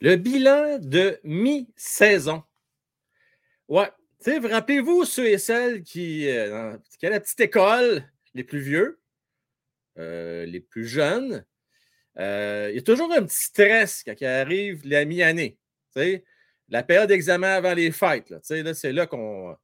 Le 0.00 0.16
bilan 0.16 0.78
de 0.78 1.18
mi-saison. 1.24 2.42
Ouais. 3.68 3.90
Rappelez-vous 4.26 5.04
ceux 5.04 5.26
et 5.28 5.38
celles 5.38 5.82
qui, 5.82 6.28
euh, 6.28 6.76
qui 6.98 7.06
à 7.06 7.10
la 7.10 7.20
petite 7.20 7.40
école, 7.40 8.04
les 8.34 8.44
plus 8.44 8.58
vieux, 8.58 9.00
euh, 9.98 10.44
les 10.46 10.60
plus 10.60 10.86
jeunes, 10.86 11.44
euh, 12.18 12.68
il 12.70 12.76
y 12.76 12.78
a 12.78 12.82
toujours 12.82 13.12
un 13.12 13.22
petit 13.22 13.44
stress 13.44 14.02
quand 14.02 14.14
il 14.20 14.26
arrive 14.26 14.86
la 14.86 15.04
mi-année. 15.04 15.58
La 16.68 16.82
période 16.82 17.08
d'examen 17.08 17.54
avant 17.54 17.74
les 17.74 17.92
fêtes. 17.92 18.30
Là, 18.30 18.40
c'est 18.42 18.92
là 18.92 19.06
qu'on 19.06 19.56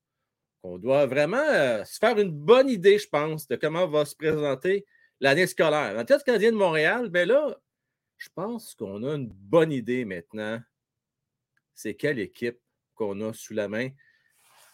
doit 0.79 1.07
vraiment 1.07 1.85
se 1.85 1.99
faire 1.99 2.19
une 2.19 2.31
bonne 2.31 2.71
idée, 2.71 2.99
je 2.99 3.09
pense, 3.09 3.49
de 3.49 3.57
comment 3.57 3.87
va 3.89 4.05
se 4.05 4.15
présenter 4.15 4.87
l'année 5.21 5.47
scolaire. 5.47 5.99
En 5.99 6.05
tête 6.05 6.25
canadien 6.25 6.53
de 6.53 6.57
Montréal, 6.57 7.09
ben 7.11 7.29
là, 7.29 7.59
je 8.23 8.29
pense 8.33 8.77
qu'on 8.77 9.03
a 9.03 9.17
une 9.17 9.27
bonne 9.27 9.73
idée 9.73 10.05
maintenant. 10.05 10.61
C'est 11.75 11.95
quelle 11.95 12.21
équipe 12.21 12.61
qu'on 12.95 13.21
a 13.21 13.33
sous 13.33 13.53
la 13.53 13.67
main. 13.67 13.89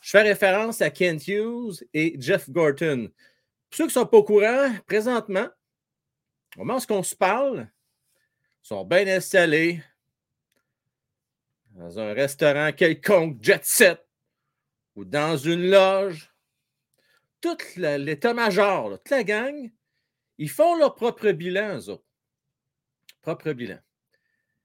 Je 0.02 0.10
fais 0.10 0.20
référence 0.20 0.82
à 0.82 0.90
Kent 0.90 1.26
Hughes 1.26 1.82
et 1.94 2.14
Jeff 2.20 2.50
Gorton. 2.50 3.10
Pour 3.70 3.76
ceux 3.76 3.84
qui 3.84 3.88
ne 3.88 3.92
sont 3.92 4.06
pas 4.06 4.18
au 4.18 4.22
courant, 4.22 4.70
présentement, 4.86 5.48
au 6.58 6.64
moment 6.64 6.78
où 6.78 6.92
on 6.92 7.02
se 7.02 7.16
parle, 7.16 7.70
ils 8.62 8.68
sont 8.68 8.84
bien 8.84 9.06
installés 9.06 9.82
dans 11.70 11.98
un 11.98 12.12
restaurant 12.12 12.70
quelconque, 12.72 13.42
jet 13.42 13.64
set, 13.64 14.06
ou 14.94 15.06
dans 15.06 15.38
une 15.38 15.70
loge. 15.70 16.30
Tout 17.40 17.56
l'état-major, 17.76 18.98
toute 18.98 19.10
la 19.10 19.24
gang, 19.24 19.70
ils 20.36 20.50
font 20.50 20.76
leur 20.76 20.94
propre 20.94 21.30
bilan, 21.30 21.78
eux. 21.88 22.02
Propre 23.28 23.52
bilan. 23.52 23.76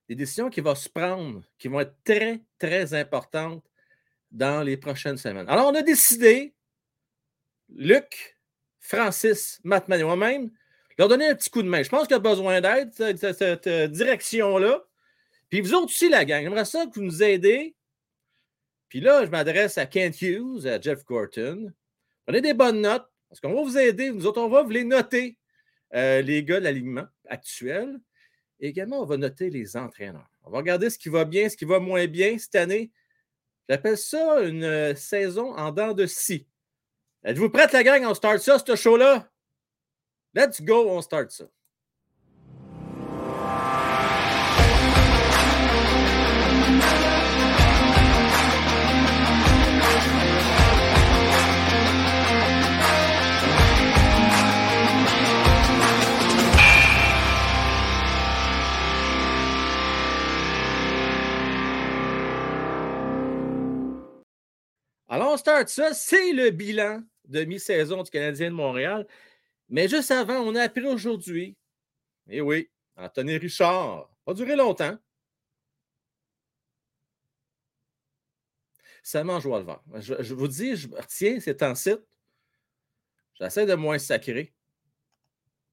Des 0.07 0.15
décisions 0.15 0.49
qui 0.49 0.61
vont 0.61 0.73
se 0.73 0.87
prendre, 0.87 1.43
qui 1.57 1.67
vont 1.67 1.81
être 1.81 1.97
très, 2.05 2.39
très 2.57 2.93
importantes 2.93 3.61
dans 4.31 4.63
les 4.63 4.77
prochaines 4.77 5.17
semaines. 5.17 5.49
Alors, 5.49 5.67
on 5.67 5.75
a 5.75 5.81
décidé, 5.81 6.53
Luc, 7.75 8.37
Francis, 8.79 9.59
Matt 9.65 9.89
moi-même, 9.89 10.49
leur 10.97 11.09
donner 11.09 11.27
un 11.27 11.35
petit 11.35 11.49
coup 11.49 11.61
de 11.61 11.67
main. 11.67 11.83
Je 11.83 11.89
pense 11.89 12.03
qu'il 12.03 12.13
y 12.13 12.15
a 12.15 12.19
besoin 12.19 12.61
d'aide, 12.61 12.93
cette, 12.93 13.33
cette 13.33 13.67
euh, 13.67 13.87
direction-là. 13.87 14.81
Puis 15.49 15.59
vous 15.59 15.73
autres 15.73 15.87
aussi, 15.87 16.07
la 16.07 16.23
gang, 16.23 16.41
j'aimerais 16.41 16.63
ça 16.63 16.85
que 16.85 16.95
vous 16.95 17.01
nous 17.01 17.21
aidez. 17.21 17.75
Puis 18.87 19.01
là, 19.01 19.25
je 19.25 19.29
m'adresse 19.29 19.77
à 19.77 19.85
Kent 19.85 20.21
Hughes, 20.21 20.67
à 20.67 20.79
Jeff 20.79 21.03
Gorton. 21.03 21.73
Prenez 22.25 22.39
des 22.39 22.53
bonnes 22.53 22.79
notes, 22.79 23.11
parce 23.27 23.41
qu'on 23.41 23.55
va 23.55 23.61
vous 23.61 23.77
aider. 23.77 24.09
Nous 24.09 24.25
autres, 24.25 24.41
on 24.41 24.47
va 24.47 24.63
vous 24.63 24.69
les 24.69 24.85
noter, 24.85 25.37
euh, 25.95 26.21
les 26.21 26.45
gars 26.45 26.61
de 26.61 26.63
l'alignement 26.63 27.07
actuel. 27.27 27.99
Également, 28.59 29.01
on 29.01 29.05
va 29.05 29.17
noter 29.17 29.49
les 29.49 29.75
entraîneurs. 29.75 30.29
On 30.43 30.51
va 30.51 30.57
regarder 30.57 30.89
ce 30.89 30.97
qui 30.97 31.09
va 31.09 31.25
bien, 31.25 31.49
ce 31.49 31.57
qui 31.57 31.65
va 31.65 31.79
moins 31.79 32.07
bien 32.07 32.37
cette 32.37 32.55
année. 32.55 32.91
J'appelle 33.69 33.97
ça 33.97 34.41
une 34.41 34.63
euh, 34.63 34.95
saison 34.95 35.55
en 35.55 35.71
dents 35.71 35.93
de 35.93 36.05
scie. 36.05 36.47
Êtes-vous 37.23 37.49
prête, 37.49 37.71
la 37.71 37.83
gang? 37.83 38.05
On 38.05 38.13
start 38.13 38.39
ça, 38.39 38.59
ce 38.59 38.75
show-là? 38.75 39.29
Let's 40.33 40.61
go, 40.61 40.89
on 40.89 41.01
start 41.01 41.31
ça. 41.31 41.45
On 65.33 65.37
start 65.37 65.69
ça. 65.69 65.93
C'est 65.93 66.31
le 66.31 66.51
bilan 66.51 67.01
de 67.25 67.43
mi-saison 67.43 68.03
du 68.03 68.11
Canadien 68.11 68.49
de 68.49 68.55
Montréal. 68.55 69.07
Mais 69.69 69.87
juste 69.87 70.11
avant, 70.11 70.39
on 70.39 70.55
a 70.55 70.63
appris 70.63 70.85
aujourd'hui, 70.85 71.57
et 72.29 72.37
eh 72.37 72.41
oui, 72.41 72.69
Anthony 72.95 73.37
Richard, 73.37 74.09
pas 74.25 74.33
duré 74.33 74.55
longtemps. 74.55 74.97
Ça 79.01 79.23
mange 79.23 79.45
le 79.45 79.59
vent. 79.59 79.81
Je, 79.95 80.33
vous 80.33 80.47
dis, 80.47 80.75
je 80.75 80.87
retiens, 80.89 81.39
c'est 81.39 81.61
en 81.63 81.75
site. 81.75 82.01
J'essaie 83.39 83.65
de 83.65 83.73
moins 83.73 83.97
sacrer, 83.97 84.53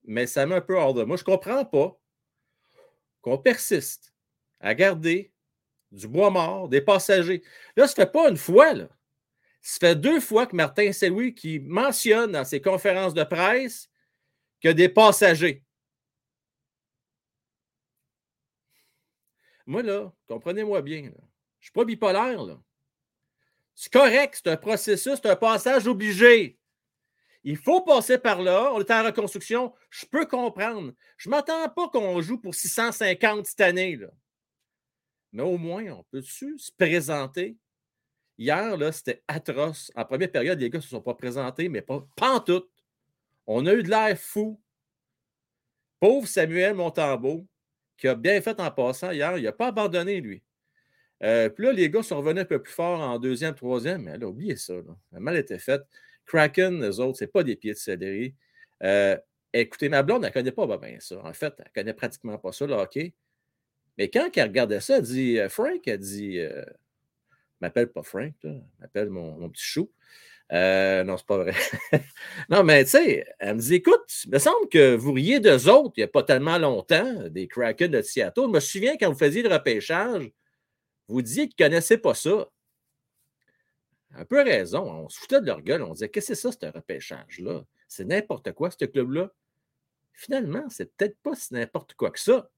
mais 0.04 0.26
ça 0.26 0.46
met 0.46 0.56
un 0.56 0.60
peu 0.60 0.76
hors 0.76 0.94
de 0.94 1.04
moi. 1.04 1.16
Je 1.16 1.22
ne 1.22 1.26
comprends 1.26 1.64
pas 1.64 2.00
qu'on 3.20 3.38
persiste 3.38 4.14
à 4.60 4.74
garder 4.74 5.32
du 5.92 6.08
bois 6.08 6.30
mort, 6.30 6.68
des 6.68 6.80
passagers. 6.80 7.42
Là, 7.76 7.86
ça 7.86 7.92
ne 7.92 8.06
fait 8.06 8.12
pas 8.12 8.30
une 8.30 8.36
fois, 8.36 8.72
là. 8.72 8.88
Ça 9.62 9.78
fait 9.80 9.96
deux 9.96 10.20
fois 10.20 10.46
que 10.46 10.56
Martin 10.56 10.92
Saint-Louis 10.92 11.34
qui 11.34 11.60
mentionne 11.60 12.32
dans 12.32 12.44
ses 12.44 12.60
conférences 12.60 13.14
de 13.14 13.24
presse 13.24 13.90
qu'il 14.60 14.68
y 14.68 14.70
a 14.70 14.74
des 14.74 14.88
passagers. 14.88 15.62
Moi, 19.66 19.82
là, 19.82 20.12
comprenez-moi 20.26 20.82
bien, 20.82 21.02
je 21.02 21.08
ne 21.08 21.14
suis 21.60 21.72
pas 21.72 21.84
bipolaire. 21.84 22.58
C'est 23.74 23.92
correct, 23.92 24.40
c'est 24.42 24.50
un 24.50 24.56
processus, 24.56 25.14
c'est 25.22 25.26
un 25.26 25.36
passage 25.36 25.86
obligé. 25.86 26.58
Il 27.42 27.56
faut 27.56 27.80
passer 27.80 28.18
par 28.18 28.42
là. 28.42 28.70
On 28.74 28.80
est 28.80 28.90
en 28.90 29.04
reconstruction. 29.04 29.72
Je 29.88 30.04
peux 30.04 30.26
comprendre. 30.26 30.92
Je 31.16 31.28
ne 31.28 31.30
m'attends 31.30 31.68
pas 31.70 31.88
qu'on 31.88 32.20
joue 32.20 32.38
pour 32.38 32.54
650 32.54 33.46
cette 33.46 33.60
année. 33.60 33.96
Là. 33.96 34.08
Mais 35.32 35.42
au 35.42 35.56
moins, 35.56 35.84
on 35.92 36.04
peut-tu 36.10 36.58
se 36.58 36.70
présenter? 36.72 37.56
Hier, 38.40 38.74
là, 38.78 38.90
c'était 38.90 39.22
atroce. 39.28 39.92
En 39.94 40.06
première 40.06 40.32
période, 40.32 40.58
les 40.58 40.70
gars 40.70 40.78
ne 40.78 40.82
se 40.82 40.88
sont 40.88 41.02
pas 41.02 41.12
présentés, 41.12 41.68
mais 41.68 41.82
pas, 41.82 42.08
pas 42.16 42.38
en. 42.38 42.62
On 43.46 43.66
a 43.66 43.74
eu 43.74 43.82
de 43.82 43.90
l'air 43.90 44.18
fou. 44.18 44.58
Pauvre 46.00 46.26
Samuel 46.26 46.72
Montambeau, 46.72 47.46
qui 47.98 48.08
a 48.08 48.14
bien 48.14 48.40
fait 48.40 48.58
en 48.58 48.70
passant 48.70 49.10
hier, 49.10 49.36
il 49.36 49.44
n'a 49.44 49.52
pas 49.52 49.66
abandonné, 49.66 50.22
lui. 50.22 50.42
Euh, 51.22 51.50
puis 51.50 51.66
là, 51.66 51.72
les 51.72 51.90
gars 51.90 52.02
sont 52.02 52.16
revenus 52.16 52.40
un 52.40 52.46
peu 52.46 52.62
plus 52.62 52.72
fort 52.72 53.00
en 53.00 53.18
deuxième, 53.18 53.54
troisième, 53.54 54.04
mais 54.04 54.12
elle 54.12 54.24
a 54.24 54.28
oublié 54.28 54.56
ça. 54.56 54.72
Là. 54.72 54.96
Le 55.12 55.20
mal 55.20 55.36
était 55.36 55.58
fait. 55.58 55.82
Kraken, 56.24 56.80
les 56.80 56.98
autres, 56.98 57.18
ce 57.18 57.24
n'est 57.24 57.30
pas 57.30 57.42
des 57.42 57.56
pieds 57.56 57.74
de 57.74 57.78
céleri. 57.78 58.34
Euh, 58.82 59.18
écoutez, 59.52 59.90
ma 59.90 60.02
blonde, 60.02 60.24
elle 60.24 60.30
ne 60.30 60.32
connaît 60.32 60.52
pas 60.52 60.78
bien 60.78 60.96
ça. 60.98 61.22
En 61.22 61.34
fait, 61.34 61.52
elle 61.58 61.64
ne 61.66 61.72
connaît 61.74 61.94
pratiquement 61.94 62.38
pas 62.38 62.52
ça, 62.52 62.66
le 62.66 62.72
hockey. 62.72 63.12
Mais 63.98 64.08
quand 64.08 64.30
elle 64.34 64.44
regardait 64.44 64.80
ça, 64.80 64.96
elle 64.96 65.02
dit 65.02 65.38
euh, 65.38 65.50
Frank, 65.50 65.86
elle 65.86 65.98
dit 65.98 66.40
m'appelle 67.60 67.90
pas 67.92 68.02
Frank, 68.02 68.32
elle 68.44 68.62
m'appelle 68.80 69.10
mon, 69.10 69.48
petit 69.50 69.64
chou. 69.64 69.90
Euh, 70.52 71.04
non, 71.04 71.16
c'est 71.16 71.26
pas 71.26 71.38
vrai. 71.38 71.54
non, 72.48 72.64
mais 72.64 72.84
tu 72.84 72.90
sais, 72.90 73.24
elle 73.38 73.56
me 73.56 73.60
dit 73.60 73.76
écoute, 73.76 74.04
il 74.24 74.32
me 74.32 74.38
semble 74.38 74.68
que 74.68 74.96
vous 74.96 75.12
riez 75.12 75.38
d'eux 75.38 75.68
autres 75.68 75.94
il 75.96 76.00
n'y 76.00 76.04
a 76.04 76.08
pas 76.08 76.24
tellement 76.24 76.58
longtemps, 76.58 77.28
des 77.28 77.46
Kraken 77.46 77.90
de 77.90 78.02
Seattle. 78.02 78.42
Je 78.44 78.48
me 78.48 78.60
souviens 78.60 78.96
quand 78.96 79.10
vous 79.10 79.18
faisiez 79.18 79.42
le 79.42 79.48
repêchage, 79.48 80.30
vous 81.08 81.22
disiez 81.22 81.48
qu'ils 81.48 81.64
ne 81.64 81.68
connaissaient 81.68 81.98
pas 81.98 82.14
ça. 82.14 82.48
Un 84.14 84.24
peu 84.24 84.42
raison. 84.42 84.90
On 84.90 85.08
se 85.08 85.18
foutait 85.18 85.40
de 85.40 85.46
leur 85.46 85.62
gueule. 85.62 85.82
On 85.82 85.92
disait 85.92 86.08
Qu'est-ce 86.08 86.28
que 86.28 86.34
c'est 86.34 86.50
ça, 86.50 86.52
ce 86.52 86.72
repêchage-là? 86.72 87.62
C'est 87.88 88.04
n'importe 88.04 88.52
quoi, 88.52 88.70
ce 88.70 88.84
club-là. 88.84 89.30
Finalement, 90.12 90.64
c'est 90.68 90.94
peut-être 90.96 91.18
pas 91.22 91.34
si 91.34 91.54
n'importe 91.54 91.94
quoi 91.94 92.10
que 92.10 92.20
ça. 92.20 92.48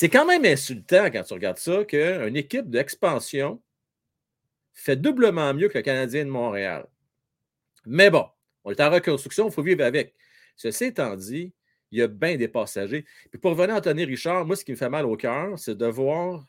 C'est 0.00 0.08
quand 0.08 0.24
même 0.24 0.44
insultant 0.44 1.06
quand 1.06 1.24
tu 1.24 1.34
regardes 1.34 1.58
ça 1.58 1.84
qu'une 1.84 2.36
équipe 2.36 2.70
d'expansion 2.70 3.60
fait 4.72 4.94
doublement 4.94 5.52
mieux 5.52 5.68
que 5.68 5.76
le 5.76 5.82
Canadien 5.82 6.24
de 6.24 6.30
Montréal. 6.30 6.86
Mais 7.84 8.08
bon, 8.08 8.24
on 8.62 8.70
est 8.70 8.80
en 8.80 8.90
reconstruction, 8.90 9.48
il 9.48 9.52
faut 9.52 9.64
vivre 9.64 9.82
avec. 9.82 10.14
Ceci 10.54 10.84
étant 10.84 11.16
dit, 11.16 11.52
il 11.90 11.98
y 11.98 12.02
a 12.02 12.06
bien 12.06 12.36
des 12.36 12.46
passagers. 12.46 13.06
Puis 13.28 13.40
pour 13.40 13.50
revenir 13.50 13.74
à 13.74 13.78
Anthony 13.78 14.04
Richard, 14.04 14.46
moi, 14.46 14.54
ce 14.54 14.64
qui 14.64 14.70
me 14.70 14.76
fait 14.76 14.88
mal 14.88 15.04
au 15.04 15.16
cœur, 15.16 15.58
c'est 15.58 15.76
de 15.76 15.86
voir 15.86 16.46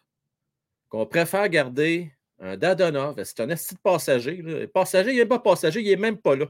qu'on 0.90 1.08
préfère 1.08 1.50
garder 1.50 2.12
un 2.38 2.56
Dadonov. 2.56 3.16
C'est 3.24 3.40
un 3.40 3.50
esti 3.50 3.74
de 3.74 3.80
passager. 3.80 4.68
Passager, 4.68 5.14
il 5.14 5.18
n'est 5.18 5.26
pas 5.26 5.40
passager, 5.40 5.82
il 5.82 5.88
n'est 5.88 5.96
même 5.96 6.20
pas 6.20 6.36
là. 6.36 6.46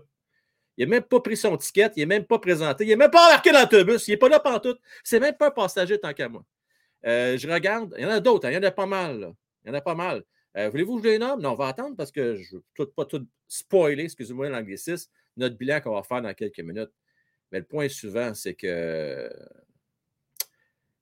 Il 0.75 0.85
n'a 0.85 0.95
même 0.95 1.03
pas 1.03 1.21
pris 1.21 1.37
son 1.37 1.55
ticket, 1.55 1.91
il 1.95 1.99
n'est 2.01 2.07
même 2.07 2.25
pas 2.25 2.39
présenté, 2.39 2.83
il 2.83 2.89
n'est 2.89 2.97
même 2.97 3.09
pas 3.09 3.25
embarqué 3.25 3.53
dans 3.53 3.61
l'autobus, 3.61 4.05
il 4.09 4.11
n'est 4.11 4.17
pas 4.17 4.27
là 4.27 4.59
tout. 4.61 4.75
C'est 5.01 5.21
même 5.21 5.37
pas 5.37 5.47
un 5.47 5.51
passager 5.51 5.97
tant 5.97 6.13
qu'à 6.13 6.27
moi. 6.27 6.43
Euh, 7.05 7.37
je 7.37 7.47
regarde, 7.49 7.93
il 7.97 8.03
y 8.03 8.05
en 8.05 8.09
a 8.09 8.19
d'autres, 8.19 8.47
hein, 8.47 8.51
il 8.51 8.55
y 8.55 8.57
en 8.57 8.63
a 8.63 8.71
pas 8.71 8.85
mal. 8.85 9.33
Il 9.63 9.69
y 9.69 9.71
en 9.71 9.73
a 9.73 9.81
pas 9.81 9.95
mal. 9.95 10.23
Euh, 10.57 10.69
voulez-vous 10.69 10.97
que 10.97 11.03
je 11.03 11.09
les 11.09 11.19
nomme? 11.19 11.41
Non, 11.41 11.51
on 11.51 11.55
va 11.55 11.67
attendre 11.67 11.95
parce 11.95 12.11
que 12.11 12.35
je 12.35 12.55
ne 12.55 12.61
veux 12.77 12.89
pas 12.89 13.05
tout 13.05 13.25
spoiler, 13.47 14.03
excusez-moi 14.03 14.49
l'anglicisme, 14.49 15.09
notre 15.37 15.55
bilan 15.57 15.79
qu'on 15.81 15.93
va 15.93 16.03
faire 16.03 16.21
dans 16.21 16.33
quelques 16.33 16.59
minutes. 16.59 16.91
Mais 17.51 17.59
le 17.59 17.65
point 17.65 17.87
suivant, 17.87 18.33
c'est 18.33 18.53
que 18.53 19.31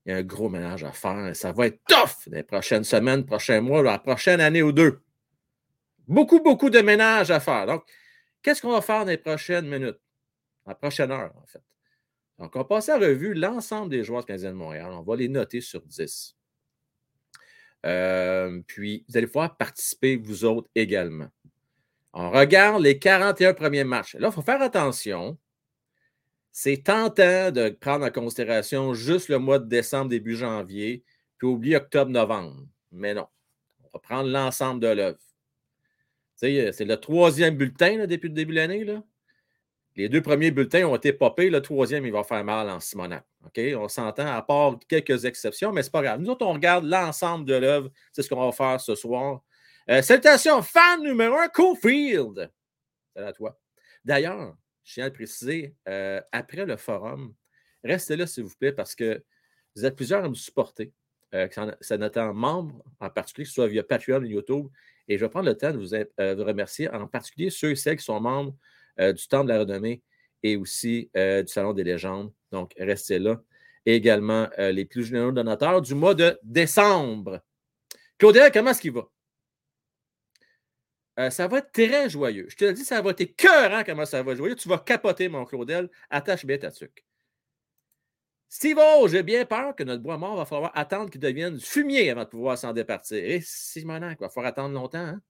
il 0.06 0.12
y 0.12 0.14
a 0.14 0.18
un 0.18 0.24
gros 0.24 0.48
ménage 0.48 0.84
à 0.86 0.92
faire. 0.94 1.36
Ça 1.36 1.52
va 1.52 1.68
être 1.68 1.80
tough 1.88 2.28
les 2.28 2.44
prochaines 2.44 2.86
semaines, 2.86 3.26
prochains 3.26 3.60
mois, 3.60 3.84
la 3.84 4.00
prochaine 4.00 4.40
année 4.40 4.64
ou 4.64 4.72
deux. 4.72 5.02
Beaucoup, 6.08 6.42
beaucoup 6.42 6.70
de 6.70 6.80
ménage 6.80 7.32
à 7.32 7.42
faire. 7.42 7.66
Donc, 7.66 7.84
qu'est-ce 8.42 8.62
qu'on 8.62 8.72
va 8.72 8.82
faire 8.82 9.04
dans 9.04 9.12
les 9.12 9.18
prochaines 9.18 9.68
minutes? 9.68 10.00
la 10.68 10.76
prochaine 10.76 11.12
heure, 11.12 11.32
en 11.36 11.46
fait. 11.46 11.62
Donc, 12.40 12.56
on 12.56 12.60
va 12.60 12.66
passer 12.66 12.92
à 12.92 12.98
revue 12.98 13.34
l'ensemble 13.34 13.90
des 13.90 14.04
joueurs 14.04 14.26
canadiens 14.26 14.52
de 14.52 14.58
Montréal. 14.58 14.92
On 14.92 15.02
va 15.02 15.16
les 15.16 15.28
noter 15.28 15.62
sur 15.62 15.82
10. 15.82 16.36
Euh, 17.86 18.62
puis, 18.68 19.06
vous 19.10 19.18
allez 19.18 19.28
pouvoir 19.28 19.58
participer, 19.58 20.18
vous 20.18 20.46
autres 20.46 20.70
également. 20.76 21.28
On 22.14 22.32
regarde 22.32 22.82
les 22.82 23.00
41 23.00 23.54
premiers 23.54 23.84
matchs. 23.84 24.16
Là, 24.16 24.30
il 24.30 24.34
faut 24.34 24.42
faire 24.42 24.62
attention. 24.62 25.38
C'est 26.52 26.84
tentant 26.84 27.52
de 27.52 27.70
prendre 27.70 28.06
en 28.06 28.10
considération 28.10 28.94
juste 28.94 29.30
le 29.30 29.38
mois 29.38 29.60
de 29.60 29.68
décembre, 29.68 30.10
début 30.10 30.36
janvier, 30.36 31.04
puis 31.38 31.48
oublier 31.48 31.76
octobre-novembre. 31.76 32.66
Mais 32.92 33.14
non. 33.14 33.28
On 33.84 33.90
va 33.94 34.00
prendre 34.00 34.30
l'ensemble 34.30 34.82
de 34.82 34.88
l'œuvre. 34.88 35.20
C'est 36.36 36.86
le 36.86 36.96
troisième 36.98 37.58
bulletin 37.58 38.06
depuis 38.06 38.30
le 38.30 38.36
début 38.36 38.54
de 38.54 38.58
l'année. 38.58 38.86
Les 39.98 40.10
deux 40.10 40.22
premiers 40.22 40.52
bulletins 40.52 40.86
ont 40.86 40.96
été 40.96 41.12
popés. 41.12 41.50
Le 41.50 41.60
troisième, 41.60 42.06
il 42.06 42.12
va 42.12 42.24
faire 42.24 42.44
mal 42.44 42.70
en 42.70 42.80
Simonac. 42.80 43.26
OK? 43.44 43.60
On 43.76 43.88
s'entend, 43.88 44.28
à 44.28 44.44
part 44.44 44.78
quelques 44.88 45.26
exceptions, 45.26 45.74
mais 45.74 45.82
ce 45.82 45.88
n'est 45.88 45.92
pas 45.92 46.04
grave. 46.04 46.22
Nous 46.22 46.30
autres, 46.30 46.46
on 46.46 46.54
regarde 46.54 46.86
l'ensemble 46.86 47.46
de 47.46 47.56
l'œuvre. 47.56 47.90
C'est 48.12 48.22
ce 48.22 48.30
qu'on 48.30 48.46
va 48.46 48.52
faire 48.52 48.80
ce 48.80 48.94
soir. 48.94 49.42
Euh, 49.90 50.04
salutations, 50.04 50.62
fan 50.62 51.02
numéro 51.02 51.36
un, 51.36 51.48
Cofield. 51.48 52.52
Salut 53.16 53.28
à 53.28 53.34
toi. 53.34 53.60
D'ailleurs, 54.06 54.56
je 54.84 54.94
tiens 54.94 55.06
à 55.06 55.08
le 55.08 55.14
préciser, 55.14 55.76
euh, 55.90 56.22
après 56.32 56.66
le 56.66 56.78
forum, 56.78 57.34
restez 57.84 58.16
là, 58.16 58.28
s'il 58.28 58.44
vous 58.44 58.56
plaît, 58.56 58.72
parce 58.72 58.94
que 58.94 59.24
vous 59.76 59.84
êtes 59.84 59.96
plusieurs 59.96 60.24
à 60.24 60.30
me 60.30 60.36
supporter. 60.36 60.94
Euh, 61.34 61.48
c'est 61.82 61.98
notre 61.98 62.22
membre 62.34 62.84
en 63.00 63.10
particulier, 63.10 63.46
que 63.46 63.50
ce 63.50 63.56
soit 63.56 63.68
via 63.68 63.84
Patreon 63.84 64.20
ou 64.20 64.26
YouTube. 64.26 64.68
Et 65.08 65.18
je 65.18 65.26
vais 65.26 65.30
prendre 65.30 65.48
le 65.48 65.58
temps 65.58 65.72
de 65.72 65.78
vous, 65.78 65.94
euh, 65.96 66.06
remercier, 66.44 66.88
en 66.90 67.08
particulier 67.08 67.50
ceux 67.50 67.72
et 67.72 67.76
celles 67.76 67.98
qui 67.98 68.06
sont 68.06 68.20
membres 68.20 68.56
du 68.98 69.28
Temple 69.28 69.48
de 69.48 69.54
la 69.54 69.60
Renommée 69.60 70.02
et 70.44 70.56
aussi 70.58 71.10
euh, 71.16 71.44
du 71.44 71.52
Salon 71.52 71.74
des 71.74 71.84
légendes. 71.84 72.32
Donc, 72.52 72.74
restez 72.78 73.20
là. 73.20 73.42
Également 73.86 74.50
les 74.58 74.84
plus 74.84 75.06
généreux 75.06 75.32
donateurs 75.32 75.82
du 75.82 75.96
mois 75.96 76.14
de 76.14 76.38
décembre. 76.44 77.40
Claudel, 78.18 78.52
comment 78.52 78.72
est-ce 78.72 78.82
qu'il 78.82 78.92
va? 78.92 79.08
ça 81.32 81.48
va 81.48 81.60
être 81.60 81.72
très 81.72 82.10
joyeux. 82.10 82.48
Je 82.50 82.58
te 82.58 82.66
le 82.66 82.74
dis, 82.74 82.84
ça 82.84 83.02
va 83.02 83.12
être 83.12 83.22
écœurant 83.22 83.84
comment 83.86 84.06
ça 84.06 84.22
va 84.22 84.34
être 84.34 84.38
joyeux. 84.38 84.56
Tu 84.56 84.68
vas 84.68 84.80
capoter, 84.80 85.30
mon 85.30 85.46
Claudel. 85.46 85.90
Attache 86.10 86.46
bien 86.46 86.58
ta 86.58 86.70
tuque. 86.70 87.08
Steve 88.50 88.80
j'ai 89.08 89.24
bien 89.24 89.46
peur 89.46 89.76
que 89.76 89.84
notre 89.84 90.02
bois 90.02 90.18
mort 90.18 90.38
va 90.38 90.46
falloir 90.46 90.72
attendre 90.74 91.10
qu'il 91.10 91.20
devienne 91.20 91.56
du 91.56 91.66
fumier 91.66 92.10
avant 92.10 92.24
de 92.24 92.30
pouvoir 92.30 92.58
s'en 92.58 92.72
départir. 92.72 93.18
Et 93.18 93.42
Simonac, 93.42 94.18
il 94.20 94.24
va 94.24 94.30
falloir 94.30 94.50
attendre 94.50 94.74
longtemps. 94.74 95.00
Hein? 95.00 95.22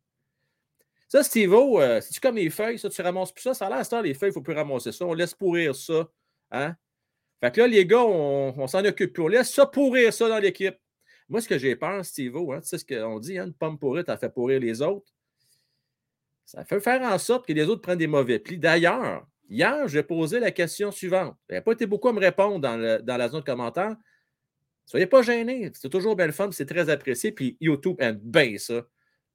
Ça, 1.07 1.23
Steve 1.23 1.53
euh, 1.53 2.01
c'est-tu 2.01 2.19
comme 2.19 2.35
les 2.35 2.49
feuilles, 2.49 2.77
ça, 2.77 2.89
tu 2.89 3.01
ramasses 3.01 3.31
plus 3.31 3.41
ça? 3.41 3.53
Ça 3.53 3.67
a 3.67 3.69
l'air, 3.69 4.01
les 4.01 4.13
feuilles, 4.13 4.29
il 4.29 4.31
ne 4.31 4.33
faut 4.33 4.41
plus 4.41 4.53
ramasser 4.53 4.91
ça. 4.91 5.05
On 5.05 5.13
laisse 5.13 5.33
pourrir 5.33 5.75
ça. 5.75 6.09
Hein? 6.51 6.75
Fait 7.41 7.53
que 7.53 7.61
là, 7.61 7.67
les 7.67 7.85
gars, 7.85 8.03
on, 8.03 8.67
s'en 8.67 8.83
occupe 8.83 9.13
plus. 9.13 9.23
On 9.23 9.27
laisse 9.27 9.53
ça 9.53 9.65
pourrir 9.65 10.11
ça 10.11 10.27
dans 10.27 10.39
l'équipe. 10.39 10.75
Moi, 11.29 11.41
ce 11.41 11.47
que 11.47 11.57
j'ai 11.57 11.75
peur, 11.75 12.03
Steve 12.03 12.35
hein, 12.35 12.59
tu 12.61 12.67
sais 12.67 12.77
ce 12.77 12.85
qu'on 12.85 13.19
dit, 13.19 13.37
hein, 13.37 13.47
une 13.47 13.53
pomme 13.53 13.77
pourrite, 13.77 14.07
ça 14.07 14.17
fait 14.17 14.29
pourrir 14.29 14.59
les 14.59 14.81
autres. 14.81 15.11
Ça 16.45 16.63
fait 16.63 16.79
faire 16.79 17.01
en 17.01 17.17
sorte 17.17 17.45
que 17.45 17.53
les 17.53 17.65
autres 17.65 17.81
prennent 17.81 17.97
des 17.97 18.07
mauvais 18.07 18.39
plis. 18.39 18.57
D'ailleurs, 18.57 19.27
Hier, 19.49 19.87
j'ai 19.87 20.03
posé 20.03 20.39
la 20.39 20.51
question 20.51 20.91
suivante. 20.91 21.35
Il 21.49 21.53
n'y 21.53 21.57
a 21.57 21.61
pas 21.61 21.71
été 21.71 21.85
beaucoup 21.85 22.09
à 22.09 22.13
me 22.13 22.19
répondre 22.19 22.59
dans, 22.59 22.77
la 23.05 23.29
zone 23.29 23.39
de 23.39 23.45
commentaires. 23.45 23.95
Soyez 24.85 25.05
pas 25.05 25.21
gênés. 25.21 25.71
C'est 25.73 25.89
toujours 25.89 26.15
bien 26.15 26.25
le 26.25 26.33
fun, 26.33 26.49
c'est 26.51 26.65
très 26.65 26.89
apprécié. 26.89 27.31
Puis 27.31 27.57
YouTube 27.61 27.95
aime 27.99 28.19
bien 28.21 28.57
ça. 28.57 28.85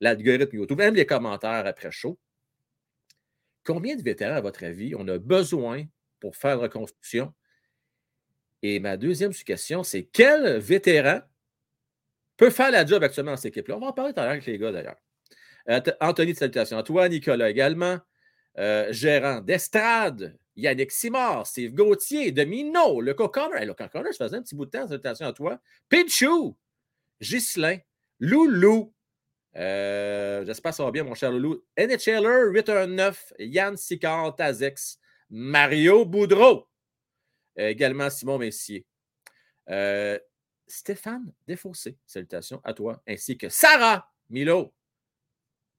L'algorithme 0.02 0.56
YouTube 0.56 0.80
aime 0.80 0.96
les 0.96 1.06
commentaires 1.06 1.64
après 1.64 1.92
chaud. 1.92 2.18
Combien 3.62 3.94
de 3.94 4.02
vétérans, 4.02 4.34
à 4.34 4.40
votre 4.40 4.64
avis, 4.64 4.96
on 4.96 5.06
a 5.06 5.16
besoin 5.16 5.84
pour 6.18 6.34
faire 6.34 6.56
la 6.56 6.62
reconstruction? 6.62 7.32
Et 8.62 8.80
ma 8.80 8.96
deuxième 8.96 9.32
question, 9.32 9.84
c'est 9.84 10.02
quel 10.02 10.58
vétéran 10.58 11.20
peut 12.36 12.50
faire 12.50 12.72
la 12.72 12.84
job 12.84 13.00
actuellement 13.04 13.30
dans 13.30 13.36
cette 13.36 13.56
équipe-là? 13.56 13.76
On 13.76 13.80
va 13.80 13.86
en 13.86 13.92
parler 13.92 14.12
tout 14.12 14.18
à 14.18 14.24
l'heure 14.24 14.32
avec 14.32 14.44
les 14.44 14.58
gars 14.58 14.72
d'ailleurs. 14.72 14.96
Euh, 15.68 15.80
Anthony 16.00 16.32
de 16.32 16.38
salutation 16.38 16.76
à 16.78 16.82
toi, 16.82 17.08
Nicolas 17.08 17.48
également. 17.48 18.00
Euh, 18.58 18.92
gérant 18.92 19.40
d'estrade, 19.40 20.36
Yannick 20.56 20.90
Simard, 20.90 21.46
Steve 21.46 21.74
Gauthier, 21.74 22.32
Domino, 22.32 23.00
le 23.00 23.14
Connor. 23.14 23.50
le 23.52 23.72
Connor, 23.72 24.12
ça 24.12 24.24
faisait 24.24 24.36
un 24.36 24.42
petit 24.42 24.56
bout 24.56 24.66
de 24.66 24.70
temps, 24.72 24.88
salutations 24.88 25.26
à 25.26 25.32
toi. 25.32 25.60
Pichou, 25.88 26.56
Ghislain, 27.20 27.78
Loulou. 28.18 28.91
Euh, 29.56 30.44
j'espère 30.46 30.70
que 30.70 30.76
ça 30.76 30.84
va 30.84 30.90
bien, 30.90 31.04
mon 31.04 31.14
cher 31.14 31.30
Loulou. 31.30 31.64
NHLer 31.76 32.50
819, 32.52 33.34
Yann 33.38 33.76
Sicard, 33.76 34.34
Tazex, 34.36 34.98
Mario 35.30 36.04
Boudreau. 36.04 36.68
Euh, 37.58 37.68
également 37.68 38.08
Simon 38.10 38.38
Messier. 38.38 38.86
Stéphane 40.66 41.32
Défaussé, 41.46 41.98
salutations 42.06 42.60
à 42.64 42.72
toi, 42.72 43.02
ainsi 43.06 43.36
que 43.36 43.48
Sarah 43.50 44.10
Milo 44.30 44.72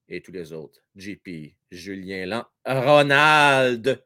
et 0.08 0.22
tous 0.22 0.32
les 0.32 0.54
autres. 0.54 0.84
JP, 0.96 1.56
Julien 1.72 2.26
Lan, 2.28 2.46
Ronald. 2.66 4.06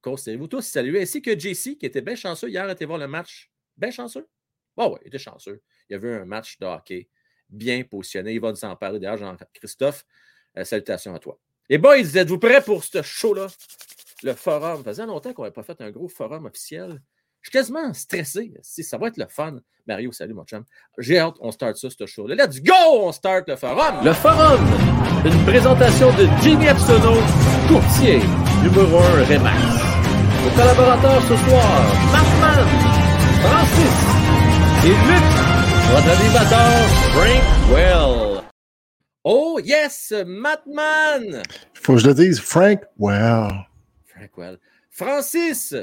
Considérez-vous 0.00 0.46
tous 0.46 0.62
saluer, 0.62 1.02
ainsi 1.02 1.20
que 1.20 1.38
JC, 1.38 1.76
qui 1.76 1.86
était 1.86 2.00
bien 2.00 2.14
chanceux 2.14 2.48
hier 2.48 2.64
à 2.64 2.86
voir 2.86 2.98
le 2.98 3.08
match. 3.08 3.50
Bien 3.76 3.90
chanceux? 3.90 4.28
Oh, 4.76 4.92
oui, 4.94 5.00
il 5.02 5.08
était 5.08 5.18
chanceux. 5.18 5.62
Il 5.88 5.94
y 5.94 5.96
avait 5.96 6.14
un 6.14 6.24
match 6.24 6.58
de 6.58 6.66
hockey 6.66 7.08
bien 7.50 7.82
positionné. 7.84 8.34
Il 8.34 8.40
va 8.40 8.50
nous 8.50 8.64
en 8.64 8.76
parler 8.76 8.98
d'ailleurs, 8.98 9.18
Jean-Christophe. 9.18 10.04
Euh, 10.58 10.64
salutations 10.64 11.14
à 11.14 11.18
toi. 11.18 11.38
Les 11.68 11.78
boys, 11.78 11.98
êtes-vous 11.98 12.38
prêts 12.38 12.62
pour 12.62 12.82
ce 12.82 13.02
show-là? 13.02 13.46
Le 14.22 14.34
forum. 14.34 14.78
Ça 14.78 14.90
faisait 14.90 15.06
longtemps 15.06 15.32
qu'on 15.32 15.42
n'avait 15.42 15.52
pas 15.52 15.62
fait 15.62 15.80
un 15.80 15.90
gros 15.90 16.08
forum 16.08 16.46
officiel. 16.46 17.00
Je 17.42 17.48
suis 17.48 17.58
quasiment 17.58 17.94
stressé. 17.94 18.52
Ça 18.62 18.98
va 18.98 19.08
être 19.08 19.16
le 19.16 19.26
fun. 19.28 19.60
Mario, 19.86 20.12
salut 20.12 20.34
mon 20.34 20.44
chum. 20.44 20.64
J'ai 20.98 21.18
hâte, 21.18 21.36
on 21.40 21.50
start 21.50 21.76
ça, 21.76 21.88
ce 21.90 22.06
show. 22.06 22.26
Let's 22.26 22.60
go! 22.60 22.74
On 22.90 23.12
start 23.12 23.48
le 23.48 23.56
forum! 23.56 24.04
Le 24.04 24.12
forum! 24.12 24.60
Une 25.24 25.44
présentation 25.44 26.08
de 26.16 26.28
Jimmy 26.42 26.66
Epsono, 26.66 27.14
courtier, 27.66 28.20
numéro 28.62 28.98
1 28.98 29.24
Remax. 29.24 29.58
Nos 30.44 30.50
collaborateurs 30.50 31.22
ce 31.22 31.36
soir, 31.36 31.70
Batman, 32.12 32.66
Francis 33.42 33.96
et 34.84 34.96
Luc, 35.08 35.29
votre 35.90 36.08
animateur, 36.08 36.88
Frank 37.12 37.42
Well. 37.72 38.42
Oh 39.24 39.58
yes, 39.62 40.12
Matman! 40.24 41.42
Faut 41.74 41.94
que 41.94 41.98
je 42.00 42.06
le 42.06 42.14
dise, 42.14 42.40
Frank 42.40 42.82
Well. 42.98 43.66
Frank 44.06 44.30
Well. 44.36 44.58
Francis! 44.90 45.74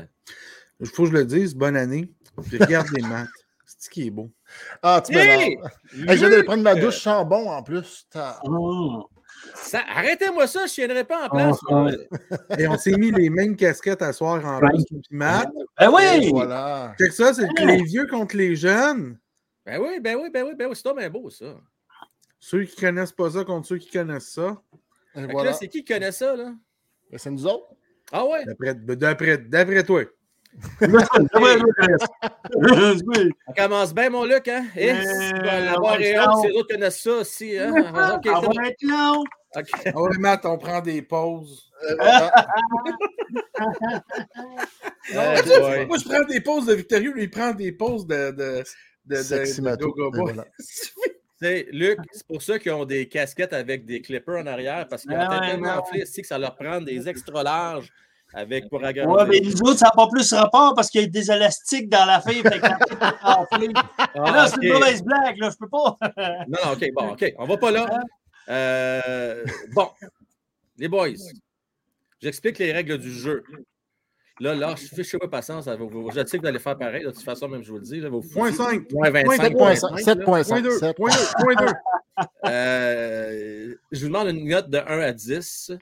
Il 0.79 0.87
faut 0.87 1.03
que 1.03 1.09
je 1.09 1.13
le 1.13 1.25
dise, 1.25 1.53
bonne 1.53 1.75
année. 1.75 2.09
Puis 2.47 2.57
regarde 2.57 2.87
les 2.95 3.01
maths. 3.07 3.27
C'est 3.65 3.83
ce 3.85 3.89
qui 3.89 4.07
est 4.07 4.09
beau. 4.09 4.31
Ah, 4.81 5.01
tu 5.05 5.13
hey, 5.17 5.57
hey, 6.07 6.17
J'allais 6.17 6.43
prendre 6.43 6.63
ma 6.63 6.75
douche 6.75 7.01
sans 7.01 7.25
bon 7.25 7.49
en 7.49 7.61
plus. 7.61 8.07
Oh. 8.45 9.09
Arrêtez-moi 9.73 10.47
ça, 10.47 10.61
je 10.61 10.81
ne 10.81 10.87
tiendrai 10.87 11.03
pas 11.03 11.25
en 11.25 11.29
place. 11.29 11.57
Oh, 11.69 11.87
Et 12.57 12.67
on 12.67 12.77
s'est 12.77 12.97
mis 12.97 13.11
les 13.11 13.29
mêmes 13.29 13.57
casquettes 13.57 14.01
à 14.01 14.13
soir 14.13 14.43
en 14.45 14.59
plus. 14.59 14.85
Matt. 15.11 15.49
Ben 15.77 15.91
oui! 15.93 16.29
Voilà. 16.31 16.95
C'est 16.97 17.11
ça, 17.11 17.33
c'est 17.33 17.49
les 17.65 17.83
vieux 17.83 18.07
contre 18.07 18.37
les 18.37 18.55
jeunes. 18.55 19.17
Ben 19.67 19.79
oui, 19.81 19.99
ben 19.99 20.15
oui, 20.15 20.29
ben 20.29 20.45
oui, 20.47 20.55
ben 20.55 20.69
oui. 20.69 20.75
C'est 20.77 20.95
bien 20.95 21.09
beau, 21.09 21.29
ça. 21.29 21.57
Ceux 22.39 22.63
qui 22.63 22.77
ne 22.77 22.81
connaissent 22.87 23.11
pas 23.11 23.31
ça 23.31 23.43
contre 23.43 23.67
ceux 23.67 23.77
qui 23.77 23.91
connaissent 23.91 24.31
ça. 24.31 24.55
Voilà. 25.13 25.51
c'est 25.51 25.67
qui 25.67 25.83
qui 25.83 25.93
connaît 25.93 26.13
ça, 26.13 26.37
là? 26.37 26.53
Ben, 27.11 27.17
c'est 27.17 27.31
nous 27.31 27.45
autres. 27.45 27.67
Ah 28.13 28.25
ouais? 28.25 28.45
D'après 28.47 29.83
toi. 29.83 30.05
On 33.47 33.53
commence 33.53 33.93
bien, 33.93 34.09
mon 34.09 34.23
Luc, 34.23 34.47
hein? 34.47 34.67
Et 34.77 34.93
la 34.93 35.77
barre 35.77 36.01
est 36.01 36.17
haute, 36.17 36.43
ces 36.43 36.51
autres 36.51 36.73
connaissent 36.73 37.01
ça 37.01 37.15
aussi, 37.15 37.57
hein? 37.57 37.73
Okay, 38.15 38.29
on 38.29 38.39
va 38.39 38.67
être 38.67 38.81
long. 38.83 39.21
Okay. 39.53 39.91
Ah 39.93 40.01
ouais, 40.01 40.17
Matt, 40.17 40.45
on 40.45 40.57
prend 40.57 40.79
des 40.79 41.01
pauses. 41.01 41.69
Euh, 41.83 41.95
moi, 45.13 45.97
je 45.97 46.07
prends 46.07 46.23
des 46.23 46.39
pauses 46.39 46.67
de 46.67 46.75
Victorieux, 46.75 47.11
lui, 47.11 47.23
il 47.23 47.29
prend 47.29 47.51
des 47.51 47.73
pauses 47.73 48.07
de, 48.07 48.31
de, 48.31 48.63
de, 49.07 49.15
de, 49.15 49.21
de 51.39 51.71
Luc, 51.71 51.99
c'est 52.11 52.27
pour 52.27 52.41
ceux 52.41 52.57
qui 52.57 52.69
ont 52.69 52.85
des 52.85 53.07
casquettes 53.07 53.53
avec 53.53 53.85
des 53.85 54.01
clippers 54.01 54.39
en 54.39 54.47
arrière, 54.47 54.87
parce 54.87 55.03
qu'ils 55.03 55.13
ont 55.13 55.19
ah 55.19 55.39
tellement 55.39 55.83
ici 55.93 56.21
que 56.21 56.27
ça 56.27 56.37
leur 56.37 56.55
prend 56.55 56.81
des 56.81 57.07
extra 57.07 57.43
larges 57.43 57.91
avec 58.33 58.69
pour 58.69 58.83
agrandir. 58.83 59.15
Ouais, 59.15 59.25
mais 59.27 59.39
nous 59.39 59.61
autres, 59.61 59.79
ça 59.79 59.85
n'a 59.85 59.91
pas 59.91 60.07
plus 60.07 60.33
rapport 60.33 60.73
parce 60.75 60.89
qu'il 60.89 61.01
y 61.01 61.05
a 61.05 61.07
des 61.07 61.31
élastiques 61.31 61.89
dans 61.89 62.05
la 62.05 62.21
fille. 62.21 62.41
Fait 62.41 62.59
ah, 63.01 63.45
là, 64.15 64.47
c'est 64.47 64.61
une 64.61 64.73
mauvaise 64.73 65.03
blague, 65.03 65.37
là, 65.37 65.49
je 65.49 65.57
peux 65.57 65.69
pas. 65.69 65.97
non, 66.47 66.57
non, 66.65 66.71
OK, 66.73 66.85
bon, 66.93 67.11
OK, 67.11 67.33
on 67.37 67.45
va 67.45 67.57
pas 67.57 67.71
là. 67.71 67.99
Euh, 68.49 69.45
bon, 69.73 69.89
les 70.77 70.87
boys, 70.87 71.09
j'explique 72.19 72.57
les 72.57 72.71
règles 72.71 72.97
du 72.97 73.11
jeu. 73.11 73.43
Là, 74.39 74.53
là, 74.53 74.75
je 74.77 75.03
chez 75.03 75.17
moi 75.17 75.29
patience. 75.29 75.65
Je 75.65 76.25
sais 76.25 76.37
que 76.37 76.41
vous 76.41 76.47
allez 76.47 76.59
faire 76.59 76.77
pareil. 76.77 77.03
De 77.03 77.11
toute 77.11 77.23
façon, 77.23 77.47
même 77.47 77.63
je 77.63 77.71
vous 77.71 77.77
le 77.77 77.83
dis. 77.83 78.01
Point 78.33 78.51
5. 78.51 78.87
Point 78.87 79.09
25. 79.09 79.53
7.5. 79.53 80.93
Point 80.93 81.55
2. 81.55 81.65
Euh, 82.45 83.75
je 83.91 83.99
vous 83.99 84.07
demande 84.07 84.29
une 84.29 84.47
note 84.47 84.71
de 84.71 84.79
1 84.79 84.81
à 85.01 85.11
10 85.13 85.73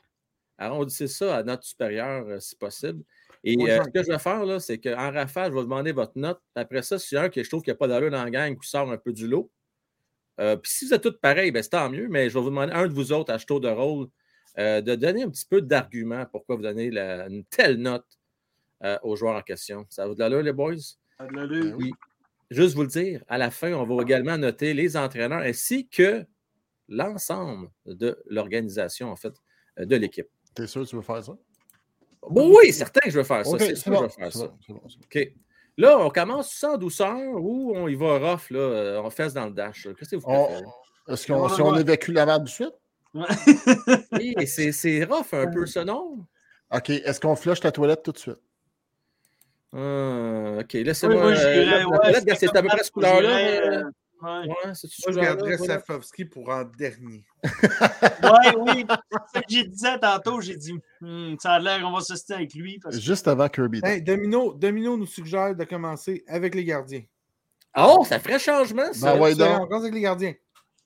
Arrondissez 0.58 1.08
ça 1.08 1.38
à 1.38 1.44
note 1.44 1.64
supérieure 1.64 2.26
euh, 2.28 2.40
si 2.42 2.58
possible. 2.58 3.04
Et 3.46 3.56
euh, 3.70 3.84
ce 3.84 3.90
que 3.90 4.04
je 4.04 4.12
vais 4.12 4.20
faire, 4.20 4.44
là, 4.44 4.60
c'est 4.60 4.80
qu'en 4.80 5.12
rafale, 5.12 5.52
je 5.52 5.56
vais 5.56 5.64
demander 5.64 5.92
votre 5.92 6.18
note. 6.18 6.42
Après 6.56 6.82
ça, 6.82 6.98
si 6.98 7.16
un 7.16 7.30
que 7.30 7.44
je 7.44 7.48
trouve 7.48 7.62
qu'il 7.62 7.72
n'y 7.72 7.76
a 7.76 7.78
pas 7.78 7.88
d'allure 7.88 8.10
dans 8.10 8.24
la 8.24 8.32
gang 8.32 8.58
qui 8.60 8.68
sort 8.68 8.92
un 8.92 8.98
peu 8.98 9.14
du 9.14 9.28
lot, 9.28 9.52
Euh, 10.40 10.58
puis 10.58 10.70
si 10.70 10.86
vous 10.86 10.94
êtes 10.94 11.02
tous 11.02 11.18
pareils, 11.22 11.52
ben, 11.52 11.64
c'est 11.64 11.70
tant 11.70 11.90
mieux, 11.90 12.10
mais 12.10 12.30
je 12.30 12.34
vais 12.34 12.42
vous 12.42 12.50
demander, 12.50 12.74
un 12.74 12.88
de 12.88 12.94
vous 12.94 13.14
autres, 13.14 13.32
à 13.32 13.38
de 13.38 13.70
rôle, 13.70 14.08
euh, 14.58 14.82
de 14.82 14.96
donner 14.96 15.24
un 15.24 15.30
petit 15.30 15.46
peu 15.46 15.62
d'argument 15.62 16.26
pourquoi 16.30 16.58
vous 16.58 16.64
donnez 16.64 16.88
une 16.88 17.46
telle 17.46 17.78
note 17.78 18.06
euh, 18.86 18.98
aux 19.04 19.15
joueurs 19.15 19.36
en 19.36 19.42
question. 19.42 19.86
Ça 19.89 20.08
vous 20.08 20.15
de 20.15 20.20
l'allure, 20.20 20.44
les 20.44 20.54
boys? 20.54 20.75
Ça 21.18 21.25
de 21.25 21.36
l'allure. 21.36 21.75
Oui. 21.77 21.92
Juste 22.51 22.75
vous 22.75 22.84
le 22.84 22.88
dire, 22.88 23.24
à 23.27 23.38
la 23.38 23.51
fin, 23.51 23.74
on 23.74 23.84
va 23.84 24.04
également 24.04 24.38
noter 24.38 24.74
les 24.74 24.96
entraîneurs 24.96 25.42
ainsi 25.42 25.88
que 25.88 26.24
l'ensemble 26.88 27.70
de 27.86 28.22
l'organisation, 28.27 29.12
en 29.12 29.15
fait, 29.15 29.34
de 29.77 29.96
l'équipe. 29.96 30.27
T'es 30.54 30.68
sûr 30.68 30.84
que 30.84 30.88
tu 30.88 30.96
veux 30.96 31.01
faire 31.01 31.24
ça? 31.24 31.34
oui, 32.30 32.72
certain 32.72 33.01
que 33.01 33.12
je 33.12 33.18
veux 33.18 33.24
faire 33.24 33.46
ça. 33.46 33.60
c'est 33.60 33.75
sûr 33.75 33.92
que 33.92 33.98
je 33.98 34.04
veux 34.04 34.10
faire 34.10 34.32
ça. 34.32 34.46
OK. 34.46 35.34
Là, 35.77 36.00
on 36.00 36.10
commence 36.10 36.51
sans 36.51 36.77
douceur 36.77 37.36
ou 37.36 37.74
on 37.75 37.88
y 37.88 37.96
va 37.96 38.18
rough, 38.18 38.50
là, 38.50 38.60
euh, 38.60 39.01
on 39.01 39.10
fesse 39.10 39.34
dans 39.34 39.46
le 39.46 39.51
dash. 39.51 39.88
Qu'est-ce 39.98 40.12
que 40.12 40.15
vous 40.15 40.22
préférez? 40.22 40.63
Est-ce 41.10 41.27
qu'on 41.27 41.50
si 41.50 41.62
on 41.62 41.75
évacue 41.75 42.12
la 42.12 42.25
merde 42.25 42.44
de 42.44 42.50
suite? 42.50 42.74
oui, 43.13 44.36
c'est 44.48 45.04
rough 45.04 45.34
un 45.34 45.48
peu, 45.48 45.65
ce 45.65 45.80
nom. 45.80 46.25
OK. 46.72 46.89
Est-ce 46.89 47.20
qu'on 47.20 47.36
flush 47.36 47.60
ta 47.60 47.72
toilette 47.72 48.04
tout 48.04 48.12
de 48.12 48.18
suite? 48.18 48.39
Ah, 49.75 50.60
OK. 50.62 50.74
Laissez-moi. 50.74 51.27
Oui, 51.27 51.34
euh, 51.34 52.36
c'est 52.36 52.55
à 52.55 52.62
peu 52.62 52.67
près 52.67 52.84
ce 52.84 52.91
couleur-là. 52.91 53.84
Ouais. 54.22 54.48
Moi, 54.48 54.74
je 54.74 55.20
garderais 55.20 55.58
Safovski 55.58 56.25
pour 56.25 56.50
en 56.50 56.63
dernier. 56.63 57.25
oui, 57.44 58.55
oui. 58.58 58.86
C'est 59.34 59.39
ce 59.39 59.39
que 59.39 59.46
j'ai 59.50 59.63
dit 59.65 59.84
tantôt. 60.01 60.39
J'ai 60.41 60.55
dit, 60.55 60.74
hmm, 61.01 61.36
ça 61.39 61.53
a 61.53 61.60
l'air 61.60 61.82
qu'on 61.82 61.91
va 61.91 62.01
se 62.01 62.34
avec 62.34 62.53
lui. 62.53 62.79
Juste 62.91 63.27
avant 63.27 63.50
Kirby. 63.50 63.82
Domino, 64.01 64.53
Domino 64.53 64.98
nous 64.98 65.05
suggère 65.05 65.53
de 65.53 65.63
commencer 65.65 66.24
avec 66.27 66.55
les 66.55 66.63
gardiens. 66.63 67.03
Oh, 67.77 68.05
ça 68.08 68.20
ferait 68.20 68.39
changement, 68.39 68.94
ça. 68.94 69.13
Ben, 69.13 69.22
ouais, 69.22 69.34
on 69.41 69.67
commence 69.67 69.82
avec 69.82 69.94
les 69.94 70.01
gardiens. 70.01 70.34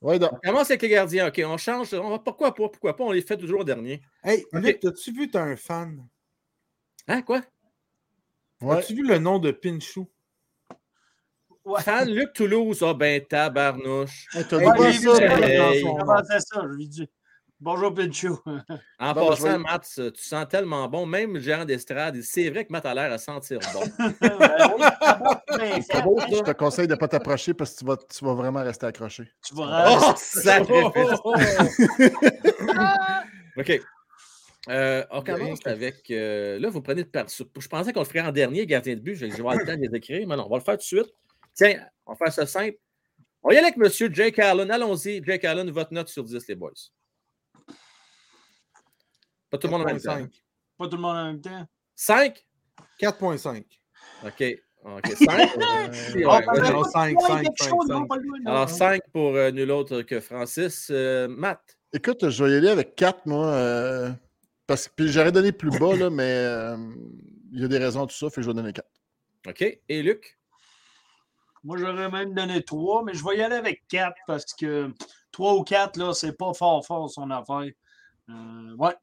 Ouais, 0.01 0.17
donc. 0.17 0.31
On 0.33 0.49
commence 0.49 0.71
avec 0.71 0.81
les 0.81 0.89
gardiens. 0.89 1.27
OK, 1.27 1.39
on 1.45 1.57
change. 1.57 1.91
pourquoi 2.25 2.53
pas? 2.53 2.67
Pourquoi 2.69 2.95
pas? 2.95 3.03
On 3.03 3.11
les 3.11 3.21
fait 3.21 3.37
toujours 3.37 3.61
au 3.61 3.63
dernier. 3.63 4.01
Hey, 4.23 4.43
Luc, 4.53 4.83
as-tu 4.83 5.11
vu, 5.11 5.29
t'as 5.29 5.43
un 5.43 5.55
fan? 5.55 6.03
Hein, 7.07 7.21
quoi? 7.21 7.41
As-tu 8.61 8.95
vu 8.95 9.07
le 9.07 9.19
nom 9.19 9.39
de 9.39 9.51
Pinchou? 9.51 10.07
Fan 11.79 12.09
Luc 12.09 12.33
Toulouse, 12.33 12.83
ah 12.83 12.93
ben 12.93 13.23
tabarnouche. 13.23 14.25
Hey, 14.33 14.43
t'as 14.49 14.59
hey, 14.59 14.99
ça, 14.99 16.39
ça, 16.39 16.61
je 16.63 16.75
lui 16.75 16.87
dis. 16.87 17.07
Bonjour, 17.61 17.93
Pinchou. 17.93 18.39
En 18.99 19.13
bon, 19.13 19.27
passant, 19.27 19.59
Matt, 19.59 19.85
tu 19.93 20.23
sens 20.23 20.47
tellement 20.47 20.87
bon. 20.87 21.05
Même 21.05 21.33
le 21.33 21.39
gérant 21.41 21.65
d'estrade, 21.65 22.21
c'est 22.21 22.49
vrai 22.49 22.65
que 22.65 22.71
Matt 22.71 22.85
a 22.85 22.93
l'air 22.93 23.11
à 23.11 23.17
sentir 23.17 23.59
bon. 23.73 23.81
Ben 25.57 25.81
je 25.81 26.43
te 26.43 26.51
conseille 26.51 26.87
de 26.87 26.93
ne 26.93 26.99
pas 26.99 27.07
t'approcher 27.07 27.53
parce 27.53 27.73
que 27.73 27.79
tu 27.79 27.85
vas, 27.85 27.97
tu 27.97 28.23
vas 28.23 28.33
vraiment 28.33 28.63
rester 28.63 28.85
accroché. 28.85 29.29
Tu 29.45 29.53
vas 29.55 29.89
oh, 29.91 30.13
sacrifice. 30.15 31.19
OK. 33.57 33.81
Euh, 34.67 35.05
on 35.11 35.21
commence 35.21 35.65
avec. 35.65 36.11
Euh, 36.11 36.59
là, 36.59 36.69
vous 36.69 36.81
prenez 36.81 37.03
de 37.03 37.09
Je 37.13 37.67
pensais 37.67 37.93
qu'on 37.93 38.01
le 38.01 38.05
ferait 38.05 38.21
en 38.21 38.31
dernier, 38.31 38.65
gardien 38.65 38.95
de 38.95 38.99
but. 38.99 39.15
Je 39.15 39.25
vais 39.25 39.39
avoir 39.39 39.55
le 39.55 39.65
temps 39.65 39.75
de 39.75 39.81
les 39.81 39.95
écrire, 39.95 40.27
mais 40.27 40.35
non, 40.35 40.45
on 40.45 40.49
va 40.49 40.57
le 40.57 40.63
faire 40.63 40.75
tout 40.75 40.79
de 40.79 40.83
suite. 40.83 41.13
Tiens, 41.53 41.85
on 42.05 42.11
va 42.11 42.17
faire 42.17 42.33
ça 42.33 42.45
simple. 42.45 42.77
On 43.41 43.49
va 43.49 43.55
y 43.55 43.57
aller 43.57 43.67
avec 43.67 44.01
M. 44.01 44.13
Jake 44.13 44.39
Allen. 44.39 44.69
Allons-y. 44.69 45.23
Jake 45.23 45.45
Allen, 45.45 45.69
votre 45.71 45.93
note 45.93 46.09
sur 46.09 46.23
10, 46.23 46.45
les 46.47 46.55
boys. 46.55 46.71
Pas 49.49 49.57
tout 49.57 49.67
le 49.67 49.71
monde 49.71 49.81
en 49.81 49.85
même 49.85 50.01
temps. 50.01 50.27
Pas 50.77 50.87
tout 50.87 50.95
le 50.95 51.01
monde 51.01 51.17
en 51.17 51.25
même 51.25 51.41
temps? 51.41 51.65
5? 51.95 52.45
4.5. 53.01 53.63
OK. 54.25 54.43
OK. 54.83 55.07
5? 55.07 55.27
5, 56.91 57.21
5, 57.21 57.47
5. 57.57 57.85
Alors, 58.45 58.69
5 58.69 59.01
pour 59.11 59.35
euh, 59.35 59.51
nul 59.51 59.71
autre 59.71 60.01
que 60.01 60.19
Francis. 60.19 60.89
Euh, 60.91 61.27
Matt? 61.27 61.77
Écoute, 61.93 62.29
je 62.29 62.43
vais 62.43 62.51
y 62.51 62.55
aller 62.55 62.69
avec 62.69 62.95
4, 62.95 63.25
moi. 63.25 64.15
Euh, 64.69 64.73
parce 64.73 64.87
que 64.87 65.07
j'aurais 65.07 65.31
donné 65.31 65.51
plus 65.51 65.71
bas, 65.71 65.95
là, 65.95 66.09
mais 66.09 66.45
il 67.51 67.61
y 67.61 67.65
a 67.65 67.67
des 67.67 67.77
raisons 67.77 68.03
à 68.03 68.07
tout 68.07 68.15
ça, 68.15 68.29
fait 68.29 68.37
que 68.37 68.41
je 68.43 68.47
vais 68.47 68.53
donner 68.53 68.73
4. 68.73 68.87
OK. 69.47 69.79
Et 69.89 70.03
Luc? 70.03 70.37
Moi, 71.63 71.77
j'aurais 71.77 72.09
même 72.09 72.33
donné 72.33 72.63
3, 72.63 73.03
mais 73.03 73.13
je 73.13 73.23
vais 73.23 73.37
y 73.37 73.41
aller 73.41 73.55
avec 73.55 73.83
4 73.89 74.15
parce 74.27 74.53
que 74.53 74.91
3 75.31 75.55
ou 75.55 75.63
4, 75.63 75.97
là, 75.97 76.13
c'est 76.13 76.37
pas 76.37 76.53
fort 76.53 76.85
fort 76.85 77.09
son 77.09 77.29
affaire. 77.31 77.71
Euh, 78.29 78.75
ouais. 78.77 78.95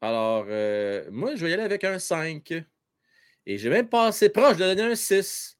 Alors, 0.00 0.46
euh, 0.48 1.08
moi, 1.10 1.34
je 1.34 1.44
vais 1.44 1.50
y 1.50 1.54
aller 1.54 1.62
avec 1.62 1.84
un 1.84 1.98
5. 1.98 2.64
Et 3.44 3.58
j'ai 3.58 3.70
même 3.70 3.88
passé 3.88 4.28
proche 4.28 4.56
de 4.56 4.64
donner 4.64 4.82
un 4.82 4.94
6. 4.94 5.58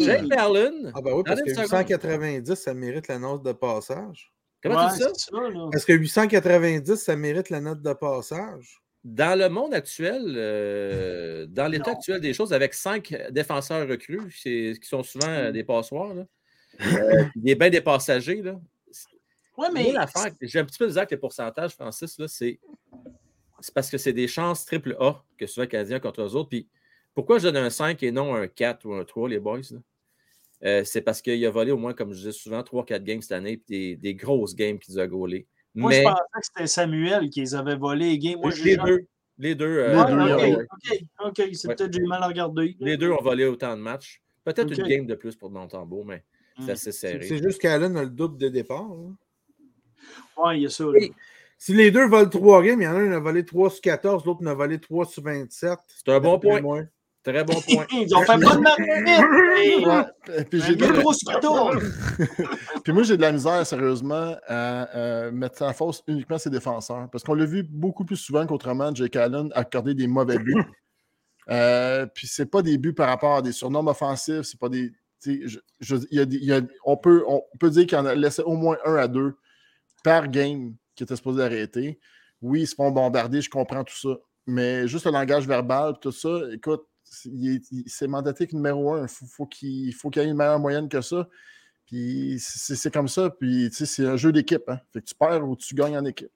Jake 0.00 0.22
Merlin. 0.26 0.92
Ah, 0.94 1.00
ben 1.00 1.14
oui, 1.14 1.22
parce 1.24 1.42
que 1.42 1.50
890, 1.50 2.54
ça 2.54 2.74
mérite 2.74 3.08
la 3.08 3.18
note 3.18 3.42
de 3.42 3.52
passage. 3.52 4.32
Comment 4.62 4.88
tu 4.88 4.94
dis 4.96 5.00
ça? 5.00 5.10
Est-ce 5.72 5.86
que 5.86 5.92
890, 5.92 6.96
ça 6.96 7.16
mérite 7.16 7.50
la 7.50 7.60
note 7.60 7.82
de 7.82 7.92
passage? 7.92 8.82
Dans 9.04 9.38
le 9.38 9.48
monde 9.48 9.74
actuel, 9.74 10.34
euh, 10.36 11.46
dans 11.46 11.68
l'état 11.68 11.92
actuel 11.92 12.20
des 12.20 12.34
choses, 12.34 12.52
avec 12.52 12.74
cinq 12.74 13.14
défenseurs 13.30 13.88
recrues, 13.88 14.28
qui 14.28 14.78
sont 14.82 15.02
souvent 15.02 15.28
euh, 15.28 15.52
des 15.52 15.62
passoires, 15.62 16.14
là, 16.14 16.24
euh, 16.80 17.24
des 17.36 17.54
bains 17.54 17.70
des 17.70 17.80
passagers, 17.80 18.42
là. 18.42 18.60
Ouais, 19.56 19.68
mais. 19.72 19.94
J'ai 20.42 20.58
un 20.60 20.64
petit 20.64 20.78
peu 20.78 20.86
de 20.86 20.96
avec 20.96 21.10
les 21.10 21.16
pourcentages, 21.16 21.72
Francis, 21.74 22.20
c'est 22.26 22.60
parce 23.74 23.90
que 23.90 23.98
c'est 23.98 24.12
des 24.12 24.28
chances 24.28 24.64
triple 24.64 24.96
A 25.00 25.24
que 25.36 25.46
souvent 25.46 25.62
les 25.62 25.68
Canadiens 25.68 25.98
contre 25.98 26.22
eux 26.22 26.36
autres. 26.36 26.48
Puis 26.48 26.68
pourquoi 27.14 27.38
je 27.38 27.48
donne 27.48 27.56
un 27.56 27.70
5 27.70 28.00
et 28.04 28.12
non 28.12 28.34
un 28.34 28.46
4 28.46 28.86
ou 28.86 28.94
un 28.94 29.04
3, 29.04 29.28
les 29.28 29.40
boys? 29.40 29.60
C'est 30.62 31.02
parce 31.02 31.22
qu'il 31.22 31.44
a 31.44 31.50
volé 31.50 31.72
au 31.72 31.78
moins, 31.78 31.94
comme 31.94 32.12
je 32.12 32.18
disais 32.18 32.32
souvent, 32.32 32.60
3-4 32.60 33.02
games 33.02 33.22
cette 33.22 33.32
année, 33.32 33.56
puis 33.56 33.66
des, 33.68 33.96
des 33.96 34.14
grosses 34.14 34.54
games 34.54 34.78
qu'il 34.78 34.98
a 34.98 35.06
gaulées. 35.06 35.46
Moi, 35.74 35.92
je 35.92 36.02
pensais 36.02 36.16
que 36.18 36.40
c'était 36.42 36.66
Samuel 36.66 37.30
qui 37.30 37.40
les 37.40 37.54
avait 37.54 37.76
volés 37.76 38.10
les 38.10 38.18
games. 38.18 38.40
Moi, 38.40 38.50
les, 38.64 38.76
deux, 38.76 39.06
les 39.38 39.54
deux. 39.54 39.78
Euh, 39.78 40.02
OK, 40.02 40.98
OK. 41.24 41.42
C'est 41.52 41.68
peut-être 41.68 41.92
j'ai 41.92 42.02
mal 42.02 42.22
regardé. 42.24 42.76
Les 42.80 42.96
deux 42.96 43.10
ont 43.10 43.22
volé 43.22 43.44
autant 43.44 43.76
de 43.76 43.82
matchs. 43.82 44.20
Peut-être 44.44 44.76
une 44.76 44.88
game 44.88 45.06
de 45.06 45.14
plus 45.14 45.36
pour 45.36 45.50
Montembeau, 45.50 46.04
mais 46.04 46.24
c'est 46.58 46.66
hmm. 46.66 46.70
assez 46.70 46.92
serré. 46.92 47.26
C'est 47.26 47.42
juste 47.42 47.60
qu'Allen 47.60 47.96
a 47.96 48.02
le 48.02 48.10
double 48.10 48.38
de 48.38 48.48
départ. 48.48 48.90
Oui, 50.36 50.56
il 50.56 50.62
y 50.62 50.66
a 50.66 50.70
ça. 50.70 50.84
Si 51.60 51.74
les 51.74 51.90
deux 51.90 52.06
volent 52.06 52.28
trois 52.28 52.62
games, 52.62 52.80
il 52.80 52.84
y 52.84 52.88
en 52.88 52.94
a 52.94 52.98
un 52.98 53.08
qui 53.08 53.14
a 53.14 53.18
volé 53.18 53.44
3 53.44 53.70
sur 53.70 53.80
14, 53.80 54.24
l'autre 54.24 54.42
en 54.42 54.46
a 54.46 54.54
volé 54.54 54.78
3 54.78 55.06
sur 55.06 55.24
27. 55.24 55.76
C'est 55.88 56.08
un 56.12 56.20
bon 56.20 56.38
point. 56.38 56.86
Très 57.28 57.44
bon 57.44 57.60
point. 57.60 57.84
Ils 57.92 58.16
ont 58.16 58.22
fait 58.22 58.26
pas 58.26 58.56
de 58.56 59.86
ouais. 59.86 60.04
Puis 60.44 60.62
j'ai 60.62 60.76
Puis 62.84 62.92
moi, 62.94 63.02
j'ai 63.02 63.18
de 63.18 63.22
la 63.22 63.32
misère, 63.32 63.66
sérieusement, 63.66 64.34
à, 64.46 65.30
mettre 65.30 65.62
en 65.62 65.74
force 65.74 66.02
uniquement 66.06 66.38
ses 66.38 66.48
défenseurs. 66.48 67.10
Parce 67.10 67.22
qu'on 67.22 67.34
l'a 67.34 67.44
vu 67.44 67.62
beaucoup 67.62 68.06
plus 68.06 68.16
souvent 68.16 68.46
qu'autrement, 68.46 68.94
Jake 68.94 69.16
Allen 69.16 69.50
accorder 69.54 69.94
des 69.94 70.06
mauvais 70.06 70.38
buts. 70.38 70.64
Euh, 71.50 72.06
puis 72.06 72.26
c'est 72.26 72.46
pas 72.46 72.62
des 72.62 72.78
buts 72.78 72.94
par 72.94 73.08
rapport 73.08 73.36
à 73.36 73.42
des 73.42 73.52
surnoms 73.52 73.86
offensifs, 73.86 74.42
c'est 74.42 74.58
pas 74.58 74.70
des. 74.70 74.90
on, 76.84 76.96
peut, 76.96 77.24
on 77.26 77.42
peut 77.58 77.70
dire 77.70 77.86
qu'il 77.86 77.98
en 77.98 78.06
a 78.06 78.14
laissé 78.14 78.40
au 78.42 78.54
moins 78.54 78.78
un 78.86 78.96
à 78.96 79.08
deux 79.08 79.36
par 80.02 80.28
game 80.28 80.74
qui 80.94 81.04
était 81.04 81.16
supposé 81.16 81.42
arrêter. 81.42 81.98
Oui, 82.40 82.62
ils 82.62 82.66
se 82.66 82.74
font 82.74 82.90
bombarder, 82.90 83.42
je 83.42 83.50
comprends 83.50 83.84
tout 83.84 83.96
ça. 83.96 84.16
Mais 84.46 84.88
juste 84.88 85.04
le 85.04 85.12
langage 85.12 85.46
verbal, 85.46 85.98
tout 86.00 86.12
ça, 86.12 86.40
écoute, 86.52 86.86
c'est 87.10 88.06
mandaté 88.06 88.48
numéro 88.52 88.94
un. 88.94 89.06
Faut, 89.08 89.26
faut 89.26 89.46
qu'il 89.46 89.92
faut 89.94 90.10
qu'il 90.10 90.22
y 90.22 90.24
ait 90.24 90.28
une 90.28 90.36
meilleure 90.36 90.58
moyenne 90.58 90.88
que 90.88 91.00
ça. 91.00 91.28
Puis 91.86 92.36
c'est 92.40 92.92
comme 92.92 93.08
ça. 93.08 93.30
Puis 93.30 93.70
c'est 93.72 94.06
un 94.06 94.16
jeu 94.16 94.32
d'équipe. 94.32 94.68
Hein. 94.68 94.80
Fait 94.92 95.00
que 95.00 95.06
tu 95.06 95.14
perds 95.14 95.48
ou 95.48 95.56
tu 95.56 95.74
gagnes 95.74 95.96
en 95.96 96.04
équipe. 96.04 96.30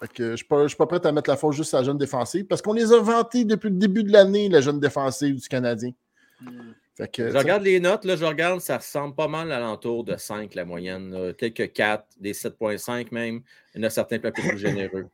Fait 0.00 0.12
que 0.12 0.24
je 0.24 0.30
ne 0.30 0.36
suis, 0.36 0.46
pas, 0.46 0.66
pas 0.66 0.86
prêt 0.86 1.06
à 1.06 1.12
mettre 1.12 1.30
la 1.30 1.36
faute 1.36 1.54
juste 1.54 1.72
à 1.72 1.78
la 1.78 1.84
jeune 1.84 1.96
défensive 1.96 2.44
parce 2.44 2.60
qu'on 2.60 2.74
les 2.74 2.92
a 2.92 3.00
vantés 3.00 3.44
depuis 3.44 3.70
le 3.70 3.76
début 3.76 4.04
de 4.04 4.12
l'année, 4.12 4.48
la 4.48 4.60
jeune 4.60 4.78
défensive 4.78 5.40
du 5.40 5.48
Canadien. 5.48 5.92
Hmm. 6.40 6.72
Fait 6.96 7.08
que, 7.08 7.30
je 7.30 7.36
regarde 7.36 7.62
les 7.62 7.78
notes, 7.78 8.06
là, 8.06 8.16
je 8.16 8.24
regarde, 8.24 8.60
ça 8.60 8.78
ressemble 8.78 9.14
pas 9.14 9.28
mal 9.28 9.52
à 9.52 9.60
l'entour 9.60 10.02
de 10.02 10.16
5 10.16 10.54
la 10.54 10.64
moyenne. 10.64 11.34
Quelques 11.36 11.72
4, 11.72 12.06
des 12.18 12.32
7.5 12.32 13.08
même. 13.12 13.42
Il 13.74 13.80
y 13.80 13.84
en 13.84 13.86
a 13.86 13.90
certains 13.90 14.18
peu 14.18 14.32
plus 14.32 14.56
généreux. 14.58 15.06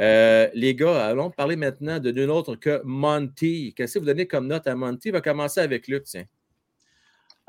Euh, 0.00 0.48
les 0.54 0.74
gars, 0.74 1.06
allons 1.06 1.30
parler 1.30 1.56
maintenant 1.56 1.98
de 1.98 2.10
nul 2.10 2.30
autre 2.30 2.56
que 2.56 2.80
Monty. 2.84 3.74
Qu'est-ce 3.76 3.94
que 3.94 3.98
vous 4.00 4.06
donnez 4.06 4.26
comme 4.26 4.46
note 4.46 4.66
à 4.66 4.74
Monty? 4.74 5.08
Il 5.08 5.12
va 5.12 5.20
commencer 5.20 5.60
avec 5.60 5.88
Luc, 5.88 6.04
tiens. 6.04 6.24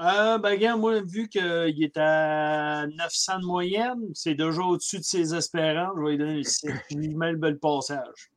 Euh, 0.01 0.37
ben, 0.37 0.49
regarde, 0.49 0.81
moi, 0.81 1.01
vu 1.01 1.29
qu'il 1.29 1.83
est 1.83 1.97
à 1.97 2.85
900 2.87 3.39
de 3.39 3.45
moyenne, 3.45 4.11
c'est 4.13 4.35
déjà 4.35 4.61
au-dessus 4.61 4.99
de 4.99 5.03
ses 5.03 5.33
espérances. 5.33 5.93
Je 5.97 6.03
vais 6.03 6.11
lui 6.11 6.17
donner 6.17 6.43
6. 6.43 6.67
Je 6.91 6.97
lui 6.97 7.15
mets 7.15 7.31
le 7.31 7.37
bel 7.37 7.57
passage. 7.57 8.31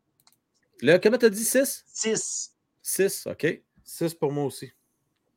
Là, 0.80 1.00
comment 1.00 1.18
t'as 1.18 1.30
dit 1.30 1.44
6? 1.44 1.84
6. 1.88 2.54
6, 2.80 3.26
OK. 3.26 3.62
6 3.82 4.14
pour 4.14 4.30
moi 4.30 4.44
aussi. 4.44 4.70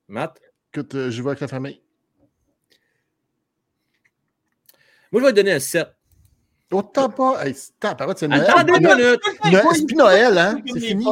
Matt? 0.07 0.39
Écoute, 0.73 0.93
euh, 0.93 1.09
je 1.09 1.21
vais 1.23 1.29
avec 1.29 1.39
la 1.39 1.47
famille. 1.47 1.81
Moi, 5.11 5.21
je 5.21 5.25
vais 5.25 5.31
lui 5.31 5.35
donner 5.35 5.53
un 5.53 5.59
7. 5.59 5.87
Autant 6.71 7.09
pas. 7.09 7.45
Hey, 7.45 7.53
c'est 7.53 8.27
Noël. 8.27 8.45
Attendez 8.47 8.73
une 8.73 8.87
minute. 8.87 9.19
C'est 9.73 9.85
plus 9.85 9.95
Noël, 9.95 10.37
hein? 10.37 10.61
C'est 10.67 10.79
fini. 10.79 11.05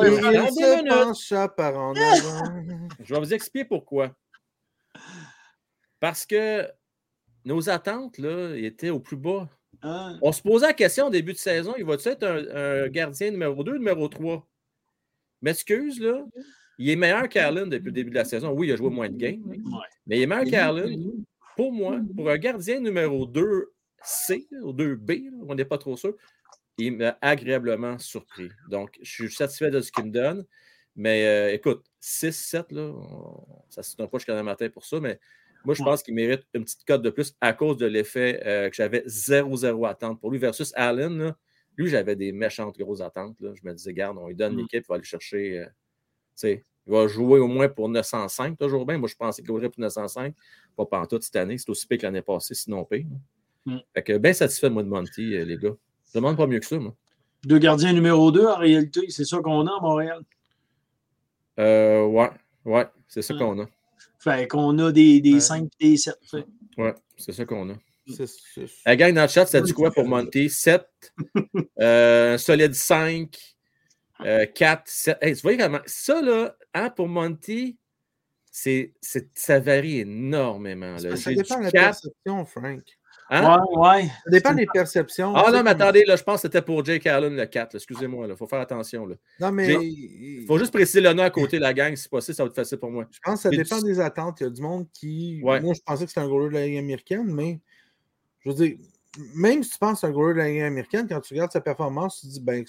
Je 3.03 3.13
vais 3.13 3.19
vous 3.19 3.33
expliquer 3.33 3.65
pourquoi. 3.65 4.15
Parce 5.99 6.25
que 6.25 6.65
nos 7.45 7.69
attentes 7.69 8.17
là, 8.17 8.55
étaient 8.55 8.89
au 8.89 8.99
plus 8.99 9.17
bas. 9.17 9.49
Hein? 9.81 10.17
On 10.21 10.31
se 10.31 10.41
posait 10.41 10.67
la 10.67 10.73
question 10.73 11.07
au 11.07 11.09
début 11.09 11.33
de 11.33 11.37
saison, 11.37 11.73
il 11.77 11.85
va-tu 11.85 12.09
être 12.09 12.23
un, 12.23 12.83
un 12.83 12.87
gardien 12.87 13.31
numéro 13.31 13.63
2, 13.63 13.77
numéro 13.77 14.07
3? 14.07 14.45
M'excuse, 15.41 15.99
là. 16.01 16.23
Il 16.77 16.89
est 16.89 16.95
meilleur 16.95 17.27
qu'Allen 17.29 17.69
depuis 17.69 17.87
le 17.87 17.91
début 17.91 18.09
de 18.09 18.15
la 18.15 18.25
saison. 18.25 18.51
Oui, 18.51 18.67
il 18.67 18.73
a 18.73 18.75
joué 18.77 18.89
moins 18.89 19.09
de 19.09 19.17
games, 19.17 19.41
Ouais. 19.45 19.57
mais 20.07 20.17
il 20.17 20.21
est 20.23 20.27
meilleur 20.27 20.45
qu'Allen. 20.45 21.11
Pour 21.57 21.73
moi, 21.73 21.99
pour 22.15 22.29
un 22.29 22.37
gardien 22.37 22.79
numéro 22.79 23.25
2C 24.03 24.47
ou 24.63 24.73
2B, 24.73 25.25
là, 25.31 25.45
on 25.47 25.55
n'est 25.55 25.65
pas 25.65 25.77
trop 25.77 25.95
sûr, 25.97 26.15
il 26.77 26.97
m'a 26.97 27.17
agréablement 27.21 27.97
surpris. 27.99 28.49
Donc, 28.69 28.97
je 29.01 29.09
suis 29.11 29.31
satisfait 29.31 29.69
de 29.71 29.81
ce 29.81 29.91
qu'il 29.91 30.05
me 30.05 30.11
donne. 30.11 30.45
Mais 30.95 31.25
euh, 31.27 31.53
écoute, 31.53 31.85
6-7, 32.01 32.71
là, 32.71 32.81
on- 32.83 33.45
ça 33.69 33.81
ne 33.81 33.83
se 33.83 33.95
tient 33.95 34.07
pas 34.07 34.17
jusqu'à 34.17 34.41
matin 34.43 34.69
pour 34.69 34.85
ça, 34.85 34.99
mais 34.99 35.19
moi, 35.65 35.75
je 35.75 35.83
pense 35.83 36.03
qu'il 36.03 36.13
mérite 36.13 36.43
une 36.53 36.63
petite 36.63 36.85
cote 36.85 37.01
de 37.01 37.09
plus 37.09 37.35
à 37.41 37.53
cause 37.53 37.77
de 37.77 37.85
l'effet 37.85 38.41
euh, 38.45 38.69
que 38.69 38.75
j'avais 38.75 39.03
0-0 39.05 39.85
attente 39.85 40.19
pour 40.19 40.31
lui 40.31 40.39
versus 40.39 40.71
Allen. 40.75 41.17
là, 41.17 41.37
lui, 41.77 41.89
j'avais 41.89 42.15
des 42.15 42.31
méchantes 42.33 42.77
grosses 42.77 43.01
attentes. 43.01 43.39
là. 43.41 43.51
Je 43.55 43.61
me 43.63 43.73
disais, 43.73 43.93
garde, 43.93 44.17
on 44.17 44.27
lui 44.27 44.35
donne 44.35 44.55
Mm. 44.55 44.57
l'équipe, 44.59 44.83
il 44.85 44.87
va 44.89 44.95
aller 44.95 45.03
chercher. 45.03 45.59
euh, 45.59 45.65
il 46.43 46.61
va 46.87 47.07
jouer 47.07 47.39
au 47.39 47.47
moins 47.47 47.67
pour 47.69 47.87
905, 47.89 48.57
toujours 48.57 48.85
bien. 48.85 48.97
Moi, 48.97 49.07
je 49.09 49.15
pensais 49.15 49.41
qu'il 49.41 49.47
jouerait 49.47 49.69
pour 49.69 49.81
905. 49.81 50.33
Pas 50.75 50.85
pantoute 50.85 51.23
cette 51.23 51.35
année. 51.35 51.57
C'est 51.57 51.69
aussi 51.69 51.85
pire 51.85 51.97
que 51.99 52.03
l'année 52.05 52.21
passée, 52.21 52.55
sinon 52.55 52.83
pire. 52.85 53.05
Mm. 53.65 53.77
Fait 53.93 54.03
que 54.03 54.17
bien 54.17 54.33
satisfait, 54.33 54.69
moi, 54.69 54.83
de 54.83 54.87
Monty, 54.89 55.35
euh, 55.35 55.45
les 55.45 55.57
gars. 55.57 55.75
Je 56.07 56.17
demande 56.17 56.37
pas 56.37 56.47
mieux 56.47 56.59
que 56.59 56.65
ça, 56.65 56.77
moi. 56.79 56.95
Deux 57.45 57.59
gardiens 57.59 57.93
numéro 57.93 58.31
2, 58.31 58.45
en 58.45 58.57
réalité, 58.57 59.09
c'est 59.09 59.25
ça 59.25 59.39
qu'on 59.39 59.65
a 59.67 59.77
à 59.77 59.81
Montréal? 59.81 60.21
Euh, 61.59 62.05
ouais, 62.05 62.29
ouais, 62.65 62.87
c'est 63.07 63.21
ça 63.21 63.33
Mm. 63.33 63.39
qu'on 63.39 63.59
a. 63.61 63.65
Fait 64.19 64.47
qu'on 64.47 64.77
a 64.79 64.91
des, 64.91 65.21
des 65.21 65.35
Ouais. 65.35 65.39
5 65.39 65.69
et 65.79 65.91
des 65.91 65.97
7. 65.97 66.15
Fait. 66.29 66.45
Ouais, 66.77 66.93
c'est 67.17 67.31
ça 67.31 67.45
qu'on 67.45 67.69
a. 67.69 67.73
La 68.85 68.95
gang 68.95 69.13
dans 69.13 69.21
le 69.21 69.27
chat, 69.27 69.45
ça 69.45 69.61
dit 69.61 69.71
quoi 69.73 69.91
pour 69.91 70.05
Monty? 70.07 70.49
7, 70.49 70.83
euh, 71.79 72.37
solide 72.39 72.73
5, 72.73 73.37
euh, 74.25 74.45
4, 74.47 74.81
7. 74.87 75.17
Hey, 75.21 75.35
tu 75.35 75.41
vois 75.43 75.55
comment. 75.57 75.79
Ça, 75.85 76.21
là, 76.21 76.55
hein, 76.73 76.89
pour 76.89 77.07
Monty, 77.07 77.77
c'est, 78.51 78.93
c'est- 78.99 79.29
ça 79.37 79.59
varie 79.59 79.99
énormément. 79.99 80.95
Là. 80.97 81.15
Ça 81.15 81.31
dépend 81.33 81.59
de 81.59 81.65
la 81.65 81.71
4, 81.71 81.83
perception, 82.01 82.45
Frank. 82.45 82.81
Hein? 83.29 83.63
Ouais, 83.73 83.77
ouais. 83.77 84.07
Ça 84.07 84.29
dépend 84.29 84.53
des 84.53 84.65
perceptions. 84.65 85.33
Ah 85.35 85.51
non, 85.51 85.63
mais 85.63 85.71
attendez, 85.71 86.03
là, 86.05 86.15
je 86.15 86.23
pense 86.23 86.37
que 86.37 86.41
c'était 86.43 86.61
pour 86.61 86.83
Jake 86.83 87.05
Allen 87.07 87.35
le 87.35 87.45
4. 87.45 87.73
là. 87.73 87.77
Excusez-moi, 87.77 88.27
il 88.29 88.35
faut 88.35 88.47
faire 88.47 88.59
attention. 88.59 89.05
Là. 89.05 89.15
Non, 89.39 89.51
mais 89.51 89.73
Il 89.73 90.45
faut 90.47 90.57
juste 90.57 90.73
préciser 90.73 91.01
le 91.01 91.13
nom 91.13 91.23
à 91.23 91.29
côté 91.29 91.57
de 91.57 91.61
la 91.61 91.73
gang, 91.73 91.95
si 91.95 92.09
possible, 92.09 92.35
ça 92.35 92.43
va 92.43 92.47
être 92.47 92.55
facile 92.55 92.77
pour 92.77 92.91
moi. 92.91 93.05
je 93.11 93.19
pense 93.23 93.35
que 93.35 93.41
ça 93.41 93.49
dépend 93.49 93.81
des 93.81 93.99
attentes. 93.99 94.39
Il 94.41 94.43
y 94.43 94.47
a 94.47 94.49
du 94.49 94.61
monde 94.61 94.87
qui. 94.93 95.41
Ouais. 95.43 95.59
Moi, 95.61 95.73
je 95.73 95.81
pensais 95.85 96.05
que 96.05 96.09
c'était 96.09 96.21
un 96.21 96.27
goaler 96.27 96.49
de 96.49 96.53
la 96.53 96.65
Ligue 96.65 96.77
américaine, 96.77 97.25
mais 97.33 97.59
je 98.39 98.49
veux 98.49 98.55
dire, 98.55 98.77
même 99.35 99.63
si 99.63 99.71
tu 99.71 99.79
penses 99.79 99.93
que 99.93 99.99
c'est 100.01 100.07
un 100.07 100.11
goaler 100.11 100.33
de 100.33 100.39
la 100.39 100.47
Ligue 100.49 100.61
américaine, 100.61 101.07
quand 101.09 101.19
tu 101.21 101.33
regardes 101.33 101.51
sa 101.51 101.61
performance, 101.61 102.21
tu 102.21 102.27
te 102.27 102.31
dis 102.33 102.41
ben, 102.41 102.63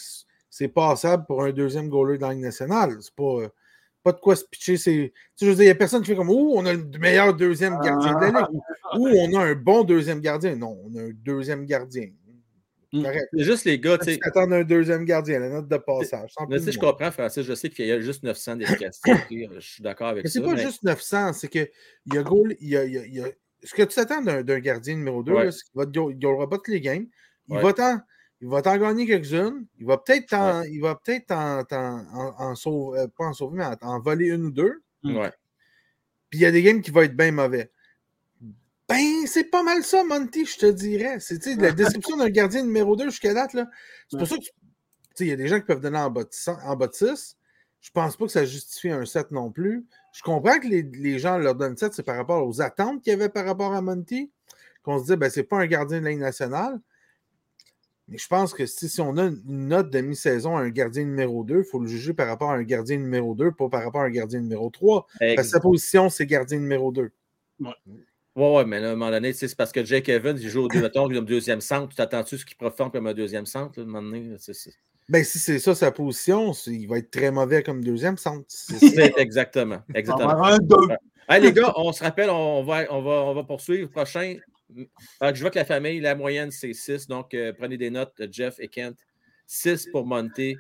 c'est 0.49 0.69
passable 0.69 1.25
pour 1.27 1.43
un 1.43 1.53
deuxième 1.53 1.89
goaler 1.89 2.17
de 2.17 2.23
la 2.23 2.33
Ligue 2.33 2.43
nationale. 2.43 2.97
C'est 3.01 3.15
pas, 3.15 3.49
pas 4.03 4.13
de 4.13 4.19
quoi 4.21 4.37
se 4.37 4.45
pitcher. 4.45 4.77
c'est- 4.77 5.13
je 5.41 5.47
veux 5.47 5.53
dire, 5.55 5.63
il 5.63 5.67
n'y 5.67 5.71
a 5.71 5.75
personne 5.75 6.01
qui 6.03 6.09
fait 6.09 6.17
comme 6.17 6.31
Oh, 6.31 6.53
on 6.57 6.65
a 6.67 6.73
le 6.73 6.85
meilleur 6.99 7.35
deuxième 7.35 7.79
gardien 7.81 8.15
de 8.15 8.21
la 8.21 8.29
Ligue. 8.41 8.61
Ou 8.99 9.09
on 9.09 9.35
a 9.39 9.45
un 9.45 9.55
bon 9.55 9.85
deuxième 9.85 10.21
gardien. 10.21 10.57
Non, 10.57 10.79
on 10.85 10.97
a 10.99 11.03
un 11.03 11.11
deuxième 11.15 11.65
gardien. 11.67 12.09
Mm. 12.93 13.03
Correct. 13.05 13.29
C'est 13.33 13.45
juste 13.45 13.65
les 13.67 13.79
gars, 13.79 13.99
tu 13.99 14.19
t'attends 14.19 14.51
un 14.51 14.65
deuxième 14.65 15.05
gardien, 15.05 15.39
la 15.39 15.49
note 15.49 15.69
de 15.69 15.77
passage. 15.77 16.33
mais 16.49 16.59
de 16.59 16.71
je 16.73 16.79
comprends, 16.79 17.11
Francis, 17.13 17.45
je 17.45 17.55
sais 17.55 17.69
qu'il 17.71 17.87
y 17.87 17.93
a 17.93 18.01
juste 18.01 18.25
900 18.25 18.57
d'efficacité. 18.57 19.13
je 19.55 19.61
suis 19.61 19.83
d'accord 19.83 20.09
avec 20.09 20.25
Mais 20.25 20.31
ça. 20.31 20.41
c'est 20.41 20.45
pas 20.45 20.55
mais- 20.55 20.63
juste 20.63 20.83
900, 20.83 21.33
c'est 21.35 21.47
que 21.49 21.69
il 22.07 22.15
y 22.15 22.19
a 22.19 22.23
goal, 22.25 22.57
il 22.61 22.69
y 22.69 22.77
a, 22.77 22.85
il 22.85 22.93
y 22.93 22.99
a- 22.99 23.07
il 23.07 23.15
y 23.15 23.21
a- 23.21 23.29
Ce 23.63 23.75
que 23.75 23.83
tu 23.83 23.95
t'attends 23.95 24.23
d'un 24.23 24.59
gardien 24.61 24.97
numéro 24.97 25.23
2, 25.23 25.33
Ouais. 25.35 25.53
c'est 25.53 25.63
qu'il 25.65 25.73
va 25.75 25.85
te 25.87 25.91
goal- 25.91 26.17
les 26.69 26.81
games. 26.81 27.07
Il 27.49 27.57
Ouais. 27.57 27.63
va 27.63 27.73
t'en 27.75 27.99
il 28.41 28.49
va 28.49 28.63
t'en 28.63 28.77
gagner 28.79 29.07
quelques-unes. 29.07 29.67
Il 29.79 29.87
va 29.87 29.99
peut-être 29.99 30.29
t'en 30.29 30.63
il 30.63 30.81
va 30.81 30.95
peut-être 30.95 31.27
t'en- 31.27 31.65
t'en- 31.65 32.07
en, 32.13 32.35
en 32.51 32.55
sauver, 32.55 33.01
euh, 33.01 33.07
pas 33.09 33.27
en 33.27 33.33
sauver, 33.33 33.59
mais 33.59 33.65
en, 33.65 33.77
en 33.83 34.01
voler 34.01 34.29
une 34.29 34.47
ou 34.47 34.51
deux. 34.51 34.83
Ouais. 35.05 35.33
Puis 36.31 36.39
il 36.39 36.43
y 36.43 36.47
a 36.47 36.51
des 36.51 36.63
games 36.63 36.81
qui 36.81 36.91
vont 36.91 37.03
être 37.03 37.17
bien 37.17 37.33
mauvais. 37.33 37.71
Ben, 38.89 39.27
c'est 39.27 39.45
pas 39.45 39.63
mal 39.63 39.85
ça, 39.85 40.03
Monty, 40.03 40.47
je 40.47 40.59
te 40.59 40.67
dirais. 40.67 41.21
C'est 41.21 41.45
la 41.57 41.71
description 41.73 42.17
d'un 42.17 42.29
gardien 42.29 42.63
numéro 42.65 42.97
2 42.97 43.05
jusqu'à 43.11 43.35
date, 43.35 43.53
là. 43.53 43.67
C'est 44.09 44.19
pour 44.19 44.27
ça 44.27 44.37
que 44.37 44.43
tu 44.43 44.51
tu 44.51 45.17
sais, 45.17 45.25
il 45.27 45.29
y 45.29 45.33
a 45.33 45.37
des 45.37 45.49
gens 45.49 45.59
qui 45.59 45.67
peuvent 45.67 45.81
donner 45.81 45.99
en 45.99 46.11
bas 46.11 46.23
de, 46.23 46.29
100 46.31 46.59
en 46.65 46.77
bas 46.77 46.87
de 46.87 46.95
6. 46.95 47.37
Je 47.81 47.91
pense 47.91 48.17
pas 48.17 48.27
que 48.27 48.33
ça 48.33 48.45
justifie 48.45 48.91
un 48.91 49.05
7 49.05 49.31
non 49.33 49.51
plus. 49.51 49.87
Je 50.13 50.23
comprends 50.23 50.59
que 50.59 50.67
les, 50.67 50.83
les 50.83 51.19
gens 51.19 51.39
leur 51.39 51.55
donnent 51.57 51.77
7, 51.77 51.95
c'est 51.95 52.03
par 52.03 52.17
rapport 52.17 52.47
aux 52.47 52.61
attentes 52.63 53.03
qu'il 53.03 53.11
y 53.13 53.15
avait 53.15 53.29
par 53.29 53.45
rapport 53.45 53.73
à 53.75 53.81
Monty. 53.83 54.31
Qu'on 54.83 54.99
se 54.99 55.05
dit, 55.13 55.17
ben, 55.17 55.29
c'est 55.31 55.43
pas 55.45 55.59
un 55.59 55.67
gardien 55.67 55.99
de 56.01 56.05
la 56.05 56.11
Ligue 56.11 56.21
nationale. 56.21 56.81
Mais 58.11 58.19
je 58.19 58.27
pense 58.27 58.53
que 58.53 58.67
si, 58.67 58.89
si 58.89 59.01
on 59.01 59.17
a 59.17 59.27
une 59.27 59.69
note 59.69 59.91
de 59.91 60.01
mi-saison 60.01 60.57
à 60.57 60.63
un 60.63 60.69
gardien 60.69 61.05
numéro 61.05 61.45
2, 61.45 61.59
il 61.59 61.65
faut 61.65 61.79
le 61.79 61.87
juger 61.87 62.13
par 62.13 62.27
rapport 62.27 62.51
à 62.51 62.55
un 62.55 62.65
gardien 62.65 62.97
numéro 62.97 63.37
2, 63.37 63.53
pas 63.53 63.69
par 63.69 63.85
rapport 63.85 64.01
à 64.01 64.07
un 64.07 64.11
gardien 64.11 64.41
numéro 64.41 64.69
3. 64.69 65.07
Parce 65.21 65.37
que 65.37 65.43
sa 65.45 65.61
position, 65.61 66.11
c'est 66.11 66.27
gardien 66.27 66.59
numéro 66.59 66.91
2. 66.91 67.11
Ouais, 67.61 67.73
ouais, 68.37 68.65
mais 68.65 68.81
là, 68.81 68.89
à 68.89 68.93
un 68.93 68.97
moment 68.97 69.13
donné, 69.13 69.33
c'est 69.33 69.55
parce 69.55 69.71
que 69.71 69.85
Jake 69.85 70.09
Evans, 70.09 70.37
il 70.41 70.49
joue 70.49 70.63
au 70.63 70.69
deux, 70.69 70.81
mettons, 70.83 71.09
comme 71.09 71.25
deuxième 71.25 71.61
centre. 71.61 71.89
Tu 71.89 71.97
t'attends-tu 71.97 72.39
ce 72.39 72.45
qu'il 72.45 72.57
performe 72.57 72.91
comme 72.91 73.07
un 73.07 73.15
deuxième 73.15 73.47
centre, 73.47 73.79
là, 73.79 73.85
à 73.85 73.89
un 73.89 73.91
moment 73.91 74.11
donné? 74.11 74.37
Ben, 75.09 75.25
si 75.25 75.39
c'est 75.39 75.59
ça 75.61 75.75
sa 75.75 75.93
position, 75.93 76.53
il 76.67 76.89
va 76.89 76.99
être 76.99 77.11
très 77.11 77.31
mauvais 77.31 77.63
comme 77.63 77.85
deuxième 77.85 78.17
centre. 78.17 78.47
Exactement. 79.19 79.83
Exactement. 79.95 80.31
avoir 80.31 80.55
un 80.55 80.59
2. 80.59 80.77
Hey, 81.29 81.43
les 81.43 81.53
gars, 81.53 81.73
on 81.77 81.93
se 81.93 82.03
rappelle, 82.03 82.29
on 82.31 82.65
va, 82.65 82.87
on 82.91 83.03
va, 83.03 83.23
on 83.23 83.35
va 83.35 83.45
poursuivre. 83.45 83.89
Prochain. 83.89 84.37
Alors, 85.21 85.35
je 85.35 85.41
vois 85.41 85.51
que 85.51 85.59
la 85.59 85.65
famille, 85.65 86.01
la 86.01 86.15
moyenne, 86.15 86.51
c'est 86.51 86.73
6. 86.73 87.07
Donc, 87.07 87.35
euh, 87.35 87.53
prenez 87.53 87.77
des 87.77 87.91
notes, 87.91 88.15
Jeff 88.31 88.57
et 88.59 88.69
Kent. 88.69 88.99
6 89.47 89.89
pour 89.91 90.07
Monty. 90.07 90.57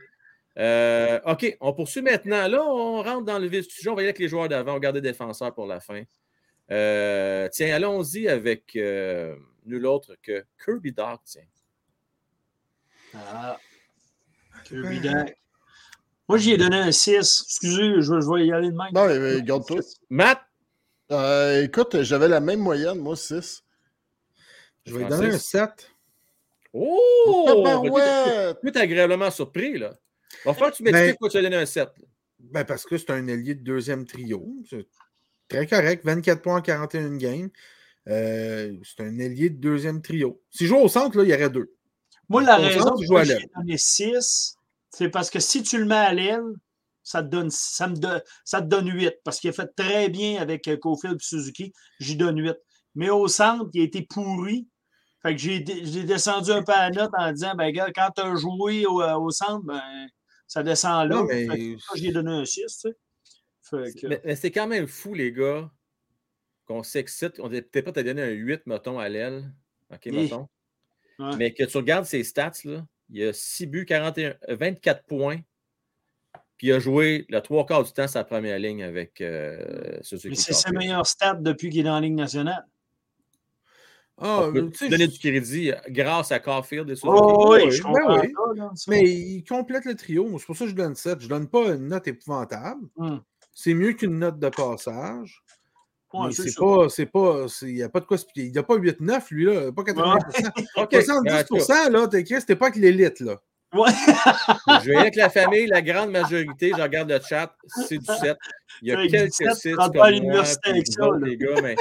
Euh, 0.58 1.20
OK, 1.26 1.56
on 1.60 1.72
poursuit 1.72 2.02
maintenant. 2.02 2.48
Là, 2.48 2.62
on 2.64 3.02
rentre 3.02 3.24
dans 3.24 3.38
le 3.38 3.46
vif 3.46 3.66
du 3.68 3.74
sujet. 3.74 3.88
On 3.88 3.94
va 3.94 4.02
y 4.02 4.04
aller 4.04 4.08
avec 4.08 4.18
les 4.18 4.28
joueurs 4.28 4.48
d'avant. 4.48 4.72
On 4.72 4.74
va 4.74 4.80
garder 4.80 5.00
défenseurs 5.00 5.54
pour 5.54 5.66
la 5.66 5.80
fin. 5.80 6.02
Euh, 6.70 7.48
tiens, 7.52 7.74
allons-y 7.74 8.28
avec 8.28 8.76
euh, 8.76 9.36
nul 9.64 9.86
autre 9.86 10.16
que 10.22 10.44
Kirby 10.64 10.92
Doc. 10.92 11.20
Tiens. 11.24 11.42
Ah. 13.14 13.58
Kirby 14.64 15.00
Dak. 15.00 15.36
Moi, 16.28 16.38
j'y 16.38 16.52
ai 16.52 16.56
donné 16.56 16.76
un 16.76 16.92
6. 16.92 17.16
Excusez, 17.16 17.94
je, 17.96 18.20
je 18.20 18.34
vais 18.34 18.46
y 18.46 18.52
aller 18.52 18.70
de 18.70 18.76
même. 18.76 18.88
Non, 18.94 19.06
mais, 19.06 19.18
mais 19.18 19.42
garde-toi. 19.42 19.80
Matt, 20.10 20.40
Euh, 21.12 21.64
écoute, 21.64 22.02
j'avais 22.02 22.28
la 22.28 22.38
même 22.38 22.60
moyenne, 22.60 22.98
moi, 22.98 23.16
6. 23.16 23.64
Je 24.90 24.94
vais 24.94 25.04
lui 25.04 25.10
donner 25.10 25.26
un 25.26 25.30
Francis. 25.30 25.48
7. 25.48 25.90
Oh! 26.72 27.64
ouais! 27.90 28.54
Tu 28.62 28.68
es 28.68 28.78
agréablement 28.78 29.30
surpris, 29.30 29.78
là. 29.78 29.98
Va 30.44 30.54
falloir 30.54 30.70
que 30.70 30.76
tu 30.76 30.82
m'expliques 30.84 31.06
Ben- 31.06 31.12
pourquoi 31.12 31.28
tu 31.30 31.38
as 31.38 31.42
donné 31.42 31.56
un 31.56 31.66
7. 31.66 31.88
là. 31.98 32.04
Ben, 32.38 32.64
parce 32.64 32.84
que 32.84 32.96
c'est 32.96 33.10
un 33.10 33.26
ailier 33.26 33.54
de 33.54 33.62
deuxième 33.62 34.06
trio. 34.06 34.46
C'est 34.68 34.86
très 35.48 35.66
correct. 35.66 36.04
24 36.04 36.40
points 36.42 36.56
en 36.58 36.62
41 36.62 37.16
games. 37.16 37.50
Euh, 38.08 38.76
c'est 38.82 39.02
un 39.02 39.18
ailier 39.18 39.50
de 39.50 39.56
deuxième 39.58 40.00
trio. 40.00 40.40
S'il 40.50 40.66
joue 40.66 40.76
au 40.76 40.88
centre, 40.88 41.18
là, 41.18 41.24
il 41.24 41.30
y 41.30 41.34
aurait 41.34 41.50
deux. 41.50 41.74
Moi, 42.28 42.42
la 42.42 42.58
Au 42.58 42.62
raison 42.62 42.82
centre, 42.82 43.04
pour 43.06 43.18
laquelle 43.18 43.40
j'ai 43.40 43.50
donné 43.56 43.76
6, 43.76 44.56
c'est 44.90 45.08
parce 45.10 45.28
que 45.30 45.40
si 45.40 45.62
tu 45.62 45.78
le 45.78 45.84
mets 45.84 45.94
à 45.96 46.14
l'aile, 46.14 46.42
ça 47.02 47.22
te 47.22 47.28
donne, 47.28 47.50
ça 47.50 47.88
me 47.88 47.96
donne, 47.96 48.22
ça 48.44 48.62
te 48.62 48.68
donne 48.68 48.88
8. 48.88 49.16
Parce 49.24 49.40
qu'il 49.40 49.50
a 49.50 49.52
fait 49.52 49.68
très 49.76 50.08
bien 50.08 50.40
avec 50.40 50.66
euh, 50.68 50.76
Cofield 50.76 51.16
et 51.16 51.24
Suzuki. 51.24 51.72
J'y 51.98 52.16
donne 52.16 52.40
8. 52.40 52.56
Mais 52.94 53.10
au 53.10 53.28
centre, 53.28 53.68
il 53.74 53.82
a 53.82 53.84
été 53.84 54.02
pourri. 54.02 54.66
Fait 55.22 55.32
que 55.34 55.38
j'ai 55.40 55.60
descendu 55.60 56.50
un 56.50 56.62
peu 56.62 56.72
à 56.72 56.88
la 56.88 57.02
note 57.02 57.10
en 57.18 57.30
disant 57.32 57.54
ben 57.54 57.70
gars, 57.72 57.90
quand 57.94 58.10
tu 58.16 58.22
as 58.22 58.34
joué 58.36 58.86
au, 58.86 59.02
euh, 59.02 59.14
au 59.16 59.30
centre, 59.30 59.62
ben 59.64 59.82
ça 60.46 60.62
descend 60.62 61.08
là. 61.10 61.16
Non, 61.16 61.24
mais- 61.24 61.46
Fait 61.46 61.58
que 61.58 61.78
ça, 61.80 61.92
j'ai 61.96 62.12
donné 62.12 62.30
un 62.32 62.44
6, 62.44 62.62
tu 62.64 62.68
sais. 62.68 62.96
Fait 63.62 64.00
que- 64.00 64.06
Mais, 64.08 64.20
mais 64.24 64.36
c'est 64.36 64.50
quand 64.50 64.66
même 64.66 64.86
fou, 64.86 65.14
les 65.14 65.30
gars, 65.32 65.70
qu'on 66.66 66.82
s'excite. 66.82 67.38
On 67.38 67.48
peut-être 67.48 67.84
pas 67.84 67.92
te 67.92 68.00
donner 68.00 68.22
un 68.22 68.30
8, 68.30 68.66
mettons, 68.66 68.98
à 68.98 69.08
l'aile. 69.08 69.52
OK, 69.92 70.06
mettons. 70.06 70.48
Ouais. 71.18 71.36
Mais 71.36 71.52
que 71.52 71.64
tu 71.64 71.76
regardes 71.76 72.04
ses 72.06 72.24
stats, 72.24 72.52
là, 72.64 72.84
il 73.10 73.24
a 73.28 73.32
6 73.32 73.66
buts, 73.66 73.84
41, 73.84 74.34
euh, 74.48 74.56
24 74.56 75.04
points. 75.04 75.40
Puis 76.56 76.68
il 76.68 76.72
a 76.72 76.78
joué 76.78 77.26
le 77.28 77.40
trois 77.40 77.64
quarts 77.66 77.84
du 77.84 77.92
temps 77.92 78.06
sa 78.08 78.22
première 78.24 78.58
ligne 78.58 78.82
avec 78.82 79.20
euh, 79.20 79.98
Suzuki. 80.02 80.28
mais 80.30 80.34
c'est 80.34 80.52
ses 80.52 80.70
meilleurs 80.72 81.06
stats 81.06 81.34
depuis 81.34 81.70
qu'il 81.70 81.80
est 81.80 81.90
la 81.90 82.00
Ligue 82.00 82.14
nationale. 82.14 82.66
Ah, 84.20 84.42
On 84.44 84.52
peut 84.52 84.88
donner 84.88 85.08
du 85.08 85.18
crédit 85.18 85.72
euh, 85.72 85.76
grâce 85.88 86.30
à 86.30 86.38
Carfield 86.38 86.88
et 86.90 86.94
Suzuki. 86.94 87.10
Oh, 87.10 87.54
oui, 87.54 87.60
oui, 87.64 87.70
je 87.70 87.82
ben 87.82 87.88
comprends 87.88 88.20
oui. 88.20 88.32
ça, 88.34 88.54
là, 88.54 88.70
ça. 88.74 88.90
mais 88.90 89.02
il 89.02 89.44
complète 89.44 89.86
le 89.86 89.94
trio. 89.94 90.38
C'est 90.38 90.46
pour 90.46 90.56
ça 90.56 90.64
que 90.64 90.70
je 90.70 90.76
donne 90.76 90.94
7. 90.94 91.20
Je 91.20 91.28
donne 91.28 91.48
pas 91.48 91.74
une 91.74 91.88
note 91.88 92.06
épouvantable. 92.06 92.86
Hum. 92.96 93.22
C'est 93.54 93.74
mieux 93.74 93.94
qu'une 93.94 94.18
note 94.18 94.38
de 94.38 94.48
passage. 94.50 95.42
Ouais, 96.12 96.32
c'est 96.32 96.54
pas. 96.54 96.88
C'est 96.88 97.06
pas. 97.06 97.46
Il 97.62 97.74
n'y 97.74 97.82
a 97.82 97.88
pas 97.88 98.00
de 98.00 98.04
quoi 98.04 98.18
se 98.18 98.26
piquer. 98.26 98.46
Il 98.46 98.52
n'y 98.52 98.58
a 98.58 98.62
pas 98.62 98.76
8-9, 98.76 99.22
lui, 99.30 99.44
là. 99.46 99.72
Pas 99.72 99.82
80%. 99.82 100.66
OK. 100.76 100.92
70%, 100.92 101.90
là, 101.90 102.08
t'es 102.08 102.20
écrit, 102.20 102.40
c'était 102.40 102.56
pas 102.56 102.66
avec 102.66 102.80
l'élite, 102.80 103.20
là. 103.20 103.40
Ouais. 103.72 103.90
je 104.82 104.86
vais 104.90 104.96
avec 104.96 105.14
la 105.14 105.30
famille, 105.30 105.66
la 105.66 105.80
grande 105.80 106.10
majorité, 106.10 106.72
je 106.76 106.82
regarde 106.82 107.08
le 107.08 107.20
chat, 107.20 107.54
c'est 107.86 107.98
du 107.98 108.04
7. 108.04 108.36
Il 108.82 108.88
y 108.88 108.92
a 108.92 109.06
quelques 109.06 109.32
6 109.32 109.74
comme 109.74 110.22
moi, 110.22 110.42
avec 110.64 110.86
ça, 110.86 111.10
les 111.22 111.36
gars, 111.36 111.60
mais 111.62 111.76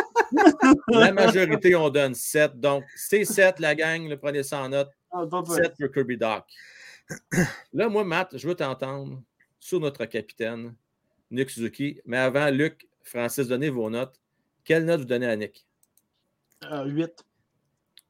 la 0.89 1.11
majorité, 1.11 1.75
on 1.75 1.89
donne 1.89 2.13
7. 2.13 2.59
Donc, 2.59 2.83
c'est 2.95 3.25
7, 3.25 3.59
la 3.59 3.73
gang, 3.73 4.07
le 4.07 4.17
prenez 4.17 4.43
ça 4.43 4.61
en 4.61 4.69
note. 4.69 4.89
7 5.11 5.29
ah, 5.33 5.69
pour 5.79 5.91
Kirby 5.91 6.17
Doc. 6.17 6.43
Là, 7.73 7.89
moi, 7.89 8.03
Matt, 8.03 8.37
je 8.37 8.47
veux 8.47 8.55
t'entendre 8.55 9.21
sur 9.59 9.79
notre 9.79 10.05
capitaine, 10.05 10.75
Nick 11.31 11.49
Suzuki. 11.49 11.99
Mais 12.05 12.17
avant, 12.17 12.49
Luc, 12.51 12.87
Francis, 13.01 13.47
donnez 13.47 13.69
vos 13.69 13.89
notes. 13.89 14.19
Quelle 14.63 14.85
note 14.85 14.99
vous 14.99 15.05
donnez 15.05 15.25
à 15.25 15.35
Nick? 15.35 15.65
8. 16.61 16.71
Euh, 16.71 17.07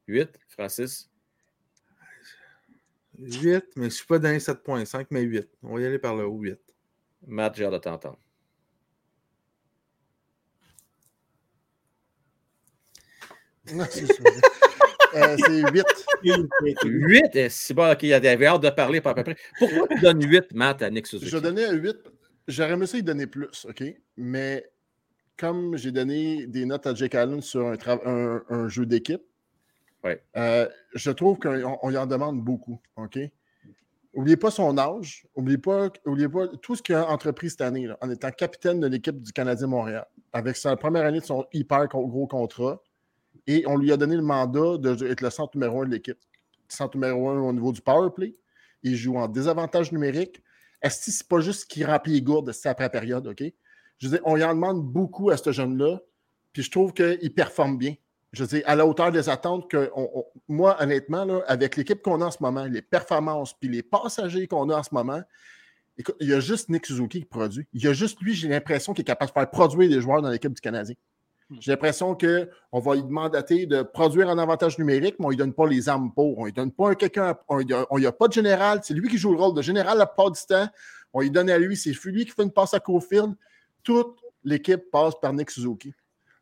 8, 0.06 0.38
Francis? 0.48 1.09
8, 3.20 3.42
mais 3.42 3.62
je 3.76 3.80
ne 3.84 3.88
suis 3.90 4.06
pas 4.06 4.18
dans 4.18 4.28
7.5, 4.28 5.06
mais 5.10 5.22
8. 5.22 5.48
On 5.62 5.74
va 5.74 5.80
y 5.80 5.86
aller 5.86 5.98
par 5.98 6.16
le 6.16 6.26
haut, 6.26 6.38
8. 6.38 6.58
Matt, 7.26 7.56
j'ai 7.56 7.64
hâte 7.64 7.72
de 7.72 7.78
t'entendre. 7.78 8.18
Euh, 15.12 15.36
c'est 15.44 15.60
8. 15.72 15.84
8? 16.84 17.50
C'est 17.50 17.74
bon, 17.74 17.90
OK, 17.90 18.04
il 18.04 18.14
avait 18.14 18.46
hâte 18.46 18.62
de 18.62 18.70
parler 18.70 19.00
à 19.04 19.12
peu 19.12 19.24
près. 19.24 19.36
Pourquoi 19.58 19.88
tu 19.88 19.98
donnes 20.00 20.24
8, 20.24 20.54
Matt, 20.54 20.82
à 20.82 20.90
Nick 20.90 21.08
Suzuki? 21.08 21.28
Je 21.28 21.38
donnais 21.38 21.64
un 21.64 21.72
8. 21.72 21.96
J'aurais 22.46 22.74
aimé 22.74 22.86
ça 22.86 22.96
y 22.96 23.02
donner 23.02 23.26
plus, 23.26 23.66
OK? 23.68 23.82
Mais 24.16 24.70
comme 25.36 25.76
j'ai 25.76 25.90
donné 25.90 26.46
des 26.46 26.64
notes 26.64 26.86
à 26.86 26.94
Jake 26.94 27.14
Allen 27.14 27.40
sur 27.40 27.66
un, 27.66 28.42
un, 28.48 28.68
jeu 28.68 28.86
d'équipe, 28.86 29.22
euh, 30.36 30.68
je 30.94 31.10
trouve 31.10 31.38
qu'on 31.38 31.90
y 31.90 31.96
en 31.96 32.06
demande 32.06 32.42
beaucoup, 32.42 32.80
OK? 32.96 33.18
N'oubliez 34.14 34.36
pas 34.36 34.50
son 34.50 34.76
âge, 34.76 35.26
n'oubliez 35.36 35.58
pas, 35.58 35.88
oubliez 36.04 36.28
pas 36.28 36.48
tout 36.48 36.74
ce 36.74 36.82
qu'il 36.82 36.96
a 36.96 37.08
entrepris 37.08 37.50
cette 37.50 37.60
année, 37.60 37.86
là, 37.86 37.96
en 38.00 38.10
étant 38.10 38.30
capitaine 38.30 38.80
de 38.80 38.86
l'équipe 38.88 39.20
du 39.20 39.32
Canadien 39.32 39.68
Montréal, 39.68 40.06
avec 40.32 40.56
sa 40.56 40.76
première 40.76 41.04
année 41.04 41.20
de 41.20 41.24
son 41.24 41.46
hyper 41.52 41.86
gros 41.86 42.26
contrat. 42.26 42.82
Et 43.46 43.64
on 43.66 43.76
lui 43.76 43.92
a 43.92 43.96
donné 43.96 44.16
le 44.16 44.22
mandat 44.22 44.78
d'être 44.78 45.20
le 45.20 45.30
centre 45.30 45.56
numéro 45.56 45.82
un 45.82 45.86
de 45.86 45.92
l'équipe. 45.92 46.18
Centre 46.68 46.96
numéro 46.96 47.28
un 47.28 47.40
au 47.40 47.52
niveau 47.52 47.72
du 47.72 47.80
power 47.80 48.10
play. 48.14 48.34
Il 48.82 48.96
joue 48.96 49.16
en 49.16 49.28
désavantage 49.28 49.92
numérique. 49.92 50.42
Est-ce 50.82 51.06
que 51.06 51.12
c'est 51.12 51.28
pas 51.28 51.40
juste 51.40 51.70
qu'il 51.70 51.86
remplit 51.86 52.14
les 52.14 52.22
gourdes 52.22 52.46
de 52.46 52.68
après 52.68 52.90
période, 52.90 53.26
OK? 53.26 53.42
Je 53.98 54.08
veux 54.08 54.16
dire, 54.16 54.22
on 54.24 54.36
y 54.36 54.44
en 54.44 54.54
demande 54.54 54.82
beaucoup 54.82 55.30
à 55.30 55.36
ce 55.36 55.52
jeune-là. 55.52 56.00
Puis 56.52 56.62
je 56.62 56.70
trouve 56.70 56.92
qu'il 56.92 57.32
performe 57.34 57.78
bien. 57.78 57.94
Je 58.32 58.44
veux 58.44 58.48
dire, 58.48 58.62
à 58.66 58.76
la 58.76 58.86
hauteur 58.86 59.10
des 59.10 59.28
attentes 59.28 59.68
que 59.68 59.90
moi, 60.46 60.76
honnêtement, 60.80 61.24
là, 61.24 61.42
avec 61.48 61.76
l'équipe 61.76 62.00
qu'on 62.00 62.20
a 62.20 62.26
en 62.26 62.30
ce 62.30 62.38
moment, 62.40 62.64
les 62.64 62.82
performances, 62.82 63.54
puis 63.54 63.68
les 63.68 63.82
passagers 63.82 64.46
qu'on 64.46 64.70
a 64.70 64.78
en 64.78 64.82
ce 64.82 64.94
moment, 64.94 65.20
écoute, 65.98 66.14
il 66.20 66.28
y 66.28 66.34
a 66.34 66.40
juste 66.40 66.68
Nick 66.68 66.86
Suzuki 66.86 67.20
qui 67.20 67.24
produit. 67.24 67.66
Il 67.72 67.82
y 67.82 67.88
a 67.88 67.92
juste 67.92 68.20
lui, 68.20 68.34
j'ai 68.34 68.48
l'impression, 68.48 68.94
qui 68.94 69.02
est 69.02 69.04
capable 69.04 69.30
de 69.30 69.32
faire 69.32 69.50
produire 69.50 69.88
des 69.88 70.00
joueurs 70.00 70.22
dans 70.22 70.30
l'équipe 70.30 70.52
du 70.52 70.60
Canadien. 70.60 70.94
Hmm. 71.50 71.56
J'ai 71.60 71.72
l'impression 71.72 72.16
qu'on 72.16 72.78
va 72.78 72.94
lui 72.94 73.02
demander 73.02 73.66
de 73.66 73.82
produire 73.82 74.30
un 74.30 74.38
avantage 74.38 74.78
numérique, 74.78 75.16
mais 75.18 75.26
on 75.26 75.28
ne 75.28 75.32
lui 75.32 75.36
donne 75.36 75.52
pas 75.52 75.66
les 75.66 75.88
armes 75.88 76.12
pour. 76.12 76.38
On 76.38 76.42
ne 76.42 76.46
lui 76.46 76.52
donne 76.52 76.70
pas 76.70 76.90
un 76.90 76.94
quelqu'un. 76.94 77.36
On 77.48 77.60
n'y 77.98 78.06
a, 78.06 78.12
pas 78.12 78.28
de 78.28 78.32
général. 78.32 78.80
C'est 78.84 78.94
lui 78.94 79.08
qui 79.08 79.18
joue 79.18 79.32
le 79.32 79.38
rôle 79.38 79.56
de 79.56 79.62
général 79.62 79.98
la 79.98 80.06
plupart 80.06 80.30
du 80.30 80.40
temps. 80.48 80.68
On 81.12 81.20
lui 81.20 81.30
donne 81.32 81.50
à 81.50 81.58
lui. 81.58 81.76
C'est 81.76 81.90
lui 82.04 82.24
qui 82.24 82.30
fait 82.30 82.44
une 82.44 82.52
passe 82.52 82.74
à 82.74 82.80
Cofield. 82.80 83.34
Toute 83.82 84.16
l'équipe 84.44 84.90
passe 84.92 85.14
par 85.20 85.32
Nick 85.32 85.50
Suzuki. 85.50 85.92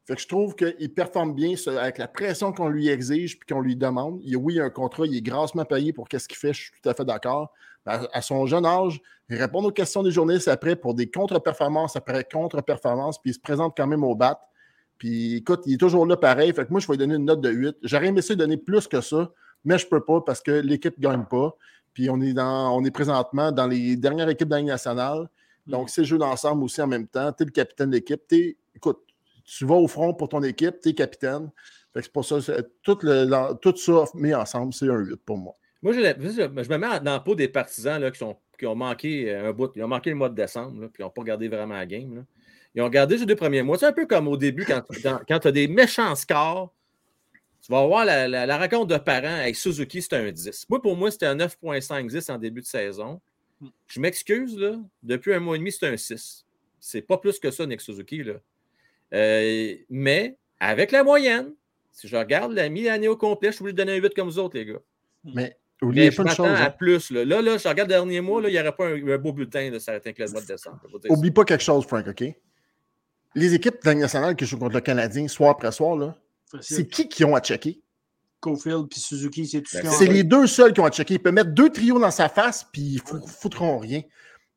Fait 0.09 0.15
que 0.15 0.23
je 0.23 0.27
trouve 0.27 0.55
qu'il 0.55 0.95
performe 0.95 1.35
bien 1.35 1.53
avec 1.79 1.99
la 1.99 2.09
pression 2.09 2.51
qu'on 2.51 2.71
lui 2.71 2.89
exige 2.89 3.35
et 3.35 3.53
qu'on 3.53 3.61
lui 3.61 3.77
demande. 3.77 4.21
Il, 4.25 4.39
oui, 4.39 4.55
il 4.55 4.61
a 4.63 4.65
un 4.65 4.71
contrat, 4.71 5.05
il 5.05 5.15
est 5.15 5.21
grassement 5.21 5.67
payé 5.67 5.93
pour 5.93 6.09
ce 6.11 6.27
qu'il 6.27 6.39
fait, 6.39 6.55
je 6.55 6.63
suis 6.63 6.71
tout 6.83 6.89
à 6.89 6.95
fait 6.95 7.05
d'accord. 7.05 7.53
À, 7.85 8.23
son 8.23 8.47
jeune 8.47 8.65
âge, 8.65 9.03
il 9.29 9.37
répond 9.37 9.63
aux 9.63 9.71
questions 9.71 10.03
des 10.03 10.11
journalistes 10.11 10.49
après 10.49 10.77
pour 10.77 10.95
des 10.95 11.11
contre-performances 11.11 11.95
après 11.95 12.25
contre-performances, 12.25 13.21
puis 13.21 13.33
il 13.33 13.35
se 13.35 13.39
présente 13.39 13.75
quand 13.77 13.87
même 13.87 14.03
au 14.03 14.15
bat. 14.15 14.41
Puis 14.97 15.37
écoute, 15.37 15.65
il 15.67 15.75
est 15.75 15.79
toujours 15.79 16.07
là 16.07 16.17
pareil. 16.17 16.55
Fait 16.55 16.65
que 16.65 16.71
moi, 16.71 16.81
je 16.81 16.87
vais 16.87 16.95
lui 16.95 16.99
donner 17.01 17.17
une 17.17 17.27
note 17.27 17.43
de 17.43 17.51
8. 17.51 17.77
J'aurais 17.83 18.07
aimé 18.07 18.23
ça 18.23 18.35
donner 18.35 18.57
plus 18.57 18.89
que 18.89 19.03
ça, 19.03 19.31
mais 19.67 19.77
je 19.77 19.85
ne 19.85 19.91
peux 19.91 20.03
pas 20.03 20.23
parce 20.23 20.41
que 20.41 20.53
l'équipe 20.53 20.97
ne 20.97 21.03
gagne 21.03 21.25
pas. 21.25 21.55
Puis 21.93 22.09
on 22.09 22.19
est, 22.23 22.33
dans, 22.33 22.75
on 22.75 22.83
est 22.83 22.91
présentement 22.91 23.53
dans 23.53 23.67
les 23.67 23.97
dernières 23.97 24.31
équipes 24.31 24.49
de 24.49 24.57
la 24.57 24.63
nationale. 24.63 25.29
Donc, 25.67 25.89
mm. 25.89 25.89
c'est 25.89 26.05
jeu 26.05 26.17
d'ensemble 26.17 26.65
aussi 26.65 26.81
en 26.81 26.87
même 26.87 27.07
temps. 27.07 27.31
Tu 27.33 27.43
es 27.43 27.47
le 27.47 27.53
capitaine 27.53 27.91
de 27.91 27.97
l'équipe. 27.97 28.23
Écoute, 28.75 29.01
tu 29.49 29.65
vas 29.65 29.77
au 29.77 29.89
front 29.89 30.13
pour 30.13 30.29
ton 30.29 30.43
équipe, 30.43 30.81
tu 30.83 30.91
es 30.91 30.95
capitaine. 30.95 31.51
Fait 31.93 32.01
que 32.01 32.05
c'est 32.05 32.13
pour 32.13 32.25
ça, 32.25 32.37
tout, 32.83 32.99
le, 33.03 33.55
tout 33.55 33.77
ça 33.77 34.05
mis 34.15 34.35
ensemble, 34.35 34.75
c'est 34.75 34.89
un 34.89 34.99
8 34.99 35.17
pour 35.25 35.39
moi. 35.39 35.55
Moi, 35.83 35.93
je, 35.93 35.99
me 36.01 36.77
mets 36.77 37.01
dans 37.01 37.13
la 37.13 37.21
peau 37.21 37.35
des 37.35 37.49
partisans 37.49 38.01
là, 38.01 38.11
qui, 38.11 38.19
sont, 38.19 38.37
qui, 38.59 38.67
ont 38.67 38.75
manqué 38.75 39.35
un 39.35 39.53
bout. 39.53 39.71
Ils 39.77 39.83
ont 39.85 39.89
manqué 39.89 40.11
le 40.11 40.17
mois 40.17 40.29
de 40.29 40.35
décembre, 40.35 40.89
puis 40.89 41.01
ils 41.01 41.03
n'ont 41.03 41.11
pas 41.11 41.23
regardé 41.23 41.49
vraiment 41.49 41.75
la 41.75 41.87
game. 41.87 42.17
Là. 42.17 42.23
Ils 42.75 42.83
ont 42.83 42.89
gardé 42.89 43.17
les 43.17 43.25
deux 43.25 43.37
premiers 43.37 43.63
mois. 43.63 43.79
C'est 43.79 43.87
un 43.87 43.93
peu 43.93 44.07
comme 44.07 44.29
au 44.29 44.37
début, 44.37 44.65
quand, 44.65 44.83
quand 45.27 45.39
tu 45.39 45.49
as 45.49 45.53
des 45.53 45.67
méchants 45.69 46.15
scores, 46.15 46.75
tu 47.63 47.73
vas 47.73 47.87
voir 47.87 48.05
la, 48.05 48.29
la, 48.29 48.59
raconte 48.59 48.89
de 48.89 48.99
parents 48.99 49.41
avec 49.41 49.57
Suzuki, 49.57 50.03
c'était 50.03 50.17
un 50.17 50.31
10. 50.31 50.67
Moi, 50.69 50.83
pour 50.83 50.97
moi, 50.97 51.11
c'était 51.11 51.27
un 51.27 51.37
9.5-10 51.37 52.31
en 52.31 52.39
début 52.39 52.61
de 52.61 52.67
saison. 52.67 53.21
Je 53.87 54.01
m'excuse, 54.01 54.59
là. 54.59 54.77
Depuis 55.03 55.33
un 55.33 55.41
mois 55.41 55.57
et 55.57 55.59
demi, 55.59 55.73
c'est 55.73 55.89
un 55.89 55.97
6. 55.97 56.45
C'est 56.81 57.03
pas 57.03 57.19
plus 57.19 57.39
que 57.39 57.51
ça, 57.51 57.67
Nick 57.67 57.81
Suzuki, 57.81 58.23
là. 58.23 58.35
Euh, 59.15 59.75
mais 59.89 60.37
avec 60.61 60.93
la 60.93 61.05
moyenne, 61.05 61.55
si 61.93 62.09
je 62.09 62.17
regarde 62.17 62.53
la 62.53 62.69
mi-année 62.69 63.09
au 63.09 63.17
complet, 63.17 63.51
je 63.51 63.57
suis 63.57 63.63
obligé 63.63 63.75
de 63.75 63.79
donner 63.79 63.93
un 63.99 64.01
8 64.01 64.15
comme 64.15 64.29
vous 64.29 64.39
autres, 64.39 64.57
les 64.57 64.67
gars. 64.67 64.81
Mais 65.25 65.57
Oubliez 65.81 66.11
pas 66.11 66.25
une 66.25 66.31
chose. 66.31 66.47
à 66.47 66.67
hein. 66.67 66.71
plus. 66.71 67.11
Là. 67.11 67.25
là, 67.25 67.57
je 67.57 67.69
regarde 67.69 67.89
le 67.89 67.95
dernier 67.95 68.21
mois, 68.21 68.43
là, 68.43 68.49
il 68.49 68.53
n'y 68.53 68.61
aurait 68.61 68.75
pas 68.75 68.89
un, 68.89 69.19
beau 69.19 69.33
bulletin 69.33 69.71
de 69.71 69.79
s'arrêter 69.79 70.09
avec 70.11 70.19
le 70.19 70.31
mois 70.31 70.41
de 70.41 70.47
décembre. 70.47 70.81
Oublie 71.09 71.31
pas 71.31 71.45
quelque 71.45 71.63
chose, 71.63 71.87
Frank, 71.87 72.07
OK? 72.09 72.25
les 73.35 73.55
équipes 73.55 73.85
de 73.85 73.93
nationale 73.93 74.37
qui 74.37 74.47
jouent 74.47 74.59
contre 74.59 74.75
le 74.75 74.81
Canadien 74.81 75.29
soir 75.29 75.51
après 75.51 75.73
soir, 75.73 76.15
c'est 76.61 76.87
qui 76.89 77.09
qui 77.09 77.25
ont 77.25 77.35
à 77.35 77.41
checker? 77.41 77.81
Cofield 78.41 78.89
puis 78.89 79.01
Suzuki, 79.01 79.47
c'est 79.47 79.63
tout 79.63 79.77
C'est 79.91 80.07
les 80.07 80.23
deux 80.23 80.47
seuls 80.47 80.73
qui 80.73 80.81
ont 80.81 80.85
à 80.85 80.91
checker. 80.91 81.15
Il 81.15 81.23
peut 81.23 81.33
mettre 81.33 81.51
deux 81.51 81.71
trios 81.71 81.99
dans 81.99 82.11
sa 82.11 82.29
face, 82.29 82.67
puis 82.73 82.83
ils 82.83 83.15
ne 83.15 83.27
foutront 83.27 83.79
rien. 83.79 84.03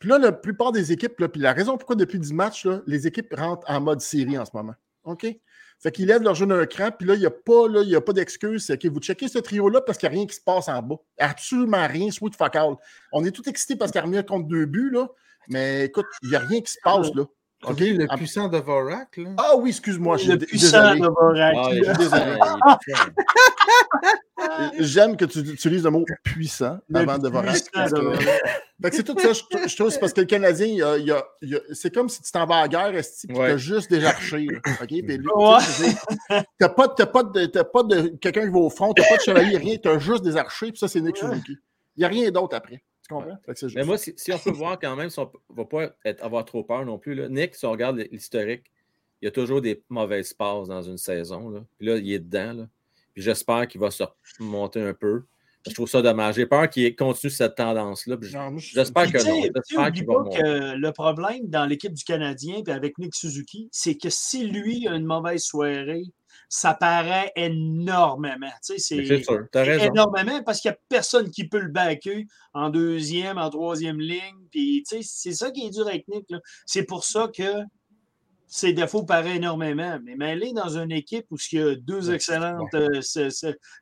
Puis 0.01 0.09
là, 0.09 0.17
la 0.17 0.31
plupart 0.31 0.71
des 0.71 0.91
équipes, 0.91 1.19
là, 1.19 1.29
puis 1.29 1.39
la 1.39 1.53
raison 1.53 1.77
pourquoi 1.77 1.95
depuis 1.95 2.17
10 2.17 2.33
matchs, 2.33 2.65
là, 2.65 2.81
les 2.87 3.05
équipes 3.05 3.31
rentrent 3.37 3.69
en 3.69 3.79
mode 3.79 4.01
série 4.01 4.35
en 4.35 4.45
ce 4.45 4.49
moment. 4.51 4.73
OK? 5.03 5.27
Fait 5.79 5.91
qu'ils 5.91 6.07
lèvent 6.07 6.23
leur 6.23 6.33
jeu 6.33 6.47
d'un 6.47 6.65
cran, 6.65 6.89
puis 6.89 7.07
là, 7.07 7.13
il 7.13 7.19
n'y 7.19 7.25
a 7.27 7.29
pas, 7.29 7.67
pas 8.03 8.13
d'excuse. 8.13 8.65
C'est 8.65 8.79
que 8.79 8.87
vous 8.87 8.99
checkez 8.99 9.27
ce 9.27 9.37
trio-là 9.37 9.81
parce 9.81 9.99
qu'il 9.99 10.09
n'y 10.09 10.15
a 10.15 10.17
rien 10.17 10.25
qui 10.25 10.35
se 10.35 10.41
passe 10.41 10.69
en 10.69 10.81
bas. 10.81 10.95
Absolument 11.19 11.85
rien, 11.87 12.09
sweet 12.09 12.35
fuck 12.35 12.55
all. 12.55 12.77
On 13.13 13.23
est 13.25 13.31
tout 13.31 13.47
excités 13.47 13.75
parce 13.75 13.91
qu'il 13.91 14.01
a 14.01 14.03
remis 14.03 14.25
contre 14.25 14.47
deux 14.47 14.65
buts, 14.65 14.89
là. 14.91 15.07
Mais 15.49 15.85
écoute, 15.85 16.07
il 16.23 16.29
n'y 16.29 16.35
a 16.35 16.39
rien 16.39 16.61
qui 16.61 16.71
se 16.71 16.79
passe, 16.83 17.13
là. 17.13 17.25
OK, 17.67 17.79
le 17.79 18.07
ah, 18.09 18.17
puissant 18.17 18.47
de 18.47 18.57
Vorak, 18.57 19.17
là. 19.17 19.29
Ah 19.37 19.55
oui, 19.55 19.69
excuse-moi. 19.69 20.17
Le 20.17 20.37
puissant 20.37 20.95
de 20.95 21.05
Vorak. 21.05 21.55
Ah, 22.63 22.79
J'aime 24.79 25.17
que 25.17 25.25
tu 25.25 25.39
utilises 25.39 25.83
le 25.83 25.89
mot 25.91 26.05
puissant 26.23 26.79
avant 26.93 27.17
de 27.17 27.29
Vorak. 27.29 27.57
c'est 28.91 29.03
tout 29.03 29.17
ça, 29.19 29.33
je, 29.33 29.75
trouve, 29.75 29.89
c'est 29.89 29.99
parce 29.99 30.13
que 30.13 30.21
le 30.21 30.27
Canadien, 30.27 30.67
il 30.97 31.05
y 31.05 31.11
a, 31.11 31.23
c'est 31.73 31.93
comme 31.93 32.09
si 32.09 32.21
tu 32.21 32.31
t'en 32.31 32.45
vas 32.45 32.57
à 32.57 32.61
la 32.63 32.67
guerre, 32.67 32.95
et 32.95 33.01
tu 33.01 33.39
as 33.39 33.57
juste 33.57 33.91
des 33.91 34.03
archers. 34.03 34.47
OK? 34.81 34.87
Tu 34.87 35.03
n'as 36.59 36.69
pas, 36.69 36.89
pas 36.89 37.23
de, 37.23 37.61
pas 37.61 37.83
de 37.83 38.07
quelqu'un 38.17 38.41
qui 38.41 38.51
va 38.51 38.59
au 38.59 38.69
front, 38.69 38.93
tu 38.93 39.01
n'as 39.01 39.09
pas 39.09 39.17
de 39.17 39.21
chevalier, 39.21 39.57
rien, 39.57 39.77
tu 39.77 39.89
as 39.89 39.99
juste 39.99 40.23
des 40.23 40.37
archers, 40.37 40.69
puis 40.69 40.79
ça, 40.79 40.87
c'est 40.87 41.01
Nick 41.01 41.17
Suzuki. 41.17 41.57
Il 41.97 41.99
n'y 41.99 42.05
a 42.05 42.07
rien 42.07 42.31
d'autre 42.31 42.55
après. 42.55 42.83
Mais 43.75 43.83
moi, 43.83 43.97
si, 43.97 44.13
on 44.31 44.37
peut 44.37 44.51
voir 44.51 44.79
quand 44.79 44.95
même, 44.95 45.09
si 45.09 45.19
on 45.19 45.31
ne 45.49 45.55
va 45.55 45.65
pas 45.65 45.89
avoir 46.21 46.45
trop 46.45 46.63
peur 46.63 46.85
non 46.85 46.97
plus, 46.97 47.15
là, 47.15 47.27
Nick, 47.29 47.55
si 47.55 47.65
on 47.65 47.71
regarde 47.71 47.97
l'historique, 48.11 48.71
il 49.21 49.25
y 49.25 49.27
a 49.27 49.31
toujours 49.31 49.61
des 49.61 49.83
mauvaises 49.89 50.33
passes 50.33 50.67
dans 50.67 50.81
une 50.81 50.97
saison. 50.97 51.49
Là. 51.49 51.63
Puis 51.77 51.87
là, 51.87 51.97
il 51.97 52.11
est 52.11 52.19
dedans. 52.19 52.67
Puis 53.13 53.23
j'espère 53.23 53.67
qu'il 53.67 53.81
va 53.81 53.91
se 53.91 54.03
remonter 54.39 54.81
un 54.81 54.93
peu. 54.93 55.23
Je 55.67 55.73
trouve 55.75 55.87
ça 55.87 56.01
dommage. 56.01 56.35
J'ai 56.35 56.47
peur 56.47 56.69
qu'il 56.69 56.95
continue 56.95 57.31
cette 57.31 57.55
tendance-là. 57.55 58.17
J'espère 58.57 59.11
que 59.11 59.27
non. 59.27 59.41
J'espère 59.43 59.91
qu'il 59.91 60.05
va 60.05 60.23
que 60.23 60.75
le 60.75 60.91
problème 60.91 61.47
dans 61.49 61.65
l'équipe 61.65 61.93
du 61.93 62.03
Canadien 62.03 62.63
et 62.65 62.71
avec 62.71 62.97
Nick 62.97 63.13
Suzuki, 63.13 63.69
c'est 63.71 63.95
que 63.95 64.09
si 64.09 64.47
lui 64.47 64.87
a 64.87 64.95
une 64.95 65.05
mauvaise 65.05 65.43
soirée, 65.43 66.05
ça 66.49 66.73
paraît 66.73 67.31
énormément. 67.35 68.51
c'est 68.61 68.77
sûr, 68.79 68.99
énormément 69.55 70.43
parce 70.43 70.59
qu'il 70.59 70.71
n'y 70.71 70.75
a 70.75 70.79
personne 70.89 71.29
qui 71.29 71.47
peut 71.47 71.59
le 71.59 71.69
backer 71.69 72.25
en 72.53 72.69
deuxième, 72.69 73.37
en 73.37 73.49
troisième 73.49 73.99
ligne. 73.99 74.47
Puis, 74.49 74.83
c'est 74.85 75.33
ça 75.33 75.51
qui 75.51 75.67
est 75.67 75.69
dur 75.69 75.87
avec 75.87 76.07
Nick. 76.07 76.25
C'est 76.65 76.83
pour 76.83 77.05
ça 77.05 77.29
que 77.33 77.63
ses 78.51 78.73
défauts 78.73 79.03
paraissent 79.03 79.37
énormément. 79.37 79.97
Mais 80.03 80.15
mêlé 80.15 80.51
dans 80.51 80.77
une 80.77 80.91
équipe 80.91 81.25
où 81.31 81.37
il 81.51 81.59
y 81.59 81.61
a 81.61 81.75
deux 81.75 82.11
excellentes 82.11 82.73
euh, 82.73 82.99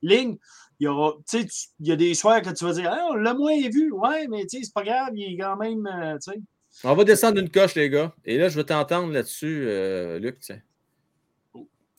lignes, 0.03 0.38
il 0.79 0.86
y 0.86 0.88
aura, 0.88 1.15
il 1.34 1.88
y 1.88 1.91
a 1.91 1.95
des 1.95 2.13
soirs 2.13 2.41
que 2.43 2.51
tu 2.51 2.63
vas 2.63 2.73
dire, 2.73 2.89
ah, 2.93 3.08
on 3.10 3.15
l'a 3.15 3.34
moins 3.34 3.58
vu, 3.67 3.91
ouais, 3.91 4.27
mais 4.27 4.45
c'est 4.47 4.71
pas 4.71 4.84
grave, 4.84 5.10
il 5.15 5.34
est 5.34 5.38
quand 5.38 5.58
même, 5.58 5.88
euh, 5.88 6.17
On 6.84 6.93
va 6.93 7.03
descendre 7.03 7.39
une 7.39 7.49
coche, 7.49 7.73
les 7.73 7.89
gars. 7.89 8.13
Et 8.23 8.38
là, 8.38 8.47
je 8.47 8.55
vais 8.55 8.63
t'entendre 8.63 9.12
là-dessus, 9.12 9.65
euh, 9.67 10.19
Luc. 10.19 10.38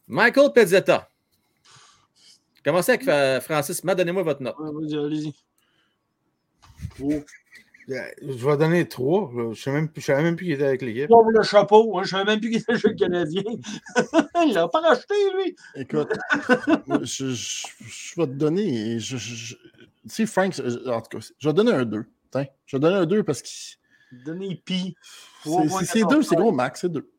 Michael 0.07 0.53
Pezzetta. 0.55 1.11
Commencez 2.65 2.93
avec 2.93 3.43
Francis. 3.43 3.85
Donnez-moi 3.85 4.23
votre 4.23 4.43
note. 4.43 4.57
allez-y. 4.61 5.35
Oh. 7.03 7.21
Je 7.91 8.47
vais 8.47 8.57
donner 8.57 8.89
trois. 8.89 9.31
Je 9.35 9.41
ne 9.41 9.55
savais 9.55 10.23
même 10.23 10.37
plus 10.37 10.47
qu'il 10.47 10.55
était 10.55 10.65
avec 10.65 10.83
l'équipe. 10.83 11.11
Le 11.11 11.43
chapeau. 11.43 11.99
Hein, 11.99 12.03
je 12.05 12.15
ne 12.15 12.19
savais 12.19 12.25
même 12.25 12.41
plus 12.41 12.51
qu'il 12.51 12.61
était 12.61 12.73
avec 12.73 12.85
le 12.85 12.95
Canadien. 12.95 13.43
Il 14.47 14.55
l'a 14.55 14.69
pas 14.69 14.81
racheté, 14.81 15.15
lui. 15.37 15.57
Écoute, 15.75 16.13
je, 17.03 17.31
je, 17.31 17.67
vais 18.17 18.27
te 18.27 18.33
donner. 18.33 18.99
Je, 18.99 19.17
je, 19.17 19.57
si 20.07 20.27
Frank, 20.27 20.55
en 20.87 21.01
tout 21.01 21.19
cas, 21.19 21.27
je 21.39 21.49
vais 21.49 21.53
donner 21.53 21.73
un 21.73 21.85
2. 21.85 22.05
Je 22.67 22.77
vais 22.77 22.81
donner 22.81 22.97
un 22.97 23.07
2 23.07 23.23
parce 23.23 23.43
que. 23.43 23.49
Donner 24.25 24.61
pi. 24.65 24.97
C'est 25.45 26.03
deux, 26.09 26.23
c'est 26.23 26.35
gros, 26.35 26.53
Max, 26.53 26.81
c'est 26.81 26.89
deux. 26.89 27.11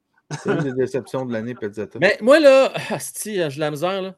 C'est 0.43 0.49
une 0.49 0.63
des 0.63 0.73
déceptions 0.73 1.25
de 1.25 1.33
l'année, 1.33 1.55
Pezzetta. 1.55 1.99
Mais 1.99 2.17
moi, 2.21 2.39
là, 2.39 2.71
si 2.99 3.35
j'ai 3.35 3.59
la 3.59 3.71
misère, 3.71 4.01
là. 4.01 4.17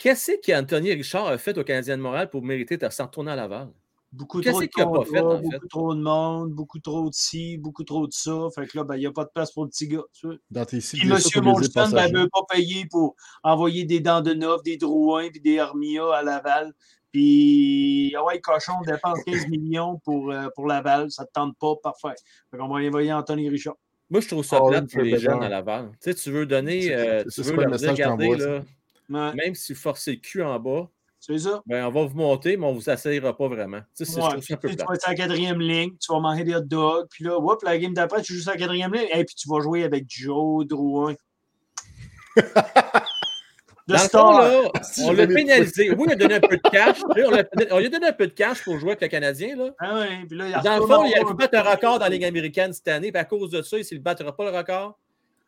Qu'est-ce 0.00 0.32
qu'Anthony 0.44 0.92
Richard 0.92 1.28
a 1.28 1.38
fait 1.38 1.56
au 1.56 1.62
Canadien 1.62 1.96
de 1.96 2.02
Montréal 2.02 2.28
pour 2.28 2.42
mériter 2.42 2.76
de 2.76 2.88
s'en 2.88 3.06
retourner 3.06 3.32
à 3.32 3.36
Laval? 3.36 3.68
Beaucoup 4.14 4.40
trop 4.40 4.60
de 4.60 4.66
contrats, 4.66 5.04
fait, 5.04 5.42
beaucoup 5.42 5.68
trop 5.68 5.94
de 5.94 6.00
monde, 6.00 6.52
beaucoup 6.52 6.78
trop 6.78 7.10
de 7.10 7.14
ci, 7.14 7.58
beaucoup 7.58 7.82
trop 7.82 8.06
de 8.06 8.12
ça. 8.12 8.46
Fait 8.54 8.64
que 8.66 8.76
là, 8.76 8.84
ben, 8.84 8.94
il 8.94 9.00
n'y 9.00 9.06
a 9.06 9.12
pas 9.12 9.24
de 9.24 9.30
place 9.34 9.50
pour 9.50 9.64
le 9.64 9.70
petit 9.70 9.88
gars. 9.88 10.04
Tu 10.12 10.26
vois. 10.26 10.36
Dans 10.52 10.64
tes 10.64 10.78
Puis 10.78 11.02
M. 11.02 11.18
Molson 11.42 11.88
ne 11.88 11.92
ben, 11.92 12.12
veut 12.12 12.28
pas 12.28 12.42
payer 12.48 12.86
pour 12.88 13.16
envoyer 13.42 13.84
des 13.84 13.98
dents 13.98 14.20
de 14.20 14.32
neuf, 14.32 14.62
des 14.62 14.76
Drouins 14.76 15.30
puis 15.30 15.40
des 15.40 15.58
Armia 15.58 16.14
à 16.14 16.22
Laval. 16.22 16.72
Puis, 17.10 18.14
ah 18.16 18.24
ouais, 18.24 18.40
Cochon 18.40 18.74
dépense 18.86 19.18
15 19.26 19.48
millions 19.48 19.98
pour, 20.04 20.30
euh, 20.30 20.48
pour 20.54 20.66
Laval. 20.66 21.10
Ça 21.10 21.22
ne 21.22 21.26
te 21.26 21.32
tente 21.32 21.58
pas, 21.58 21.74
parfait. 21.82 22.14
Fait 22.50 22.56
qu'on 22.56 22.68
va 22.68 22.80
envoyer 22.80 23.12
Anthony 23.12 23.48
Richard. 23.48 23.76
Moi, 24.10 24.20
je 24.20 24.28
trouve 24.28 24.44
ça 24.44 24.60
oh, 24.62 24.68
plate 24.68 24.90
pour 24.92 25.02
les 25.02 25.18
jeunes 25.18 25.42
à 25.42 25.48
Laval. 25.48 25.90
Tu 26.00 26.12
sais, 26.12 26.14
tu 26.14 26.30
veux 26.30 26.46
donner, 26.46 26.94
euh, 26.94 27.24
tu 27.24 27.42
veux 27.42 27.56
leur 27.56 27.76
dire, 27.76 27.90
regardez, 27.90 28.36
là, 28.36 28.62
même 29.08 29.56
si 29.56 29.72
vous 29.72 29.80
forcez 29.80 30.12
le 30.12 30.18
cul 30.18 30.42
en 30.42 30.60
bas, 30.60 30.88
c'est 31.26 31.38
ça? 31.38 31.62
Ben, 31.66 31.86
on 31.86 31.90
va 31.90 32.04
vous 32.04 32.16
monter, 32.16 32.56
mais 32.56 32.66
on 32.66 32.74
ne 32.74 32.78
vous 32.78 32.90
essayera 32.90 33.36
pas 33.36 33.48
vraiment. 33.48 33.80
Tu, 33.96 34.04
sais, 34.04 34.20
ouais, 34.20 34.40
tu, 34.40 34.56
tu 34.56 34.66
vas 34.66 34.94
être 34.94 35.08
à 35.08 35.10
la 35.10 35.14
quatrième 35.14 35.60
ligne, 35.60 35.92
tu 36.00 36.12
vas 36.12 36.20
manger 36.20 36.44
des 36.44 36.54
hot 36.54 36.60
dogs, 36.60 37.06
puis 37.10 37.24
là, 37.24 37.38
whoop, 37.38 37.62
la 37.62 37.78
game 37.78 37.94
d'après, 37.94 38.22
tu 38.22 38.34
joues 38.34 38.50
à 38.50 38.52
la 38.52 38.58
quatrième 38.58 38.92
ligne, 38.92 39.08
et 39.12 39.24
puis 39.24 39.34
tu 39.34 39.48
vas 39.48 39.60
jouer 39.60 39.84
avec 39.84 40.04
Joe 40.08 40.66
Drouin. 40.66 41.14
De 43.86 43.96
Dans 44.12 44.38
là, 44.38 44.62
on 45.04 45.12
l'a 45.12 45.26
pénalisé. 45.26 45.90
Oui, 45.90 46.04
il 46.06 46.12
a 46.12 46.16
donné 46.16 46.34
un 46.36 46.40
peu 46.40 46.56
de 46.56 46.70
cash. 46.70 47.02
on, 47.04 47.78
lui 47.78 47.86
a 47.86 47.88
donné 47.90 48.06
un 48.06 48.12
peu 48.12 48.26
de 48.26 48.32
cash 48.32 48.64
pour 48.64 48.78
jouer 48.78 48.92
avec 48.92 49.02
le 49.02 49.08
Canadien. 49.08 49.56
Là. 49.56 49.70
Ah 49.78 49.98
ouais, 49.98 50.24
puis 50.26 50.38
là, 50.38 50.62
dans 50.62 50.76
le 50.76 50.86
fond, 50.86 51.04
il 51.04 51.14
a 51.14 51.22
pu 51.22 51.34
battre 51.34 51.58
un 51.58 51.70
record 51.70 51.98
dans 51.98 52.06
la 52.06 52.08
Ligue 52.08 52.24
américaine 52.24 52.72
cette 52.72 52.88
année. 52.88 53.12
Puis 53.12 53.20
à 53.20 53.26
cause 53.26 53.50
de 53.50 53.60
ça, 53.60 53.82
s'il 53.82 53.98
ne 53.98 54.02
battra 54.02 54.34
pas 54.34 54.50
le 54.50 54.56
record, 54.56 54.98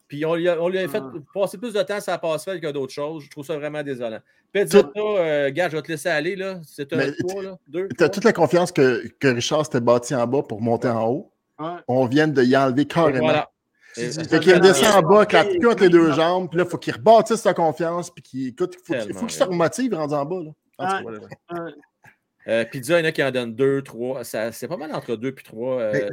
puis 0.09 0.25
on 0.25 0.35
lui 0.35 0.49
a, 0.49 0.61
on 0.61 0.69
lui 0.69 0.79
a 0.79 0.89
fait 0.89 1.03
ah. 1.03 1.13
passer 1.35 1.59
plus 1.59 1.73
de 1.73 1.83
temps 1.83 2.01
sur 2.01 2.13
la 2.13 2.19
passe-faite 2.19 2.61
que 2.61 2.71
d'autres 2.71 2.93
choses. 2.93 3.25
Je 3.25 3.31
trouve 3.31 3.45
ça 3.45 3.57
vraiment 3.57 3.83
désolant. 3.83 4.21
Pezzetta, 4.53 4.91
euh, 5.01 5.51
gars, 5.51 5.69
je 5.69 5.77
vais 5.77 5.83
te 5.83 5.91
laisser 5.91 6.09
aller. 6.09 6.37
là. 6.37 6.61
C'est 6.65 6.93
un 6.93 7.13
3, 7.13 7.43
là. 7.43 7.59
Deux. 7.67 7.89
Tu 7.97 8.05
as 8.05 8.09
toute 8.09 8.25
la 8.25 8.33
confiance 8.33 8.73
que, 8.73 9.07
que 9.19 9.29
Richard 9.29 9.65
s'était 9.65 9.81
bâti 9.81 10.15
en 10.15 10.27
bas 10.27 10.43
pour 10.43 10.61
monter 10.61 10.89
en 10.89 11.09
haut. 11.09 11.33
On 11.89 12.07
vient 12.07 12.29
de 12.29 12.43
y 12.43 12.57
enlever 12.57 12.87
carrément. 12.87 13.27
Voilà. 13.27 13.51
Fait 13.95 14.41
qu'il 14.41 14.55
redescend 14.55 15.05
en 15.05 15.09
bas, 15.09 15.25
qu'il 15.25 15.67
entre 15.67 15.83
les 15.83 15.89
deux 15.89 16.13
jambes, 16.13 16.51
puis 16.51 16.59
là, 16.59 16.65
il 16.65 16.71
faut 16.71 16.77
qu'il 16.77 16.93
rebâtisse 16.93 17.41
sa 17.41 17.55
confiance, 17.55 18.11
puis 18.11 18.23
qu'il 18.23 18.49
écoute, 18.49 18.77
il 18.89 19.15
faut 19.15 19.25
qu'il 19.25 19.31
se 19.31 19.43
remotive 19.43 19.95
rendu 19.95 20.15
en 20.15 20.25
bas. 20.27 20.43
Là. 20.43 21.71
Euh, 22.49 22.65
puis 22.71 22.79
il 22.79 22.91
y 22.91 22.95
en 22.95 23.05
a 23.05 23.11
qui 23.11 23.25
en 23.25 23.31
donnent 23.31 23.55
deux, 23.55 23.83
trois. 23.83 24.23
C'est 24.23 24.69
pas 24.69 24.77
mal 24.77 24.95
entre 24.95 25.17
deux 25.17 25.31
et 25.31 25.43
trois. 25.43 25.81
Euh, 25.81 26.11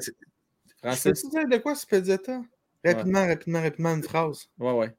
Français. 0.82 1.14
Tu 1.14 1.30
de 1.30 1.58
quoi 1.58 1.76
ce? 1.76 1.86
Rapidement, 2.86 3.26
rapidement, 3.28 3.62
rapidement, 3.62 3.94
une 3.96 4.04
phrase. 4.04 4.50
Ouais, 4.60 4.74
ouais. 4.74 4.96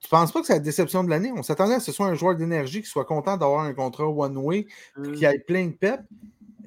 Tu 0.00 0.08
penses 0.08 0.32
pas 0.32 0.40
que 0.40 0.46
c'est 0.46 0.54
la 0.54 0.58
déception 0.58 1.04
de 1.04 1.10
l'année? 1.10 1.32
On 1.36 1.42
s'attendait 1.42 1.74
à 1.74 1.80
ce 1.80 1.86
que 1.86 1.92
ce 1.92 1.96
soit 1.96 2.06
un 2.06 2.14
joueur 2.14 2.34
d'énergie 2.34 2.82
qui 2.82 2.88
soit 2.88 3.04
content 3.04 3.36
d'avoir 3.36 3.64
un 3.64 3.72
contrat 3.72 4.08
one-way 4.08 4.66
et 5.04 5.12
qui 5.12 5.24
ait 5.24 5.38
plein 5.38 5.66
de 5.66 5.72
pep. 5.72 6.00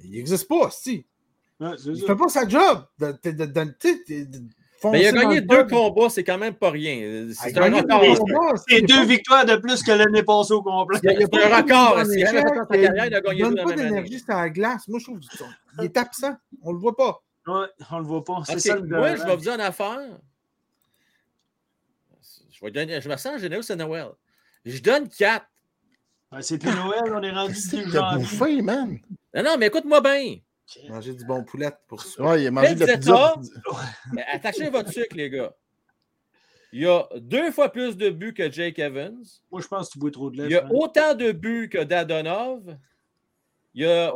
Il 0.03 0.11
n'existe 0.11 0.47
pas, 0.47 0.69
si. 0.71 1.05
Ouais, 1.59 1.71
il 1.85 1.91
ne 1.91 1.97
fait 1.97 2.15
pas 2.15 2.27
sa 2.29 2.47
job. 2.47 2.85
De, 2.99 3.13
de, 3.23 3.45
de, 3.45 3.63
mais 4.91 5.01
il 5.01 5.07
a 5.07 5.11
gagné 5.11 5.41
deux 5.41 5.65
combats, 5.65 6.09
c'est 6.09 6.23
quand 6.23 6.37
même 6.37 6.53
pas 6.53 6.69
rien. 6.69 7.27
C'est 7.33 7.57
un 7.57 7.73
record. 7.73 8.57
C'est 8.67 8.81
deux 8.81 9.05
victoires 9.05 9.45
de 9.45 9.55
plus 9.55 9.81
que 9.81 9.91
l'année 9.91 10.23
passée 10.23 10.53
au 10.53 10.61
complet. 10.61 10.99
C'est 11.01 11.11
un 11.11 11.57
record. 11.57 12.03
il 12.13 12.25
a 12.25 13.09
gagné 13.09 13.09
deux. 13.09 13.21
Il 13.33 13.41
donne 13.41 13.63
pas 13.63 13.73
d'énergie 13.73 14.19
sur 14.19 14.35
la 14.35 14.49
glace. 14.49 14.87
Moi, 14.87 14.99
je 14.99 15.05
trouve 15.05 15.19
qu'il 15.19 15.85
est 15.85 15.97
absent. 15.97 16.35
On 16.61 16.71
le 16.71 16.79
voit 16.79 16.95
pas. 16.95 17.21
Oui, 17.47 17.65
on 17.91 17.99
le 17.99 18.05
voit 18.05 18.23
pas. 18.23 18.41
C'est 18.45 18.59
ça 18.59 18.75
le 18.75 18.87
Moi, 18.87 19.15
je 19.15 19.23
vais 19.23 19.35
vous 19.35 19.41
dire 19.41 19.53
une 19.53 19.61
affaire. 19.61 19.99
Je, 22.49 22.63
vais 22.63 22.71
donner, 22.71 23.01
je 23.01 23.09
me 23.09 23.17
sens 23.17 23.39
généreux, 23.39 23.61
c'est 23.61 23.75
Noël. 23.75 24.07
Je 24.63 24.81
donne 24.81 25.09
4. 25.09 25.45
c'est 26.41 26.57
plus 26.57 26.73
Noël, 26.73 27.13
on 27.13 27.21
est 27.21 27.31
rendu 27.31 27.53
janvier. 27.53 28.17
bouffé, 28.17 28.61
man? 28.61 28.97
Non, 29.33 29.43
non, 29.43 29.57
mais 29.57 29.67
écoute-moi 29.67 30.01
bien. 30.01 30.37
Manger 30.89 31.13
du 31.13 31.25
bon 31.25 31.43
poulet 31.43 31.71
pour 31.87 32.01
ça. 32.01 32.23
Ouais, 32.23 32.43
il 32.43 32.47
a 32.47 32.51
mangé 32.51 32.73
de 32.73 32.85
la 32.85 32.97
pizza. 32.97 33.35
attachez 34.31 34.69
votre 34.69 34.91
sucre, 34.91 35.15
les 35.15 35.29
gars. 35.29 35.53
Il 36.71 36.81
y 36.81 36.87
a 36.87 37.07
deux 37.17 37.51
fois 37.51 37.71
plus 37.71 37.95
de 37.95 38.09
buts 38.09 38.33
que 38.33 38.51
Jake 38.51 38.79
Evans. 38.79 39.23
Moi, 39.51 39.61
je 39.61 39.67
pense 39.67 39.87
que 39.87 39.93
tu 39.93 39.99
bois 39.99 40.11
trop 40.11 40.29
de 40.29 40.37
lait. 40.37 40.45
Il 40.45 40.51
y 40.51 40.55
a 40.55 40.67
autant 40.73 41.13
de 41.13 41.31
buts 41.31 41.69
que 41.69 41.83
Dadonov. 41.83 42.77
Il 43.75 43.83
y 43.83 43.85
a 43.85 44.13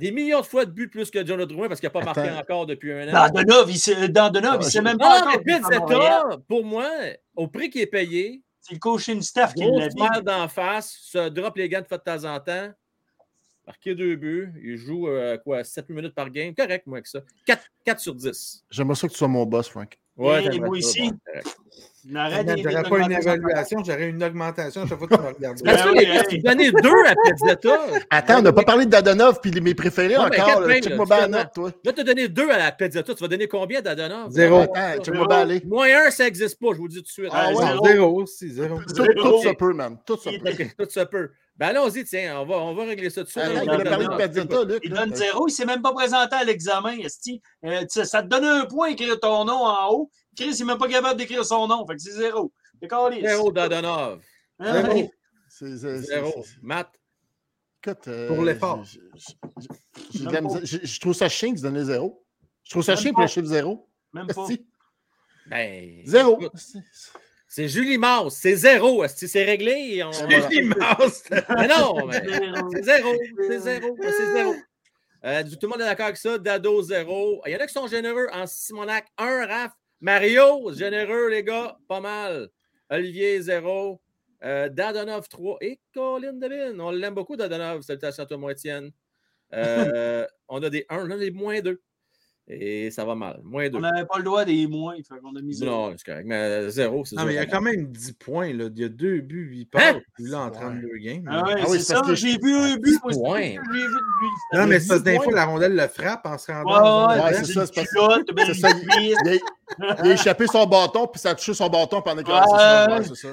des 0.00 0.10
millions 0.10 0.40
de 0.40 0.46
fois 0.46 0.64
de 0.64 0.70
buts 0.70 0.88
plus 0.88 1.10
que 1.10 1.24
John 1.24 1.44
Drouin 1.44 1.68
parce 1.68 1.80
qu'il 1.80 1.86
n'a 1.86 1.90
pas 1.90 2.02
marqué 2.02 2.30
encore 2.30 2.64
depuis 2.64 2.92
un 2.92 3.08
an. 3.08 3.12
Dadonov, 3.12 3.70
il 3.70 3.78
sait, 3.78 4.08
Dadonov, 4.08 4.62
il 4.62 4.64
sait 4.64 4.80
même 4.80 4.96
pas. 4.96 5.20
Non, 5.20 5.32
mais 5.32 5.44
Pizzetta, 5.44 6.38
pour 6.48 6.64
moi, 6.64 6.88
au 7.36 7.46
prix 7.46 7.68
qui 7.68 7.80
est 7.80 7.86
payé, 7.86 8.42
c'est 8.58 8.72
le 8.72 8.78
coaching 8.78 9.20
staff 9.20 9.52
qui 9.52 9.64
l'a 9.70 9.88
dit. 9.88 10.24
d'en 10.24 10.48
face, 10.48 10.96
se 11.02 11.28
drop 11.28 11.56
les 11.58 11.68
gants 11.68 11.82
de 11.82 11.86
fois 11.86 11.98
de 11.98 12.04
temps 12.04 12.24
en 12.24 12.40
temps, 12.40 12.70
marquer 13.66 13.94
deux 13.94 14.16
buts, 14.16 14.50
il 14.64 14.78
joue 14.78 15.08
euh, 15.08 15.36
quoi, 15.36 15.62
7 15.62 15.90
minutes 15.90 16.14
par 16.14 16.30
game. 16.30 16.54
Correct, 16.54 16.86
moi, 16.86 16.98
avec 16.98 17.06
ça. 17.06 17.20
4, 17.44 17.62
4 17.84 18.00
sur 18.00 18.14
10. 18.14 18.64
J'aimerais 18.70 18.94
ça 18.94 19.08
que 19.08 19.12
tu 19.12 19.18
sois 19.18 19.28
mon 19.28 19.44
boss, 19.44 19.68
Frank. 19.68 19.98
Ouais, 20.16 20.44
et 20.54 20.58
moi 20.58 20.78
ici. 20.78 21.12
J'aurais 22.10 22.82
pas 22.82 22.98
une 22.98 23.12
évaluation, 23.12 23.84
j'aurais 23.84 24.08
une 24.08 24.22
augmentation 24.22 24.82
à 24.82 24.86
chaque 24.86 24.98
fois 24.98 25.06
que 25.06 25.14
tu 25.14 25.20
me 25.20 25.26
regardes. 25.28 25.62
Parce 25.64 25.82
que 25.82 26.28
tu 26.28 26.38
donnais 26.38 26.70
deux 26.72 27.04
à 27.06 27.14
Pizzetta. 27.24 27.80
Attends, 28.10 28.38
on 28.38 28.42
n'a 28.42 28.52
pas 28.52 28.64
parlé 28.64 28.86
de 28.86 28.90
Dadonov 28.90 29.40
puis 29.40 29.52
mes 29.60 29.74
préférés 29.74 30.16
encore. 30.16 30.66
Check-moi 30.68 31.06
bien 31.06 31.20
la 31.20 31.28
note, 31.28 31.48
toi. 31.54 31.70
Là, 31.84 31.92
tu 31.92 32.00
as 32.00 32.04
donné 32.04 32.28
deux 32.28 32.50
à 32.50 32.58
la 32.58 32.72
Pizzetta. 32.72 33.14
Tu 33.14 33.20
vas 33.20 33.28
donner 33.28 33.48
combien 33.48 33.78
à 33.78 33.82
Dadonov? 33.82 34.30
Zéro. 34.30 34.66
Check-moi 35.02 35.26
bien 35.26 35.38
aller. 35.38 35.62
Moins 35.64 36.06
un, 36.06 36.10
ça 36.10 36.24
n'existe 36.24 36.58
pas, 36.58 36.68
je 36.72 36.78
vous 36.78 36.86
le 36.86 36.90
dis 36.90 36.96
tout 36.96 37.02
de 37.02 37.08
suite. 37.08 37.28
Ah, 37.30 37.52
ouais, 37.52 37.92
zéro 37.92 38.22
aussi, 38.22 38.50
zéro. 38.50 38.80
Tout 38.82 39.42
ça 39.42 39.54
peut, 39.54 39.72
man. 39.72 39.98
Tout 40.06 40.16
ça 40.16 40.30
peut. 40.30 40.64
Tout 40.78 40.90
ça 40.90 41.06
peut. 41.06 41.30
Ben 41.56 41.68
allons-y, 41.68 42.04
tiens, 42.04 42.40
on 42.40 42.46
va, 42.46 42.56
on 42.56 42.74
va 42.74 42.84
régler 42.84 43.10
ça 43.10 43.20
tout 43.20 43.26
de 43.26 43.30
suite. 43.30 43.44
Il, 44.82 44.90
donne 44.90 45.14
zéro, 45.14 45.46
il 45.46 45.50
ne 45.50 45.54
s'est 45.54 45.66
même 45.66 45.82
pas 45.82 45.92
présenté 45.92 46.34
à 46.34 46.44
l'examen. 46.44 46.96
Euh, 47.64 47.84
ça 47.88 48.22
te 48.22 48.28
donne 48.28 48.44
un 48.44 48.64
point 48.64 48.88
écrire 48.88 49.20
ton 49.20 49.44
nom 49.44 49.64
en 49.64 49.92
haut. 49.92 50.10
Chris, 50.36 50.54
il 50.54 50.58
n'est 50.60 50.64
même 50.64 50.78
pas 50.78 50.88
capable 50.88 51.18
d'écrire 51.18 51.44
son 51.44 51.66
nom. 51.66 51.86
Fait 51.86 51.96
que 51.96 52.02
c'est 52.02 52.12
zéro. 52.12 52.52
Zéro 52.80 53.52
Dadonov. 53.52 54.20
Hein? 54.58 54.82
Zéro. 54.82 55.12
C'est 55.48 55.76
zéro. 55.76 56.44
Matt? 56.62 56.90
Écoute, 57.84 58.08
euh, 58.08 58.28
pour 58.28 58.44
l'effort. 58.44 58.84
Je 60.14 61.00
trouve 61.00 61.14
ça 61.14 61.28
chiant 61.28 61.52
de 61.52 61.60
donner 61.60 61.84
zéro. 61.84 62.24
Je 62.64 62.70
trouve 62.70 62.84
ça 62.84 62.96
chiant 62.96 63.12
pour 63.12 63.22
le 63.22 63.26
chiffre 63.26 63.46
zéro. 63.46 63.88
Même 64.12 64.26
pas. 64.28 64.46
Ben, 65.48 66.02
zéro. 66.04 66.38
C'est 67.48 67.68
Julie 67.68 67.98
Mars, 67.98 68.36
c'est 68.40 68.56
zéro. 68.56 69.04
C'est 69.08 69.44
réglé. 69.44 70.02
On... 70.04 70.12
Julie 70.12 70.62
Mars. 70.62 71.24
mais 71.30 71.68
non, 71.68 72.06
mais 72.06 72.22
c'est 72.72 72.82
zéro. 72.82 73.10
C'est 73.48 73.58
zéro. 73.58 73.96
C'est 74.00 74.32
zéro. 74.32 74.54
Euh, 75.24 75.42
tout 75.44 75.58
le 75.62 75.68
monde 75.68 75.80
est 75.80 75.84
d'accord 75.84 76.06
avec 76.06 76.16
ça. 76.16 76.38
Dado, 76.38 76.82
zéro. 76.82 77.42
Il 77.46 77.52
y 77.52 77.56
en 77.56 77.60
a 77.60 77.66
qui 77.66 77.74
sont 77.74 77.86
généreux. 77.86 78.26
En 78.32 78.46
Simonac, 78.46 79.06
un. 79.18 79.46
Raph, 79.46 79.72
Mario, 80.02 80.72
généreux, 80.72 81.30
les 81.30 81.44
gars. 81.44 81.78
Pas 81.86 82.00
mal. 82.00 82.48
Olivier, 82.90 83.40
0. 83.40 84.02
Euh, 84.44 84.68
Dadonov, 84.68 85.28
3. 85.28 85.58
Et 85.60 85.78
Colin 85.94 86.32
Devin. 86.32 86.78
On 86.80 86.90
l'aime 86.90 87.14
beaucoup, 87.14 87.36
Dadonov. 87.36 87.82
Salutations 87.82 88.24
à 88.24 88.26
toi, 88.26 88.36
moi, 88.36 88.50
Étienne. 88.50 88.90
Euh, 89.54 90.26
on 90.48 90.60
a 90.60 90.70
des 90.70 90.84
1, 90.88 91.06
on 91.06 91.10
a 91.12 91.16
des 91.16 91.30
moins 91.30 91.60
2. 91.60 91.80
Et 92.48 92.90
ça 92.90 93.04
va 93.04 93.14
mal. 93.14 93.40
Moins 93.44 93.68
2. 93.68 93.78
On 93.78 93.80
n'avait 93.80 94.04
pas 94.04 94.18
le 94.18 94.24
droit 94.24 94.44
des 94.44 94.66
moins. 94.66 94.96
Fait 94.96 95.20
qu'on 95.20 95.36
a 95.36 95.40
mis 95.40 95.54
0. 95.54 95.70
Non, 95.70 95.94
c'est 95.96 96.04
correct. 96.04 96.26
Mais 96.26 96.68
0, 96.68 97.04
c'est 97.04 97.14
Non, 97.14 97.24
mais 97.24 97.34
il 97.34 97.36
y 97.36 97.38
a 97.38 97.46
quand 97.46 97.60
même 97.60 97.86
10 97.86 98.14
points. 98.14 98.52
Là. 98.52 98.68
Il 98.74 98.80
y 98.80 98.84
a 98.84 98.88
2 98.88 99.20
buts, 99.20 99.46
8 99.50 99.66
passes. 99.66 99.94
Hein? 99.94 100.00
Puis 100.14 100.24
là, 100.24 100.40
en 100.40 100.50
32 100.50 100.88
games. 100.98 101.24
Ah, 101.28 101.44
ouais, 101.46 101.54
ah 101.58 101.64
oui, 101.68 101.78
c'est 101.78 101.94
ça. 101.94 102.02
J'ai 102.14 102.38
vu 102.38 102.52
un 102.52 102.76
but. 102.76 102.98
Moi, 103.04 103.40
j'ai 103.40 103.50
vu 103.50 103.58
lui. 103.80 104.28
Non, 104.54 104.66
mais 104.66 104.80
c'est 104.80 104.88
parce 104.88 105.00
que 105.00 105.04
des 105.04 105.20
fois, 105.20 105.32
la 105.32 105.44
rondelle 105.44 105.76
le 105.76 105.86
frappe 105.86 106.26
en 106.26 106.36
se 106.36 106.50
rendant. 106.50 107.08
Ouais, 107.08 107.22
ouais 107.22 107.34
c'est 107.34 107.52
ça. 107.52 107.66
C'est 107.66 107.84
ça. 107.84 108.18
Il 109.78 110.10
a 110.10 110.12
échappé 110.14 110.46
son 110.46 110.66
bâton, 110.66 111.06
puis 111.06 111.20
ça 111.20 111.30
a 111.30 111.34
touché 111.34 111.54
son 111.54 111.68
bâton 111.68 112.02
pendant 112.02 112.22
qu'il 112.22 112.32
a 112.32 113.02
c'est 113.02 113.14
ça. 113.14 113.28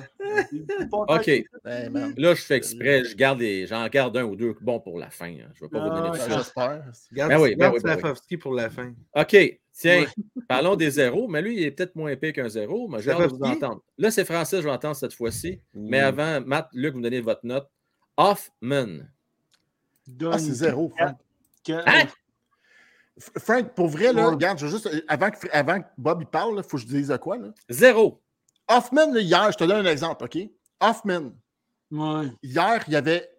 OK. 0.91 1.31
Là, 1.63 2.33
je 2.35 2.41
fais 2.41 2.55
exprès. 2.55 3.03
Je 3.03 3.15
garde 3.15 3.41
j'en 3.67 3.87
garde 3.87 4.17
un 4.17 4.23
ou 4.23 4.35
deux 4.35 4.55
bons 4.61 4.79
pour 4.79 4.99
la 4.99 5.09
fin. 5.09 5.27
Hein. 5.27 5.49
Je 5.53 5.63
ne 5.63 5.69
vais 5.69 5.79
pas 5.79 5.83
vous 5.83 5.95
donner 5.95 6.17
ça. 6.17 6.37
J'espère. 6.37 6.83
Garde, 7.11 7.29
ben 7.31 7.39
oui, 7.39 7.55
ben 7.55 7.71
oui, 7.73 7.79
ben 7.83 8.13
oui. 8.31 8.37
pour 8.37 8.53
la 8.53 8.69
fin. 8.69 8.93
OK. 9.15 9.59
Tiens, 9.73 10.05
parlons 10.49 10.75
des 10.75 10.91
zéros, 10.91 11.27
mais 11.29 11.41
lui, 11.41 11.55
il 11.55 11.63
est 11.63 11.71
peut-être 11.71 11.95
moins 11.95 12.09
épais 12.09 12.33
qu'un 12.33 12.49
zéro, 12.49 12.89
mais 12.89 13.01
je 13.01 13.11
vais 13.11 13.27
vous 13.27 13.41
entendre. 13.43 13.81
Là, 13.97 14.11
c'est 14.11 14.25
français, 14.25 14.57
je 14.57 14.63
vais 14.63 14.71
entendre 14.71 14.95
cette 14.95 15.13
fois-ci. 15.13 15.61
Mais 15.73 15.99
avant, 15.99 16.41
Matt, 16.41 16.67
Luc, 16.73 16.93
vous 16.93 16.99
me 16.99 17.03
donnez 17.03 17.21
votre 17.21 17.45
note. 17.45 17.69
Hoffman. 18.17 19.05
Ah, 20.25 20.37
c'est 20.37 20.51
zéro, 20.51 20.89
Frank. 20.89 21.15
Hein? 21.69 22.07
Frank, 23.19 23.73
pour 23.73 23.87
vrai, 23.87 24.13
là, 24.13 24.27
regarde, 24.27 24.59
je 24.59 24.67
juste, 24.67 24.89
avant, 25.07 25.29
que, 25.29 25.47
avant 25.51 25.81
que 25.81 25.87
Bob 25.97 26.21
il 26.21 26.27
parle, 26.27 26.55
il 26.57 26.63
faut 26.63 26.77
que 26.77 26.83
je 26.83 26.87
dise 26.87 27.17
quoi. 27.21 27.37
Là? 27.37 27.49
Zéro. 27.69 28.21
Hoffman, 28.67 29.15
hier, 29.15 29.51
je 29.51 29.57
te 29.57 29.63
donne 29.63 29.85
un 29.85 29.91
exemple, 29.91 30.23
OK? 30.23 30.37
Hoffman, 30.79 31.31
ouais. 31.91 32.27
hier, 32.43 32.83
il, 32.87 32.95
avait, 32.95 33.29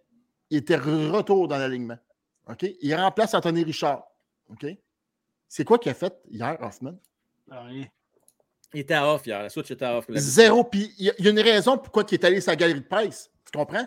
il 0.49 0.57
était 0.57 0.75
retour 0.75 1.47
dans 1.47 1.57
l'alignement. 1.57 1.97
OK? 2.49 2.65
Il 2.81 2.95
remplace 2.95 3.33
Anthony 3.33 3.63
Richard. 3.63 4.03
OK? 4.49 4.65
C'est 5.47 5.63
quoi 5.63 5.79
qu'il 5.79 5.91
a 5.91 5.95
fait 5.95 6.13
hier, 6.29 6.57
Hoffman? 6.61 6.95
Rien. 7.49 7.85
Il 8.73 8.81
était 8.81 8.97
off 8.97 9.25
hier. 9.25 9.41
La 9.41 9.49
switch 9.49 9.71
était 9.71 9.85
off. 9.85 10.05
Zéro. 10.09 10.63
Puis 10.63 10.93
il 10.97 11.13
y, 11.17 11.27
a 11.27 11.29
une 11.29 11.39
raison 11.39 11.77
pourquoi 11.77 12.05
il 12.09 12.13
est 12.13 12.23
allé 12.23 12.39
sa 12.39 12.55
galerie 12.55 12.79
de 12.79 12.85
presse. 12.85 13.29
Tu 13.51 13.57
comprends? 13.57 13.85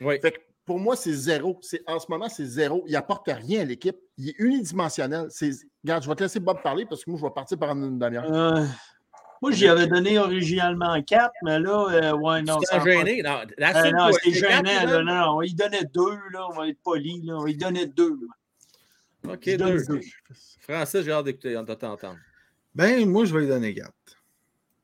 Oui. 0.00 0.18
Fait 0.20 0.32
que 0.32 0.38
pour 0.72 0.80
moi, 0.80 0.96
c'est 0.96 1.12
zéro. 1.12 1.60
En 1.86 1.98
ce 1.98 2.06
moment, 2.08 2.30
c'est 2.30 2.46
zéro. 2.46 2.82
Il 2.86 2.92
n'apporte 2.92 3.26
rien 3.26 3.60
à 3.60 3.64
l'équipe. 3.66 3.96
Il 4.16 4.30
est 4.30 4.34
unidimensionnel. 4.38 5.28
Regarde, 5.84 6.02
je 6.02 6.08
vais 6.08 6.14
te 6.14 6.22
laisser 6.22 6.40
Bob 6.40 6.62
parler 6.62 6.86
parce 6.86 7.04
que 7.04 7.10
moi, 7.10 7.20
je 7.20 7.26
vais 7.26 7.30
partir 7.30 7.58
par 7.58 7.72
une 7.72 7.98
dernière. 7.98 8.24
Euh, 8.24 8.64
moi, 9.42 9.50
j'y 9.50 9.68
avais 9.68 9.86
donné 9.86 10.18
originalement 10.18 11.02
4, 11.02 11.30
mais 11.42 11.58
là, 11.58 11.88
euh, 11.90 12.16
ouais, 12.16 12.40
non. 12.40 12.58
C'est 12.62 12.82
gêné. 12.82 13.20
Non, 13.22 13.40
euh, 13.60 13.90
non 13.90 14.10
c'est 14.22 14.32
gênant. 14.32 14.62
Là, 14.62 15.02
non, 15.02 15.36
on 15.36 15.42
y 15.42 15.52
donnait 15.52 15.84
deux, 15.92 16.16
là. 16.32 16.48
On 16.50 16.54
va 16.54 16.68
être 16.68 16.80
poli, 16.82 17.20
là. 17.22 17.34
On 17.36 17.46
y 17.46 17.54
donnait 17.54 17.86
deux. 17.86 18.18
OK, 19.28 19.44
deux. 19.44 19.84
deux. 19.84 20.00
Francis, 20.60 21.02
j'ai 21.02 21.12
hâte 21.12 21.26
d'écouter, 21.26 21.54
on 21.58 21.66
t'entendre. 21.66 22.16
Ben, 22.74 23.06
moi, 23.06 23.26
je 23.26 23.34
vais 23.34 23.40
lui 23.40 23.48
donner 23.48 23.74
4. 23.74 23.92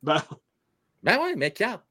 Ben. 0.03 0.23
Ben 1.03 1.19
oui, 1.23 1.33
mais 1.35 1.51
4. 1.51 1.83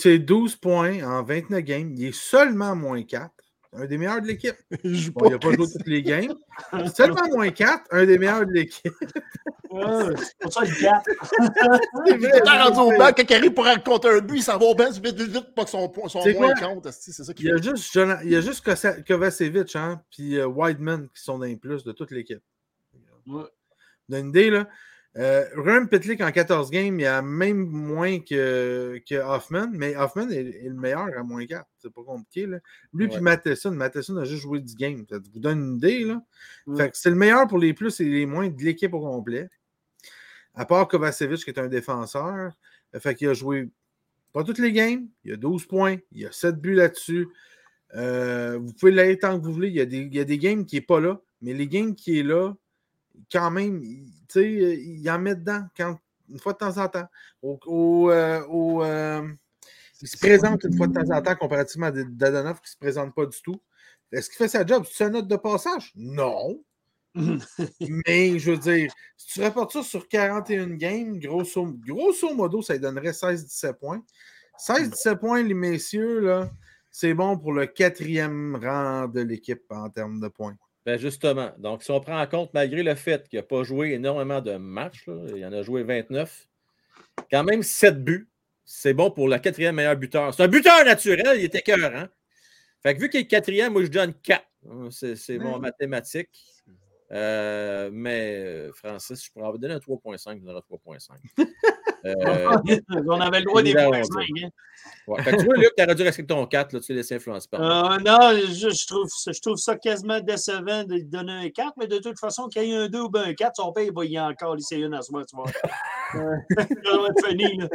C'est 0.00 0.18
12 0.18 0.56
points 0.56 1.00
en 1.04 1.22
29 1.22 1.62
games. 1.62 1.92
Il 1.94 2.06
est 2.06 2.14
seulement 2.14 2.74
moins 2.74 3.04
4. 3.04 3.30
Un 3.78 3.84
des 3.86 3.98
meilleurs 3.98 4.22
de 4.22 4.26
l'équipe. 4.26 4.56
il 4.84 5.12
n'a 5.12 5.38
pas 5.38 5.52
joué 5.52 5.66
toutes 5.70 5.86
les 5.86 6.02
games. 6.02 6.34
Seulement 6.94 7.28
moins 7.28 7.50
4, 7.50 7.84
un 7.90 8.06
des 8.06 8.18
meilleurs 8.18 8.46
de 8.46 8.52
l'équipe. 8.52 8.92
c'est 9.02 10.38
pour 10.40 10.52
ça 10.52 10.62
le 10.62 10.80
4. 10.80 11.04
c'est 12.06 12.16
vrai. 12.16 12.62
Rendu 12.62 12.80
au 12.80 12.98
banc, 12.98 13.10
quand 13.16 13.22
il 13.28 13.34
arrive 13.34 13.52
pour 13.52 13.66
compter 13.84 14.08
un 14.08 14.20
but, 14.20 14.36
il 14.36 14.42
s'en 14.42 14.58
va 14.58 14.66
au 14.66 14.74
banc 14.74 14.90
vite, 14.90 15.04
vite, 15.04 15.28
vite, 15.28 15.54
pas 15.54 15.64
que 15.64 15.70
son, 15.70 15.92
son 16.08 16.28
moins 16.32 16.54
compte. 16.54 16.88
C'est 16.90 17.12
ça 17.12 17.32
il, 17.36 17.44
y 17.44 17.50
a 17.50 17.56
juste, 17.58 17.94
il 18.24 18.30
y 18.30 18.36
a 18.36 18.40
juste 18.40 18.64
Kovacevic 19.06 19.76
hein, 19.76 20.00
puis 20.10 20.36
uh, 20.36 20.44
Wideman 20.44 21.08
qui 21.14 21.22
sont 21.22 21.38
dans 21.38 21.44
les 21.44 21.56
plus 21.56 21.84
de 21.84 21.92
toute 21.92 22.10
l'équipe. 22.10 22.42
Ouais. 23.26 23.44
D'une 24.08 24.28
idée, 24.28 24.50
là. 24.50 24.68
Euh, 25.18 25.46
Ryan 25.56 25.86
Pitlick 25.86 26.20
en 26.20 26.30
14 26.30 26.70
games, 26.70 27.00
il 27.00 27.06
a 27.06 27.22
même 27.22 27.66
moins 27.66 28.18
que, 28.20 29.00
que 29.08 29.14
Hoffman, 29.14 29.68
mais 29.72 29.96
Hoffman 29.96 30.28
est, 30.28 30.68
le 30.68 30.74
meilleur 30.74 31.08
à 31.16 31.22
moins 31.22 31.46
4. 31.46 31.66
C'est 31.78 31.92
pas 31.92 32.02
compliqué. 32.02 32.46
Là. 32.46 32.58
Lui 32.92 33.08
puis 33.08 33.20
Matheson, 33.20 33.70
Matheson 33.70 34.16
a 34.18 34.24
juste 34.24 34.42
joué 34.42 34.60
10 34.60 34.76
games. 34.76 35.04
Ça 35.08 35.18
vous 35.18 35.40
donne 35.40 35.60
une 35.60 35.76
idée. 35.76 36.04
Là. 36.04 36.22
Fait 36.76 36.90
que 36.90 36.98
c'est 36.98 37.10
le 37.10 37.16
meilleur 37.16 37.46
pour 37.46 37.58
les 37.58 37.72
plus 37.72 37.98
et 38.00 38.04
les 38.04 38.26
moins 38.26 38.48
de 38.48 38.62
l'équipe 38.62 38.92
au 38.92 39.00
complet. 39.00 39.48
À 40.54 40.66
part 40.66 40.86
Kovacevic, 40.86 41.44
qui 41.44 41.50
est 41.50 41.58
un 41.58 41.68
défenseur. 41.68 42.52
Fait 42.98 43.14
qu'il 43.14 43.28
a 43.28 43.34
joué 43.34 43.70
pas 44.32 44.44
toutes 44.44 44.58
les 44.58 44.72
games. 44.72 45.08
Il 45.24 45.32
a 45.32 45.36
12 45.36 45.66
points. 45.66 45.96
Il 46.12 46.26
a 46.26 46.32
7 46.32 46.56
buts 46.56 46.74
là-dessus. 46.74 47.28
Euh, 47.94 48.58
vous 48.58 48.72
pouvez 48.74 48.92
l'aider 48.92 49.18
tant 49.18 49.38
que 49.38 49.44
vous 49.44 49.52
voulez. 49.52 49.68
Il 49.68 49.74
y, 49.74 49.80
a 49.80 49.86
des, 49.86 49.98
il 49.98 50.14
y 50.14 50.20
a 50.20 50.24
des 50.24 50.38
games 50.38 50.66
qui 50.66 50.76
n'est 50.76 50.82
pas 50.82 51.00
là, 51.00 51.20
mais 51.40 51.54
les 51.54 51.68
games 51.68 51.94
qui 51.94 52.18
est 52.18 52.22
là, 52.22 52.54
quand 53.30 53.50
même, 53.50 53.80
tu 53.82 54.06
sais, 54.28 54.52
il 54.52 55.08
en 55.10 55.18
met 55.18 55.34
dedans 55.34 55.64
quand, 55.76 55.98
une 56.28 56.38
fois 56.38 56.52
de 56.52 56.58
temps 56.58 56.78
en 56.78 56.88
temps. 56.88 57.06
Au, 57.42 58.10
euh, 58.10 58.42
euh, 58.50 59.28
il 60.02 60.08
se 60.08 60.16
présente 60.18 60.64
une 60.64 60.76
fois 60.76 60.86
de 60.86 60.92
temps 60.92 61.14
en 61.14 61.22
temps 61.22 61.36
comparativement 61.36 61.86
à 61.86 61.90
Dadonov 61.90 62.56
qui 62.56 62.68
ne 62.68 62.72
se 62.72 62.76
présente 62.76 63.14
pas 63.14 63.26
du 63.26 63.40
tout. 63.42 63.60
Est-ce 64.12 64.28
qu'il 64.28 64.38
fait 64.38 64.48
sa 64.48 64.64
job? 64.64 64.84
C'est 64.90 65.04
une 65.04 65.12
note 65.12 65.28
de 65.28 65.36
passage? 65.36 65.92
Non. 65.96 66.62
Mais 68.06 68.38
je 68.38 68.52
veux 68.52 68.58
dire, 68.58 68.92
si 69.16 69.34
tu 69.34 69.42
rapportes 69.42 69.72
ça 69.72 69.82
sur 69.82 70.06
41 70.06 70.68
games, 70.74 71.18
grosso, 71.18 71.66
grosso 71.66 72.34
modo, 72.34 72.62
ça 72.62 72.74
lui 72.74 72.80
donnerait 72.80 73.10
16-17 73.10 73.72
points. 73.74 74.02
16-17 74.58 75.16
points, 75.16 75.42
les 75.42 75.54
messieurs, 75.54 76.20
là, 76.20 76.50
c'est 76.90 77.14
bon 77.14 77.38
pour 77.38 77.52
le 77.52 77.66
quatrième 77.66 78.56
rang 78.62 79.08
de 79.08 79.20
l'équipe 79.20 79.64
en 79.70 79.88
termes 79.90 80.20
de 80.20 80.28
points. 80.28 80.56
Ben 80.86 80.98
justement. 80.98 81.50
Donc, 81.58 81.82
si 81.82 81.90
on 81.90 82.00
prend 82.00 82.20
en 82.20 82.26
compte, 82.28 82.54
malgré 82.54 82.84
le 82.84 82.94
fait 82.94 83.28
qu'il 83.28 83.40
n'a 83.40 83.42
pas 83.42 83.64
joué 83.64 83.90
énormément 83.90 84.40
de 84.40 84.52
matchs, 84.52 85.04
il 85.34 85.44
en 85.44 85.52
a 85.52 85.62
joué 85.62 85.82
29, 85.82 86.48
quand 87.28 87.42
même 87.42 87.64
7 87.64 88.04
buts, 88.04 88.28
c'est 88.64 88.94
bon 88.94 89.10
pour 89.10 89.28
le 89.28 89.36
quatrième 89.38 89.74
meilleur 89.74 89.96
buteur. 89.96 90.32
C'est 90.32 90.44
un 90.44 90.48
buteur 90.48 90.84
naturel, 90.84 91.40
il 91.40 91.44
était 91.44 91.62
cœur. 91.62 91.92
Hein? 91.92 92.08
Fait 92.84 92.94
que 92.94 93.00
vu 93.00 93.10
qu'il 93.10 93.20
est 93.20 93.26
quatrième, 93.26 93.72
moi 93.72 93.82
je 93.82 93.88
donne 93.88 94.14
4. 94.14 94.44
C'est 94.90 95.38
mon 95.38 95.58
mathématique. 95.58 96.30
Euh, 97.12 97.90
mais 97.92 98.36
euh, 98.44 98.72
Francis, 98.72 99.24
je 99.24 99.30
pourrais 99.32 99.50
vous 99.50 99.58
donner 99.58 99.74
un 99.74 99.78
3.5, 99.78 100.38
je 100.38 100.44
donnerai 100.44 100.60
3.5. 100.70 101.10
Euh, 102.06 102.14
on 103.08 103.20
avait 103.20 103.40
le 103.40 103.44
droit 103.44 103.62
des 103.62 103.74
points 103.74 104.02
5. 104.02 104.22
Hein. 104.44 104.48
Ouais. 105.06 105.22
Fait 105.22 105.32
que 105.32 105.36
tu 105.38 105.44
vois, 105.44 105.56
Luc, 105.56 105.70
tu 105.76 105.84
aurais 105.84 105.94
dû 105.94 106.02
respecter 106.02 106.34
ton 106.34 106.46
4, 106.46 106.72
là, 106.72 106.80
tu 106.80 106.92
laisses 106.92 107.12
influencer 107.12 107.48
par 107.50 107.60
euh, 107.60 107.98
Non, 107.98 108.30
je, 108.32 108.70
je, 108.70 108.86
trouve, 108.86 109.08
je 109.08 109.40
trouve 109.40 109.56
ça 109.56 109.76
quasiment 109.76 110.20
décevant 110.20 110.84
de 110.84 110.98
donner 110.98 111.32
un 111.32 111.50
4, 111.50 111.74
mais 111.78 111.86
de 111.86 111.98
toute 111.98 112.18
façon, 112.18 112.48
qu'il 112.48 112.64
y 112.64 112.72
ait 112.72 112.76
un 112.76 112.88
2 112.88 113.00
ou 113.00 113.10
un 113.14 113.34
4, 113.34 113.56
son 113.56 113.72
père, 113.72 113.84
il 113.84 113.92
va 113.92 114.04
y 114.04 114.18
encore 114.18 114.56
laisser 114.56 114.76
une 114.76 114.94
à 114.94 115.02
soi, 115.02 115.24
tu 115.24 115.36
vois. 115.36 115.46
ça 116.12 116.22
va 116.22 117.08
être 117.08 117.26
fini, 117.26 117.58
là. 117.58 117.68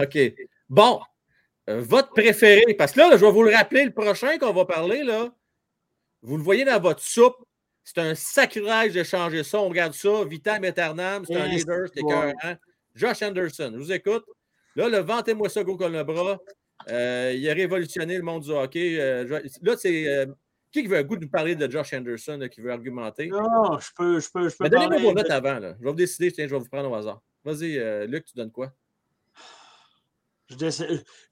OK. 0.00 0.18
Bon. 0.68 1.00
Euh, 1.70 1.80
votre 1.80 2.10
préféré, 2.10 2.74
parce 2.74 2.92
que 2.92 3.00
là, 3.00 3.10
je 3.12 3.24
vais 3.24 3.30
vous 3.30 3.42
le 3.42 3.54
rappeler, 3.54 3.84
le 3.84 3.92
prochain 3.92 4.38
qu'on 4.38 4.52
va 4.52 4.66
parler, 4.66 5.02
là, 5.02 5.30
vous 6.22 6.36
le 6.36 6.42
voyez 6.42 6.64
dans 6.64 6.80
votre 6.80 7.00
soupe, 7.00 7.36
c'est 7.84 7.98
un 7.98 8.14
sacrilège 8.14 8.94
de 8.94 9.02
changer 9.02 9.44
ça. 9.44 9.60
On 9.60 9.68
regarde 9.68 9.92
ça. 9.92 10.24
Vitam 10.24 10.64
Eternam, 10.64 11.24
c'est 11.26 11.36
un 11.36 11.46
leader, 11.46 11.86
c'est 11.92 12.00
écœurant. 12.00 12.56
Josh 12.94 13.22
Anderson, 13.22 13.72
je 13.74 13.78
vous 13.78 13.92
écoute. 13.92 14.24
Là, 14.76 14.88
le 14.88 14.98
ventez-moi 14.98 15.48
ça 15.48 15.62
gros 15.62 15.76
comme 15.76 15.92
le 15.92 16.02
bras. 16.02 16.38
Euh, 16.88 17.32
il 17.36 17.48
a 17.48 17.54
révolutionné 17.54 18.16
le 18.16 18.22
monde 18.22 18.42
du 18.42 18.50
hockey. 18.50 18.98
Euh, 19.00 19.40
là, 19.62 19.76
c'est. 19.76 20.08
Euh, 20.08 20.26
qui 20.72 20.84
veut 20.88 20.96
un 20.96 21.02
goût 21.04 21.16
de 21.16 21.22
nous 21.24 21.30
parler 21.30 21.54
de 21.54 21.70
Josh 21.70 21.92
Anderson, 21.92 22.48
qui 22.50 22.60
veut 22.60 22.72
argumenter? 22.72 23.28
Non, 23.28 23.78
je 23.78 23.90
peux. 23.96 24.18
Je 24.18 24.28
peux, 24.28 24.48
je 24.48 24.56
peux 24.56 24.64
Mais 24.64 24.70
donnez-moi 24.70 24.98
vos 24.98 25.12
notes 25.12 25.30
avant. 25.30 25.60
Là. 25.60 25.74
Je 25.78 25.84
vais 25.84 25.90
vous 25.90 25.96
décider. 25.96 26.32
Tiens, 26.32 26.46
je 26.48 26.54
vais 26.54 26.58
vous 26.58 26.68
prendre 26.68 26.90
au 26.90 26.94
hasard. 26.94 27.22
Vas-y, 27.44 28.06
Luc, 28.08 28.24
tu 28.24 28.36
donnes 28.36 28.50
quoi? 28.50 28.72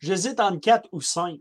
J'hésite 0.00 0.38
entre 0.38 0.60
4 0.60 0.88
ou 0.92 1.00
5. 1.00 1.40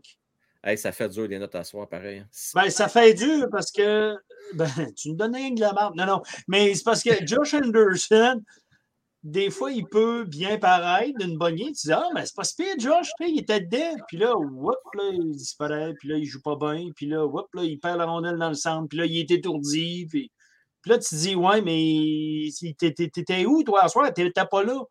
Hey, 0.64 0.78
ça 0.78 0.92
fait 0.92 1.08
dur 1.08 1.26
les 1.26 1.38
notes 1.38 1.54
à 1.54 1.64
soir, 1.64 1.88
pareil. 1.88 2.18
Hein. 2.18 2.28
Ben, 2.54 2.70
ça 2.70 2.88
fait 2.88 3.14
dur 3.14 3.48
parce 3.50 3.72
que 3.72 4.16
ben, 4.54 4.92
tu 4.96 5.10
me 5.10 5.16
donnes 5.16 5.34
rien 5.34 5.50
de 5.50 5.60
la 5.60 5.72
marque. 5.72 5.94
Non, 5.96 6.06
non. 6.06 6.22
Mais 6.48 6.74
c'est 6.74 6.84
parce 6.84 7.02
que 7.02 7.26
Josh 7.26 7.54
Anderson, 7.54 8.42
des 9.22 9.50
fois, 9.50 9.70
il 9.70 9.86
peut 9.86 10.24
bien 10.24 10.58
paraître 10.58 11.18
d'une 11.18 11.38
bonne 11.38 11.56
Tu 11.56 11.72
dis, 11.72 11.92
ah, 11.92 12.08
mais 12.14 12.26
c'est 12.26 12.34
pas 12.34 12.44
si 12.44 12.64
Josh, 12.78 13.10
il 13.20 13.38
était 13.38 13.60
dedans. 13.60 13.96
Puis 14.08 14.16
là, 14.16 14.36
whoop, 14.36 14.76
là, 14.94 15.04
il 15.12 15.32
disparaît. 15.32 15.94
Puis 15.94 16.08
là, 16.08 16.16
il 16.16 16.24
joue 16.24 16.42
pas 16.42 16.56
bien. 16.56 16.88
Puis 16.94 17.06
là, 17.06 17.26
là, 17.54 17.62
il 17.62 17.78
perd 17.78 17.98
la 17.98 18.06
rondelle 18.06 18.36
dans 18.36 18.48
le 18.48 18.54
centre. 18.54 18.88
Puis 18.88 18.98
là, 18.98 19.06
il 19.06 19.18
est 19.18 19.30
étourdi. 19.30 20.06
Puis, 20.08 20.32
puis 20.82 20.90
là, 20.90 20.98
tu 20.98 21.10
te 21.10 21.14
dis, 21.14 21.34
ouais, 21.36 21.62
mais 21.62 22.48
t'étais 22.76 23.46
où, 23.46 23.62
toi, 23.62 23.84
à 23.84 23.88
soir? 23.88 24.12
T'étais 24.12 24.46
pas 24.50 24.64
là. 24.64 24.82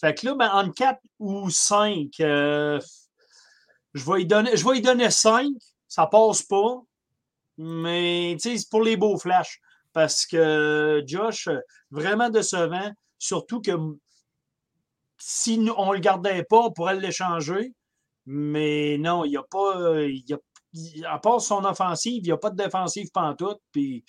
Fait 0.00 0.14
que 0.14 0.26
là, 0.26 0.34
ben, 0.34 0.50
entre 0.50 0.74
4 0.74 1.00
ou 1.18 1.50
5, 1.50 2.08
euh, 2.20 2.80
je 3.92 4.10
vais 4.10 4.22
y 4.22 4.26
donner, 4.26 4.56
je 4.56 4.66
vais 4.66 4.78
y 4.78 4.80
donner 4.80 5.10
5. 5.10 5.46
Ça 5.86 6.06
passe 6.06 6.42
pas. 6.42 6.82
Mais 7.58 8.36
c'est 8.38 8.56
pour 8.70 8.82
les 8.82 8.96
beaux 8.96 9.18
flashs. 9.18 9.60
Parce 9.92 10.26
que 10.26 11.02
Josh, 11.06 11.48
vraiment 11.90 12.28
décevant, 12.28 12.90
surtout 13.18 13.60
que 13.60 13.72
si 15.18 15.70
on 15.76 15.90
ne 15.90 15.94
le 15.94 16.00
gardait 16.00 16.44
pas, 16.44 16.58
on 16.58 16.72
pourrait 16.72 16.98
l'échanger. 16.98 17.72
Mais 18.26 18.98
non, 18.98 19.24
il 19.24 19.30
n'y 19.30 19.36
a 19.36 19.42
pas. 19.42 20.00
Y 20.02 20.34
a, 20.34 20.38
à 21.06 21.18
part 21.18 21.40
son 21.40 21.64
offensive, 21.64 22.22
il 22.22 22.26
n'y 22.26 22.32
a 22.32 22.36
pas 22.36 22.50
de 22.50 22.56
défensive 22.56 23.08
pantoute. 23.12 23.60
Puis 23.70 24.04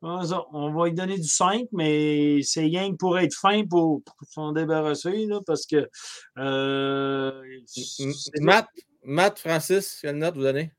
on 0.00 0.72
va 0.72 0.86
lui 0.86 0.94
donner 0.94 1.18
du 1.18 1.28
5, 1.28 1.68
mais 1.72 2.42
c'est 2.42 2.62
rien 2.62 2.94
pour 2.94 3.18
être 3.18 3.34
fin 3.34 3.64
pour, 3.66 4.02
s'en 4.28 4.52
débarrasser, 4.52 5.26
là, 5.26 5.40
parce 5.46 5.66
que. 5.66 5.88
Euh, 6.38 7.42
Matt, 8.40 8.68
Matt, 9.04 9.38
Francis, 9.38 9.98
quelle 10.00 10.18
note 10.18 10.34
vous 10.34 10.42
donnez? 10.42 10.72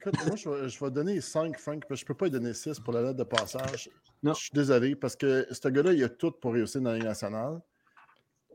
Écoute, 0.00 0.14
moi, 0.26 0.36
je 0.36 0.82
vais, 0.82 0.90
donner 0.90 1.20
5, 1.20 1.58
Frank, 1.58 1.84
parce 1.86 1.88
que 1.88 1.94
je 1.96 2.04
ne 2.04 2.06
peux 2.06 2.14
pas 2.14 2.24
lui 2.24 2.30
donner 2.30 2.54
6 2.54 2.80
pour 2.80 2.94
la 2.94 3.02
lettre 3.02 3.18
de 3.18 3.24
passage. 3.24 3.90
Je 4.22 4.32
suis 4.32 4.50
désolé, 4.54 4.96
parce 4.96 5.14
que 5.14 5.46
ce 5.50 5.68
gars-là, 5.68 5.92
il 5.92 6.02
a 6.02 6.08
tout 6.08 6.30
pour 6.30 6.54
réussir 6.54 6.80
dans 6.80 6.92
la 6.92 6.98
nationale. 7.00 7.60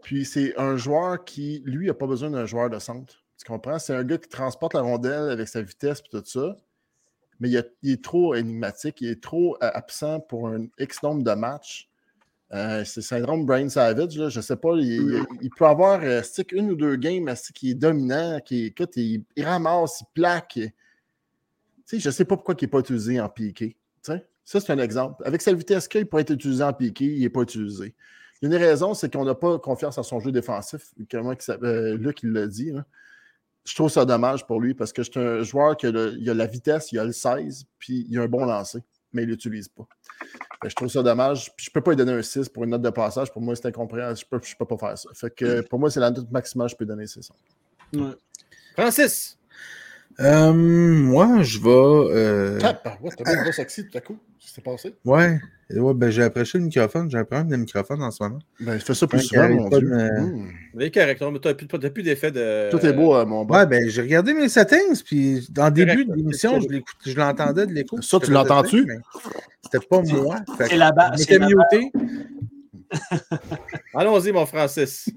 Puis 0.02 0.26
c'est 0.26 0.58
un 0.58 0.76
joueur 0.76 1.24
qui, 1.24 1.62
lui, 1.64 1.86
n'a 1.86 1.94
pas 1.94 2.08
besoin 2.08 2.32
d'un 2.32 2.48
joueur 2.48 2.72
de 2.72 2.80
centre. 2.80 3.24
Tu 3.38 3.46
comprends? 3.46 3.78
C'est 3.78 3.94
un 3.94 4.04
gars 4.04 4.18
qui 4.18 4.28
transporte 4.28 4.74
la 4.74 4.82
rondelle 4.82 5.30
avec 5.30 5.48
sa 5.48 5.62
vitesse 5.62 6.00
et 6.00 6.10
tout 6.10 6.24
ça. 6.26 6.56
Mais 7.40 7.50
il, 7.52 7.92
est 7.92 8.04
trop 8.04 8.34
énigmatique, 8.34 9.02
il 9.02 9.10
est 9.10 9.22
trop 9.22 9.56
euh, 9.62 9.70
absent 9.72 10.22
pour 10.22 10.48
un 10.48 10.66
X 10.80 11.04
nombre 11.04 11.24
de 11.24 11.34
matchs. 11.34 11.88
Euh, 12.54 12.84
c'est 12.86 13.02
syndrome 13.02 13.46
Brain 13.46 13.70
Savage, 13.70 14.14
je 14.14 14.24
ne 14.24 14.42
sais 14.42 14.56
pas. 14.56 14.76
Il, 14.78 15.50
peut 15.56 15.66
avoir 15.66 16.02
euh, 16.02 16.24
stick 16.24 16.54
une 16.54 16.72
ou 16.72 16.76
deux 16.76 16.96
games 16.96 17.32
qui 17.54 17.72
est 17.72 17.76
dominant, 17.76 18.40
qui 18.40 18.66
écoute, 18.66 18.94
il, 18.96 19.24
ramasse, 19.38 20.02
il 20.02 20.06
plaque 20.16 20.60
sais, 21.86 22.00
je 22.00 22.10
ne 22.10 22.14
sais 22.14 22.26
pas 22.26 22.36
pourquoi 22.36 22.56
il 22.60 22.64
n'est 22.64 22.70
pas 22.70 22.80
utilisé 22.80 23.20
en 23.20 23.30
piqué. 23.30 23.78
Ça, 24.02 24.60
c'est 24.60 24.72
un 24.72 24.78
exemple. 24.78 25.24
Avec 25.26 25.42
sa 25.42 25.54
vitesse 25.54 25.88
qu'il 25.88 26.06
pourrait 26.06 26.22
être 26.22 26.34
utilisé 26.34 26.64
en 26.64 26.74
piqué, 26.74 27.06
il 27.06 27.22
n'est 27.22 27.30
pas 27.30 27.42
utilisé. 27.42 27.96
Une 28.42 28.52
des 28.52 28.58
raisons, 28.58 28.94
c'est 28.94 29.12
qu'on 29.12 29.26
n'a 29.26 29.34
pas 29.34 29.58
confiance 29.58 29.98
en 29.98 30.04
son 30.04 30.20
jeu 30.20 30.32
défensif. 30.32 30.94
Comment 31.10 31.34
euh, 31.64 31.98
Luc, 31.98 32.20
l'a 32.22 32.48
dit. 32.48 32.72
Je 33.66 33.74
trouve 33.74 33.90
ça 33.90 34.06
dommage 34.06 34.46
pour 34.46 34.62
lui 34.62 34.76
parce 34.76 34.94
que 34.94 35.02
c'est 35.02 35.18
un 35.18 35.42
joueur 35.42 35.76
qui 35.76 35.88
a, 35.88 35.92
la 35.92 36.46
vitesse, 36.46 36.92
il 36.92 37.00
a 37.00 37.06
le 37.06 37.12
16, 37.12 37.66
puis 37.80 38.06
il 38.08 38.20
a 38.20 38.22
un 38.22 38.28
bon 38.28 38.46
lancer, 38.46 38.84
mais 39.12 39.24
il 39.24 39.26
ne 39.26 39.32
l'utilise 39.32 39.68
pas. 39.68 39.88
je 40.64 40.76
trouve 40.76 40.90
ça 40.90 41.02
dommage. 41.02 41.56
Puis 41.56 41.66
je 41.66 41.70
ne 41.72 41.74
peux 41.74 41.82
pas 41.82 41.92
lui 41.92 41.98
donner 41.98 42.14
un 42.14 42.22
6 42.22 42.50
pour 42.50 42.66
une 42.66 42.70
note 42.70 42.84
de 42.84 42.92
passage. 42.92 43.32
Pour 43.32 43.42
moi, 43.42 43.56
c'est 43.56 43.66
incompréhensible. 43.66 44.28
Je 44.32 44.36
ne 44.36 44.58
peux, 44.60 44.66
pas 44.66 44.78
faire 44.78 44.98
ça. 44.98 45.10
Fait 45.16 45.34
que 45.34 45.62
pour 45.62 45.80
moi, 45.80 45.90
c'est 45.90 46.02
la 46.02 46.12
note 46.12 46.30
maximale 46.30 46.68
que 46.68 46.74
je 46.74 46.78
peux 46.78 46.86
donner, 46.86 47.08
c'est 47.08 47.24
ça. 47.24 47.34
Francis. 48.78 49.40
Euh, 50.20 50.54
moi, 50.54 51.42
je 51.44 51.60
vais. 51.60 51.70
Euh... 51.70 52.60
Ah, 52.64 52.80
bah, 52.84 52.98
ouais, 53.02 53.12
t'as 53.18 53.44
bien 53.44 53.52
sexy 53.52 53.88
tout 53.88 53.98
à 53.98 54.02
coup. 54.02 54.18
Qu'est-ce 54.40 54.48
qui 54.48 54.54
s'est 54.54 54.62
passé? 54.62 54.96
Ouais. 55.04 55.40
ouais 55.70 55.94
ben, 55.94 56.10
j'ai 56.10 56.24
approché 56.24 56.58
le 56.58 56.66
microphone. 56.66 57.12
J'ai 57.12 57.18
un 57.18 57.26
problème 57.26 57.50
de 57.50 57.56
microphone 57.58 58.02
en 58.02 58.12
ce 58.12 58.24
moment. 58.24 58.40
Ben, 58.62 58.80
fais 58.80 58.94
ça 58.94 59.08
plus 59.08 59.20
souvent, 59.20 59.50
mon 59.50 59.70
Dieu. 59.70 59.82
De... 59.82 60.22
Mmh. 60.22 60.52
Mais 60.76 60.92
correct. 60.92 61.22
T'as 61.42 61.54
plus, 61.54 61.68
plus 61.68 62.04
d'effet 62.04 62.32
de. 62.32 62.70
Tout 62.72 62.86
est 62.86 62.94
beau, 62.94 63.16
euh, 63.16 63.26
mon 63.26 63.44
bon. 63.44 63.56
Ouais, 63.56 63.66
ben, 63.66 63.90
j'ai 63.90 64.02
regardé 64.02 64.34
mes 64.34 64.48
settings, 64.48 65.04
puis 65.04 65.46
dans 65.50 65.66
le 65.66 65.72
début 65.72 66.06
de 66.06 66.14
l'émission, 66.14 66.60
je 66.62 67.16
l'entendais 67.16 67.68
de 67.68 67.74
l'écho. 67.74 68.02
Ça, 68.02 68.20
tu 68.20 68.32
l'entends-tu? 68.32 68.88
C'était 69.64 69.86
pas 69.86 70.02
moi. 70.02 70.38
C'est 70.60 70.78
la 70.78 70.92
base. 70.92 71.20
J'étais 71.20 71.40
muté. 71.40 71.92
Allons-y, 73.94 74.32
mon 74.32 74.46
Francis. 74.46 75.10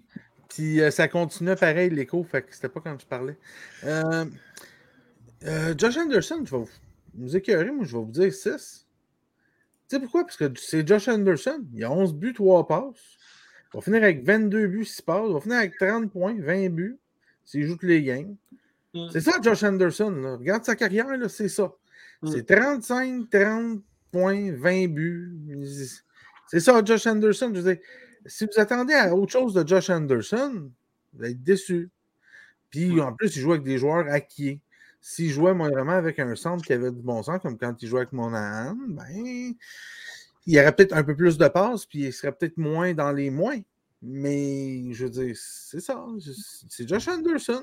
Puis 0.49 0.81
euh, 0.81 0.91
ça 0.91 1.07
continuait 1.07 1.55
pareil, 1.55 1.91
l'écho, 1.91 2.27
fait 2.29 2.43
que 2.43 2.49
c'était 2.53 2.69
pas 2.69 2.81
quand 2.81 2.97
je 2.99 3.07
parlais. 3.07 3.37
Euh. 3.85 4.25
Euh, 5.45 5.75
Josh 5.77 5.97
Anderson, 5.97 6.43
je 6.45 6.57
vais 6.57 6.65
vous, 7.15 7.37
écœurer, 7.37 7.71
moi 7.71 7.85
je 7.85 7.97
vais 7.97 8.03
vous 8.03 8.11
dire 8.11 8.33
6. 8.33 8.87
Tu 9.89 9.97
sais 9.97 10.01
pourquoi? 10.01 10.25
Parce 10.25 10.37
que 10.37 10.51
c'est 10.57 10.87
Josh 10.87 11.09
Anderson. 11.09 11.65
Il 11.73 11.85
a 11.85 11.91
11 11.91 12.15
buts, 12.15 12.35
3 12.35 12.67
passes. 12.67 13.17
Il 13.73 13.77
va 13.77 13.81
finir 13.81 14.03
avec 14.03 14.25
22 14.25 14.67
buts, 14.67 14.85
6 14.85 15.03
passes. 15.03 15.25
Il 15.29 15.35
va 15.35 15.41
finir 15.41 15.59
avec 15.59 15.79
30 15.79 16.11
points, 16.11 16.35
20 16.39 16.71
buts, 16.71 16.99
s'il 17.45 17.65
joue 17.65 17.77
tous 17.77 17.87
les 17.87 18.03
games. 18.03 18.37
Mm. 18.95 19.09
C'est 19.13 19.21
ça, 19.21 19.33
Josh 19.43 19.63
Anderson. 19.63 20.11
Là. 20.11 20.37
Regarde 20.37 20.65
sa 20.65 20.77
carrière, 20.77 21.07
c'est 21.31 21.49
ça. 21.49 21.73
Mm. 22.23 22.31
C'est 22.33 22.47
35, 22.47 23.31
30 23.31 23.83
points, 24.11 24.53
20 24.53 24.89
buts. 24.89 25.37
C'est 26.49 26.61
ça, 26.61 26.83
Josh 26.85 27.07
Anderson. 27.07 27.51
Je 27.55 27.61
veux 27.61 27.75
dire, 27.75 27.83
si 28.27 28.45
vous 28.45 28.61
attendez 28.61 28.95
à 28.95 29.15
autre 29.15 29.33
chose 29.33 29.55
de 29.55 29.67
Josh 29.67 29.89
Anderson, 29.91 30.71
vous 31.13 31.23
allez 31.23 31.33
être 31.33 31.43
déçu. 31.43 31.91
Puis 32.71 32.97
mm. 32.97 33.01
en 33.01 33.13
plus, 33.15 33.35
il 33.37 33.41
joue 33.41 33.53
avec 33.53 33.65
des 33.65 33.79
joueurs 33.79 34.07
acquis. 34.09 34.61
S'il 35.11 35.31
jouait 35.31 35.55
vraiment 35.55 35.93
avec 35.93 36.19
un 36.19 36.37
centre 36.37 36.63
qui 36.63 36.75
avait 36.75 36.91
du 36.91 37.01
bon 37.01 37.23
sens, 37.23 37.41
comme 37.41 37.57
quand 37.57 37.75
il 37.81 37.89
jouait 37.89 38.01
avec 38.01 38.13
Monahan, 38.13 38.77
ben, 38.89 39.07
il 39.11 39.57
y 40.47 40.61
aurait 40.61 40.77
peut-être 40.77 40.93
un 40.93 41.03
peu 41.03 41.17
plus 41.17 41.39
de 41.39 41.49
passes, 41.49 41.87
puis 41.87 42.01
il 42.01 42.13
serait 42.13 42.31
peut-être 42.31 42.59
moins 42.59 42.93
dans 42.93 43.11
les 43.11 43.31
moins. 43.31 43.59
Mais 44.03 44.93
je 44.93 45.05
veux 45.05 45.11
dire, 45.11 45.35
c'est 45.35 45.81
ça. 45.81 46.05
C'est 46.69 46.87
Josh 46.87 47.09
Anderson. 47.09 47.63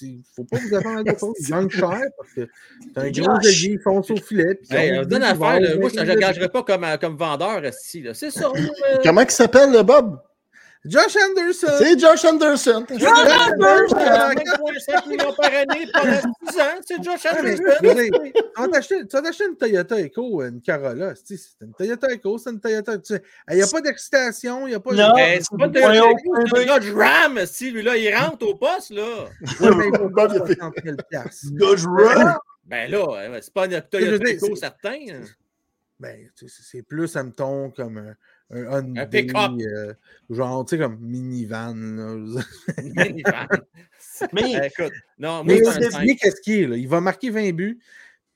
Il 0.00 0.16
ne 0.16 0.22
faut 0.34 0.44
pas 0.44 0.56
vous 0.56 0.74
attendre 0.74 1.00
à 1.00 1.02
des 1.02 1.18
choses. 1.18 1.34
Il 1.38 1.50
gagne 1.50 1.68
cher 1.68 2.00
parce 2.16 2.32
que 2.32 2.48
c'est 2.80 2.98
un 2.98 3.10
gros 3.10 3.30
allié, 3.30 3.72
il 3.72 3.80
fonce 3.80 4.10
au 4.10 4.16
filet. 4.16 4.58
Hey, 4.70 4.98
on 4.98 5.02
donne 5.02 5.22
affaire. 5.22 5.60
Moi, 5.78 5.90
je 5.90 6.00
ne 6.00 6.06
l'engagerais 6.06 6.48
pas 6.48 6.62
comme, 6.62 6.86
comme 6.98 7.18
vendeur. 7.18 7.60
C'est 7.74 8.30
ça. 8.30 8.50
Comment 9.04 9.20
il 9.20 9.30
s'appelle, 9.30 9.70
le 9.70 9.82
Bob? 9.82 10.18
Josh 10.88 11.16
Anderson. 11.16 11.72
C'est 11.78 11.98
Josh 11.98 12.24
Anderson. 12.24 12.86
Josh 12.90 13.08
Anderson. 13.08 13.94
4,5 13.94 15.08
millions 15.08 15.32
par 15.32 15.52
année 15.52 15.86
pendant 15.92 16.20
10 16.42 16.60
ans. 16.60 16.80
C'est 16.86 17.02
Josh 17.02 17.26
Anderson. 17.26 17.62
Tu 17.84 19.06
vas 19.12 19.22
t'acheter 19.22 19.44
une 19.46 19.56
Toyota 19.56 19.98
Echo, 20.00 20.42
une 20.42 20.62
Corolla. 20.62 21.14
C'est 21.22 21.38
une 21.60 21.74
Toyota 21.74 22.08
Echo, 22.12 22.38
c'est 22.38 22.50
une 22.50 22.60
Toyota. 22.60 22.94
Il 23.50 23.56
n'y 23.56 23.62
a 23.62 23.66
pas 23.66 23.80
d'excitation, 23.80 24.66
il 24.66 24.70
n'y 24.70 24.76
a 24.76 24.80
pas 24.80 24.92
de. 24.92 24.96
Non, 24.96 25.12
c'est 25.16 25.58
pas 25.58 25.68
de 25.68 25.80
Toyota 25.80 26.10
Echo, 26.10 26.34
c'est 26.46 26.58
un 26.58 26.66
Dodge 26.66 26.92
Ram. 26.94 27.46
Si 27.46 27.70
lui-là, 27.70 27.96
il 27.96 28.14
rentre 28.14 28.46
au 28.46 28.54
poste, 28.54 28.90
là. 28.90 29.28
Oui, 29.60 29.68
mais 29.76 29.88
il 29.92 29.98
faut 29.98 30.10
pas 30.10 30.28
50 30.28 30.74
000 30.84 30.96
Dodge 31.52 31.84
Ram. 31.86 32.38
Ben 32.64 32.90
là, 32.90 33.40
c'est 33.40 33.52
pas 33.52 33.66
une 33.66 33.82
Toyota 33.82 34.30
Echo 34.30 34.54
certain. 34.56 34.98
Ben, 35.98 36.28
c'est 36.34 36.82
plus, 36.82 37.16
un 37.16 37.30
ton 37.30 37.70
comme 37.70 38.14
un 38.50 38.96
un 38.96 39.06
Hyundai, 39.06 39.26
euh, 39.66 39.92
genre, 40.30 40.64
tu 40.64 40.76
sais, 40.76 40.82
comme 40.82 40.98
minivan. 41.00 41.74
minivan. 42.78 43.46
mais 44.32 44.66
écoute, 44.66 44.92
non, 45.18 45.42
mais 45.44 45.60
qu'est-ce 45.60 46.40
qu'il 46.40 46.60
est, 46.60 46.66
là? 46.66 46.76
Il 46.76 46.88
va 46.88 47.00
marquer 47.00 47.30
20 47.30 47.52
buts, 47.52 47.78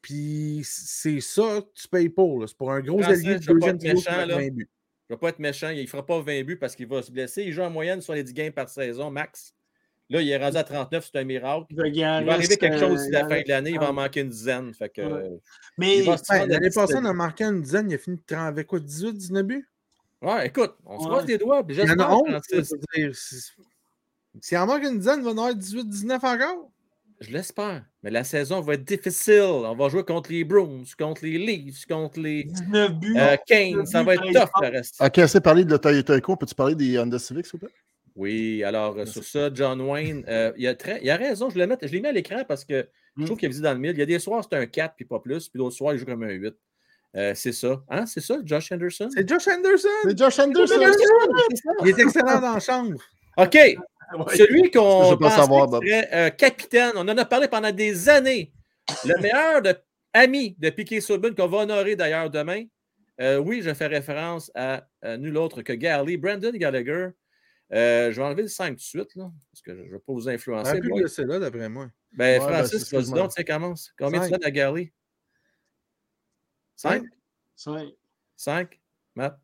puis 0.03 0.63
c'est 0.65 1.21
ça 1.21 1.61
que 1.61 1.81
tu 1.81 1.89
payes 1.89 2.09
pour. 2.09 2.49
C'est 2.49 2.57
pour 2.57 2.73
un 2.73 2.81
gros 2.81 3.03
allié 3.03 3.39
de 3.39 3.53
deuxième 3.53 3.79
méchant, 3.81 4.27
20 4.27 4.51
buts. 4.51 4.69
Je 5.09 5.15
ne 5.15 5.17
vais 5.17 5.21
pas 5.21 5.29
être 5.31 5.39
méchant, 5.41 5.71
il 5.71 5.83
ne 5.83 5.87
fera 5.87 6.07
pas 6.07 6.21
20 6.21 6.45
buts 6.45 6.57
parce 6.57 6.77
qu'il 6.77 6.87
va 6.87 7.03
se 7.03 7.11
blesser. 7.11 7.43
Il 7.43 7.53
joue 7.53 7.63
en 7.63 7.71
moyenne 7.71 8.01
sur 8.01 8.15
les 8.15 8.23
10 8.23 8.33
games 8.33 8.53
par 8.53 8.69
saison, 8.69 9.11
max. 9.11 9.55
Là, 10.09 10.21
il 10.21 10.29
est 10.29 10.37
rendu 10.37 10.57
à 10.57 10.65
39, 10.65 11.09
c'est 11.13 11.21
un 11.21 11.25
miracle. 11.25 11.67
Il 11.71 11.77
va, 11.77 12.33
arriver 12.33 12.57
quelque 12.57 12.79
chose 12.79 12.99
d'ici 12.99 13.13
la 13.13 13.29
fin 13.29 13.41
de 13.41 13.49
l'année, 13.49 13.71
il 13.71 13.79
va 13.79 13.91
en 13.91 13.93
manquer 13.93 14.23
une 14.23 14.29
dizaine. 14.29 14.75
Fait 14.75 14.89
que, 14.89 15.03
Mais 15.79 16.03
l'année 16.03 16.71
passée, 16.71 16.97
on 16.97 17.05
a 17.05 17.13
marqué 17.13 17.45
une 17.45 17.63
dizaine, 17.63 17.89
il 17.89 17.95
a 17.95 17.99
fini 17.99 18.19
avec 18.31 18.67
quoi, 18.67 18.81
18, 18.81 19.13
19 19.15 19.47
buts? 19.47 19.70
Ouais, 20.23 20.49
écoute, 20.49 20.75
on 20.85 21.01
se 21.01 21.07
croise 21.07 21.27
les 21.27 21.39
doigts. 21.39 21.63
Il 21.69 21.77
y 21.77 21.83
en 21.83 21.99
a 21.99 22.15
11. 22.15 23.15
S'il 24.41 24.59
en 24.59 24.67
manque 24.67 24.85
une 24.85 24.99
dizaine, 24.99 25.21
il 25.21 25.25
va 25.25 25.31
en 25.31 25.39
avoir 25.39 25.55
18-19 25.55 26.15
encore. 26.17 26.71
Je 27.21 27.31
l'espère. 27.31 27.85
Mais 28.03 28.11
la 28.11 28.25
saison 28.25 28.61
va 28.61 28.75
être 28.75 28.85
difficile. 28.85 29.43
On 29.43 29.75
va 29.75 29.89
jouer 29.89 30.05
contre 30.05 30.33
les 30.33 30.43
Bruins, 30.45 30.85
contre 30.99 31.25
les 31.25 31.37
Leafs, 31.39 31.85
contre 31.85 32.21
les 32.21 32.45
19 32.45 32.93
buts, 32.95 33.17
euh, 33.19 33.37
Kane. 33.47 33.85
Ça 33.85 34.03
va 34.03 34.15
être 34.15 34.23
tough 34.23 34.63
le 34.63 34.69
reste. 34.69 34.97
Ok, 35.01 35.19
assez 35.19 35.41
parlé 35.41 35.65
de 35.65 35.77
Toyota 35.77 36.17
Echo. 36.17 36.37
Peux-tu 36.37 36.55
parler 36.55 36.75
des 36.75 36.99
Honda 36.99 37.19
Civic, 37.19 37.45
s'il 37.45 37.53
vous 37.53 37.67
plaît? 37.67 37.75
Oui, 38.17 38.65
alors 38.65 38.99
euh, 38.99 39.07
sur 39.07 39.23
ça, 39.23 39.51
John 39.53 39.81
Wayne, 39.83 40.25
euh, 40.29 40.53
il, 40.57 40.67
a 40.67 40.75
très, 40.75 41.01
il 41.03 41.11
a 41.11 41.17
raison. 41.17 41.51
Je, 41.51 41.55
je 41.59 41.93
l'ai 41.93 42.01
mis 42.01 42.07
à 42.07 42.13
l'écran 42.13 42.43
parce 42.47 42.65
que 42.65 42.89
je 43.17 43.25
trouve 43.25 43.37
mm. 43.37 43.41
qu'il 43.41 43.47
a 43.47 43.51
visé 43.51 43.63
dans 43.63 43.73
le 43.73 43.79
mille. 43.79 43.93
Il 43.93 43.99
y 43.99 44.03
a 44.03 44.07
des 44.07 44.19
soirs, 44.19 44.45
c'est 44.49 44.57
un 44.57 44.67
4 44.67 44.95
puis 44.97 45.05
pas 45.05 45.21
plus. 45.21 45.49
Puis 45.49 45.59
d'autres 45.59 45.77
soirs, 45.77 45.95
il 45.95 45.99
joue 45.99 46.07
comme 46.07 46.23
un 46.23 46.31
8. 46.31 46.55
Euh, 47.17 47.33
c'est 47.35 47.53
ça. 47.53 47.83
Hein? 47.89 48.07
C'est 48.07 48.21
ça, 48.21 48.37
Josh 48.45 48.71
Anderson? 48.71 49.09
C'est 49.13 49.29
Josh 49.29 49.49
Anderson! 49.49 49.89
C'est 50.05 50.17
Josh 50.17 50.39
Anderson! 50.39 50.81
Il 51.83 51.89
est 51.89 51.99
excellent 51.99 52.41
dans 52.41 52.55
la 52.55 52.61
chambre. 52.61 53.01
OK. 53.37 53.59
Celui 54.37 54.71
qu'on 54.71 55.17
pense 55.17 55.35
serait 55.35 56.09
euh, 56.13 56.31
capitaine, 56.31 56.93
on 56.97 57.09
en 57.09 57.17
a 57.17 57.25
parlé 57.25 57.49
pendant 57.49 57.73
des 57.73 58.09
années. 58.09 58.53
Le 59.05 59.21
meilleur 59.21 59.63
de, 59.63 59.75
ami 60.13 60.57
de 60.59 60.71
Piquet 60.71 61.01
Souben, 61.01 61.35
qu'on 61.35 61.47
va 61.47 61.59
honorer 61.59 61.97
d'ailleurs 61.97 62.31
demain. 62.31 62.65
Euh, 63.21 63.39
oui, 63.39 63.61
je 63.63 63.73
fais 63.75 63.87
référence 63.87 64.51
à, 64.55 64.87
nul 65.19 65.37
autre 65.37 65.63
que 65.63 65.73
Gary, 65.73 66.17
Brandon 66.17 66.53
Gallagher. 66.53 67.09
je 67.71 68.11
vais 68.11 68.23
enlever 68.23 68.43
le 68.43 68.49
5 68.49 68.71
tout 68.71 68.75
de 68.77 68.81
suite, 68.81 69.15
là, 69.17 69.31
parce 69.53 69.63
que 69.63 69.77
je 69.77 69.83
ne 69.83 69.93
vais 69.93 69.99
pas 69.99 70.13
vous 70.13 70.29
influencer. 70.29 70.81
C'est 71.09 71.27
là, 71.27 71.39
d'après 71.39 71.69
moi. 71.69 71.89
Ben, 72.13 72.41
Francis, 72.41 72.93
vas-y 72.93 73.13
donc, 73.13 73.33
tu 73.35 73.45
commence. 73.45 73.93
Combien 73.99 74.25
tu 74.25 74.31
donnes 74.31 74.45
à 74.45 74.51
Gary? 74.51 74.93
5? 76.81 77.03
5. 77.57 77.93
5? 78.37 78.81
Matt? 79.15 79.39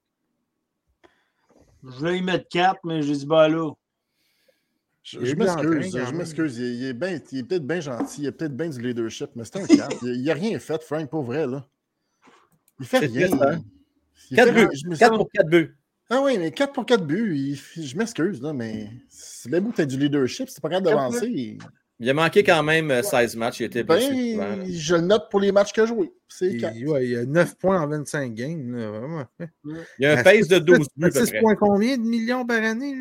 Je 1.84 2.00
vais 2.02 2.18
y 2.18 2.22
mettre 2.22 2.48
4, 2.48 2.80
mais 2.84 3.02
j'ai 3.02 3.12
dit 3.12 3.26
bah 3.26 3.46
là. 3.46 3.72
Je, 5.02 5.18
m'excuse, 5.34 5.92
je 5.92 6.14
m'excuse. 6.14 6.58
Il, 6.58 6.84
est, 6.84 7.34
est 7.34 7.42
peut-être 7.42 7.66
bien 7.66 7.80
gentil, 7.80 8.22
il 8.22 8.28
a 8.28 8.32
peut-être 8.32 8.56
bien 8.56 8.70
du 8.70 8.80
leadership, 8.80 9.30
mais 9.36 9.44
c'est 9.44 9.56
un 9.56 9.66
4. 9.66 9.98
il 10.02 10.24
n'a 10.24 10.32
rien 10.32 10.58
fait, 10.58 10.82
Frank, 10.82 11.10
pas 11.10 11.20
vrai, 11.20 11.46
là. 11.46 11.68
Il 12.80 12.86
fait 12.86 13.00
rien. 13.00 13.28
4 14.34 14.54
buts. 14.54 14.96
4 14.98 15.16
pour 15.16 15.30
4 15.30 15.48
buts. 15.48 15.76
Ah 16.08 16.22
oui, 16.22 16.38
mais 16.38 16.50
4 16.50 16.72
pour 16.72 16.86
4 16.86 17.04
buts, 17.04 17.54
je 17.76 17.96
m'excuse, 17.98 18.40
là, 18.40 18.54
mais 18.54 18.90
c'est 19.10 19.50
bien 19.50 19.60
beau 19.60 19.70
que 19.70 19.76
tu 19.76 19.82
as 19.82 19.86
du 19.86 19.98
leadership, 19.98 20.48
c'est 20.48 20.62
pas 20.62 20.70
grave 20.70 20.82
d'avancer. 20.82 21.58
Il 21.98 22.10
a 22.10 22.14
manqué 22.14 22.44
quand 22.44 22.62
même 22.62 23.02
16 23.02 23.34
euh, 23.34 23.38
matchs. 23.38 23.60
Il 23.60 23.64
était 23.64 23.82
ben, 23.82 23.98
je 24.68 24.94
le 24.94 25.00
note 25.00 25.30
pour 25.30 25.40
les 25.40 25.50
matchs 25.50 25.72
que 25.72 25.80
a 25.80 25.86
joués. 25.86 26.12
Il, 26.42 26.88
ouais, 26.88 27.06
il 27.08 27.16
a 27.16 27.24
9 27.24 27.56
points 27.56 27.80
en 27.80 27.88
25 27.88 28.34
games. 28.34 29.26
Il 29.38 29.80
y 30.00 30.06
a 30.06 30.18
un 30.18 30.22
pace 30.22 30.48
de 30.48 30.58
12 30.58 30.78
buts. 30.96 31.10
6 31.10 31.32
points 31.40 31.54
combien 31.56 31.96
de 31.96 32.02
millions 32.02 32.44
par 32.44 32.62
année? 32.62 32.94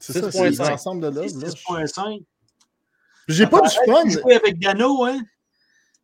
C'est 0.00 0.20
ça, 0.20 0.30
c'est 0.30 0.50
l'ensemble 0.50 1.02
de 1.02 1.08
l'œuvre. 1.08 1.28
6,5. 1.28 2.22
J'ai 3.26 3.46
pas 3.46 3.60
du 3.60 3.74
fun. 3.86 4.08
Joué 4.08 4.34
avec 4.34 4.58
Gano, 4.58 5.04
hein? 5.04 5.20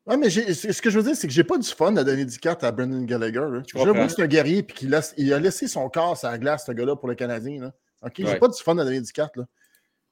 Ouais, 0.07 0.19
mais 0.19 0.29
ce 0.29 0.83
que 0.83 0.91
je 0.91 0.99
veux 0.99 1.05
dire, 1.05 1.17
c'est 1.17 1.27
que 1.27 1.33
j'ai 1.33 1.45
pas 1.45 1.57
du 1.57 1.69
fun 1.69 1.97
à 1.97 2.05
donner 2.05 2.27
du 2.27 2.39
4 2.39 2.65
à 2.65 2.73
Brendan 2.73 3.07
Gallagher. 3.07 3.47
Je 3.75 3.79
vois 3.79 4.07
que 4.07 4.09
c'est 4.09 4.23
un 4.23 4.27
guerrier 4.27 4.59
et 4.59 4.67
qu'il 4.67 4.93
a 4.93 5.39
laissé 5.39 5.67
son 5.67 5.89
corps 5.89 6.23
à 6.25 6.33
la 6.33 6.39
glace, 6.39 6.67
ce 6.67 6.73
gars-là, 6.73 6.97
pour 6.97 7.09
le 7.09 7.15
Canadien. 7.15 7.61
Là. 7.61 7.73
OK, 8.03 8.15
j'ai 8.19 8.37
pas 8.37 8.49
du 8.49 8.61
fun 8.63 8.77
à 8.77 8.85
donner 8.85 9.01
du 9.01 9.13
4. 9.13 9.37
Là. 9.37 9.45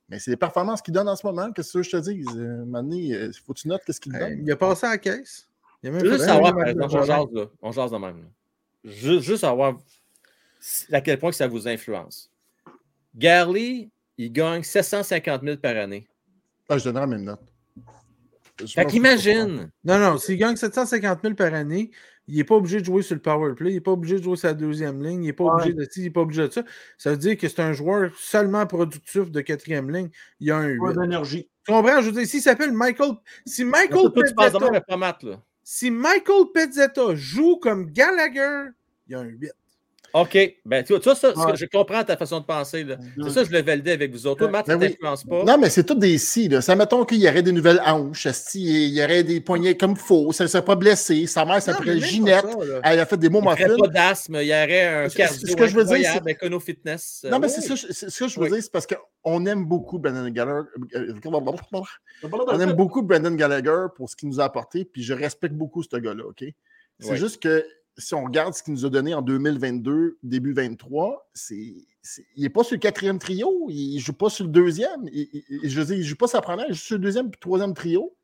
Mais 0.09 0.19
c'est 0.19 0.31
les 0.31 0.37
performances 0.37 0.83
qu'il 0.83 0.93
donne 0.93 1.09
en 1.09 1.17
ce 1.17 1.27
moment. 1.27 1.51
Qu'est-ce 1.53 1.73
que 1.73 1.83
je 1.83 1.91
te 1.91 1.97
dis? 1.97 2.25
Euh, 2.37 2.65
il 2.91 3.15
euh, 3.15 3.31
faut 3.45 3.55
que 3.55 3.61
tu 3.61 3.69
notes 3.69 3.83
qu'est-ce 3.87 4.01
qu'il 4.01 4.13
donne. 4.13 4.39
il 4.43 4.51
a 4.51 4.57
passé 4.57 4.87
à 4.87 4.91
la 4.91 4.99
caisse. 4.99 5.49
Il 5.83 5.89
a 5.89 5.93
même 5.93 6.05
juste 6.05 6.25
savoir, 6.25 6.55
on 6.57 6.89
jase, 6.89 7.27
là. 7.33 7.47
On 7.61 7.73
jase 7.73 7.91
de 7.91 7.97
même. 7.97 8.29
Juste, 8.85 9.23
juste 9.23 9.41
savoir 9.41 9.79
à 10.93 11.01
quel 11.01 11.19
point 11.19 11.31
que 11.31 11.37
ça 11.37 11.49
vous 11.49 11.67
influence. 11.67 12.31
Garley, 13.15 13.91
il 14.17 14.33
gagne 14.33 14.63
750 14.63 15.43
000 15.43 15.57
par 15.57 15.77
année. 15.77 16.07
Ah, 16.69 16.79
je 16.79 16.85
donnerai 16.85 17.03
la 17.03 17.07
même 17.07 17.25
note. 17.25 17.52
Fait 18.67 18.87
qu'imagine. 18.87 19.71
Non, 19.85 19.99
non, 19.99 20.19
s'il 20.19 20.37
gagne 20.37 20.57
750 20.57 21.21
000 21.23 21.35
par 21.35 21.55
année, 21.55 21.91
il 22.29 22.37
n'est 22.37 22.45
pas 22.45 22.55
obligé 22.55 22.81
de 22.81 22.85
jouer 22.85 23.03
sur 23.03 23.15
le 23.15 23.21
power 23.21 23.55
play, 23.55 23.71
il 23.71 23.75
n'est 23.75 23.81
pas 23.81 23.93
obligé 23.93 24.19
de 24.19 24.23
jouer 24.23 24.37
sur 24.37 24.49
la 24.49 24.55
deuxième 24.55 25.03
ligne, 25.03 25.25
il 25.25 25.27
n'est 25.27 25.33
pas 25.33 25.45
obligé 25.45 25.73
de 25.73 25.87
il 25.97 26.03
n'est 26.03 26.11
pas 26.11 26.21
obligé 26.21 26.47
de 26.49 26.53
ça. 26.53 26.65
Ça 26.97 27.11
veut 27.11 27.17
dire 27.17 27.37
que 27.37 27.49
c'est 27.49 27.61
un 27.61 27.73
joueur 27.73 28.13
seulement 28.17 28.67
productif 28.67 29.31
de 29.31 29.41
quatrième 29.41 29.91
ligne. 29.91 30.11
Il 30.39 30.51
a 30.51 30.59
un 30.59 30.69
8. 30.69 30.99
d'énergie. 30.99 31.49
Tu 31.65 31.73
comprends? 31.73 32.01
Je 32.01 32.07
veux 32.07 32.13
dire, 32.13 32.27
s'il 32.27 32.43
s'appelle 32.43 32.73
Michael. 32.73 33.13
Si 33.47 33.65
Michael 33.65 34.13
Pezzetta, 34.13 34.83
si 35.63 35.91
Michael 35.91 36.45
Pezzetta 36.55 37.15
joue 37.15 37.57
comme 37.57 37.91
Gallagher, 37.91 38.71
il 39.09 39.13
y 39.13 39.15
a 39.15 39.21
un 39.21 39.25
8. 39.25 39.53
OK. 40.15 40.39
Ben, 40.65 40.85
tu 40.85 40.95
vois, 40.95 41.15
ça, 41.15 41.33
je 41.55 41.67
comprends 41.67 42.05
ta 42.05 42.17
façon 42.17 42.41
de 42.41 42.45
penser. 42.45 42.87
C'est 43.23 43.31
ça, 43.31 43.45
je 43.45 43.51
le 43.51 43.63
validais 43.63 43.93
avec 43.93 44.13
vous 44.13 44.27
autres. 44.27 44.41
Toi, 44.41 44.49
Matt, 44.49 44.67
ben 44.67 44.79
t'influence 44.79 45.25
pas. 45.25 45.45
Non, 45.45 45.59
mais 45.59 45.71
c'est 45.71 45.85
tout 45.85 45.95
des 45.95 46.19
si. 46.19 46.49
Là. 46.49 46.61
Ça, 46.61 46.77
mettons 46.77 47.05
qu'il 47.05 47.19
y 47.19 47.29
aurait 47.29 47.43
des 47.43 47.53
nouvelles 47.53 47.81
hanches, 47.85 48.27
il 48.55 48.89
y 48.89 49.03
aurait 49.03 49.23
des 49.23 49.41
poignets 49.41 49.77
comme 49.77 49.97
faux, 49.97 50.33
ça 50.33 50.45
ne 50.45 50.49
serait 50.49 50.65
pas 50.65 50.77
blessé. 50.77 51.27
Sa 51.27 51.45
mère 51.45 51.63
s'appelait 51.63 52.01
Ginette. 52.01 52.45
Elle 52.85 53.01
a 53.01 53.07
fait 53.07 53.17
des 53.17 53.29
mots 53.29 53.41
muffins. 53.41 53.57
Il 53.59 53.65
n'y 53.67 53.73
aurait 53.73 53.81
pas 53.81 53.89
d'asthme, 53.89 54.39
il 54.41 54.47
y 54.47 54.53
aurait 54.53 55.05
un 55.05 55.09
cardio 55.09 55.49
ce 55.49 55.57
que 55.57 55.67
je 55.67 55.77
veux 55.77 55.85
dire, 55.85 56.11
c'est... 56.13 56.61
Fitness. 56.61 57.27
Non, 57.31 57.39
mais 57.39 57.49
c'est 57.49 57.61
ça, 57.61 57.75
ce 57.77 58.19
que 58.19 58.29
je 58.29 58.39
veux 58.39 58.49
dire, 58.49 58.63
c'est 58.63 58.71
parce 58.71 58.87
qu'on 58.87 59.47
aime 59.47 59.65
beaucoup 59.65 59.99
Brandon 59.99 60.29
Gallagher. 60.29 60.69
On 61.25 62.61
aime 62.61 62.73
beaucoup 62.73 63.03
Brandon 63.03 63.35
Gallagher 63.35 63.87
pour 63.97 64.11
ce 64.11 64.17
qu'il 64.17 64.29
nous 64.29 64.41
a 64.41 64.45
apporté, 64.45 64.85
puis 64.85 65.03
je 65.03 65.15
respecte 65.15 65.55
beaucoup 65.55 65.83
ce 65.83 65.97
gars-là, 65.97 66.25
OK? 66.27 66.45
C'est 67.01 67.17
juste 67.17 67.43
que 67.43 67.65
si 67.99 68.15
on 68.15 68.25
regarde 68.25 68.55
ce 68.55 68.63
qu'il 68.63 68.73
nous 68.73 68.87
a 68.87 68.91
donné 68.91 69.15
en 69.15 69.23
2022, 69.23 70.19
début 70.23 70.53
23, 70.53 71.31
c'est, 71.35 71.57
il 71.57 72.43
n'est 72.43 72.49
pas 72.49 72.65
sur 72.65 72.75
le 72.75 72.81
quatrième 72.81 73.19
trio, 73.19 73.67
il 73.69 73.97
ne 73.97 74.01
joue 74.01 74.13
pas 74.13 74.31
sur 74.31 74.45
le 74.45 74.51
deuxième. 74.51 75.09
je 75.13 75.81
veux 75.81 75.85
dire, 75.85 75.97
il 75.97 76.01
ne 76.01 76.05
joue 76.05 76.17
pas 76.17 76.27
sa 76.27 76.41
première, 76.41 76.67
il 76.69 76.75
joue 76.75 76.81
sur 76.81 76.97
le 76.97 77.03
deuxième 77.03 77.27
et 77.27 77.31
le 77.31 77.39
troisième 77.39 77.75
trio. 77.75 78.17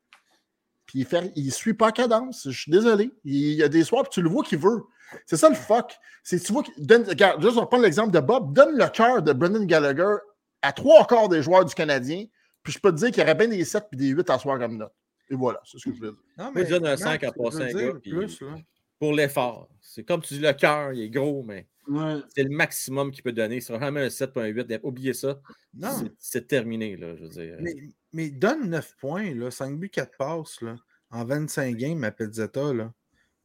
Puis 0.85 1.05
il 1.35 1.45
ne 1.45 1.51
suit 1.51 1.75
pas 1.75 1.91
cadence. 1.91 2.49
Je 2.49 2.61
suis 2.61 2.71
désolé. 2.71 3.11
Il, 3.23 3.53
y 3.53 3.61
a 3.61 3.69
des 3.69 3.83
soirs, 3.83 4.03
puis 4.03 4.09
tu 4.11 4.21
le 4.23 4.29
vois 4.29 4.43
qu'il 4.43 4.57
veut. 4.57 4.81
C'est 5.27 5.37
ça 5.37 5.47
le 5.49 5.55
fuck. 5.55 5.95
C'est, 6.23 6.39
tu 6.39 6.51
vois, 6.51 6.63
donne, 6.77 7.03
regarde, 7.03 7.41
juste 7.43 7.57
on 7.57 7.65
prend 7.67 7.77
l'exemple 7.77 8.11
de 8.11 8.19
Bob. 8.19 8.53
Donne 8.53 8.75
le 8.75 8.87
cœur 8.87 9.21
de 9.21 9.31
Brendan 9.31 9.65
Gallagher 9.67 10.15
à 10.63 10.73
trois 10.73 11.05
quarts 11.05 11.29
des 11.29 11.43
joueurs 11.43 11.63
du 11.63 11.75
Canadien. 11.75 12.25
Puis 12.63 12.73
je 12.73 12.79
peux 12.79 12.91
te 12.91 12.97
dire 12.97 13.11
qu'il 13.11 13.19
y 13.19 13.23
aurait 13.23 13.35
bien 13.35 13.47
des 13.47 13.63
7 13.63 13.85
et 13.93 13.95
des 13.95 14.07
8 14.07 14.29
à 14.31 14.39
soir 14.39 14.57
comme 14.57 14.77
note. 14.77 14.91
Et 15.29 15.35
voilà, 15.35 15.61
c'est 15.63 15.77
ce 15.77 15.89
que 15.89 15.95
je 15.95 16.01
veux 16.01 16.11
dire. 16.11 16.19
Non, 16.39 16.51
mais, 16.55 16.63
donne 16.63 16.87
un 16.87 16.97
5 16.97 17.23
à 17.23 17.31
passer 17.31 17.61
un 17.61 17.71
gars. 17.71 17.93
Plus, 18.01 18.41
là 18.41 18.55
pour 18.99 19.13
l'effort. 19.13 19.69
C'est 19.81 20.03
comme 20.03 20.21
tu 20.21 20.35
dis, 20.35 20.39
le 20.39 20.53
cœur, 20.53 20.93
il 20.93 21.01
est 21.01 21.09
gros, 21.09 21.43
mais 21.43 21.67
c'est 22.35 22.43
le 22.43 22.49
maximum 22.49 23.11
qu'il 23.11 23.23
peut 23.23 23.31
donner. 23.31 23.61
C'est 23.61 23.73
vraiment 23.73 23.99
un 23.99 24.07
7.8. 24.07 24.79
Oubliez 24.83 25.13
ça. 25.13 25.41
C'est 26.19 26.47
terminé, 26.47 26.95
là, 26.97 27.15
je 27.15 27.23
veux 27.23 27.29
dire. 27.29 27.57
Mais, 28.13 28.29
donne 28.29 28.69
9 28.69 28.95
points, 28.97 29.33
là, 29.33 29.49
5 29.49 29.79
buts, 29.79 29.89
4 29.89 30.17
passes, 30.17 30.61
là, 30.61 30.75
en 31.09 31.25
25 31.25 31.75
games 31.75 32.03
à 32.03 32.11
Pezzetta, 32.11 32.73
là. 32.73 32.93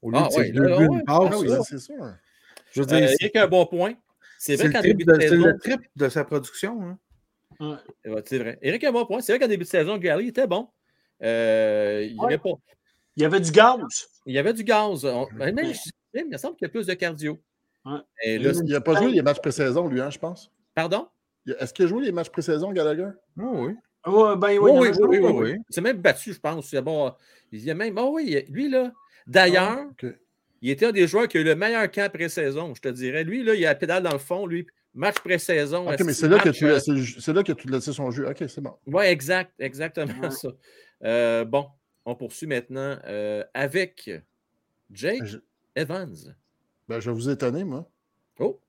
Au 0.02 0.10
lieu 0.10 0.18
ah, 0.20 0.28
de 0.28 0.36
ouais, 0.36 0.52
buts, 0.52 0.94
une 0.94 1.04
passe. 1.04 1.34
Ah 1.50 1.62
c'est 1.62 1.78
sûr. 1.78 2.14
Je 2.72 2.80
veux 2.80 2.86
dire, 2.86 3.08
c'est 3.18 3.36
un 3.36 3.46
bon 3.46 3.64
point. 3.64 3.94
C'est 4.38 4.56
vrai 4.56 4.70
qu'en 4.70 4.82
début 4.82 5.04
de, 5.04 5.14
saison. 5.18 5.28
C'est 5.30 5.36
le 5.36 5.58
triple 5.58 5.88
de 5.96 6.08
sa 6.10 6.24
production. 6.24 6.98
Hein. 7.60 7.80
C'est 8.26 8.38
vrai. 8.38 8.58
Eric 8.60 8.84
a 8.84 8.88
un 8.90 8.92
bon 8.92 9.06
point. 9.06 9.20
C'est 9.22 9.32
vrai 9.32 9.38
qu'en 9.38 9.48
début 9.48 9.64
de 9.64 9.68
saison, 9.68 9.96
Gary 9.96 10.28
était 10.28 10.46
bon. 10.46 10.68
Euh, 11.22 12.06
il, 12.10 12.16
pas... 12.16 12.50
il 13.16 13.22
y 13.22 13.26
avait 13.26 13.40
du 13.40 13.50
gaz. 13.50 14.08
Il 14.26 14.34
y 14.34 14.38
avait 14.38 14.52
du 14.52 14.64
gaz. 14.64 15.06
Ben, 15.36 15.56
il 16.14 16.28
me 16.30 16.36
semble 16.36 16.56
qu'il 16.56 16.66
y 16.66 16.68
a 16.68 16.70
plus 16.70 16.86
de 16.86 16.94
cardio. 16.94 17.38
il 18.24 18.56
n'a 18.66 18.80
pas 18.80 18.94
joué 18.96 19.12
les 19.12 19.22
matchs 19.22 19.40
pré-saison, 19.40 19.88
lui, 19.88 20.00
hein, 20.00 20.10
je 20.10 20.18
pense. 20.18 20.50
Pardon? 20.74 21.08
Est-ce 21.58 21.74
qu'il 21.74 21.84
a 21.84 21.88
joué 21.88 22.04
les 22.04 22.12
matchs 22.12 22.30
pré-saison, 22.30 22.72
Gallagher? 22.72 23.10
Oh, 23.38 23.66
oui. 23.66 23.74
ben, 24.04 24.58
oui, 24.58 24.70
oui, 24.74 24.88
oui, 25.00 25.18
oui, 25.18 25.56
C'est 25.68 25.80
même 25.80 25.98
battu, 25.98 26.32
je 26.32 26.40
pense. 26.40 26.74
Bon, 26.74 27.12
il 27.52 27.64
y 27.64 27.70
a 27.70 27.74
même. 27.74 27.96
Oh 27.98 28.12
oui, 28.14 28.44
lui, 28.48 28.68
là. 28.70 28.92
D'ailleurs, 29.26 29.86
il 30.60 30.70
était 30.70 30.86
un 30.86 30.92
des 30.92 31.06
joueurs 31.06 31.28
qui 31.28 31.38
a 31.38 31.40
eu 31.40 31.44
le 31.44 31.54
meilleur 31.54 31.90
camp 31.90 32.10
pré-saison, 32.12 32.74
je 32.74 32.80
te 32.80 32.88
dirais. 32.88 33.24
Lui, 33.24 33.42
là, 33.42 33.54
il 33.54 33.64
a 33.66 33.70
la 33.70 33.74
pédale 33.74 34.02
dans 34.02 34.12
le 34.12 34.18
fond, 34.18 34.46
lui. 34.46 34.66
Match 34.94 35.16
pré-saison. 35.16 35.90
OK, 35.90 36.00
mais 36.04 36.12
c'est 36.12 36.28
là, 36.28 36.38
que 36.38 36.50
tu, 36.50 36.66
euh, 36.66 36.78
là 36.78 37.42
que 37.42 37.52
tu 37.52 37.68
laissé 37.68 37.92
son 37.92 38.10
jeu. 38.10 38.28
OK, 38.28 38.44
c'est 38.46 38.60
bon. 38.60 38.74
Oui, 38.86 39.04
exact, 39.06 39.52
exactement 39.58 40.30
ça. 40.30 40.48
Euh, 41.02 41.44
bon, 41.44 41.66
on 42.06 42.14
poursuit 42.14 42.46
maintenant 42.46 42.98
euh, 43.06 43.44
avec 43.54 44.10
Jake 44.90 45.38
Evans. 45.74 46.34
Ben, 46.88 47.00
je 47.00 47.10
vais 47.10 47.14
vous 47.14 47.30
étonner, 47.30 47.64
moi. 47.64 47.88
Oh! 48.38 48.60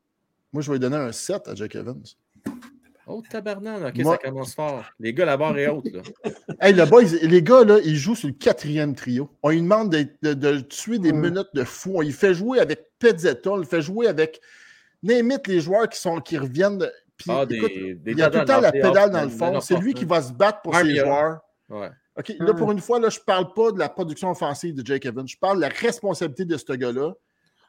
Moi, 0.53 0.61
je 0.61 0.71
vais 0.71 0.75
lui 0.75 0.79
donner 0.79 0.97
un 0.97 1.11
7 1.11 1.49
à 1.49 1.55
Jake 1.55 1.75
Evans. 1.75 2.03
Oh, 3.07 3.21
tabarnak, 3.29 3.95
ok, 3.95 4.03
ça 4.03 4.17
commence 4.17 4.55
fort. 4.55 4.83
Les 4.99 5.13
gars, 5.13 5.25
la 5.25 5.37
barre 5.37 5.57
est 5.59 5.67
haute. 5.67 5.91
Là. 5.91 6.01
hey, 6.61 6.73
là-bas, 6.73 7.01
les 7.21 7.43
gars, 7.43 7.63
là, 7.63 7.77
ils 7.83 7.97
jouent 7.97 8.15
sur 8.15 8.27
le 8.27 8.33
quatrième 8.33 8.95
trio. 8.95 9.29
On 9.43 9.49
lui 9.49 9.61
demande 9.61 9.91
de, 9.91 10.59
tuer 10.61 10.97
des 10.97 11.13
minutes 11.13 11.49
de 11.53 11.63
fou. 11.63 11.93
On 11.95 12.01
lui 12.01 12.11
fait 12.11 12.33
jouer 12.33 12.59
avec 12.59 12.87
Pezzetta, 12.97 13.51
on 13.51 13.57
lui 13.57 13.65
fait 13.65 13.81
jouer 13.81 14.07
avec. 14.07 14.41
N'imite 15.03 15.45
les 15.45 15.59
joueurs 15.59 15.87
qui, 15.87 15.99
sont, 15.99 16.19
qui 16.19 16.35
reviennent. 16.37 16.89
Puis, 17.15 17.29
ah, 17.29 17.45
écoute, 17.47 17.71
il 17.75 18.17
y 18.17 18.23
a 18.23 18.29
tout 18.31 18.39
le 18.39 18.45
temps 18.45 18.59
la 18.59 18.71
pédale 18.71 19.11
dans 19.11 19.23
le 19.23 19.29
fond. 19.29 19.59
C'est 19.59 19.77
lui 19.77 19.93
qui 19.93 20.05
va 20.05 20.23
se 20.23 20.33
battre 20.33 20.61
pour 20.63 20.75
ses 20.75 20.95
joueurs. 20.95 21.41
Ouais. 21.69 21.91
OK, 22.17 22.33
là, 22.39 22.53
pour 22.53 22.71
une 22.71 22.79
fois, 22.79 22.99
là, 22.99 23.09
je 23.09 23.19
ne 23.19 23.23
parle 23.23 23.53
pas 23.53 23.71
de 23.71 23.79
la 23.79 23.89
production 23.89 24.31
offensive 24.31 24.73
de 24.73 24.85
Jake 24.85 25.05
Evans. 25.05 25.27
Je 25.27 25.37
parle 25.37 25.57
de 25.57 25.61
la 25.61 25.69
responsabilité 25.69 26.45
de 26.45 26.57
ce 26.57 26.73
gars-là. 26.73 27.13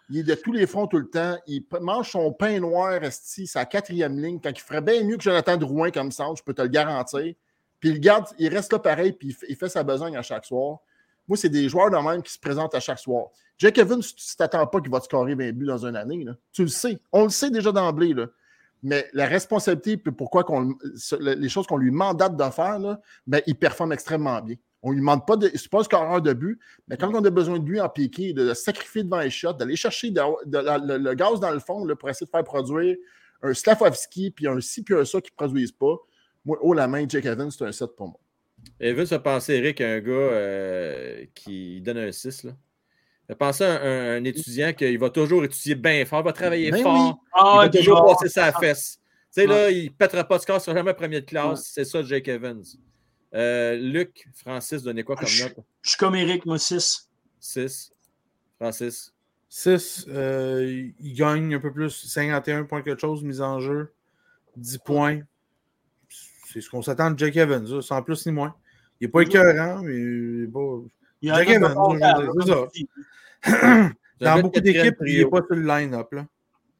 Il 0.08 0.18
est 0.18 0.22
de 0.22 0.34
tous 0.34 0.52
les 0.52 0.66
fronts 0.66 0.86
tout 0.86 0.98
le 0.98 1.10
temps. 1.10 1.36
Il 1.48 1.64
mange 1.80 2.10
son 2.12 2.32
pain 2.32 2.60
noir, 2.60 3.02
Esti, 3.02 3.48
sa 3.48 3.64
quatrième 3.64 4.16
ligne, 4.20 4.38
quand 4.40 4.50
il 4.50 4.60
ferait 4.60 4.80
bien 4.80 5.02
mieux 5.02 5.16
que 5.16 5.24
Jonathan 5.24 5.56
Drouin 5.56 5.90
comme 5.90 6.12
ça, 6.12 6.26
je 6.36 6.42
peux 6.42 6.54
te 6.54 6.62
le 6.62 6.68
garantir. 6.68 7.34
Puis 7.80 7.90
il 7.90 8.00
garde, 8.00 8.26
il 8.38 8.48
reste 8.54 8.72
là 8.72 8.78
pareil, 8.78 9.12
puis 9.12 9.36
il 9.48 9.56
fait 9.56 9.68
sa 9.68 9.82
besogne 9.82 10.16
à 10.16 10.22
chaque 10.22 10.44
soir. 10.44 10.78
Moi, 11.26 11.36
c'est 11.36 11.48
des 11.48 11.68
joueurs 11.68 11.90
de 11.90 11.96
même 11.96 12.22
qui 12.22 12.32
se 12.32 12.38
présentent 12.38 12.74
à 12.76 12.80
chaque 12.80 13.00
soir. 13.00 13.26
Jake 13.58 13.78
Evans, 13.78 14.00
tu 14.00 14.14
ne 14.14 14.36
t'attends 14.36 14.66
pas 14.66 14.80
qu'il 14.80 14.90
va 14.90 15.00
te 15.00 15.06
scorer 15.06 15.34
20 15.34 15.52
buts 15.52 15.66
dans 15.66 15.84
une 15.84 15.96
année. 15.96 16.24
Tu 16.52 16.62
le 16.62 16.68
sais. 16.68 17.00
On 17.10 17.24
le 17.24 17.30
sait 17.30 17.50
déjà 17.50 17.72
d'emblée. 17.72 18.14
Mais 18.86 19.04
la 19.14 19.26
responsabilité, 19.26 19.96
pourquoi 19.96 20.46
les 21.20 21.48
choses 21.48 21.66
qu'on 21.66 21.76
lui 21.76 21.90
mandate 21.90 22.36
de 22.36 22.50
faire, 22.50 22.78
là, 22.78 23.00
ben, 23.26 23.42
il 23.48 23.56
performe 23.56 23.92
extrêmement 23.92 24.40
bien. 24.40 24.54
On 24.80 24.90
ne 24.90 24.94
lui 24.94 25.00
demande 25.00 25.26
pas 25.26 25.36
de. 25.36 25.50
C'est 25.56 25.68
pas 25.68 25.80
un 25.80 25.82
scoreur 25.82 26.22
de 26.22 26.32
but, 26.32 26.60
mais 26.86 26.96
quand 26.96 27.12
on 27.12 27.24
a 27.24 27.30
besoin 27.30 27.58
de 27.58 27.68
lui 27.68 27.80
en 27.80 27.88
piqué, 27.88 28.32
de 28.32 28.44
le 28.44 28.54
sacrifier 28.54 29.02
devant 29.02 29.18
les 29.18 29.30
shots, 29.30 29.54
d'aller 29.54 29.74
chercher 29.74 30.10
le, 30.10 31.14
gaz 31.14 31.40
dans 31.40 31.50
le 31.50 31.58
fond 31.58 31.84
pour 31.98 32.08
essayer 32.08 32.26
de 32.26 32.30
faire 32.30 32.44
produire 32.44 32.96
un 33.42 33.52
Slavovski 33.52 34.30
puis 34.30 34.46
un 34.46 34.60
ci 34.60 34.84
puis 34.84 34.94
un 34.94 35.04
ça 35.04 35.20
qui 35.20 35.32
ne 35.32 35.36
produisent 35.36 35.72
pas. 35.72 35.96
Moi, 36.44 36.56
oh 36.60 36.72
la 36.72 36.86
main, 36.86 37.08
Jake 37.08 37.24
Evans, 37.24 37.50
c'est 37.50 37.64
un 37.64 37.72
7 37.72 37.90
pour 37.96 38.06
moi. 38.06 38.20
Evans 38.78 39.06
a 39.10 39.18
pensé, 39.18 39.54
Eric, 39.54 39.80
à 39.80 39.94
un 39.94 39.98
gars 39.98 40.12
euh, 40.12 41.24
qui 41.34 41.80
donne 41.80 41.98
un 41.98 42.12
6. 42.12 42.44
Là. 42.44 42.52
Pensez 43.34 43.64
à 43.64 43.82
un, 43.82 44.24
étudiant 44.24 44.72
qui 44.72 44.96
va 44.96 45.10
toujours 45.10 45.44
étudier 45.44 45.74
bien 45.74 46.04
fort, 46.04 46.22
va 46.22 46.32
travailler 46.32 46.70
ben 46.70 46.82
fort, 46.82 47.20
il 47.34 47.40
va 47.40 47.62
ah, 47.62 47.68
toujours 47.68 48.06
passer 48.06 48.28
sa 48.28 48.52
fesse. 48.52 49.00
Tu 49.34 49.40
sais, 49.40 49.46
là, 49.46 49.70
il 49.70 49.86
ne 49.86 49.90
pètera 49.90 50.22
pas 50.22 50.36
de 50.36 50.42
score, 50.42 50.60
sur 50.60 50.72
jamais 50.74 50.94
premier 50.94 51.20
de 51.20 51.26
classe. 51.26 51.70
C'est 51.74 51.84
ça, 51.84 52.02
Jake 52.02 52.28
Evans. 52.28 52.62
Euh, 53.34 53.76
Luc, 53.76 54.28
Francis, 54.34 54.82
donnez 54.82 55.02
quoi 55.02 55.16
comme 55.16 55.28
note? 55.28 55.56
Je 55.82 55.90
suis 55.90 55.98
comme 55.98 56.14
Eric, 56.14 56.46
moi, 56.46 56.58
6. 56.58 57.10
6. 57.40 57.90
Francis? 58.60 59.12
6. 59.48 60.06
Euh, 60.08 60.90
il 61.00 61.14
gagne 61.14 61.54
un 61.54 61.60
peu 61.60 61.72
plus, 61.72 61.90
51 61.90 62.64
points 62.64 62.82
quelque 62.82 63.00
chose, 63.00 63.24
mise 63.24 63.42
en 63.42 63.58
jeu. 63.58 63.92
10 64.56 64.78
points. 64.78 65.20
C'est 66.46 66.60
ce 66.60 66.70
qu'on 66.70 66.80
s'attend 66.80 67.10
de 67.10 67.18
Jake 67.18 67.36
Evans, 67.36 67.82
sans 67.82 68.02
plus 68.02 68.24
ni 68.26 68.32
moins. 68.32 68.54
Il 69.00 69.06
n'est 69.06 69.10
pas 69.10 69.20
écœurant, 69.20 69.82
mais 69.82 69.94
il 69.94 70.40
n'est 70.42 70.46
pas. 70.46 70.78
Jake 71.22 71.48
Evans, 71.50 71.98
c'est 72.40 72.46
ça. 72.46 73.90
Dans 74.20 74.40
beaucoup 74.40 74.60
d'équipes, 74.60 74.96
il 75.06 75.18
n'est 75.18 75.26
pas 75.26 75.42
sur 75.46 75.56
le 75.56 75.62
line-up. 75.62 76.08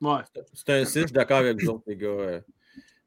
Ouais. 0.01 0.21
C'est 0.53 0.71
un 0.71 0.85
6, 0.85 0.93
je 0.95 1.05
suis 1.07 1.13
d'accord 1.13 1.39
avec 1.39 1.61
vous 1.61 1.69
autres, 1.69 1.85
les 1.87 1.97
gars. 1.97 2.09
Euh. 2.09 2.41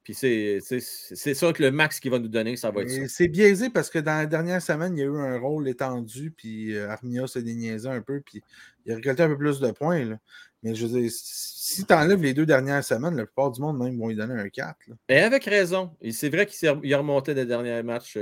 Puis 0.03 0.13
c'est 0.15 0.59
ça 0.61 1.53
que 1.53 1.61
le 1.61 1.71
max 1.71 1.99
qu'il 1.99 2.09
va 2.09 2.19
nous 2.19 2.27
donner, 2.27 2.55
ça 2.55 2.71
va 2.71 2.81
être 2.81 2.89
ça. 2.89 3.07
C'est 3.07 3.27
biaisé 3.27 3.69
parce 3.69 3.89
que 3.89 3.99
dans 3.99 4.17
la 4.17 4.25
dernière 4.25 4.61
semaine, 4.61 4.97
il 4.97 5.01
y 5.01 5.03
a 5.03 5.05
eu 5.05 5.17
un 5.17 5.37
rôle 5.39 5.67
étendu, 5.67 6.31
puis 6.31 6.75
euh, 6.75 6.89
Armia 6.89 7.27
s'est 7.27 7.43
déniaisé 7.43 7.87
un 7.87 8.01
peu, 8.01 8.21
puis 8.21 8.41
il 8.85 8.93
a 8.93 8.95
récolté 8.95 9.23
un 9.23 9.27
peu 9.27 9.37
plus 9.37 9.59
de 9.59 9.71
points. 9.71 10.05
Là. 10.05 10.17
Mais 10.63 10.73
je 10.73 10.87
veux 10.87 10.99
dire, 10.99 11.11
si 11.13 11.85
tu 11.85 11.93
enlèves 11.93 12.23
les 12.23 12.33
deux 12.33 12.45
dernières 12.45 12.83
semaines, 12.83 13.15
la 13.15 13.25
plupart 13.25 13.51
du 13.51 13.61
monde 13.61 13.77
même 13.77 13.97
vont 13.99 14.07
lui 14.07 14.15
donner 14.15 14.33
un 14.33 14.49
4. 14.49 14.75
Et 15.09 15.19
avec 15.19 15.45
raison. 15.45 15.91
Et 16.01 16.11
c'est 16.11 16.29
vrai 16.29 16.45
qu'il 16.45 16.67
a 16.67 16.97
remonté 16.97 17.35
des 17.35 17.45
derniers 17.45 17.83
matchs. 17.83 18.17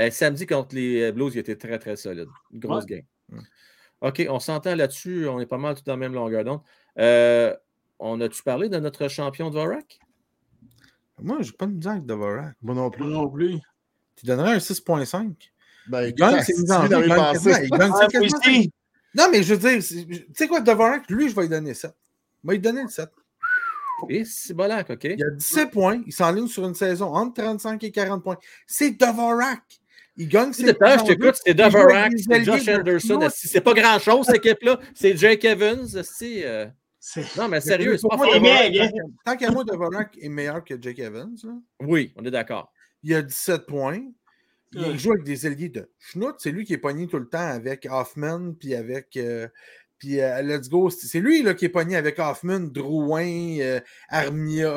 Euh, 0.00 0.10
samedi 0.10 0.46
contre 0.46 0.74
les 0.74 1.12
Blues, 1.12 1.34
il 1.34 1.38
était 1.38 1.56
très, 1.56 1.78
très 1.78 1.96
solide. 1.96 2.28
grosse 2.52 2.86
game. 2.86 3.04
OK, 4.00 4.26
on 4.28 4.38
s'entend 4.38 4.74
là-dessus. 4.74 5.28
On 5.28 5.40
est 5.40 5.46
pas 5.46 5.58
mal 5.58 5.74
tout 5.74 5.82
dans 5.86 5.92
la 5.92 5.98
même 5.98 6.14
longueur 6.14 6.44
d'onde. 6.44 6.60
Euh, 6.98 7.54
on 7.98 8.20
a-tu 8.20 8.42
parlé 8.42 8.68
de 8.68 8.78
notre 8.78 9.08
champion 9.08 9.50
de 9.50 9.54
Vorak? 9.54 9.98
Moi, 11.20 11.38
je 11.40 11.50
n'ai 11.50 11.56
pas 11.56 11.66
de 11.66 11.72
misère 11.72 11.92
avec 11.92 12.06
Dvorak. 12.06 12.56
Moi 12.60 12.74
non 12.74 12.90
plus. 12.90 13.04
non 13.04 13.28
plus. 13.28 13.58
Tu 14.16 14.26
donnerais 14.26 14.54
un 14.54 14.58
6.5. 14.58 15.34
Ben, 15.86 16.02
il 16.02 16.14
gagne 16.14 16.42
ses 16.42 16.54
mises 16.54 16.72
en 16.72 16.86
jeu. 16.86 17.02
Il 17.04 17.70
gagne 17.70 17.92
ses 18.42 18.70
Non, 19.14 19.28
mais 19.30 19.42
je 19.42 19.54
veux 19.54 19.70
dire, 19.70 19.82
tu 19.82 20.26
sais 20.34 20.48
quoi, 20.48 20.60
Dvorak, 20.60 21.08
lui, 21.08 21.28
je 21.28 21.34
vais 21.34 21.42
lui 21.42 21.48
donner 21.48 21.74
7. 21.74 21.94
Je 22.42 22.48
vais 22.48 22.54
lui 22.54 22.60
donner 22.60 22.82
le 22.82 22.88
7. 22.88 23.08
Et 24.08 24.24
c'est 24.24 24.54
bolac, 24.54 24.90
OK. 24.90 25.04
Il 25.04 25.24
a 25.24 25.30
17 25.30 25.70
points. 25.70 26.02
Il 26.04 26.12
s'enligne 26.12 26.48
sur 26.48 26.66
une 26.66 26.74
saison 26.74 27.14
entre 27.14 27.42
35 27.42 27.82
et 27.84 27.92
40 27.92 28.22
points. 28.22 28.38
C'est 28.66 28.90
Dvorak. 28.90 29.62
Il 30.16 30.28
gagne 30.28 30.52
ses 30.52 30.66
Je 30.66 31.04
t'écoute, 31.06 31.40
c'est 31.44 31.54
Doverack, 31.54 32.12
c'est 32.18 32.44
Josh 32.44 32.68
Anderson. 32.68 33.28
C'est 33.34 33.60
pas 33.60 33.74
grand-chose, 33.74 34.26
cette 34.26 34.36
équipe-là. 34.36 34.78
C'est 34.94 35.16
Jake 35.16 35.44
Evans. 35.44 35.86
Euh... 36.22 36.66
Non, 37.36 37.48
mais 37.48 37.60
sérieux, 37.60 37.96
c'est 37.96 38.08
pas 38.08 38.16
fort. 38.16 38.28
Tant 39.24 39.36
qu'à 39.36 39.50
moi, 39.50 39.64
Doverack 39.64 40.16
est 40.20 40.28
meilleur 40.28 40.62
que 40.64 40.80
Jake 40.80 41.00
Evans. 41.00 41.36
Là. 41.42 41.52
Oui, 41.80 42.12
on 42.16 42.24
est 42.24 42.30
d'accord. 42.30 42.72
Il 43.02 43.14
a 43.14 43.22
17 43.22 43.66
points. 43.66 44.00
Il 44.72 44.98
joue 44.98 45.12
avec 45.12 45.24
des 45.24 45.46
alliés 45.46 45.68
de 45.68 45.90
Schnout. 45.98 46.34
C'est 46.38 46.50
lui 46.50 46.64
qui 46.64 46.72
est 46.72 46.78
pogné 46.78 47.06
tout 47.06 47.18
le 47.18 47.28
temps 47.28 47.38
avec 47.38 47.86
Hoffman 47.90 48.54
puis 48.58 48.74
avec. 48.74 49.16
Euh, 49.16 49.48
puis 49.98 50.20
euh, 50.20 50.42
Let's 50.42 50.68
Go, 50.68 50.90
c'est 50.90 51.20
lui 51.20 51.42
là, 51.42 51.54
qui 51.54 51.66
est 51.66 51.70
pogné 51.70 51.96
avec 51.96 52.18
Hoffman, 52.18 52.60
Drouin, 52.60 53.58
euh, 53.60 53.80
Armia, 54.08 54.68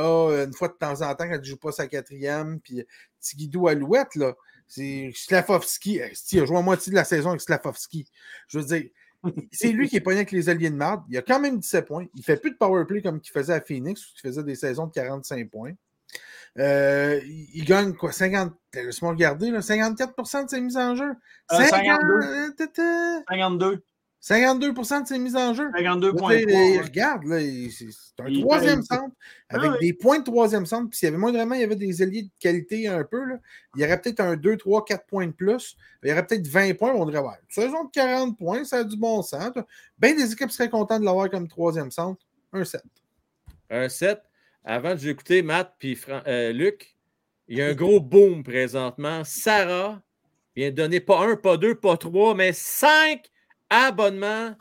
une 0.46 0.54
fois 0.54 0.68
de 0.68 0.76
temps 0.76 1.02
en 1.02 1.16
temps 1.16 1.28
quand 1.28 1.36
il 1.36 1.40
ne 1.40 1.44
joue 1.44 1.58
pas 1.58 1.72
sa 1.72 1.88
quatrième, 1.88 2.60
puis 2.62 2.84
Tigidou 3.20 3.68
Alouette, 3.68 4.16
là. 4.16 4.36
C'est 4.68 5.12
Slavovski. 5.16 6.02
Il 6.32 6.42
a 6.42 6.46
joué 6.46 6.58
à 6.58 6.62
moitié 6.62 6.92
de 6.92 6.96
la 6.96 7.04
saison 7.04 7.30
avec 7.30 7.42
Slavovski. 7.42 8.06
Je 8.48 8.60
veux 8.60 8.66
dire, 8.66 8.90
c'est 9.52 9.72
lui 9.72 9.88
qui 9.90 9.98
est 9.98 10.02
pogné 10.02 10.18
avec 10.18 10.32
les 10.32 10.50
alliés 10.50 10.70
de 10.70 10.76
marde. 10.76 11.04
Il 11.10 11.18
a 11.18 11.22
quand 11.22 11.40
même 11.40 11.60
17 11.60 11.86
points. 11.86 12.06
Il 12.14 12.20
ne 12.20 12.24
fait 12.24 12.38
plus 12.38 12.52
de 12.52 12.58
powerplay 12.58 13.02
comme 13.02 13.20
il 13.24 13.30
faisait 13.30 13.54
à 13.54 13.62
Phoenix, 13.62 14.06
où 14.06 14.10
il 14.18 14.22
faisait 14.22 14.44
des 14.44 14.56
saisons 14.56 14.88
de 14.88 14.92
45 14.92 15.50
points. 15.50 15.74
Euh, 16.60 17.20
il 17.26 17.66
gagne 17.66 17.94
quoi? 17.94 18.12
50. 18.12 18.54
Laisse-moi 18.74 19.12
regarder, 19.12 19.52
là, 19.52 19.60
54% 19.60 20.46
de 20.46 20.50
ses 20.50 20.62
mises 20.62 20.78
en 20.78 20.96
jeu. 20.96 21.14
52. 21.50 22.56
52. 23.30 23.84
52% 24.22 25.04
de 25.04 25.08
ses 25.08 25.20
mises 25.20 25.36
en 25.36 25.54
jeu. 25.54 25.70
52 25.76 26.14
points. 26.14 26.40
Regarde, 26.84 27.24
c'est 27.26 27.88
un 28.20 28.42
troisième 28.42 28.82
centre 28.82 29.16
avec 29.48 29.80
des 29.80 29.94
points 29.94 30.20
de 30.20 30.24
troisième 30.24 30.66
centre. 30.66 30.90
Puis 30.90 31.00
s'il 31.00 31.06
y 31.08 31.10
avait 31.10 31.18
moindrement, 31.18 31.56
il 31.56 31.62
y 31.62 31.64
avait 31.64 31.76
des 31.76 32.02
alliés 32.02 32.24
de 32.24 32.32
qualité 32.40 32.88
un 32.88 33.04
peu. 33.04 33.24
Là, 33.24 33.36
il 33.76 33.82
y 33.82 33.86
aurait 33.86 34.02
peut-être 34.02 34.20
un 34.20 34.36
2, 34.36 34.58
3, 34.58 34.86
4 34.86 35.06
points 35.06 35.28
de 35.28 35.32
plus. 35.32 35.78
Il 36.04 36.10
y 36.10 36.12
aurait 36.12 36.26
peut-être 36.26 36.48
20 36.48 36.78
points. 36.78 36.94
On 36.94 37.06
dirait, 37.06 37.22
ouais, 37.22 37.36
saison 37.48 37.86
de 37.86 37.92
40 37.92 38.38
points, 38.38 38.64
ça 38.64 38.78
a 38.78 38.84
du 38.84 38.98
bon 38.98 39.22
sens. 39.22 39.52
Bien 39.98 40.16
des 40.16 40.32
équipes 40.32 40.52
seraient 40.52 40.70
contentes 40.70 41.02
de 41.02 41.06
l'avoir 41.06 41.30
comme 41.30 41.48
troisième 41.48 41.92
centre. 41.92 42.26
Un 42.54 42.66
7. 42.66 42.82
Un 43.70 43.88
7. 43.88 44.22
Avant 44.64 44.96
de 44.96 45.42
Matt 45.42 45.76
puis 45.80 45.98
euh, 46.10 46.52
Luc, 46.52 46.98
il 47.48 47.58
y 47.58 47.62
a 47.62 47.68
un 47.68 47.74
gros 47.74 48.02
boom 48.02 48.44
présentement. 48.44 49.24
Sarah 49.24 50.02
vient 50.56 50.72
de 50.72 50.76
donner 50.76 51.00
pas 51.00 51.26
un, 51.26 51.38
pas 51.38 51.56
deux, 51.56 51.76
pas 51.76 51.96
trois, 51.96 52.36
mais 52.36 52.52
cinq 52.52 53.30
abonnements. 53.70 54.56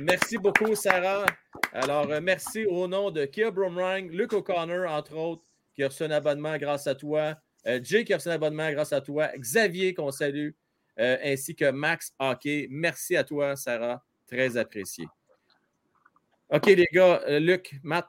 Merci 0.00 0.38
beaucoup, 0.38 0.74
Sarah. 0.74 1.26
Alors, 1.72 2.10
euh, 2.10 2.20
merci 2.20 2.64
au 2.66 2.86
nom 2.86 3.10
de 3.10 3.24
Kia 3.24 3.50
Bromrang, 3.50 4.08
Luc 4.10 4.32
O'Connor, 4.32 4.90
entre 4.90 5.16
autres, 5.16 5.42
qui 5.74 5.82
a 5.82 5.88
reçu 5.88 6.04
un 6.04 6.10
abonnement 6.10 6.56
grâce 6.56 6.86
à 6.86 6.94
toi. 6.94 7.34
Euh, 7.66 7.80
Jay 7.82 8.04
qui 8.04 8.12
a 8.12 8.16
reçu 8.16 8.28
un 8.28 8.32
abonnement 8.32 8.70
grâce 8.70 8.92
à 8.92 9.00
toi. 9.00 9.28
Xavier, 9.36 9.94
qu'on 9.94 10.10
salue, 10.10 10.50
ainsi 10.96 11.54
que 11.54 11.70
Max 11.70 12.12
Hockey. 12.18 12.66
Merci 12.70 13.16
à 13.16 13.24
toi, 13.24 13.54
Sarah. 13.54 14.02
Très 14.26 14.56
apprécié. 14.56 15.06
OK, 16.50 16.66
les 16.66 16.88
gars, 16.92 17.22
Luc, 17.38 17.78
Matt, 17.82 18.08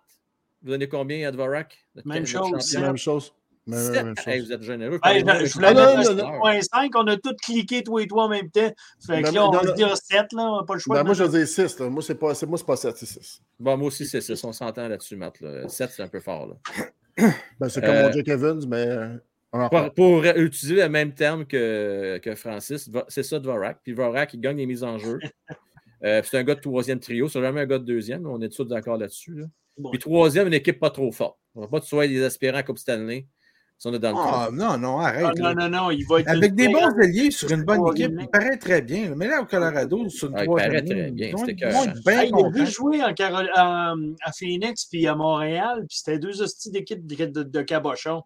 vous 0.62 0.72
donnez 0.72 0.90
combien 0.90 1.28
à 1.28 1.32
Dvorak? 1.32 1.86
Même 2.06 2.26
chose. 2.26 2.78
Même 2.78 2.98
chose. 2.98 3.34
Même, 3.68 4.16
chose. 4.18 4.46
vous 4.46 4.54
êtes 4.54 4.64
généreux. 4.64 5.00
Hey, 5.04 5.20
je, 5.20 5.46
je 5.46 5.54
voulais 5.54 5.74
mettre 5.74 6.66
5. 6.72 6.92
On 6.96 7.08
a 7.08 7.18
tous 7.18 7.36
cliqué, 7.42 7.84
toi 7.84 8.02
et 8.02 8.08
toi, 8.08 8.24
en 8.24 8.30
même 8.30 8.50
temps. 8.50 8.72
Fait 9.06 9.22
que 9.22 9.32
là, 9.32 9.48
on 9.48 9.52
va 9.52 9.72
dire 9.74 9.96
7. 9.96 10.34
Là, 10.34 10.52
on 10.52 10.58
n'a 10.58 10.64
pas 10.64 10.74
le 10.74 10.80
choix. 10.80 10.98
Ben, 10.98 11.04
moi, 11.04 11.14
je 11.14 11.24
vais 11.24 11.40
dire 11.40 11.48
6. 11.48 11.80
Là. 11.80 11.90
Moi, 11.90 12.02
c'est 12.02 12.16
pas, 12.16 12.34
moi, 12.48 12.60
pas 12.66 12.76
7, 12.76 12.98
c'est 12.98 13.06
6. 13.06 13.42
Bon, 13.60 13.78
moi 13.78 13.88
aussi, 13.88 14.06
c'est 14.08 14.22
6. 14.22 14.44
On 14.44 14.54
s'entend 14.54 14.88
là-dessus, 14.88 15.16
Matt. 15.16 15.40
Là. 15.42 15.68
7, 15.68 15.92
c'est 15.92 16.04
un 16.04 16.08
peu 16.08 16.20
fort. 16.20 16.48
Là. 16.48 16.56
Ben, 17.60 17.68
c'est 17.70 17.82
comme 17.82 17.96
euh, 17.96 18.08
mon 18.08 18.12
Jack 18.12 18.28
Evans, 18.28 18.62
mais. 18.68 18.88
Euh, 18.88 19.18
pour, 19.52 19.94
pour, 19.94 20.24
utiliser 20.24 20.76
le 20.76 20.90
même 20.90 21.14
terme 21.14 21.46
que, 21.46 22.18
que 22.20 22.36
Francis, 22.36 22.90
c'est 23.08 23.24
ça 23.24 23.40
Dvorak. 23.40 23.80
Puis 23.84 23.94
Dvorak, 23.94 24.34
il 24.34 24.40
gagne 24.40 24.58
les 24.58 24.66
mises 24.66 24.84
en 24.84 24.98
jeu. 24.98 25.20
Euh, 26.06 26.22
c'est 26.24 26.38
un 26.38 26.44
gars 26.44 26.56
de 26.56 26.62
troisième 26.62 27.02
trio. 27.02 27.28
C'est 27.28 27.42
jamais 27.42 27.60
un 27.60 27.66
gars 27.66 27.78
de 27.78 27.84
deuxième. 27.84 28.26
On 28.26 28.40
est 28.40 28.48
tous 28.48 28.64
d'accord 28.64 28.96
là-dessus. 28.96 29.34
Là. 29.36 29.48
Puis 29.92 30.00
troisième, 30.00 30.48
une 30.48 30.54
équipe 30.54 30.80
pas 30.80 30.92
trop 30.92 31.12
forte. 31.12 31.38
On 31.56 31.60
va 31.62 31.68
pas 31.68 31.82
te 31.82 32.08
des 32.08 32.24
aspirants 32.24 32.60
à 32.60 32.64
Coupe 32.64 32.78
Stanley. 32.78 33.28
Si 33.80 33.88
on 33.88 33.94
est 33.94 34.00
dans 34.00 34.12
le 34.12 34.18
ah, 34.20 34.50
non, 34.52 34.78
non, 34.78 35.00
arrête. 35.00 35.26
Ah, 35.26 35.54
non, 35.54 35.54
non, 35.54 35.70
non, 35.70 35.92
il 35.92 36.06
va 36.06 36.20
être 36.20 36.28
Avec 36.28 36.54
des 36.54 36.68
bons 36.68 36.90
alliés 37.02 37.32
sur 37.32 37.50
une 37.50 37.64
bonne 37.64 37.88
équipe, 37.94 38.12
il 38.20 38.28
paraît 38.28 38.58
très 38.58 38.82
bien. 38.82 39.14
Mais 39.16 39.30
là, 39.30 39.42
au 39.42 39.46
Colorado, 39.46 40.10
sur 40.10 40.28
une 40.28 40.38
ah, 40.38 40.44
Il 40.44 40.50
paraît 40.50 40.82
très 40.82 41.12
bien. 41.12 41.32
C'était 41.38 41.56
il 42.28 42.36
a 42.36 42.50
vu 42.50 42.66
jouer 42.68 43.02
en 43.02 43.14
à 43.16 44.32
Phoenix 44.38 44.86
puis 44.86 45.08
à 45.08 45.16
Montréal, 45.16 45.86
puis 45.88 45.98
c'était 45.98 46.20
deux 46.20 46.42
hosties 46.42 46.72
d'équipe 46.72 47.08
de, 47.08 47.44
de, 47.44 47.62
cabochon. 47.62 48.24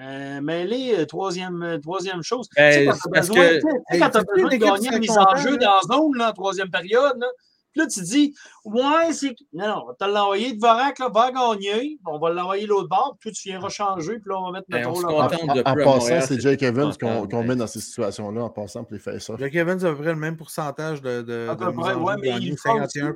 Euh, 0.00 0.40
mais 0.42 0.64
les 0.64 0.94
euh, 0.94 1.04
troisième, 1.04 1.62
euh, 1.62 1.78
troisième 1.78 2.22
chose, 2.22 2.48
ben, 2.56 2.86
quand 2.86 2.94
tu 2.94 3.08
as 3.14 3.20
besoin, 3.20 3.48
que... 3.58 3.98
quand 3.98 4.16
as 4.16 4.24
besoin 4.24 4.50
de 4.50 4.56
gagner 4.56 4.88
une 4.88 4.98
mise 5.00 5.18
en 5.18 5.36
jeu 5.36 5.58
dans 5.58 5.70
la 5.70 5.96
zone, 5.96 6.16
là, 6.16 6.30
en 6.30 6.32
troisième 6.32 6.70
période, 6.70 7.16
là, 7.20 7.28
puis 7.74 7.82
là, 7.82 7.88
tu 7.88 8.02
dis, 8.02 8.34
ouais, 8.64 9.12
c'est. 9.12 9.34
Non, 9.52 9.66
non, 9.66 9.82
on 9.82 9.86
va 9.88 9.94
te 9.94 10.04
l'envoyer 10.04 10.52
de 10.52 10.60
Vorak, 10.60 11.00
là, 11.00 11.08
va 11.12 11.32
gagner. 11.32 11.98
On 12.06 12.20
va 12.20 12.30
l'envoyer 12.30 12.66
l'autre 12.66 12.88
bord, 12.88 13.16
puis 13.18 13.32
tu 13.32 13.48
viendras 13.48 13.68
changer, 13.68 14.20
puis 14.20 14.30
là, 14.30 14.38
on 14.38 14.46
va 14.46 14.52
mettre 14.52 14.66
ben, 14.68 14.82
notre 14.82 14.90
rôle 14.92 15.06
en, 15.06 15.24
en, 15.24 15.74
passant, 15.74 16.20
c'est 16.20 16.40
Jake 16.40 16.62
Evans 16.62 16.92
qu'on 16.96 17.42
met 17.42 17.56
dans 17.56 17.66
ces 17.66 17.80
situations-là, 17.80 18.44
en 18.44 18.50
passant 18.50 18.84
pour 18.84 18.92
les 18.92 19.00
faire 19.00 19.20
ça. 19.20 19.34
Jake 19.36 19.56
Evans 19.56 19.84
a 19.84 19.88
à 19.88 19.90
peu 19.90 20.02
près 20.02 20.12
le 20.12 20.20
même 20.20 20.36
pourcentage 20.36 21.02
de. 21.02 21.22
de, 21.22 21.48
de 21.48 21.70
près, 21.80 21.94
ouais, 21.94 22.14
mais 22.22 22.30
il 22.40 22.56
51 22.56 23.14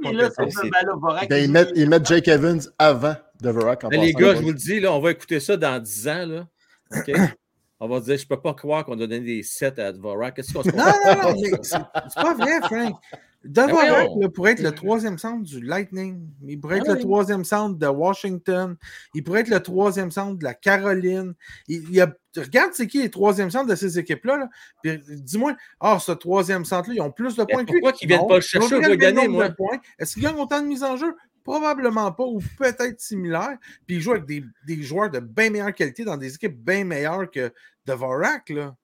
ben, 1.29 1.45
ils, 1.45 1.51
mettent, 1.53 1.71
ils 1.77 1.89
mettent 1.89 2.07
Jake 2.07 2.27
Evans 2.27 2.61
avant 2.79 3.15
de 3.41 3.51
Vorak 3.51 3.85
en 3.85 3.91
Les 3.91 4.13
gars, 4.13 4.35
je 4.35 4.43
vous 4.43 4.49
le 4.49 4.55
dis, 4.55 4.81
là, 4.81 4.93
on 4.93 4.99
va 4.99 5.13
écouter 5.13 5.39
ça 5.39 5.57
dans 5.57 5.81
10 5.81 6.09
ans. 6.09 6.27
Là. 6.27 6.47
OK? 6.97 7.13
On 7.81 7.87
va 7.87 8.01
dire, 8.01 8.17
je 8.17 8.25
ne 8.25 8.29
peux 8.29 8.41
pas 8.41 8.55
croire 8.55 8.85
qu'on 8.85 8.95
a 8.95 8.97
donné 8.97 9.21
des 9.21 9.43
7 9.45 9.79
à 9.79 9.93
Dvorak. 9.93 10.35
Qu'est-ce 10.35 10.53
qu'on 10.53 10.65
se 10.65 10.71
Non, 10.71 10.85
non, 10.85 11.33
non, 11.33 11.63
c'est 11.63 11.79
pas 12.23 12.35
vrai, 12.35 12.61
Frank. 12.63 12.97
Dvorak 13.45 14.09
ben 14.19 14.29
pourrait 14.31 14.53
être 14.53 14.63
le 14.63 14.73
troisième 14.73 15.17
centre 15.17 15.45
du 15.45 15.61
Lightning. 15.61 16.29
Il 16.43 16.61
pourrait 16.61 16.79
être 16.79 16.91
ah 16.91 16.95
le 16.95 17.01
troisième 17.01 17.45
centre 17.45 17.79
de 17.79 17.87
Washington. 17.87 18.77
Il 19.15 19.23
pourrait 19.23 19.41
être 19.41 19.49
le 19.49 19.61
troisième 19.61 20.11
centre 20.11 20.37
de 20.37 20.45
la 20.45 20.55
Caroline. 20.55 21.35
Il, 21.69 21.89
y 21.91 22.01
a, 22.01 22.13
regarde, 22.37 22.73
c'est 22.75 22.89
qui 22.89 23.01
les 23.01 23.11
troisième 23.11 23.51
centres 23.51 23.69
de 23.69 23.77
ces 23.77 23.99
équipes-là. 23.99 24.49
Dis-moi, 24.85 25.57
ah, 25.81 25.99
ce 26.01 26.11
troisième 26.13 26.65
centre-là, 26.65 26.97
ils 26.97 27.01
ont 27.01 27.13
plus 27.13 27.37
de 27.37 27.45
points 27.45 27.65
que 27.65 27.73
lui? 27.73 27.81
Pourquoi 27.81 27.93
qu'ils 27.93 28.09
ne 28.09 28.15
viennent 28.15 28.29
pas 28.29 28.37
le 28.37 28.41
chercher? 28.41 28.77
Il 28.83 28.97
gagner, 28.97 29.29
moi? 29.29 29.51
Est-ce 29.99 30.15
qu'ils 30.15 30.25
gagnent 30.25 30.41
autant 30.41 30.61
de 30.61 30.67
mises 30.67 30.83
en 30.83 30.97
jeu? 30.97 31.15
Probablement 31.45 32.11
pas, 32.13 32.25
ou 32.25 32.41
peut-être 32.59 33.01
similaire. 33.01 33.57
Puis 33.87 33.97
il 33.97 34.03
joue 34.03 34.13
avec 34.13 34.27
des, 34.27 34.45
des, 34.67 34.83
joueurs 34.83 35.11
de 35.11 35.21
bien 35.21 35.51
meilleure 35.51 35.73
qualité 35.73 36.05
dans 36.05 36.17
des 36.17 36.35
équipes 36.35 36.59
bien 36.63 36.85
meilleures 36.85 37.31
que 37.31 37.53
Dvorak. 37.87 38.51
Là. 38.51 38.77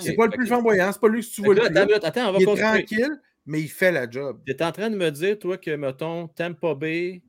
c'est 0.00 0.14
pas 0.14 0.24
le 0.24 0.32
plus 0.32 0.46
flamboyant, 0.46 0.90
c'est 0.90 1.00
pas 1.00 1.08
lui 1.08 1.20
que 1.20 1.30
tu 1.30 1.42
vois 1.42 1.54
le 1.54 1.60
plus. 1.60 1.94
Attends, 2.02 2.30
on 2.30 2.32
va 2.32 2.38
il 2.40 2.48
est 2.48 2.56
tranquille, 2.56 3.20
mais 3.48 3.62
il 3.62 3.68
fait 3.68 3.90
la 3.90 4.08
job. 4.08 4.40
Tu 4.46 4.52
es 4.52 4.62
en 4.62 4.72
train 4.72 4.90
de 4.90 4.96
me 4.96 5.10
dire, 5.10 5.38
toi, 5.38 5.56
que, 5.56 5.74
mettons, 5.74 6.28
Tampa 6.28 6.74
Bay 6.74 7.22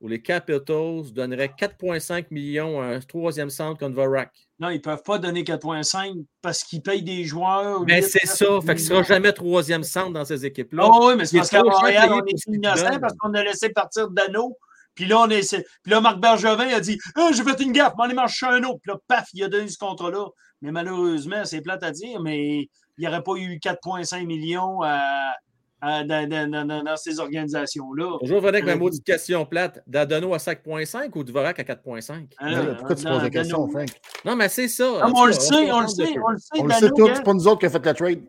ou 0.00 0.08
les 0.08 0.22
Capitals 0.22 1.12
donneraient 1.12 1.52
4,5 1.56 2.28
millions 2.30 2.80
à 2.80 2.86
un 2.86 3.00
troisième 3.00 3.50
centre 3.50 3.78
comme 3.78 3.92
Dvorak? 3.92 4.32
Non, 4.58 4.70
ils 4.70 4.76
ne 4.76 4.80
peuvent 4.80 5.02
pas 5.02 5.18
donner 5.18 5.42
4,5 5.42 6.24
parce 6.40 6.64
qu'ils 6.64 6.80
payent 6.80 7.02
des 7.02 7.24
joueurs. 7.24 7.82
Mais 7.82 8.00
c'est 8.00 8.26
ça. 8.26 8.58
Fait 8.62 8.74
que 8.74 8.80
ce 8.80 8.86
sera 8.86 9.02
jamais 9.02 9.34
troisième 9.34 9.84
centre 9.84 10.14
dans 10.14 10.24
ces 10.24 10.46
équipes-là. 10.46 10.88
Oh, 10.90 11.08
oui, 11.08 11.14
mais 11.18 11.26
c'est 11.26 11.36
parce 11.36 11.50
qu'à 11.50 11.62
Montréal, 11.62 12.10
on 12.10 12.24
est 12.24 12.46
innocent 12.46 12.98
parce 12.98 13.14
qu'on 13.18 13.34
a 13.34 13.44
laissé 13.44 13.68
partir 13.68 14.08
Dano. 14.10 14.56
Puis 14.94 15.04
là, 15.04 15.20
on 15.20 15.28
est... 15.28 15.54
Puis 15.82 15.92
là, 15.92 16.00
Marc 16.00 16.20
Bergevin 16.20 16.68
a 16.68 16.80
dit 16.80 16.98
ah, 17.16 17.30
J'ai 17.34 17.44
fait 17.44 17.60
une 17.60 17.72
gaffe, 17.72 17.94
m'en 17.98 18.08
ai 18.08 18.14
marché 18.14 18.46
un 18.46 18.64
autre. 18.64 18.80
Puis 18.82 18.92
là, 18.92 18.98
paf, 19.06 19.28
il 19.34 19.44
a 19.44 19.48
donné 19.48 19.68
ce 19.68 19.76
contrat-là. 19.76 20.26
Mais 20.62 20.72
malheureusement, 20.72 21.44
c'est 21.44 21.60
plate 21.60 21.82
à 21.82 21.90
dire, 21.90 22.20
mais 22.20 22.60
il 22.60 22.68
n'y 22.98 23.06
aurait 23.06 23.22
pas 23.22 23.34
eu 23.36 23.58
4,5 23.58 24.24
millions 24.24 24.82
à 24.82 25.34
euh, 25.82 26.04
dans, 26.04 26.96
ces 26.96 27.18
organisations-là. 27.18 28.18
Bonjour, 28.20 28.40
venez 28.40 28.48
avec 28.48 28.64
ma 28.64 28.76
maudite 28.76 29.04
question 29.04 29.46
plate. 29.46 29.82
D'Adono 29.86 30.34
à 30.34 30.38
5.5 30.38 31.10
ou 31.14 31.24
Dvorak 31.24 31.58
à 31.58 31.62
4.5? 31.62 32.26
Ah, 32.38 32.74
pourquoi 32.76 32.96
tu 32.96 33.04
poses 33.04 33.22
la 33.22 33.30
question, 33.30 33.68
Frank? 33.68 33.88
Non, 34.24 34.36
mais 34.36 34.48
c'est 34.48 34.68
ça. 34.68 35.06
on, 35.14 35.26
le 35.26 35.32
sait, 35.32 35.72
on 35.72 35.80
le 35.80 35.88
sait, 35.88 36.18
on 36.18 36.30
le 36.30 36.38
sait. 36.38 36.60
On 36.60 36.64
le 36.64 36.72
sait 36.74 36.90
tous, 36.90 37.10
c'est 37.14 37.24
pas 37.24 37.34
nous 37.34 37.48
autres 37.48 37.60
qui 37.60 37.66
avons 37.66 37.78
fait 37.78 37.86
la 37.86 37.94
trade. 37.94 38.22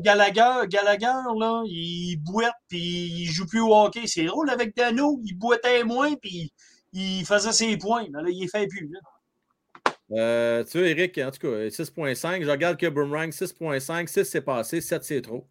Gallagher, 0.00 0.66
Gallagher, 0.68 1.22
là, 1.38 1.62
il 1.66 2.16
boite 2.18 2.54
puis 2.68 2.78
il 2.78 3.26
joue 3.26 3.46
plus 3.46 3.60
au 3.60 3.74
hockey. 3.74 4.02
C'est 4.06 4.24
drôle 4.24 4.50
avec 4.50 4.76
Dano, 4.76 5.20
il 5.24 5.34
boitait 5.34 5.84
moins 5.84 6.14
puis 6.14 6.52
il 6.92 7.24
faisait 7.24 7.52
ses 7.52 7.76
points. 7.76 8.06
Mais 8.12 8.22
là, 8.22 8.28
il 8.28 8.42
ne 8.42 8.48
fait 8.48 8.66
plus. 8.66 8.90
Euh, 10.12 10.64
tu 10.64 10.78
vois, 10.78 10.88
Eric, 10.88 11.18
en 11.18 11.30
tout 11.30 11.40
cas, 11.40 11.68
6.5. 11.68 12.44
Je 12.44 12.50
regarde 12.50 12.76
que 12.76 12.86
Boomerang, 12.86 13.30
6.5. 13.30 14.06
6, 14.06 14.24
c'est 14.24 14.40
passé. 14.40 14.80
7, 14.80 15.04
c'est 15.04 15.22
trop. 15.22 15.46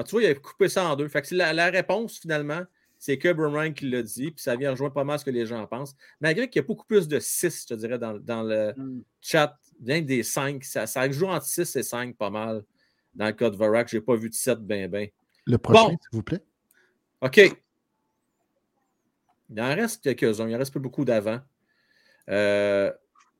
Ah, 0.00 0.04
tu 0.04 0.12
vois, 0.12 0.22
il 0.22 0.30
a 0.30 0.34
coupé 0.34 0.70
ça 0.70 0.90
en 0.90 0.96
deux. 0.96 1.08
Fait 1.08 1.20
que 1.20 1.34
la, 1.34 1.52
la, 1.52 1.66
réponse, 1.66 2.18
finalement, 2.18 2.62
c'est 2.98 3.18
que 3.18 3.30
Boomerang 3.34 3.74
qui 3.74 3.90
l'a 3.90 4.02
dit, 4.02 4.30
puis 4.30 4.42
ça 4.42 4.56
vient 4.56 4.70
rejoindre 4.70 4.94
pas 4.94 5.04
mal 5.04 5.18
ce 5.18 5.26
que 5.26 5.30
les 5.30 5.44
gens 5.44 5.66
pensent. 5.66 5.94
Malgré 6.22 6.48
qu'il 6.48 6.62
y 6.62 6.64
a 6.64 6.66
beaucoup 6.66 6.86
plus 6.86 7.06
de 7.06 7.20
6, 7.20 7.64
je 7.68 7.74
te 7.74 7.78
dirais, 7.78 7.98
dans, 7.98 8.18
dans 8.18 8.42
le 8.42 8.72
mm. 8.74 9.02
chat, 9.20 9.58
bien 9.78 10.00
des 10.00 10.22
5. 10.22 10.64
Ça, 10.64 10.86
ça, 10.86 11.10
joue 11.10 11.26
entre 11.26 11.44
6 11.44 11.76
et 11.76 11.82
5 11.82 12.16
pas 12.16 12.30
mal. 12.30 12.64
Dans 13.14 13.26
le 13.26 13.32
cas 13.32 13.50
de 13.50 13.56
Vorak, 13.56 13.88
je 13.90 13.98
n'ai 13.98 14.00
pas 14.00 14.16
vu 14.16 14.30
de 14.30 14.34
7 14.34 14.60
bien, 14.60 14.88
bien. 14.88 15.06
Le 15.44 15.58
prochain, 15.58 15.90
s'il 15.90 15.98
vous 16.12 16.22
plaît. 16.22 16.42
OK. 17.20 17.38
Il 19.50 19.60
en 19.60 19.74
reste 19.74 20.02
quelques-uns. 20.02 20.48
Il 20.48 20.54
en 20.54 20.58
reste 20.58 20.72
pas 20.72 20.80
beaucoup 20.80 21.04
d'avant. 21.04 21.40
Euh, 22.30 22.90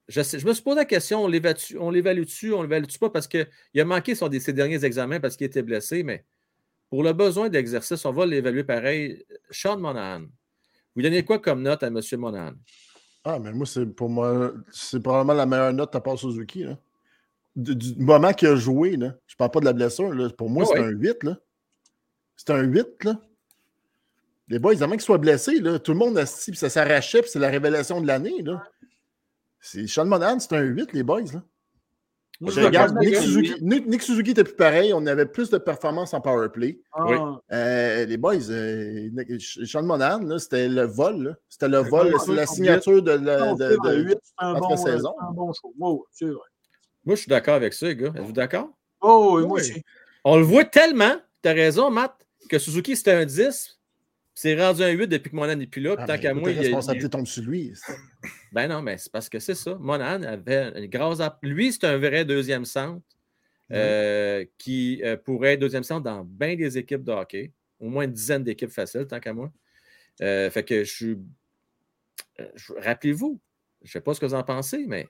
je, 0.08 0.20
je, 0.20 0.46
me 0.46 0.52
suis 0.52 0.62
posé 0.62 0.76
la 0.76 0.84
question, 0.84 1.24
on 1.24 1.28
l'évalue-tu, 1.28 1.78
on 1.78 1.90
l'évalue-tu 2.62 2.98
pas? 2.98 3.08
Parce 3.08 3.28
qu'il 3.28 3.46
a 3.78 3.84
manqué 3.86 4.14
son, 4.14 4.30
ses 4.30 4.52
derniers 4.52 4.84
examens 4.84 5.20
parce 5.20 5.38
qu'il 5.38 5.46
était 5.46 5.62
blessé, 5.62 6.02
mais 6.02 6.26
pour 6.91 7.05
le 7.05 7.12
besoin 7.12 7.49
d'exercice, 7.49 8.05
on 8.05 8.11
va 8.11 8.26
l'évaluer 8.26 8.64
pareil. 8.64 9.24
Sean 9.51 9.78
Monahan, 9.78 10.22
vous 10.95 11.03
donnez 11.03 11.24
quoi 11.24 11.38
comme 11.38 11.62
note 11.62 11.82
à 11.84 11.86
M. 11.86 12.01
Monahan? 12.18 12.55
Ah, 13.24 13.38
mais 13.38 13.53
moi, 13.53 13.64
c'est 13.64 13.86
pour 13.86 14.09
moi, 14.09 14.53
c'est 14.72 15.01
probablement 15.01 15.34
la 15.34 15.47
meilleure 15.47 15.72
note 15.72 15.95
à 15.95 16.01
part 16.01 16.18
Suzuki. 16.18 16.64
Là. 16.64 16.78
Du, 17.55 17.95
moment 17.97 18.32
qu'il 18.32 18.49
a 18.49 18.57
joué, 18.57 18.97
là, 18.97 19.14
je 19.26 19.36
parle 19.36 19.51
pas 19.51 19.61
de 19.61 19.66
la 19.66 19.72
blessure, 19.72 20.12
là, 20.12 20.28
pour 20.30 20.51
moi, 20.51 20.64
c'est 20.64 20.78
un 20.78 20.88
8. 20.88 21.22
Là. 21.22 21.36
C'est 22.36 22.51
un 22.51 22.62
8. 22.62 23.05
Là. 23.05 23.20
Les 24.49 24.59
boys, 24.59 24.82
avant 24.82 24.93
qu'il 24.93 25.01
soit 25.03 25.18
blessé, 25.18 25.61
là, 25.61 25.78
tout 25.78 25.93
le 25.93 25.99
monde 25.99 26.18
a 26.18 26.24
puis 26.24 26.57
ça 26.57 26.70
s'arrachait, 26.70 27.20
puis 27.20 27.30
c'est 27.30 27.38
la 27.38 27.51
révélation 27.51 28.01
de 28.01 28.07
l'année. 28.07 28.43
C'est 29.61 29.86
Sean 29.86 30.07
Monahan, 30.07 30.41
c'est 30.41 30.55
un 30.55 30.62
8, 30.62 30.93
les 30.93 31.03
boys. 31.03 31.20
Là. 31.32 31.43
Regarde, 32.41 32.97
Nick 32.99 33.16
Suzuki, 33.16 33.55
Nick, 33.61 34.03
Suzuki, 34.03 34.30
était 34.30 34.45
plus 34.45 34.57
pareil. 34.57 34.93
On 34.95 35.07
avait 35.07 35.26
plus 35.26 35.51
de 35.51 35.59
performance 35.59 36.14
en 36.14 36.20
powerplay. 36.20 36.80
Ah. 36.93 37.41
Euh, 37.53 38.07
les 38.07 38.16
boys, 38.16 38.51
euh, 38.51 39.09
Sean 39.38 39.82
Monahan, 39.82 40.38
c'était 40.38 40.68
le 40.68 40.84
vol. 40.84 41.36
C'était 41.49 41.68
le 41.68 41.78
vol, 41.78 42.14
c'est 42.24 42.34
la 42.34 42.47
signature 42.47 43.03
de, 43.03 43.12
la, 43.12 43.55
de, 43.55 43.76
de, 43.84 44.03
8 44.03 44.18
entre 44.38 44.78
saison. 44.78 45.14
Un 45.20 45.32
bon 45.32 45.53
moi, 47.05 47.16
je 47.16 47.22
suis 47.22 47.28
d'accord 47.30 47.55
avec 47.55 47.72
ça, 47.72 47.86
les 47.86 47.97
gars. 47.97 48.12
Êtes-vous 48.14 48.32
d'accord? 48.32 48.68
Oh, 49.01 49.36
oui, 49.36 49.47
moi 49.47 49.59
aussi. 49.59 49.82
On 50.24 50.36
le 50.36 50.45
voit 50.45 50.64
tellement, 50.64 51.16
tu 51.43 51.49
as 51.49 51.53
raison, 51.53 51.91
Matt, 51.91 52.14
que 52.49 52.59
Suzuki, 52.59 52.95
c'était 52.95 53.12
un 53.12 53.24
10, 53.24 53.80
c'est 54.35 54.61
rendu 54.61 54.83
un 54.83 54.91
8 54.91 55.09
depuis 55.09 55.31
que 55.31 55.37
Monahan 55.37 55.57
n'est 55.57 55.66
plus 55.66 55.83
là. 55.83 55.97
Ah, 55.99 56.07
tant 56.07 56.18
qu'à 56.18 56.35
moi, 56.35 56.51
il 56.51 56.59
responsabilité 56.59 57.11
tombe 57.11 57.26
sur 57.26 57.43
lui. 57.43 57.72
Ben 58.53 58.66
non, 58.66 58.83
mais 58.83 58.99
c'est 58.99 59.12
parce 59.12 59.28
que 59.28 59.39
c'est 59.39 59.55
ça. 59.55 59.76
Monahan 59.78 60.22
avait 60.24 60.72
une 60.76 60.87
grosse. 60.87 61.20
Lui, 61.43 61.72
c'est 61.72 61.85
un 61.85 61.99
vrai 61.99 62.24
deuxième 62.24 62.64
centre 62.64 63.07
euh, 63.70 64.45
qui 64.59 65.01
euh, 65.05 65.16
pourrait 65.16 65.53
être 65.53 65.61
deuxième 65.61 65.85
centre 65.85 66.03
dans 66.03 66.24
bien 66.24 66.57
des 66.57 66.76
équipes 66.76 67.05
de 67.05 67.12
hockey. 67.12 67.53
Au 67.78 67.89
moins 67.89 68.05
une 68.05 68.12
dizaine 68.12 68.43
d'équipes 68.43 68.70
faciles, 68.70 69.07
tant 69.07 69.20
qu'à 69.20 69.33
moi. 69.33 69.53
Euh, 70.20 70.51
fait 70.51 70.64
que 70.64 70.85
je 70.85 70.91
suis. 70.91 71.18
Rappelez-vous, 72.78 73.41
je 73.83 73.89
ne 73.89 73.93
sais 73.93 74.01
pas 74.01 74.14
ce 74.14 74.20
que 74.20 74.26
vous 74.26 74.35
en 74.35 74.43
pensez, 74.43 74.85
mais 74.87 75.07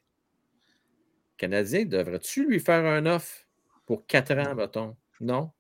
Canadien, 1.39 1.87
devrais-tu 1.87 2.47
lui 2.47 2.61
faire 2.61 2.85
un 2.85 3.07
offre 3.07 3.47
pour 3.87 4.07
4 4.07 4.37
ans, 4.37 4.55
mettons? 4.55 4.97
Non? 5.21 5.51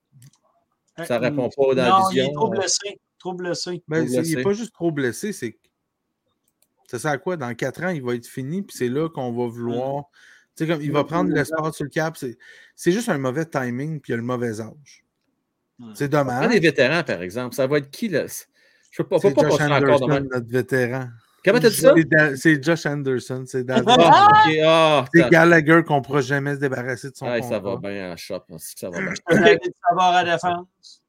Ça 1.04 1.18
ne 1.18 1.24
répond 1.24 1.48
pas 1.48 1.74
dans 1.74 1.82
la 1.82 2.08
vision. 2.08 2.24
Il 2.24 2.30
est 2.30 2.34
trop 2.34 2.48
blessé. 2.48 3.00
Trop 3.20 3.34
blessé. 3.34 3.84
Ben, 3.86 4.08
il 4.08 4.36
n'est 4.36 4.42
pas 4.42 4.54
juste 4.54 4.72
trop 4.72 4.90
blessé, 4.90 5.32
c'est 5.32 5.56
ça 6.90 6.98
sert 6.98 7.10
à 7.12 7.18
quoi? 7.18 7.36
Dans 7.36 7.54
quatre 7.54 7.84
ans, 7.84 7.90
il 7.90 8.02
va 8.02 8.16
être 8.16 8.26
fini, 8.26 8.62
puis 8.62 8.76
c'est 8.76 8.88
là 8.88 9.08
qu'on 9.08 9.30
va 9.30 9.46
vouloir. 9.46 10.06
Tu 10.56 10.64
sais, 10.64 10.66
comme 10.66 10.82
il 10.82 10.90
va 10.90 11.04
prendre 11.04 11.32
l'espace 11.32 11.76
sur 11.76 11.84
le 11.84 11.90
cap. 11.90 12.16
C'est 12.16 12.92
juste 12.92 13.08
un 13.08 13.18
mauvais 13.18 13.44
timing, 13.44 14.00
puis 14.00 14.10
il 14.10 14.14
a 14.14 14.16
le 14.16 14.24
mauvais 14.24 14.60
âge. 14.60 15.04
C'est 15.94 16.08
dommage. 16.08 16.50
Les 16.50 16.58
vétérans, 16.58 17.04
par 17.04 17.22
exemple, 17.22 17.54
ça 17.54 17.68
va 17.68 17.78
être 17.78 17.90
qui 17.90 18.08
là? 18.08 18.26
Je 18.90 19.02
ne 19.02 19.04
peux 19.04 19.08
pas, 19.08 19.20
pas, 19.20 19.30
pas 19.30 19.48
Josh 19.48 19.60
Anderson, 19.60 19.94
encore 19.94 20.08
notre 20.08 20.50
vétéran. 20.50 21.06
Comment 21.44 21.60
t'as 21.60 21.70
dit 21.70 21.76
ça? 21.76 21.94
C'est 22.34 22.62
Josh 22.62 22.84
Anderson, 22.86 23.44
c'est. 23.46 23.64
Ah, 23.70 24.42
ah, 24.64 25.04
c'est 25.14 25.30
Gallagher 25.30 25.82
qu'on 25.86 25.98
ne 25.98 26.02
pourra 26.02 26.22
jamais 26.22 26.56
se 26.56 26.60
débarrasser 26.60 27.10
de 27.10 27.16
son 27.16 27.26
ah, 27.26 27.40
Ça 27.40 27.60
va 27.60 27.76
bien 27.76 28.12
en 28.12 28.16
shop. 28.16 28.42
Ça 28.58 28.90
va 28.90 28.98
bien. 29.30 29.56
savoir 29.88 30.16
à 30.16 30.24
défense. 30.24 31.02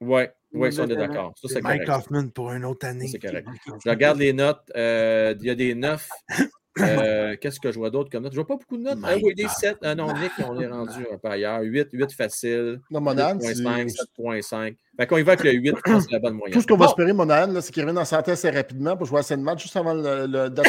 Ouais. 0.00 0.32
Oui, 0.52 0.72
ça, 0.72 0.84
on 0.84 0.88
est 0.88 0.96
d'accord. 0.96 1.34
Mike 1.62 1.88
Hoffman 1.88 2.28
pour 2.28 2.52
une 2.52 2.64
autre 2.64 2.86
année. 2.86 3.08
C'est 3.08 3.18
correct. 3.18 3.48
Je 3.84 3.90
regarde 3.90 4.18
les 4.18 4.32
notes. 4.32 4.70
Euh, 4.76 5.34
il 5.38 5.46
y 5.46 5.50
a 5.50 5.54
des 5.54 5.74
9. 5.74 6.08
Euh, 6.78 7.36
qu'est-ce 7.40 7.58
que 7.58 7.72
je 7.72 7.78
vois 7.78 7.88
d'autre 7.88 8.10
comme 8.10 8.22
notes? 8.22 8.32
Je 8.32 8.36
vois 8.36 8.46
pas 8.46 8.56
beaucoup 8.56 8.76
de 8.76 8.82
notes. 8.82 8.98
Ah 9.02 9.14
oui, 9.22 9.34
des 9.34 9.48
7. 9.48 9.78
Ah 9.82 9.94
non, 9.94 10.12
Nick, 10.12 10.30
on 10.46 10.60
est 10.60 10.66
rendu 10.66 11.06
un 11.10 11.16
peu 11.16 11.28
ailleurs. 11.28 11.62
8, 11.62 11.88
8 11.90 12.12
facile. 12.12 12.82
Non, 12.90 13.00
Monahan. 13.00 13.38
7.5, 13.38 13.96
7.5. 14.18 14.76
Fait 14.98 15.06
qu'on 15.06 15.16
y 15.16 15.22
va 15.22 15.32
avec 15.32 15.44
le 15.44 15.52
8, 15.52 15.68
je 15.68 15.72
pense 15.80 16.04
que 16.04 16.10
c'est 16.10 16.12
la 16.12 16.18
bonne 16.18 16.34
moyenne. 16.34 16.52
Tout 16.52 16.60
ce 16.60 16.66
qu'on 16.66 16.76
va 16.76 16.84
espérer, 16.84 17.14
Monahan, 17.14 17.62
c'est 17.62 17.72
qu'il 17.72 17.82
revienne 17.82 17.96
en 17.96 18.04
santé 18.04 18.32
assez 18.32 18.50
rapidement 18.50 18.94
pour 18.94 19.06
jouer 19.06 19.20
à 19.20 19.22
cette 19.22 19.40
match 19.40 19.62
juste 19.62 19.74
avant 19.74 19.94
le, 19.94 20.26
le 20.26 20.50
date. 20.50 20.66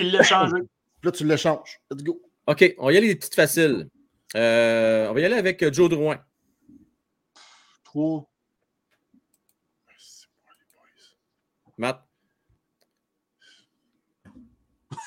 Il 0.00 0.10
l'a 0.10 0.24
changé. 0.24 0.56
Là, 1.04 1.12
tu 1.12 1.24
l'échanges. 1.24 1.80
Let's 1.90 2.02
go. 2.02 2.20
OK, 2.48 2.74
on 2.78 2.86
va 2.86 2.92
y 2.92 2.96
aller 2.96 3.08
les 3.08 3.16
petites 3.16 3.36
faciles. 3.36 3.88
Euh, 4.34 5.08
on 5.08 5.14
va 5.14 5.20
y 5.20 5.24
aller 5.24 5.36
avec 5.36 5.72
Joe 5.72 5.88
Drouin. 5.88 6.18
Trop. 7.84 8.28
Matt? 11.78 12.04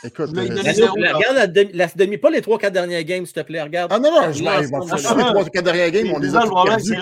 Écoute, 0.04 0.30
euh, 0.36 0.42
regarde 0.42 1.36
la, 1.36 1.48
demi, 1.48 1.72
la 1.74 1.88
demi, 1.88 2.18
pas 2.18 2.30
les 2.30 2.42
3-4 2.42 2.72
dernières 2.72 3.04
games, 3.04 3.26
s'il 3.26 3.36
te 3.36 3.42
plaît. 3.42 3.62
Regarde. 3.62 3.92
Ah 3.94 4.00
non, 4.00 4.12
non, 4.12 4.32
je 4.32 4.42
les 4.42 4.48
3-4 4.48 5.62
dernières 5.62 5.92
games, 5.92 6.12
on 6.14 6.20
les 6.20 6.36
a 6.36 6.42
tous 6.42 6.64
perdus. 6.64 6.96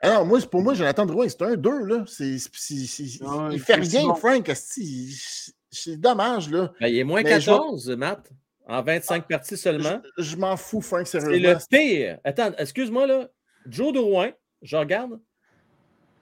Alors, 0.00 0.24
moi, 0.24 0.38
pour 0.50 0.62
moi, 0.62 0.74
Jonathan 0.74 1.06
Drouin, 1.06 1.28
c'est 1.28 1.42
un 1.42 1.56
2, 1.56 1.84
là. 1.84 2.04
C'est, 2.06 2.36
ah 3.24 3.48
il 3.50 3.60
fait 3.60 3.74
rien, 3.74 4.14
Frank. 4.14 4.50
C'est 5.70 5.96
dommage, 5.96 6.50
là. 6.50 6.72
Ben, 6.80 6.88
il 6.88 6.98
est 6.98 7.04
moins 7.04 7.22
14, 7.22 7.90
Matt, 7.90 8.30
en 8.66 8.82
25 8.82 9.24
ah, 9.24 9.26
parties 9.28 9.56
seulement. 9.56 10.00
Je, 10.16 10.36
m'en 10.36 10.56
fous, 10.56 10.80
Frank, 10.80 11.06
sérieusement. 11.06 11.58
C'est 11.70 11.78
le 11.78 11.84
pire. 11.84 12.18
Attends, 12.24 12.52
excuse-moi, 12.58 13.06
là. 13.06 13.28
Joe 13.66 13.92
Drouin, 13.92 14.30
je 14.62 14.76
regarde. 14.76 15.18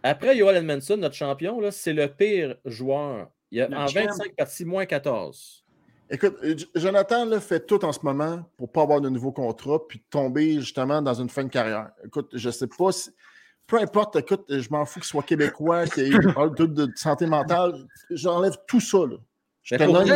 Après 0.06 0.36
Joel 0.36 0.58
Edmondson, 0.58 0.96
notre 0.98 1.16
champion, 1.16 1.60
c'est 1.72 1.92
le 1.92 2.06
pire 2.06 2.54
joueur. 2.64 3.28
Il 3.50 3.60
a 3.60 3.66
en 3.66 3.86
25 3.86 4.36
parties, 4.36 4.64
moins 4.64 4.86
14. 4.86 5.64
Écoute, 6.08 6.36
Jonathan 6.76 7.24
là, 7.24 7.40
fait 7.40 7.66
tout 7.66 7.84
en 7.84 7.90
ce 7.90 7.98
moment 8.04 8.48
pour 8.56 8.68
ne 8.68 8.72
pas 8.72 8.82
avoir 8.82 9.00
de 9.00 9.08
nouveau 9.08 9.32
contrat 9.32 9.80
puis 9.88 10.00
tomber 10.08 10.60
justement 10.60 11.02
dans 11.02 11.14
une 11.14 11.28
fin 11.28 11.42
de 11.42 11.48
carrière. 11.48 11.90
Écoute, 12.04 12.30
je 12.34 12.46
ne 12.46 12.52
sais 12.52 12.68
pas 12.68 12.92
si. 12.92 13.10
Peu 13.66 13.80
importe, 13.80 14.14
écoute, 14.14 14.44
je 14.48 14.70
m'en 14.70 14.84
fous 14.84 15.00
qu'il 15.00 15.08
soit 15.08 15.24
québécois, 15.24 15.86
qu'il 15.86 16.04
ait 16.04 16.08
eu 16.10 16.18
de, 16.18 16.66
de 16.66 16.92
santé 16.94 17.26
mentale. 17.26 17.74
J'enlève 18.10 18.56
tout 18.68 18.80
ça. 18.80 18.98
Là. 18.98 19.16
Je 19.66 19.74
te, 19.74 19.82
note, 19.82 20.06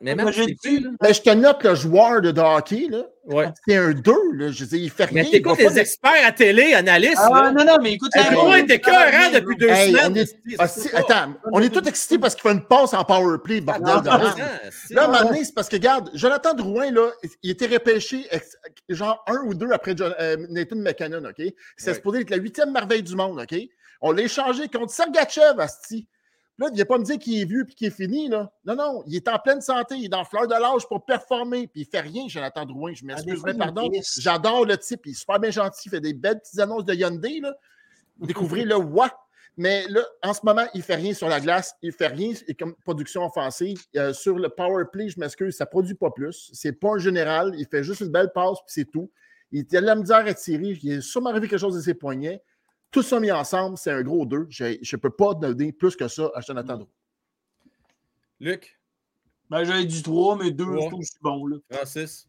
mais 0.00 0.14
mais 0.14 0.32
je 0.32 1.22
te 1.22 1.30
note 1.30 1.64
le 1.64 1.74
joueur 1.74 2.20
de 2.22 2.30
hockey. 2.40 2.86
Là. 2.88 3.02
Ouais. 3.24 3.48
C'est 3.66 3.76
un 3.76 3.90
2. 3.90 4.12
Là. 4.34 4.52
Je 4.52 4.64
dis, 4.64 4.78
il 4.78 4.90
fait 4.90 5.06
rien. 5.06 5.24
Mais 5.24 5.28
t'écoutes 5.28 5.58
les 5.58 5.76
experts 5.76 6.24
à 6.24 6.30
télé, 6.30 6.72
analystes. 6.74 7.16
Ah, 7.18 7.50
non, 7.50 7.64
non, 7.64 7.78
mais 7.82 7.94
écoute, 7.94 8.12
hey, 8.14 8.36
on 8.36 8.54
était 8.54 8.78
cœurant 8.80 9.32
depuis 9.34 9.56
deux 9.56 9.74
semaines. 9.74 10.12
On 10.12 10.14
est... 10.14 10.56
Ah, 10.56 10.68
si, 10.68 10.88
attends, 10.94 11.34
on 11.50 11.60
est 11.60 11.70
tous 11.70 11.88
excités 11.88 12.16
parce 12.16 12.36
qu'il 12.36 12.48
fait 12.48 12.54
une 12.54 12.64
passe 12.64 12.94
en 12.94 13.02
power 13.02 13.38
play, 13.42 13.60
bordel 13.60 14.02
de 14.02 14.08
ah, 14.08 14.34
Là, 14.90 15.08
maintenant, 15.08 15.38
c'est 15.42 15.52
parce 15.52 15.68
que, 15.68 15.74
regarde, 15.74 16.08
Jonathan 16.14 16.54
Drouin, 16.54 16.92
là, 16.92 17.10
il 17.42 17.50
était 17.50 17.66
repêché 17.66 18.28
genre 18.88 19.24
un 19.26 19.42
ou 19.46 19.54
deux 19.54 19.72
après 19.72 19.96
euh, 20.00 20.36
Nathan 20.48 20.76
McKinnon, 20.76 21.24
OK? 21.24 21.44
C'est 21.76 21.88
ouais. 21.88 21.94
supposé 21.94 22.20
être 22.20 22.30
la 22.30 22.36
huitième 22.36 22.70
merveille 22.70 23.02
du 23.02 23.16
monde, 23.16 23.40
OK? 23.40 23.58
On 24.00 24.12
l'a 24.12 24.22
échangé 24.22 24.68
contre 24.68 24.92
Sergachev, 24.92 25.58
Asti. 25.58 26.06
Là, 26.58 26.66
il 26.68 26.72
ne 26.72 26.76
vient 26.76 26.84
pas 26.84 26.98
me 26.98 27.04
dire 27.04 27.18
qu'il 27.18 27.40
est 27.40 27.44
vu 27.44 27.66
et 27.68 27.74
qu'il 27.74 27.86
est 27.86 27.90
fini. 27.90 28.28
Là. 28.28 28.52
Non, 28.64 28.76
non, 28.76 29.02
il 29.06 29.16
est 29.16 29.28
en 29.28 29.38
pleine 29.38 29.60
santé, 29.60 29.96
il 29.96 30.04
est 30.04 30.08
dans 30.08 30.24
fleur 30.24 30.46
de 30.46 30.54
l'âge 30.54 30.86
pour 30.86 31.04
performer, 31.04 31.66
puis 31.66 31.82
il 31.82 31.86
ne 31.86 31.90
fait 31.90 32.00
rien, 32.00 32.28
Jonathan 32.28 32.66
Drouin. 32.66 32.92
Je 32.94 33.04
m'excuse, 33.04 33.42
mais 33.44 33.54
pardon. 33.54 33.90
J'adore 34.18 34.66
le 34.66 34.76
type, 34.76 35.06
il 35.06 35.12
est 35.12 35.14
super 35.14 35.40
bien 35.40 35.50
gentil, 35.50 35.82
il 35.86 35.90
fait 35.90 36.00
des 36.00 36.12
belles 36.12 36.40
petites 36.40 36.60
annonces 36.60 36.84
de 36.84 36.94
Hyundai. 36.94 37.40
Là. 37.40 37.54
Découvrez 38.18 38.64
le 38.64 38.76
what. 38.76 39.12
Mais 39.56 39.86
là, 39.88 40.00
en 40.22 40.32
ce 40.32 40.40
moment, 40.44 40.64
il 40.74 40.78
ne 40.78 40.82
fait 40.82 40.94
rien 40.94 41.12
sur 41.12 41.28
la 41.28 41.40
glace, 41.40 41.74
il 41.82 41.88
ne 41.88 41.92
fait 41.92 42.06
rien 42.06 42.32
et 42.46 42.54
comme 42.54 42.74
production 42.84 43.24
offensive. 43.24 43.78
Euh, 43.96 44.12
sur 44.12 44.38
le 44.38 44.48
power 44.48 44.84
play, 44.90 45.08
je 45.08 45.20
m'excuse, 45.20 45.56
ça 45.56 45.64
ne 45.64 45.70
produit 45.70 45.94
pas 45.94 46.10
plus. 46.10 46.50
C'est 46.54 46.72
pas 46.72 46.92
un 46.94 46.98
général, 46.98 47.54
il 47.58 47.66
fait 47.66 47.84
juste 47.84 48.00
une 48.00 48.08
belle 48.08 48.30
passe, 48.32 48.58
puis 48.58 48.68
c'est 48.68 48.90
tout. 48.90 49.10
Il 49.50 49.60
était 49.60 49.82
la 49.82 49.94
misère 49.94 50.24
à 50.26 50.32
tirer, 50.32 50.78
il 50.82 50.92
est 50.92 51.00
sûrement 51.02 51.30
arrivé 51.30 51.48
quelque 51.48 51.60
chose 51.60 51.76
de 51.76 51.82
ses 51.82 51.92
poignets. 51.92 52.42
Tout 52.92 53.02
ça 53.02 53.18
mis 53.18 53.32
ensemble, 53.32 53.78
c'est 53.78 53.90
un 53.90 54.02
gros 54.02 54.26
2. 54.26 54.48
Je 54.50 54.64
ne 54.64 54.96
peux 54.98 55.10
pas 55.10 55.32
donner 55.34 55.72
plus 55.72 55.96
que 55.96 56.06
ça 56.08 56.30
à 56.34 56.42
Jonathan 56.42 56.74
Drouin. 56.74 56.88
Luc? 58.38 58.78
Ben, 59.48 59.64
j'avais 59.64 59.86
du 59.86 60.02
3, 60.02 60.36
mais 60.36 60.50
2, 60.50 60.64
je 60.64 60.88
trouve 60.88 61.00
que 61.00 61.06
c'est 61.06 61.22
bon. 61.22 61.46
Là. 61.46 61.56
Francis? 61.70 62.28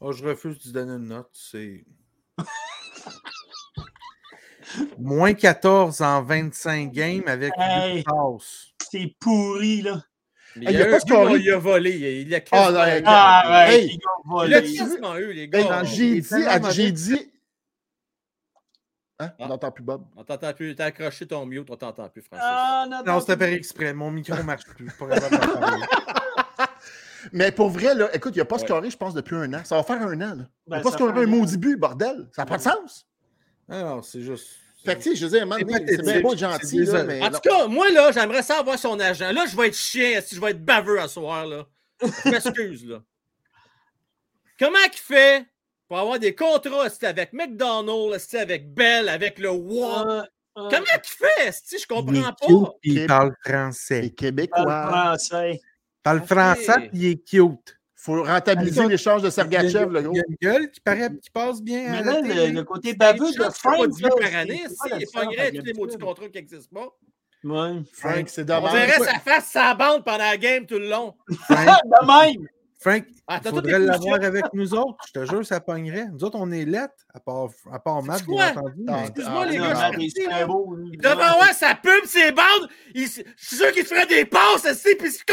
Oh, 0.00 0.12
je 0.12 0.22
refuse 0.22 0.58
de 0.66 0.72
donner 0.72 0.92
une 0.92 1.08
note. 1.08 1.30
C'est. 1.32 1.84
Moins 4.98 5.32
14 5.32 6.02
en 6.02 6.22
25 6.22 6.92
games 6.92 7.26
avec 7.26 7.52
hey. 7.56 8.04
C'est 8.90 9.14
pourri, 9.18 9.80
là. 9.80 10.04
il, 10.56 10.70
il, 10.70 10.82
a, 10.82 10.86
pas 10.86 11.00
scoré. 11.00 11.38
il 11.38 11.50
a 11.50 11.58
volé. 11.58 12.22
Il 12.22 12.34
a 12.34 12.40
ah, 12.52 12.70
non, 12.70 13.02
ah, 13.06 13.66
ouais, 13.68 13.86
il 13.86 13.94
a 13.94 14.28
volé. 14.28 14.50
Il 14.50 14.80
a 14.80 14.84
quasiment 14.84 15.16
eu, 15.16 15.32
les 15.32 15.48
gars. 15.48 15.84
J'ai 15.84 16.20
dit, 16.20 16.44
j'ai 16.72 16.92
dit, 16.92 17.30
Hein? 19.18 19.32
Ah. 19.38 19.40
On 19.44 19.48
n'entend 19.48 19.70
plus 19.70 19.82
Bob? 19.82 20.04
On 20.16 20.24
t'entend 20.24 20.52
plus. 20.52 20.74
T'as 20.74 20.86
accroché 20.86 21.26
ton 21.26 21.46
mute, 21.46 21.68
on 21.70 21.76
t'entend 21.76 22.08
plus, 22.08 22.22
Francis. 22.22 22.46
Ah, 22.46 22.86
non, 22.88 23.02
non 23.04 23.20
c'était 23.20 23.36
pas 23.36 23.50
exprès. 23.50 23.94
Mon 23.94 24.10
micro 24.10 24.36
ne 24.36 24.42
marche 24.42 24.64
plus. 24.64 24.90
Mais 27.32 27.50
pour 27.50 27.70
vrai, 27.70 27.94
là, 27.94 28.14
écoute, 28.14 28.34
il 28.34 28.38
n'y 28.38 28.42
a 28.42 28.46
pas 28.46 28.58
scoré, 28.58 28.90
je 28.90 28.96
pense, 28.96 29.14
depuis 29.14 29.34
un 29.34 29.52
an. 29.54 29.62
Ça 29.64 29.76
va 29.76 29.82
faire 29.82 30.02
un 30.02 30.20
an. 30.20 30.34
Là. 30.34 30.44
Ben, 30.66 30.68
il 30.68 30.72
n'y 30.74 30.76
a 30.76 30.80
pas 30.82 30.92
scoré 30.92 31.22
un 31.22 31.26
maudit 31.26 31.58
but, 31.58 31.76
bordel. 31.76 32.28
Ça 32.32 32.42
n'a 32.42 32.46
pas 32.46 32.58
de 32.58 32.62
sens. 32.62 33.06
Non, 33.68 34.02
c'est 34.02 34.20
juste. 34.20 34.46
Fait 34.84 34.94
que, 34.94 35.02
tu 35.02 35.10
sais, 35.10 35.16
je 35.16 35.26
veux 35.26 35.38
dire, 35.38 35.48
c'est 35.88 36.02
bien 36.02 36.20
beau 36.20 36.36
gentil. 36.36 36.84
Là, 36.84 37.02
mais 37.02 37.20
en 37.20 37.30
tout 37.30 37.40
cas, 37.40 37.66
moi, 37.66 37.90
là, 37.90 38.12
j'aimerais 38.12 38.42
savoir 38.42 38.78
son 38.78 39.00
agent. 39.00 39.32
Là, 39.32 39.44
je 39.50 39.56
vais 39.56 39.68
être 39.68 39.76
chien 39.76 40.20
si 40.20 40.36
je 40.36 40.40
vais 40.40 40.50
être 40.50 40.64
baveux 40.64 41.00
à 41.00 41.08
soir, 41.08 41.46
là. 41.46 41.66
Je 42.00 42.30
m'excuse, 42.30 42.86
là. 42.86 43.02
Comment 44.58 44.78
il 44.86 44.98
fait 44.98 45.46
pour 45.88 45.98
avoir 45.98 46.18
des 46.18 46.34
contrats 46.34 46.88
avec 47.02 47.32
McDonald's, 47.32 48.34
avec 48.34 48.72
Bell, 48.74 49.08
avec 49.08 49.38
le 49.38 49.50
Wall? 49.50 50.28
Comment 50.54 50.70
il 50.70 51.00
fait? 51.04 51.52
Si 51.52 51.78
je 51.78 51.86
comprends 51.86 52.32
pas? 52.32 52.72
il 52.82 53.06
parle 53.06 53.34
français. 53.44 54.00
Les 54.02 54.10
Québécois. 54.10 54.60
Il 54.60 54.64
parle 54.64 54.90
français. 54.90 55.52
Il 55.52 56.02
parle 56.02 56.26
français, 56.26 56.90
il 56.94 57.06
est 57.06 57.28
cute. 57.28 57.76
Il 57.98 58.12
faut 58.14 58.22
rentabiliser 58.22 58.86
l'échange 58.86 59.22
de 59.22 59.30
Sergachev, 59.30 59.90
le 59.90 60.02
gros. 60.02 60.14
Il 60.14 60.20
a 60.20 60.24
une 60.28 60.36
gueule 60.40 60.70
qui, 60.70 60.80
paraît, 60.80 61.10
qui 61.20 61.30
passe 61.30 61.60
bien. 61.60 61.90
Mais 61.90 62.02
là, 62.02 62.20
le, 62.20 62.62
côté 62.62 62.94
baveux 62.94 63.32
de 63.32 63.50
Frank. 63.52 63.88
par 64.00 64.34
année, 64.34 64.62
il 64.98 65.06
pognerait 65.12 65.50
tous 65.50 65.64
les 65.64 65.74
maudits 65.74 65.98
contrats 65.98 66.28
qui 66.28 66.38
n'existent 66.38 66.74
pas. 66.74 66.96
Ouais. 67.44 67.82
Frank, 67.92 68.28
c'est 68.28 68.44
dommage. 68.44 68.70
On 68.70 68.74
verrait 68.74 69.04
sa 69.04 69.18
face 69.18 69.46
sa 69.46 69.74
bande 69.74 70.04
pendant 70.04 70.18
la 70.18 70.36
game 70.36 70.66
tout 70.66 70.78
le 70.78 70.88
long. 70.88 71.14
de 71.28 72.06
même. 72.06 72.46
Frank, 72.86 73.04
ah, 73.26 73.40
il 73.44 73.50
faudrait 73.50 73.80
l'avoir 73.80 74.22
avec 74.22 74.44
nous 74.52 74.72
autres. 74.72 75.04
Je 75.08 75.20
te 75.20 75.26
jure, 75.26 75.44
ça 75.44 75.58
pognerait. 75.58 76.06
Nous 76.12 76.22
autres, 76.22 76.38
on 76.40 76.52
est 76.52 76.64
lettres, 76.64 76.94
à 77.12 77.18
part, 77.18 77.48
à 77.72 77.80
part 77.80 78.00
Matt, 78.00 78.24
bien 78.24 78.50
entendu. 78.50 78.84
Excuse-moi, 79.00 79.42
ah, 79.42 79.46
les 79.46 79.58
gars, 79.58 79.90
je 79.92 79.98
suis 79.98 80.12
Il 80.92 80.98
devrait 80.98 81.24
avoir 81.24 81.52
sa 81.52 81.74
pub, 81.74 82.04
ses 82.04 82.30
bandes. 82.30 82.68
Je 82.94 83.06
suis 83.06 83.24
sûr 83.56 83.72
qu'il 83.72 83.84
ferait 83.84 84.06
des 84.06 84.24
passes, 84.24 84.66
aussi, 84.70 84.94
puis 84.94 85.08
il 85.08 85.10
se 85.10 85.24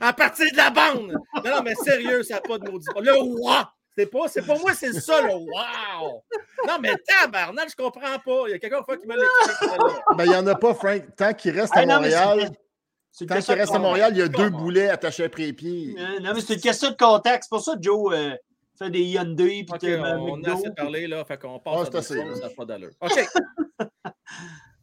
à 0.00 0.12
partir 0.12 0.46
de 0.52 0.56
la 0.56 0.70
bande. 0.70 1.12
Non, 1.44 1.56
non, 1.56 1.62
mais 1.64 1.74
sérieux, 1.74 2.22
ça 2.22 2.34
n'a 2.34 2.40
pas 2.42 2.58
de 2.58 2.70
maudit. 2.70 2.86
Le 3.00 3.14
roi! 3.14 3.72
C'est 3.98 4.06
pas, 4.06 4.28
c'est 4.28 4.46
pas 4.46 4.58
moi, 4.58 4.72
c'est 4.74 4.92
ça, 4.92 5.22
le 5.22 5.32
wow! 5.32 6.22
Non, 6.68 6.78
mais 6.80 6.94
tabarnak, 7.04 7.68
je 7.70 7.74
comprends 7.82 8.18
pas. 8.24 8.42
Il 8.46 8.50
y 8.50 8.54
a 8.54 8.58
quelqu'un 8.60 8.82
qui 8.82 9.08
me 9.08 9.16
l'explique. 9.16 9.70
Ben, 10.16 10.24
il 10.24 10.30
n'y 10.30 10.36
en 10.36 10.46
a 10.46 10.54
pas, 10.54 10.74
Frank. 10.74 11.02
Tant 11.16 11.34
qu'il 11.34 11.58
reste 11.58 11.76
à 11.76 11.84
Montréal. 11.84 12.50
Tant 13.18 13.40
qu'il 13.40 13.54
reste 13.54 13.74
à 13.74 13.78
Montréal, 13.78 14.12
il 14.14 14.18
y 14.18 14.22
a 14.22 14.28
deux 14.28 14.50
boulets 14.50 14.88
attachés 14.90 15.24
après 15.24 15.44
les 15.44 15.52
pieds. 15.52 15.94
Euh, 15.98 16.20
non, 16.20 16.32
mais 16.34 16.40
c'est 16.40 16.54
une 16.54 16.60
question 16.60 16.90
de 16.90 16.96
contexte. 16.96 17.44
C'est 17.44 17.56
pour 17.56 17.64
ça 17.64 17.74
que 17.74 17.82
Joe 17.82 18.14
euh, 18.14 18.34
fait 18.78 18.90
des 18.90 19.02
Hyundai. 19.02 19.64
Okay, 19.72 19.96
on, 19.98 20.34
on 20.34 20.42
a 20.42 20.52
assez 20.52 20.70
parlé, 20.76 21.06
là. 21.06 21.24
Fait 21.24 21.40
qu'on 21.40 21.58
passe 21.58 21.88
oh, 21.92 21.96
à 21.96 22.02
ça 22.02 22.14
pas 22.54 22.64
d'allure. 22.64 22.92
OK. 23.00 23.26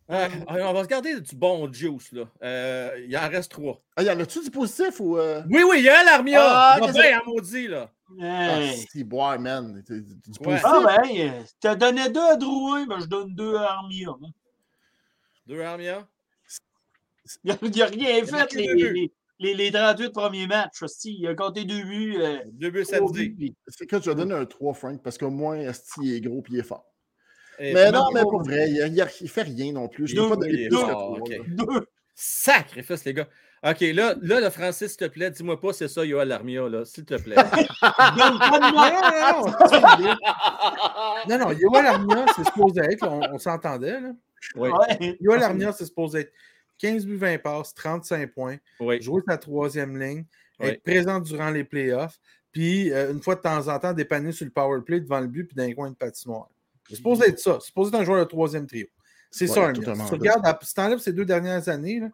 Euh, 0.09 0.27
on 0.47 0.73
va 0.73 0.81
regarder 0.81 1.21
du 1.21 1.35
bon 1.35 1.71
juice. 1.71 2.11
Là. 2.11 2.25
Euh, 2.43 3.05
il 3.07 3.17
en 3.17 3.29
reste 3.29 3.51
trois. 3.51 3.79
Ah, 3.95 4.03
y 4.03 4.11
en 4.11 4.19
a-tu 4.19 4.43
du 4.43 4.51
positif 4.51 4.99
ou. 4.99 5.17
Euh... 5.17 5.41
Oui, 5.49 5.63
oui, 5.63 5.77
il 5.79 5.85
y 5.85 5.89
a 5.89 6.03
l'Armia. 6.03 6.41
Ah, 6.41 6.77
va 6.79 6.91
bien, 6.91 7.21
maudit. 7.25 7.69
Là. 7.69 7.89
Hey. 8.19 8.69
Ah, 8.69 8.87
si, 8.91 9.03
boire, 9.03 9.39
man. 9.39 9.81
Du 9.87 10.03
ouais. 10.45 10.59
Ah, 10.63 10.81
ben, 10.85 11.45
t'as 11.59 11.75
donné 11.75 12.09
deux 12.09 12.21
à 12.21 12.35
Drouin, 12.35 12.85
ben, 12.85 12.99
je 12.99 13.05
donne 13.05 13.33
deux 13.33 13.55
à 13.55 13.71
Armia. 13.71 14.09
Hein. 14.09 14.29
Deux 15.47 15.61
à 15.61 15.71
Armia? 15.71 16.07
Il 17.43 17.77
n'a 17.77 17.85
rien 17.85 18.25
fait 18.25 18.53
les, 18.53 19.11
les, 19.39 19.53
les, 19.53 19.71
38 19.71 20.09
premiers 20.11 20.47
matchs. 20.47 20.83
Il 21.05 21.27
a 21.27 21.35
compté 21.35 21.65
deux 21.65 21.83
buts. 21.83 22.17
Euh, 22.19 22.39
deux 22.53 22.69
buts 22.69 22.85
samedi. 22.85 23.55
C'est 23.67 23.87
que 23.87 23.95
tu 23.97 24.09
as 24.09 24.13
donné 24.13 24.33
un 24.33 24.45
3, 24.45 24.73
Frank, 24.73 25.01
parce 25.03 25.17
qu'au 25.17 25.29
moins, 25.29 25.57
Esti 25.57 26.15
est 26.15 26.21
gros 26.21 26.39
et 26.39 26.43
il 26.49 26.59
est 26.59 26.63
fort. 26.63 26.85
mais 27.59 27.91
non, 27.91 28.07
mais 28.13 28.21
pour 28.21 28.43
vrai, 28.43 28.69
il 28.69 28.93
ne 28.93 29.05
fait 29.05 29.43
rien 29.43 29.73
non 29.73 29.87
plus. 29.87 30.07
Je 30.07 30.15
n'ai 30.15 30.29
pas 30.29 30.35
donné 30.35 30.67
plus 30.67 30.77
que 30.77 31.87
Sacrifice, 32.15 33.05
les 33.05 33.13
gars. 33.15 33.27
OK, 33.65 33.79
là, 33.79 34.13
là, 34.21 34.41
le 34.41 34.49
Francis, 34.49 34.89
s'il 34.89 34.97
te 34.97 35.05
plaît, 35.05 35.31
dis-moi 35.31 35.59
pas 35.59 35.71
c'est 35.71 35.87
ça, 35.87 36.03
Yoel 36.03 36.33
Armia, 36.33 36.67
là, 36.67 36.83
s'il 36.83 37.05
te 37.05 37.15
plaît. 37.15 37.35
Donne 37.35 37.45
pas 38.37 38.59
de 38.59 38.71
moi! 38.73 38.91
non, 41.29 41.37
non, 41.39 41.51
Yoel 41.53 41.85
Armia, 41.85 42.25
c'est 42.35 42.43
supposé 42.43 42.81
être, 42.81 43.07
on, 43.07 43.21
on 43.33 43.37
s'entendait, 43.39 44.01
là. 44.01 44.11
Oui. 44.55 44.69
Yoel 45.21 45.41
Armia, 45.41 45.71
c'est 45.71 45.85
supposé 45.85 46.19
être 46.19 46.33
15 46.79 47.05
buts, 47.05 47.17
20 47.17 47.37
passes, 47.39 47.73
35 47.73 48.31
points, 48.31 48.57
jouer 48.99 49.21
sa 49.27 49.37
troisième 49.37 49.99
ligne, 49.99 50.25
être 50.59 50.83
présent 50.83 51.19
durant 51.19 51.49
les 51.49 51.63
playoffs, 51.63 52.19
puis 52.51 52.91
euh, 52.91 53.11
une 53.11 53.21
fois 53.21 53.35
de 53.35 53.41
temps 53.41 53.67
en 53.67 53.79
temps, 53.79 53.93
dépanner 53.93 54.31
sur 54.31 54.45
le 54.45 54.51
power 54.51 54.81
play 54.81 54.99
devant 54.99 55.19
le 55.19 55.27
but 55.27 55.45
puis 55.45 55.55
dans 55.55 55.63
un 55.63 55.73
coin 55.73 55.89
de 55.89 55.95
patinoire. 55.95 56.49
C'est 56.87 56.95
supposé 56.95 57.29
être 57.29 57.39
ça. 57.39 57.57
C'est 57.59 57.67
supposé 57.67 57.89
être 57.89 58.01
un 58.01 58.05
joueur 58.05 58.19
de 58.19 58.29
troisième 58.29 58.67
trio. 58.67 58.87
C'est 59.31 59.47
ça, 59.47 59.65
un 59.67 59.73
tu 59.73 59.79
regardes, 59.81 60.45
si 60.61 60.73
tu 60.75 60.81
enlèves 60.81 60.99
ces 60.99 61.11
deux 61.11 61.25
dernières 61.25 61.67
années, 61.67 61.99
là, 61.99 62.09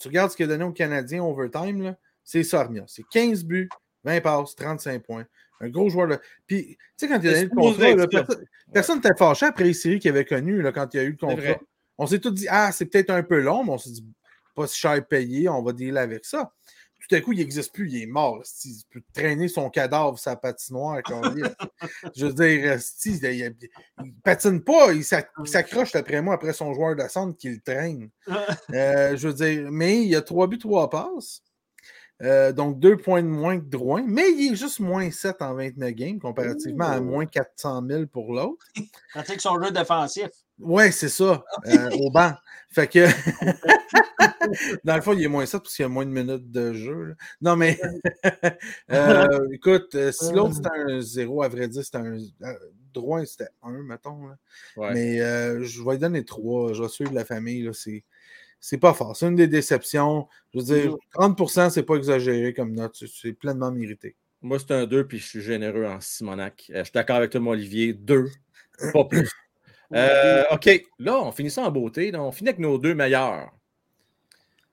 tu 0.00 0.08
regardes 0.08 0.32
ce 0.32 0.36
qu'il 0.36 0.46
a 0.46 0.48
donné 0.48 0.64
aux 0.64 0.72
Canadiens 0.72 1.22
overtime, 1.22 1.94
c'est 2.24 2.42
ça, 2.42 2.62
Armia. 2.62 2.84
C'est 2.88 3.04
15 3.08 3.44
buts, 3.44 3.68
20 4.02 4.20
passes, 4.20 4.56
35 4.56 5.02
points. 5.02 5.26
Un 5.60 5.68
gros 5.68 5.90
joueur. 5.90 6.18
Puis, 6.46 6.76
tu 6.76 6.76
sais, 6.96 7.08
quand 7.08 7.20
il 7.22 7.28
a 7.28 7.32
donné 7.32 7.44
le 7.44 8.06
contrat, 8.06 8.34
personne 8.72 8.96
n'était 8.96 9.14
fâché 9.16 9.46
après 9.46 9.64
les 9.64 9.74
séries 9.74 9.98
qu'il 10.00 10.10
avait 10.10 10.24
connues 10.24 10.64
quand 10.72 10.92
il 10.94 11.00
a 11.00 11.02
eu 11.04 11.10
le 11.10 11.16
contrat. 11.16 11.60
On 12.00 12.06
s'est 12.06 12.18
tous 12.18 12.30
dit, 12.30 12.46
ah, 12.48 12.72
c'est 12.72 12.86
peut-être 12.86 13.10
un 13.10 13.22
peu 13.22 13.38
long, 13.40 13.62
mais 13.62 13.72
on 13.72 13.78
s'est 13.78 13.90
dit, 13.90 14.06
pas 14.56 14.66
si 14.66 14.78
cher 14.80 15.06
payé, 15.06 15.50
on 15.50 15.62
va 15.62 15.72
dealer 15.72 16.00
avec 16.00 16.24
ça. 16.24 16.50
Tout 16.98 17.14
à 17.14 17.20
coup, 17.20 17.32
il 17.32 17.40
n'existe 17.40 17.74
plus, 17.74 17.90
il 17.90 18.02
est 18.04 18.06
mort. 18.06 18.42
Il 18.64 18.82
peut 18.90 19.02
traîner 19.12 19.48
son 19.48 19.68
cadavre 19.68 20.18
sa 20.18 20.34
patinoire. 20.34 21.02
je 22.16 22.26
veux 22.26 22.32
dire, 22.32 22.80
il, 23.04 23.54
ne 23.98 24.10
patine 24.24 24.62
pas, 24.62 24.94
il 24.94 25.04
s'accroche 25.04 25.94
après 25.94 26.22
moi 26.22 26.34
après 26.34 26.54
son 26.54 26.72
joueur 26.72 26.96
de 26.96 27.06
centre 27.06 27.36
qui 27.36 27.50
le 27.50 27.60
traîne. 27.60 28.08
Euh, 28.72 29.14
je 29.18 29.28
veux 29.28 29.34
dire, 29.34 29.70
mais 29.70 30.02
il 30.02 30.08
y 30.08 30.16
a 30.16 30.22
trois 30.22 30.46
buts, 30.46 30.58
trois 30.58 30.88
passes. 30.88 31.42
Euh, 32.22 32.52
donc, 32.52 32.78
deux 32.78 32.96
points 32.96 33.22
de 33.22 33.28
moins 33.28 33.58
que 33.58 33.64
Drouin, 33.64 34.04
mais 34.06 34.30
il 34.32 34.52
est 34.52 34.56
juste 34.56 34.80
moins 34.80 35.10
7 35.10 35.40
en 35.40 35.54
29 35.54 35.92
games 35.92 36.18
comparativement 36.18 36.86
à 36.86 37.00
moins 37.00 37.24
400 37.24 37.82
000 37.88 38.06
pour 38.06 38.34
l'autre. 38.34 38.66
Tandis 39.14 39.36
que 39.36 39.42
son 39.42 39.62
jeu 39.62 39.70
défensif. 39.70 40.28
Oui, 40.58 40.92
c'est 40.92 41.08
ça, 41.08 41.42
euh, 41.66 41.90
au 42.00 42.10
banc. 42.10 42.34
Fait 42.70 42.86
que, 42.86 43.06
dans 44.84 44.96
le 44.96 45.00
fond, 45.00 45.14
il 45.14 45.24
est 45.24 45.28
moins 45.28 45.46
7 45.46 45.62
parce 45.62 45.74
qu'il 45.74 45.82
y 45.82 45.86
a 45.86 45.88
moins 45.88 46.04
de 46.04 46.10
minutes 46.10 46.50
de 46.50 46.74
jeu. 46.74 47.16
Non, 47.40 47.56
mais, 47.56 47.80
euh, 48.92 49.48
écoute, 49.52 49.96
si 50.12 50.32
l'autre 50.32 50.56
c'était 50.56 50.68
un 50.74 51.00
0, 51.00 51.42
à 51.42 51.48
vrai 51.48 51.68
dire, 51.68 51.82
c'était 51.84 51.98
un. 51.98 52.18
Drouin, 52.92 53.24
c'était 53.24 53.48
1, 53.62 53.70
mettons. 53.84 54.30
Mais 54.76 55.18
je 55.18 55.82
vais 55.82 55.92
lui 55.92 55.98
donner 55.98 56.24
3. 56.24 56.74
Je 56.74 56.82
vais 56.82 56.88
suivre 56.88 57.14
la 57.14 57.24
famille. 57.24 57.70
C'est 57.72 58.04
c'est 58.60 58.78
pas 58.78 58.92
fort. 58.94 59.16
C'est 59.16 59.26
une 59.26 59.36
des 59.36 59.48
déceptions. 59.48 60.28
Je 60.52 60.58
veux 60.58 60.64
dire, 60.64 60.96
30% 61.14 61.70
c'est 61.70 61.82
pas 61.82 61.96
exagéré 61.96 62.52
comme 62.52 62.72
note. 62.72 63.02
C'est 63.06 63.32
pleinement 63.32 63.72
mérité. 63.72 64.16
Moi, 64.42 64.58
c'est 64.58 64.70
un 64.72 64.86
2, 64.86 65.06
puis 65.06 65.18
je 65.18 65.26
suis 65.26 65.42
généreux 65.42 65.84
en 65.84 66.00
Simonac. 66.00 66.70
Euh, 66.70 66.78
je 66.78 66.84
suis 66.84 66.92
d'accord 66.92 67.16
avec 67.16 67.30
toi, 67.30 67.40
Olivier. 67.42 67.92
2, 67.92 68.28
pas 68.92 69.04
plus. 69.04 69.28
Euh, 69.92 70.44
OK, 70.52 70.70
là, 71.00 71.18
on 71.20 71.32
finit 71.32 71.50
ça 71.50 71.62
en 71.62 71.70
beauté. 71.72 72.14
on 72.14 72.30
finit 72.30 72.50
avec 72.50 72.60
nos 72.60 72.78
deux 72.78 72.94
meilleurs. 72.94 73.50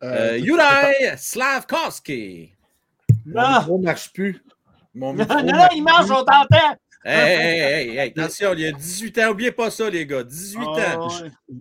Euh, 0.03 0.33
euh 0.33 0.37
Yuraj 0.37 1.17
Slavkovski. 1.17 2.53
Mon 3.25 3.57
micro 3.57 3.79
ne 3.79 3.83
marche 3.83 4.13
plus. 4.13 4.39
Mon 4.93 5.15
non, 5.15 5.25
non, 5.25 5.67
il 5.75 5.81
marche, 5.81 6.11
on 6.11 6.23
t'entend. 6.23 6.77
Hey, 7.03 7.35
hey, 7.35 7.89
hey, 7.89 7.99
attention, 8.17 8.53
il 8.53 8.61
y 8.61 8.65
a 8.65 8.71
18 8.71 9.17
ans. 9.19 9.27
N'oubliez 9.27 9.51
pas 9.51 9.69
ça, 9.69 9.89
les 9.89 10.05
gars. 10.05 10.23
18 10.23 10.59
ans. 10.59 11.07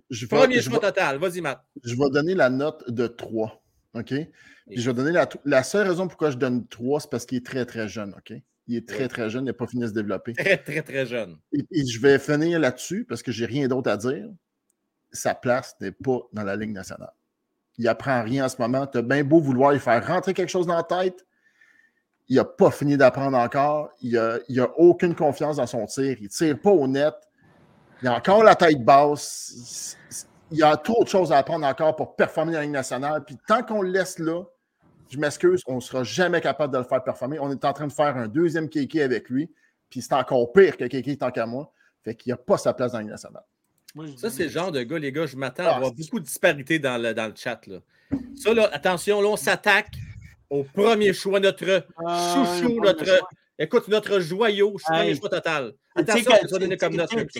Je, 0.09 0.25
Premier 0.25 0.61
choix 0.61 0.79
total. 0.79 1.17
Vas-y, 1.17 1.41
Matt. 1.41 1.63
Je 1.83 1.95
vais 1.95 2.09
donner 2.11 2.35
la 2.35 2.49
note 2.49 2.89
de 2.89 3.07
3. 3.07 3.63
OK? 3.93 4.13
Puis 4.69 4.81
je 4.81 4.89
vais 4.89 4.95
donner 4.95 5.11
la, 5.11 5.27
la 5.45 5.63
seule 5.63 5.87
raison 5.87 6.07
pourquoi 6.07 6.31
je 6.31 6.37
donne 6.37 6.67
3, 6.67 7.01
c'est 7.01 7.09
parce 7.09 7.25
qu'il 7.25 7.37
est 7.37 7.45
très, 7.45 7.65
très 7.65 7.87
jeune. 7.87 8.13
OK? 8.17 8.33
Il 8.67 8.75
est 8.75 8.87
très, 8.87 9.07
très 9.07 9.29
jeune. 9.29 9.45
Il 9.45 9.47
n'a 9.47 9.53
pas 9.53 9.67
fini 9.67 9.83
de 9.83 9.87
se 9.87 9.93
développer. 9.93 10.33
Très, 10.33 10.57
très, 10.57 10.81
très 10.81 11.05
jeune. 11.05 11.37
Et, 11.53 11.85
je 11.85 12.01
vais 12.01 12.19
finir 12.19 12.59
là-dessus 12.59 13.05
parce 13.05 13.23
que 13.23 13.31
j'ai 13.31 13.45
rien 13.45 13.67
d'autre 13.67 13.89
à 13.89 13.97
dire. 13.97 14.27
Sa 15.11 15.33
place 15.33 15.75
n'est 15.79 15.93
pas 15.93 16.19
dans 16.33 16.43
la 16.43 16.57
Ligue 16.57 16.73
nationale. 16.73 17.13
Il 17.77 17.87
apprend 17.87 18.21
rien 18.23 18.45
en 18.45 18.49
ce 18.49 18.61
moment. 18.61 18.85
Tu 18.85 18.97
as 18.97 19.01
bien 19.01 19.23
beau 19.23 19.39
vouloir 19.39 19.71
lui 19.71 19.79
faire 19.79 20.05
rentrer 20.05 20.33
quelque 20.33 20.49
chose 20.49 20.67
dans 20.67 20.75
la 20.75 20.83
tête 20.83 21.25
il 22.29 22.35
n'a 22.35 22.45
pas 22.45 22.71
fini 22.71 22.97
d'apprendre 22.97 23.37
encore. 23.37 23.89
Il 24.01 24.13
n'a 24.49 24.69
aucune 24.77 25.15
confiance 25.15 25.57
dans 25.57 25.67
son 25.67 25.85
tir. 25.85 26.17
Il 26.19 26.23
ne 26.23 26.29
tire 26.29 26.59
pas 26.59 26.71
au 26.71 26.87
net. 26.87 27.13
Il 28.01 28.07
a 28.07 28.15
encore 28.15 28.43
la 28.43 28.55
tête 28.55 28.83
basse. 28.83 29.97
Il 30.51 30.57
y 30.57 30.63
a 30.63 30.75
trop 30.77 31.03
de 31.03 31.09
choses 31.09 31.31
à 31.31 31.37
apprendre 31.37 31.65
encore 31.65 31.95
pour 31.95 32.15
performer 32.15 32.51
dans 32.51 32.59
la 32.59 32.65
Ligue 32.65 32.73
nationale. 32.73 33.23
Puis 33.25 33.37
tant 33.47 33.63
qu'on 33.63 33.81
le 33.81 33.89
laisse 33.89 34.19
là, 34.19 34.43
je 35.09 35.17
m'excuse, 35.17 35.61
on 35.67 35.75
ne 35.75 35.79
sera 35.79 36.03
jamais 36.03 36.41
capable 36.41 36.73
de 36.73 36.79
le 36.79 36.83
faire 36.83 37.01
performer. 37.03 37.39
On 37.39 37.49
est 37.49 37.63
en 37.63 37.73
train 37.73 37.87
de 37.87 37.93
faire 37.93 38.17
un 38.17 38.27
deuxième 38.27 38.67
Kéké 38.67 39.01
avec 39.01 39.29
lui. 39.29 39.49
Puis 39.89 40.01
c'est 40.01 40.13
encore 40.13 40.51
pire 40.51 40.75
que 40.75 40.83
Kéké 40.83 41.17
tant 41.17 41.31
qu'à 41.31 41.45
moi. 41.45 41.71
Fait 42.03 42.13
qu'il 42.13 42.31
n'a 42.31 42.37
pas 42.37 42.57
sa 42.57 42.73
place 42.73 42.91
dans 42.91 42.97
la 42.97 43.03
Ligue 43.03 43.11
nationale. 43.11 43.43
ça, 44.17 44.29
c'est 44.29 44.43
le 44.43 44.49
genre 44.49 44.71
de 44.71 44.83
gars, 44.83 44.99
les 44.99 45.13
gars, 45.13 45.25
je 45.25 45.37
m'attends 45.37 45.63
à 45.63 45.69
ah, 45.69 45.75
avoir 45.77 45.93
beaucoup 45.93 46.19
de 46.19 46.25
disparités 46.25 46.77
dans 46.79 47.01
le, 47.01 47.13
dans 47.13 47.27
le 47.27 47.33
chat. 47.35 47.65
Là. 47.67 47.79
Ça, 48.35 48.53
là, 48.53 48.69
attention, 48.73 49.21
là, 49.21 49.29
on 49.29 49.37
s'attaque 49.37 49.95
au 50.49 50.63
premier 50.63 51.13
choix, 51.13 51.39
notre 51.39 51.85
ah, 52.05 52.33
chouchou, 52.33 52.79
notre. 52.81 53.21
Écoute, 53.59 53.87
notre 53.87 54.19
joyau, 54.19 54.75
premier 54.83 55.15
choix 55.15 55.29
total. 55.29 55.73
Attention, 55.95 56.31
note. 56.31 57.09
Tu 57.09 57.35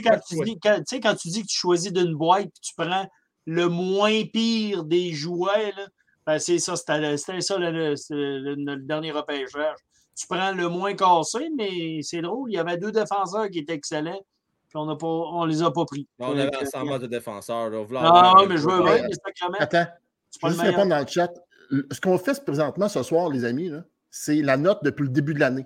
sais, 0.85 0.99
quand 0.99 1.15
tu 1.15 1.27
dis 1.29 1.41
que 1.43 1.47
tu 1.47 1.57
choisis 1.57 1.93
d'une 1.93 2.15
boîte 2.15 2.45
et 2.45 2.51
tu 2.61 2.73
prends 2.75 3.07
le 3.45 3.67
moins 3.67 4.23
pire 4.25 4.83
des 4.83 5.13
jouets, 5.13 5.73
ben 6.25 6.39
c'est 6.39 6.57
ça, 6.59 6.75
c'était 6.75 7.17
ça 7.17 7.57
le, 7.57 8.75
dernier 8.75 9.11
repêchage. 9.11 9.77
Tu 10.15 10.25
prends 10.27 10.51
le 10.51 10.67
moins 10.67 10.95
cassé, 10.95 11.49
mais 11.55 12.01
c'est 12.01 12.21
drôle, 12.21 12.51
il 12.51 12.55
y 12.55 12.57
avait 12.57 12.77
deux 12.77 12.91
défenseurs 12.91 13.49
qui 13.49 13.59
étaient 13.59 13.75
excellents. 13.75 14.19
Puis 14.69 14.77
on 14.77 14.85
ne 14.85 15.47
les 15.47 15.61
a 15.61 15.71
pas 15.71 15.85
pris. 15.85 16.07
on 16.19 16.37
avait 16.37 16.57
ensemble 16.57 16.99
de 16.99 17.07
défenseurs. 17.07 17.69
Là, 17.69 17.85
ah, 17.95 18.33
mais 18.49 18.57
je 18.57 18.67
veux 18.67 18.83
bien, 18.83 19.03
mais 19.07 19.13
sacrément. 19.13 19.57
Attends, 19.59 19.85
je 20.43 20.47
vais 20.47 20.69
répondre 20.69 20.89
dans 20.89 20.99
le 20.99 21.07
chat 21.07 21.31
ce 21.91 22.01
qu'on 22.01 22.17
fait 22.17 22.43
présentement 22.43 22.89
ce 22.89 23.03
soir, 23.03 23.29
les 23.29 23.45
amis, 23.45 23.71
c'est 24.09 24.41
la 24.41 24.57
note 24.57 24.83
depuis 24.83 25.03
le 25.03 25.09
début 25.09 25.33
de 25.33 25.39
l'année. 25.39 25.65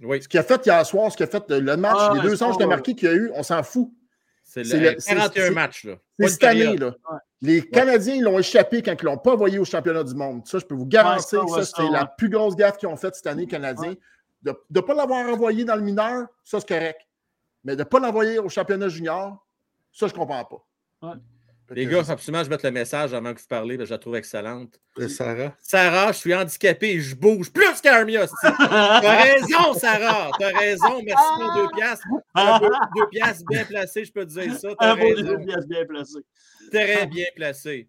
Ce 0.00 0.28
qu'il 0.28 0.40
a 0.40 0.42
fait 0.42 0.64
hier 0.64 0.84
soir, 0.86 1.12
ce 1.12 1.16
qu'il 1.16 1.24
a 1.24 1.28
fait 1.28 1.50
le 1.50 1.76
match, 1.76 1.96
ah, 1.98 2.12
les 2.14 2.22
deux 2.22 2.42
anges 2.42 2.58
de 2.58 2.64
marqué 2.64 2.94
qu'il 2.94 3.08
y 3.08 3.12
a 3.12 3.14
eu, 3.14 3.30
on 3.34 3.42
s'en 3.42 3.62
fout. 3.62 3.90
C'est 4.42 4.64
le 4.64 4.94
41 4.94 5.50
matchs. 5.52 5.84
Là. 5.84 5.94
C'est 6.18 6.28
cette 6.28 6.44
année. 6.44 6.76
Là. 6.76 6.94
Les 7.40 7.62
Canadiens, 7.62 8.14
ils 8.14 8.22
l'ont 8.22 8.38
échappé 8.38 8.82
quand 8.82 8.92
ils 8.92 9.04
ne 9.04 9.10
l'ont 9.10 9.18
pas 9.18 9.34
envoyé 9.34 9.58
au 9.58 9.64
championnat 9.64 10.02
du 10.02 10.14
monde. 10.14 10.46
Ça, 10.46 10.58
je 10.58 10.64
peux 10.64 10.74
vous 10.74 10.86
garantir 10.86 11.44
que 11.44 11.62
ça, 11.62 11.64
c'est 11.64 11.88
la 11.90 12.06
plus 12.06 12.28
grosse 12.28 12.56
gaffe 12.56 12.76
qu'ils 12.78 12.88
ont 12.88 12.96
faite 12.96 13.14
cette 13.14 13.26
année, 13.26 13.42
les 13.42 13.48
Canadiens. 13.48 13.94
De 14.42 14.54
ne 14.70 14.80
pas 14.80 14.94
l'avoir 14.94 15.28
envoyé 15.28 15.64
dans 15.64 15.76
le 15.76 15.82
mineur, 15.82 16.26
ça, 16.42 16.60
c'est 16.60 16.68
correct. 16.68 17.00
Mais 17.62 17.74
de 17.76 17.80
ne 17.80 17.84
pas 17.84 18.00
l'envoyer 18.00 18.38
au 18.38 18.48
championnat 18.48 18.88
junior, 18.88 19.46
ça, 19.92 20.06
je 20.06 20.12
ne 20.12 20.18
comprends 20.18 20.44
pas. 20.44 21.16
Les 21.70 21.86
gars, 21.86 22.02
absolument 22.08 22.42
je 22.42 22.50
mette 22.50 22.64
le 22.64 22.70
message 22.72 23.14
avant 23.14 23.32
que 23.32 23.40
vous 23.40 23.46
parlez, 23.46 23.78
je 23.84 23.90
la 23.90 23.98
trouve 23.98 24.16
excellente. 24.16 24.80
Sarah. 25.08 25.54
Sarah, 25.62 26.12
je 26.12 26.18
suis 26.18 26.34
handicapé 26.34 26.90
et 26.90 27.00
je 27.00 27.14
bouge 27.14 27.52
plus 27.52 27.80
qu'Armia. 27.80 28.26
T'as 28.42 29.22
raison, 29.22 29.74
Sarah. 29.74 30.30
T'as 30.38 30.58
raison. 30.58 31.00
Merci 31.02 31.24
pour 31.38 31.54
deux 31.54 31.68
piastres. 31.76 32.06
Deux, 32.96 33.06
piastres 33.10 33.44
bien 33.48 33.64
placés, 33.64 34.04
je 34.04 34.12
peux 34.12 34.26
te 34.26 34.32
dire 34.32 34.58
ça. 34.58 34.68
T'as 34.78 34.94
raison. 34.94 35.22
Deux 35.22 35.38
piastres 35.38 35.68
bien 35.68 35.86
placés. 35.86 36.24
Très 36.72 37.06
bien 37.06 37.26
placé. 37.36 37.88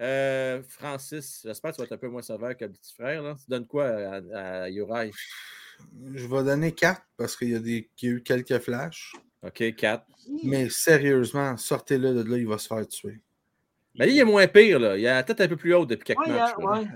Euh, 0.00 0.62
Francis, 0.68 1.42
j'espère 1.44 1.70
que 1.70 1.76
tu 1.76 1.82
vas 1.82 1.86
être 1.86 1.92
un 1.92 1.98
peu 1.98 2.08
moins 2.08 2.22
sévère 2.22 2.56
que 2.56 2.64
le 2.64 2.72
petit 2.72 2.92
frère. 2.92 3.22
Là. 3.22 3.36
Tu 3.38 3.44
donnes 3.48 3.66
quoi 3.66 3.86
à, 3.86 4.62
à 4.64 4.70
Uri? 4.70 5.12
Je 6.14 6.26
vais 6.26 6.44
donner 6.44 6.72
4 6.72 7.00
parce 7.16 7.36
qu'il 7.36 7.50
y, 7.50 7.54
a 7.54 7.60
des, 7.60 7.88
y 8.00 8.06
a 8.08 8.10
eu 8.10 8.22
quelques 8.22 8.58
flashs. 8.58 9.12
OK, 9.42 9.74
4. 9.74 10.06
Mais 10.44 10.68
sérieusement, 10.68 11.56
sortez-le 11.56 12.14
de 12.14 12.30
là, 12.30 12.36
il 12.36 12.46
va 12.46 12.58
se 12.58 12.68
faire 12.68 12.86
tuer. 12.86 13.20
Mais 13.98 14.10
il 14.10 14.18
est 14.18 14.24
moins 14.24 14.46
pire, 14.46 14.78
là. 14.78 14.96
Il 14.96 15.06
a 15.06 15.14
la 15.14 15.22
tête 15.22 15.40
un 15.40 15.48
peu 15.48 15.56
plus 15.56 15.74
haute 15.74 15.90
depuis 15.90 16.04
quelques 16.04 16.26
matchs. 16.26 16.56
Ouais. 16.58 16.86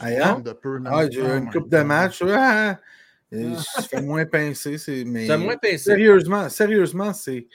Ah, 0.00 0.40
de 0.40 0.52
peu, 0.52 0.80
ah, 0.86 1.08
j'ai 1.10 1.20
une 1.20 1.50
coupe 1.50 1.68
de 1.68 1.82
match. 1.82 2.22
Ah, 2.26 2.78
ça 3.30 3.82
fait 3.82 4.00
moins 4.00 4.24
pincer. 4.26 4.78
C'est 4.78 5.04
mais... 5.04 5.36
moins 5.36 5.56
pincé. 5.56 5.78
Sérieusement, 5.78 6.48
sérieusement, 6.48 7.12
c'est. 7.12 7.46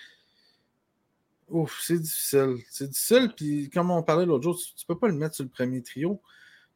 Ouf, 1.50 1.80
c'est 1.82 2.00
difficile. 2.00 2.56
C'est 2.70 2.90
difficile. 2.90 3.32
Puis, 3.36 3.70
comme 3.70 3.92
on 3.92 4.04
parlait 4.04 4.26
l'autre 4.26 4.44
jour, 4.44 4.58
tu, 4.58 4.66
ne 4.66 4.94
peux 4.94 5.00
pas 5.00 5.08
le 5.08 5.14
mettre 5.14 5.36
sur 5.36 5.44
le 5.44 5.50
premier 5.50 5.82
trio. 5.82 6.22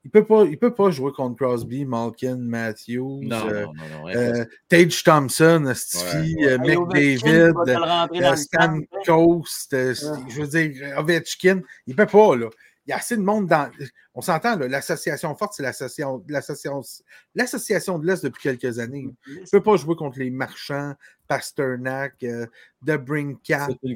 Il 0.04 0.10
peut 0.10 0.26
pas, 0.26 0.46
il 0.46 0.58
peut 0.58 0.74
pas 0.74 0.90
jouer 0.90 1.12
contre 1.12 1.36
Crosby, 1.36 1.86
Malkin, 1.86 2.38
Matthews, 2.38 3.22
non, 3.22 3.48
euh, 3.50 3.66
non, 3.66 3.74
non, 4.02 4.10
euh, 4.10 4.46
Tage 4.68 5.04
Thompson, 5.04 5.72
Stifi, 5.76 6.36
ouais. 6.38 6.54
euh, 6.54 6.58
McDavid, 6.58 7.54
euh, 7.68 8.36
Stan 8.36 8.80
Coast, 9.06 9.70
je 9.72 10.42
veux 10.42 10.48
dire, 10.48 10.98
Ovechkin. 10.98 11.62
Il 11.86 11.96
peut 11.96 12.08
pas, 12.08 12.36
là. 12.36 12.50
Il 12.88 12.90
y 12.90 12.94
a 12.94 12.98
assez 12.98 13.16
de 13.16 13.22
monde 13.22 13.48
dans. 13.48 13.72
On 14.16 14.22
s'entend, 14.22 14.58
l'association 14.58 15.36
forte, 15.36 15.54
c'est 15.54 15.64
l'association 15.64 16.20
de 16.20 18.08
l'Est 18.08 18.24
depuis 18.24 18.42
quelques 18.42 18.80
années. 18.80 19.08
Il 19.28 19.42
ne 19.42 19.50
peut 19.50 19.62
pas 19.62 19.78
jouer 19.78 19.96
contre 19.96 20.18
les 20.20 20.32
marchands, 20.32 20.96
Pasternak, 21.28 22.24
euh, 22.24 22.48
The 22.86 22.98
Brinkat, 22.98 23.70
euh, 23.70 23.76
il 23.84 23.92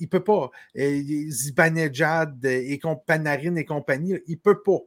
ne 0.00 0.06
peut 0.06 0.24
pas. 0.24 0.50
Zibanejad 0.76 2.44
et 2.44 2.80
Panarin 3.06 3.54
et 3.56 3.64
compagnie, 3.64 4.18
il 4.26 4.34
ne 4.34 4.40
peut 4.40 4.62
pas. 4.62 4.80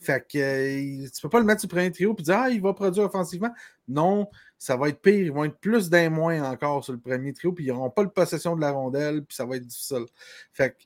Fait 0.00 0.24
que 0.26 0.38
euh, 0.38 1.08
tu 1.12 1.20
peux 1.22 1.28
pas 1.28 1.40
le 1.40 1.44
mettre 1.44 1.60
sur 1.60 1.68
le 1.68 1.74
premier 1.74 1.90
trio 1.90 2.14
et 2.16 2.22
dire 2.22 2.38
Ah, 2.38 2.50
il 2.50 2.62
va 2.62 2.72
produire 2.72 3.04
offensivement. 3.04 3.52
Non, 3.88 4.28
ça 4.58 4.76
va 4.76 4.88
être 4.88 5.00
pire. 5.00 5.14
Ils 5.14 5.32
vont 5.32 5.44
être 5.44 5.58
plus 5.58 5.88
d'un 5.88 6.10
moins 6.10 6.42
encore 6.42 6.84
sur 6.84 6.92
le 6.92 6.98
premier 6.98 7.32
trio, 7.32 7.52
puis 7.52 7.64
ils 7.64 7.68
n'auront 7.68 7.90
pas 7.90 8.02
le 8.02 8.10
possession 8.10 8.56
de 8.56 8.60
la 8.60 8.72
rondelle, 8.72 9.24
puis 9.24 9.36
ça 9.36 9.46
va 9.46 9.56
être 9.56 9.66
difficile. 9.66 10.04
Fait 10.52 10.70
que 10.70 10.84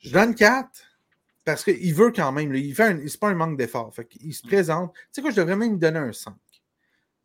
je 0.00 0.12
donne 0.12 0.34
4 0.34 0.68
parce 1.44 1.64
qu'il 1.64 1.94
veut 1.94 2.12
quand 2.12 2.30
même. 2.32 2.54
il 2.54 2.74
fait 2.74 3.08
c'est 3.08 3.20
pas 3.20 3.28
un 3.28 3.34
manque 3.34 3.56
d'effort. 3.56 3.94
Fait 3.94 4.04
qu'il 4.04 4.34
se 4.34 4.46
présente. 4.46 4.92
Tu 4.94 5.00
sais 5.12 5.22
quoi, 5.22 5.30
je 5.30 5.36
devrais 5.36 5.56
même 5.56 5.70
lui 5.70 5.78
donner 5.78 5.98
un 5.98 6.12
5. 6.12 6.34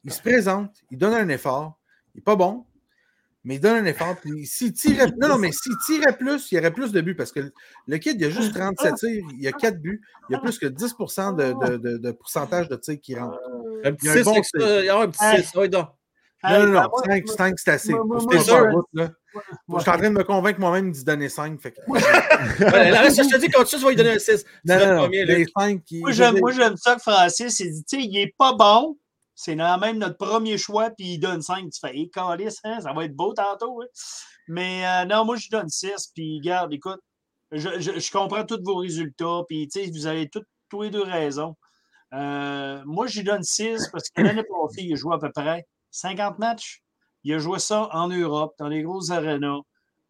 Il 0.05 0.13
se 0.13 0.21
présente, 0.21 0.71
il 0.91 0.97
donne 0.97 1.13
un 1.13 1.28
effort. 1.30 1.80
Il 2.13 2.19
n'est 2.19 2.24
pas 2.24 2.36
bon, 2.36 2.65
mais 3.43 3.55
il 3.55 3.59
donne 3.59 3.84
un 3.84 3.86
effort. 3.86 4.15
Puis 4.17 4.45
s'il 4.45 4.74
tirait, 4.74 5.11
non, 5.17 5.28
non, 5.30 5.38
mais 5.38 5.51
s'il 5.51 5.76
tirait 5.86 6.17
plus, 6.17 6.51
il 6.51 6.55
y 6.55 6.59
aurait 6.59 6.74
plus 6.74 6.91
de 6.91 7.01
buts 7.01 7.15
parce 7.15 7.32
que 7.32 7.51
le 7.88 7.97
kid, 7.97 8.19
il 8.19 8.26
a 8.26 8.30
juste 8.30 8.53
37 8.53 8.95
tirs, 8.95 9.26
il 9.32 9.41
y 9.41 9.47
a 9.47 9.51
4 9.51 9.82
buts, 9.82 10.01
il 10.30 10.34
y 10.34 10.36
a 10.36 10.39
plus 10.39 10.57
que 10.57 10.67
10 10.67 10.95
de, 10.95 11.78
de, 11.78 11.97
de, 11.97 12.11
pourcentage 12.11 12.69
de 12.69 12.76
tirs 12.76 12.99
qui 13.01 13.15
rentrent. 13.15 13.39
Un 13.84 13.94
petit 13.94 14.08
6, 14.08 14.20
un, 14.20 14.24
bon 14.24 15.02
un 15.02 15.08
petit 15.08 15.44
6, 15.44 15.52
oui, 15.56 15.70
donc. 15.70 15.90
Non, 16.44 16.66
non, 16.66 16.82
non, 16.82 16.90
5, 17.06 17.28
5 17.28 17.60
c'est 17.60 17.72
assez. 17.72 17.94
Je 17.94 18.38
suis 18.38 18.52
en 19.72 19.80
train 19.80 19.98
de 19.98 20.10
me 20.10 20.24
convaincre 20.24 20.60
moi-même 20.60 20.92
d'y 20.92 21.04
donner 21.04 21.30
5. 21.30 21.60
Fait 21.62 21.72
que... 21.72 21.80
je 21.88 23.30
te 23.30 23.38
dis, 23.38 23.48
quand 23.48 23.64
tu 23.64 23.78
vas 23.78 23.90
lui 23.90 23.96
donner 23.96 24.12
un 24.12 24.20
6. 24.20 24.46
Non, 24.66 24.96
non, 24.96 25.08
les 25.08 25.46
5 25.58 25.84
qui... 25.86 26.02
Moi, 26.02 26.12
j'aime 26.12 26.78
ça 26.78 26.96
que 26.96 27.02
Francis, 27.02 27.60
il 27.60 27.72
dit, 27.72 27.84
tu 27.86 27.98
sais, 27.98 28.04
il 28.04 28.12
n'est 28.12 28.34
pas 28.38 28.54
bon, 28.54 28.98
c'est 29.36 29.56
même 29.56 29.98
notre 29.98 30.18
premier 30.18 30.58
choix, 30.58 30.90
puis 30.90 31.14
il 31.14 31.20
donne 31.20 31.42
5. 31.42 31.70
Tu 31.72 31.80
fais, 31.80 31.98
hé, 31.98 32.12
hein, 32.64 32.82
ça 32.82 32.94
va 32.94 33.06
être 33.06 33.16
beau 33.16 33.34
tantôt. 33.34 33.82
Hein. 33.82 33.88
Mais 34.48 34.86
euh, 34.86 35.06
non, 35.06 35.26
moi, 35.26 35.38
je 35.38 35.50
donne 35.50 35.70
6. 35.70 36.12
Puis, 36.14 36.42
garde, 36.42 36.74
écoute, 36.74 37.00
je, 37.52 37.80
je, 37.80 38.12
comprends 38.12 38.46
tous 38.46 38.62
vos 38.64 38.76
résultats. 38.76 39.42
Puis, 39.48 39.68
tu 39.68 39.84
sais, 39.84 39.92
vous 39.92 40.08
avez 40.08 40.30
tous 40.30 40.82
les 40.82 40.90
deux 40.90 41.04
raison. 41.04 41.56
Euh, 42.14 42.82
moi, 42.86 43.07
je 43.07 43.22
donne 43.22 43.43
6 43.43 43.89
parce 43.91 44.09
que 44.09 44.22
l'année 44.22 44.43
passée, 44.43 44.84
il 44.84 44.93
a 44.93 44.95
joué 44.95 45.16
à 45.16 45.18
peu 45.18 45.32
près 45.32 45.66
50 45.91 46.39
matchs. 46.39 46.82
Il 47.24 47.34
a 47.34 47.39
joué 47.39 47.59
ça 47.59 47.89
en 47.91 48.07
Europe, 48.09 48.53
dans 48.59 48.68
les 48.68 48.84
grosses 48.84 49.09
arénas. 49.09 49.61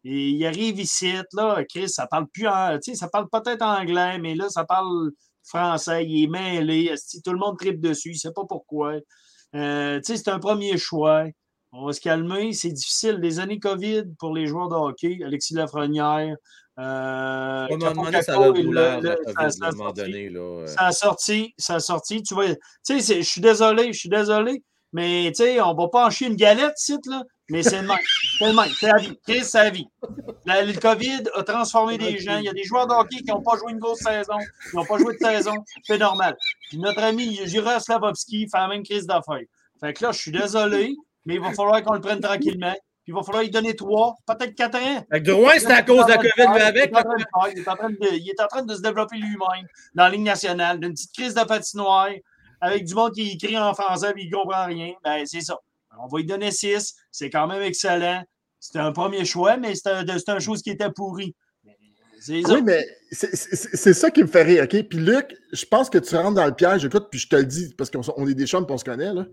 Et 0.04 0.30
il 0.30 0.46
arrive 0.46 0.80
ici, 0.80 1.14
là, 1.32 1.64
Chris, 1.64 1.88
ça 1.88 2.06
parle 2.06 2.26
plus, 2.28 2.46
en, 2.46 2.78
ça 2.94 3.08
parle 3.08 3.26
peut-être 3.30 3.62
anglais, 3.62 4.18
mais 4.18 4.34
là, 4.34 4.50
ça 4.50 4.64
parle 4.64 5.12
français, 5.42 6.04
il 6.04 6.24
est 6.24 6.26
mêlé, 6.26 6.94
tout 7.24 7.32
le 7.32 7.38
monde 7.38 7.58
tripe 7.58 7.80
dessus, 7.80 8.10
il 8.10 8.14
ne 8.14 8.18
sait 8.18 8.32
pas 8.32 8.44
pourquoi. 8.46 8.96
Euh, 9.54 10.00
c'est 10.02 10.28
un 10.28 10.38
premier 10.38 10.76
choix. 10.76 11.24
On 11.72 11.86
va 11.86 11.92
se 11.92 12.00
calmer. 12.00 12.52
C'est 12.52 12.70
difficile. 12.70 13.18
Les 13.20 13.40
années 13.40 13.58
COVID 13.58 14.04
pour 14.18 14.34
les 14.34 14.46
joueurs 14.46 14.68
de 14.68 14.74
hockey, 14.74 15.18
Alexis 15.24 15.54
Lafrenière. 15.54 16.36
Euh, 16.78 17.66
on 17.70 17.80
a 18.12 18.22
ça 18.22 18.34
donné. 18.34 20.28
Là, 20.28 20.66
Ça 20.66 20.86
a 20.86 20.92
sorti, 20.92 21.54
ça 21.56 21.76
a 21.76 21.80
sorti. 21.80 22.22
Tu 22.22 22.34
vois, 22.34 22.48
tu 22.84 23.00
sais, 23.00 23.22
je 23.22 23.28
suis 23.28 23.40
désolé, 23.40 23.92
je 23.92 23.98
suis 23.98 24.08
désolé, 24.08 24.62
mais 24.92 25.30
tu 25.34 25.44
sais, 25.44 25.60
on 25.60 25.74
va 25.74 25.88
pas 25.88 26.06
en 26.06 26.10
chier 26.10 26.26
une 26.26 26.36
galette, 26.36 26.76
site, 26.76 27.06
là. 27.06 27.22
Mais 27.50 27.62
c'est 27.62 27.82
le 27.82 27.88
même. 27.88 27.98
C'est 28.38 28.46
le 28.46 28.54
même. 28.54 28.70
C'est 28.78 28.86
la 28.88 28.98
vie. 28.98 29.18
C'est 29.26 29.62
la 29.62 29.70
vie. 29.70 29.86
le 30.46 30.80
COVID 30.80 31.24
a 31.34 31.42
transformé 31.42 31.98
des 31.98 32.18
gens. 32.18 32.38
Il 32.38 32.44
y 32.44 32.48
a 32.48 32.52
des 32.54 32.64
joueurs 32.64 32.86
de 32.86 32.94
hockey 32.94 33.18
qui 33.18 33.26
n'ont 33.30 33.42
pas 33.42 33.56
joué 33.58 33.72
une 33.72 33.78
grosse 33.78 34.00
saison, 34.00 34.38
qui 34.70 34.76
n'ont 34.76 34.84
pas 34.84 34.98
joué 34.98 35.14
de 35.14 35.18
saison. 35.18 35.52
C'est 35.82 35.98
normal. 35.98 36.36
Puis 36.68 36.78
notre 36.78 37.02
ami 37.02 37.38
Jura 37.46 37.80
Slavovski 37.80 38.48
fait 38.50 38.58
la 38.58 38.68
même 38.68 38.82
crise 38.82 39.06
d'affaires. 39.06 39.44
Fait 39.78 39.92
que 39.92 40.04
là, 40.04 40.12
je 40.12 40.18
suis 40.18 40.30
désolé, 40.30 40.96
mais 41.26 41.34
il 41.34 41.40
va 41.40 41.52
falloir 41.52 41.82
qu'on 41.82 41.94
le 41.94 42.00
prenne 42.00 42.20
tranquillement. 42.20 42.74
Puis 43.04 43.12
il 43.12 43.14
va 43.14 43.22
falloir 43.22 43.42
lui 43.42 43.50
donner 43.50 43.76
trois, 43.76 44.16
peut-être 44.26 44.54
quatre 44.54 44.78
ans. 44.78 45.06
Fait 45.12 45.22
que 45.22 45.30
Drouin, 45.30 45.58
c'est 45.58 45.70
à 45.70 45.82
cause 45.82 46.06
de 46.06 46.10
la 46.10 46.16
COVID, 46.16 46.62
avec. 46.62 46.90
Il 47.52 47.58
est, 47.58 47.68
en 47.68 47.76
train 47.76 47.90
de, 47.90 48.14
il 48.14 48.30
est 48.30 48.40
en 48.40 48.46
train 48.46 48.62
de 48.62 48.74
se 48.74 48.80
développer 48.80 49.16
lui-même 49.16 49.66
dans 49.94 50.04
la 50.04 50.10
Ligue 50.10 50.22
nationale, 50.22 50.80
d'une 50.80 50.92
petite 50.92 51.12
crise 51.12 51.34
de 51.34 51.42
patinoire, 51.42 52.08
avec 52.62 52.84
du 52.84 52.94
monde 52.94 53.12
qui 53.12 53.32
écrit 53.32 53.58
en 53.58 53.74
français 53.74 54.14
et 54.16 54.22
il 54.22 54.30
ne 54.30 54.34
comprend 54.34 54.64
rien. 54.64 54.94
Ben, 55.04 55.26
c'est 55.26 55.42
ça. 55.42 55.58
On 56.00 56.06
va 56.06 56.18
lui 56.18 56.24
donner 56.24 56.50
6. 56.50 56.94
C'est 57.10 57.28
quand 57.28 57.46
même 57.46 57.60
excellent. 57.60 58.24
C'était 58.58 58.78
un 58.78 58.92
premier 58.92 59.26
choix, 59.26 59.58
mais 59.58 59.74
c'était 59.74 60.30
un, 60.32 60.38
chose 60.38 60.62
qui 60.62 60.70
était 60.70 60.90
pourri. 60.90 61.34
Oui, 62.26 62.62
mais 62.62 62.86
c'est 63.12 63.92
ça 63.92 64.10
qui 64.10 64.22
me 64.22 64.28
fait 64.28 64.44
rire, 64.44 64.64
OK? 64.64 64.82
Puis 64.88 64.98
Luc, 64.98 65.36
je 65.52 65.66
pense 65.66 65.90
que 65.90 65.98
tu 65.98 66.16
rentres 66.16 66.36
dans 66.36 66.46
le 66.46 66.54
piège, 66.54 66.86
écoute, 66.86 67.08
puis 67.10 67.20
je 67.20 67.28
te 67.28 67.36
le 67.36 67.44
dis, 67.44 67.74
parce 67.76 67.90
qu'on 67.90 68.26
est 68.26 68.34
des 68.34 68.46
chums 68.46 68.64
on 68.66 68.78
se 68.78 68.84
connaît, 68.84 69.12
là. 69.12 69.26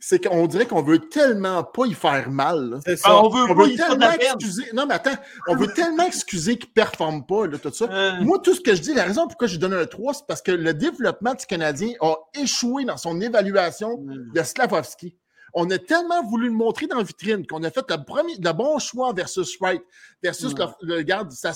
C'est 0.00 0.24
qu'on 0.24 0.46
dirait 0.46 0.66
qu'on 0.66 0.82
veut 0.82 0.98
tellement 0.98 1.64
pas 1.64 1.86
y 1.86 1.94
faire 1.94 2.30
mal. 2.30 2.80
C'est 2.84 2.96
ça. 2.96 3.22
on 3.22 3.28
veut, 3.28 3.54
veut 3.54 3.74
tellement 3.74 4.12
excuser. 4.12 4.64
Non, 4.72 4.86
mais 4.86 4.94
attends, 4.94 5.16
on 5.48 5.56
veut 5.56 5.72
tellement 5.72 6.04
excuser 6.04 6.56
qu'il 6.56 6.68
ne 6.68 6.74
performe 6.74 7.26
pas, 7.26 7.46
là, 7.46 7.58
tout 7.58 7.72
ça. 7.72 7.86
Euh. 7.90 8.20
Moi, 8.22 8.38
tout 8.42 8.54
ce 8.54 8.60
que 8.60 8.74
je 8.74 8.82
dis, 8.82 8.94
la 8.94 9.04
raison 9.04 9.26
pourquoi 9.26 9.48
j'ai 9.48 9.58
donné 9.58 9.76
un 9.76 9.86
3, 9.86 10.14
c'est 10.14 10.26
parce 10.26 10.42
que 10.42 10.52
le 10.52 10.74
développement 10.74 11.34
du 11.34 11.46
Canadien 11.46 11.92
a 12.00 12.14
échoué 12.34 12.84
dans 12.84 12.96
son 12.96 13.20
évaluation 13.20 13.98
de 13.98 14.42
Slavovski. 14.42 15.14
On 15.54 15.68
a 15.70 15.78
tellement 15.78 16.22
voulu 16.22 16.48
le 16.48 16.54
montrer 16.54 16.86
dans 16.86 16.98
la 16.98 17.02
vitrine 17.02 17.46
qu'on 17.46 17.62
a 17.64 17.70
fait 17.70 17.84
le, 17.88 18.04
premier, 18.04 18.34
le 18.36 18.52
bon 18.52 18.78
choix 18.78 19.12
versus 19.12 19.56
Wright, 19.60 19.82
versus 20.22 20.54
le, 20.82 21.02
garde. 21.02 21.32
Ça 21.32 21.52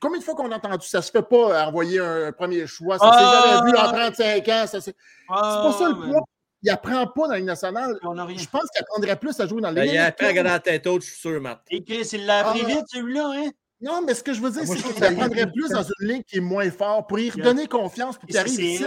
combien 0.00 0.18
de 0.18 0.24
fois 0.24 0.34
qu'on 0.34 0.50
a 0.52 0.56
entendu 0.56 0.86
ça 0.86 1.02
se 1.02 1.10
fait 1.10 1.22
pas 1.22 1.66
envoyer 1.66 2.00
un, 2.00 2.32
premier 2.32 2.66
choix? 2.66 2.98
Ça 2.98 3.06
s'est 3.06 3.18
ah, 3.18 3.60
jamais 3.60 3.70
vu 3.70 3.78
en 3.78 3.92
35 3.92 4.48
ans. 4.48 4.64
c'est 4.68 4.96
pas 5.26 5.72
ça 5.72 5.88
le 5.88 6.10
point. 6.10 6.20
Il 6.64 6.70
apprend 6.70 7.06
pas 7.06 7.26
dans 7.26 7.32
la 7.32 7.36
Ligue 7.36 7.46
nationale. 7.46 7.98
Je 8.02 8.48
pense 8.48 8.62
qu'il 8.70 8.80
apprendrait 8.80 9.18
plus 9.18 9.38
à 9.38 9.46
jouer 9.46 9.60
dans 9.60 9.70
la 9.70 9.84
Ligue. 9.84 9.92
Ben, 9.92 10.00
il 10.00 10.06
apprend 10.06 10.26
à 10.26 10.28
regarder 10.30 10.50
la 10.50 10.60
tête 10.60 10.86
haute, 10.86 11.02
je 11.02 11.08
suis 11.08 11.20
sûr, 11.20 11.38
Matt. 11.40 11.60
Et 11.70 11.84
Chris, 11.84 12.08
il 12.14 12.24
l'a 12.24 12.48
appris 12.48 12.62
ah. 12.64 12.68
vite, 12.68 12.84
celui-là, 12.88 13.32
hein? 13.36 13.50
Non, 13.82 14.00
mais 14.06 14.14
ce 14.14 14.22
que 14.22 14.32
je 14.32 14.40
veux 14.40 14.50
dire, 14.50 14.62
ah, 14.64 14.66
c'est 14.66 14.94
qu'il 14.94 15.04
apprendrait 15.04 15.52
plus 15.52 15.68
dans 15.68 15.82
une 15.82 16.08
ligne 16.08 16.22
qui 16.22 16.38
est 16.38 16.40
moins 16.40 16.70
forte 16.70 17.06
pour 17.06 17.18
y 17.18 17.28
redonner 17.28 17.66
confiance 17.66 18.16
pour 18.16 18.26
qu'il 18.26 18.38
arrive 18.38 18.58
ici. 18.58 18.82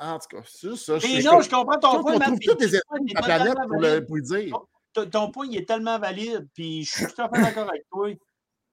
En 0.00 0.18
tout 0.18 0.36
cas, 0.36 0.42
c'est 0.46 0.76
ça. 0.76 0.98
Je, 0.98 1.24
non, 1.24 1.40
je 1.40 1.48
comprends 1.48 1.78
ton 1.78 2.02
point. 2.02 2.16
On 2.16 2.18
trouve 2.18 2.38
tous 2.38 2.54
des 2.54 2.80
la 3.14 3.22
planète 3.22 3.56
pour 3.66 3.80
le, 3.80 4.00
pour 4.00 4.20
dire. 4.20 4.58
Ton, 5.10 5.30
point, 5.30 5.46
il 5.46 5.56
est 5.56 5.66
tellement 5.66 5.98
valide, 5.98 6.48
puis 6.54 6.84
je 6.84 6.90
suis 6.90 7.06
tout 7.06 7.22
à 7.22 7.28
fait 7.28 7.40
d'accord 7.42 7.68
avec 7.68 7.84
toi. 7.90 8.10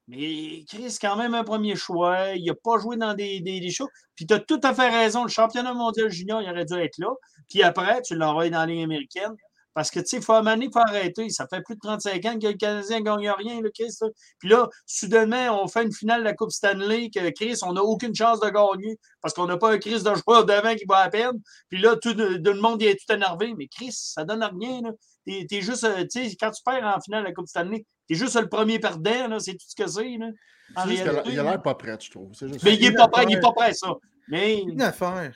Mais 0.07 0.65
Chris, 0.67 0.97
quand 1.01 1.15
même 1.15 1.33
un 1.33 1.43
premier 1.43 1.75
choix. 1.75 2.31
Il 2.35 2.45
n'a 2.45 2.53
pas 2.55 2.77
joué 2.77 2.97
dans 2.97 3.13
des, 3.13 3.39
des, 3.39 3.71
shows. 3.71 3.89
Puis 4.15 4.25
tu 4.25 4.33
as 4.33 4.39
tout 4.39 4.59
à 4.63 4.73
fait 4.73 4.89
raison. 4.89 5.23
Le 5.23 5.29
championnat 5.29 5.73
mondial 5.73 6.09
junior, 6.09 6.41
il 6.41 6.49
aurait 6.49 6.65
dû 6.65 6.73
être 6.73 6.97
là. 6.97 7.09
Puis 7.49 7.63
après, 7.63 8.01
tu 8.01 8.15
l'envoies 8.15 8.49
dans 8.49 8.65
la 8.65 8.83
américaine. 8.83 9.35
Parce 9.73 9.89
que, 9.89 9.99
tu 9.99 10.05
sais, 10.05 10.17
il 10.17 10.23
faut 10.23 10.33
amener, 10.33 10.65
il 10.65 10.71
faut 10.71 10.79
arrêter. 10.79 11.29
Ça 11.29 11.47
fait 11.47 11.61
plus 11.61 11.75
de 11.75 11.79
35 11.79 12.25
ans 12.25 12.39
que 12.39 12.47
le 12.47 12.53
Canadien 12.53 12.99
ne 12.99 13.03
gagne 13.03 13.29
rien, 13.31 13.59
le 13.61 13.71
Chris. 13.71 13.91
Puis 14.39 14.49
là, 14.49 14.69
soudainement, 14.85 15.63
on 15.63 15.67
fait 15.67 15.83
une 15.83 15.91
finale 15.93 16.19
de 16.19 16.25
la 16.25 16.33
Coupe 16.33 16.51
Stanley 16.51 17.09
que 17.09 17.29
Chris, 17.31 17.57
on 17.63 17.73
n'a 17.73 17.81
aucune 17.81 18.13
chance 18.13 18.39
de 18.39 18.49
gagner 18.49 18.99
parce 19.21 19.33
qu'on 19.33 19.47
n'a 19.47 19.57
pas 19.57 19.71
un 19.71 19.79
Chris 19.79 20.03
de 20.03 20.13
joueur 20.13 20.45
devant 20.45 20.75
qui 20.75 20.85
va 20.85 20.97
à 20.97 21.09
peine. 21.09 21.41
Puis 21.69 21.81
là, 21.81 21.95
tout, 21.95 22.13
le 22.13 22.61
monde 22.61 22.83
est 22.83 22.95
tout 22.95 23.13
énervé. 23.13 23.53
Mais 23.57 23.67
Chris, 23.67 23.93
ça 23.93 24.23
donne 24.23 24.43
rien. 24.43 24.81
T'es 25.25 25.47
es 25.49 25.61
juste, 25.61 25.85
euh, 25.85 26.03
tu 26.03 26.29
sais, 26.29 26.35
quand 26.39 26.51
tu 26.51 26.61
perds 26.63 26.85
en 26.85 27.01
finale 27.01 27.23
de 27.23 27.29
la 27.29 27.33
Coupe 27.33 27.47
Stanley, 27.47 27.85
t'es 28.07 28.15
juste 28.15 28.39
le 28.39 28.49
premier 28.49 28.79
perdant, 28.79 29.39
c'est 29.39 29.53
tout 29.53 29.65
ce 29.67 29.75
que 29.75 29.87
c'est. 29.87 30.11
Il 30.11 31.39
a 31.39 31.43
l'air 31.43 31.61
pas 31.61 31.75
prêt, 31.75 31.97
je 31.99 32.11
trouve. 32.11 32.31
mais 32.63 32.75
il 32.75 32.81
n'est 32.81 32.93
pas 32.93 33.07
prêt, 33.07 33.23
il 33.23 33.35
n'est 33.35 33.41
pas 33.41 33.51
prêt, 33.51 33.73
ça. 33.73 33.93
Mais... 34.27 34.61
Une 34.61 34.81
affaire. 34.81 35.35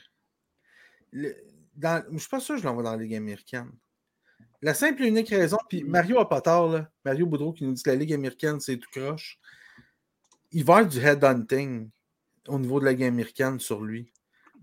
Dans... 1.76 2.04
Je 2.08 2.14
ne 2.14 2.20
suis 2.20 2.30
pas 2.30 2.40
sûr 2.40 2.56
que 2.56 2.62
je 2.62 2.66
l'envoie 2.66 2.84
dans 2.84 2.92
la 2.92 2.98
Ligue 2.98 3.16
américaine. 3.16 3.72
La 4.62 4.74
simple 4.74 5.04
et 5.04 5.08
unique 5.08 5.30
raison, 5.30 5.58
puis 5.70 5.84
Mario 5.84 6.20
a 6.20 6.28
pas 6.28 6.42
tort, 6.42 6.70
là, 6.70 6.90
Mario 7.06 7.28
Boudreau 7.28 7.54
qui 7.54 7.64
nous 7.64 7.74
dit 7.74 7.84
que 7.84 7.90
la 7.90 7.96
Ligue 7.96 8.14
américaine, 8.14 8.60
c'est 8.60 8.78
tout 8.78 8.90
croche. 8.90 9.40
Il 10.52 10.64
va 10.64 10.76
y 10.76 10.78
avoir 10.78 10.92
du 10.92 11.00
headhunting 11.00 11.90
au 12.48 12.58
niveau 12.58 12.80
de 12.80 12.86
la 12.86 12.92
Ligue 12.92 13.04
américaine 13.04 13.60
sur 13.60 13.82
lui. 13.82 14.12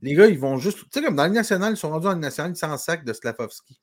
Les 0.02 0.14
gars, 0.14 0.26
ils 0.26 0.38
vont 0.38 0.58
juste. 0.58 0.78
Tu 0.78 0.86
sais, 0.92 1.02
comme 1.02 1.16
dans 1.16 1.26
le 1.26 1.32
national, 1.32 1.74
ils 1.74 1.76
sont 1.76 1.90
rendus 1.90 2.04
dans 2.04 2.12
le 2.12 2.18
national 2.18 2.56
sans 2.56 2.76
sac 2.76 3.04
de 3.04 3.12
Slavovski. 3.12 3.80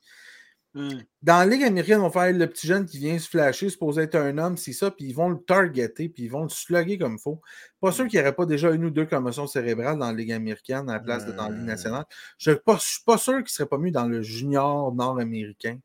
Hmm. 0.74 1.00
Dans 1.22 1.40
la 1.40 1.46
Ligue 1.46 1.66
américaine, 1.66 2.00
on 2.00 2.08
va 2.08 2.28
faire 2.28 2.38
le 2.38 2.48
petit 2.48 2.66
jeune 2.66 2.86
qui 2.86 2.98
vient 2.98 3.20
se 3.20 3.28
flasher, 3.28 3.70
supposé 3.70 4.04
être 4.04 4.16
un 4.16 4.38
homme, 4.38 4.56
c'est 4.56 4.72
ça, 4.72 4.90
puis 4.90 5.06
ils 5.06 5.14
vont 5.14 5.28
le 5.28 5.38
targeter, 5.38 6.08
puis 6.08 6.24
ils 6.24 6.32
vont 6.32 6.44
le 6.44 6.50
slugger 6.50 6.98
comme 6.98 7.16
il 7.16 7.22
faut. 7.22 7.42
Pas 7.82 7.92
sûr 7.92 8.08
qu'il 8.08 8.20
n'y 8.20 8.26
aurait 8.26 8.36
pas 8.36 8.46
déjà 8.46 8.72
une 8.72 8.86
ou 8.86 8.90
deux 8.90 9.06
commotions 9.06 9.48
cérébrales 9.48 10.00
dans 10.00 10.08
la 10.08 10.14
Ligue 10.14 10.32
américaine 10.32 10.90
à 10.90 10.94
la 10.94 11.00
place 11.02 11.26
de 11.26 11.34
dans 11.34 11.50
la 11.50 11.58
Ligue 11.58 11.68
nationale. 11.68 12.06
Je 12.38 12.52
ne 12.52 12.56
suis 12.80 13.04
pas 13.06 13.18
sûr 13.18 13.34
qu'il 13.34 13.44
ne 13.44 13.48
serait 13.50 13.68
pas 13.68 13.78
mieux 13.78 13.92
dans 13.92 14.06
le 14.06 14.22
junior 14.22 14.96
nord-américain. 14.96 15.78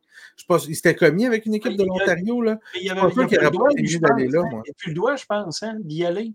il 0.69 0.77
s'était 0.77 0.95
commis 0.95 1.27
avec 1.27 1.47
une 1.47 1.55
équipe 1.55 1.77
de 1.77 1.85
l'Ontario. 1.85 2.41
Là. 2.41 2.59
Il 2.77 2.83
n'y 2.83 2.91
avait 2.91 3.01
pas 3.01 3.11
sûr 3.11 3.27
qu'il 3.27 3.39
n'aurait 3.39 3.51
pas 3.51 4.09
d'aller 4.09 4.29
là. 4.29 4.43
Moi. 4.43 4.63
Il 4.65 4.69
n'y 4.69 4.71
a 4.71 4.75
plus 4.79 4.89
le 4.91 4.95
droit, 4.95 5.17
je 5.17 5.27
pense, 5.27 5.63
hein, 5.65 5.75
d'y 5.81 6.05
aller. 6.05 6.33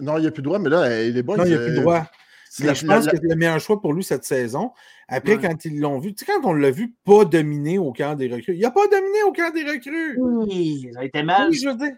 non, 0.00 0.16
il 0.16 0.22
n'y 0.22 0.26
a 0.26 0.30
plus 0.30 0.40
le 0.40 0.44
droit, 0.44 0.58
mais 0.58 0.70
là, 0.70 1.02
il 1.02 1.18
est 1.18 1.22
bon. 1.22 1.36
Non, 1.36 1.44
il 1.44 1.50
n'y 1.50 1.54
a 1.54 1.58
plus 1.58 1.74
le 1.74 1.80
droit 1.80 2.06
je 2.58 2.86
pense 2.86 3.06
que 3.06 3.16
c'est 3.16 3.28
le 3.28 3.36
meilleur 3.36 3.60
choix 3.60 3.80
pour 3.80 3.92
lui 3.92 4.02
cette 4.02 4.24
saison. 4.24 4.72
Après, 5.08 5.38
quand 5.38 5.64
ils 5.64 5.78
l'ont 5.78 5.98
vu, 5.98 6.14
tu 6.14 6.24
sais, 6.24 6.32
quand 6.32 6.48
on 6.48 6.52
l'a 6.52 6.70
vu 6.70 6.94
pas 7.04 7.24
dominer 7.24 7.78
au 7.78 7.92
camp 7.92 8.14
des 8.14 8.28
recrues, 8.28 8.54
il 8.54 8.60
n'a 8.60 8.70
pas 8.70 8.86
dominé 8.88 9.22
au 9.24 9.32
camp 9.32 9.52
des 9.52 9.64
recrues. 9.64 10.18
Oui, 10.20 10.90
ça 10.92 11.00
a 11.00 11.04
été 11.04 11.22
mal. 11.22 11.52
je 11.52 11.68
veux 11.68 11.76
dire. 11.76 11.96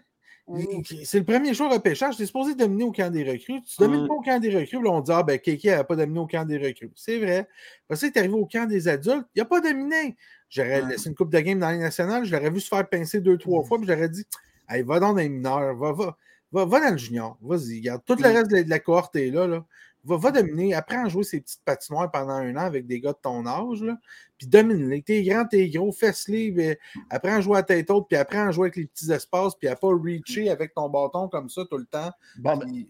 C'est 1.05 1.19
le 1.19 1.25
premier 1.25 1.53
choix 1.53 1.69
repêchage. 1.69 2.17
Tu 2.17 2.23
es 2.23 2.25
supposé 2.25 2.53
dominer 2.53 2.83
au 2.83 2.91
camp 2.91 3.11
des 3.11 3.23
recrues. 3.23 3.61
Tu 3.63 3.81
ne 3.81 3.87
domines 3.87 4.07
pas 4.07 4.13
au 4.13 4.21
camp 4.21 4.39
des 4.39 4.55
recrues. 4.55 4.83
Là, 4.83 4.91
on 4.91 4.99
dit 4.99 5.11
Ah, 5.11 5.23
ben, 5.23 5.39
Keke 5.39 5.65
n'a 5.65 5.83
pas 5.85 5.95
dominé 5.95 6.19
au 6.19 6.27
camp 6.27 6.45
des 6.45 6.57
recrues. 6.57 6.91
C'est 6.95 7.17
vrai. 7.17 7.47
Parce 7.87 8.01
que 8.01 8.07
tu 8.07 8.13
es 8.13 8.19
arrivé 8.19 8.33
au 8.33 8.45
camp 8.45 8.67
des 8.67 8.87
adultes. 8.87 9.25
Il 9.35 9.39
n'a 9.39 9.45
pas 9.45 9.61
dominé. 9.61 10.17
J'aurais 10.49 10.81
laissé 10.85 11.09
une 11.09 11.15
coupe 11.15 11.31
de 11.31 11.39
game 11.39 11.59
dans 11.59 11.71
les 11.71 11.77
nationales. 11.77 12.25
Je 12.25 12.35
l'aurais 12.35 12.49
vu 12.49 12.59
se 12.59 12.67
faire 12.67 12.87
pincer 12.87 13.21
deux, 13.21 13.37
trois 13.37 13.63
fois. 13.63 13.77
Puis 13.77 13.87
j'aurais 13.87 14.09
dit 14.09 14.25
hey, 14.69 14.83
Va 14.83 14.99
dans 14.99 15.13
les 15.13 15.29
mineurs. 15.29 15.75
Va, 15.77 15.93
va, 15.93 16.17
va, 16.51 16.65
va 16.65 16.79
dans 16.81 16.91
le 16.91 16.97
junior. 16.97 17.37
Vas-y. 17.41 17.79
Garde. 17.79 18.01
Tout 18.05 18.15
le 18.15 18.27
reste 18.27 18.51
de 18.51 18.69
la 18.69 18.79
cohorte 18.79 19.15
est 19.15 19.31
là. 19.31 19.47
là 19.47 19.65
va, 20.03 20.17
va, 20.17 20.31
dominer, 20.31 20.73
apprends 20.73 21.05
à 21.05 21.09
jouer 21.09 21.23
ces 21.23 21.41
petites 21.41 21.63
patinoires 21.63 22.11
pendant 22.11 22.33
un 22.33 22.55
an 22.55 22.65
avec 22.65 22.85
des 22.85 22.99
gars 22.99 23.13
de 23.13 23.19
ton 23.21 23.45
âge, 23.45 23.81
là, 23.81 23.97
puis 24.37 24.47
domine-les. 24.47 25.01
T'es 25.01 25.23
grand, 25.23 25.45
t'es 25.45 25.69
gros, 25.69 25.91
fesse-les, 25.91 26.77
apprends 27.09 27.35
à 27.35 27.41
jouer 27.41 27.57
à 27.57 27.63
tête 27.63 27.89
haute, 27.89 28.07
puis 28.07 28.17
apprends 28.17 28.47
à 28.47 28.51
jouer 28.51 28.65
avec 28.65 28.75
les 28.75 28.85
petits 28.85 29.11
espaces, 29.11 29.55
puis 29.55 29.67
à 29.67 29.75
pas 29.75 29.87
reacher 29.87 30.49
avec 30.49 30.73
ton 30.73 30.89
bâton 30.89 31.27
comme 31.29 31.49
ça 31.49 31.63
tout 31.69 31.77
le 31.77 31.85
temps. 31.85 32.11
Bon, 32.37 32.57
ben, 32.57 32.85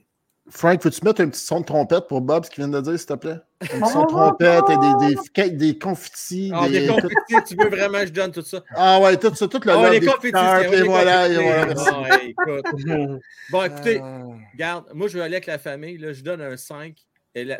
Frank, 0.49 0.81
peux-tu 0.81 1.05
mettre 1.05 1.21
un 1.21 1.29
petit 1.29 1.39
son 1.39 1.61
de 1.61 1.65
trompette 1.65 2.07
pour 2.07 2.19
Bob, 2.19 2.43
ce 2.43 2.49
qu'il 2.49 2.65
vient 2.65 2.67
de 2.67 2.81
dire, 2.81 2.97
s'il 2.99 3.07
te 3.07 3.13
plaît? 3.13 3.37
Un 3.61 3.65
petit 3.65 3.91
son 3.91 4.01
de 4.01 4.07
trompette 4.09 4.63
et 4.69 4.77
des, 4.77 5.49
des, 5.49 5.55
des 5.55 5.79
confettis. 5.79 6.51
Ah, 6.53 6.67
des, 6.67 6.87
confettis, 6.87 7.35
tu 7.47 7.55
veux 7.55 7.69
vraiment 7.69 7.99
que 7.99 8.07
je 8.07 8.11
donne 8.11 8.31
tout 8.31 8.41
ça? 8.41 8.61
Ah 8.75 8.99
ouais, 8.99 9.15
tout 9.17 9.33
ça, 9.33 9.47
tout 9.47 9.61
le 9.63 9.71
ah, 9.71 9.89
les 9.89 10.01
confettis. 10.01 10.75
Et 10.75 10.81
voilà, 10.83 11.29
et 11.29 11.35
voilà. 11.35 11.73
Ah, 11.77 12.19
écoute. 12.23 12.65
Bon, 13.51 13.63
écoutez, 13.63 14.01
ah. 14.03 14.23
regarde, 14.53 14.85
moi, 14.93 15.07
je 15.07 15.17
vais 15.17 15.23
aller 15.23 15.35
avec 15.35 15.45
la 15.45 15.59
famille. 15.59 15.97
Là, 15.97 16.11
je 16.11 16.23
donne 16.23 16.41
un 16.41 16.57
5. 16.57 16.93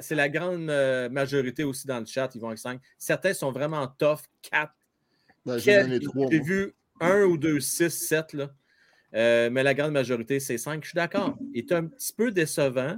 C'est 0.02 0.16
la 0.16 0.30
grande 0.30 0.70
euh, 0.70 1.10
majorité 1.10 1.64
aussi 1.64 1.88
dans 1.88 2.00
le 2.00 2.06
chat, 2.06 2.30
ils 2.36 2.42
vont 2.42 2.48
avec 2.48 2.60
5. 2.60 2.80
Certains 2.98 3.34
sont 3.34 3.52
vraiment 3.52 3.88
tough, 3.88 4.20
4. 4.52 4.72
Ben, 5.46 5.58
J'ai 5.58 6.40
vu 6.40 6.76
1 7.00 7.24
ou 7.24 7.38
2, 7.38 7.60
6, 7.60 7.90
7. 7.90 8.34
Là. 8.34 8.50
Euh, 9.16 9.49
mais 9.51 9.64
la 9.64 9.74
grande 9.74 9.91
majorité, 9.91 10.39
c'est 10.39 10.57
5. 10.57 10.84
Je 10.84 10.89
suis 10.89 10.95
d'accord. 10.95 11.38
Il 11.53 11.59
est 11.59 11.72
un 11.72 11.86
petit 11.86 12.14
peu 12.14 12.32
décevant, 12.32 12.97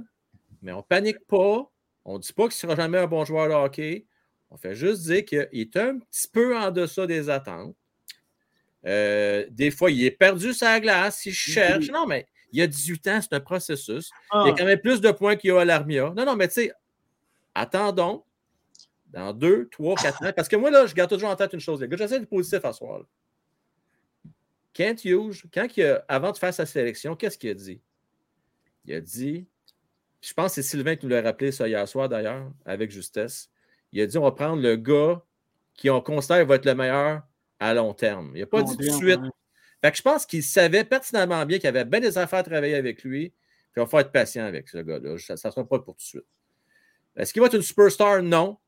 mais 0.62 0.72
on 0.72 0.78
ne 0.78 0.82
panique 0.82 1.26
pas. 1.26 1.70
On 2.04 2.14
ne 2.14 2.18
dit 2.18 2.32
pas 2.32 2.44
qu'il 2.44 2.66
ne 2.68 2.72
sera 2.72 2.76
jamais 2.76 2.98
un 2.98 3.06
bon 3.06 3.24
joueur 3.24 3.48
de 3.48 3.54
hockey. 3.54 4.06
On 4.50 4.56
fait 4.56 4.74
juste 4.74 5.02
dire 5.02 5.24
qu'il 5.24 5.48
est 5.52 5.76
un 5.76 5.98
petit 5.98 6.28
peu 6.28 6.56
en 6.56 6.70
deçà 6.70 7.06
des 7.06 7.28
attentes. 7.28 7.76
Euh, 8.86 9.44
des 9.50 9.70
fois, 9.70 9.90
il 9.90 10.04
est 10.04 10.12
perdu 10.12 10.54
sa 10.54 10.78
glace, 10.78 11.26
il 11.26 11.32
cherche. 11.32 11.88
Non, 11.90 12.06
mais 12.06 12.26
il 12.52 12.60
y 12.60 12.62
a 12.62 12.66
18 12.66 13.08
ans, 13.08 13.20
c'est 13.20 13.34
un 13.34 13.40
processus. 13.40 14.10
Il 14.32 14.46
y 14.46 14.50
a 14.50 14.52
ah. 14.52 14.54
quand 14.56 14.64
même 14.64 14.80
plus 14.80 15.00
de 15.00 15.10
points 15.10 15.36
qu'il 15.36 15.48
y 15.48 15.52
a 15.52 15.60
à 15.60 15.64
l'Armia. 15.64 16.12
Non, 16.16 16.24
non, 16.24 16.36
mais 16.36 16.46
tu 16.46 16.54
sais, 16.54 16.72
attendons 17.54 18.24
dans 19.08 19.32
2, 19.32 19.68
3, 19.70 19.96
4 19.96 20.22
ans. 20.24 20.32
Parce 20.34 20.48
que 20.48 20.56
moi, 20.56 20.70
là, 20.70 20.86
je 20.86 20.94
garde 20.94 21.10
toujours 21.10 21.28
en 21.28 21.36
tête 21.36 21.52
une 21.52 21.60
chose. 21.60 21.80
Les 21.80 21.88
gars, 21.88 21.96
j'essaie 21.96 22.20
de 22.20 22.26
positif 22.26 22.64
à 22.64 22.72
soir. 22.72 23.02
Kent 24.76 25.06
Hughes, 25.06 25.42
quand 25.54 25.66
il 25.78 25.84
a, 25.84 26.04
avant 26.06 26.32
de 26.32 26.36
faire 26.36 26.52
sa 26.52 26.66
sélection, 26.66 27.16
qu'est-ce 27.16 27.38
qu'il 27.38 27.48
a 27.48 27.54
dit? 27.54 27.80
Il 28.84 28.92
a 28.92 29.00
dit, 29.00 29.46
je 30.20 30.34
pense 30.34 30.54
que 30.54 30.60
c'est 30.60 30.68
Sylvain 30.68 30.96
qui 30.96 31.06
nous 31.06 31.12
l'a 31.12 31.22
rappelé 31.22 31.50
ça 31.50 31.66
hier 31.66 31.88
soir 31.88 32.10
d'ailleurs, 32.10 32.52
avec 32.66 32.90
justesse. 32.90 33.48
Il 33.92 34.02
a 34.02 34.06
dit 34.06 34.18
on 34.18 34.24
va 34.24 34.32
prendre 34.32 34.60
le 34.60 34.76
gars 34.76 35.24
qui 35.72 35.88
on 35.88 36.02
considère 36.02 36.44
va 36.44 36.56
être 36.56 36.66
le 36.66 36.74
meilleur 36.74 37.22
à 37.58 37.72
long 37.72 37.94
terme. 37.94 38.32
Il 38.34 38.40
n'a 38.40 38.46
pas 38.46 38.62
dit 38.62 38.76
tout 38.76 38.84
de 38.84 38.90
suite. 38.90 39.20
Fait 39.82 39.92
que 39.92 39.96
je 39.96 40.02
pense 40.02 40.26
qu'il 40.26 40.42
savait 40.42 40.84
pertinemment 40.84 41.46
bien 41.46 41.56
qu'il 41.56 41.64
y 41.64 41.68
avait 41.68 41.86
bien 41.86 42.00
des 42.00 42.18
affaires 42.18 42.40
à 42.40 42.42
travailler 42.42 42.74
avec 42.74 43.02
lui. 43.02 43.30
Puis 43.72 43.82
il 43.82 43.88
va 43.88 44.00
être 44.00 44.12
patient 44.12 44.44
avec 44.44 44.68
ce 44.68 44.76
gars-là. 44.76 45.16
Ça 45.18 45.34
ne 45.34 45.38
sera 45.38 45.66
pas 45.66 45.78
pour 45.78 45.94
tout 45.94 46.00
de 46.00 46.00
suite. 46.02 46.26
Est-ce 47.16 47.32
qu'il 47.32 47.40
va 47.40 47.46
être 47.46 47.54
une 47.54 47.62
superstar? 47.62 48.22
Non. 48.22 48.58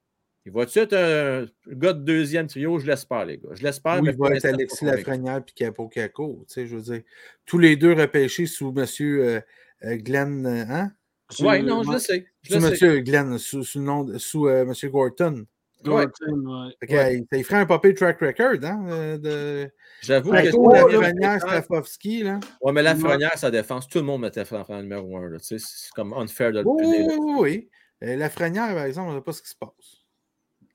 Il 0.49 0.55
va 0.55 0.63
être 0.63 0.95
un 0.95 1.47
gars 1.75 1.93
de 1.93 2.03
deuxième 2.03 2.47
trio? 2.47 2.79
Je 2.79 2.87
l'espère, 2.87 3.27
les 3.27 3.37
gars. 3.37 3.51
Je 3.53 3.63
l'espère. 3.63 4.01
Oui, 4.01 4.09
il 4.11 4.17
va 4.17 4.35
être 4.35 4.47
Alexis 4.47 4.87
Lafrenière 4.87 5.43
et 5.47 5.53
Capo 5.55 5.89
Caco. 5.89 6.47
Tu 6.49 6.55
sais, 6.55 6.67
je 6.67 6.77
veux 6.77 6.81
dire, 6.81 7.03
tous 7.45 7.59
les 7.59 7.77
deux 7.77 7.93
repêchés 7.93 8.47
sous 8.47 8.73
M. 8.75 8.87
Euh, 9.01 9.41
euh, 9.85 9.97
Glenn. 9.97 10.47
Euh, 10.47 10.65
hein? 10.71 10.93
Oui, 11.41 11.63
non, 11.63 11.83
je 11.83 11.93
le 11.93 11.99
sais. 11.99 12.27
sous 12.43 12.55
M. 12.55 13.01
Glenn, 13.01 13.37
sous, 13.37 13.63
sous, 13.63 13.81
nom, 13.83 14.07
sous 14.19 14.49
M. 14.49 14.73
Gorton. 14.85 15.45
Gorton, 15.85 16.71
ouais. 16.81 17.27
il 17.31 17.45
ferait 17.45 17.61
un 17.61 17.67
papier 17.67 17.93
track 17.93 18.19
record, 18.21 18.65
hein? 18.65 19.19
De... 19.19 19.71
J'avoue 20.01 20.31
que. 20.31 20.37
Lafrenière, 20.37 21.41
Stafovski, 21.43 22.23
là. 22.23 22.41
Ouais, 22.63 22.73
mais 22.73 22.83
Lafrenière, 22.83 23.37
sa 23.37 23.51
défense, 23.51 23.87
tout 23.87 23.99
le 23.99 24.05
monde 24.05 24.23
mettait 24.23 24.41
Lafrenière 24.41 24.83
numéro 24.83 25.15
un. 25.19 25.37
C'est 25.41 25.59
comme 25.95 26.15
unfair 26.15 26.53
de 26.53 26.61
le 26.61 26.67
Oui, 26.67 27.07
oui, 27.07 27.69
oui. 28.01 28.17
Lafrenière, 28.17 28.75
par 28.75 28.85
exemple, 28.85 29.11
on 29.11 29.13
ne 29.13 29.19
sait 29.19 29.25
pas 29.25 29.33
ce 29.33 29.43
qui 29.43 29.51
se 29.51 29.57
passe. 29.57 29.98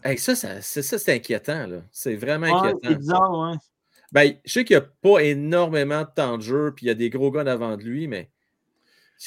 Hey, 0.03 0.17
ça, 0.17 0.35
ça 0.35 0.61
c'est 0.61 1.13
inquiétant. 1.13 1.67
C'est 1.91 2.15
vraiment 2.15 2.47
inquiétant. 2.47 2.79
C'est 2.83 2.95
bizarre, 2.95 3.39
ouais. 3.39 3.57
Ben, 4.11 4.35
je 4.45 4.53
sais 4.53 4.63
qu'il 4.63 4.77
n'y 4.77 4.83
a 4.83 4.87
pas 5.01 5.23
énormément 5.23 6.01
de 6.01 6.09
temps 6.15 6.37
de 6.37 6.43
jeu, 6.43 6.71
puis 6.75 6.85
il 6.85 6.89
y 6.89 6.91
a 6.91 6.95
des 6.95 7.09
gros 7.09 7.31
gars 7.31 7.43
devant 7.43 7.75
de 7.75 7.83
lui, 7.83 8.07
mais 8.07 8.29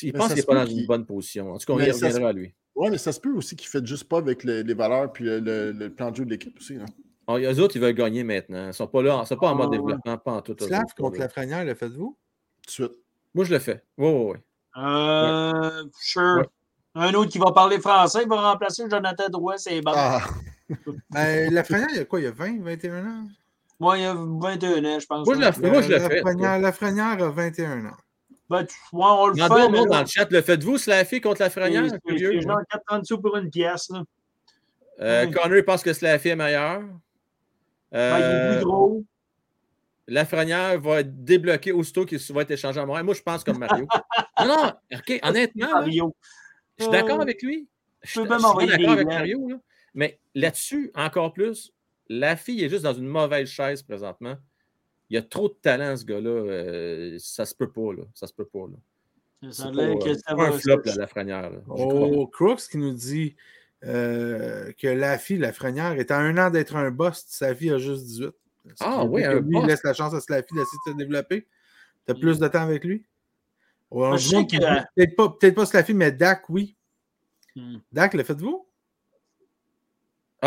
il 0.02 0.12
pense 0.12 0.28
qu'il 0.28 0.36
n'est 0.36 0.42
pas 0.42 0.64
dans 0.64 0.66
une 0.66 0.86
bonne 0.86 1.04
position. 1.04 1.52
En 1.52 1.58
tout 1.58 1.66
cas, 1.66 1.72
on 1.72 1.80
y 1.80 1.90
reviendra 1.90 2.28
à 2.28 2.32
lui. 2.32 2.54
Oui, 2.76 2.90
mais 2.90 2.98
ça 2.98 3.10
se 3.10 3.18
peut 3.18 3.32
aussi 3.32 3.56
qu'il 3.56 3.66
ne 3.66 3.80
fait 3.80 3.86
juste 3.86 4.04
pas 4.04 4.18
avec 4.18 4.44
les, 4.44 4.62
valeurs 4.74 5.12
puis 5.12 5.24
le, 5.26 5.88
plan 5.88 6.12
de 6.12 6.16
jeu 6.16 6.24
de 6.24 6.30
l'équipe 6.30 6.56
aussi. 6.58 6.76
Hein. 6.76 6.86
Ah, 7.26 7.38
eux 7.38 7.60
autres, 7.60 7.74
ils 7.74 7.82
veulent 7.82 7.94
gagner 7.94 8.22
maintenant. 8.22 8.64
Ils 8.64 8.68
ne 8.68 8.72
sont 8.72 8.86
pas 8.86 9.02
là, 9.02 9.20
ils 9.24 9.26
sont 9.26 9.36
pas 9.36 9.50
en 9.50 9.56
mode 9.56 9.70
ah, 9.72 9.76
développement, 9.76 10.18
pas 10.18 10.32
en 10.32 10.42
tout. 10.42 10.54
Slav 10.60 10.84
contre 10.96 11.18
la 11.18 11.28
Franière, 11.28 11.64
le 11.64 11.74
faites-vous? 11.74 12.16
Tout 12.62 12.66
de 12.66 12.70
suite. 12.70 12.92
Moi, 13.34 13.44
je 13.44 13.52
le 13.52 13.58
fais. 13.58 13.82
Oui, 13.98 14.08
oui, 14.08 14.32
oui. 14.32 14.82
Euh, 14.82 15.84
sure. 15.98 16.44
Un 16.94 17.12
autre 17.14 17.30
qui 17.30 17.38
va 17.38 17.50
parler 17.50 17.80
français, 17.80 18.20
il 18.22 18.28
va 18.28 18.52
remplacer 18.52 18.84
Jonathan 18.88 19.28
Drouet, 19.30 19.58
c'est 19.58 19.80
bon. 19.80 19.92
Ah. 19.94 20.22
Ben, 21.10 21.52
la 21.52 21.64
Franière, 21.64 21.88
il 21.92 21.96
y 21.96 22.00
a 22.00 22.04
quoi? 22.04 22.20
Il 22.20 22.24
y 22.24 22.26
a 22.26 22.32
20, 22.32 22.62
21 22.62 23.06
ans? 23.06 23.24
Moi, 23.78 23.98
il 23.98 24.02
y 24.02 24.06
a 24.06 24.14
21 24.14 24.84
ans, 24.84 25.00
je 25.00 25.06
pense. 25.06 25.26
Moi, 25.26 25.34
je 25.34 25.40
le 25.40 25.52
fais. 25.52 25.70
Moi, 25.70 25.82
je 25.82 25.88
le 25.88 25.98
fais. 26.00 26.20
A 26.20 27.30
21 27.30 27.86
ans. 27.86 27.96
Ben, 28.48 28.64
tu, 28.64 28.76
vois, 28.92 29.22
on 29.22 29.26
le 29.28 29.34
fait. 29.34 29.48
dans 29.86 30.00
le 30.00 30.06
chat, 30.06 30.30
le 30.30 30.40
faites-vous, 30.40 30.78
Slaffy 30.78 31.20
contre 31.20 31.42
la 31.42 31.50
Franière? 31.50 31.84
C'est 32.06 32.40
genre 32.40 32.60
4 32.70 33.04
sous 33.04 33.18
pour 33.18 33.36
une 33.36 33.50
pièce. 33.50 33.90
Là. 33.90 34.04
Euh, 35.00 35.26
Connor 35.30 35.62
pense 35.64 35.82
que 35.82 35.92
Slaffy 35.92 36.28
est 36.28 36.36
meilleur. 36.36 36.82
Euh, 37.94 38.10
ben, 38.12 38.18
il 38.18 38.24
est 38.24 38.56
plus 38.56 38.64
gros. 38.64 39.04
Lafrenière 40.08 40.80
va 40.80 41.00
être 41.00 41.24
débloqué 41.24 41.72
aussitôt 41.72 42.04
qu'il 42.04 42.18
va 42.32 42.42
être 42.42 42.52
échangé 42.52 42.78
à 42.78 42.86
Montréal. 42.86 43.04
Moi, 43.04 43.14
je 43.14 43.22
pense 43.22 43.42
comme 43.42 43.58
Mario. 43.58 43.86
non, 44.40 44.46
non, 44.46 44.72
OK, 44.94 45.20
honnêtement, 45.22 45.72
Mario. 45.72 46.16
je 46.78 46.84
suis 46.84 46.92
d'accord 46.92 47.20
avec 47.20 47.42
lui. 47.42 47.68
Je 48.02 48.10
suis 48.10 48.28
d'accord 48.28 48.60
avec 48.60 49.06
Mario. 49.06 49.48
Là. 49.48 49.56
Mais 49.96 50.20
là-dessus, 50.34 50.92
encore 50.94 51.32
plus, 51.32 51.72
la 52.08 52.36
fille 52.36 52.62
est 52.62 52.68
juste 52.68 52.84
dans 52.84 52.94
une 52.94 53.08
mauvaise 53.08 53.48
chaise 53.48 53.82
présentement. 53.82 54.36
Il 55.08 55.14
y 55.14 55.16
a 55.16 55.22
trop 55.22 55.48
de 55.48 55.54
talent, 55.54 55.96
ce 55.96 56.04
gars-là. 56.04 56.30
Euh, 56.30 57.16
ça 57.18 57.44
se 57.44 57.54
peut 57.54 57.70
pas, 57.70 57.92
là. 57.92 58.02
Ça 58.14 58.26
se 58.26 58.34
peut 58.34 58.44
pas, 58.44 58.66
là. 58.68 59.50
Ça 59.50 59.70
pas, 59.70 60.48
un 60.48 60.52
flop, 60.52 60.82
la 60.84 61.06
Frenière. 61.06 61.50
Oh, 61.68 62.26
Crooks 62.26 62.68
qui 62.70 62.78
nous 62.78 62.92
dit 62.92 63.36
euh, 63.84 64.72
que 64.78 64.88
la 64.88 65.18
fille, 65.18 65.38
la 65.38 65.52
Frenière, 65.52 65.92
est 65.92 66.10
à 66.10 66.18
un 66.18 66.36
an 66.38 66.50
d'être 66.50 66.76
un 66.76 66.90
boss, 66.90 67.24
sa 67.28 67.54
fille 67.54 67.70
a 67.70 67.78
juste 67.78 68.04
18. 68.04 68.30
Ah 68.80 69.04
oui, 69.04 69.24
un 69.24 69.40
lui, 69.40 69.58
il 69.60 69.66
laisse 69.66 69.84
la 69.84 69.92
chance 69.92 70.12
à 70.12 70.20
Slaffy 70.20 70.54
d'essayer 70.54 70.78
de 70.86 70.92
se 70.92 70.96
développer? 70.96 71.46
Tu 72.06 72.12
as 72.12 72.14
mm. 72.14 72.20
plus 72.20 72.38
de 72.38 72.48
temps 72.48 72.62
avec 72.62 72.84
lui? 72.84 73.04
Peut-être 74.96 75.16
pas, 75.16 75.36
peut 75.40 75.54
pas 75.54 75.66
Slaffy, 75.66 75.94
mais 75.94 76.10
Dak, 76.12 76.48
oui. 76.48 76.74
Mm. 77.54 77.76
Dak, 77.92 78.14
le 78.14 78.24
faites-vous? 78.24 78.66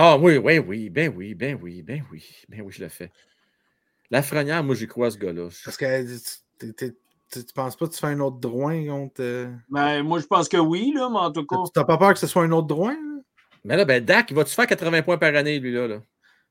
Ah 0.01 0.17
oui, 0.17 0.37
oui, 0.37 0.59
oui, 0.59 0.89
ben 0.89 1.13
oui, 1.13 1.35
ben 1.35 1.59
oui, 1.61 1.83
ben 1.83 2.05
oui, 2.09 2.23
ben 2.47 2.61
oui, 2.61 2.71
je 2.71 2.81
le 2.81 2.87
fais. 2.87 3.11
La 4.09 4.21
Frenière, 4.21 4.63
moi, 4.63 4.73
j'y 4.73 4.87
crois 4.87 5.11
ce 5.11 5.17
gars-là. 5.17 5.49
Parce 5.65 5.75
que 5.75 6.17
tu, 6.57 6.95
tu 7.29 7.53
penses 7.53 7.75
pas 7.75 7.85
que 7.85 7.91
tu 7.91 7.99
fais 7.99 8.07
un 8.07 8.21
autre 8.21 8.37
droit 8.37 8.71
contre. 8.71 9.19
Euh? 9.19 9.53
Ben, 9.67 10.01
moi, 10.03 10.19
je 10.19 10.25
pense 10.25 10.47
que 10.47 10.55
oui, 10.55 10.93
là, 10.95 11.09
mais 11.11 11.17
en 11.19 11.33
tout 11.33 11.45
cas. 11.45 11.57
Tu 11.65 11.77
n'as 11.77 11.83
pas 11.83 11.97
peur 11.97 12.13
que 12.13 12.19
ce 12.19 12.27
soit 12.27 12.43
un 12.43 12.51
autre 12.53 12.67
droit? 12.67 12.93
Mais 13.65 13.75
là, 13.75 13.83
ben, 13.83 14.01
Dak, 14.01 14.31
il 14.31 14.37
va-tu 14.37 14.55
faire 14.55 14.67
80 14.67 15.01
points 15.01 15.17
par 15.17 15.35
année, 15.35 15.59
lui, 15.59 15.73
là? 15.73 15.85
là? 15.85 16.01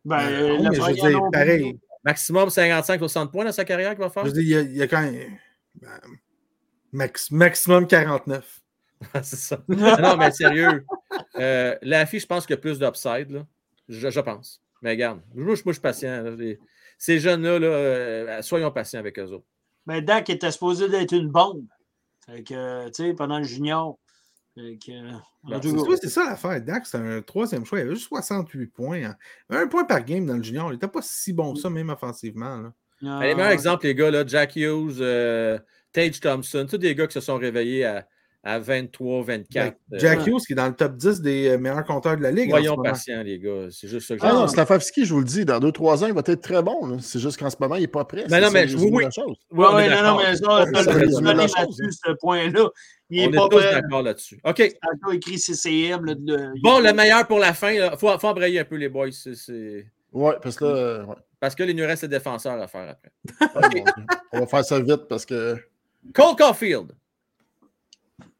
Ben, 0.04 0.28
euh, 0.28 0.70
je 0.70 0.82
veux 0.82 0.92
dire, 0.92 1.20
pareil. 1.32 1.80
Maximum 2.04 2.50
55-60 2.50 3.30
points 3.30 3.46
dans 3.46 3.52
sa 3.52 3.64
carrière 3.64 3.92
qu'il 3.92 4.00
va 4.00 4.10
faire? 4.10 4.26
Je 4.26 4.30
veux 4.30 4.42
dire, 4.42 4.60
il 4.60 4.76
y 4.76 4.82
a, 4.82 4.86
quand 4.86 5.00
même. 5.00 5.38
Ben, 5.80 5.98
max, 6.92 7.30
maximum 7.30 7.86
49. 7.86 8.60
c'est 9.22 9.36
ça. 9.36 9.62
non, 9.68 10.16
mais 10.16 10.30
sérieux. 10.30 10.84
Euh, 11.36 11.76
la 11.82 12.06
fille, 12.06 12.20
je 12.20 12.26
pense 12.26 12.46
qu'il 12.46 12.54
y 12.54 12.58
a 12.58 12.60
plus 12.60 12.78
d'upside, 12.78 13.30
là. 13.30 13.46
Je, 13.88 14.10
je, 14.10 14.20
pense. 14.20 14.60
Mais 14.82 14.90
regarde, 14.90 15.20
moi, 15.34 15.54
je, 15.54 15.62
suis 15.62 15.80
patient. 15.80 16.36
ces 16.98 17.18
jeunes-là, 17.18 17.58
là, 17.58 17.66
euh, 17.66 18.42
soyons 18.42 18.70
patients 18.70 19.00
avec 19.00 19.18
eux 19.18 19.28
autres. 19.32 19.46
Mais 19.86 20.02
Dak 20.02 20.28
était 20.28 20.50
supposé 20.50 20.88
d'être 20.88 21.12
une 21.12 21.28
bombe. 21.28 21.64
Fait 22.26 22.42
que, 22.42 22.88
tu 22.88 23.04
sais, 23.04 23.14
pendant 23.14 23.38
le 23.38 23.44
junior. 23.44 23.98
Ben, 24.56 24.76
c'est 26.00 26.08
ça 26.08 26.24
l'affaire. 26.24 26.60
Dak, 26.60 26.84
c'est 26.84 26.98
un 26.98 27.22
troisième 27.22 27.64
choix. 27.64 27.78
Il 27.78 27.82
avait 27.82 27.94
juste 27.94 28.08
68 28.08 28.66
points. 28.66 29.04
Hein. 29.04 29.16
Un 29.50 29.68
point 29.68 29.84
par 29.84 30.04
game 30.04 30.26
dans 30.26 30.36
le 30.36 30.42
junior. 30.42 30.70
Il 30.70 30.74
n'était 30.74 30.88
pas 30.88 31.00
si 31.00 31.32
bon 31.32 31.54
ça, 31.54 31.70
même 31.70 31.90
offensivement. 31.90 32.58
Là. 32.58 32.72
Ah, 33.06 33.20
les 33.22 33.34
meilleurs 33.34 33.52
exemples, 33.52 33.86
les 33.86 33.94
gars, 33.94 34.10
là, 34.10 34.26
Jack 34.26 34.56
Hughes, 34.56 34.98
euh, 35.00 35.58
Tage 35.92 36.20
Thompson, 36.20 36.66
tous 36.68 36.78
des 36.78 36.94
gars 36.94 37.06
qui 37.06 37.14
se 37.14 37.20
sont 37.20 37.38
réveillés 37.38 37.84
à, 37.84 38.06
à 38.44 38.58
23, 38.58 39.22
24. 39.22 39.76
Euh, 39.92 39.98
Jack 39.98 40.26
Hughes 40.26 40.40
qui 40.46 40.52
est 40.52 40.56
dans 40.56 40.68
le 40.68 40.74
top 40.74 40.96
10 40.96 41.20
des 41.20 41.48
euh, 41.48 41.58
meilleurs 41.58 41.84
compteurs 41.84 42.16
de 42.16 42.22
la 42.22 42.30
ligue. 42.30 42.50
Voyons 42.50 42.76
patients, 42.76 43.22
les 43.22 43.38
gars. 43.38 43.66
C'est 43.70 43.88
juste 43.88 44.08
ça 44.08 44.16
que 44.16 44.20
Ah 44.22 44.32
non, 44.32 44.46
Slavovski, 44.46 45.04
je 45.04 45.12
vous 45.12 45.20
le 45.20 45.26
dis, 45.26 45.44
dans 45.44 45.58
2-3 45.58 46.04
ans, 46.04 46.06
il 46.06 46.12
va 46.12 46.22
être 46.24 46.40
très 46.40 46.62
bon. 46.62 46.98
C'est 47.00 47.18
juste 47.18 47.38
qu'en 47.38 47.50
ce 47.50 47.56
moment, 47.60 47.74
il 47.74 47.82
n'est 47.82 47.86
pas 47.88 48.04
prêt. 48.04 48.24
Mais 48.30 48.40
non, 48.40 48.50
mais 48.50 48.68
je 48.68 48.76
vous 48.76 48.88
oui. 48.88 49.04
Oui, 49.16 49.66
oui, 49.74 49.88
non, 49.88 50.02
non, 50.02 50.18
mais 50.18 50.36
ça, 50.36 50.64
là-dessus, 50.64 51.92
ce 51.92 52.12
point-là. 52.20 52.68
Il 53.10 53.20
est 53.20 53.38
On 53.38 53.46
est 53.46 53.48
tous 53.48 53.60
d'accord 53.60 54.02
là-dessus. 54.02 54.38
OK. 54.44 54.60
écrit 55.12 55.38
CCM. 55.38 56.04
Bon, 56.62 56.80
le 56.80 56.92
meilleur 56.92 57.26
pour 57.26 57.38
la 57.38 57.54
fin. 57.54 57.70
Il 57.70 57.90
faut, 57.98 58.18
faut 58.18 58.28
embrayer 58.28 58.60
un 58.60 58.64
peu 58.64 58.76
les 58.76 58.88
boys. 58.88 59.08
Oui, 60.12 60.32
parce 60.42 60.56
que 60.56 60.64
là. 60.64 61.16
Parce 61.40 61.54
que 61.54 61.86
reste 61.86 62.04
des 62.04 62.16
défenseurs 62.16 62.60
à 62.60 62.66
faire 62.66 62.88
après. 62.90 63.12
On 64.32 64.40
va 64.40 64.46
faire 64.46 64.64
ça 64.64 64.80
vite 64.80 65.06
parce 65.08 65.24
que. 65.24 65.56
Cole 66.14 66.36
Caulfield. 66.36 66.92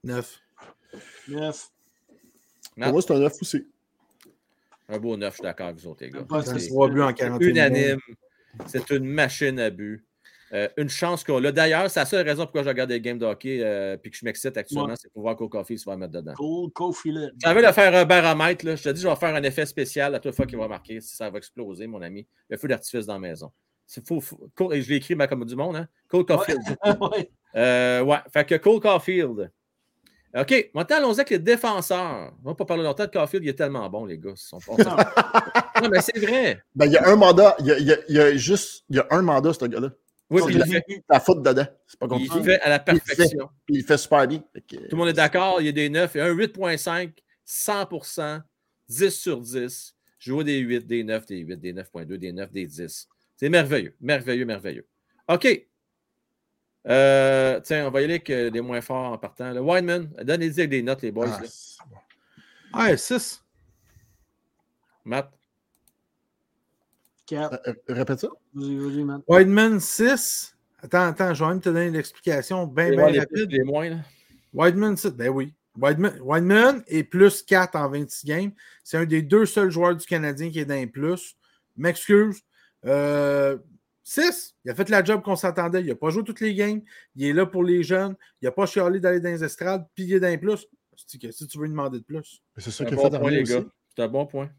9. 0.09 0.41
9. 1.29 1.71
Pour 2.81 2.93
moi, 2.93 3.03
c'est 3.03 3.13
un 3.13 3.19
9 3.19 3.33
aussi. 3.43 3.67
Un 4.89 4.99
beau 4.99 5.17
9, 5.17 5.31
je 5.31 5.35
suis 5.35 5.43
d'accord 5.43 5.67
avec 5.67 5.79
vous 5.79 5.89
autres, 5.89 6.05
les 6.05 6.11
gars. 6.11 6.27
C'est 6.43 6.73
en 7.29 7.39
unanime. 7.39 8.01
C'est 8.67 8.91
une 8.91 9.05
machine 9.05 9.61
à 9.61 9.69
but. 9.71 10.05
Euh, 10.55 10.67
une 10.79 10.89
chance 10.89 11.25
qu'on 11.25 11.45
a. 11.45 11.53
D'ailleurs, 11.53 11.91
c'est 11.91 12.01
la 12.01 12.07
seule 12.07 12.27
raison 12.27 12.45
pourquoi 12.45 12.63
je 12.63 12.69
regarde 12.69 12.89
des 12.89 13.03
games 13.03 13.19
de 13.19 13.27
hockey 13.27 13.57
et 13.57 14.11
que 14.11 14.17
je 14.17 14.25
m'excite 14.25 14.57
actuellement, 14.57 14.95
c'est 14.97 15.13
pour 15.13 15.21
voir 15.21 15.37
Cole 15.37 15.51
Caulfield 15.51 15.79
se 15.79 15.85
va 15.85 15.95
mettre 15.99 16.15
dedans. 16.15 16.33
Cole 16.33 16.71
Caulfield. 16.73 17.35
J'avais 17.37 17.67
de 17.67 17.71
faire 17.71 17.95
un 17.95 18.07
baromètre. 18.07 18.65
Là. 18.65 18.75
Je 18.77 18.83
te 18.83 18.89
dis, 18.89 19.03
je 19.03 19.09
vais 19.09 19.17
faire 19.17 19.35
un 19.35 19.43
effet 19.43 19.67
spécial 19.67 20.15
à 20.15 20.21
toute 20.21 20.35
fois 20.35 20.47
qu'il 20.47 20.57
va 20.57 20.67
marquer. 20.67 21.03
Ça 21.03 21.29
va 21.29 21.37
exploser, 21.37 21.87
mon 21.87 22.01
ami. 22.01 22.27
Le 22.49 22.57
feu 22.57 22.67
d'artifice 22.67 23.05
dans 23.05 23.13
la 23.13 23.19
maison. 23.19 23.53
C'est 23.87 24.07
fou, 24.07 24.23
Et 24.73 24.81
je 24.81 24.89
l'ai 24.89 24.97
écrit 24.97 25.17
comme 25.29 25.45
du 25.45 25.57
monde. 25.57 25.77
Hein? 25.77 25.89
Cole 26.09 26.25
Caulfield. 26.25 26.63
ouais. 27.13 27.31
Euh, 27.55 28.03
ouais. 28.03 28.19
Fait 28.33 28.47
que 28.47 28.55
Cole 28.55 28.81
Caulfield. 28.81 29.51
OK, 30.37 30.71
maintenant, 30.75 30.97
allons-y 30.99 31.21
avec 31.21 31.31
les 31.31 31.39
défenseurs. 31.39 32.33
On 32.45 32.49
va 32.49 32.55
pas 32.55 32.67
parler 32.67 32.83
longtemps 32.83 33.07
de 33.07 33.11
Caulfield, 33.11 33.45
il 33.45 33.49
est 33.49 33.55
tellement 33.55 33.89
bon, 33.89 34.05
les 34.05 34.19
gars. 34.19 34.33
Sont... 34.37 34.59
non, 34.69 35.89
mais 35.91 36.01
c'est 36.01 36.19
vrai. 36.19 36.63
Ben, 36.75 36.87
il 36.87 36.93
y 36.93 36.99
a 36.99 37.09
un 37.09 37.17
mandat, 37.17 37.57
il 37.61 37.67
y 37.67 37.73
a, 37.73 37.79
il 37.79 38.15
y 38.15 38.21
a, 38.21 38.37
juste, 38.37 38.85
il 38.91 38.97
y 38.97 38.99
a 38.99 39.07
un 39.11 39.23
mandat, 39.23 39.53
ce 39.55 39.65
gars-là. 39.65 39.91
Oui, 40.31 40.43
il, 40.51 40.63
fait 40.63 40.85
la 41.09 41.21
faute 41.21 41.43
dedans. 41.43 41.67
C'est 41.87 41.99
pas 41.99 42.07
compliqué. 42.07 42.35
Il 42.37 42.45
fait 42.45 42.61
à 42.61 42.69
la 42.69 42.79
perfection. 42.79 43.49
Il 43.69 43.77
fait, 43.77 43.81
il 43.81 43.85
fait 43.85 43.97
super 43.97 44.29
bien. 44.29 44.43
Tout 44.69 44.77
le 44.91 44.97
monde 44.97 45.09
est 45.09 45.15
d'accord, 45.15 45.61
il 45.61 45.67
y 45.67 45.69
a 45.71 45.73
des 45.73 45.89
9, 45.89 46.11
il 46.15 46.19
y 46.19 46.21
a 46.21 46.27
un 46.27 46.35
8.5, 46.35 47.13
100%, 47.47 48.43
10 48.91 49.11
sur 49.11 49.41
10. 49.41 49.95
Je 50.19 50.33
vois 50.33 50.45
des 50.45 50.59
8, 50.59 50.87
des 50.87 51.05
9, 51.05 51.25
des 51.25 51.39
8, 51.39 51.57
des 51.57 51.73
9.2, 51.73 52.17
des 52.17 52.33
9, 52.33 52.53
des 52.53 52.67
10. 52.67 53.09
C'est 53.37 53.49
merveilleux, 53.49 53.95
merveilleux, 54.01 54.45
merveilleux. 54.45 54.87
OK. 55.29 55.67
Euh, 56.89 57.61
tiens, 57.61 57.87
on 57.87 57.91
va 57.91 58.01
y 58.01 58.05
aller 58.05 58.15
avec 58.15 58.31
euh, 58.31 58.51
des 58.51 58.61
moins 58.61 58.81
forts 58.81 59.13
en 59.13 59.19
partant. 59.19 59.53
Le 59.53 59.61
Wineman, 59.61 60.09
donnez-y 60.23 60.61
avec 60.61 60.71
des 60.71 60.83
notes, 60.83 61.03
les 61.03 61.13
boys. 61.13 61.29
Ah, 62.73 62.97
6. 62.97 63.43
Matt. 65.05 65.31
4. 67.27 67.61
Euh, 67.67 67.75
répète 67.89 68.21
ça. 68.21 68.29
Wideman 68.55 69.81
6. 69.81 70.57
Attends, 70.83 71.09
attends, 71.09 71.35
je 71.35 71.45
vais 71.45 71.51
même 71.51 71.61
te 71.61 71.69
donner 71.69 71.91
l'explication 71.91 72.67
bien, 72.67 72.91
bien 72.91 73.21
rapide. 73.21 73.51
Les 73.51 73.65
moins, 73.65 73.91
là. 73.91 73.97
Wideman 74.55 74.97
6, 74.97 75.11
ben 75.11 75.29
oui. 75.29 75.55
Wideman, 75.77 76.83
est 76.89 77.05
plus 77.05 77.43
4 77.43 77.77
en 77.77 77.89
26 77.89 78.27
games. 78.27 78.51
C'est 78.83 78.97
un 78.97 79.05
des 79.05 79.23
deux 79.23 79.47
seuls 79.47 79.71
joueurs 79.71 79.95
du 79.95 80.07
Canadien 80.07 80.51
qui 80.51 80.59
est 80.59 80.65
d'un 80.65 80.87
plus. 80.87 81.37
M'excuse. 81.77 82.43
Euh, 82.85 83.59
6, 84.09 84.55
il 84.65 84.71
a 84.71 84.75
fait 84.75 84.89
la 84.89 85.05
job 85.05 85.21
qu'on 85.21 85.37
s'attendait. 85.37 85.83
Il 85.83 85.87
n'a 85.89 85.95
pas 85.95 86.09
joué 86.09 86.25
toutes 86.25 86.41
les 86.41 86.55
games. 86.55 86.81
Il 87.15 87.27
est 87.27 87.33
là 87.35 87.45
pour 87.45 87.63
les 87.63 87.83
jeunes. 87.83 88.17
Il 88.41 88.47
n'a 88.47 88.53
pas 88.53 88.65
chialé 88.65 89.01
d'aller 89.01 89.21
dans 89.21 89.29
les 89.29 89.45
estrades. 89.45 89.87
Puis 89.95 90.05
il 90.05 90.15
est 90.15 90.21
d'un 90.21 90.39
plus. 90.39 90.67
Si 90.97 91.19
tu 91.19 91.59
veux 91.59 91.65
lui 91.65 91.71
demander 91.71 91.99
de 91.99 92.05
plus? 92.05 92.43
C'est 92.57 92.71
ça 92.71 92.87
qu'il 92.87 92.99
a 92.99 93.03
fait 93.03 93.19
point, 93.19 93.31
les 93.31 93.43
gars. 93.43 93.65
C'est 93.95 94.03
un 94.03 94.09
bon 94.09 94.25
point. 94.25 94.51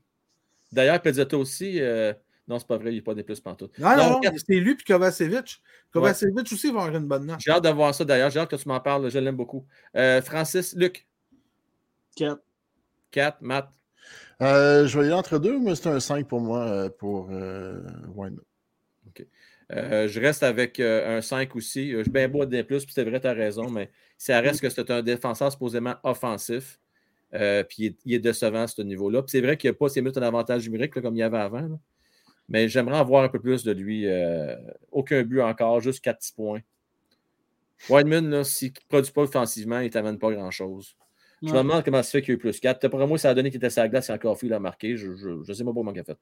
D'ailleurs, 0.72 1.02
Pezzetto 1.02 1.40
aussi. 1.40 1.82
Euh... 1.82 2.14
Non, 2.48 2.60
c'est 2.60 2.68
pas 2.68 2.78
vrai, 2.78 2.92
il 2.92 2.96
n'est 2.96 3.02
pas 3.02 3.14
des 3.14 3.24
plus 3.24 3.40
pantoute. 3.40 3.78
Non, 3.78 3.96
non, 3.96 4.20
non 4.22 4.32
c'est 4.36 4.56
lui 4.56 4.76
puis 4.76 4.84
Kovacevic. 4.86 5.62
Kovacevic 5.92 6.52
aussi 6.52 6.72
va 6.72 6.82
avoir 6.82 6.96
une 6.96 7.08
bonne 7.08 7.26
note. 7.28 7.40
J'ai 7.40 7.52
hâte 7.52 7.64
de 7.64 7.70
voir 7.70 7.94
ça 7.94 8.06
d'ailleurs. 8.06 8.32
J'ai 8.32 8.40
hâte 8.40 8.50
que 8.50 8.56
tu 8.56 8.68
m'en 8.68 8.80
parles. 8.80 9.10
Je 9.10 9.20
l'aime 9.20 9.36
beaucoup. 9.36 9.66
Euh, 9.96 10.22
Francis, 10.22 10.76
Luc. 10.76 11.08
4. 12.16 12.42
4, 13.12 13.42
Matt. 13.42 13.70
Euh, 14.42 14.88
je 14.88 14.98
vais 14.98 15.06
y 15.06 15.08
aller 15.08 15.18
entre 15.18 15.38
deux, 15.38 15.60
mais 15.60 15.76
c'est 15.76 15.90
un 15.90 16.00
5 16.00 16.28
pour 16.28 16.40
moi 16.40 16.60
euh, 16.62 16.90
pour 16.90 17.30
euh, 17.32 17.82
OK. 19.20 19.28
Euh, 19.72 20.08
je 20.08 20.20
reste 20.20 20.42
avec 20.44 20.80
euh, 20.80 21.18
un 21.18 21.22
5 21.22 21.56
aussi. 21.56 21.92
Je 21.92 22.02
suis 22.02 22.12
bien 22.12 22.28
beau 22.28 22.46
des 22.46 22.64
plus, 22.64 22.86
puis 22.86 22.94
c'est 22.94 23.04
vrai, 23.04 23.20
tu 23.20 23.28
as 23.28 23.34
raison, 23.34 23.70
mais 23.70 23.92
ça 24.18 24.40
reste 24.40 24.62
que 24.62 24.70
c'est 24.70 24.90
un 24.90 25.02
défenseur 25.02 25.52
supposément 25.52 25.96
offensif. 26.04 26.80
Euh, 27.36 27.64
puis 27.64 27.96
il 28.06 28.14
est, 28.16 28.20
décevant 28.20 28.64
à 28.64 28.68
ce 28.68 28.82
niveau-là. 28.82 29.22
Puis 29.22 29.32
c'est 29.32 29.42
vrai 29.42 29.58
qu'il 29.58 29.70
n'y 29.70 29.76
a 29.76 29.78
pas 29.78 29.90
ces 29.90 30.02
minutes 30.02 30.18
en 30.18 30.24
avantage 30.24 30.68
numérique 30.68 31.00
comme 31.00 31.16
il 31.16 31.20
y 31.20 31.24
avait 31.24 31.38
avant. 31.38 31.80
Mais 32.48 32.68
j'aimerais 32.68 32.98
avoir 32.98 33.24
un 33.24 33.30
peu 33.30 33.40
plus 33.40 33.64
de 33.64 33.72
lui. 33.72 34.08
aucun 34.92 35.22
but 35.24 35.42
encore, 35.42 35.80
juste 35.82 36.04
4 36.04 36.18
petits 36.18 36.34
points. 36.34 36.62
Whiteman, 37.88 38.44
s'il 38.44 38.70
ne 38.70 38.74
produit 38.90 39.12
pas 39.12 39.22
offensivement, 39.22 39.80
il 39.80 39.86
ne 39.86 39.90
t'amène 39.90 40.18
pas 40.18 40.32
grand-chose. 40.32 40.98
Je 41.44 41.54
me 41.54 41.60
demande 41.60 41.86
comment 41.86 42.04
ça 42.04 42.12
fait 42.12 42.22
qu'il 42.22 42.30
y 42.30 42.32
a 42.34 42.36
eu 42.36 42.40
plus 42.40 42.60
4. 42.60 42.88
Pour 42.90 43.08
moi, 43.08 43.18
ça 43.18 43.30
a 43.30 43.34
donné 43.34 43.52
qu'il 43.52 43.64
était 43.64 43.80
la 43.80 43.88
glace 43.88 44.08
quand 44.08 44.18
Coffee 44.18 44.50
l'a 44.50 44.60
marqué. 44.60 44.98
Je 44.98 45.12
ne 45.12 45.54
sais 45.54 45.64
pas 45.64 45.72
comment 45.72 45.94
il 45.94 46.00
a 46.00 46.04
fait. 46.04 46.18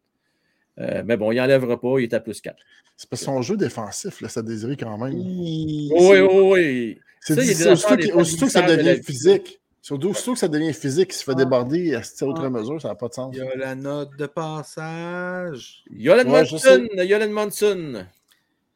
Euh, 0.80 1.04
mais 1.06 1.18
bon, 1.18 1.32
il 1.32 1.38
n'enlèvera 1.38 1.80
pas, 1.80 2.00
il 2.00 2.04
est 2.04 2.14
à 2.14 2.20
plus 2.20 2.40
4. 2.40 2.56
C'est 2.96 3.10
parce 3.10 3.22
que 3.22 3.26
son 3.26 3.42
jeu 3.42 3.58
défensif, 3.58 4.22
là, 4.22 4.30
ça 4.30 4.42
désirait 4.42 4.78
quand 4.78 4.98
même. 4.98 5.14
Oui, 5.14 5.90
oui, 5.92 6.20
oui. 6.20 7.00
C'est 7.22 7.68
aussitôt 8.16 8.46
que 8.46 8.52
ça 8.52 8.62
devient 8.62 9.02
physique. 9.04 9.60
Surtout, 9.88 10.12
que 10.12 10.36
ça 10.36 10.50
devient 10.50 10.74
physique, 10.74 11.14
il 11.14 11.16
se 11.16 11.24
fait 11.24 11.32
ah. 11.32 11.36
déborder 11.36 11.96
à 11.96 12.04
cette 12.04 12.22
autre 12.24 12.44
ah. 12.44 12.50
mesure, 12.50 12.82
ça 12.82 12.90
n'a 12.90 12.96
pas 12.96 13.08
de 13.08 13.14
sens. 13.14 13.34
Il 13.34 13.40
y 13.40 13.42
a 13.42 13.56
la 13.56 13.74
note 13.74 14.18
de 14.18 14.26
passage. 14.26 15.84
Yolan 15.90 16.30
ouais, 16.30 16.42
Monson. 16.42 16.88
Yolan 16.98 17.30
Monson. 17.30 18.06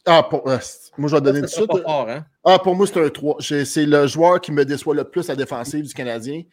Ah, 0.06 0.23
pour, 0.23 0.48
euh, 0.49 0.57
moi, 0.98 1.10
je 1.10 1.15
vais 1.15 1.22
donner 1.22 1.41
tout 1.41 1.48
de 1.48 1.52
suite. 1.52 1.72
Hein? 1.86 2.26
Ah, 2.45 2.60
pour 2.60 2.76
moi, 2.76 2.88
c'est 2.88 3.03
un 3.03 3.10
3. 3.10 3.38
C'est 3.41 3.86
le 3.86 4.07
joueur 4.07 4.40
qui 4.40 4.53
me 4.53 4.64
déçoit 4.64 4.95
le 4.95 5.03
plus 5.03 5.30
à 5.30 5.36
défensive 5.36 5.86
du 5.86 5.94
Canadien. 5.94 6.44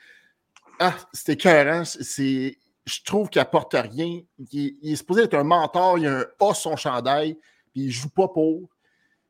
Ah, 0.81 0.95
c'était 1.13 1.35
écœurant. 1.35 1.85
C'est 1.85 2.59
je 2.89 3.03
trouve 3.05 3.29
qu'il 3.29 3.41
apporte 3.41 3.75
rien. 3.75 4.21
Il, 4.51 4.77
est 4.83 4.97
supposé 4.97 5.23
être 5.23 5.35
un 5.35 5.45
mentor, 5.45 5.99
il 5.99 6.07
a 6.07 6.21
un 6.21 6.25
A 6.41 6.55
son 6.55 6.77
chandail, 6.77 7.35
puis 7.73 7.85
il 7.85 7.91
joue 7.91 8.09
pas 8.09 8.29
pour. 8.29 8.69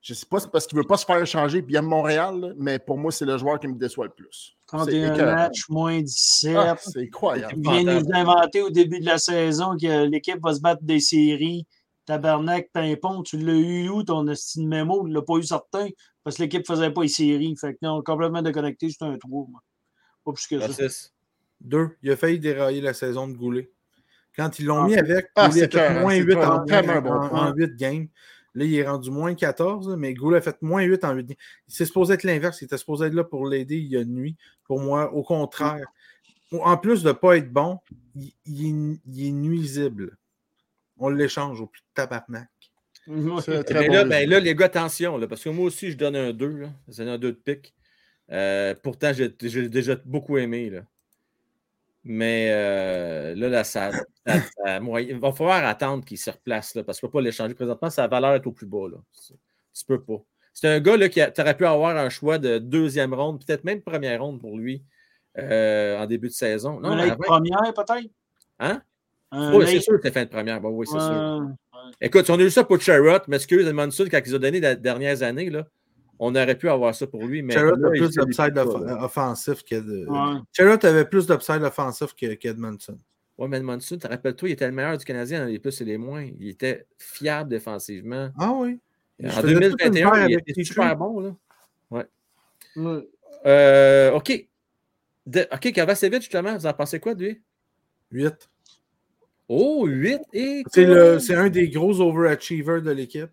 Je 0.01 0.15
sais 0.15 0.27
pas, 0.27 0.39
c'est 0.39 0.51
parce 0.51 0.67
qu'il 0.67 0.79
veut 0.79 0.87
pas 0.87 0.97
se 0.97 1.05
faire 1.05 1.27
changer, 1.27 1.61
puis 1.61 1.75
il 1.75 1.77
aime 1.77 1.87
Montréal, 1.87 2.55
mais 2.57 2.79
pour 2.79 2.97
moi, 2.97 3.11
c'est 3.11 3.25
le 3.25 3.37
joueur 3.37 3.59
qui 3.59 3.67
me 3.67 3.75
déçoit 3.75 4.07
le 4.07 4.13
plus. 4.13 4.57
Quand 4.67 4.87
il 4.87 4.99
y 4.99 5.05
a 5.05 5.13
un 5.13 5.35
match 5.35 5.69
moins 5.69 6.01
17. 6.01 6.57
Ah, 6.57 6.77
c'est 6.79 7.03
incroyable. 7.03 7.55
Il 7.57 7.63
vient 7.63 8.01
nous 8.01 8.07
inventer 8.13 8.63
au 8.63 8.71
début 8.71 9.01
de 9.01 9.07
la 9.07 9.19
saison 9.19 9.77
que 9.77 10.07
l'équipe 10.07 10.39
va 10.41 10.55
se 10.55 10.61
battre 10.61 10.83
des 10.85 11.01
séries. 11.01 11.67
Tabarnak, 12.07 12.71
Pimpon, 12.73 13.23
tu 13.23 13.39
l'as 13.39 13.53
eu 13.53 13.89
où 13.89 14.03
ton 14.03 14.27
estime 14.29 14.69
mémo? 14.69 15.05
Tu 15.05 15.13
l'as 15.13 15.23
pas 15.23 15.37
eu 15.37 15.43
certain. 15.43 15.89
parce 16.23 16.37
que 16.37 16.43
l'équipe 16.43 16.67
ne 16.67 16.75
faisait 16.75 16.91
pas 16.91 17.03
les 17.03 17.09
séries. 17.09 17.55
Fait 17.57 17.75
que 17.75 17.79
non, 17.83 18.01
complètement 18.03 18.41
déconnecté, 18.41 18.89
c'est 18.91 19.05
un 19.05 19.19
3. 19.19 19.47
Pas 20.25 20.33
plus 20.33 20.47
que 20.47 20.61
ça. 20.61 21.09
Deux. 21.61 21.91
Il 22.03 22.11
a 22.11 22.17
failli 22.17 22.39
dérailler 22.39 22.81
la 22.81 22.95
saison 22.95 23.29
de 23.29 23.37
Goulet. 23.37 23.71
Quand 24.37 24.59
ils 24.59 24.67
l'ont 24.67 24.85
ah. 24.85 24.87
mis 24.87 24.97
avec, 24.97 25.27
ah, 25.35 25.49
Goulet 25.49 25.65
a 25.65 25.69
fait 25.69 26.01
moins 26.01 26.15
8 26.15 26.37
en, 26.37 26.65
en, 27.33 27.53
8 27.55 27.77
games. 27.77 28.09
Là, 28.55 28.65
il 28.65 28.75
est 28.75 28.89
rendu 28.89 29.11
moins 29.11 29.35
14, 29.35 29.97
mais 29.97 30.15
Goulet 30.15 30.39
a 30.39 30.41
fait 30.41 30.61
moins 30.63 30.83
8 30.83 31.05
en 31.05 31.15
8 31.15 31.27
games. 31.27 31.37
C'est 31.67 31.85
supposé 31.85 32.15
être 32.15 32.23
l'inverse. 32.23 32.61
Il 32.61 32.67
était 32.67 32.79
supposé 32.79 33.07
être 33.07 33.15
là 33.15 33.25
pour 33.25 33.47
l'aider 33.47 33.77
il 33.77 33.87
y 33.87 33.97
a 33.97 34.01
une 34.01 34.15
nuit. 34.15 34.37
Pour 34.65 34.81
moi, 34.81 35.13
au 35.13 35.23
contraire. 35.23 35.87
En 36.53 36.77
plus 36.79 37.03
de 37.03 37.09
ne 37.09 37.13
pas 37.13 37.37
être 37.37 37.53
bon, 37.53 37.79
il, 38.47 39.27
est, 39.27 39.31
nuisible. 39.31 40.17
On 40.97 41.11
l'échange 41.11 41.61
au 41.61 41.67
plus 41.67 41.81
de 41.83 41.87
tabarnak. 41.95 42.49
Mais 43.07 43.89
là, 43.89 44.05
ben 44.05 44.29
là, 44.29 44.41
les 44.41 44.55
gars, 44.55 44.67
attention, 44.67 45.21
parce 45.29 45.43
que 45.43 45.49
moi 45.51 45.67
aussi, 45.67 45.91
je 45.91 45.97
donne 45.97 46.17
un 46.17 46.33
2. 46.33 46.69
C'est 46.89 47.09
un 47.09 47.19
2 47.19 47.33
de 47.33 47.37
pique. 47.37 47.75
Euh, 48.31 48.75
pourtant, 48.83 49.13
j'ai 49.13 49.29
déjà 49.69 49.97
beaucoup 50.05 50.37
aimé. 50.39 50.71
Là. 50.71 50.83
Mais 52.05 52.49
euh, 52.51 53.35
là, 53.35 53.65
ça, 53.65 53.91
il 54.27 55.19
va 55.19 55.33
falloir 55.33 55.65
attendre 55.65 56.05
qu'il 56.05 56.19
se 56.19 56.31
replace 56.31 56.75
là, 56.75 56.85
parce 56.85 57.01
qu'on 57.01 57.09
ne 57.09 57.13
peut 57.13 57.19
pas 57.19 57.23
l'échanger 57.23 57.55
présentement. 57.55 57.91
Sa 57.91 58.07
valeur 58.07 58.35
est 58.35 58.47
au 58.47 58.53
plus 58.53 58.67
bas. 58.67 58.89
Là. 58.91 58.99
Tu 59.75 59.85
peux 59.87 60.01
pas. 60.01 60.23
C'est 60.55 60.69
un 60.69 60.81
gars 60.81 60.97
là, 60.97 61.09
qui 61.09 61.21
aurait 61.21 61.57
pu 61.57 61.67
avoir 61.67 61.97
un 61.97 62.09
choix 62.09 62.39
de 62.39 62.59
deuxième 62.59 63.15
ronde, 63.15 63.45
peut-être 63.45 63.65
même 63.65 63.81
première 63.81 64.23
ronde 64.23 64.41
pour 64.41 64.57
lui 64.57 64.83
euh, 65.39 65.99
en 65.99 66.07
début 66.07 66.29
de 66.29 66.33
saison. 66.33 66.81
Non, 66.81 66.97
première, 67.19 67.75
peut-être? 67.75 68.11
Hein? 68.59 68.83
oui, 69.33 69.67
c'est 69.67 69.81
sûr 69.81 69.95
que 69.95 70.01
c'est 70.05 70.13
fin 70.13 70.25
de 70.25 70.31
première. 70.31 70.65
oui, 70.65 70.87
c'est 70.87 70.99
sûr. 70.99 71.51
Écoute, 72.01 72.29
on 72.31 72.39
a 72.39 72.43
eu 72.43 72.51
ça 72.51 72.65
pour 72.65 72.81
Charrot, 72.81 73.21
mais 73.29 73.37
excuse, 73.37 73.71
Monson, 73.73 74.07
quand 74.11 74.21
ils 74.25 74.35
ont 74.35 74.39
donné 74.39 74.61
les 74.61 74.77
dernières 74.77 75.23
années, 75.23 75.49
là, 75.49 75.67
on 76.19 76.35
aurait 76.35 76.57
pu 76.57 76.69
avoir 76.69 76.95
ça 76.95 77.07
pour 77.07 77.25
lui. 77.25 77.43
Mais 77.43 77.55
Charrot 77.55 77.85
a 77.85 77.91
plus 77.91 78.11
d'upside 78.11 78.59
offensif 78.59 79.65
que 79.65 79.77
de. 79.77 80.07
Ouais. 80.07 80.87
avait 80.87 81.05
plus 81.05 81.27
d'upside 81.27 81.63
offensif 81.63 82.15
qu'Edmondson. 82.15 82.99
Oui, 83.39 83.49
mais 83.49 83.59
Edmondson, 83.59 83.99
te 83.99 84.09
rappelles-toi, 84.09 84.49
il 84.49 84.53
était 84.53 84.67
le 84.67 84.73
meilleur 84.73 84.99
du 84.99 85.05
Canadien 85.05 85.41
dans 85.41 85.47
les 85.47 85.61
plus 85.61 85.81
et 85.81 85.85
les 85.85 85.97
moins. 85.97 86.29
Il 86.41 86.49
était 86.49 86.87
fiable 86.99 87.49
défensivement. 87.49 88.31
Ah 88.37 88.53
oui. 88.53 88.81
En 89.25 89.43
2021, 89.43 90.27
il 90.27 90.39
était 90.39 90.65
super 90.65 90.97
bon. 90.97 91.21
Là. 91.21 91.37
Ouais. 91.91 92.07
Euh, 93.47 94.13
OK. 94.13 94.49
De, 95.27 95.47
OK, 95.53 95.73
Kavacevic, 95.73 96.23
justement, 96.23 96.57
vous 96.57 96.67
en 96.67 96.73
pensez 96.73 96.99
quoi 96.99 97.15
de 97.15 97.25
lui? 97.25 97.43
8. 98.11 98.51
Oh, 99.49 99.87
8 99.87 100.21
et. 100.33 100.63
C'est 100.73 101.35
un 101.35 101.49
des 101.49 101.69
gros 101.69 102.01
overachievers 102.01 102.83
de 102.83 102.91
l'équipe. 102.91 103.31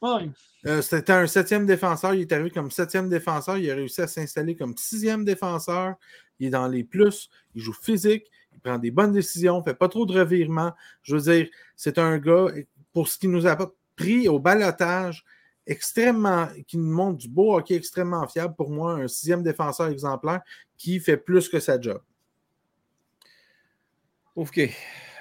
Oui. 0.00 0.30
Euh, 0.66 0.80
c'était 0.80 1.12
un 1.12 1.26
septième 1.26 1.66
défenseur. 1.66 2.14
Il 2.14 2.22
est 2.22 2.32
arrivé 2.32 2.50
comme 2.50 2.70
septième 2.70 3.08
défenseur. 3.08 3.58
Il 3.58 3.70
a 3.70 3.74
réussi 3.74 4.00
à 4.00 4.06
s'installer 4.06 4.56
comme 4.56 4.76
sixième 4.76 5.24
défenseur. 5.24 5.94
Il 6.38 6.46
est 6.46 6.50
dans 6.50 6.68
les 6.68 6.84
plus. 6.84 7.28
Il 7.54 7.62
joue 7.62 7.74
physique. 7.74 8.30
Il 8.52 8.60
prend 8.60 8.78
des 8.78 8.90
bonnes 8.90 9.12
décisions. 9.12 9.56
Il 9.56 9.58
ne 9.60 9.64
fait 9.64 9.74
pas 9.74 9.88
trop 9.88 10.06
de 10.06 10.18
revirements. 10.18 10.72
Je 11.02 11.16
veux 11.16 11.32
dire, 11.32 11.48
c'est 11.76 11.98
un 11.98 12.18
gars, 12.18 12.46
pour 12.92 13.08
ce 13.08 13.18
qui 13.18 13.28
nous 13.28 13.46
a 13.46 13.56
pris 13.96 14.28
au 14.28 14.38
balotage, 14.38 15.24
extrêmement, 15.66 16.48
qui 16.66 16.78
nous 16.78 16.92
montre 16.92 17.18
du 17.18 17.28
beau 17.28 17.56
hockey 17.56 17.74
extrêmement 17.74 18.26
fiable. 18.26 18.54
Pour 18.56 18.70
moi, 18.70 18.94
un 18.94 19.08
sixième 19.08 19.42
défenseur 19.42 19.88
exemplaire 19.88 20.40
qui 20.78 20.98
fait 20.98 21.16
plus 21.16 21.48
que 21.48 21.60
sa 21.60 21.80
job. 21.80 22.00
OK. 24.34 24.60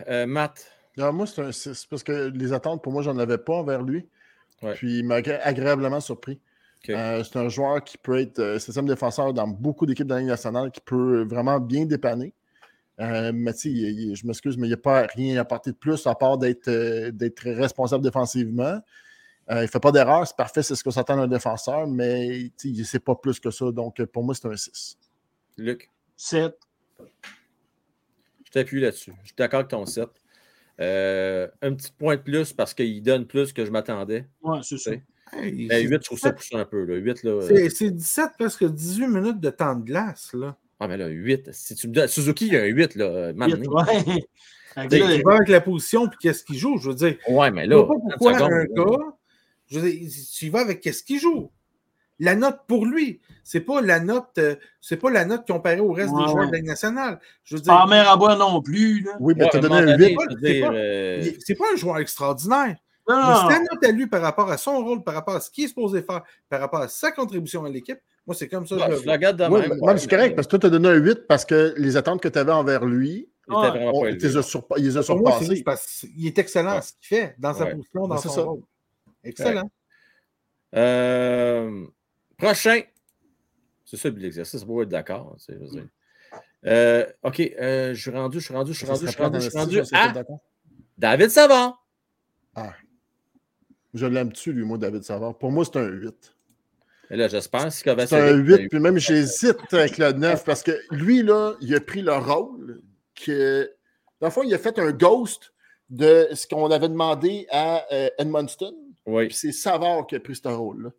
Euh, 0.07 0.25
Matt. 0.25 0.69
Moi, 0.95 1.25
c'est 1.25 1.41
un 1.41 1.51
6 1.51 1.87
parce 1.87 2.03
que 2.03 2.31
les 2.33 2.53
attentes, 2.53 2.83
pour 2.83 2.93
moi, 2.93 3.01
j'en 3.01 3.17
avais 3.17 3.37
pas 3.39 3.53
envers 3.53 3.81
lui. 3.81 4.07
Puis 4.75 4.99
il 4.99 5.05
m'a 5.05 5.15
agréablement 5.15 5.99
surpris. 5.99 6.39
Euh, 6.89 7.23
c'est 7.23 7.37
un 7.37 7.47
joueur 7.47 7.83
qui 7.83 7.97
peut 7.97 8.19
être 8.19 8.39
euh, 8.39 8.59
système 8.59 8.85
défenseur 8.85 9.33
dans 9.33 9.47
beaucoup 9.47 9.85
d'équipes 9.85 10.07
de 10.07 10.13
la 10.13 10.19
Ligue 10.19 10.29
nationale, 10.29 10.71
qui 10.71 10.81
peut 10.81 11.23
vraiment 11.23 11.59
bien 11.59 11.85
dépanner. 11.85 12.33
Euh, 12.99 13.31
mais 13.33 13.53
tu 13.53 13.59
sais, 13.59 14.15
je 14.15 14.27
m'excuse, 14.27 14.57
mais 14.57 14.67
il 14.67 14.71
n'y 14.71 14.75
a 14.75 14.77
pas 14.77 15.07
rien 15.15 15.39
à 15.39 15.45
partir 15.45 15.73
de 15.73 15.77
plus 15.77 16.05
à 16.05 16.13
part 16.13 16.37
d'être 16.37 17.49
responsable 17.49 18.03
défensivement. 18.03 18.79
il 19.49 19.55
ne 19.55 19.67
fait 19.67 19.79
pas 19.79 19.91
d'erreur, 19.91 20.27
c'est 20.27 20.35
parfait, 20.35 20.61
c'est 20.61 20.75
ce 20.75 20.83
que 20.83 20.91
s'attend 20.91 21.15
d'un 21.15 21.27
défenseur, 21.27 21.87
mais 21.87 22.51
c'est 22.57 23.03
pas 23.03 23.15
plus 23.15 23.39
que 23.39 23.49
ça. 23.49 23.71
Donc 23.71 24.03
pour 24.05 24.23
moi, 24.23 24.35
c'est 24.35 24.47
un 24.47 24.55
6. 24.55 24.97
Luc? 25.57 25.89
7. 26.17 26.55
Je 28.45 28.51
t'appuie 28.51 28.81
là-dessus. 28.81 29.13
Je 29.21 29.27
suis 29.27 29.35
d'accord 29.35 29.61
avec 29.61 29.71
ton 29.71 29.85
7. 29.85 30.09
Euh, 30.79 31.47
un 31.61 31.73
petit 31.73 31.91
point 31.91 32.15
de 32.15 32.21
plus 32.21 32.51
parce 32.53 32.73
qu'il 32.73 33.01
donne 33.03 33.25
plus 33.25 33.53
que 33.53 33.65
je 33.65 33.71
m'attendais. 33.71 34.27
Oui, 34.41 34.57
c'est 34.63 34.77
ça. 34.77 34.91
Hey, 35.33 35.67
8, 35.67 35.89
je 35.89 35.97
trouve 35.97 36.19
ça 36.19 36.31
poussé 36.31 36.55
un 36.55 36.65
peu. 36.65 36.83
Là. 36.83 36.95
8, 36.95 37.23
là, 37.23 37.41
c'est, 37.69 37.91
17 37.91 38.31
presque 38.37 38.65
18 38.65 39.07
minutes 39.07 39.39
de 39.39 39.49
temps 39.49 39.75
de 39.75 39.83
glace. 39.83 40.31
Là. 40.33 40.57
Ah, 40.79 40.87
mais 40.87 40.97
là, 40.97 41.07
8. 41.07 41.49
Si 41.53 41.75
tu 41.75 41.87
me 41.87 41.93
donnes... 41.93 42.07
Suzuki, 42.07 42.47
il 42.47 42.53
y 42.53 42.57
a 42.57 42.61
un 42.61 42.65
8. 42.65 42.95
Là, 42.95 43.31
8 43.31 43.67
ouais. 43.67 44.27
avec, 44.75 45.03
avec 45.25 45.47
la 45.49 45.61
position 45.61 46.07
puis 46.07 46.17
qu'est-ce 46.21 46.43
qu'il 46.43 46.57
joue, 46.57 46.77
je 46.77 46.89
veux 46.89 46.95
dire. 46.95 47.17
Ouais, 47.27 47.51
mais 47.51 47.65
là. 47.65 47.77
Je 47.77 47.87
pas 47.87 47.93
pourquoi 48.17 48.43
un 48.43 48.65
gars. 48.65 49.15
Je 49.67 49.79
veux 49.79 49.89
dire, 49.89 50.09
tu 50.35 50.45
y 50.45 50.49
vas 50.49 50.59
avec 50.59 50.81
qu'est-ce 50.81 51.03
qu'il 51.03 51.19
joue 51.19 51.51
la 52.23 52.35
note 52.35 52.59
pour 52.67 52.85
lui. 52.85 53.19
C'est 53.43 53.59
pas 53.59 53.81
la 53.81 53.99
note, 53.99 54.37
euh, 54.37 54.55
c'est 54.79 54.97
pas 54.97 55.09
la 55.09 55.25
note 55.25 55.45
comparée 55.45 55.81
au 55.81 55.91
reste 55.91 56.15
des 56.15 56.27
joueurs 56.29 56.47
de 56.47 56.53
la 56.53 56.61
nationale. 56.61 57.19
Je 57.43 57.55
veux 57.55 57.61
dire, 57.61 57.73
pas 57.73 57.85
mer 57.85 58.09
à 58.09 58.15
bois 58.15 58.35
non 58.37 58.61
plus. 58.61 59.05
Oui, 59.19 59.33
mais 59.35 59.49
tu 59.49 59.57
as 59.57 59.59
donné 59.59 59.75
un 59.75 59.97
8. 59.97 60.17
Euh, 60.43 61.31
c'est 61.39 61.55
pas, 61.55 61.65
un 61.73 61.75
joueur 61.75 61.97
extraordinaire. 61.97 62.77
Mais 63.07 63.13
c'est 63.15 63.49
la 63.49 63.59
note 63.59 63.83
à 63.83 63.91
lui 63.91 64.07
par 64.07 64.21
rapport 64.21 64.49
à 64.49 64.57
son 64.57 64.81
rôle, 64.81 65.03
par 65.03 65.13
rapport 65.13 65.35
à 65.35 65.41
ce 65.41 65.51
qu'il 65.51 65.65
est 65.65 65.67
supposé 65.67 66.01
faire, 66.01 66.23
par 66.49 66.61
rapport 66.61 66.79
à 66.79 66.87
sa 66.87 67.11
contribution 67.11 67.65
à 67.65 67.69
l'équipe. 67.69 67.99
Moi, 68.25 68.33
c'est 68.33 68.47
comme 68.47 68.65
ça. 68.65 68.77
je, 68.89 69.01
je 69.01 69.05
la 69.05 69.13
regarde 69.13 69.35
de 69.35 69.43
même. 69.43 69.97
C'est 69.97 70.09
correct, 70.09 70.35
parce 70.35 70.47
que 70.47 70.51
toi, 70.51 70.59
tu 70.59 70.67
as 70.67 70.69
donné 70.69 70.87
un 70.87 70.95
8 70.95 71.27
parce 71.27 71.43
que 71.43 71.73
les 71.75 71.97
attentes 71.97 72.21
que 72.21 72.29
tu 72.29 72.39
avais 72.39 72.53
envers 72.53 72.85
lui, 72.85 73.29
ah, 73.49 73.73
on, 73.75 74.05
il 74.05 74.15
les 74.15 74.37
a, 74.37 74.41
surpassés. 74.41 75.63
il 76.15 76.27
est 76.27 76.39
excellent 76.39 76.81
ce 76.81 76.93
qu'il 76.93 77.17
fait 77.17 77.35
dans 77.37 77.53
sa 77.53 77.65
position, 77.65 78.07
dans 78.07 78.17
son 78.17 78.45
rôle. 78.45 78.61
Excellent. 79.25 79.69
Euh, 80.75 81.85
Prochain. 82.43 82.81
C'est 83.85 83.97
ça 83.97 84.09
l'exercice, 84.09 84.63
pour 84.63 84.81
être 84.81 84.89
d'accord. 84.89 85.37
Euh, 86.65 87.05
OK, 87.23 87.39
euh, 87.39 87.93
je 87.93 88.01
suis 88.01 88.11
rendu, 88.11 88.39
je 88.39 88.45
suis 88.45 88.53
rendu, 88.53 88.73
je 88.73 88.77
suis 88.77 88.85
rendu, 88.85 89.05
je 89.05 89.11
suis 89.11 89.21
rendu, 89.21 89.39
je 89.39 89.49
suis 89.49 89.57
rendu 89.57 89.79
à 89.91 90.13
David 90.97 91.29
Savard. 91.29 91.85
Ah. 92.55 92.73
Je 93.93 94.05
l'aime 94.05 94.29
dessus, 94.29 94.53
lui, 94.53 94.63
moi, 94.63 94.77
David 94.77 95.03
Savard? 95.03 95.37
Pour 95.37 95.51
moi, 95.51 95.65
c'est 95.65 95.77
un 95.77 95.87
8. 95.87 96.35
Et 97.11 97.15
là, 97.15 97.27
j'espère 97.27 97.71
C'est 97.71 98.13
un 98.13 98.33
8, 98.33 98.69
puis 98.69 98.79
même 98.79 98.97
j'hésite 98.97 99.57
avec 99.71 99.97
le 99.97 100.13
9 100.13 100.43
parce 100.45 100.63
que 100.63 100.71
lui, 100.91 101.21
là, 101.21 101.53
il 101.61 101.75
a 101.75 101.79
pris 101.79 102.01
le 102.01 102.13
rôle 102.13 102.81
que. 103.15 103.71
Dans 104.19 104.27
le 104.27 104.31
fond, 104.31 104.43
il 104.43 104.53
a 104.53 104.57
fait 104.57 104.79
un 104.79 104.91
ghost 104.91 105.53
de 105.89 106.29
ce 106.33 106.47
qu'on 106.47 106.71
avait 106.71 106.87
demandé 106.89 107.45
à 107.51 107.85
euh, 107.91 108.09
Edmundston. 108.17 108.73
Oui. 109.05 109.27
c'est 109.31 109.51
Savard 109.51 110.07
qui 110.07 110.15
a 110.15 110.19
pris 110.21 110.35
ce 110.35 110.47
rôle-là. 110.47 110.89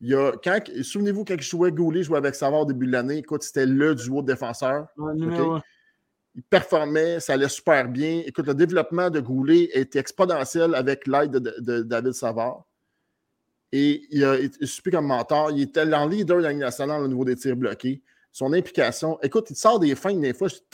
Il 0.00 0.10
y 0.10 0.14
a, 0.14 0.32
quand, 0.42 0.60
souvenez-vous, 0.82 1.24
quand 1.24 1.40
je 1.40 1.48
jouais 1.48 1.72
Goulet, 1.72 2.02
je 2.02 2.08
jouais 2.08 2.18
avec 2.18 2.34
Savard 2.34 2.60
au 2.60 2.64
début 2.66 2.86
de 2.86 2.92
l'année. 2.92 3.18
Écoute, 3.18 3.42
c'était 3.42 3.66
le 3.66 3.94
duo 3.94 4.22
de 4.22 4.26
défenseurs. 4.26 4.88
Il 6.34 6.42
performait, 6.42 7.18
ça 7.18 7.32
allait 7.32 7.48
super 7.48 7.88
bien. 7.88 8.22
Écoute, 8.26 8.46
le 8.46 8.54
développement 8.54 9.08
de 9.08 9.20
Goulet 9.20 9.70
était 9.72 9.98
exponentiel 9.98 10.74
avec 10.74 11.06
l'aide 11.06 11.32
de, 11.32 11.80
David 11.80 12.12
Savard. 12.12 12.64
Et 13.72 14.06
il 14.10 14.22
a 14.22 14.38
été 14.38 14.90
comme 14.90 15.06
mentor. 15.06 15.50
Il 15.52 15.62
était 15.62 15.92
en 15.94 16.06
leader 16.06 16.38
de 16.38 16.42
la 16.42 16.52
nationale 16.52 17.02
au 17.02 17.08
niveau 17.08 17.24
des 17.24 17.36
tirs 17.36 17.56
bloqués. 17.56 18.02
Son 18.32 18.52
implication. 18.52 19.18
Écoute, 19.22 19.46
il 19.48 19.56
sort 19.56 19.80
des 19.80 19.94
fins 19.94 20.14
des 20.14 20.34
fois. 20.34 20.48
Je 20.48 20.56
suis 20.56 20.64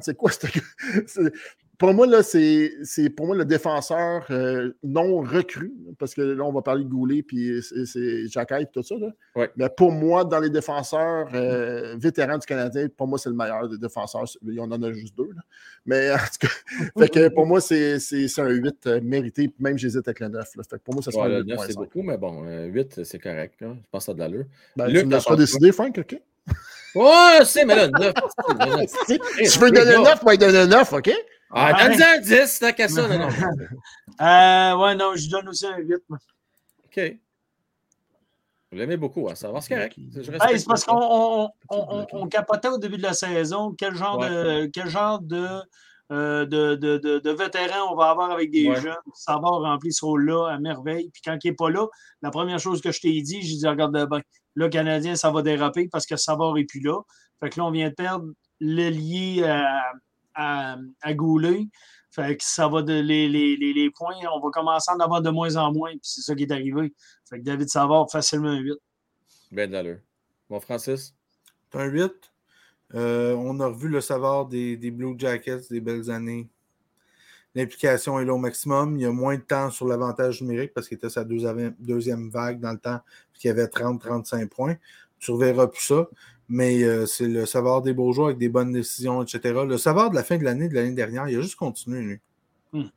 c'est 0.00 0.16
quoi? 0.16 0.30
pour 1.78 1.92
moi, 1.92 2.06
là, 2.06 2.22
c'est 2.22 2.70
pour 3.16 3.26
moi 3.26 3.36
le 3.36 3.44
défenseur 3.44 4.26
euh, 4.30 4.72
non 4.82 5.22
recru, 5.22 5.72
parce 5.98 6.14
que 6.14 6.22
là, 6.22 6.44
on 6.44 6.52
va 6.52 6.62
parler 6.62 6.84
de 6.84 6.88
Goulet, 6.88 7.22
puis 7.22 7.60
c'est 7.62 8.28
Jacques 8.28 8.52
tout 8.72 8.82
ça. 8.82 8.94
Là. 8.96 9.48
Mais 9.56 9.68
pour 9.68 9.90
moi, 9.90 10.24
dans 10.24 10.38
les 10.38 10.50
défenseurs 10.50 11.28
euh, 11.34 11.96
vétérans 11.98 12.38
du 12.38 12.46
Canadien, 12.46 12.86
pour 12.96 13.08
moi, 13.08 13.18
c'est 13.18 13.28
le 13.28 13.34
meilleur 13.34 13.68
des 13.68 13.78
défenseurs. 13.78 14.24
Il 14.46 14.54
y 14.54 14.60
en 14.60 14.70
a 14.70 14.92
juste 14.92 15.16
deux. 15.16 15.30
Là. 15.34 15.42
Mais 15.86 16.12
en 16.12 16.16
tout 16.16 16.46
cas, 16.46 16.48
fait 16.98 17.08
que 17.08 17.28
pour 17.28 17.46
moi, 17.46 17.60
c'est 17.60 17.98
un 18.38 18.48
8 18.48 18.86
euh, 18.86 19.00
mérité, 19.02 19.52
même 19.58 19.76
j'hésite 19.76 20.06
avec 20.06 20.20
le 20.20 20.28
9. 20.28 20.48
Fait 20.48 20.76
que 20.78 20.82
pour 20.82 20.94
moi, 20.94 21.02
ça 21.02 21.10
sera 21.10 21.24
ouais, 21.24 21.38
le 21.38 21.42
9, 21.44 21.58
c'est 21.66 21.76
beaucoup, 21.76 22.02
mais 22.02 22.18
bon, 22.18 22.44
8, 22.44 23.04
c'est 23.04 23.18
correct. 23.18 23.54
Je 23.60 23.66
pense 23.90 24.02
que 24.02 24.04
ça 24.06 24.12
a 24.12 24.14
de 24.14 24.20
l'allure. 24.20 24.44
Ben, 24.76 24.86
tu 24.88 25.04
ne 25.04 25.10
laisses 25.10 25.24
pas 25.24 25.36
décider, 25.36 25.72
Frank, 25.72 25.98
OK? 25.98 26.20
Ouais, 26.94 27.44
c'est, 27.44 27.64
mais 27.64 27.74
là, 27.74 27.88
9. 27.88 28.14
tu 29.06 29.58
veux 29.58 29.70
donner 29.72 29.96
9, 29.96 30.22
moi, 30.22 30.34
il 30.34 30.38
donne 30.38 30.68
9, 30.68 30.92
OK? 30.92 31.10
Ah, 31.50 31.88
donne 31.88 32.02
un 32.02 32.18
10, 32.18 32.58
t'as 32.58 32.72
qu'à 32.72 32.88
ça, 32.88 33.06
non, 33.06 33.18
non. 33.18 33.28
euh, 34.20 34.76
ouais, 34.76 34.94
non, 34.96 35.14
je 35.14 35.30
donne 35.30 35.48
aussi 35.48 35.66
un 35.66 35.78
8, 35.78 36.02
moi. 36.08 36.18
OK. 36.86 37.16
Vous 38.72 38.78
l'aimez 38.78 38.96
beaucoup, 38.96 39.28
ça 39.34 39.52
va, 39.52 39.60
c'est 39.60 39.74
correct. 39.74 39.96
c'est 40.12 40.66
parce 40.66 40.84
qu'on 40.84 40.98
on, 40.98 41.50
on, 41.70 42.06
on, 42.10 42.26
capotait 42.26 42.68
au 42.68 42.78
début 42.78 42.96
de 42.96 43.02
la 43.02 43.12
saison 43.12 43.72
quel 43.72 43.94
genre 43.94 44.18
de, 44.18 44.66
quel 44.66 44.88
genre 44.88 45.20
de 45.20 45.60
euh, 46.12 46.44
de, 46.44 46.74
de, 46.76 47.30
vétérans 47.30 47.92
on 47.92 47.96
va 47.96 48.10
avoir 48.10 48.30
avec 48.30 48.50
des 48.50 48.74
jeunes. 48.74 48.96
Va 49.26 49.36
remplir 49.36 49.92
ce 49.92 50.04
rôle-là 50.04 50.48
à 50.48 50.58
merveille. 50.58 51.08
Puis 51.12 51.22
quand 51.24 51.38
il 51.42 51.50
n'est 51.50 51.54
pas 51.56 51.70
là, 51.70 51.86
la 52.20 52.30
première 52.30 52.58
chose 52.58 52.82
que 52.82 52.92
je 52.92 53.00
t'ai 53.00 53.22
dit, 53.22 53.42
j'ai 53.42 53.56
dit 53.56 53.66
regarde 53.66 53.92
ben, 54.08 54.20
le 54.54 54.68
Canadien, 54.68 55.16
ça 55.16 55.30
va 55.30 55.42
déraper 55.42 55.88
parce 55.88 56.04
que 56.04 56.16
Savard 56.16 56.54
n'est 56.54 56.64
plus 56.64 56.80
là. 56.80 57.00
Fait 57.40 57.50
que 57.50 57.58
là, 57.58 57.66
on 57.66 57.70
vient 57.70 57.88
de 57.88 57.94
perdre 57.94 58.26
le 58.60 58.90
lié 58.90 59.44
à, 59.44 59.92
à, 60.34 60.76
Goulet. 61.14 61.68
Fait 62.10 62.36
que 62.36 62.44
ça 62.44 62.68
va 62.68 62.82
de 62.82 63.00
les, 63.00 63.28
les, 63.28 63.90
points, 63.90 64.14
on 64.32 64.40
va 64.40 64.50
commencer 64.50 64.90
à 64.90 64.94
en 64.94 65.00
avoir 65.00 65.20
de 65.20 65.30
moins 65.30 65.56
en 65.56 65.72
moins. 65.72 65.90
Puis 65.90 66.00
c'est 66.02 66.20
ça 66.20 66.34
qui 66.34 66.44
est 66.44 66.52
arrivé. 66.52 66.92
Fait 67.28 67.40
que 67.40 67.44
David 67.44 67.68
Savard, 67.68 68.10
facilement 68.10 68.50
un 68.50 68.58
8. 68.58 68.74
Ben 69.50 69.70
d'allure. 69.70 69.98
Bon, 70.48 70.60
Francis? 70.60 71.14
un 71.72 71.86
8. 71.86 72.12
Euh, 72.94 73.34
on 73.34 73.58
a 73.60 73.66
revu 73.66 73.88
le 73.88 74.00
savoir 74.00 74.46
des, 74.46 74.76
Blue 74.76 75.14
Jackets 75.18 75.62
des 75.70 75.80
belles 75.80 76.10
années. 76.10 76.48
L'implication 77.54 78.18
est 78.20 78.24
là 78.24 78.34
au 78.34 78.38
maximum. 78.38 78.96
Il 78.96 79.02
y 79.02 79.06
a 79.06 79.12
moins 79.12 79.36
de 79.36 79.42
temps 79.42 79.70
sur 79.70 79.86
l'avantage 79.86 80.42
numérique 80.42 80.72
parce 80.74 80.88
qu'il 80.88 80.96
était 80.96 81.10
sa 81.10 81.24
deuxième 81.24 82.30
vague 82.30 82.60
dans 82.60 82.72
le 82.72 82.78
temps, 82.78 83.00
qu'il 83.32 83.48
y 83.48 83.50
avait 83.50 83.66
30-35 83.66 84.48
points. 84.48 84.76
Tu 85.18 85.30
ne 85.30 85.36
reverras 85.36 85.68
plus 85.68 85.82
ça. 85.82 86.08
Mais 86.48 86.82
euh, 86.82 87.06
c'est 87.06 87.26
le 87.26 87.46
savoir 87.46 87.82
des 87.82 87.94
beaux 87.94 88.12
jours 88.12 88.26
avec 88.26 88.38
des 88.38 88.48
bonnes 88.48 88.72
décisions, 88.72 89.22
etc. 89.22 89.60
Le 89.66 89.78
savoir 89.78 90.10
de 90.10 90.14
la 90.14 90.22
fin 90.22 90.36
de 90.36 90.44
l'année, 90.44 90.68
de 90.68 90.74
l'année 90.74 90.94
dernière, 90.94 91.28
il 91.28 91.38
a 91.38 91.40
juste 91.40 91.56
continué, 91.56 92.02
lui. 92.02 92.20
Hmm. 92.72 92.88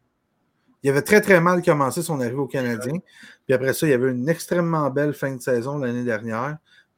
Il 0.84 0.90
avait 0.90 1.02
très, 1.02 1.22
très 1.22 1.40
mal 1.40 1.62
commencé 1.64 2.02
son 2.02 2.20
arrivée 2.20 2.36
au 2.36 2.48
Canadien. 2.48 3.00
Puis 3.46 3.54
après 3.54 3.74
ça, 3.74 3.88
il 3.88 3.92
y 3.92 3.94
avait 3.94 4.12
une 4.12 4.30
extrêmement 4.30 4.90
belle 4.90 5.14
fin 5.14 5.36
de 5.36 5.42
saison 5.42 5.78
l'année 5.78 6.04
dernière 6.04 6.58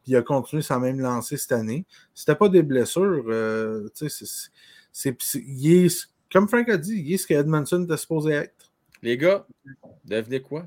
il 0.10 0.16
a 0.16 0.22
continué 0.22 0.62
sans 0.62 0.80
même 0.80 1.00
lancer 1.00 1.38
cette 1.38 1.52
année. 1.52 1.86
C'était 2.14 2.36
pas 2.36 2.50
des 2.50 2.64
blessures. 2.64 3.24
Euh, 3.28 3.88
c'est, 4.92 5.18
comme 6.32 6.48
Frank 6.48 6.68
a 6.70 6.78
dit, 6.78 6.96
il 7.06 7.14
est 7.14 7.18
ce 7.18 7.28
que 7.28 7.36
Edmondson 7.36 7.84
était 7.84 7.98
supposé 7.98 8.34
être. 8.34 8.72
Les 9.02 9.18
gars, 9.18 9.46
devenez 10.06 10.42
quoi? 10.42 10.66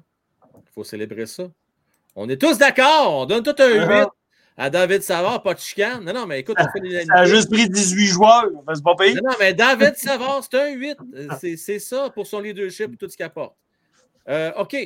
Il 0.55 0.71
faut 0.73 0.85
célébrer 0.85 1.27
ça. 1.27 1.51
On 2.15 2.29
est 2.29 2.41
tous 2.41 2.57
d'accord. 2.57 3.15
On 3.15 3.27
donne 3.27 3.43
tout 3.43 3.55
un 3.59 4.05
8 4.05 4.09
à 4.57 4.71
David 4.71 5.03
Savard, 5.03 5.43
pas 5.43 5.55
de 5.55 5.59
chicane. 5.59 6.05
Non, 6.05 6.13
non, 6.13 6.27
mais 6.27 6.41
écoute, 6.41 6.57
on 6.59 6.71
fait 6.73 6.81
des 6.81 7.05
Ça 7.07 7.15
a 7.15 7.25
juste 7.27 7.51
pris 7.51 7.69
18 7.69 8.07
joueurs. 8.07 8.51
C'est 8.75 8.85
pas 8.85 8.95
payé. 8.95 9.15
Non, 9.15 9.31
non, 9.31 9.37
mais 9.41 9.55
David 9.55 9.97
Savard, 9.97 10.43
c'est 10.43 10.61
un 10.61 10.73
8. 10.73 10.99
C'est, 11.39 11.79
ça 11.79 12.11
pour 12.11 12.27
son 12.27 12.41
leadership 12.41 12.93
et 12.93 12.97
tout 12.97 13.09
ce 13.09 13.17
qu'il 13.17 13.25
apporte. 13.27 13.57
Euh, 14.29 14.53
OK. 14.59 14.77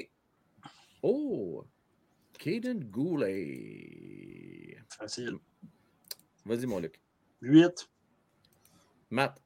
Oh, 1.02 1.64
Caden 2.38 2.84
Goulet. 2.84 4.76
Facile. 4.98 5.38
Vas-y, 6.44 6.66
mon 6.66 6.78
Luc. 6.78 7.01
8. 7.43 7.88
Matt. 9.10 9.40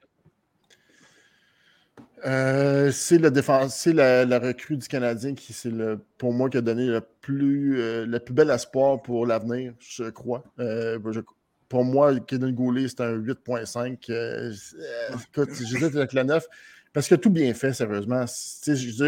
Euh, 2.27 2.91
c'est 2.91 3.19
le 3.19 3.33
c'est 3.69 3.93
la, 3.93 4.39
recrue 4.39 4.77
du 4.77 4.87
Canadien 4.87 5.35
qui, 5.35 5.53
c'est 5.53 5.71
le, 5.71 5.99
pour 6.19 6.33
moi, 6.33 6.51
qui 6.51 6.59
a 6.59 6.61
donné 6.61 6.87
le 6.87 7.01
plus, 7.21 7.81
euh, 7.81 8.07
le 8.07 8.19
plus 8.19 8.35
bel 8.35 8.51
espoir 8.51 9.01
pour 9.03 9.27
l'avenir, 9.27 9.73
je 9.79 10.05
crois. 10.05 10.45
Euh, 10.59 10.99
pour 11.69 11.85
moi, 11.85 12.19
Caden 12.21 12.53
Goulet, 12.53 12.89
c'est 12.89 13.01
un 13.01 13.17
8.5. 13.17 14.11
écoute, 15.33 15.51
j'hésite 15.55 15.97
avec 15.97 16.13
la 16.13 16.25
9. 16.25 16.47
Parce 16.93 17.07
que 17.07 17.15
tout 17.15 17.31
bien 17.31 17.55
fait, 17.55 17.73
sérieusement. 17.73 18.25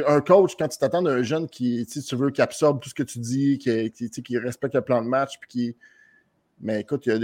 un 0.06 0.20
coach, 0.20 0.52
quand 0.56 0.69
tu 0.69 0.78
t'attends 0.78 1.02
d'un 1.02 1.23
jeune 1.23 1.48
qui, 1.48 1.85
tu 1.86 2.16
veux 2.16 2.31
qu'il 2.31 2.43
absorbe 2.43 2.81
tout 2.81 2.89
ce 2.89 2.94
que 2.94 3.02
tu 3.02 3.19
dis, 3.19 3.59
qui, 3.59 4.39
respecte 4.39 4.74
le 4.74 4.82
plan 4.82 5.02
de 5.02 5.09
match, 5.09 5.39
puis 5.40 5.48
qui. 5.48 5.77
Mais 6.62 6.80
écoute, 6.80 7.06
il 7.06 7.12
a, 7.12 7.16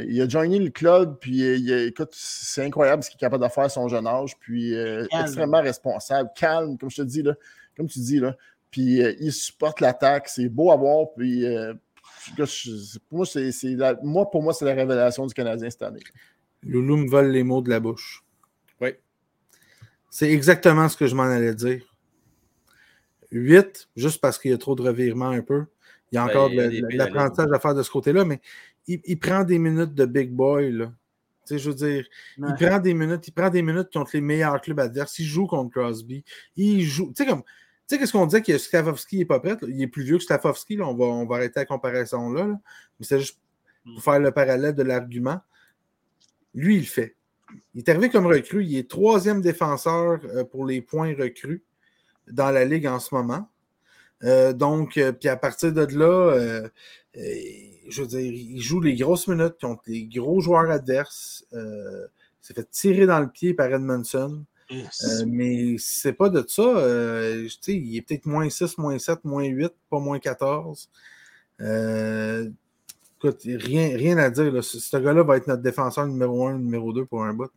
il, 0.00 0.30
joiné 0.30 0.58
le 0.58 0.70
club, 0.70 1.18
puis 1.20 1.44
écoute, 1.86 2.12
c'est 2.12 2.64
incroyable 2.64 3.02
ce 3.02 3.10
qu'il 3.10 3.18
est 3.18 3.20
capable 3.20 3.44
de 3.44 3.48
faire 3.50 3.64
à 3.64 3.68
son 3.68 3.86
jeune 3.86 4.06
âge, 4.06 4.38
puis 4.38 4.74
euh, 4.74 5.06
extrêmement 5.20 5.60
responsable, 5.60 6.30
calme, 6.34 6.78
comme 6.78 6.90
je 6.90 6.96
te 6.96 7.02
dis, 7.02 7.22
là, 7.22 7.34
comme 7.76 7.86
tu 7.86 7.98
dis, 8.00 8.18
là. 8.18 8.34
Puis 8.70 9.02
euh, 9.02 9.14
il 9.20 9.30
supporte 9.30 9.82
l'attaque, 9.82 10.28
c'est 10.28 10.48
beau 10.48 10.72
à 10.72 10.76
voir, 10.76 11.08
puis 11.14 11.44
euh, 11.44 11.74
pour 13.10 13.18
moi, 13.18 13.26
c'est, 13.26 13.76
moi, 14.02 14.30
pour 14.30 14.42
moi, 14.42 14.54
c'est 14.54 14.64
la 14.64 14.72
révélation 14.72 15.26
du 15.26 15.34
Canadien 15.34 15.68
cette 15.68 15.82
année. 15.82 16.00
Loulou 16.62 16.96
me 16.96 17.08
vole 17.10 17.30
les 17.30 17.42
mots 17.42 17.60
de 17.60 17.68
la 17.68 17.78
bouche. 17.78 18.24
C'est 20.14 20.30
exactement 20.30 20.90
ce 20.90 20.96
que 20.98 21.06
je 21.06 21.14
m'en 21.14 21.22
allais 21.22 21.54
dire. 21.54 21.82
8, 23.30 23.88
juste 23.96 24.20
parce 24.20 24.38
qu'il 24.38 24.50
y 24.50 24.54
a 24.54 24.58
trop 24.58 24.74
de 24.74 24.82
revirements 24.82 25.30
un 25.30 25.40
peu. 25.40 25.64
Il 26.12 26.16
y 26.16 26.18
a 26.18 26.26
ben, 26.26 26.30
encore 26.30 26.50
de, 26.50 26.96
l'apprentissage 26.96 27.50
à 27.52 27.58
faire 27.58 27.74
de 27.74 27.82
ce 27.82 27.90
côté-là, 27.90 28.24
mais 28.24 28.40
il, 28.86 29.18
prend 29.18 29.44
des 29.44 29.58
minutes 29.58 29.94
de 29.94 30.04
big 30.04 30.30
boy. 30.30 30.70
Là. 30.70 30.92
Tu 31.46 31.54
sais, 31.54 31.58
je 31.58 31.70
veux 31.70 31.74
dire, 31.74 32.06
il 32.36 32.54
prend 32.54 32.78
des 32.78 32.94
minutes, 32.94 33.26
il 33.26 33.32
prend 33.32 33.48
des 33.48 33.62
minutes 33.62 33.88
contre 33.92 34.10
les 34.14 34.20
meilleurs 34.20 34.60
clubs 34.60 34.78
adverses. 34.78 35.18
Il 35.18 35.24
joue 35.24 35.46
contre 35.46 35.70
Crosby. 35.70 36.22
Il 36.56 36.82
joue. 36.82 37.12
Tu 37.16 37.24
sais, 37.24 37.26
comme. 37.28 37.42
Tu 37.42 37.96
sais, 37.96 37.98
qu'est-ce 37.98 38.12
qu'on 38.12 38.26
disait 38.26 38.42
que 38.42 38.56
Stavovski 38.56 39.18
n'est 39.18 39.24
pas 39.24 39.40
prêt? 39.40 39.56
Il 39.66 39.80
est 39.80 39.88
plus 39.88 40.04
vieux 40.04 40.18
que 40.18 40.22
Stavovski. 40.22 40.80
On, 40.80 40.94
va, 40.94 41.06
on 41.06 41.26
va 41.26 41.36
arrêter 41.36 41.60
la 41.60 41.66
comparaison 41.66 42.30
là. 42.30 42.46
Mais 42.46 43.06
c'est 43.06 43.18
juste 43.18 43.40
pour 43.84 43.94
mm. 43.94 44.00
faire 44.00 44.20
le 44.20 44.30
parallèle 44.30 44.74
de 44.74 44.82
l'argument. 44.82 45.40
Lui, 46.54 46.76
il 46.76 46.80
le 46.80 46.86
fait. 46.86 47.16
Il 47.74 47.80
est 47.80 47.88
arrivé 47.88 48.10
comme 48.10 48.26
recrue. 48.26 48.64
Il 48.64 48.76
est 48.76 48.88
troisième 48.88 49.40
défenseur 49.40 50.20
euh, 50.24 50.44
pour 50.44 50.66
les 50.66 50.82
points 50.82 51.14
recrues 51.18 51.64
dans 52.30 52.50
la 52.50 52.64
Ligue 52.64 52.86
en 52.86 52.98
ce 52.98 53.14
moment. 53.14 53.48
Euh, 54.24 54.52
donc, 54.52 54.96
euh, 54.96 55.12
puis 55.12 55.28
à 55.28 55.36
partir 55.36 55.72
de 55.72 55.82
là, 55.96 56.62
je 57.14 58.00
veux 58.02 58.06
dire, 58.06 58.20
il 58.20 58.60
joue 58.60 58.80
les 58.80 58.94
grosses 58.94 59.28
minutes 59.28 59.56
contre 59.60 59.82
les 59.86 60.04
gros 60.04 60.40
joueurs 60.40 60.70
adverses. 60.70 61.44
il 61.52 62.08
s'est 62.40 62.54
fait 62.54 62.68
tirer 62.70 63.06
dans 63.06 63.20
le 63.20 63.28
pied 63.28 63.54
par 63.54 63.72
Edmondson. 63.72 64.44
mais 65.26 65.76
c'est 65.78 66.14
pas 66.14 66.28
de 66.28 66.44
ça. 66.46 66.62
il 67.68 67.96
est 67.96 68.02
peut-être 68.02 68.26
moins 68.26 68.48
6, 68.48 68.78
moins 68.78 68.98
7, 68.98 69.24
moins 69.24 69.44
8, 69.44 69.72
pas 69.90 69.98
moins 69.98 70.18
14 70.18 70.88
rien, 73.30 73.96
rien 73.96 74.18
à 74.18 74.30
dire. 74.30 74.62
Ce 74.62 74.96
gars-là 74.96 75.22
va 75.22 75.36
être 75.36 75.46
notre 75.46 75.62
défenseur 75.62 76.06
numéro 76.06 76.46
1, 76.46 76.58
numéro 76.58 76.92
2 76.92 77.04
pour 77.04 77.22
un 77.24 77.34
bout. 77.34 77.50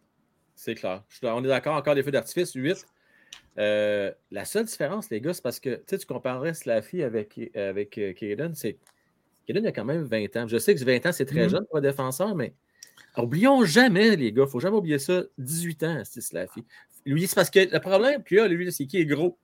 C'est 0.56 0.76
clair. 0.76 1.04
On 1.24 1.44
est 1.44 1.48
d'accord, 1.48 1.76
encore 1.76 1.96
des 1.96 2.04
feux 2.04 2.12
d'artifice, 2.12 2.54
8. 2.54 2.86
Euh, 3.58 4.12
la 4.32 4.46
seule 4.46 4.66
différence, 4.66 5.10
les 5.10 5.22
gars, 5.22 5.34
c'est 5.34 5.44
parce 5.44 5.60
que 5.60 5.82
tu 5.88 5.98
comparerais 6.06 6.54
Slaffy 6.54 7.04
avec, 7.04 7.40
avec 7.56 7.98
euh, 7.98 8.14
Kaden, 8.14 8.54
c'est 8.54 8.78
Kaden 9.48 9.66
a 9.66 9.72
quand 9.72 9.86
même 9.86 10.04
20 10.04 10.36
ans. 10.38 10.48
Je 10.48 10.58
sais 10.58 10.76
que 10.76 10.84
20 10.84 11.06
ans, 11.06 11.12
c'est 11.12 11.26
très 11.26 11.46
mm-hmm. 11.46 11.50
jeune 11.50 11.66
pour 11.66 11.78
un 11.78 11.82
défenseur, 11.82 12.36
mais 12.36 12.54
oublions 13.18 13.64
jamais, 13.64 14.16
les 14.16 14.32
gars, 14.32 14.44
il 14.44 14.46
ne 14.46 14.50
faut 14.50 14.60
jamais 14.60 14.78
oublier 14.78 15.00
ça. 15.00 15.24
18 15.38 15.84
ans, 15.84 16.02
c'est 16.04 16.22
Slaffy. 16.22 16.66
Lui, 17.06 17.28
c'est 17.28 17.36
parce 17.36 17.50
que 17.50 17.60
le 17.60 17.80
problème 17.80 18.24
qu'il 18.24 18.40
a, 18.40 18.48
lui, 18.48 18.72
c'est 18.72 18.86
qu'il 18.86 19.00
est 19.00 19.06
gros. 19.06 19.38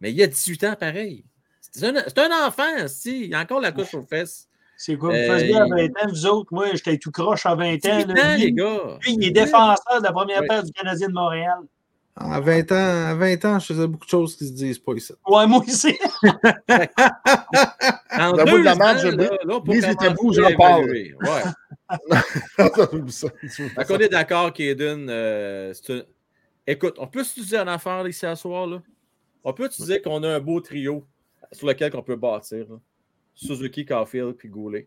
Mais 0.00 0.12
il 0.12 0.22
a 0.22 0.26
18 0.26 0.64
ans 0.64 0.76
pareil. 0.78 1.24
C'est 1.60 1.84
un, 1.84 1.96
un, 1.96 2.46
enfant, 2.46 2.86
si. 2.86 3.26
Il 3.26 3.34
a 3.34 3.40
encore 3.40 3.60
la 3.60 3.72
couche 3.72 3.94
aux 3.94 4.02
fesses. 4.02 4.48
C'est 4.76 4.96
quoi, 4.96 5.10
vous 5.10 5.32
faisiez 5.32 5.56
à 5.56 5.66
20 5.66 5.86
ans, 5.86 6.08
vous 6.08 6.26
autres? 6.26 6.54
Moi, 6.54 6.68
j'étais 6.74 6.98
tout 6.98 7.10
croche 7.10 7.46
à 7.46 7.56
20 7.56 7.84
ans. 7.86 8.06
Là. 8.14 8.36
les 8.36 8.52
gars. 8.52 8.98
Lui, 9.02 9.14
il 9.14 9.24
est 9.24 9.30
défenseur 9.32 9.98
de 9.98 10.04
la 10.04 10.12
première 10.12 10.42
paire 10.46 10.62
du 10.62 10.70
Canadien 10.70 11.08
de 11.08 11.14
Montréal. 11.14 11.58
À 12.20 12.40
20 12.40 12.72
ans, 12.72 13.10
à 13.10 13.14
20 13.14 13.44
ans, 13.44 13.58
je 13.60 13.66
faisais 13.66 13.86
beaucoup 13.86 14.04
de 14.04 14.10
choses 14.10 14.36
qui 14.36 14.46
se 14.46 14.52
disent 14.52 14.78
pas 14.78 14.92
ici. 14.94 15.12
Ouais, 15.26 15.46
moi 15.46 15.60
aussi. 15.60 15.96
en 18.18 18.32
deux 18.32 18.44
bout 18.44 18.58
de 18.58 18.64
la 18.64 18.74
match, 18.74 19.02
je 19.02 19.08
là, 19.08 19.30
là, 19.44 19.60
pour 19.60 19.72
les 19.72 19.94
tabous, 19.94 20.32
j'en 20.32 20.52
parle. 20.56 20.90
Ouais. 20.90 21.14
Donc, 22.58 23.90
on 23.90 23.98
est 23.98 24.08
d'accord, 24.08 24.52
Kaden. 24.52 25.06
Euh, 25.08 25.72
Écoute, 26.66 26.96
on 26.98 27.06
peut 27.06 27.24
se 27.24 27.40
dire 27.40 27.62
en 27.62 27.68
affaire 27.68 28.06
ici 28.06 28.26
à 28.26 28.36
soir, 28.36 28.66
là? 28.66 28.82
On 29.44 29.52
peut 29.54 29.70
se 29.70 29.82
dire 29.84 30.02
qu'on 30.02 30.22
a 30.22 30.34
un 30.34 30.40
beau 30.40 30.60
trio 30.60 31.04
sur 31.52 31.66
lequel 31.66 31.94
on 31.94 32.02
peut 32.02 32.16
bâtir. 32.16 32.66
Là. 32.68 32.78
Suzuki, 33.34 33.86
Caulfield 33.86 34.34
puis 34.34 34.48
Goulet. 34.48 34.86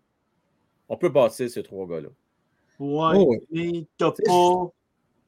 On 0.90 0.98
peut 0.98 1.10
bâtir 1.10 1.50
ces 1.50 1.64
trois 1.64 1.88
gars-là. 1.88 2.10
Ouais, 2.78 3.16
oh, 3.16 3.36
mais 3.52 3.88
t'as 3.98 4.12
pas. 4.12 4.72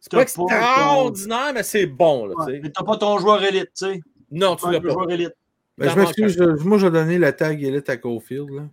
C'est 0.03 0.11
pas 0.11 0.21
extraordinaire, 0.23 1.53
mais 1.53 1.63
c'est 1.63 1.85
bon. 1.85 2.25
Là, 2.25 2.35
ouais, 2.35 2.59
mais 2.61 2.69
t'as 2.69 2.83
pas 2.83 2.97
ton 2.97 3.17
joueur 3.19 3.41
élite, 3.41 3.69
tu 3.73 3.85
sais. 3.85 4.01
Non, 4.31 4.57
tu 4.57 4.69
l'as 4.69 4.81
pas. 4.81 4.89
Joueur 4.89 5.09
élite. 5.09 5.31
Ben, 5.77 5.89
je 5.89 5.97
m'excuse, 5.97 6.37
moi, 6.65 6.77
je 6.77 6.87
vais 6.87 6.91
donner 6.91 7.17
la 7.17 7.31
tag 7.31 7.63
élite 7.63 7.87
à 7.87 7.95
Caulfield. 7.95 8.49
Là. 8.49 8.63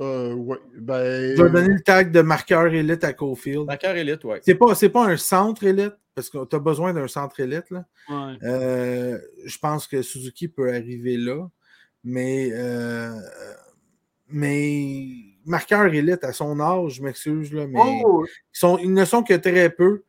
Euh, 0.00 0.32
ouais, 0.34 0.56
ben... 0.76 1.36
Je 1.36 1.42
vais 1.42 1.50
donner 1.50 1.74
le 1.74 1.80
tag 1.80 2.12
de 2.12 2.20
marqueur 2.20 2.66
élite 2.66 3.02
à 3.02 3.12
Caulfield. 3.12 3.66
Marqueur 3.66 3.96
élite, 3.96 4.22
oui. 4.22 4.36
C'est 4.42 4.54
pas, 4.54 4.72
pas 4.92 5.04
un 5.04 5.16
centre 5.16 5.64
élite, 5.64 5.94
parce 6.14 6.30
que 6.30 6.44
tu 6.44 6.54
as 6.54 6.60
besoin 6.60 6.94
d'un 6.94 7.08
centre 7.08 7.40
élite. 7.40 7.68
Là. 7.70 7.84
Ouais. 8.08 8.38
Euh, 8.44 9.18
je 9.44 9.58
pense 9.58 9.88
que 9.88 10.00
Suzuki 10.00 10.46
peut 10.46 10.68
arriver 10.68 11.16
là. 11.16 11.48
Mais, 12.04 12.50
euh, 12.52 13.10
mais 14.28 15.08
marqueur 15.44 15.92
élite 15.92 16.22
à 16.22 16.32
son 16.32 16.60
âge, 16.60 16.92
je 16.92 17.02
m'excuse, 17.02 17.52
là, 17.52 17.66
mais 17.66 17.80
oh! 17.82 18.24
ils, 18.24 18.58
sont, 18.58 18.78
ils, 18.78 18.94
ne 18.94 19.04
sont 19.04 19.24
que 19.24 19.34
très 19.34 19.70
peu 19.70 20.04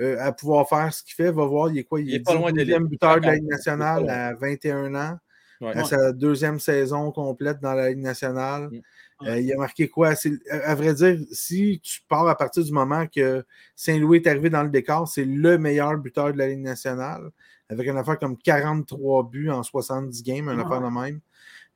euh, 0.00 0.16
à 0.20 0.32
pouvoir 0.32 0.68
faire 0.68 0.92
ce 0.92 1.02
qu'il 1.02 1.14
fait. 1.14 1.30
Va 1.30 1.44
voir, 1.44 1.70
il 1.70 1.78
est 1.78 1.84
quoi? 1.84 2.00
Il, 2.00 2.14
est, 2.14 2.20
pas 2.20 2.34
loin 2.34 2.52
buteur 2.52 3.20
de 3.20 3.26
la 3.26 3.34
Ligue 3.34 3.48
nationale 3.48 4.08
à 4.08 4.34
21 4.34 4.94
ans. 4.94 5.18
à 5.62 5.84
sa 5.84 6.12
deuxième 6.12 6.60
saison 6.60 7.10
complète 7.12 7.60
dans 7.60 7.72
la 7.74 7.90
Ligue 7.90 8.02
nationale. 8.02 8.68
Mm. 8.70 8.80
Euh, 9.22 9.40
il 9.40 9.50
a 9.52 9.56
marqué 9.56 9.88
quoi? 9.88 10.12
À 10.50 10.74
vrai 10.74 10.92
dire, 10.94 11.18
si 11.32 11.80
tu 11.82 12.00
pars 12.06 12.28
à 12.28 12.36
partir 12.36 12.62
du 12.62 12.72
moment 12.72 13.06
que 13.06 13.44
Saint-Louis 13.74 14.18
est 14.18 14.26
arrivé 14.26 14.50
dans 14.50 14.62
le 14.62 14.68
décor, 14.68 15.08
c'est 15.08 15.24
le 15.24 15.56
meilleur 15.56 15.96
buteur 15.96 16.32
de 16.32 16.38
la 16.38 16.48
Ligue 16.48 16.60
nationale, 16.60 17.30
avec 17.70 17.88
une 17.88 17.96
affaire 17.96 18.18
comme 18.18 18.36
43 18.36 19.30
buts 19.30 19.50
en 19.50 19.62
70 19.62 20.22
games, 20.22 20.48
une 20.50 20.60
affaire 20.60 20.82
de 20.82 20.88
même. 20.88 21.20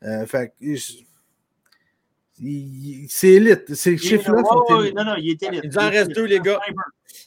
Euh, 0.03 0.27
fait 0.27 0.53
c'est 3.09 3.29
élite. 3.29 3.75
Ces 3.75 3.99
chiffres-là 3.99 4.43
Non, 4.95 5.05
non, 5.05 5.15
il 5.17 5.31
est 5.31 5.43
élite. 5.43 5.65
Il 5.65 5.79
en 5.79 5.91
reste 5.91 6.13
deux, 6.13 6.25
les 6.25 6.41
gars. 6.41 6.61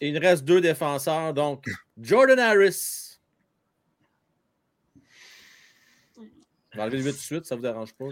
Il 0.01 0.17
reste 0.17 0.43
deux 0.43 0.61
défenseurs. 0.61 1.33
Donc, 1.33 1.65
Jordan 1.99 2.39
Harris. 2.39 3.19
On 6.17 6.77
va 6.77 6.83
enlever 6.85 6.97
le 6.97 7.03
8 7.03 7.11
de 7.11 7.17
suite, 7.17 7.45
ça 7.45 7.55
ne 7.55 7.59
vous 7.59 7.67
dérange 7.67 7.93
pas? 7.93 8.05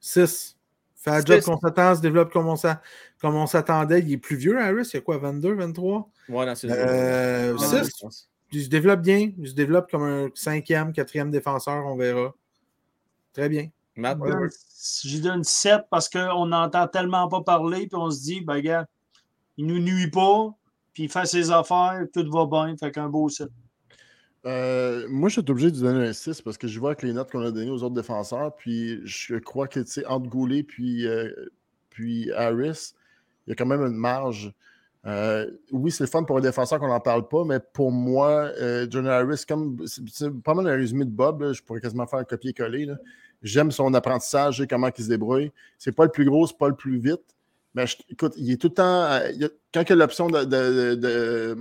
6. 0.00 0.56
Fait 0.96 1.10
un 1.10 1.24
job 1.24 1.40
qu'on 1.40 1.58
s'attend, 1.58 1.96
se 1.96 2.00
développe 2.00 2.32
comme 2.32 2.46
on 2.46 3.46
s'attendait. 3.46 4.00
Il 4.00 4.12
est 4.12 4.18
plus 4.18 4.36
vieux, 4.36 4.58
Harris. 4.58 4.90
Il 4.92 4.94
y 4.94 4.98
a 4.98 5.00
quoi, 5.00 5.18
22, 5.18 5.54
23? 5.54 6.10
Ouais, 6.28 6.54
c'est 6.54 6.70
euh, 6.70 7.56
6. 7.56 8.28
Il 8.52 8.64
se 8.64 8.68
développe 8.68 9.00
bien. 9.00 9.32
Il 9.38 9.48
se 9.48 9.54
développe 9.54 9.90
comme 9.90 10.02
un 10.02 10.28
cinquième, 10.34 10.92
quatrième 10.92 11.30
défenseur, 11.30 11.86
on 11.86 11.96
verra. 11.96 12.34
Très 13.32 13.48
bien. 13.48 13.68
Matt, 13.96 14.18
je 15.04 15.18
donne 15.18 15.44
7 15.44 15.82
parce 15.90 16.08
qu'on 16.08 16.46
n'entend 16.46 16.88
tellement 16.88 17.28
pas 17.28 17.42
parler, 17.42 17.86
puis 17.86 17.96
on 17.96 18.10
se 18.10 18.22
dit, 18.22 18.40
ben, 18.40 18.60
gars, 18.60 18.86
il 19.56 19.66
nous 19.66 19.78
nuit 19.78 20.10
pas, 20.10 20.54
puis 20.92 21.04
il 21.04 21.08
fait 21.10 21.26
ses 21.26 21.50
affaires, 21.50 22.04
tout 22.12 22.30
va 22.30 22.46
bien, 22.46 22.76
fait 22.76 22.90
qu'un 22.90 23.08
beau 23.08 23.28
7. 23.28 23.48
Euh, 24.44 25.06
moi, 25.08 25.28
je 25.28 25.40
suis 25.40 25.50
obligé 25.50 25.70
de 25.70 25.78
donner 25.78 26.08
un 26.08 26.12
6 26.12 26.40
parce 26.40 26.58
que 26.58 26.66
je 26.66 26.78
vois 26.80 26.90
avec 26.90 27.02
les 27.02 27.12
notes 27.12 27.30
qu'on 27.30 27.42
a 27.42 27.50
données 27.50 27.70
aux 27.70 27.82
autres 27.82 27.94
défenseurs, 27.94 28.54
puis 28.56 29.00
je 29.04 29.36
crois 29.36 29.68
que, 29.68 29.80
tu 29.80 29.90
sais, 29.90 30.06
entre 30.06 30.28
Goulet 30.28 30.62
puis, 30.62 31.06
euh, 31.06 31.30
puis 31.90 32.32
Harris, 32.32 32.94
il 33.46 33.50
y 33.50 33.52
a 33.52 33.54
quand 33.54 33.66
même 33.66 33.82
une 33.82 33.96
marge. 33.96 34.52
Euh, 35.04 35.50
oui, 35.72 35.90
c'est 35.90 36.04
le 36.04 36.08
fun 36.08 36.22
pour 36.24 36.38
un 36.38 36.40
défenseur 36.40 36.78
qu'on 36.78 36.88
n'en 36.88 37.00
parle 37.00 37.26
pas, 37.28 37.44
mais 37.44 37.58
pour 37.60 37.92
moi, 37.92 38.50
John 38.88 39.06
Harris, 39.06 39.44
comme 39.46 39.84
c'est 39.86 40.30
pas 40.42 40.54
mal 40.54 40.66
un 40.66 40.76
résumé 40.76 41.04
de 41.04 41.10
Bob, 41.10 41.52
je 41.52 41.62
pourrais 41.62 41.80
quasiment 41.80 42.06
faire 42.06 42.20
un 42.20 42.24
copier-coller. 42.24 42.88
J'aime 43.42 43.70
son 43.70 43.92
apprentissage, 43.94 44.60
et 44.60 44.66
comment 44.66 44.88
il 44.96 45.04
se 45.04 45.08
débrouille. 45.08 45.52
C'est 45.78 45.92
pas 45.92 46.04
le 46.04 46.10
plus 46.10 46.24
gros, 46.24 46.46
c'est 46.46 46.58
pas 46.58 46.68
le 46.68 46.76
plus 46.76 46.98
vite. 46.98 47.22
Mais 47.74 47.84
écoute, 48.10 48.34
il 48.36 48.50
est 48.50 48.56
tout 48.56 48.68
le 48.68 48.74
temps. 48.74 49.48
quand 49.72 49.82
il 49.88 49.92
a 49.92 49.96
l'option 49.96 50.28
d'aller 50.28 50.96
de, 50.96 51.56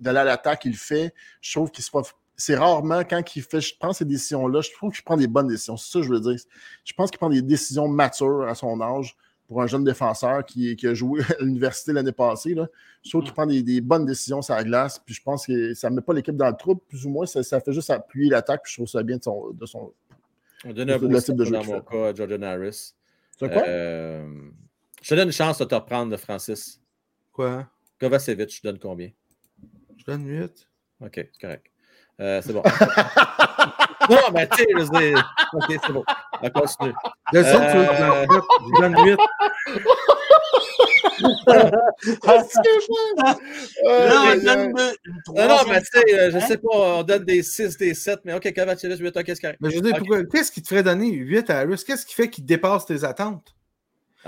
de, 0.00 0.08
à 0.08 0.24
l'attaque, 0.24 0.64
il 0.64 0.72
le 0.72 0.76
fait. 0.76 1.12
Je 1.40 1.52
trouve 1.52 1.70
qu'il 1.70 1.82
se 1.82 1.90
C'est 2.36 2.56
rarement 2.56 3.00
quand 3.00 3.34
il 3.34 3.42
fait, 3.42 3.60
je 3.60 3.74
prends 3.78 3.92
ces 3.92 4.04
décisions-là, 4.04 4.60
je 4.60 4.70
trouve 4.70 4.92
qu'il 4.92 5.02
prend 5.02 5.16
des 5.16 5.26
bonnes 5.26 5.48
décisions. 5.48 5.76
C'est 5.76 5.90
ça 5.90 5.98
que 5.98 6.06
je 6.06 6.12
veux 6.12 6.20
dire. 6.20 6.36
Je 6.84 6.92
pense 6.92 7.10
qu'il 7.10 7.18
prend 7.18 7.28
des 7.30 7.42
décisions 7.42 7.88
matures 7.88 8.46
à 8.48 8.54
son 8.54 8.80
âge 8.80 9.16
pour 9.48 9.62
un 9.62 9.66
jeune 9.66 9.82
défenseur 9.82 10.44
qui, 10.44 10.76
qui 10.76 10.86
a 10.86 10.94
joué 10.94 11.22
à 11.40 11.42
l'université 11.42 11.92
l'année 11.92 12.12
passée. 12.12 12.54
Là. 12.54 12.68
Je 13.02 13.10
trouve 13.10 13.24
qu'il 13.24 13.32
prend 13.32 13.46
des, 13.46 13.80
bonnes 13.80 14.04
décisions 14.04 14.42
sur 14.42 14.54
la 14.54 14.62
glace. 14.62 15.00
Puis 15.04 15.14
je 15.14 15.22
pense 15.22 15.46
que 15.46 15.74
ça 15.74 15.90
ne 15.90 15.96
met 15.96 16.02
pas 16.02 16.12
l'équipe 16.12 16.36
dans 16.36 16.48
le 16.48 16.56
troupe, 16.56 16.86
plus 16.86 17.04
ou 17.06 17.10
moins. 17.10 17.26
Ça, 17.26 17.42
fait 17.42 17.72
juste 17.72 17.90
appuyer 17.90 18.30
l'attaque. 18.30 18.62
Puis 18.62 18.72
je 18.72 18.76
trouve 18.76 18.88
ça 18.88 19.02
bien 19.02 19.16
de 19.16 19.22
son, 19.24 19.50
de 19.50 19.66
son, 19.66 19.92
on 20.64 20.72
donne 20.72 20.90
un 20.90 20.98
beau 20.98 21.08
de 21.08 21.44
jeu 21.44 21.52
dans 21.52 21.64
mon 21.64 21.80
cas 21.80 22.08
à 22.08 22.14
Jordan 22.14 22.44
Harris. 22.44 22.94
C'est 23.38 23.52
quoi? 23.52 23.62
Euh, 23.66 24.50
je 25.02 25.08
te 25.08 25.14
donne 25.14 25.28
une 25.28 25.32
chance 25.32 25.58
de 25.58 25.64
te 25.64 25.74
reprendre, 25.74 26.16
Francis. 26.16 26.80
Quoi? 27.32 27.68
Kovacevic, 28.00 28.56
je 28.56 28.62
donne 28.62 28.78
combien? 28.78 29.10
Je 29.96 30.04
donne 30.04 30.26
8. 30.26 30.68
OK, 31.00 31.12
c'est 31.14 31.40
correct. 31.40 31.66
Euh, 32.20 32.42
c'est 32.42 32.52
bon. 32.52 32.62
non, 34.10 34.18
mais 34.34 34.48
tu 34.48 34.56
sais, 34.56 34.66
je 34.70 34.98
dis. 34.98 35.20
OK, 35.52 35.80
c'est 35.86 35.92
bon. 35.92 36.04
On 36.42 36.50
continue. 36.50 36.92
Euh... 37.34 37.42
je 37.42 38.80
donne 38.80 38.96
8. 38.96 39.18
non, 45.34 45.48
non, 45.48 45.58
mais 45.68 45.80
tu 45.80 45.86
sais, 45.92 46.30
je 46.30 46.38
sais 46.46 46.58
pas, 46.58 46.68
on 46.72 47.02
donne 47.02 47.24
des 47.24 47.42
6, 47.42 47.76
des 47.76 47.94
7, 47.94 48.20
mais 48.24 48.34
OK, 48.34 48.52
Kovacevic, 48.54 48.98
8, 48.98 49.16
OK, 49.16 49.24
qu'est-ce 49.24 49.40
qui 49.40 49.46
Mais 49.60 49.70
je 49.70 49.76
veux 49.76 49.82
dire, 49.82 49.98
qu'est-ce 50.30 50.52
qui 50.52 50.62
te 50.62 50.68
ferait 50.68 50.82
donner 50.82 51.10
8 51.10 51.50
à 51.50 51.60
Harris? 51.60 51.82
Qu'est-ce 51.86 52.06
qui 52.06 52.14
fait 52.14 52.30
qu'il 52.30 52.44
dépasse 52.44 52.86
tes 52.86 53.04
attentes? 53.04 53.54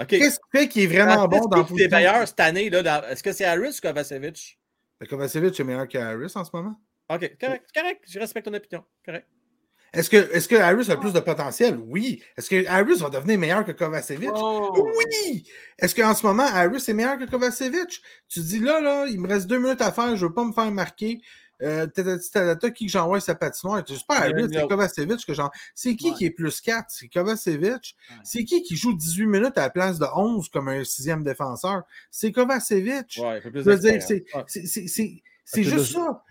Qu'est-ce 0.09 0.39
qui 0.39 0.59
fait 0.59 0.69
qu'il 0.69 0.82
est 0.82 0.87
vraiment 0.87 1.28
bon 1.28 1.47
dans 1.47 1.59
le 1.59 1.82
est 1.82 1.89
meilleur 1.89 2.27
cette 2.27 2.41
année? 2.41 2.66
Est-ce 2.66 3.23
que 3.23 3.32
c'est 3.32 3.45
Harris 3.45 3.78
ou 3.78 3.81
Kovacevic? 3.87 4.59
Ben, 5.01 5.07
Kovacevic 5.07 5.59
est 5.59 5.65
meilleur 5.65 5.89
qu'Harris 5.89 6.32
en 6.35 6.45
ce 6.45 6.51
moment. 6.53 6.81
OK, 7.09 7.37
correct, 7.41 7.66
correct. 7.74 8.05
Je 8.07 8.19
respecte 8.19 8.47
ton 8.47 8.55
opinion. 8.55 8.85
Correct. 9.05 9.27
Est-ce 9.93 10.09
que, 10.09 10.17
est 10.17 10.49
que 10.49 10.57
Harris 10.57 10.91
a 10.91 10.97
plus 10.97 11.12
de 11.12 11.21
potentiel? 11.21 11.79
Oui. 11.89 12.23
Est-ce 12.37 12.49
que 12.49 12.67
Harris 12.67 12.97
va 12.97 13.11
devenir 13.11 13.39
meilleur 13.39 13.65
que 13.65 13.73
Kovacevic? 13.73 14.31
Oh. 14.35 14.73
Oui! 14.97 15.45
Est-ce 15.79 15.95
qu'en 15.95 16.15
ce 16.15 16.25
moment, 16.25 16.47
Harris 16.47 16.85
est 16.87 16.93
meilleur 16.93 17.19
que 17.19 17.25
Kovacevic? 17.25 18.01
Tu 18.29 18.41
dis 18.41 18.61
là, 18.61 18.81
là, 18.81 19.07
il 19.09 19.21
me 19.21 19.29
reste 19.29 19.47
deux 19.49 19.59
minutes 19.59 19.83
à 19.83 19.91
faire, 19.91 20.17
je 20.17 20.25
ne 20.25 20.29
veux 20.29 20.35
pas 20.35 20.45
me 20.45 20.53
faire 20.53 20.71
marquer. 20.71 21.21
Euh, 21.62 21.87
qui 22.75 22.87
que 22.87 22.91
j'envoie 22.91 23.21
sa 23.21 23.35
patinoire? 23.35 23.83
C'est 23.87 24.07
pas 24.07 24.21
Harris, 24.21 24.49
c'est 24.51 24.67
Kovacevic 24.67 25.27
que 25.27 25.35
j'envoie. 25.35 25.53
C'est 25.75 25.95
qui 25.95 26.15
qui 26.15 26.27
est 26.27 26.31
plus 26.31 26.61
4? 26.61 26.87
C'est 26.89 27.09
Kovacevic. 27.09 27.97
C'est 28.25 28.45
qui 28.45 28.62
qui 28.62 28.77
joue 28.77 28.95
18 28.95 29.27
minutes 29.27 29.59
à 29.59 29.62
la 29.62 29.71
place 29.71 29.99
de 29.99 30.07
11 30.15 30.49
comme 30.49 30.69
un 30.69 30.85
sixième 30.85 31.23
défenseur? 31.23 31.83
C'est 32.11 32.33
Kovacevic. 32.33 33.21
Ouais, 33.21 33.43
c'est 35.45 35.65
juste 35.65 35.93
ça. 35.93 36.23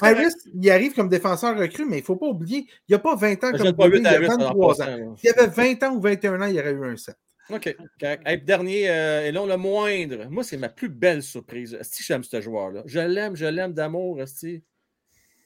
Harris, 0.00 0.32
il 0.54 0.70
arrive 0.70 0.94
comme 0.94 1.08
défenseur 1.08 1.56
recru, 1.56 1.84
mais 1.84 1.98
il 1.98 2.00
ne 2.00 2.04
faut 2.04 2.16
pas 2.16 2.26
oublier, 2.26 2.66
il 2.88 2.92
n'y 2.92 2.94
a 2.94 2.98
pas 2.98 3.14
20 3.14 3.44
ans 3.44 3.52
comme 3.52 3.92
il 3.94 4.02
y 4.02 4.06
a 4.06 4.20
23 4.20 4.82
ans. 4.82 5.16
S'il 5.16 5.30
y 5.30 5.32
avait 5.32 5.46
20 5.46 5.82
ans 5.84 5.94
ou 5.94 6.00
21 6.00 6.40
ans, 6.40 6.46
il 6.46 6.56
y 6.56 6.60
aurait 6.60 6.72
eu 6.72 6.84
un 6.84 6.96
7. 6.96 7.16
OK. 7.50 7.76
dernier, 8.44 8.88
euh, 8.88 9.26
et 9.26 9.32
là, 9.32 9.46
le 9.46 9.56
moindre. 9.56 10.26
Moi, 10.30 10.44
c'est 10.44 10.56
ma 10.56 10.68
plus 10.68 10.88
belle 10.88 11.22
surprise. 11.22 11.78
Si 11.82 12.02
j'aime 12.02 12.24
ce 12.24 12.40
joueur-là. 12.40 12.82
Je 12.86 13.00
l'aime, 13.00 13.36
je 13.36 13.44
l'aime 13.44 13.72
d'amour. 13.72 14.18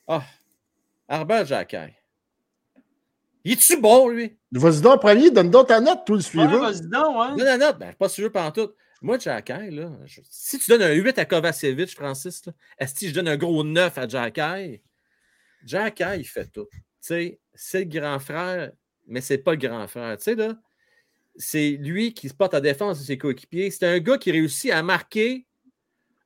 Ah, 0.06 0.22
Arbel 1.08 1.46
Jacquet. 1.46 1.94
Il 3.44 3.52
est-tu 3.52 3.80
bon, 3.80 4.08
lui? 4.08 4.36
Vas-y 4.52 4.80
donc, 4.80 5.00
premier, 5.00 5.30
donne 5.30 5.50
donc 5.50 5.68
ta 5.68 5.80
note, 5.80 6.04
tout 6.06 6.14
le 6.14 6.20
suivant. 6.20 6.60
vas-y 6.60 6.82
donc, 6.82 7.16
hein. 7.16 7.34
Donne 7.36 7.46
la 7.46 7.58
note. 7.58 7.78
Ben, 7.78 7.94
pas 7.94 8.08
sûr 8.08 8.30
pendant 8.30 8.50
tout. 8.50 8.70
Moi, 9.00 9.18
Jacky, 9.18 9.70
là, 9.70 9.92
si 10.28 10.58
tu 10.58 10.70
donnes 10.70 10.82
un 10.82 10.92
8 10.92 11.18
à 11.18 11.24
Kovacevic, 11.24 11.94
Francis, 11.94 12.42
est-ce 12.78 12.94
que 12.94 13.06
je 13.06 13.14
donne 13.14 13.28
un 13.28 13.36
gros 13.36 13.62
9 13.62 13.96
à 13.96 14.08
Jacky? 14.08 14.82
Jacky, 15.64 16.04
il 16.18 16.24
fait 16.24 16.50
tout. 16.50 16.66
c'est 17.00 17.38
le 17.74 17.84
grand 17.84 18.18
frère, 18.18 18.72
mais 19.06 19.20
c'est 19.20 19.38
pas 19.38 19.52
le 19.52 19.58
grand 19.58 19.86
frère. 19.86 20.16
Tu 20.18 20.24
sais, 20.24 20.34
là, 20.34 20.54
c'est 21.36 21.70
lui 21.80 22.12
qui 22.12 22.28
se 22.28 22.34
porte 22.34 22.54
à 22.54 22.60
défense 22.60 22.98
de 22.98 23.04
ses 23.04 23.18
coéquipiers. 23.18 23.70
C'est 23.70 23.86
un 23.86 23.98
gars 24.00 24.18
qui 24.18 24.32
réussit 24.32 24.72
à 24.72 24.82
marquer 24.82 25.46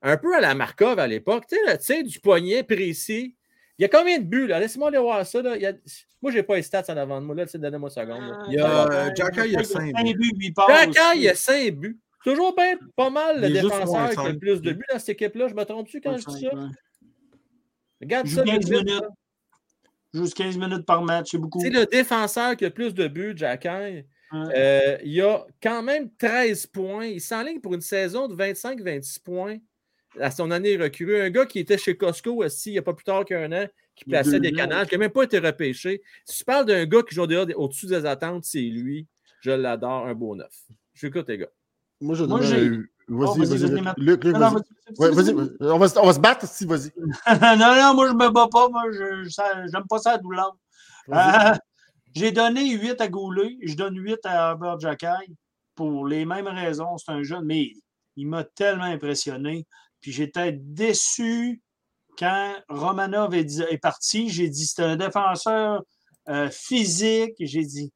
un 0.01 0.17
peu 0.17 0.35
à 0.35 0.41
la 0.41 0.55
Markov 0.55 0.99
à 0.99 1.07
l'époque. 1.07 1.45
Tu 1.49 1.57
sais, 1.81 2.03
du 2.03 2.21
poignet 2.21 2.63
précis. 2.63 3.37
Il 3.79 3.83
y 3.83 3.85
a 3.85 3.89
combien 3.89 4.19
de 4.19 4.25
buts, 4.25 4.47
là? 4.47 4.61
Laissez-moi 4.61 4.89
aller 4.89 4.99
voir 4.99 5.27
ça. 5.27 5.43
Là. 5.43 5.57
Il 5.57 5.63
y 5.63 5.67
a... 5.67 5.73
Moi, 6.21 6.31
je 6.31 6.37
n'ai 6.37 6.43
pas 6.43 6.57
les 6.57 6.63
stats 6.63 6.85
en 6.89 6.97
avant 6.97 7.21
de 7.21 7.27
moi. 7.27 7.35
Là, 7.35 7.47
donnez-moi 7.53 7.89
une 7.89 7.95
seconde. 7.95 8.45
Il 8.49 8.55
y 8.55 8.59
a 8.59 8.91
euh, 8.91 9.11
Jacky, 9.15 9.41
il 9.47 9.53
y 9.53 9.57
a 9.57 9.65
5 9.65 9.93
buts. 10.05 10.55
Jacky, 10.69 10.99
il 11.17 11.23
y 11.23 11.29
a 11.29 11.35
5 11.35 11.75
buts. 11.75 12.01
Toujours 12.25 12.55
bien, 12.55 12.77
pas 12.97 13.11
mal 13.11 13.41
le 13.41 13.51
défenseur 13.51 14.11
qui 14.11 14.19
a 14.19 14.29
le 14.29 14.39
plus 14.39 14.63
de 14.63 14.73
buts 14.73 14.85
dans 14.91 14.99
cette 14.99 15.21
équipe-là. 15.21 15.49
Je 15.49 15.55
me 15.55 15.65
trompe-tu 15.65 16.01
quand 16.01 16.17
je 16.17 16.25
dis 16.25 16.41
ça? 16.43 16.51
Regarde 18.01 18.27
ça. 18.27 18.43
15 18.43 18.71
minutes. 18.71 19.05
Juste 20.15 20.35
15 20.35 20.59
minutes 20.59 20.85
par 20.85 21.03
match, 21.03 21.29
c'est 21.31 21.39
beaucoup. 21.39 21.61
C'est 21.61 21.71
le 21.71 21.87
défenseur 21.87 22.57
qui 22.57 22.65
a 22.65 22.69
le 22.69 22.75
plus 22.75 22.95
de 22.95 23.09
buts, 23.09 23.33
Jack 23.37 23.67
euh, 24.35 24.97
il 25.05 25.21
a 25.21 25.45
quand 25.63 25.83
même 25.83 26.11
13 26.17 26.67
points. 26.69 27.05
Il 27.05 27.21
s'enligne 27.21 27.61
pour 27.61 27.75
une 27.75 27.83
saison 27.83 28.29
de 28.29 28.35
25-26 28.35 29.23
points 29.23 29.59
à 30.19 30.31
son 30.31 30.51
année 30.51 30.77
recrue. 30.77 31.21
Un 31.21 31.31
gars 31.31 31.45
qui 31.45 31.59
était 31.59 31.77
chez 31.77 31.97
Costco 31.97 32.43
aussi, 32.43 32.71
il 32.71 32.73
n'y 32.73 32.79
a 32.79 32.83
pas 32.83 32.95
plus 32.95 33.05
tard 33.05 33.27
qu'un 33.27 33.53
an, 33.53 33.67
qui 33.95 34.07
plaçait 34.07 34.41
des 34.41 34.53
canals, 34.53 34.87
qui 34.87 34.95
n'a 34.95 34.99
même 34.99 35.11
pas 35.11 35.25
été 35.25 35.39
repêché. 35.39 36.03
Si 36.25 36.39
tu 36.39 36.45
parles 36.45 36.65
d'un 36.65 36.87
gars 36.87 37.03
qui 37.03 37.15
joue 37.15 37.23
au-dessus 37.25 37.87
des 37.87 38.07
attentes, 38.07 38.45
c'est 38.45 38.61
lui. 38.61 39.07
Je 39.41 39.51
l'adore, 39.51 40.07
un 40.07 40.15
beau 40.15 40.35
neuf. 40.35 40.65
J'écoute 40.95 41.29
les 41.29 41.39
gars. 41.39 41.51
Moi, 42.03 42.17
je 42.17 42.25
donne 42.25 42.87
Vas-y, 43.09 43.47
vas-y. 43.47 43.95
Luc, 43.97 44.25
Luc, 44.25 44.37
vas-y. 44.37 45.35
On 45.61 45.79
va 45.79 45.89
se 45.89 46.21
battre 46.21 46.47
si, 46.47 46.65
vas-y. 46.65 46.93
non, 47.41 47.77
non, 47.77 47.95
moi, 47.95 48.09
je 48.09 48.15
me 48.15 48.31
bats 48.31 48.49
pas. 48.51 48.69
Moi, 48.69 48.85
je 48.91 49.73
n'aime 49.73 49.87
pas 49.89 49.99
ça 49.99 50.13
à 50.13 50.19
douleur. 50.19 50.57
Euh, 51.11 51.13
j'ai 52.15 52.33
donné 52.33 52.71
8 52.71 53.01
à 53.01 53.09
Goulet. 53.09 53.57
Je 53.63 53.75
donne 53.75 53.97
8 53.97 54.19
à 54.25 54.51
Herbert 54.51 54.81
Jacquet 54.81 55.29
pour 55.75 56.07
les 56.07 56.25
mêmes 56.25 56.49
raisons. 56.49 56.97
C'est 56.99 57.13
un 57.13 57.23
jeune, 57.23 57.45
mais 57.45 57.73
il 58.17 58.29
m'a 58.29 58.45
tellement 58.45 58.85
impressionné. 58.85 59.67
Puis 60.01 60.13
j'étais 60.13 60.53
déçu 60.53 61.61
quand 62.19 62.55
Romanov 62.69 63.35
est, 63.35 63.79
parti. 63.81 64.29
J'ai 64.29 64.49
dit 64.49 64.67
c'était 64.67 64.83
un 64.83 64.97
défenseur 64.97 65.83
euh, 66.29 66.49
physique. 66.51 67.35
J'ai 67.41 67.65
dit 67.65 67.93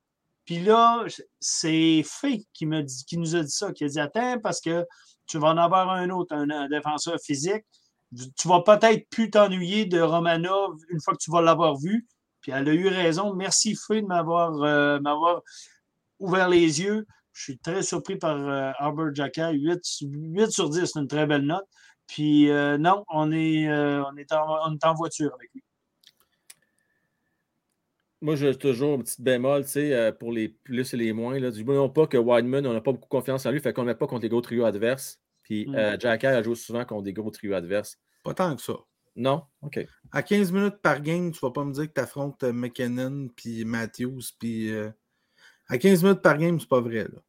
puis 0.46 0.60
là, 0.60 1.04
c'est 1.40 2.02
Fé 2.04 2.44
qui, 2.54 2.66
nous 2.66 3.34
a 3.36 3.42
dit 3.42 3.50
ça, 3.50 3.72
qui 3.72 3.84
a 3.84 3.88
dit 3.88 4.00
Attends, 4.00 4.38
parce 4.40 4.60
que 4.60 4.86
tu 5.26 5.38
vas 5.38 5.48
en 5.48 5.58
avoir 5.58 5.90
un 5.90 6.08
autre, 6.10 6.34
un, 6.36 6.68
défenseur 6.68 7.18
physique. 7.20 7.64
Tu 8.36 8.46
vas 8.46 8.62
peut-être 8.62 9.08
plus 9.10 9.28
t'ennuyer 9.28 9.86
de 9.86 10.00
Romanov 10.00 10.76
une 10.88 11.00
fois 11.00 11.14
que 11.14 11.18
tu 11.18 11.32
vas 11.32 11.42
l'avoir 11.42 11.76
vu. 11.76 12.06
Puis 12.40 12.52
elle 12.52 12.68
a 12.68 12.72
eu 12.72 12.86
raison. 12.86 13.34
Merci, 13.34 13.74
Feu, 13.74 14.00
de 14.00 14.06
m'avoir 14.06 14.52
m'avoir 15.00 15.42
ouvert 16.20 16.48
les 16.48 16.80
yeux. 16.80 17.06
Je 17.32 17.42
suis 17.42 17.58
très 17.58 17.82
surpris 17.82 18.16
par 18.16 18.38
Albert 18.78 19.14
Jacka. 19.14 19.50
8, 19.50 19.80
8, 20.02 20.50
sur 20.52 20.70
10, 20.70 20.86
c'est 20.86 21.00
une 21.00 21.08
très 21.08 21.26
belle 21.26 21.42
note. 21.42 21.66
Puis 22.06 22.48
non, 22.78 23.04
on 23.08 23.32
est, 23.32 23.68
en, 23.68 24.06
on 24.12 24.72
est 24.72 24.84
en 24.84 24.94
voiture 24.94 25.34
avec 25.34 25.50
lui. 25.54 25.65
Moi, 28.22 28.34
j'ai 28.36 28.54
toujours 28.54 28.98
un 28.98 29.02
petit 29.02 29.20
bémol, 29.20 29.64
tu 29.64 29.70
sais, 29.70 29.92
euh, 29.92 30.10
pour 30.10 30.32
les 30.32 30.48
plus 30.48 30.94
et 30.94 30.96
les 30.96 31.12
moins. 31.12 31.38
Là. 31.38 31.50
Du 31.50 31.64
non 31.64 31.90
pas 31.90 32.06
que 32.06 32.16
Wideman, 32.16 32.66
on 32.66 32.72
n'a 32.72 32.80
pas 32.80 32.92
beaucoup 32.92 33.08
confiance 33.08 33.44
en 33.44 33.50
lui, 33.50 33.60
fait 33.60 33.72
qu'on 33.72 33.82
ne 33.82 33.88
met 33.88 33.94
pas 33.94 34.06
contre 34.06 34.22
les 34.22 34.28
gros 34.28 34.40
trios 34.40 34.64
adverses. 34.64 35.20
Puis 35.42 35.66
mm. 35.66 35.74
euh, 35.74 35.96
Jack 35.98 36.24
a 36.24 36.42
joué 36.42 36.54
souvent 36.54 36.84
contre 36.84 37.02
des 37.02 37.12
gros 37.12 37.30
trios 37.30 37.54
adverses. 37.54 37.98
Pas 38.24 38.34
tant 38.34 38.56
que 38.56 38.62
ça. 38.62 38.74
Non? 39.16 39.42
OK. 39.62 39.86
À 40.12 40.22
15 40.22 40.52
minutes 40.52 40.80
par 40.82 41.02
game, 41.02 41.30
tu 41.30 41.38
ne 41.42 41.48
vas 41.48 41.52
pas 41.52 41.64
me 41.64 41.72
dire 41.72 41.88
que 41.88 41.92
tu 41.92 42.00
affrontes 42.00 42.42
euh, 42.42 42.52
McKinnon 42.52 43.28
puis 43.36 43.64
Matthews. 43.64 44.22
Puis, 44.38 44.70
à 45.68 45.78
15 45.78 46.02
minutes 46.02 46.22
par 46.22 46.38
game, 46.38 46.58
c'est 46.58 46.68
pas 46.68 46.80
vrai. 46.80 47.04
Là. 47.04 47.20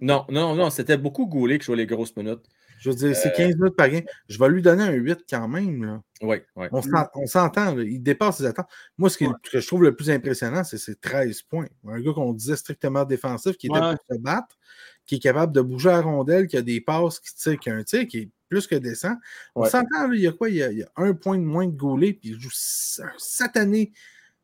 Non, 0.00 0.24
non, 0.28 0.54
non. 0.54 0.70
C'était 0.70 0.96
beaucoup 0.96 1.26
Goulet 1.26 1.58
qui 1.58 1.66
jouait 1.66 1.76
les 1.76 1.86
grosses 1.86 2.16
minutes. 2.16 2.44
Je 2.78 2.90
veux 2.90 2.96
dire, 2.96 3.16
c'est 3.16 3.32
15 3.32 3.56
minutes 3.56 3.76
par 3.76 3.88
game. 3.88 4.04
Je 4.28 4.38
vais 4.38 4.48
lui 4.48 4.62
donner 4.62 4.84
un 4.84 4.92
8 4.92 5.24
quand 5.28 5.48
même. 5.48 5.84
Là. 5.84 6.02
Oui, 6.22 6.38
oui. 6.56 6.66
On 6.72 7.26
s'entend, 7.26 7.78
il 7.78 8.02
dépasse 8.02 8.38
ses 8.38 8.46
attentes. 8.46 8.68
Moi, 8.96 9.10
ce, 9.10 9.18
que 9.18 9.26
je 9.60 9.66
trouve 9.66 9.82
le 9.82 9.94
plus 9.94 10.10
impressionnant, 10.10 10.64
c'est 10.64 10.78
ses 10.78 10.96
13 10.96 11.42
points. 11.42 11.66
Un 11.86 12.00
gars 12.00 12.12
qu'on 12.12 12.32
disait 12.32 12.56
strictement 12.56 13.04
défensif, 13.04 13.56
qui 13.56 13.66
était 13.66 13.78
pour 13.78 13.98
se 14.10 14.18
battre, 14.20 14.58
qui 15.06 15.16
est 15.16 15.20
capable 15.20 15.52
de 15.52 15.60
bouger 15.60 15.90
à 15.90 15.92
la 15.92 16.02
rondelle, 16.02 16.46
qui 16.46 16.56
a 16.56 16.62
des 16.62 16.80
passes, 16.80 17.20
qui 17.20 17.34
tire, 17.34 17.58
qui 17.58 17.70
a 17.70 17.74
un 17.74 17.82
tir, 17.82 18.06
qui 18.06 18.18
est 18.18 18.28
plus 18.48 18.66
que 18.66 18.74
décent. 18.74 19.16
On 19.54 19.64
s'entend, 19.64 20.12
il 20.12 20.20
y 20.20 20.26
a 20.26 20.32
quoi? 20.32 20.48
Il 20.48 20.56
y 20.56 20.62
a, 20.62 20.88
un 20.96 21.14
point 21.14 21.38
de 21.38 21.44
moins 21.44 21.66
de 21.66 21.76
Goulet, 21.76 22.12
puis 22.12 22.30
il 22.30 22.40
joue 22.40 22.50
un 23.02 23.12
satané 23.18 23.92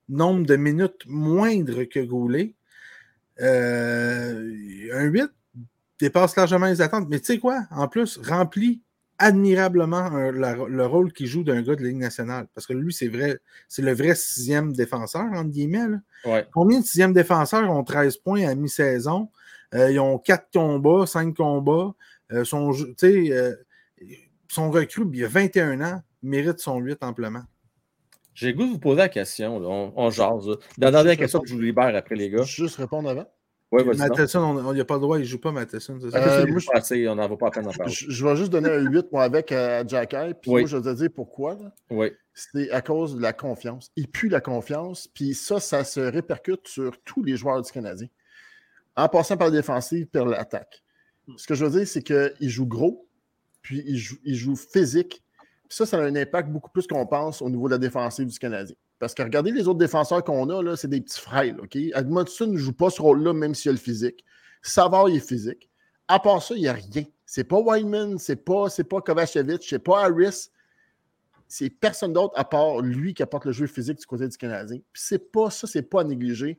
nombre 0.09 0.47
de 0.47 0.57
minutes 0.57 1.07
moindre 1.07 1.85
que 1.85 2.01
Goulet. 2.01 2.55
Euh, 3.41 4.91
un 4.93 5.05
8, 5.05 5.25
dépasse 6.05 6.37
largement 6.37 6.67
les 6.67 6.81
attentes. 6.81 7.09
Mais 7.09 7.19
tu 7.19 7.27
sais 7.27 7.39
quoi? 7.39 7.63
En 7.71 7.89
plus, 7.89 8.19
remplit 8.19 8.83
admirablement 9.19 10.11
le 10.11 10.87
rôle 10.87 11.13
qu'il 11.13 11.27
joue 11.27 11.45
d'un 11.45 11.63
gars 11.63 11.77
de 11.77 11.85
Ligue 11.85 11.97
nationale. 11.97 12.47
Parce 12.55 12.67
que 12.67 12.73
lui, 12.73 12.93
c'est 12.93 13.09
vrai, 13.09 13.39
c'est 13.69 13.83
le 13.83 13.95
vrai 13.95 14.15
sixième 14.15 14.73
défenseur, 14.73 15.25
entre 15.33 15.51
guillemets. 15.51 15.87
Combien 16.53 16.81
de 16.81 16.85
sixième 16.85 17.13
défenseurs 17.13 17.71
ont 17.71 17.85
13 17.85 18.19
points 18.19 18.47
à 18.47 18.55
mi-saison? 18.55 19.31
Euh, 19.75 19.91
ils 19.91 19.99
ont 19.99 20.19
4 20.19 20.49
combats, 20.53 21.07
5 21.07 21.37
combats. 21.37 21.95
Euh, 22.33 22.45
son, 22.45 22.73
euh, 23.03 23.55
son 24.49 24.71
recrue, 24.71 25.05
il 25.13 25.25
a 25.25 25.29
21 25.29 25.81
ans, 25.81 26.03
mérite 26.23 26.59
son 26.59 26.79
8 26.79 27.03
amplement. 27.03 27.43
J'ai 28.35 28.49
le 28.49 28.55
goût 28.55 28.67
de 28.67 28.71
vous 28.73 28.79
poser 28.79 28.99
la 28.99 29.09
question. 29.09 29.57
On, 29.57 29.93
on 29.97 30.11
jase. 30.11 30.47
Dans 30.79 30.87
la 30.87 30.91
dernière 30.91 31.17
question 31.17 31.41
que 31.41 31.49
je 31.49 31.55
vous 31.55 31.61
libère 31.61 31.95
après, 31.95 32.17
les 32.17 32.31
gars. 32.31 32.43
Juste 32.43 32.77
répondre 32.77 33.09
avant. 33.09 33.27
Ouais, 33.75 33.83
Matheson, 33.97 34.41
on 34.41 34.73
n'y 34.73 34.81
a 34.81 34.85
pas 34.85 34.95
le 34.95 35.01
droit, 35.01 35.19
il 35.19 35.23
ne 35.23 35.27
joue 35.27 35.41
pas 35.41 35.51
Matheson. 35.51 35.99
Euh, 36.01 36.47
moi, 36.47 36.61
je, 36.61 37.09
on 37.09 37.15
n'en 37.17 37.29
va 37.29 37.37
pas 37.37 37.49
à 37.49 37.51
peine 37.51 37.67
en 37.67 37.73
parler. 37.73 37.93
Je, 37.93 38.25
vais 38.25 38.37
juste 38.37 38.53
donner 38.53 38.71
un 38.71 38.79
8 38.79 39.11
moi, 39.11 39.25
avec 39.25 39.51
euh, 39.51 39.83
Jack 39.85 40.15
Puis 40.41 40.51
moi, 40.51 40.65
je 40.65 40.77
vais 40.77 40.83
te 40.83 40.97
dire 40.97 41.09
pourquoi. 41.13 41.59
Oui. 41.91 42.13
C'est 42.35 42.71
à 42.71 42.83
cause 42.83 43.17
de 43.17 43.21
la 43.23 43.33
confiance. 43.33 43.91
Il 43.97 44.09
pue 44.09 44.29
la 44.29 44.41
confiance. 44.41 45.09
Puis 45.09 45.35
ça, 45.35 45.59
ça 45.59 45.83
se 45.83 45.99
répercute 45.99 46.69
sur 46.69 47.03
tous 47.03 47.25
les 47.25 47.37
joueurs 47.37 47.63
du 47.63 47.71
Canadien. 47.73 48.07
En 48.95 49.09
passant 49.09 49.37
par 49.37 49.49
la 49.49 49.55
défensive, 49.55 50.07
par 50.07 50.25
l'attaque. 50.25 50.85
Hmm. 51.27 51.35
Ce 51.37 51.47
que 51.49 51.55
je 51.55 51.65
veux 51.65 51.79
dire, 51.79 51.89
c'est 51.89 52.03
qu'il 52.03 52.49
joue 52.49 52.67
gros, 52.67 53.09
puis 53.61 53.83
il 53.87 53.97
joue, 53.97 54.19
il 54.25 54.37
joue 54.37 54.55
physique. 54.55 55.25
Puis 55.69 55.77
ça, 55.77 55.85
ça 55.85 55.99
a 55.99 56.03
un 56.03 56.15
impact 56.15 56.49
beaucoup 56.49 56.71
plus 56.71 56.87
qu'on 56.87 57.07
pense 57.07 57.43
au 57.43 57.51
niveau 57.51 57.67
de 57.67 57.73
la 57.73 57.79
défensive 57.79 58.29
du 58.29 58.39
Canadien. 58.39 58.77
Parce 58.99 59.15
que 59.15 59.23
regardez 59.23 59.51
les 59.51 59.69
autres 59.69 59.79
défenseurs 59.79 60.23
qu'on 60.23 60.49
a, 60.51 60.63
là, 60.63 60.77
c'est 60.77 60.89
des 60.89 61.01
petits 61.01 61.21
frères. 61.21 61.55
OK? 61.63 61.75
Ne 61.75 62.57
joue 62.57 62.73
pas 62.73 62.91
ce 62.91 63.03
rôle-là, 63.03 63.33
même 63.33 63.55
s'il 63.55 63.71
a 63.71 63.73
le 63.73 63.79
physique. 63.79 64.25
Savard, 64.63 65.09
il 65.09 65.17
est 65.17 65.27
physique. 65.27 65.69
À 66.09 66.19
part 66.19 66.43
ça, 66.43 66.55
il 66.55 66.63
n'y 66.63 66.69
a 66.69 66.73
rien. 66.73 67.05
C'est 67.27 67.45
pas 67.45 67.59
Weinman, 67.59 68.19
c'est 68.19 68.45
pas, 68.45 68.67
pas 68.89 69.01
Kovacevic, 69.01 69.63
c'est 69.63 69.79
pas 69.79 70.05
Harris. 70.05 70.51
C'est 71.49 71.71
personne 71.71 72.13
d'autre 72.13 72.35
à 72.37 72.45
part 72.45 72.81
lui 72.81 73.15
qui 73.15 73.23
apporte 73.23 73.47
le 73.47 73.53
jeu 73.53 73.67
physique 73.67 73.99
du 73.99 74.07
côté 74.07 74.29
du 74.29 74.37
Canadien. 74.37 74.79
Puis 74.93 75.03
c'est 75.05 75.31
pas 75.33 75.51
ça, 75.51 75.67
c'est 75.67 75.83
pas 75.83 76.03
à 76.03 76.05
négliger. 76.05 76.59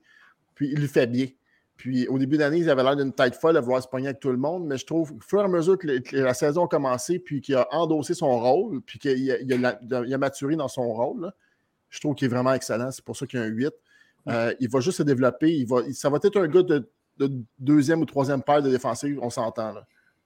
Puis 0.54 0.70
il 0.72 0.82
le 0.82 0.88
fait 0.88 1.08
bien. 1.08 1.28
Puis 1.78 2.08
au 2.08 2.18
début 2.18 2.38
d'année, 2.38 2.60
il 2.60 2.70
avait 2.70 2.84
l'air 2.84 2.96
d'une 2.96 3.14
tête 3.14 3.36
folle 3.36 3.58
à 3.58 3.62
vouloir 3.62 3.84
se 3.84 3.88
pogner 3.88 4.08
avec 4.08 4.20
tout 4.20 4.32
le 4.32 4.38
monde, 4.38 4.66
mais 4.66 4.78
je 4.78 4.86
trouve, 4.86 5.12
au 5.12 5.20
fur 5.20 5.42
et 5.42 5.44
à 5.44 5.48
mesure 5.48 5.78
que, 5.78 6.16
la 6.16 6.34
saison 6.34 6.66
a 6.66 6.68
commencé, 6.68 7.20
puis 7.20 7.42
qu'il 7.42 7.56
a 7.56 7.68
endossé 7.72 8.14
son 8.14 8.40
rôle, 8.40 8.82
puis 8.82 8.98
qu'il 8.98 9.66
a, 9.66 10.18
maturé 10.18 10.56
dans 10.56 10.68
son 10.70 10.94
rôle, 10.94 11.32
je 11.96 12.02
trouve 12.02 12.16
qu'il 12.16 12.26
est 12.26 12.30
vraiment 12.30 12.54
excellent. 12.54 12.92
C'est 12.92 13.04
pour 13.04 13.16
ça 13.16 13.26
qu'il 13.26 13.40
y 13.40 13.42
a 13.42 13.46
un 13.46 13.50
8. 13.50 13.74
Euh, 14.28 14.54
il 14.60 14.70
va 14.70 14.80
juste 14.82 14.98
se 14.98 15.04
développer. 15.04 15.56
Il 15.56 15.66
va, 15.66 15.78
ça 15.94 16.10
va 16.10 16.20
être 16.22 16.38
un 16.38 16.48
gars 16.48 16.64
de, 16.64 16.90
deuxième 17.58 18.02
ou 18.02 18.06
troisième 18.06 18.44
paire 18.44 18.62
de 18.62 18.70
défensifs, 18.70 19.18
on 19.22 19.30
s'entend. 19.30 19.76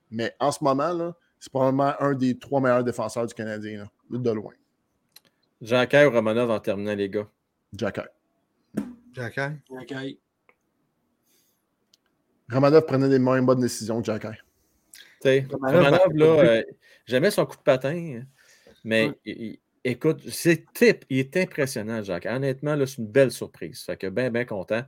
Mais 0.10 0.36
en 0.40 0.52
ce 0.52 0.64
moment, 0.64 1.14
c'est 1.40 1.52
probablement 1.52 1.94
un 2.00 2.16
des 2.16 2.38
trois 2.38 2.60
meilleurs 2.60 2.84
défenseurs 2.84 3.28
du 3.28 3.34
Canadien, 3.34 3.88
de 4.10 4.32
loin. 4.32 4.54
Jacques 5.62 5.96
ou 6.08 6.10
Romanov 6.10 6.50
en 6.50 6.60
terminant, 6.60 6.96
les 6.96 7.10
gars? 7.10 7.28
Jacques. 7.78 8.02
Jacques. 9.14 9.58
Romanov 12.52 12.86
prenait 12.86 13.10
des 13.10 13.20
moins 13.20 13.42
bonnes 13.44 13.62
décisions 13.62 14.02
que 14.02 14.08
Jacques. 14.08 14.42
Romanov, 15.24 16.14
là, 16.16 16.26
euh, 16.26 16.64
j'aimais 17.06 17.30
son 17.30 17.46
coup 17.46 17.58
de 17.58 17.62
patin, 17.62 18.24
mais 18.84 19.12
il, 19.26 19.60
Écoute, 19.84 20.22
c'est 20.30 20.66
type, 20.74 21.06
il 21.10 21.20
est 21.20 21.38
impressionnant, 21.38 22.04
Jacques. 22.04 22.26
Honnêtement, 22.26 22.76
c'est 22.86 22.98
une 22.98 23.08
belle 23.08 23.32
surprise. 23.32 23.82
Fait 23.84 23.98
que 23.98 24.08
bien, 24.08 24.30
bien 24.30 24.46
content. 24.46 24.84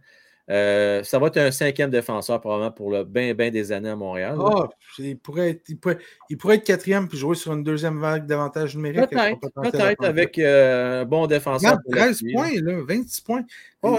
Euh, 0.49 1.01
ça 1.03 1.17
va 1.17 1.27
être 1.27 1.37
un 1.37 1.51
cinquième 1.51 1.89
défenseur 1.89 2.41
probablement 2.41 2.71
pour 2.71 2.91
le 2.91 3.05
bien, 3.05 3.33
bien 3.33 3.51
des 3.51 3.71
années 3.71 3.89
à 3.89 3.95
Montréal. 3.95 4.35
Oh, 4.37 4.65
il, 4.99 5.17
pourrait 5.17 5.51
être, 5.51 5.69
il, 5.69 5.77
pourrait, 5.77 6.55
être 6.55 6.65
quatrième 6.65 7.07
puis 7.07 7.17
jouer 7.17 7.35
sur 7.35 7.53
une 7.53 7.63
deuxième 7.63 7.99
vague 7.99 8.25
d'avantage 8.25 8.75
numérique. 8.75 9.09
Peut-être, 9.11 10.03
avec 10.03 10.37
euh, 10.39 11.03
un 11.03 11.05
bon 11.05 11.27
défenseur. 11.27 11.77
13 11.89 12.23
points, 12.33 12.51
là, 12.61 12.81
26 12.85 13.21
points. 13.21 13.45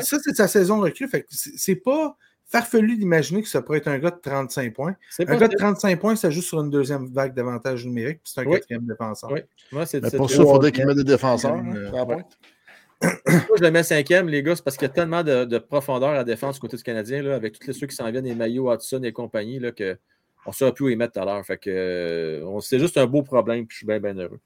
Ça, 0.02 0.19
c'est 0.23 0.35
sa 0.35 0.48
saison 0.48 0.81
recrue. 0.81 1.09
Fait 1.09 1.24
c'est 1.31 1.77
pas 1.77 2.16
farfelu 2.52 2.96
d'imaginer 2.96 3.42
que 3.42 3.48
ça 3.48 3.62
pourrait 3.62 3.78
être 3.78 3.88
un 3.88 3.98
gars 3.98 4.10
de 4.10 4.20
35 4.22 4.74
points. 4.74 4.94
Un 5.18 5.36
gars 5.36 5.48
de 5.48 5.56
35 5.56 5.98
points, 5.98 6.16
ça 6.16 6.30
joue 6.30 6.42
sur 6.42 6.60
une 6.60 6.70
deuxième 6.70 7.06
vague 7.06 7.34
d'avantage 7.34 7.86
numérique, 7.86 8.20
puis 8.22 8.32
c'est 8.34 8.42
un 8.42 8.44
quatrième 8.44 8.86
défenseur. 8.86 9.32
Oui. 9.32 9.40
Moi, 9.72 9.86
c'est, 9.86 10.00
pour 10.16 10.30
ça, 10.30 10.42
il 10.42 10.42
faudrait 10.42 10.72
qu'il 10.72 10.86
mette 10.86 10.96
des 10.96 11.04
défenseurs. 11.04 11.56
Euh, 11.56 11.90
Moi, 13.02 13.56
je 13.58 13.62
le 13.64 13.70
mets 13.70 13.82
cinquième, 13.82 14.28
les 14.28 14.42
gars, 14.42 14.54
c'est 14.54 14.62
parce 14.62 14.76
qu'il 14.76 14.86
y 14.86 14.90
a 14.90 14.94
tellement 14.94 15.24
de, 15.24 15.58
profondeur 15.58 16.10
à 16.10 16.14
la 16.14 16.24
défense 16.24 16.56
du 16.56 16.60
côté 16.60 16.76
du 16.76 16.82
Canadien, 16.82 17.22
là, 17.22 17.34
avec 17.34 17.58
tous 17.58 17.72
ceux 17.72 17.86
qui 17.86 17.96
s'en 17.96 18.08
viennent, 18.10 18.24
les 18.24 18.34
maillots, 18.34 18.72
Hudson 18.72 19.02
et 19.02 19.12
compagnie, 19.12 19.58
là, 19.58 19.72
que 19.72 19.98
on 20.44 20.50
ne 20.50 20.54
saurait 20.54 20.72
plus 20.72 20.84
où 20.84 20.88
les 20.88 20.96
mettre 20.96 21.14
tout 21.14 21.20
à 21.20 21.24
l'heure. 21.24 21.44
Fait 21.44 21.56
que 21.56 21.70
euh, 21.70 22.60
c'est 22.60 22.78
juste 22.78 22.98
un 22.98 23.06
beau 23.06 23.22
problème, 23.22 23.66
puis 23.66 23.74
je 23.74 23.78
suis 23.78 23.86
bien, 23.86 24.00
bien 24.00 24.14
heureux. 24.14 24.40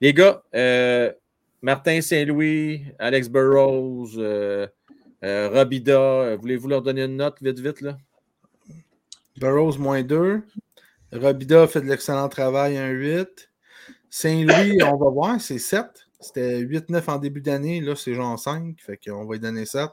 Les 0.00 0.14
gars, 0.14 0.42
euh, 0.54 1.12
Martin 1.62 2.00
Saint-Louis, 2.00 2.84
Alex 2.98 3.28
Burrows, 3.28 4.18
euh, 4.18 4.66
Robida, 5.22 6.00
euh, 6.00 6.36
voulez-vous 6.36 6.68
leur 6.68 6.82
donner 6.82 7.04
une 7.04 7.16
note 7.16 7.36
vite, 7.42 7.58
vite, 7.58 7.80
là? 7.80 7.98
Burroughs, 9.36 9.78
moins 9.78 10.02
2. 10.02 10.42
Robida 11.12 11.66
fait 11.66 11.80
de 11.80 11.86
l'excellent 11.86 12.28
travail, 12.28 12.78
un 12.78 12.88
8. 12.88 13.50
Saint-Louis, 14.08 14.82
on 14.82 14.96
va 14.96 15.10
voir, 15.10 15.40
c'est 15.40 15.58
7. 15.58 15.86
C'était 16.20 16.60
8-9 16.60 17.10
en 17.10 17.18
début 17.18 17.40
d'année, 17.40 17.80
là, 17.80 17.96
c'est 17.96 18.14
genre 18.14 18.38
5. 18.38 18.76
Fait 18.80 18.98
qu'on 18.98 19.24
va 19.24 19.34
lui 19.34 19.40
donner 19.40 19.66
7. 19.66 19.90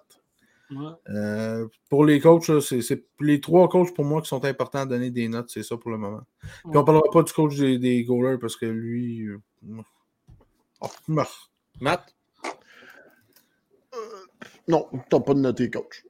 Euh, 1.09 1.67
pour 1.89 2.05
les 2.05 2.19
coachs, 2.19 2.51
c'est 2.61 3.05
les 3.21 3.39
trois 3.39 3.69
coachs 3.69 3.93
pour 3.93 4.03
moi 4.03 4.21
qui 4.21 4.27
sont 4.27 4.43
importants 4.43 4.79
à 4.79 4.85
donner 4.85 5.11
des 5.11 5.29
notes, 5.29 5.49
c'est 5.49 5.63
ça 5.63 5.77
pour 5.77 5.91
le 5.91 5.97
moment. 5.97 6.23
Puis 6.41 6.75
on 6.75 6.81
ne 6.81 6.85
parlera 6.85 7.09
pas 7.11 7.23
du 7.23 7.31
coach 7.31 7.55
des, 7.55 7.77
des 7.77 8.03
goalers 8.03 8.37
parce 8.37 8.57
que 8.57 8.65
lui. 8.65 9.29
Oh, 10.81 10.87
Matt? 11.07 12.16
Non, 14.67 14.87
tu 14.91 14.97
n'as 15.15 15.19
pas 15.21 15.33
de 15.33 15.39
noté, 15.39 15.69
coach. 15.69 16.03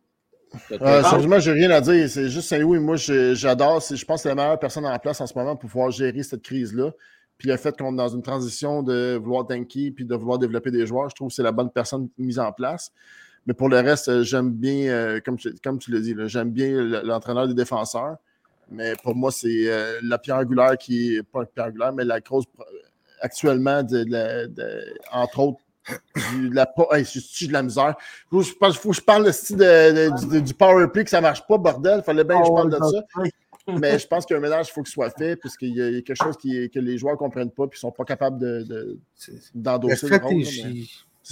Euh, 0.71 1.03
sérieusement, 1.03 1.39
j'ai 1.39 1.51
rien 1.51 1.69
à 1.71 1.81
dire. 1.81 2.09
C'est 2.09 2.29
juste 2.29 2.49
Saint-Louis. 2.49 2.79
Moi, 2.79 2.95
j'adore. 2.95 3.81
Je 3.81 4.05
pense 4.05 4.17
que 4.17 4.23
c'est 4.23 4.29
la 4.29 4.35
meilleure 4.35 4.59
personne 4.59 4.85
en 4.85 4.97
place 4.99 5.21
en 5.21 5.27
ce 5.27 5.37
moment 5.37 5.55
pour 5.55 5.69
pouvoir 5.69 5.91
gérer 5.91 6.23
cette 6.23 6.41
crise-là. 6.41 6.91
Puis 7.37 7.49
le 7.49 7.57
fait 7.57 7.77
qu'on 7.77 7.93
est 7.93 7.97
dans 7.97 8.07
une 8.07 8.23
transition 8.23 8.81
de 8.81 9.19
vouloir 9.21 9.45
tanker 9.45 9.91
puis 9.91 10.05
de 10.05 10.15
vouloir 10.15 10.39
développer 10.39 10.71
des 10.71 10.87
joueurs, 10.87 11.09
je 11.09 11.15
trouve 11.15 11.27
que 11.27 11.35
c'est 11.35 11.43
la 11.43 11.51
bonne 11.51 11.69
personne 11.69 12.09
mise 12.17 12.39
en 12.39 12.51
place. 12.51 12.91
Mais 13.45 13.53
pour 13.53 13.69
le 13.69 13.77
reste, 13.77 14.09
euh, 14.09 14.23
j'aime 14.23 14.51
bien, 14.51 14.89
euh, 14.89 15.19
comme, 15.23 15.37
tu, 15.37 15.53
comme 15.63 15.77
tu 15.77 15.91
l'as 15.91 15.99
dit, 15.99 16.15
j'aime 16.25 16.49
bien 16.49 16.81
l'entraîneur 17.03 17.47
des 17.47 17.53
défenseurs. 17.53 18.17
Mais 18.69 18.95
pour 19.03 19.15
moi, 19.15 19.31
c'est 19.31 19.67
la 20.01 20.17
pierre 20.17 20.37
angulaire 20.37 20.77
qui 20.77 21.15
est 21.15 21.23
pas 21.23 21.41
une 21.41 21.45
pierre 21.47 21.67
angulaire, 21.67 21.93
mais 21.93 22.03
la 22.03 22.19
cause 22.19 22.43
actuellement, 23.21 23.81
de, 23.81 24.05
entre 25.13 25.39
autres, 25.39 25.59
de 26.15 26.55
la, 26.55 26.65
de 26.65 27.51
la 27.51 27.63
misère? 27.63 27.95
Il 28.31 28.43
faut, 28.43 28.89
que 28.89 28.95
je 28.95 29.01
parle 29.01 29.25
de, 29.25 30.39
du, 30.39 30.53
power 30.53 30.87
play 30.87 31.03
que 31.03 31.09
ça 31.09 31.21
marche 31.21 31.45
pas, 31.47 31.57
bordel. 31.57 32.01
Fallait 32.03 32.23
bien 32.23 32.41
que 32.41 32.47
je 32.47 32.51
parle 32.51 32.71
de 32.71 32.77
ça. 32.77 33.25
Mais 33.79 33.99
je 33.99 34.07
pense 34.07 34.25
qu'un 34.25 34.39
ménage, 34.39 34.69
il 34.69 34.71
faut 34.71 34.81
qu'il 34.81 34.93
soit 34.93 35.09
fait, 35.09 35.35
puisqu'il 35.35 35.75
y, 35.75 35.81
a 35.81 36.01
quelque 36.01 36.15
chose 36.15 36.37
qui, 36.37 36.69
que 36.69 36.79
les 36.79 36.97
joueurs 36.97 37.15
ne 37.15 37.19
comprennent 37.19 37.51
pas 37.51 37.65
et 37.65 37.67
ne 37.67 37.75
sont 37.75 37.91
pas 37.91 38.05
capables 38.05 38.39
d'endosser 39.53 40.07
de, 40.07 40.15
le 40.15 40.23
rôle. 40.23 40.43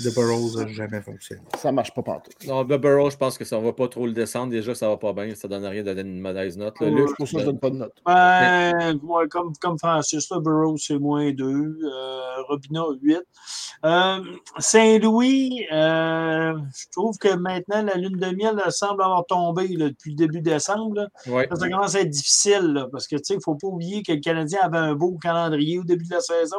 The 0.04 0.14
Burrows 0.14 0.58
n'a 0.58 0.68
jamais 0.68 1.02
fonctionné. 1.02 1.42
Ça 1.58 1.72
marche 1.72 1.94
pas 1.94 2.04
partout. 2.04 2.32
Non, 2.46 2.66
The 2.66 2.78
Burrows, 2.78 3.12
je 3.12 3.18
pense 3.18 3.38
que 3.38 3.46
ça 3.46 3.58
ne 3.58 3.64
va 3.64 3.72
pas 3.72 3.88
trop 3.88 4.06
le 4.06 4.12
descendre. 4.12 4.52
Déjà, 4.52 4.76
ça 4.76 4.90
va 4.90 4.98
pas 4.98 5.14
bien. 5.14 5.34
Ça 5.36 5.48
ne 5.48 5.54
donne 5.54 5.66
rien 5.66 5.84
de 5.84 5.94
donner 5.94 6.10
une 6.10 6.20
mauvaise 6.20 6.58
note. 6.58 6.80
Là. 6.82 6.90
Luc, 6.90 7.16
pour 7.16 7.28
ça, 7.28 7.40
je 7.40 7.46
donne 7.46 7.60
pas 7.60 7.70
de 7.70 7.78
note. 7.78 7.94
Ben, 8.06 9.00
moi, 9.02 9.28
comme, 9.28 9.54
comme 9.62 9.80
Francis, 9.80 10.30
là, 10.30 10.40
Burrows, 10.40 10.78
c'est 10.78 11.00
moins 11.00 11.32
2. 11.32 11.46
Euh, 11.46 12.42
Robina, 12.50 12.84
8. 13.02 13.20
Euh, 13.86 14.20
Saint-Louis, 14.58 15.66
euh, 15.72 16.58
je 16.76 16.86
trouve 16.92 17.18
que 17.18 17.34
maintenant, 17.36 17.84
la 17.84 17.96
lune 17.96 18.18
de 18.18 18.36
miel 18.36 18.62
semble 18.70 19.02
avoir 19.02 19.26
tombé 19.26 19.68
là, 19.70 19.90
depuis 19.90 20.12
le 20.12 20.18
début 20.18 20.42
décembre. 20.42 21.08
Ouais. 21.28 21.48
Ça 21.54 21.70
commence 21.70 21.96
à 21.96 22.02
être 22.02 22.10
difficile 22.10 22.74
là, 22.74 22.88
parce 22.92 23.08
que, 23.08 23.16
tu 23.16 23.24
sais, 23.24 23.34
il 23.36 23.38
ne 23.38 23.44
faut 23.44 23.56
pas 23.56 23.68
oublier 23.68 24.04
que 24.04 24.12
le 24.12 24.20
Canadien 24.20 24.60
avait 24.62 24.78
un 24.78 24.96
beau 24.96 25.18
calendrier 25.22 25.80
au 25.80 25.84
début 25.84 26.06
de 26.06 26.14
la 26.14 26.22
saison. 26.22 26.58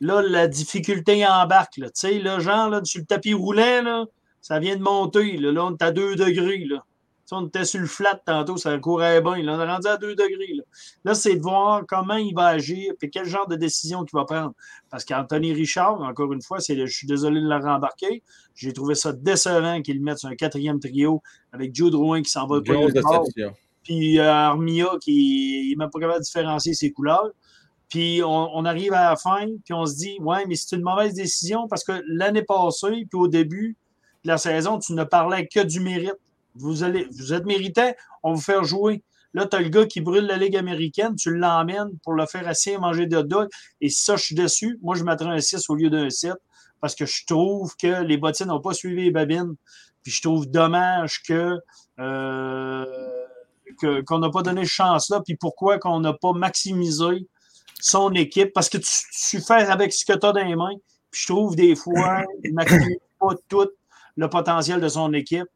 Là, 0.00 0.22
la 0.22 0.46
difficulté 0.46 1.26
embarque. 1.26 1.78
Là, 1.78 1.86
tu 1.88 2.00
sais, 2.00 2.18
là, 2.18 2.38
genre, 2.38 2.70
là, 2.70 2.80
sur 2.84 3.00
le 3.00 3.06
tapis 3.06 3.34
roulant, 3.34 3.82
là, 3.82 4.04
ça 4.40 4.58
vient 4.58 4.76
de 4.76 4.82
monter. 4.82 5.36
Là, 5.36 5.52
là 5.52 5.64
on 5.64 5.72
est 5.72 5.82
à 5.82 5.90
2 5.90 6.14
degrés. 6.16 6.64
Là. 6.64 6.76
Tu 6.78 7.34
sais, 7.34 7.34
on 7.34 7.46
était 7.46 7.64
sur 7.64 7.80
le 7.80 7.86
flat 7.86 8.20
tantôt, 8.24 8.56
ça 8.56 8.78
courait 8.78 9.20
bien. 9.20 9.42
Là, 9.42 9.56
on 9.56 9.60
est 9.60 9.66
rendu 9.66 9.88
à 9.88 9.96
2 9.96 10.14
degrés. 10.14 10.54
Là, 10.54 10.62
là 11.04 11.14
c'est 11.14 11.34
de 11.34 11.42
voir 11.42 11.82
comment 11.86 12.16
il 12.16 12.32
va 12.34 12.46
agir 12.46 12.92
et 13.02 13.10
quel 13.10 13.26
genre 13.26 13.48
de 13.48 13.56
décision 13.56 14.04
qu'il 14.04 14.16
va 14.16 14.24
prendre. 14.24 14.52
Parce 14.88 15.04
qu'Anthony 15.04 15.52
Richard, 15.52 16.00
encore 16.00 16.32
une 16.32 16.42
fois, 16.42 16.60
c'est 16.60 16.74
le- 16.74 16.86
je 16.86 16.96
suis 16.96 17.06
désolé 17.06 17.40
de 17.40 17.48
le 17.48 17.56
rembarquer. 17.56 18.22
J'ai 18.54 18.72
trouvé 18.72 18.94
ça 18.94 19.12
décevant 19.12 19.82
qu'il 19.82 20.00
mette 20.00 20.18
sur 20.18 20.28
un 20.28 20.36
quatrième 20.36 20.78
trio 20.80 21.22
avec 21.52 21.74
Joe 21.74 21.90
Drouin 21.90 22.22
qui 22.22 22.30
s'en 22.30 22.46
va 22.46 22.60
pas 22.62 22.72
puis 23.88 24.18
euh, 24.18 24.30
Armia 24.30 24.90
qui 25.00 25.68
n'est 25.70 25.76
même 25.76 25.90
pas 25.90 25.98
capable 25.98 26.18
de 26.18 26.24
différencier 26.24 26.74
ses 26.74 26.92
couleurs. 26.92 27.30
Puis 27.88 28.20
on, 28.22 28.64
arrive 28.66 28.92
à 28.92 29.10
la 29.10 29.16
fin, 29.16 29.46
puis 29.64 29.72
on 29.72 29.86
se 29.86 29.96
dit, 29.96 30.18
ouais, 30.20 30.44
mais 30.46 30.56
c'est 30.56 30.76
une 30.76 30.82
mauvaise 30.82 31.14
décision 31.14 31.68
parce 31.68 31.84
que 31.84 32.02
l'année 32.06 32.42
passée, 32.42 33.06
puis 33.08 33.18
au 33.18 33.28
début 33.28 33.76
de 34.24 34.28
la 34.28 34.36
saison, 34.36 34.78
tu 34.78 34.92
ne 34.92 35.04
parlais 35.04 35.46
que 35.46 35.60
du 35.60 35.80
mérite. 35.80 36.18
Vous, 36.54 36.82
allez, 36.82 37.06
vous 37.10 37.32
êtes 37.32 37.46
méritant, 37.46 37.90
on 38.22 38.34
vous 38.34 38.42
faire 38.42 38.64
jouer. 38.64 39.02
Là, 39.32 39.46
tu 39.46 39.56
as 39.56 39.60
le 39.60 39.68
gars 39.68 39.86
qui 39.86 40.00
brûle 40.00 40.26
la 40.26 40.36
Ligue 40.36 40.56
américaine, 40.56 41.14
tu 41.14 41.34
l'emmènes 41.34 41.96
pour 42.02 42.12
le 42.12 42.26
faire 42.26 42.46
assis 42.46 42.70
et 42.70 42.78
manger 42.78 43.06
des 43.06 43.16
hot 43.16 43.22
dogs. 43.22 43.48
Et 43.80 43.88
ça, 43.88 44.16
je 44.16 44.24
suis 44.24 44.34
déçu. 44.34 44.78
Moi, 44.82 44.94
je 44.94 45.04
mettrais 45.04 45.28
un 45.28 45.40
6 45.40 45.70
au 45.70 45.74
lieu 45.74 45.88
d'un 45.88 46.10
7 46.10 46.34
parce 46.80 46.94
que 46.94 47.06
je 47.06 47.24
trouve 47.26 47.74
que 47.76 48.02
les 48.02 48.16
bottines 48.16 48.48
n'ont 48.48 48.60
pas 48.60 48.74
suivi 48.74 49.04
les 49.04 49.10
babines. 49.10 49.54
Puis 50.02 50.12
je 50.12 50.22
trouve 50.22 50.46
dommage 50.46 51.22
que 51.22 51.58
euh, 51.98 52.84
qu'on 54.06 54.18
n'a 54.18 54.30
pas 54.30 54.42
donné 54.42 54.62
de 54.62 54.66
chance-là, 54.66 55.20
puis 55.24 55.36
pourquoi 55.36 55.78
qu'on 55.78 56.00
n'a 56.00 56.12
pas 56.12 56.32
maximisé 56.32 57.26
son 57.80 58.12
équipe, 58.12 58.52
parce 58.52 58.68
que 58.68 58.78
tu, 58.78 59.40
fais 59.40 59.66
avec 59.66 59.92
ce 59.92 60.04
que 60.04 60.18
tu 60.18 60.26
as 60.26 60.32
dans 60.32 60.44
les 60.44 60.56
mains, 60.56 60.76
puis 61.10 61.22
je 61.22 61.26
trouve 61.32 61.56
des 61.56 61.76
fois, 61.76 62.24
il 62.44 62.50
ne 62.50 62.56
maximise 62.56 62.98
pas 63.18 63.34
tout 63.48 63.68
le 64.16 64.28
potentiel 64.28 64.80
de 64.80 64.88
son 64.88 65.12
équipe. 65.12 65.46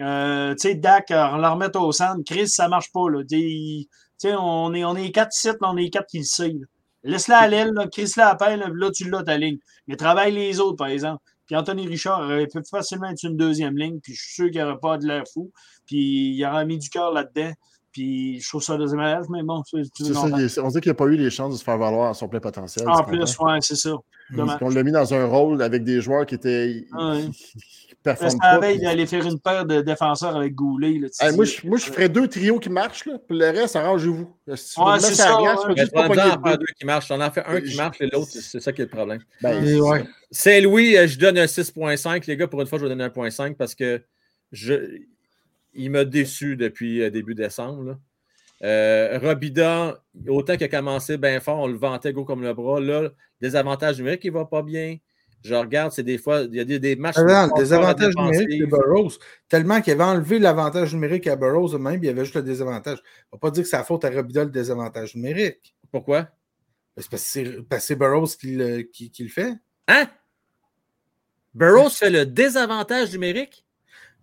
Euh, 0.00 0.54
tu 0.54 0.68
sais, 0.68 0.74
Dak, 0.74 1.10
euh, 1.10 1.28
on 1.32 1.36
la 1.36 1.50
remet 1.50 1.74
au 1.76 1.92
centre, 1.92 2.22
Chris, 2.26 2.48
ça 2.48 2.68
marche 2.68 2.92
pas, 2.92 3.08
là. 3.10 3.22
Sais, 3.28 4.34
on 4.38 4.72
est, 4.74 4.84
on 4.84 4.96
est 4.96 5.10
quatre 5.10 5.32
sites, 5.32 5.58
on 5.62 5.76
est 5.76 5.90
quatre 5.90 6.06
qui 6.06 6.18
le 6.18 6.60
là. 6.60 6.66
Laisse-la 7.04 7.38
à 7.38 7.48
l'aile, 7.48 7.72
là, 7.72 7.88
Chris 7.88 8.12
la 8.16 8.28
appelle, 8.28 8.60
là, 8.60 8.90
tu 8.92 9.10
l'as 9.10 9.24
ta 9.24 9.36
ligne. 9.36 9.58
Mais 9.88 9.96
travaille 9.96 10.32
les 10.32 10.60
autres, 10.60 10.76
par 10.76 10.86
exemple. 10.86 11.20
Puis 11.46 11.56
Anthony 11.56 11.88
Richard 11.88 12.20
aurait 12.20 12.46
pu 12.46 12.60
facilement 12.70 13.10
être 13.10 13.24
une 13.24 13.36
deuxième 13.36 13.76
ligne, 13.76 13.98
puis 14.00 14.14
je 14.14 14.22
suis 14.22 14.34
sûr 14.34 14.44
qu'il 14.46 14.62
n'y 14.62 14.62
aurait 14.62 14.78
pas 14.78 14.98
de 14.98 15.06
l'air 15.06 15.24
fou. 15.32 15.50
Puis 15.86 16.36
il 16.36 16.44
aurait 16.46 16.64
mis 16.64 16.78
du 16.78 16.88
cœur 16.88 17.12
là-dedans. 17.12 17.52
Puis 17.92 18.40
je 18.40 18.48
trouve 18.48 18.62
ça 18.62 18.78
désagréable, 18.78 19.26
mais 19.30 19.42
bon, 19.42 19.62
c'est 19.70 19.82
tu 19.94 20.04
C'est 20.04 20.14
ça, 20.14 20.26
il 20.34 20.40
est- 20.44 20.58
on 20.58 20.68
dit 20.68 20.80
qu'il 20.80 20.90
n'a 20.90 20.94
pas 20.94 21.04
eu 21.06 21.16
les 21.16 21.30
chances 21.30 21.52
de 21.52 21.58
se 21.58 21.64
faire 21.64 21.76
valoir 21.78 22.10
à 22.10 22.14
son 22.14 22.26
plein 22.28 22.40
potentiel. 22.40 22.88
En 22.88 23.04
plus, 23.04 23.38
ouais, 23.38 23.58
c'est 23.60 23.76
ça. 23.76 23.90
Dommage. 24.30 24.58
On 24.62 24.70
l'a 24.70 24.82
mis 24.82 24.92
dans 24.92 25.12
un 25.12 25.26
rôle 25.26 25.60
avec 25.62 25.84
des 25.84 26.00
joueurs 26.00 26.24
qui 26.26 26.36
étaient. 26.36 26.86
Performent 28.02 28.30
Reste 28.30 28.40
pas. 28.40 28.52
la 28.54 28.58
veille 28.58 28.80
d'aller 28.80 29.06
faire 29.06 29.24
une 29.24 29.38
paire 29.38 29.64
de 29.64 29.80
défenseurs 29.80 30.34
avec 30.34 30.56
Goulet. 30.56 30.98
Là, 30.98 31.08
Hey, 31.20 31.36
moi, 31.36 31.44
je, 31.44 31.64
moi, 31.64 31.78
je 31.78 31.84
ferais 31.84 32.08
deux 32.08 32.26
trios 32.26 32.58
qui 32.58 32.68
marchent, 32.68 33.04
là, 33.06 33.12
puis 33.28 33.38
le 33.38 33.46
reste, 33.50 33.76
arrangez-vous. 33.76 34.28
Si 34.56 34.80
Ouais, 34.80 34.98
c'est 34.98 35.14
ça, 35.14 35.36
glace, 35.40 35.60
ouais. 35.68 35.86
pas 35.86 36.08
en 36.08 36.40
deux. 36.50 36.56
deux 36.56 36.64
qui 36.76 36.84
marchent. 36.84 37.10
On 37.12 37.20
en 37.20 37.30
fait 37.30 37.44
un 37.46 37.60
qui 37.60 37.76
marche 37.76 38.00
et 38.00 38.08
l'autre, 38.12 38.26
c'est 38.32 38.40
c'est 38.40 38.58
ça 38.58 38.72
qui 38.72 38.80
est 38.82 38.86
le 38.86 38.90
problème. 38.90 39.20
Ben, 39.40 39.64
Et 39.64 39.80
ouais. 39.80 40.04
Saint-Louis, 40.32 40.96
euh, 40.96 41.06
je 41.06 41.16
donne 41.16 41.38
un 41.38 41.46
6.5. 41.46 42.26
Les 42.26 42.36
gars, 42.36 42.48
pour 42.48 42.60
une 42.60 42.66
fois, 42.66 42.78
je 42.78 42.84
vais 42.84 42.88
donner 42.88 43.04
un 43.04 43.08
1.5 43.10 43.54
parce 43.56 43.76
que 43.76 44.02
je, 44.50 44.74
il 45.74 45.90
m'a 45.90 46.04
déçu 46.04 46.56
depuis 46.56 47.02
euh, 47.02 47.10
début 47.10 47.34
décembre. 47.34 47.82
là. 47.84 47.98
Euh, 48.64 49.18
Robida, 49.20 50.02
autant 50.28 50.54
qu'il 50.54 50.64
a 50.64 50.68
commencé 50.68 51.16
bien 51.18 51.40
fort, 51.40 51.58
on 51.58 51.66
le 51.66 51.76
vantait 51.76 52.12
gros 52.12 52.24
comme 52.24 52.42
le 52.42 52.54
bras. 52.54 52.80
Là, 52.80 53.10
des 53.40 53.56
avantages 53.56 53.98
numériques, 53.98 54.24
il 54.24 54.30
va 54.32 54.44
pas 54.44 54.62
bien. 54.62 54.98
Je 55.44 55.54
regarde, 55.56 55.90
c'est 55.90 56.04
des 56.04 56.18
fois, 56.18 56.42
il 56.42 56.54
y 56.54 56.60
a 56.60 56.64
des, 56.64 56.78
des 56.78 56.94
matchs. 56.94 57.16
Ah 57.18 57.48
non, 57.48 57.54
désavantage 57.56 58.14
numérique 58.14 58.60
de. 58.60 58.66
Burroughs, 58.66 59.18
tellement 59.48 59.80
qu'il 59.80 59.92
avait 59.94 60.04
enlevé 60.04 60.38
l'avantage 60.38 60.94
numérique 60.94 61.26
à 61.26 61.34
Burroughs 61.34 61.76
même, 61.76 61.98
il 62.00 62.06
y 62.06 62.08
avait 62.10 62.22
juste 62.24 62.36
le 62.36 62.42
désavantage. 62.44 62.98
On 63.32 63.36
va 63.36 63.40
pas 63.40 63.50
dire 63.50 63.64
que 63.64 63.68
c'est 63.68 63.76
la 63.76 63.82
faute 63.82 64.04
à 64.04 64.10
Robida 64.10 64.44
le 64.44 64.50
désavantage 64.50 65.16
numérique. 65.16 65.74
Pourquoi? 65.90 66.28
C'est 66.96 67.10
parce 67.10 67.24
que 67.24 67.28
c'est- 67.28 67.62
parce 67.68 67.82
que 67.82 67.86
c'est 67.88 67.96
Burroughs 67.96 68.36
qui 68.38 68.54
le, 68.54 68.82
qui- 68.82 69.10
qui 69.10 69.24
le 69.24 69.30
fait. 69.30 69.52
Hein? 69.88 70.06
Burroughs 71.54 71.90
fait 71.90 72.10
le 72.10 72.24
désavantage 72.24 73.12
numérique? 73.12 73.66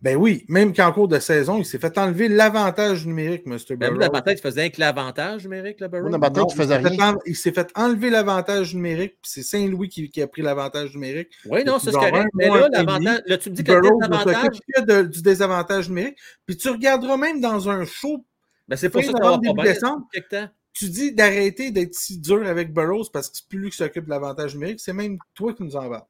Ben 0.01 0.15
oui, 0.15 0.45
même 0.47 0.73
qu'en 0.73 0.93
cours 0.93 1.09
de 1.09 1.19
saison, 1.19 1.57
il 1.57 1.65
s'est 1.65 1.77
fait 1.77 1.97
enlever 1.97 2.29
l'avantage 2.29 3.05
numérique, 3.05 3.43
M. 3.45 3.57
Ben, 3.75 3.93
dans 3.97 4.11
ma 4.13 4.21
tête, 4.21 4.39
il 4.39 4.41
faisait 4.41 4.69
que 4.71 4.79
l'avantage 4.79 5.43
numérique, 5.43 5.81
le 5.81 5.87
Non, 5.87 6.17
il 6.53 6.55
faisait 6.55 6.75
il 6.75 6.83
s'est 6.83 6.89
fait 6.89 7.01
rien. 7.01 7.13
en- 7.15 7.19
Il 7.25 7.35
s'est 7.35 7.51
fait 7.51 7.71
enlever 7.75 8.09
l'avantage 8.09 8.73
numérique, 8.75 9.17
puis 9.21 9.31
c'est 9.31 9.43
Saint-Louis 9.43 9.89
qui, 9.89 10.09
qui 10.09 10.21
a 10.21 10.27
pris 10.27 10.41
l'avantage 10.41 10.93
numérique. 10.93 11.31
Oui, 11.45 11.65
non, 11.65 11.79
c'est 11.79 11.91
genre 11.91 12.01
correct. 12.11 12.29
Mais 12.33 12.47
là, 12.61 12.67
l'avantage. 12.85 13.21
Là, 13.25 13.37
tu 13.37 13.49
me 13.49 13.55
dis 13.55 13.63
que 14.75 14.81
de- 14.85 15.07
du 15.07 15.21
désavantage 15.21 15.89
numérique. 15.89 16.17
Puis 16.45 16.55
tu 16.55 16.69
regarderas 16.69 17.17
même 17.17 17.41
dans 17.41 17.69
un 17.69 17.83
show, 17.85 18.25
Ben, 18.69 18.75
c'est 18.77 18.89
pour 18.89 19.01
fin 19.01 19.11
ça 19.11 19.19
pas 19.19 19.37
début 19.41 19.53
décembre. 19.73 20.07
Tu 20.71 20.87
dis 20.89 21.13
d'arrêter 21.13 21.71
d'être 21.71 21.93
si 21.95 22.19
dur 22.19 22.47
avec 22.47 22.71
Burroughs 22.73 23.09
parce 23.11 23.29
que 23.29 23.37
c'est 23.37 23.47
plus 23.49 23.59
lui 23.59 23.69
qui 23.71 23.75
s'occupe 23.77 24.05
de 24.05 24.09
l'avantage 24.11 24.53
numérique, 24.53 24.79
c'est 24.79 24.93
même 24.93 25.17
toi 25.33 25.53
qui 25.53 25.63
nous 25.63 25.75
en 25.75 25.89
va. 25.89 26.07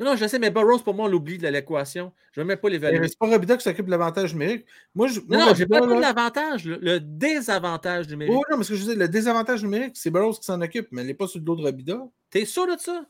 Non, 0.00 0.06
non, 0.06 0.16
je 0.16 0.26
sais, 0.26 0.38
mais 0.38 0.50
Burroughs, 0.50 0.82
pour 0.82 0.94
moi, 0.94 1.04
on 1.04 1.08
l'oublie 1.08 1.36
de 1.36 1.46
l'équation. 1.46 2.10
Je 2.32 2.40
ne 2.40 2.44
vais 2.44 2.48
même 2.48 2.58
pas 2.58 2.70
l'évaluer. 2.70 3.06
C'est 3.06 3.18
pas 3.18 3.26
Robida 3.26 3.58
qui 3.58 3.64
s'occupe 3.64 3.84
de 3.84 3.90
l'avantage 3.90 4.32
numérique. 4.32 4.64
Moi, 4.94 5.08
je, 5.08 5.20
Non, 5.20 5.26
moi, 5.28 5.38
non, 5.38 5.54
j'ai 5.54 5.64
Robida, 5.64 5.80
pas 5.80 6.00
l'avantage, 6.00 6.64
le, 6.64 6.78
le 6.80 7.00
désavantage 7.00 8.08
numérique. 8.08 8.34
Oh, 8.34 8.42
non, 8.50 8.56
mais 8.56 8.64
ce 8.64 8.70
que 8.70 8.76
je 8.76 8.84
dis, 8.84 8.94
le 8.94 9.08
désavantage 9.08 9.62
numérique, 9.62 9.92
c'est 9.96 10.10
Burroughs 10.10 10.38
qui 10.38 10.46
s'en 10.46 10.58
occupe, 10.62 10.88
mais 10.90 11.02
elle 11.02 11.08
n'est 11.08 11.14
pas 11.14 11.26
sur 11.26 11.38
le 11.38 11.44
dos 11.44 11.54
de 11.54 11.62
Robida. 11.62 11.98
T'es 12.30 12.46
sûr 12.46 12.66
de 12.66 12.80
ça? 12.80 13.04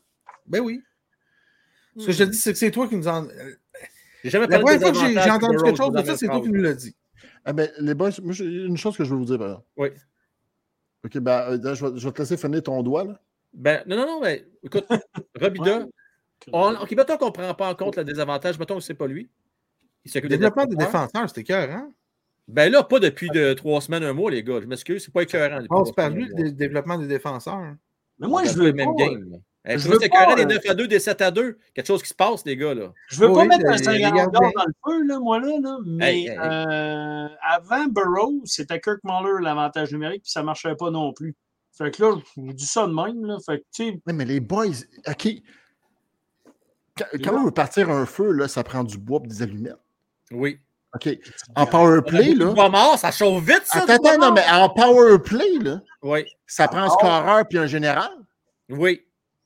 Ben 0.45 0.59
oui. 0.59 0.83
Ce 1.97 2.07
que 2.07 2.11
je 2.11 2.23
te 2.25 2.29
dis, 2.29 2.37
c'est 2.37 2.51
que 2.51 2.59
c'est 2.59 2.71
toi 2.71 2.89
qui 2.89 2.97
nous 2.97 3.07
en. 3.07 3.25
J'ai 4.23 4.29
jamais 4.29 4.47
La 4.47 4.59
première 4.59 4.77
de 4.77 4.83
fois 4.83 4.91
que 4.91 4.97
j'ai 4.97 5.31
entendu 5.31 5.55
Burroughs 5.55 5.63
quelque 5.63 5.77
chose 5.77 5.91
de 5.93 6.03
ça, 6.03 6.17
c'est 6.17 6.27
toi 6.27 6.41
qui 6.41 6.49
nous 6.49 6.61
l'as 6.61 6.73
dit. 6.73 6.93
Ah, 7.45 7.53
ben, 7.53 7.71
les 7.79 7.93
boys, 7.93 8.11
moi, 8.21 8.33
j'ai 8.33 8.45
une 8.45 8.77
chose 8.77 8.97
que 8.97 9.03
je 9.05 9.11
veux 9.11 9.17
vous 9.17 9.25
dire, 9.25 9.37
par 9.37 9.47
exemple. 9.47 9.65
Oui. 9.77 9.89
OK, 11.05 11.17
ben, 11.19 11.59
euh, 11.63 11.73
je, 11.73 11.85
vais, 11.85 11.97
je 11.97 12.05
vais 12.05 12.11
te 12.11 12.21
laisser 12.21 12.37
finir 12.37 12.61
ton 12.61 12.83
doigt, 12.83 13.05
là. 13.05 13.19
Ben, 13.53 13.81
non, 13.87 13.95
non, 13.95 14.05
non, 14.05 14.21
mais 14.21 14.45
écoute, 14.61 14.85
Robida, 15.39 15.79
Ouais. 15.79 15.85
On, 16.53 16.75
ok, 16.75 16.91
mettons 16.91 17.17
qu'on 17.17 17.27
ne 17.27 17.31
prend 17.31 17.53
pas 17.53 17.69
en 17.69 17.75
compte 17.75 17.95
le 17.97 18.03
désavantage, 18.03 18.57
mettons 18.59 18.75
que 18.75 18.81
c'est 18.83 18.93
pas 18.93 19.07
lui. 19.07 19.29
Il 20.05 20.11
Le 20.21 20.29
développement 20.29 20.65
des 20.65 20.75
défenseurs. 20.75 21.27
c'était 21.29 21.43
cœur, 21.43 21.69
hein? 21.71 21.91
Ben 22.47 22.71
là, 22.71 22.83
pas 22.83 22.99
depuis 22.99 23.29
de 23.29 23.53
trois 23.53 23.81
semaines, 23.81 24.03
un 24.03 24.13
mois, 24.13 24.31
les 24.31 24.43
gars. 24.43 24.59
Je 24.61 24.65
m'excuse, 24.65 25.03
c'est 25.05 25.13
pas 25.13 25.21
écœurant. 25.21 25.57
Passe 25.57 25.67
trois 25.67 25.93
par 25.93 26.09
lui, 26.09 26.27
le 26.35 26.51
développement 26.51 26.97
des 26.97 27.07
défenseurs. 27.07 27.75
Mais 28.19 28.27
moi, 28.27 28.41
On 28.43 28.49
je 28.49 28.53
veux 28.57 28.65
le 28.67 28.73
même 28.73 28.89
pas, 28.97 29.05
game. 29.05 29.39
Hey, 29.63 29.77
je 29.77 29.83
je 29.83 29.89
veux 29.89 30.03
écœurant 30.03 30.35
des 30.35 30.41
euh, 30.41 30.45
9 30.45 30.57
à 30.69 30.73
2, 30.73 30.87
des 30.87 30.99
7 30.99 31.21
à 31.21 31.29
2. 31.29 31.57
Quelque 31.75 31.85
chose 31.85 32.01
qui 32.01 32.09
se 32.09 32.15
passe, 32.15 32.43
les 32.45 32.57
gars. 32.57 32.73
Là. 32.73 32.91
Je 33.09 33.19
veux 33.19 33.31
pas 33.31 33.45
mettre 33.45 33.65
un 33.67 33.73
les- 33.73 33.83
50 33.83 33.93
les 33.93 34.11
dans 34.31 34.65
le 34.65 34.73
feu, 34.83 35.03
là, 35.05 35.19
moi, 35.19 35.39
là, 35.39 35.59
là, 35.61 35.77
mais 35.85 36.11
Hey, 36.23 36.27
hey. 36.29 36.37
euh, 36.39 37.27
avant 37.47 37.85
Burrow, 37.85 38.41
c'était 38.45 38.79
Kirk 38.81 38.99
Muller 39.03 39.41
l'avantage 39.43 39.91
numérique, 39.91 40.23
puis 40.23 40.31
ça 40.31 40.41
marchait 40.41 40.75
pas 40.75 40.89
non 40.89 41.13
plus. 41.13 41.35
Fait 41.77 41.91
que 41.91 42.01
là, 42.03 42.15
je 42.35 42.41
vous 42.41 42.53
dis 42.53 42.65
ça 42.65 42.87
de 42.87 42.93
même, 42.93 43.23
là. 43.23 43.37
Fait 43.45 43.59
que, 43.77 44.11
mais 44.11 44.25
les 44.25 44.39
boys, 44.39 44.65
OK. 45.07 45.27
Quand, 47.23 47.35
on 47.39 47.45
veut 47.45 47.51
partir 47.51 47.89
un 47.89 48.05
feu, 48.05 48.31
là, 48.31 48.47
ça 48.47 48.63
prend 48.63 48.83
du 48.83 48.97
bois 48.97 49.21
et 49.23 49.27
des 49.27 49.41
allumettes. 49.41 49.75
Oui. 50.31 50.59
OK. 50.93 51.09
En 51.55 51.65
power 51.65 52.01
play, 52.05 52.33
là. 52.33 52.53
Pas 52.53 52.69
mort, 52.69 52.97
ça 52.97 53.11
chauffe 53.11 53.43
vite, 53.43 53.61
ça. 53.65 53.79
Attends, 53.83 53.93
attends, 53.93 54.17
non, 54.17 54.31
mais 54.33 54.43
en 54.51 54.69
power 54.69 55.19
play, 55.19 55.57
là, 55.61 55.81
Oui. 56.01 56.25
ça 56.45 56.67
prend 56.67 56.81
un 56.83 56.89
scoreur 56.89 57.47
puis 57.47 57.57
un 57.57 57.65
général? 57.67 58.11
Oui. 58.69 59.01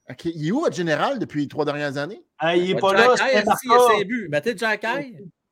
OK. 0.10 0.26
Il 0.26 0.48
est 0.48 0.52
où 0.52 0.62
votre 0.62 0.76
général 0.76 1.20
depuis 1.20 1.42
les 1.42 1.48
trois 1.48 1.66
dernières 1.66 1.98
années? 1.98 2.24
hey, 2.42 2.62
il 2.64 2.72
est 2.72 2.74
Ouais, 2.76 2.80
pas 2.82 2.96
Jack 3.16 3.34
là, 3.34 3.44
il 3.66 3.72
a 3.72 3.98
ses 3.98 4.06
buts. 4.06 4.28
Mettez 4.30 4.58
Jack. 4.58 4.86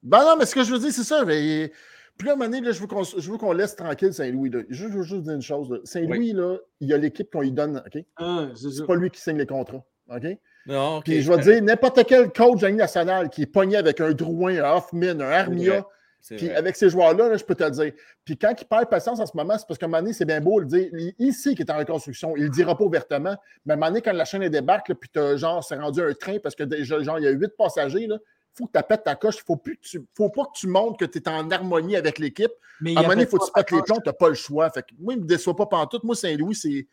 Ben 0.02 0.20
non, 0.24 0.36
mais 0.38 0.46
ce 0.46 0.54
que 0.56 0.64
je 0.64 0.72
veux 0.72 0.80
dire, 0.80 0.92
c'est 0.92 1.04
ça. 1.04 1.24
mais- 1.26 1.72
Puis 2.18 2.28
là, 2.28 2.34
à 2.34 2.36
un 2.36 2.38
moment 2.38 2.50
donné, 2.52 2.62
là, 2.66 2.72
je 2.72 2.80
veux 2.80 2.88
qu'on 2.88 3.04
je 3.04 3.32
veux 3.32 3.38
qu'on 3.38 3.54
laisse 3.54 3.76
tranquille 3.76 4.14
Saint-Louis. 4.14 4.50
là. 4.50 4.60
Je 4.70 4.86
veux 4.88 5.04
juste 5.04 5.24
dire 5.24 5.34
une 5.34 5.42
chose. 5.42 5.70
là. 5.72 5.78
Saint-Louis, 5.84 6.34
là, 6.34 6.58
il 6.80 6.90
y 6.90 6.94
a 6.94 6.98
l'équipe 6.98 7.30
qu'on 7.32 7.42
lui 7.42 7.52
donne. 7.52 7.82
OK? 7.86 8.04
Ah. 8.18 8.48
C'est 8.56 8.86
pas 8.86 8.96
lui 8.96 9.10
qui 9.10 9.20
signe 9.22 9.38
les 9.38 9.48
contrats. 9.48 9.84
OK? 10.10 10.26
Non. 10.66 11.02
Puis 11.02 11.22
je 11.22 11.32
vais 11.32 11.38
te 11.38 11.44
dire, 11.44 11.62
n'importe 11.62 12.06
quel 12.06 12.32
coach 12.32 12.60
de 12.60 12.64
la 12.64 12.70
Ligue 12.70 12.80
nationale 12.80 13.30
qui 13.30 13.44
est 13.44 13.48
pogné 13.48 13.78
avec 13.78 14.00
un 14.00 14.12
Drouin, 14.12 14.64
un 14.64 14.78
Hoffman, 14.78 15.20
un 15.20 15.32
Armia, 15.32 15.86
Puis 16.30 16.50
avec 16.52 16.76
ces 16.78 16.90
joueurs-là, 16.90 17.36
je 17.36 17.44
peux 17.44 17.56
te 17.56 17.64
le 17.64 17.72
dire. 17.72 17.92
Puis 18.24 18.38
quand 18.38 18.54
il 18.58 18.66
perd 18.66 18.90
patience 18.90 19.20
en 19.20 19.26
ce 19.26 19.36
moment, 19.36 19.58
c'est 19.58 19.68
parce 19.68 19.78
qu'à 19.78 19.88
un 19.88 19.90
moment 19.90 20.02
donné, 20.02 20.14
c'est 20.14 20.26
bien 20.26 20.40
beau 20.40 20.60
le 20.60 20.66
dire. 20.66 20.90
Il, 21.20 21.34
sait 21.34 21.54
qu'il 21.54 21.66
est 21.66 21.72
en 21.72 21.78
reconstruction. 21.78 22.36
Il 22.38 22.44
ne 22.44 22.48
le 22.48 22.52
dira 22.52 22.78
pas 22.78 22.84
ouvertement. 22.86 23.36
Mais 23.66 23.74
à 23.74 23.76
un 23.76 23.78
moment 23.78 23.90
donné, 23.90 24.02
quand 24.02 24.14
la 24.14 24.26
chaîne 24.26 24.44
est 24.44 24.50
débarque, 24.50 24.94
puis 24.94 25.10
tu 25.14 25.38
genre, 25.38 25.64
c'est 25.64 25.76
rendu 25.76 26.02
un 26.02 26.14
train 26.14 26.38
parce 26.42 26.56
que 26.56 26.64
genre, 26.84 27.20
il 27.20 27.26
y 27.26 27.28
a 27.28 27.32
huit 27.32 27.52
passagers, 27.58 28.04
il 28.04 28.20
faut 28.54 28.68
que 28.68 28.78
tu 28.78 28.84
pètes 28.88 29.04
ta 29.04 29.16
coche. 29.16 29.36
Il 29.38 29.52
ne 29.52 30.00
faut, 30.16 30.30
pas 30.30 30.46
que 30.46 30.58
tu 30.58 30.68
montres 30.68 30.98
que 30.98 31.06
tu 31.06 31.18
es 31.18 31.28
en 31.28 31.52
harmonie 31.52 31.98
avec 31.98 32.20
l'équipe. 32.20 32.52
À 32.86 32.90
un 32.90 32.94
moment 32.94 33.10
donné, 33.10 33.24
il 33.24 33.28
faut 33.28 33.38
que 33.38 33.46
tu 33.46 33.52
pètes 33.52 33.72
les 33.72 33.82
plombs, 33.82 34.00
tu 34.02 34.08
n'as 34.08 34.14
pas 34.14 34.30
le 34.30 34.36
choix. 34.36 34.70
Fait 34.70 34.82
que, 34.82 34.96
moi, 34.98 35.14
il 35.14 35.18
ne 35.18 35.24
me 35.24 35.28
déçoit 35.28 35.56
pas 35.58 35.66
pantoute. 35.66 36.06
Moi, 36.06 36.16
Saint-Louis, 36.16 36.56
c'est. 36.56 36.88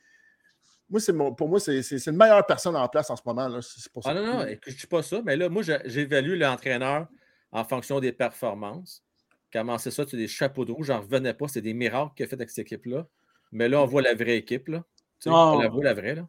Moi, 0.91 1.01
pour 1.37 1.49
moi, 1.49 1.61
c'est 1.61 1.81
une 2.07 2.17
meilleure 2.17 2.45
personne 2.45 2.75
en 2.77 2.89
place 2.89 3.11
en 3.11 3.17
ce 3.17 3.23
moment. 3.25 3.49
Là. 3.49 3.61
Pour 3.93 4.03
ça. 4.03 4.11
Ah 4.11 4.15
non, 4.15 4.27
non, 4.27 4.41
je 4.41 4.71
ne 4.71 4.77
dis 4.77 4.87
pas 4.87 5.03
ça, 5.03 5.23
mais 5.25 5.37
là, 5.37 5.49
moi, 5.49 5.63
j'évalue 5.85 6.39
l'entraîneur 6.39 7.07
en 7.53 7.65
fonction 7.65 8.01
des 8.01 8.13
performances. 8.13 9.05
Comment 9.53 9.79
c'est 9.79 9.91
ça, 9.91 10.05
tu 10.05 10.17
as 10.17 10.19
des 10.19 10.29
chapeaux 10.29 10.65
de 10.65 10.73
rouge, 10.73 10.87
j'en 10.87 11.01
revenais 11.01 11.35
pas, 11.35 11.49
c'est 11.49 11.61
des 11.61 11.75
miracles 11.75 12.13
qu'il 12.17 12.25
a 12.25 12.29
fait 12.29 12.37
avec 12.37 12.51
cette 12.51 12.67
équipe-là. 12.67 13.07
Mais 13.53 13.69
là, 13.69 13.83
on 13.83 13.87
voit 13.87 14.03
la 14.03 14.15
vraie 14.15 14.37
équipe. 14.37 14.69
Là. 14.69 14.85
On 15.27 15.59
la 15.59 15.69
voit 15.69 15.85
la 15.85 15.95
vraie. 15.95 16.15
Là. 16.15 16.29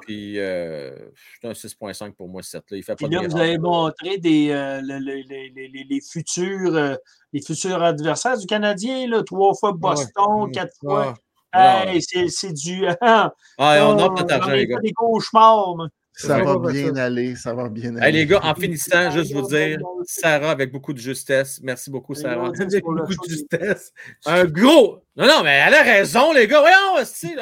Puis, 0.00 0.38
euh, 0.38 1.10
c'est 1.40 1.48
un 1.48 1.52
6.5 1.52 2.12
pour 2.14 2.28
moi, 2.28 2.42
7. 2.42 2.70
Là. 2.70 2.76
Il 2.76 2.82
fait 2.82 2.96
pas 2.96 3.06
là, 3.06 3.20
vous 3.28 3.36
avez 3.36 3.58
montré 3.58 4.18
des, 4.18 4.50
euh, 4.50 4.80
les, 4.82 5.22
les, 5.22 5.84
les, 5.84 6.00
futurs, 6.00 6.74
euh, 6.74 6.94
les 7.32 7.42
futurs 7.42 7.82
adversaires 7.82 8.38
du 8.38 8.46
Canadien, 8.46 9.06
là, 9.06 9.22
trois 9.22 9.54
fois 9.54 9.72
Boston, 9.72 10.50
quatre 10.52 10.74
fois. 10.80 11.14
Hey, 11.52 12.02
c'est 12.02 12.52
du. 12.52 12.84
ah, 13.00 13.32
on 13.58 13.98
a 13.98 14.14
pas 14.14 14.22
d'argent, 14.22 14.50
les 14.50 14.66
gars. 14.66 14.80
des 14.80 14.92
cauchemars. 14.92 15.88
Ça 16.18 16.42
va 16.42 16.58
bien 16.72 16.96
aller, 16.96 17.36
ça 17.36 17.54
va 17.54 17.68
bien 17.68 17.94
aller. 17.94 18.18
les 18.18 18.26
gars, 18.26 18.40
en 18.42 18.52
finissant, 18.52 19.08
juste 19.12 19.32
vous 19.32 19.46
dire, 19.46 19.78
Sarah 20.04 20.50
avec 20.50 20.72
beaucoup 20.72 20.92
de 20.92 20.98
justesse. 20.98 21.60
Merci 21.62 21.90
beaucoup, 21.90 22.14
Sarah. 22.14 22.48
Avec 22.48 22.82
beaucoup 22.82 23.14
de 23.14 23.30
justesse. 23.30 23.92
Un 24.26 24.44
gros. 24.46 25.04
Non, 25.16 25.26
non, 25.28 25.44
mais 25.44 25.62
elle 25.64 25.74
a 25.74 25.82
raison, 25.82 26.32
les 26.32 26.48
gars. 26.48 26.60
Voyons, 26.60 27.00
aussi, 27.00 27.36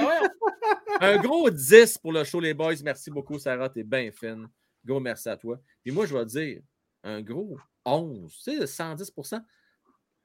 Un 1.00 1.16
gros 1.16 1.48
10 1.48 1.98
pour 1.98 2.12
le 2.12 2.22
show, 2.24 2.38
les 2.38 2.52
boys. 2.52 2.74
Merci 2.84 3.10
beaucoup, 3.10 3.38
Sarah. 3.38 3.70
T'es 3.70 3.82
bien 3.82 4.10
fine. 4.12 4.46
Gros 4.84 5.00
merci 5.00 5.30
à 5.30 5.38
toi. 5.38 5.58
Puis 5.82 5.90
moi, 5.90 6.04
je 6.04 6.14
vais 6.14 6.26
dire 6.26 6.60
un 7.02 7.22
gros 7.22 7.56
11. 7.86 8.30
Tu 8.44 8.58
sais, 8.58 8.64
110% 8.64 9.40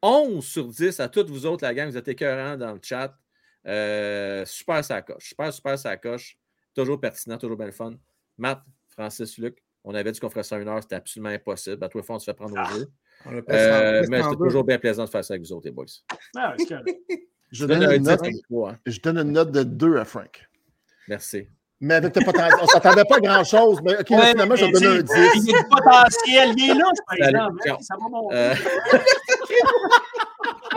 11 0.01 0.45
sur 0.45 0.67
10 0.67 0.99
à 0.99 1.07
toutes 1.07 1.29
vous 1.29 1.45
autres, 1.45 1.63
la 1.63 1.73
gang. 1.73 1.89
Vous 1.89 1.97
êtes 1.97 2.07
écœurants 2.09 2.57
dans 2.57 2.73
le 2.73 2.79
chat. 2.83 3.17
Euh, 3.67 4.45
super, 4.45 4.83
ça 4.83 5.01
coche. 5.01 5.29
Super, 5.29 5.53
super, 5.53 5.77
ça 5.77 5.97
coche. 5.97 6.38
Toujours 6.73 6.99
pertinent, 6.99 7.38
toujours 7.38 7.57
bien 7.57 7.71
fun. 7.71 7.93
Matt, 8.38 8.61
Francis, 8.89 9.38
Luc, 9.38 9.61
on 9.83 9.93
avait 9.93 10.11
dit 10.11 10.19
qu'on 10.19 10.29
ferait 10.29 10.43
ça 10.43 10.57
une 10.57 10.67
heure, 10.67 10.81
c'était 10.81 10.95
absolument 10.95 11.29
impossible. 11.29 11.83
À 11.83 11.89
toi, 11.89 12.01
on 12.07 12.19
se 12.19 12.25
fait 12.25 12.33
prendre 12.33 12.53
au 12.53 12.59
ah! 12.59 12.71
jeu. 12.73 12.88
Euh, 13.49 14.03
mais 14.09 14.23
c'est 14.23 14.35
toujours 14.35 14.63
bien 14.63 14.79
plaisant 14.79 15.05
de 15.05 15.09
faire 15.09 15.23
ça 15.23 15.33
avec 15.33 15.45
vous 15.45 15.53
autres, 15.53 15.65
les 15.65 15.71
boys. 15.71 15.85
Ah, 16.35 16.55
je, 17.51 17.65
donne 17.65 17.83
une 17.83 18.03
note, 18.03 18.21
hein. 18.23 18.77
je 18.85 18.99
donne 18.99 19.17
une 19.19 19.31
note 19.31 19.51
de 19.51 19.63
2 19.63 19.97
à 19.97 20.05
Frank. 20.05 20.49
Merci. 21.07 21.47
Mais 21.81 21.95
avec 21.95 22.15
le 22.15 22.23
potentiel, 22.23 22.53
on 22.59 22.63
ne 22.63 22.69
s'attendait 22.69 23.05
pas 23.05 23.17
à 23.17 23.19
grand-chose. 23.19 23.79
Mais 23.83 23.97
finalement, 24.05 24.55
je 24.55 24.65
vais 24.65 24.71
donner 24.71 24.88
un 24.88 25.01
10. 25.01 25.13
Il 25.35 25.49
y 25.49 25.55
a 25.55 25.61
du 25.61 25.67
potentiel, 25.67 26.53
il 26.57 26.71
est 26.71 26.73
là, 26.75 26.91
par 27.07 27.15
exemple. 27.27 27.69
Hein, 27.69 27.77
ça 27.81 27.95
va 27.99 28.09
monter. 28.09 28.35
Euh... 28.35 28.55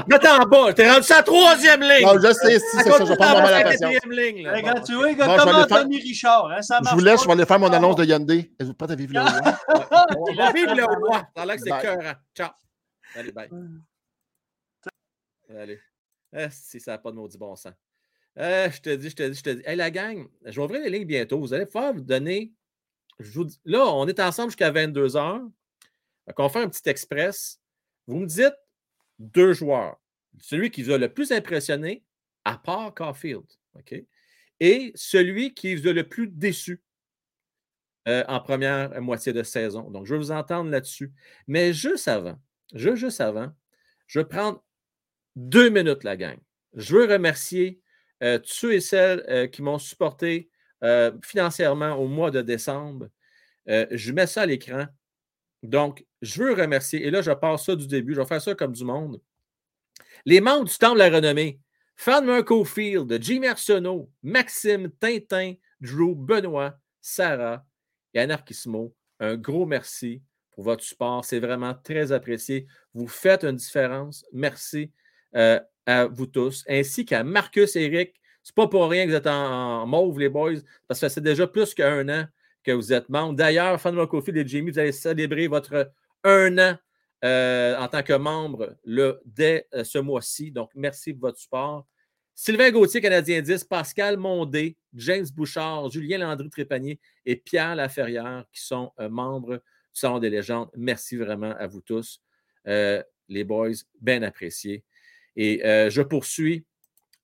Mets 0.09 0.29
en 0.29 0.47
bas, 0.47 0.73
t'es 0.73 0.91
rendu 0.91 1.05
sur 1.05 1.17
la 1.17 1.23
troisième 1.23 1.81
ligne. 1.81 2.05
Non, 2.05 2.15
je 2.15 2.33
sais, 2.33 2.59
si 2.59 2.67
c'est 2.77 2.91
ça, 2.91 2.99
je 2.99 3.05
vais 3.05 3.17
pas 3.17 3.31
avoir 3.31 3.51
la 3.51 3.63
patience. 3.63 3.95
Ligne, 4.07 4.49
Regarde, 4.49 4.85
tu 4.85 4.95
vois, 4.95 5.13
bon, 5.15 5.37
comment 5.37 5.67
Tommy 5.67 6.01
Richard, 6.01 6.51
hein, 6.51 6.63
ça 6.63 6.81
marche 6.81 6.95
Je 6.95 6.99
vous 6.99 7.05
laisse, 7.05 7.23
je 7.23 7.27
vais 7.27 7.33
aller 7.33 7.47
faire 7.47 7.59
mon 7.59 7.73
annonce 7.73 7.97
de 7.97 8.05
Yandé. 8.05 8.53
Êtes-vous 8.59 8.75
prêts 8.75 8.91
à 8.91 8.95
vivre 8.95 9.15
le 9.15 9.21
roi? 9.21 10.53
Vivre 10.55 10.75
le 10.75 10.85
roi. 10.85 11.29
Ça 11.37 11.43
a 11.43 11.57
que 11.57 11.63
c'est 11.63 11.81
cœur. 11.81 12.15
Ciao. 12.35 12.51
Allez, 13.17 13.33
bye. 13.33 13.49
Allez. 15.57 15.81
Eh, 16.37 16.49
si 16.51 16.81
ça 16.81 16.93
n'a 16.93 16.99
pas 16.99 17.11
de 17.11 17.17
maudit 17.17 17.39
bon 17.39 17.55
sens. 17.55 17.73
Eh, 18.37 18.67
je 18.71 18.81
te 18.81 18.91
dis, 18.91 19.11
je 19.11 19.17
te 19.17 19.23
dis, 19.29 19.39
je 19.39 19.43
te 19.43 19.51
dis. 19.51 19.63
Hey, 19.65 19.77
la 19.77 19.91
gang, 19.91 20.27
je 20.45 20.51
vais 20.51 20.65
ouvrir 20.65 20.83
les 20.83 20.91
lignes 20.91 21.07
bientôt. 21.07 21.39
Vous 21.39 21.55
allez 21.55 21.67
pouvoir 21.67 21.93
vous 21.93 22.01
donner. 22.01 22.53
Je 23.21 23.31
vous 23.31 23.45
dis, 23.45 23.61
là, 23.65 23.85
on 23.87 24.07
est 24.09 24.19
ensemble 24.19 24.51
jusqu'à 24.51 24.71
22 24.71 25.09
h. 25.09 25.51
On 26.37 26.49
faire 26.49 26.63
un 26.63 26.69
petit 26.69 26.89
express. 26.89 27.61
Vous 28.07 28.19
me 28.19 28.27
dites 28.27 28.55
deux 29.19 29.53
joueurs. 29.53 30.01
Celui 30.41 30.71
qui 30.71 30.83
vous 30.83 30.91
a 30.91 30.99
le 30.99 31.13
plus 31.13 31.33
impressionné, 31.33 32.05
à 32.45 32.59
part 32.59 32.95
Caulfield. 32.95 33.45
Et 34.61 34.93
celui 34.95 35.55
qui 35.55 35.75
vous 35.75 35.89
a 35.89 35.93
le 35.93 36.09
plus 36.09 36.29
déçu 36.29 36.83
euh, 38.07 38.23
en 38.29 38.41
première 38.41 39.01
moitié 39.01 39.33
de 39.33 39.43
saison. 39.43 39.91
Donc, 39.91 40.05
je 40.07 40.15
vais 40.15 40.19
vous 40.19 40.31
entendre 40.31 40.71
là-dessus. 40.71 41.13
Mais 41.47 41.73
juste 41.73 42.07
avant, 42.07 42.39
juste, 42.75 43.21
avant, 43.21 43.51
je 44.07 44.21
vais 44.21 44.27
prendre 44.27 44.63
deux 45.37 45.71
minutes, 45.71 46.05
la 46.05 46.17
gang. 46.17 46.39
Je 46.75 46.97
veux 46.97 47.11
remercier 47.11 47.81
euh, 48.23 48.39
ceux 48.45 48.75
et 48.75 48.81
celles 48.81 49.25
euh, 49.29 49.47
qui 49.47 49.63
m'ont 49.63 49.79
supporté 49.79 50.51
financièrement 51.23 51.95
au 51.95 52.07
mois 52.09 52.31
de 52.31 52.43
décembre. 52.43 53.09
je 53.67 54.13
mets 54.13 54.27
ça 54.27 54.43
à 54.43 54.47
l'écran. 54.47 54.85
Donc, 55.65 56.05
je 56.21 56.43
veux 56.43 56.53
remercier, 56.53 57.07
et 57.07 57.11
là, 57.11 57.23
je 57.23 57.31
passe 57.31 57.65
ça 57.65 57.75
du 57.75 57.87
début, 57.87 58.15
je 58.15 58.21
vais 58.21 58.27
faire 58.27 58.43
ça 58.43 58.55
comme 58.55 58.73
du 58.73 58.85
monde. 58.85 59.21
Les 60.27 60.41
membres 60.41 60.65
du 60.65 60.77
Temple 60.77 60.95
de 60.95 60.99
la 60.99 61.11
Renommée, 61.11 61.59
Fan 61.97 62.25
Marco 62.25 62.65
Field, 62.65 63.19
Jimmy 63.23 63.47
Arsenault, 63.47 64.11
Maxime, 64.23 64.91
Tintin, 65.01 65.55
Drew, 65.81 66.15
Benoît, 66.15 66.77
Sarah 67.01 67.65
et 68.13 68.21
Anarchismo, 68.21 68.95
un 69.21 69.37
gros 69.37 69.65
merci 69.65 70.23
pour 70.53 70.65
votre 70.65 70.85
support. 70.85 71.25
C'est 71.25 71.41
vraiment 71.41 71.75
très 71.75 72.13
apprécié. 72.13 72.67
Vous 72.93 73.09
faites 73.09 73.45
une 73.45 73.57
différence. 73.57 74.25
Merci 74.33 74.93
euh, 75.35 75.61
à 75.87 76.07
vous 76.07 76.27
tous, 76.27 76.65
ainsi 76.69 77.05
qu'à 77.05 77.25
Marcus 77.25 77.77
et 77.77 77.85
Eric. 77.85 78.15
C'est 78.43 78.55
pas 78.55 78.69
pour 78.69 78.89
rien 78.91 79.05
que 79.05 79.11
vous 79.11 79.17
êtes 79.17 79.27
en, 79.27 79.87
mauve, 79.87 80.19
les 80.19 80.29
boys, 80.29 80.61
parce 80.87 81.01
que 81.01 81.09
c'est 81.09 81.23
déjà 81.23 81.47
plus 81.47 81.73
qu'un 81.73 82.07
an 82.11 82.27
que 82.65 82.73
vous 82.73 82.93
êtes 82.93 83.09
membre. 83.09 83.35
D'ailleurs, 83.35 83.81
Fan 83.81 83.95
Marco 83.95 84.21
Field 84.21 84.39
et 84.39 84.49
Jimmy, 84.49 84.71
vous 84.71 84.79
allez 84.79 84.93
célébrer 84.93 85.47
votre 85.47 85.93
un 86.25 86.59
an 86.59 86.77
euh, 87.25 87.77
en 87.79 87.89
tant 87.89 88.03
que 88.03 88.13
membre 88.15 88.77
le, 88.85 89.21
dès 89.25 89.67
euh, 89.75 89.85
ce 89.85 89.99
mois-ci. 89.99 90.51
Donc, 90.51 90.71
merci 90.75 91.13
pour 91.13 91.29
votre 91.29 91.39
support. 91.39 91.87
Sylvain 92.35 92.71
Gauthier, 92.71 93.01
Canadien 93.01 93.41
10, 93.41 93.65
Pascal 93.65 94.17
Mondé, 94.17 94.77
James 94.95 95.27
Bouchard, 95.35 95.91
Julien 95.91 96.19
Landry 96.19 96.51
Trépanier 96.51 96.99
et 97.25 97.37
Pierre 97.37 97.77
Laferrière 97.77 98.45
qui 98.53 98.63
sont 98.63 98.91
euh, 98.99 99.09
membres 99.09 99.57
du 99.57 99.61
Salon 99.93 100.19
des 100.19 100.31
légendes. 100.31 100.69
Merci 100.77 101.17
vraiment 101.17 101.55
à 101.57 101.67
vous 101.67 101.81
tous, 101.81 102.21
les 102.67 103.45
boys, 103.45 103.71
bien 104.01 104.23
appréciés. 104.23 104.83
Et 105.37 105.61
je 105.63 106.03
poursuis 106.03 106.67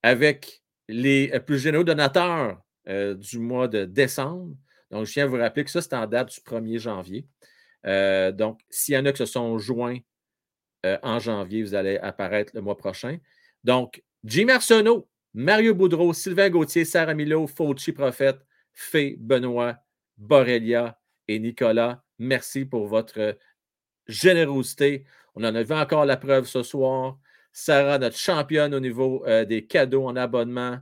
avec 0.03 0.62
les 0.89 1.39
plus 1.41 1.59
généreux 1.59 1.85
donateurs 1.85 2.62
du 2.87 3.39
mois 3.39 3.67
de 3.67 3.85
décembre. 3.85 4.55
Donc, 4.91 5.07
je 5.07 5.12
tiens 5.12 5.25
à 5.25 5.27
vous 5.27 5.37
rappeler 5.37 5.65
que 5.65 5.71
ça, 5.71 5.83
c'est 5.83 5.95
en 5.95 6.07
date 6.07 6.33
du 6.33 6.41
1er 6.41 6.79
janvier. 6.79 7.27
Euh, 7.87 8.33
donc, 8.33 8.61
s'il 8.69 8.95
y 8.95 8.99
en 8.99 9.07
a 9.07 9.12
qui 9.12 9.19
se 9.19 9.27
sont 9.27 9.59
joints 9.59 9.99
euh, 10.85 10.99
en 11.03 11.19
janvier, 11.19 11.62
vous 11.62 11.75
allez 11.75 11.99
apparaître 11.99 12.53
le 12.55 12.61
mois 12.61 12.77
prochain. 12.77 13.19
Donc, 13.65 14.03
Jim 14.25 14.49
Arsenault, 14.49 15.09
Mario 15.33 15.75
Boudreau, 15.75 16.12
Sylvain 16.12 16.51
Gauthier, 16.51 16.85
Sarah 16.85 17.15
Milo, 17.15 17.47
Fauci 17.47 17.93
Prophète, 17.93 18.41
Fé, 18.73 19.17
Benoît, 19.19 19.77
Borrelia 20.19 20.99
et 21.29 21.39
Nicolas, 21.39 22.03
merci 22.19 22.65
pour 22.65 22.87
votre 22.87 23.39
générosité. 24.07 25.05
On 25.35 25.45
en 25.45 25.55
a 25.55 25.62
vu 25.62 25.75
encore 25.75 26.05
la 26.05 26.17
preuve 26.17 26.47
ce 26.47 26.62
soir. 26.62 27.19
Sarah, 27.53 27.99
notre 27.99 28.17
championne 28.17 28.75
au 28.75 28.81
niveau 28.81 29.25
euh, 29.27 29.45
des 29.45 29.67
cadeaux 29.67 30.07
en 30.07 30.17
abonnement. 30.17 30.79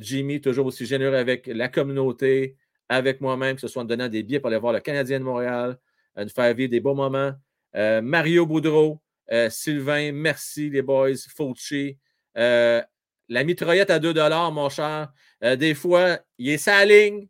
Jimmy, 0.00 0.40
toujours 0.40 0.64
aussi 0.64 0.86
généreux 0.86 1.16
avec 1.16 1.48
la 1.48 1.68
communauté, 1.68 2.56
avec 2.88 3.20
moi-même, 3.20 3.56
que 3.56 3.60
ce 3.60 3.68
soit 3.68 3.82
en 3.82 3.86
donnant 3.86 4.08
des 4.08 4.22
billets 4.22 4.40
pour 4.40 4.48
aller 4.48 4.58
voir 4.58 4.72
le 4.72 4.80
Canadien 4.80 5.18
de 5.18 5.24
Montréal, 5.24 5.78
nous 6.16 6.28
faire 6.28 6.54
vivre 6.54 6.70
des 6.70 6.80
beaux 6.80 6.94
moments. 6.94 7.32
Euh, 7.74 8.00
Mario 8.00 8.46
Boudreau, 8.46 9.02
euh, 9.30 9.50
Sylvain, 9.50 10.12
merci 10.12 10.70
les 10.70 10.82
boys, 10.82 11.16
Fauci. 11.34 11.98
Euh, 12.38 12.82
la 13.28 13.44
mitraillette 13.44 13.90
à 13.90 13.98
2 13.98 14.14
mon 14.50 14.68
cher. 14.68 15.12
des 15.42 15.74
fois, 15.74 16.18
il 16.38 16.50
est 16.50 16.58
sa 16.58 16.84
ligne. 16.84 17.26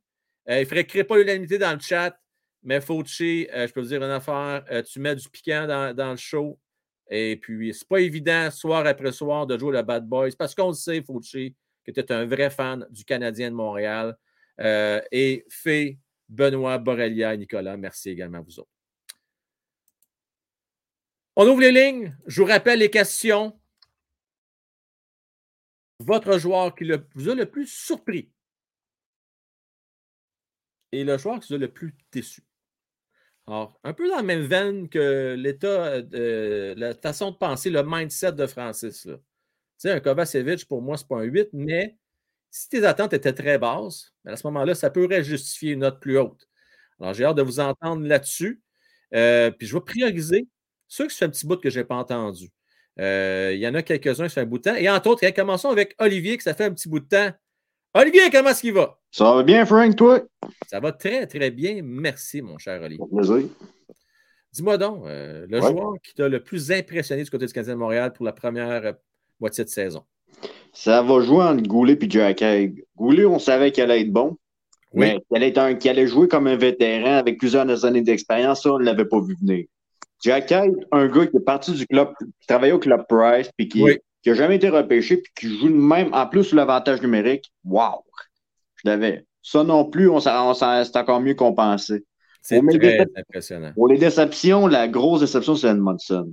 il 0.47 0.61
ne 0.61 0.65
ferait 0.65 1.05
pas 1.05 1.17
l'unanimité 1.17 1.59
dans 1.59 1.73
le 1.73 1.81
chat. 1.81 2.17
Mais 2.63 2.81
Fauci, 2.81 3.49
je 3.53 3.73
peux 3.73 3.81
vous 3.81 3.89
dire 3.89 4.03
une 4.03 4.11
affaire. 4.11 4.65
tu 4.87 5.01
mets 5.01 5.17
du 5.17 5.29
piquant 5.29 5.67
dans, 5.67 6.11
le 6.11 6.17
show. 6.17 6.59
Et 7.09 7.37
puis, 7.37 7.73
c'est 7.73 7.89
pas 7.89 8.01
évident, 8.01 8.51
soir 8.51 8.87
après 8.87 9.13
soir, 9.13 9.47
de 9.47 9.57
jouer 9.57 9.73
le 9.73 9.83
Bad 9.83 10.07
Boys. 10.07 10.33
Parce 10.39 10.55
qu'on 10.55 10.69
le 10.69 10.75
sait, 10.75 11.03
Fauci, 11.03 11.55
que 11.85 11.93
tu 11.93 12.01
es 12.01 12.13
un 12.13 12.27
vrai 12.27 12.51
fan 12.51 12.87
du 12.91 13.05
Canadien 13.05 13.51
de 13.51 13.57
Montréal. 13.57 14.17
Et 14.59 15.45
fait 15.49 15.99
Benoît, 16.29 16.79
Borrelia 16.79 17.35
et 17.35 17.39
Nicolas, 17.39 17.77
merci 17.77 18.11
également 18.11 18.39
à 18.39 18.43
vous 18.43 18.59
autres. 18.61 18.71
On 21.37 21.47
ouvre 21.47 21.61
les 21.61 21.73
lignes. 21.73 22.17
Je 22.27 22.41
vous 22.41 22.49
rappelle 22.49 22.79
les 22.79 22.91
questions. 22.91 23.61
Votre 26.01 26.39
joueur 26.39 26.75
qui 26.75 26.91
vous 27.15 27.29
a 27.29 27.35
le 27.35 27.51
plus 27.51 27.67
surpris 27.67 28.31
et 30.93 31.05
le 31.05 31.19
joueur 31.19 31.41
qui 31.41 31.49
vous 31.49 31.55
a 31.55 31.59
le 31.59 31.73
plus 31.73 31.95
déçu. 32.11 32.43
Alors, 33.47 33.79
un 33.85 33.93
peu 33.93 34.09
dans 34.09 34.17
la 34.17 34.23
même 34.23 34.47
veine 34.47 34.89
que 34.89 35.35
l'état, 35.39 36.03
de 36.03 36.75
la 36.77 36.95
façon 36.95 37.31
de 37.31 37.37
penser, 37.37 37.71
le 37.71 37.83
mindset 37.85 38.33
de 38.33 38.47
Francis. 38.47 39.03
Tu 39.03 39.13
sais, 39.79 39.93
un 39.93 40.01
Kovacevic, 40.01 40.67
pour 40.67 40.83
moi, 40.83 40.97
c'est 40.97 41.07
pas 41.07 41.19
un 41.19 41.25
8, 41.25 41.51
mais 41.53 41.97
si 42.51 42.69
tes 42.69 42.85
attentes 42.85 43.13
étaient 43.13 43.33
très 43.33 43.59
basses, 43.59 44.13
ben, 44.25 44.33
à 44.33 44.37
ce 44.37 44.47
moment-là, 44.47 44.75
ça 44.75 44.91
pourrait 44.91 45.23
justifier 45.23 45.73
une 45.73 45.81
note 45.81 46.01
plus 46.01 46.19
haute. 46.19 46.49
Alors, 47.01 47.15
j'ai 47.15 47.25
hâte 47.25 47.37
de 47.37 47.43
vous 47.43 47.61
entendre 47.61 48.07
là-dessus. 48.07 48.63
Euh, 49.15 49.51
puis, 49.51 49.67
je 49.67 49.75
vais 49.75 49.83
prioriser 49.83 50.49
ceux 50.89 51.07
qui 51.07 51.17
fait 51.17 51.25
un 51.27 51.31
petit 51.31 51.47
bout 51.47 51.61
que 51.61 51.71
je 51.71 51.81
n'ai 51.81 51.85
pas 51.85 51.97
entendu. 51.97 52.51
Euh, 52.99 53.53
il 53.55 53.61
y 53.61 53.69
en 53.69 53.75
a 53.75 53.83
quelques-uns 53.83 54.27
qui 54.27 54.35
fait 54.35 54.41
un 54.41 54.47
bout 54.47 54.59
de 54.59 54.63
temps. 54.63 54.75
Et 54.75 54.89
entre 54.89 55.11
autres, 55.11 55.29
commençons 55.31 55.69
avec 55.69 55.95
Olivier, 55.99 56.37
qui 56.39 56.43
ça 56.43 56.55
fait 56.55 56.65
un 56.65 56.73
petit 56.73 56.89
bout 56.89 57.01
de 57.01 57.09
temps. 57.09 57.31
Olivier, 57.95 58.31
comment 58.31 58.51
est-ce 58.51 58.61
qu'il 58.61 58.75
va? 58.75 58.99
Ça 59.11 59.35
va 59.35 59.43
bien, 59.43 59.65
Frank, 59.65 59.97
toi? 59.97 60.23
Ça 60.67 60.81
va 60.81 60.93
très, 60.93 61.27
très 61.27 61.51
bien. 61.51 61.81
Merci, 61.83 62.43
mon 62.43 62.59
cher 62.59 62.81
Olivier. 62.83 63.49
Dis-moi 64.53 64.79
donc, 64.79 65.07
euh, 65.07 65.47
le 65.49 65.61
joueur 65.61 65.95
qui 66.03 66.15
t'a 66.15 66.29
le 66.29 66.43
plus 66.43 66.73
impressionné 66.73 67.23
du 67.23 67.31
côté 67.31 67.47
du 67.47 67.53
Canadien 67.53 67.75
de 67.75 67.79
Montréal 67.79 68.13
pour 68.13 68.25
la 68.25 68.33
première 68.33 68.95
moitié 69.39 69.65
de 69.65 69.69
saison? 69.69 70.05
Ça 70.73 71.03
va 71.03 71.21
jouer 71.21 71.45
entre 71.45 71.63
Goulet 71.63 71.99
et 72.01 72.11
Jack 72.11 72.45
Goulet, 72.97 73.25
on 73.25 73.39
savait 73.39 73.73
qu'il 73.73 73.83
allait 73.83 74.03
être 74.03 74.13
bon. 74.13 74.37
Mais 74.93 75.19
qu'il 75.29 75.37
allait, 75.37 75.59
allait, 75.59 76.07
jouer 76.07 76.29
comme 76.29 76.47
un 76.47 76.57
vétéran 76.57 77.17
avec 77.17 77.39
plusieurs 77.39 77.85
années 77.85 78.03
d'expérience, 78.03 78.63
ça, 78.63 78.73
on 78.73 78.79
ne 78.79 78.85
l'avait 78.85 79.05
pas 79.05 79.21
vu 79.21 79.37
venir. 79.41 79.67
Jack 80.25 80.53
un 80.53 81.07
gars 81.09 81.27
qui 81.27 81.37
est 81.37 81.45
parti 81.45 81.73
du 81.73 81.87
club, 81.87 82.09
qui 82.19 82.47
travaillait 82.47 82.73
au 82.73 82.79
club 82.79 83.05
Price, 83.09 83.51
puis 83.57 83.69
qui 83.69 83.85
n'a 83.85 84.35
jamais 84.35 84.57
été 84.57 84.69
repêché, 84.69 85.19
puis 85.19 85.33
qui 85.37 85.59
joue 85.59 85.69
même 85.69 86.13
en 86.15 86.27
plus 86.27 86.45
sur 86.45 86.57
l'avantage 86.57 87.03
numérique. 87.03 87.53
Wow! 87.65 88.05
Je 88.77 88.89
l'avais. 88.89 89.25
Ça 89.43 89.63
non 89.65 89.85
plus, 89.85 90.09
on, 90.09 90.17
on, 90.17 90.55
c'est 90.55 90.97
encore 90.97 91.21
mieux 91.21 91.35
qu'on 91.35 91.55
pensait. 91.55 92.03
C'est 92.43 92.61
très 92.61 93.07
impressionnant. 93.17 93.73
Pour 93.75 93.89
les 93.89 93.99
déceptions, 93.99 94.67
la 94.67 94.89
grosse 94.89 95.21
déception, 95.21 95.57
c'est 95.57 95.69
Edmondson. 95.69 96.33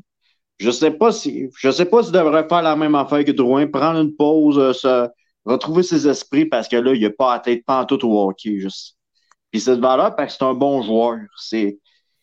Je 0.63 0.71
sais 0.71 0.91
pas 0.91 1.11
si 1.11 1.49
je 1.57 1.71
sais 1.71 1.83
pas 1.83 2.03
s'il 2.03 2.13
devrait 2.13 2.47
faire 2.47 2.61
la 2.61 2.77
même 2.77 2.95
affaire 2.95 3.25
que 3.25 3.31
Drouin, 3.31 3.67
prendre 3.67 3.99
une 3.99 4.15
pause, 4.15 4.57
euh, 4.57 4.71
se, 4.71 5.09
retrouver 5.43 5.83
ses 5.83 6.07
esprits 6.07 6.45
parce 6.45 6.69
que 6.69 6.77
là, 6.77 6.93
il 6.93 7.01
n'a 7.01 7.09
pas 7.09 7.33
à 7.33 7.39
tête 7.39 7.65
tout 7.89 8.07
au 8.07 8.29
hockey. 8.29 8.59
Juste. 8.59 8.97
Puis 9.51 9.59
cette 9.59 9.81
valeur 9.81 10.15
parce 10.15 10.33
que 10.33 10.37
c'est 10.39 10.45
un 10.45 10.53
bon 10.53 10.81
joueur. 10.81 11.17
C'est, 11.35 11.79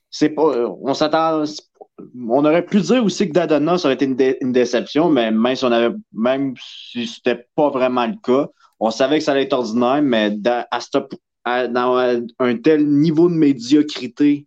c'est 0.09 0.31
pas. 0.31 0.57
Euh, 0.57 0.71
on 0.81 0.95
s'attend. 0.95 1.45
On 2.29 2.43
aurait 2.47 2.65
pu 2.65 2.81
dire 2.81 3.05
aussi 3.05 3.29
que 3.29 3.35
Dadonna, 3.35 3.77
ça 3.77 3.89
aurait 3.89 3.95
été 4.03 4.39
une, 4.41 4.53
déception, 4.53 5.11
mais 5.11 5.31
même 5.31 5.55
si 5.55 5.65
on 5.67 5.73
avait 5.73 5.95
même 6.15 6.55
si 6.57 7.07
c'était 7.07 7.47
pas 7.55 7.69
vraiment 7.69 8.07
le 8.07 8.17
cas, 8.23 8.49
on 8.79 8.91
savait 8.91 9.19
que 9.19 9.25
ça 9.25 9.33
allait 9.33 9.43
être 9.43 9.53
ordinaire, 9.53 10.01
mais 10.03 10.35
à, 11.45 11.69
dans 11.69 12.23
un 12.39 12.57
tel 12.57 12.89
niveau 12.89 13.29
de 13.29 13.35
médiocrité 13.35 14.47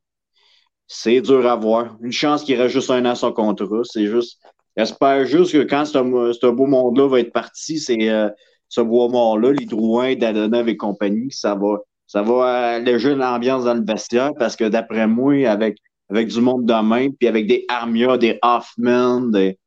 c'est 0.93 1.21
dur 1.21 1.47
à 1.47 1.55
voir. 1.55 1.97
Une 2.01 2.11
chance 2.11 2.43
qu'il 2.43 2.61
reste 2.61 2.73
juste 2.73 2.91
un 2.91 3.03
an 3.05 3.15
son 3.15 3.31
contrat. 3.31 3.81
C'est 3.83 4.05
juste. 4.05 4.39
J'espère 4.77 5.25
juste 5.25 5.51
que 5.51 5.63
quand 5.63 5.85
ce, 5.85 6.47
beau 6.49 6.65
monde-là 6.65 7.07
va 7.07 7.19
être 7.19 7.31
parti, 7.31 7.79
c'est 7.79 8.09
euh, 8.09 8.29
ce 8.69 8.81
bois 8.81 9.07
mort-là, 9.09 9.53
les 9.53 9.65
Drouin, 9.65 10.15
Dadonov 10.15 10.67
et 10.69 10.77
compagnie, 10.77 11.31
ça 11.31 11.53
va, 11.53 11.77
ça 12.07 12.23
va 12.23 12.75
alléger 12.75 13.13
l'ambiance 13.13 13.65
dans 13.65 13.75
le 13.75 13.83
vestiaire 13.85 14.31
parce 14.37 14.55
que 14.55 14.65
d'après 14.65 15.07
moi, 15.07 15.47
avec, 15.47 15.77
avec 16.09 16.27
du 16.27 16.41
monde 16.41 16.65
de 16.65 16.81
main, 16.81 17.09
puis 17.11 17.27
avec 17.27 17.47
des 17.47 17.65
Armia, 17.69 18.17
des 18.17 18.39
Hoffman, 18.41 19.21
des. 19.31 19.57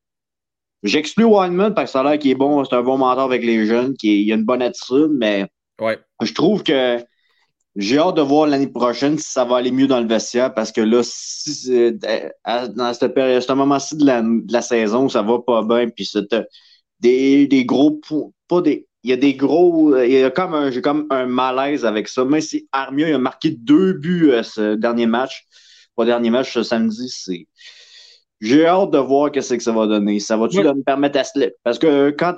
J'exclus 0.83 1.25
Weinman 1.25 1.75
parce 1.75 1.91
que 1.91 1.93
ça 1.93 2.01
a 2.01 2.11
l'air 2.11 2.19
qu'il 2.19 2.33
est 2.33 2.37
bon, 2.37 2.65
c'est 2.65 2.75
un 2.75 2.83
bon 2.83 2.99
mentor 2.99 3.25
avec 3.25 3.45
les 3.45 3.67
jeunes, 3.67 3.95
qui 3.95 4.23
il 4.23 4.33
a 4.33 4.37
une 4.37 4.45
bonne 4.45 4.63
attitude, 4.63 5.11
mais 5.11 5.47
ouais. 5.81 5.99
je 6.23 6.33
trouve 6.33 6.63
que 6.63 6.99
j'ai 7.77 7.99
hâte 7.99 8.17
de 8.17 8.23
voir 8.23 8.47
l'année 8.47 8.69
prochaine 8.69 9.19
si 9.19 9.31
ça 9.31 9.45
va 9.45 9.59
aller 9.59 9.71
mieux 9.71 9.87
dans 9.87 10.01
le 10.01 10.07
vestiaire 10.07 10.55
parce 10.55 10.73
que 10.73 10.81
là, 10.81 11.03
si, 11.05 11.71
euh, 11.73 11.93
dans 12.69 12.95
cette 12.95 13.15
période, 13.15 13.43
ce 13.43 13.53
moment-ci 13.53 13.97
de 13.97 14.07
la, 14.07 14.23
de 14.23 14.53
la 14.53 14.63
saison, 14.63 15.09
ça 15.09 15.23
va 15.23 15.39
pas 15.41 15.63
bien, 15.63 15.89
puis 15.89 16.07
c'est 16.07 16.33
euh, 16.33 16.43
des, 17.01 17.47
des 17.47 17.65
gros 17.65 18.01
pas 18.49 18.61
des. 18.63 18.87
Il 19.03 19.11
y 19.11 19.13
a 19.13 19.17
des 19.17 19.35
gros. 19.35 19.97
Il 19.99 20.11
y 20.11 20.23
a 20.23 20.31
comme 20.31 20.55
un, 20.55 20.71
j'ai 20.71 20.83
comme 20.83 21.07
un 21.11 21.27
malaise 21.27 21.85
avec 21.85 22.09
ça. 22.09 22.25
Même 22.25 22.41
si 22.41 22.69
Armia 22.73 23.15
a 23.15 23.19
marqué 23.19 23.51
deux 23.51 23.93
buts 23.93 24.31
euh, 24.33 24.43
ce 24.43 24.75
dernier 24.75 25.07
match, 25.07 25.47
pas 25.95 26.05
dernier 26.05 26.31
match 26.31 26.53
ce 26.53 26.63
samedi, 26.63 27.09
c'est 27.09 27.47
j'ai 28.41 28.67
hâte 28.67 28.91
de 28.91 28.99
voir 28.99 29.31
qu'est-ce 29.31 29.55
que 29.55 29.63
ça 29.63 29.73
va 29.73 29.87
donner. 29.87 30.21
Ça 30.21 30.37
va-tu 30.37 30.59
me 30.59 30.83
permettre 30.83 31.19
à 31.19 31.25
Slip? 31.25 31.55
Parce 31.65 31.79
que 31.79 32.11
quand 32.11 32.35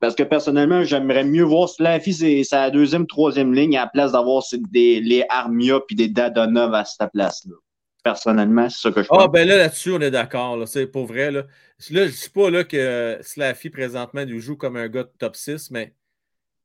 parce 0.00 0.14
que 0.14 0.24
personnellement, 0.24 0.82
j'aimerais 0.82 1.24
mieux 1.24 1.44
voir 1.44 1.68
Slaffy, 1.68 2.12
c'est 2.12 2.44
sa 2.44 2.70
deuxième, 2.70 3.06
troisième 3.06 3.54
ligne 3.54 3.76
à 3.76 3.82
la 3.82 3.86
place 3.86 4.12
d'avoir 4.12 4.42
des, 4.70 5.00
les 5.00 5.24
Armia 5.28 5.80
puis 5.86 5.94
des 5.94 6.08
Dadonov 6.08 6.74
à 6.74 6.84
cette 6.84 7.10
place-là. 7.12 7.54
Personnellement, 8.02 8.68
c'est 8.68 8.82
ça 8.82 8.92
que 8.92 9.02
je 9.02 9.08
pense. 9.08 9.22
Ah, 9.22 9.28
ben 9.28 9.46
là, 9.46 9.56
là-dessus, 9.56 9.92
on 9.92 10.00
est 10.00 10.10
d'accord. 10.10 10.66
C'est 10.66 10.86
pour 10.86 11.06
vrai. 11.06 11.30
Là, 11.30 11.42
là 11.42 11.46
je 11.78 11.94
ne 11.94 12.06
dis 12.06 12.30
pas 12.32 12.50
là, 12.50 12.64
que 12.64 13.18
Slaffy, 13.22 13.70
présentement, 13.70 14.24
lui 14.24 14.40
joue 14.40 14.56
comme 14.56 14.76
un 14.76 14.88
gars 14.88 15.04
de 15.04 15.12
top 15.18 15.36
6, 15.36 15.70
mais 15.70 15.94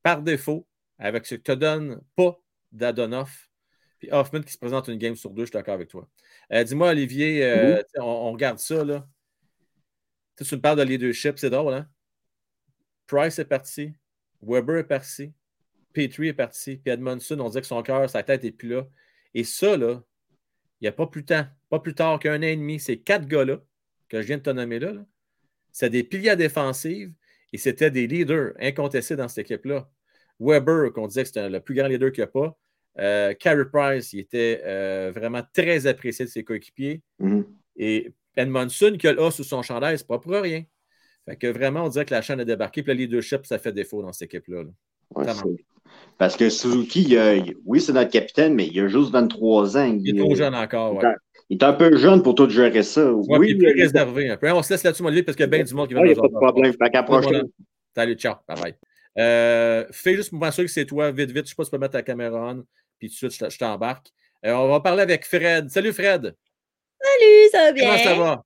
par 0.03 0.21
défaut, 0.21 0.67
avec 0.97 1.25
ce 1.25 1.35
que 1.35 1.41
te 1.41 1.51
donne 1.51 1.99
pas 2.15 2.39
Dadonov, 2.71 3.29
puis 4.01 4.11
Hoffman 4.11 4.41
qui 4.41 4.51
se 4.51 4.57
présente 4.57 4.87
une 4.87 4.97
game 4.97 5.15
sur 5.15 5.29
deux, 5.29 5.43
je 5.43 5.51
suis 5.51 5.53
d'accord 5.53 5.75
avec 5.75 5.87
toi. 5.87 6.09
Euh, 6.51 6.63
dis-moi, 6.63 6.89
Olivier, 6.89 7.45
euh, 7.45 7.83
on, 7.97 8.31
regarde 8.31 8.57
ça. 8.57 8.83
Là. 8.83 9.07
Tu 10.43 10.55
me 10.55 10.59
parles 10.59 10.79
de 10.79 10.83
leadership, 10.83 11.37
c'est 11.37 11.51
drôle, 11.51 11.75
hein? 11.75 11.87
Price 13.05 13.37
est 13.37 13.45
parti, 13.45 13.93
Weber 14.41 14.77
est 14.77 14.85
parti, 14.85 15.33
Petrie 15.93 16.29
est 16.29 16.33
parti, 16.33 16.77
puis 16.77 16.91
Edmondson, 16.91 17.39
on 17.39 17.47
disait 17.49 17.61
que 17.61 17.67
son 17.67 17.83
cœur, 17.83 18.09
sa 18.09 18.23
tête 18.23 18.43
n'est 18.43 18.51
plus 18.51 18.69
là. 18.69 18.87
Et 19.35 19.43
ça, 19.43 19.77
là, 19.77 20.01
il 20.79 20.85
n'y 20.85 20.87
a 20.87 20.93
pas 20.93 21.05
plus, 21.05 21.23
temps, 21.23 21.45
pas 21.69 21.79
plus 21.79 21.93
tard 21.93 22.17
qu'un 22.17 22.39
an 22.39 22.41
et 22.41 22.55
demi, 22.55 22.79
ces 22.79 22.99
quatre 22.99 23.27
gars-là, 23.27 23.59
que 24.09 24.19
je 24.19 24.25
viens 24.25 24.37
de 24.37 24.41
te 24.41 24.49
nommer 24.49 24.79
là, 24.79 24.93
c'est 25.71 25.91
des 25.91 26.03
piliers 26.03 26.35
défensifs 26.35 27.11
et 27.53 27.57
c'était 27.59 27.91
des 27.91 28.07
leaders 28.07 28.53
incontestés 28.59 29.15
dans 29.15 29.27
cette 29.27 29.45
équipe-là. 29.45 29.91
Weber, 30.39 30.91
qu'on 30.91 31.05
disait 31.05 31.21
que 31.21 31.27
c'était 31.27 31.49
le 31.49 31.59
plus 31.59 31.75
grand 31.75 31.87
leader 31.87 32.11
qu'il 32.11 32.23
n'y 32.23 32.29
a 32.29 32.31
pas, 32.31 32.57
euh, 32.99 33.33
Carey 33.33 33.65
Price, 33.71 34.13
il 34.13 34.19
était 34.19 34.61
euh, 34.65 35.11
vraiment 35.13 35.41
très 35.53 35.87
apprécié 35.87 36.25
de 36.25 36.29
ses 36.29 36.43
coéquipiers. 36.43 37.01
Mm-hmm. 37.21 37.43
Et 37.77 38.11
Edmondson, 38.35 38.95
qui 38.99 39.07
a 39.07 39.13
le 39.13 39.21
A 39.21 39.31
sous 39.31 39.43
son 39.43 39.61
chandail, 39.61 39.97
c'est 39.97 40.07
pas 40.07 40.19
pour 40.19 40.33
rien. 40.33 40.63
Fait 41.25 41.35
que 41.35 41.47
vraiment, 41.47 41.85
on 41.85 41.89
dirait 41.89 42.05
que 42.05 42.13
la 42.13 42.21
chaîne 42.21 42.39
a 42.39 42.45
débarqué. 42.45 42.83
Puis 42.83 42.93
le 42.93 42.99
leadership, 42.99 43.45
ça 43.45 43.57
fait 43.59 43.71
défaut 43.71 44.01
dans 44.01 44.11
cette 44.11 44.33
équipe-là. 44.33 44.63
parce 46.17 46.35
que 46.35 46.49
Suzuki, 46.49 47.15
oui, 47.65 47.79
c'est 47.79 47.93
notre 47.93 48.09
capitaine, 48.09 48.55
mais 48.55 48.67
il 48.67 48.79
a 48.79 48.87
juste 48.87 49.11
23 49.11 49.77
ans. 49.77 49.97
Il, 49.99 50.09
est 50.09 50.19
trop 50.19 50.35
jeune 50.35 50.55
encore. 50.55 50.95
Ouais. 50.95 51.13
Il 51.49 51.57
est 51.57 51.63
un 51.63 51.73
peu 51.73 51.97
jeune 51.97 52.23
pour 52.23 52.35
tout 52.35 52.49
gérer 52.49 52.83
ça. 52.83 53.11
oui, 53.13 53.49
il 53.49 53.55
est 53.55 53.57
plus 53.57 53.81
réservé 53.81 54.29
un 54.29 54.37
peu. 54.37 54.51
On 54.51 54.63
se 54.63 54.73
laisse 54.73 54.83
là-dessus, 54.83 55.03
mon 55.03 55.11
parce 55.23 55.35
qu'il 55.35 55.41
y 55.41 55.43
a 55.43 55.47
bien 55.47 55.63
du 55.63 55.73
monde 55.73 55.87
qui 55.87 55.93
va 55.93 55.99
nous 56.01 56.07
Il 56.07 56.13
n'y 56.13 56.17
a 56.17 56.21
pas 56.21 56.27
de 56.27 56.33
problème. 56.33 56.73
Fait 56.73 56.89
qu'à 56.89 57.03
prochaine. 57.03 57.47
Salut, 57.95 58.15
ciao. 58.15 58.35
Bye 58.47 58.61
bye. 58.61 58.75
Euh, 59.17 59.85
fais 59.91 60.15
juste 60.15 60.29
pour 60.29 60.39
m'assurer 60.39 60.65
que 60.65 60.71
c'est 60.71 60.85
toi, 60.85 61.11
vite, 61.11 61.27
vite. 61.27 61.37
Je 61.37 61.41
ne 61.41 61.45
sais 61.47 61.55
pas 61.55 61.63
si 61.63 61.69
tu 61.69 61.75
peux 61.75 61.81
mettre 61.81 61.93
ta 61.93 62.01
caméra 62.01 62.55
on, 62.55 62.63
puis 63.01 63.09
tout 63.09 63.27
de 63.27 63.31
suite, 63.31 63.49
je 63.49 63.57
t'embarque. 63.57 64.07
Euh, 64.45 64.53
on 64.53 64.67
va 64.67 64.79
parler 64.79 65.01
avec 65.01 65.25
Fred. 65.25 65.69
Salut, 65.69 65.91
Fred. 65.91 66.35
Salut, 67.01 67.49
ça 67.51 67.63
va 67.63 67.71
bien? 67.71 67.85
Comment 67.85 68.03
ça 68.03 68.15
va? 68.15 68.43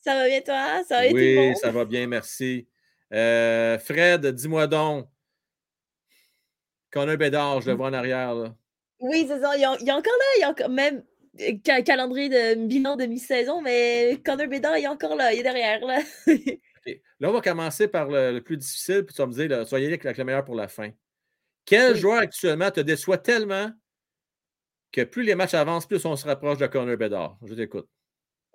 Ça 0.00 0.14
va 0.14 0.26
bien, 0.26 0.40
toi? 0.40 0.84
Ça 0.84 1.02
va 1.02 1.08
bien, 1.08 1.14
Oui, 1.14 1.56
ça 1.56 1.70
va 1.70 1.84
bien, 1.84 2.06
merci. 2.06 2.66
Euh, 3.12 3.78
Fred, 3.78 4.26
dis-moi 4.26 4.66
donc. 4.66 5.06
Connor 6.90 7.16
Bédard, 7.18 7.60
je 7.60 7.70
le 7.70 7.76
vois 7.76 7.88
en 7.88 7.92
arrière. 7.92 8.34
Là. 8.34 8.54
Oui, 9.00 9.26
c'est 9.28 9.40
ça. 9.40 9.54
Il 9.56 9.60
y, 9.60 9.64
a, 9.64 9.70
encore 9.72 9.82
là, 9.82 10.24
il 10.36 10.40
y 10.40 10.44
a 10.44 10.50
encore 10.50 10.68
même 10.70 11.02
calendrier 11.84 12.28
de 12.28 12.66
bilan 12.66 12.96
de 12.96 13.04
mi-saison, 13.04 13.60
mais 13.60 14.18
Connor 14.24 14.46
Bédard, 14.46 14.78
il 14.78 14.84
est 14.84 14.88
encore 14.88 15.14
là, 15.14 15.34
il 15.34 15.40
est 15.40 15.42
derrière. 15.42 15.84
Là. 15.84 16.00
Là, 17.18 17.30
on 17.30 17.32
va 17.32 17.40
commencer 17.40 17.88
par 17.88 18.08
le, 18.08 18.40
plus 18.40 18.58
difficile, 18.58 19.06
puis 19.06 19.14
tu 19.14 19.22
vas 19.22 19.26
me 19.26 19.32
dire, 19.32 19.66
soyez 19.66 19.86
avec 19.86 20.18
le 20.18 20.24
meilleur 20.24 20.44
pour 20.44 20.54
la 20.54 20.68
fin. 20.68 20.90
Quel 21.64 21.96
joueur 21.96 22.18
actuellement 22.18 22.70
te 22.70 22.80
déçoit 22.80 23.18
tellement 23.18 23.70
que 24.92 25.02
plus 25.02 25.22
les 25.22 25.34
matchs 25.34 25.54
avancent, 25.54 25.86
plus 25.86 26.04
on 26.04 26.16
se 26.16 26.26
rapproche 26.26 26.58
de 26.58 26.66
Connor 26.66 26.96
Bedard? 26.96 27.38
Je 27.44 27.54
t'écoute. 27.54 27.88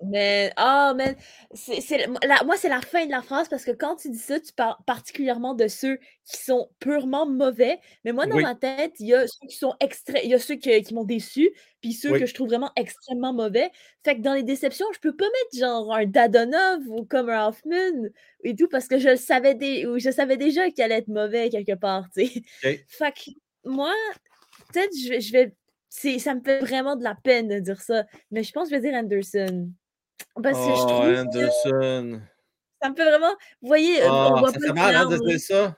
Mais, 0.01 0.51
ah, 0.55 0.93
mais, 0.95 1.17
c'est, 1.53 2.07
moi, 2.07 2.55
c'est 2.57 2.69
la 2.69 2.81
fin 2.81 3.05
de 3.05 3.11
la 3.11 3.21
phrase 3.21 3.49
parce 3.49 3.65
que 3.65 3.71
quand 3.71 3.97
tu 3.97 4.09
dis 4.09 4.17
ça, 4.17 4.39
tu 4.39 4.53
parles 4.53 4.77
particulièrement 4.85 5.53
de 5.53 5.67
ceux 5.67 5.97
qui 6.25 6.37
sont 6.37 6.69
purement 6.79 7.25
mauvais. 7.25 7.79
Mais 8.05 8.13
moi, 8.13 8.25
dans 8.25 8.39
ma 8.39 8.55
tête, 8.55 8.93
il 8.99 9.07
y 9.07 9.13
a 9.13 9.27
ceux 9.27 9.47
qui 9.47 9.55
sont 9.55 9.75
extra... 9.81 10.19
il 10.19 10.29
y 10.29 10.33
a 10.33 10.39
ceux 10.39 10.55
qui 10.55 10.93
m'ont 10.93 11.03
déçu, 11.03 11.51
puis 11.81 11.93
ceux 11.93 12.17
que 12.17 12.25
je 12.25 12.33
trouve 12.33 12.47
vraiment 12.47 12.71
extrêmement 12.77 13.33
mauvais. 13.33 13.71
Fait 14.05 14.15
que 14.15 14.21
dans 14.21 14.33
les 14.33 14.43
déceptions, 14.43 14.85
je 14.93 14.99
peux 14.99 15.15
pas 15.15 15.25
mettre 15.25 15.59
genre 15.59 15.93
un 15.93 16.05
Dadonov 16.05 16.87
ou 16.87 17.03
comme 17.03 17.29
un 17.29 17.47
Hoffman 17.47 18.09
et 18.43 18.55
tout 18.55 18.69
parce 18.69 18.87
que 18.87 18.99
je 18.99 19.09
le 19.09 19.17
savais, 19.17 19.85
ou 19.85 19.99
je 19.99 20.11
savais 20.11 20.37
déjà 20.37 20.69
qu'il 20.71 20.83
allait 20.83 20.99
être 20.99 21.09
mauvais 21.09 21.49
quelque 21.49 21.75
part, 21.75 22.05
tu 22.15 22.25
sais. 22.25 22.43
Fait 22.87 23.11
que 23.11 23.31
moi, 23.65 23.93
peut-être, 24.71 24.93
je, 24.95 25.19
je 25.19 25.31
vais. 25.31 25.55
Ça 25.89 26.35
me 26.35 26.41
fait 26.41 26.59
vraiment 26.59 26.95
de 26.95 27.03
la 27.03 27.15
peine 27.15 27.47
de 27.47 27.59
dire 27.59 27.81
ça, 27.81 28.05
mais 28.29 28.43
je 28.43 28.51
pense 28.51 28.69
que 28.69 28.75
je 28.75 28.79
vais 28.79 28.89
dire 28.89 28.97
Anderson. 28.97 29.71
Parce 30.41 30.57
que 30.57 30.75
je 30.75 30.81
oh, 30.81 30.87
trouve 30.87 31.17
Anderson. 31.17 32.21
ça 32.81 32.89
me 32.89 32.95
fait 32.95 33.05
vraiment. 33.05 33.31
Vous 33.61 33.67
voyez, 33.67 34.03
on 34.03 34.41
oh, 34.41 34.47
ça 34.47 34.59
fait 34.59 34.73
mal 34.73 34.95
hein, 34.95 35.05
de 35.05 35.17
dire 35.17 35.39
ça. 35.39 35.75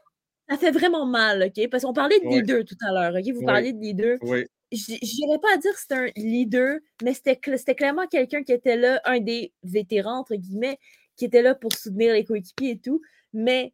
Ça 0.50 0.58
fait 0.58 0.72
vraiment 0.72 1.06
mal, 1.06 1.44
OK? 1.44 1.70
Parce 1.70 1.84
qu'on 1.84 1.94
parlait 1.94 2.20
de 2.20 2.28
les 2.28 2.42
deux 2.42 2.64
tout 2.64 2.76
à 2.88 2.92
l'heure, 2.92 3.16
OK? 3.16 3.34
Vous 3.34 3.46
parliez 3.46 3.74
de 3.74 3.80
les 3.80 3.94
deux. 3.94 4.18
Oui. 4.22 4.46
je 4.72 4.94
n'irais 4.94 5.40
pas 5.40 5.54
à 5.54 5.58
dire 5.58 5.72
que 5.72 5.80
c'est 5.80 5.94
un 5.94 6.08
leader, 6.18 6.80
mais 7.04 7.14
c'était 7.14 7.38
clairement 7.76 8.08
quelqu'un 8.08 8.44
qui 8.44 8.52
était 8.52 8.76
là, 8.76 9.02
un 9.06 9.20
des 9.20 9.54
vétérans, 9.64 10.20
entre 10.20 10.36
guillemets, 10.36 10.78
qui 11.16 11.26
était 11.26 11.42
là 11.42 11.56
pour 11.56 11.72
soutenir 11.74 12.14
les 12.14 12.26
coéquipiers 12.26 12.72
et 12.72 12.80
tout. 12.80 13.02
Mais 13.34 13.74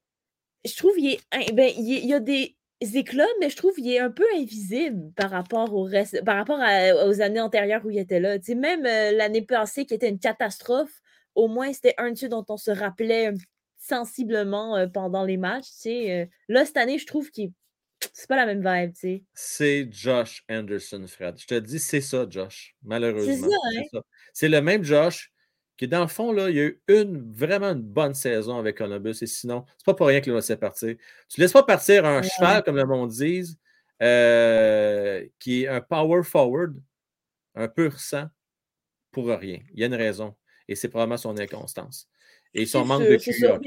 je 0.65 0.75
trouve 0.75 0.95
qu'il 0.95 1.17
ben, 1.53 1.71
il 1.77 2.05
y 2.05 2.13
a 2.13 2.19
des 2.19 2.56
éclats, 2.81 3.25
mais 3.39 3.49
je 3.49 3.55
trouve 3.55 3.73
qu'il 3.73 3.91
est 3.91 3.99
un 3.99 4.11
peu 4.11 4.25
invisible 4.35 5.11
par 5.15 5.31
rapport 5.31 5.73
au 5.73 5.83
reste, 5.83 6.23
par 6.23 6.37
rapport 6.37 6.59
aux 6.59 7.21
années 7.21 7.41
antérieures 7.41 7.85
où 7.85 7.89
il 7.89 7.97
était 7.97 8.19
là. 8.19 8.37
même 8.55 8.85
euh, 8.85 9.11
l'année 9.11 9.41
passée, 9.41 9.85
qui 9.85 9.93
était 9.93 10.09
une 10.09 10.19
catastrophe, 10.19 11.01
au 11.35 11.47
moins 11.47 11.73
c'était 11.73 11.95
un 11.97 12.11
de 12.11 12.17
ceux 12.17 12.29
dont 12.29 12.45
on 12.49 12.57
se 12.57 12.71
rappelait 12.71 13.33
sensiblement 13.77 14.75
euh, 14.75 14.87
pendant 14.87 15.23
les 15.23 15.37
matchs. 15.37 15.67
Euh. 15.87 16.25
Là, 16.47 16.65
cette 16.65 16.77
année, 16.77 16.97
je 16.97 17.05
trouve 17.05 17.29
qu'il 17.31 17.51
c'est 18.13 18.27
pas 18.27 18.35
la 18.35 18.45
même 18.45 18.59
vibe, 18.59 18.93
tu 18.93 18.99
sais. 18.99 19.23
C'est 19.33 19.87
Josh 19.91 20.43
Anderson, 20.49 21.03
Fred. 21.07 21.35
Je 21.39 21.47
te 21.47 21.55
dis, 21.55 21.79
c'est 21.79 22.01
ça, 22.01 22.27
Josh. 22.29 22.75
Malheureusement. 22.83 23.33
C'est 23.33 23.41
ça, 23.41 23.97
hein? 23.97 24.01
C'est 24.33 24.49
le 24.49 24.61
même 24.61 24.83
Josh 24.83 25.31
qui, 25.77 25.87
dans 25.87 26.01
le 26.01 26.07
fond, 26.07 26.31
là, 26.31 26.49
il 26.49 26.55
y 26.55 26.59
a 26.59 26.63
eu 26.63 26.81
une, 26.87 27.31
vraiment 27.31 27.67
une 27.67 27.81
bonne 27.81 28.13
saison 28.13 28.57
avec 28.57 28.77
Columbus. 28.77 29.17
Et 29.21 29.27
sinon, 29.27 29.65
c'est 29.77 29.85
pas 29.85 29.93
pour 29.93 30.07
rien 30.07 30.21
qu'il 30.21 30.31
va 30.31 30.39
laisser 30.39 30.57
partir. 30.57 30.95
Tu 31.29 31.39
laisses 31.39 31.53
pas 31.53 31.63
partir 31.63 32.05
un 32.05 32.21
cheval, 32.21 32.63
comme 32.63 32.77
le 32.77 32.85
monde 32.85 33.09
dit, 33.09 33.57
euh, 34.01 35.25
qui 35.39 35.63
est 35.63 35.67
un 35.67 35.81
power 35.81 36.23
forward, 36.23 36.75
un 37.55 37.67
pur 37.67 37.99
sang, 37.99 38.27
pour 39.11 39.27
rien. 39.27 39.59
Il 39.73 39.79
y 39.79 39.83
a 39.83 39.87
une 39.87 39.95
raison. 39.95 40.35
Et 40.67 40.75
c'est 40.75 40.89
probablement 40.89 41.17
son 41.17 41.37
inconstance. 41.37 42.09
Et 42.53 42.65
son 42.65 42.85
manque 42.85 43.03
de 43.03 43.17
QA. 43.17 43.59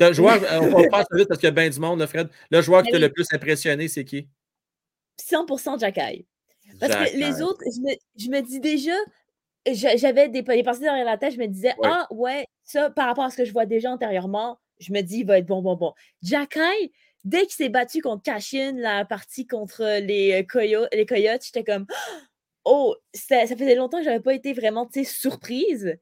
Le 0.00 0.12
joueur, 0.12 0.34
on 0.60 0.70
va 0.70 0.82
faire 0.82 1.06
vite 1.12 1.28
parce 1.28 1.38
qu'il 1.38 1.46
y 1.46 1.48
a 1.48 1.50
bien 1.52 1.68
du 1.68 1.80
monde, 1.80 2.04
Fred. 2.06 2.28
Le 2.50 2.62
joueur 2.62 2.82
qui 2.82 2.90
t'a 2.90 2.98
le 2.98 3.12
plus 3.12 3.26
impressionné, 3.32 3.88
c'est 3.88 4.04
qui? 4.04 4.28
100% 5.20 5.80
Jacky. 5.80 6.26
Parce 6.80 6.94
que 6.94 7.16
les 7.16 7.42
autres, 7.42 7.62
je 8.16 8.28
me, 8.28 8.40
dis 8.40 8.60
déjà, 8.60 8.96
j'avais 9.66 10.28
des, 10.28 10.42
des 10.42 10.62
pensées 10.62 10.80
derrière 10.80 11.04
la 11.04 11.18
tête, 11.18 11.34
je 11.34 11.38
me 11.38 11.46
disais, 11.46 11.74
ah 11.82 12.06
ouais, 12.10 12.46
ça, 12.64 12.90
par 12.90 13.06
rapport 13.06 13.24
à 13.24 13.30
ce 13.30 13.36
que 13.36 13.44
je 13.44 13.52
vois 13.52 13.66
déjà 13.66 13.90
antérieurement, 13.90 14.58
je 14.78 14.92
me 14.92 15.00
dis, 15.00 15.20
il 15.20 15.26
va 15.26 15.38
être 15.38 15.46
bon, 15.46 15.62
bon, 15.62 15.76
bon. 15.76 15.92
Jacky, 16.22 16.92
dès 17.24 17.42
qu'il 17.42 17.52
s'est 17.52 17.68
battu 17.68 18.00
contre 18.00 18.22
Cashin, 18.22 18.74
la 18.76 19.04
partie 19.04 19.46
contre 19.46 20.00
les, 20.00 20.40
euh, 20.40 20.42
Coyotes, 20.42 20.88
les 20.92 21.06
Coyotes, 21.06 21.44
j'étais 21.44 21.64
comme, 21.64 21.86
oh, 22.64 22.94
ça, 23.14 23.46
ça 23.46 23.56
faisait 23.56 23.74
longtemps 23.74 23.98
que 23.98 24.04
je 24.04 24.10
n'avais 24.10 24.22
pas 24.22 24.34
été 24.34 24.52
vraiment 24.52 24.88
surprise. 25.04 25.98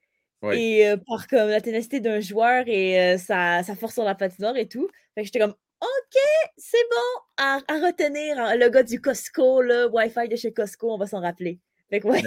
Et 0.53 0.93
par 1.07 1.29
comme 1.29 1.51
la 1.51 1.61
ténacité 1.61 2.01
d'un 2.01 2.19
joueur 2.19 2.65
et 2.67 3.17
sa, 3.17 3.63
force 3.79 3.95
sur 3.95 4.03
la 4.03 4.17
patinoire 4.17 4.57
et 4.57 4.67
tout. 4.67 4.89
Fait 5.15 5.21
que 5.21 5.27
j'étais 5.27 5.39
comme 5.39 5.55
OK, 5.83 6.21
c'est 6.57 6.89
bon 6.91 7.21
à, 7.39 7.57
retenir 7.57 8.39
hein, 8.39 8.55
le 8.55 8.69
gars 8.69 8.85
du 8.85 9.01
Costco, 9.01 9.61
le 9.63 9.89
Wi-Fi 9.93 10.29
de 10.29 10.37
chez 10.37 10.53
Costco, 10.53 10.93
on 10.93 10.97
va 10.97 11.07
s'en 11.07 11.21
rappeler. 11.21 11.59
Fait 11.93 12.01
que 12.01 12.09
ouais. 12.09 12.23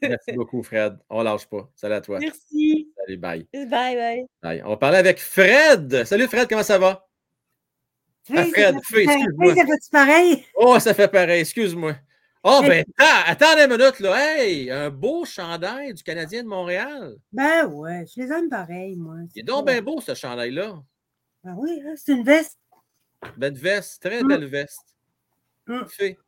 Merci 0.00 0.32
beaucoup, 0.32 0.62
Fred. 0.62 0.96
On 1.10 1.22
lâche 1.22 1.46
pas. 1.46 1.70
Salut 1.74 1.92
à 1.96 2.00
toi. 2.00 2.18
Merci. 2.18 2.90
Salut, 2.96 3.18
bye. 3.18 3.46
Bye, 3.52 4.26
bye. 4.40 4.62
On 4.64 4.70
va 4.70 4.76
parler 4.78 4.96
avec 4.96 5.20
Fred. 5.20 6.06
Salut, 6.06 6.26
Fred, 6.28 6.48
comment 6.48 6.62
ça 6.62 6.78
va? 6.78 7.06
Oui, 8.30 8.38
ah, 8.38 8.44
Fred, 8.46 8.76
excuse-moi. 8.78 9.54
ça 9.54 9.66
fait 9.66 9.90
pareil? 9.90 10.46
Oh, 10.54 10.78
ça 10.78 10.94
fait 10.94 11.08
pareil, 11.08 11.40
excuse-moi. 11.42 11.94
Oh, 12.42 12.60
ben, 12.62 12.86
attends, 13.26 13.58
une 13.58 13.76
minute, 13.76 14.00
là. 14.00 14.16
Hey, 14.18 14.70
un 14.70 14.88
beau 14.88 15.26
chandail 15.26 15.92
du 15.92 16.02
Canadien 16.02 16.42
de 16.42 16.48
Montréal. 16.48 17.14
Ben 17.32 17.66
ouais, 17.66 18.06
je 18.06 18.22
les 18.22 18.32
aime 18.32 18.48
pareil, 18.48 18.96
moi. 18.96 19.16
Il 19.34 19.40
est 19.40 19.42
donc 19.42 19.66
bien 19.66 19.82
beau, 19.82 20.00
ce 20.00 20.14
chandail-là. 20.14 20.82
Ben 21.44 21.54
oui, 21.58 21.82
hein, 21.84 21.92
c'est 21.96 22.12
une 22.12 22.24
veste. 22.24 22.58
Belle 23.36 23.58
veste, 23.58 24.00
très 24.00 24.24
belle 24.24 24.46
veste. 24.46 24.96
Mmh. 25.66 25.84
Fait. 25.86 26.18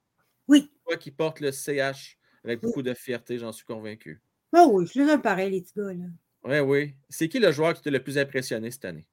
Oui. 0.49 0.71
Toi 0.85 0.99
qui 0.99 1.11
porte 1.11 1.41
le 1.41 1.51
CH 1.51 2.19
avec 2.45 2.61
beaucoup 2.61 2.83
de 2.83 2.95
fierté, 2.95 3.39
j'en 3.39 3.53
suis 3.53 3.65
convaincu. 3.65 4.21
Ben 4.53 4.67
oui, 4.67 4.87
je 4.87 5.01
les 5.01 5.11
aime 5.11 5.23
pareil, 5.23 5.51
les 5.51 5.63
petits 5.63 5.75
gars, 5.77 5.93
là. 5.93 6.05
Oui, 6.45 6.59
oui. 6.61 6.95
C'est 7.09 7.29
qui 7.29 7.39
le 7.39 7.51
joueur 7.51 7.75
qui 7.75 7.83
t'a 7.83 7.91
le 7.91 8.03
plus 8.03 8.19
impressionné 8.19 8.71
cette 8.71 8.85
année? 8.85 9.07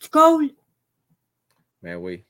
Tu 0.00 0.08
Cole. 0.08 0.50
Ben 1.82 1.96
oui. 1.96 2.24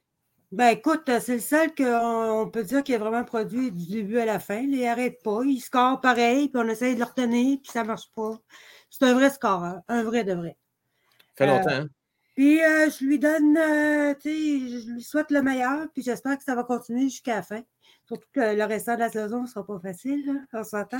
Ben 0.50 0.68
écoute, 0.68 1.02
c'est 1.20 1.34
le 1.34 1.40
seul 1.40 1.74
qu'on 1.74 2.48
peut 2.50 2.64
dire 2.64 2.82
qu'il 2.82 2.94
a 2.94 2.98
vraiment 2.98 3.24
produit 3.24 3.70
du 3.70 3.86
début 3.86 4.18
à 4.18 4.24
la 4.24 4.38
fin. 4.38 4.60
Il 4.60 4.80
n'arrête 4.80 5.22
pas. 5.22 5.42
Il 5.44 5.60
score 5.60 6.00
pareil, 6.00 6.48
puis 6.48 6.62
on 6.64 6.68
essaye 6.68 6.94
de 6.94 7.00
le 7.00 7.04
retenir, 7.04 7.58
puis 7.62 7.70
ça 7.70 7.82
ne 7.82 7.88
marche 7.88 8.10
pas. 8.14 8.40
C'est 8.88 9.04
un 9.04 9.12
vrai 9.12 9.28
score, 9.28 9.62
hein, 9.64 9.82
un 9.88 10.02
vrai 10.02 10.24
de 10.24 10.32
vrai. 10.32 10.56
Ça 11.36 11.44
fait 11.44 11.46
longtemps. 11.46 11.70
Hein? 11.70 11.88
Puis 12.34 12.62
euh, 12.62 12.88
je 12.88 13.04
lui 13.04 13.18
donne, 13.18 13.58
euh, 13.58 14.14
tu 14.14 14.30
sais, 14.30 14.80
je 14.80 14.92
lui 14.92 15.02
souhaite 15.02 15.30
le 15.30 15.42
meilleur, 15.42 15.88
puis 15.92 16.02
j'espère 16.02 16.38
que 16.38 16.44
ça 16.44 16.54
va 16.54 16.64
continuer 16.64 17.10
jusqu'à 17.10 17.36
la 17.36 17.42
fin. 17.42 17.62
Surtout 18.08 18.26
que 18.32 18.56
le 18.56 18.64
restant 18.64 18.94
de 18.94 19.00
la 19.00 19.10
saison 19.10 19.42
ne 19.42 19.46
sera 19.46 19.66
pas 19.66 19.78
facile, 19.80 20.24
là, 20.26 20.60
on 20.60 20.64
s'entend. 20.64 20.98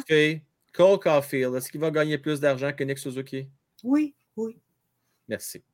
Cole 0.75 0.99
Caulfield, 1.01 1.55
est-ce 1.55 1.71
qu'il 1.71 1.81
va 1.81 1.91
gagner 1.91 2.19
plus 2.19 2.39
d'argent 2.39 2.71
que 2.73 2.85
Nick 2.85 2.99
Suzuki? 2.99 3.49
Oui, 3.83 4.15
oui. 4.37 4.61
Merci. 5.27 5.65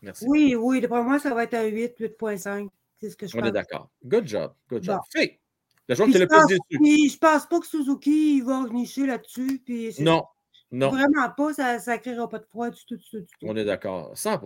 Merci. 0.00 0.24
Oui, 0.26 0.54
oui, 0.54 0.80
pour 0.86 1.02
moi, 1.02 1.18
ça 1.18 1.34
va 1.34 1.44
être 1.44 1.54
un 1.54 1.66
8, 1.66 1.98
8.5. 1.98 2.68
C'est 2.98 3.10
ce 3.10 3.16
que 3.16 3.26
je 3.26 3.36
On 3.36 3.44
est 3.44 3.52
d'accord. 3.52 3.90
Good 4.04 4.26
job. 4.26 4.54
Good 4.70 4.82
job. 4.82 5.00
Fait. 5.12 5.38
Le 5.88 5.94
joueur 5.94 6.08
qui 6.08 6.18
le 6.18 6.26
plus 6.26 6.46
déçu. 6.48 6.60
Puis 6.70 7.08
je 7.10 7.18
pense 7.18 7.46
pas 7.46 7.60
que 7.60 7.66
Suzuki 7.66 8.40
va 8.40 8.66
nicher 8.70 9.06
là-dessus. 9.06 9.62
non. 10.00 10.24
Non. 10.72 10.90
Vraiment 10.90 11.30
pas, 11.30 11.52
ça 11.54 11.76
ne 11.76 11.96
créera 11.98 12.28
pas 12.28 12.40
de 12.40 12.46
froid 12.46 12.70
du 12.70 12.84
tout, 12.86 12.96
du 12.96 13.04
tout, 13.08 13.24
On 13.42 13.54
est 13.54 13.64
d'accord. 13.64 14.10
100 14.16 14.40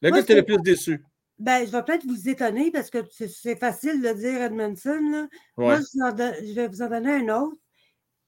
Le 0.00 0.10
gars 0.10 0.22
qui 0.22 0.32
est 0.32 0.36
le 0.36 0.44
plus 0.44 0.56
déçu. 0.62 1.04
Ben, 1.42 1.66
je 1.66 1.72
vais 1.72 1.82
peut-être 1.82 2.06
vous 2.06 2.28
étonner 2.28 2.70
parce 2.70 2.88
que 2.88 2.98
c'est 3.10 3.58
facile 3.58 4.00
de 4.00 4.12
dire 4.12 4.42
Edmondson. 4.42 5.00
Là. 5.10 5.26
Moi, 5.56 5.78
je, 5.80 6.54
vais 6.54 6.68
vous 6.68 6.82
en 6.82 6.88
donner 6.88 7.14
un 7.14 7.28
autre. 7.36 7.56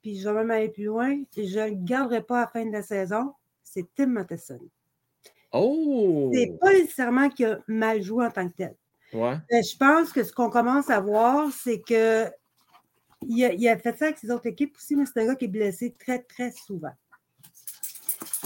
Puis 0.02 0.18
je 0.18 0.28
vais 0.28 0.34
même 0.34 0.50
aller 0.50 0.68
plus 0.68 0.86
loin. 0.86 1.22
Je 1.36 1.42
ne 1.42 1.70
le 1.70 1.76
garderai 1.76 2.22
pas 2.22 2.38
à 2.38 2.40
la 2.40 2.46
fin 2.48 2.66
de 2.66 2.72
la 2.72 2.82
saison. 2.82 3.32
C'est 3.62 3.86
Tim 3.94 4.06
Matheson. 4.06 4.58
Oh! 5.52 6.32
C'est 6.34 6.58
pas 6.60 6.72
nécessairement 6.72 7.28
qu'il 7.28 7.46
a 7.46 7.60
mal 7.68 8.02
joué 8.02 8.26
en 8.26 8.30
tant 8.32 8.48
que 8.48 8.56
tel. 8.56 8.74
Ben, 9.12 9.40
je 9.48 9.76
pense 9.76 10.12
que 10.12 10.24
ce 10.24 10.32
qu'on 10.32 10.50
commence 10.50 10.90
à 10.90 10.98
voir, 10.98 11.52
c'est 11.52 11.80
que 11.80 12.26
il 13.22 13.68
a, 13.68 13.78
fait 13.78 13.96
ça 13.96 14.06
avec 14.06 14.18
ses 14.18 14.32
autres 14.32 14.46
équipes 14.46 14.74
aussi, 14.76 14.96
mais 14.96 15.04
c'est 15.06 15.22
un 15.22 15.26
gars 15.26 15.36
qui 15.36 15.44
est 15.44 15.48
blessé 15.48 15.94
très, 15.96 16.18
très 16.18 16.50
souvent. 16.50 16.92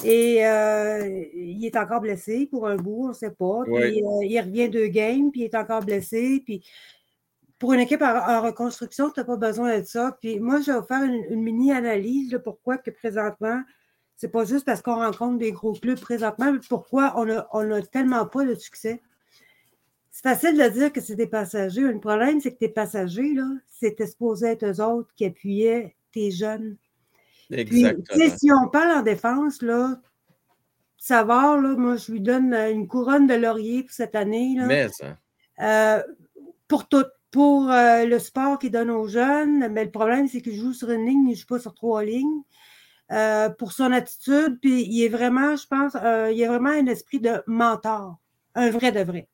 Et 0.04 0.46
euh, 0.46 1.24
il 1.34 1.64
est 1.64 1.76
encore 1.76 2.00
blessé 2.00 2.46
pour 2.50 2.66
un 2.66 2.76
bout, 2.76 3.04
on 3.06 3.08
ne 3.08 3.12
sait 3.12 3.30
pas. 3.30 3.62
Puis, 3.64 3.74
euh, 3.74 4.24
il 4.24 4.40
revient 4.40 4.68
deux 4.68 4.88
games, 4.88 5.30
puis 5.30 5.42
il 5.42 5.44
est 5.44 5.54
encore 5.54 5.82
blessé. 5.82 6.42
Puis 6.44 6.64
pour 7.58 7.72
une 7.72 7.80
équipe 7.80 8.02
en, 8.02 8.40
reconstruction, 8.42 9.10
tu 9.10 9.20
n'as 9.20 9.24
pas 9.24 9.36
besoin 9.36 9.78
de 9.80 9.84
ça. 9.84 10.16
Puis 10.20 10.38
moi, 10.38 10.60
je 10.60 10.72
vais 10.72 10.86
faire 10.86 11.02
une, 11.02 11.42
mini-analyse 11.42 12.30
de 12.30 12.38
pourquoi 12.38 12.78
que 12.78 12.90
présentement, 12.90 13.60
c'est 14.16 14.30
pas 14.30 14.44
juste 14.44 14.64
parce 14.64 14.82
qu'on 14.82 14.96
rencontre 14.96 15.38
des 15.38 15.52
gros 15.52 15.72
clubs 15.72 16.00
présentement, 16.00 16.52
mais 16.52 16.60
pourquoi 16.68 17.14
on 17.16 17.24
n'a 17.24 17.48
on 17.52 17.70
a 17.70 17.82
tellement 17.82 18.26
pas 18.26 18.44
de 18.44 18.54
succès. 18.54 19.00
C'est 20.10 20.22
facile 20.22 20.58
de 20.58 20.68
dire 20.68 20.92
que 20.92 21.00
c'est 21.00 21.14
des 21.14 21.28
passagers. 21.28 21.82
Le 21.82 22.00
problème, 22.00 22.40
c'est 22.40 22.52
que 22.52 22.58
tes 22.58 22.68
passagers, 22.68 23.34
là, 23.34 23.46
c'était 23.66 24.06
supposé 24.06 24.48
être 24.48 24.64
eux 24.64 24.82
autres 24.82 25.12
qui 25.14 25.24
appuyaient 25.24 25.94
tes 26.12 26.30
jeunes. 26.30 26.76
Exactement. 27.50 28.36
si 28.36 28.50
on 28.52 28.68
parle 28.68 28.98
en 28.98 29.02
défense, 29.02 29.62
là, 29.62 30.00
savoir, 30.96 31.60
là, 31.60 31.74
moi, 31.76 31.96
je 31.96 32.12
lui 32.12 32.20
donne 32.20 32.52
une 32.52 32.86
couronne 32.86 33.26
de 33.26 33.34
laurier 33.34 33.84
pour 33.84 33.92
cette 33.92 34.14
année. 34.14 34.54
Là, 34.56 34.66
mais 34.66 34.88
ça. 34.88 35.16
Euh, 35.60 36.02
pour 36.66 36.88
tout. 36.88 37.04
Pour 37.30 37.70
euh, 37.70 38.06
le 38.06 38.18
sport 38.18 38.58
qu'il 38.58 38.70
donne 38.70 38.90
aux 38.90 39.06
jeunes, 39.06 39.68
mais 39.68 39.84
le 39.84 39.90
problème, 39.90 40.26
c'est 40.28 40.40
qu'il 40.40 40.54
joue 40.54 40.72
sur 40.72 40.90
une 40.90 41.04
ligne, 41.04 41.28
il 41.28 41.32
ne 41.32 41.36
joue 41.36 41.46
pas 41.46 41.58
sur 41.58 41.74
trois 41.74 42.02
lignes. 42.02 42.40
Euh, 43.12 43.50
pour 43.50 43.72
son 43.72 43.92
attitude, 43.92 44.58
puis 44.62 44.82
il 44.88 45.04
est 45.04 45.10
vraiment, 45.10 45.54
je 45.54 45.66
pense, 45.66 45.92
il 45.94 46.42
a 46.42 46.48
vraiment 46.48 46.70
un 46.70 46.86
esprit 46.86 47.20
de 47.20 47.42
mentor, 47.46 48.16
un 48.54 48.70
vrai 48.70 48.92
de 48.92 49.00
vrai. 49.00 49.28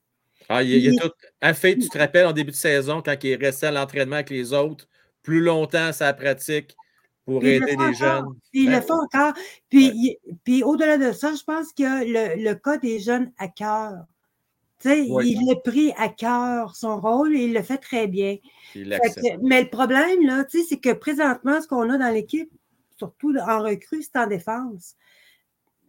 Ah, 0.48 0.64
il, 0.64 0.88
a 0.88 1.00
tout. 1.00 1.12
En 1.40 1.54
fait, 1.54 1.76
tu 1.76 1.88
te 1.88 1.96
rappelles 1.96 2.26
en 2.26 2.32
début 2.32 2.50
de 2.50 2.56
saison, 2.56 3.00
quand 3.00 3.14
il 3.22 3.36
restait 3.36 3.68
à 3.68 3.70
l'entraînement 3.70 4.16
avec 4.16 4.30
les 4.30 4.52
autres, 4.52 4.88
plus 5.22 5.40
longtemps 5.40 5.92
sa 5.92 6.12
pratique 6.12 6.76
pour 7.24 7.44
aider 7.44 7.76
les 7.76 7.94
jeunes. 7.94 8.26
il 8.52 8.70
le 8.70 8.80
fait 8.80 8.90
encore. 8.90 9.32
Puis, 9.70 10.18
puis 10.44 10.62
au-delà 10.62 10.98
de 10.98 11.12
ça, 11.12 11.34
je 11.34 11.42
pense 11.42 11.72
qu'il 11.72 11.86
y 11.86 11.88
a 11.88 12.36
le, 12.36 12.54
cas 12.54 12.78
des 12.78 13.00
jeunes 13.00 13.32
à 13.38 13.48
cœur. 13.48 14.04
Il 14.84 15.50
a 15.50 15.56
pris 15.56 15.92
à 15.96 16.08
cœur 16.08 16.76
son 16.76 17.00
rôle 17.00 17.34
et 17.34 17.44
il 17.44 17.54
le 17.54 17.62
fait 17.62 17.78
très 17.78 18.06
bien. 18.06 18.36
mais 18.74 19.62
le 19.62 19.68
problème, 19.70 20.26
là, 20.26 20.44
c'est 20.48 20.78
que 20.78 20.92
présentement, 20.92 21.60
ce 21.62 21.68
qu'on 21.68 21.88
a 21.88 21.96
dans 21.96 22.12
l'équipe, 22.12 22.50
surtout 22.98 23.34
en 23.36 23.62
recrue, 23.62 24.02
c'est 24.02 24.18
en 24.18 24.26
défense. 24.26 24.96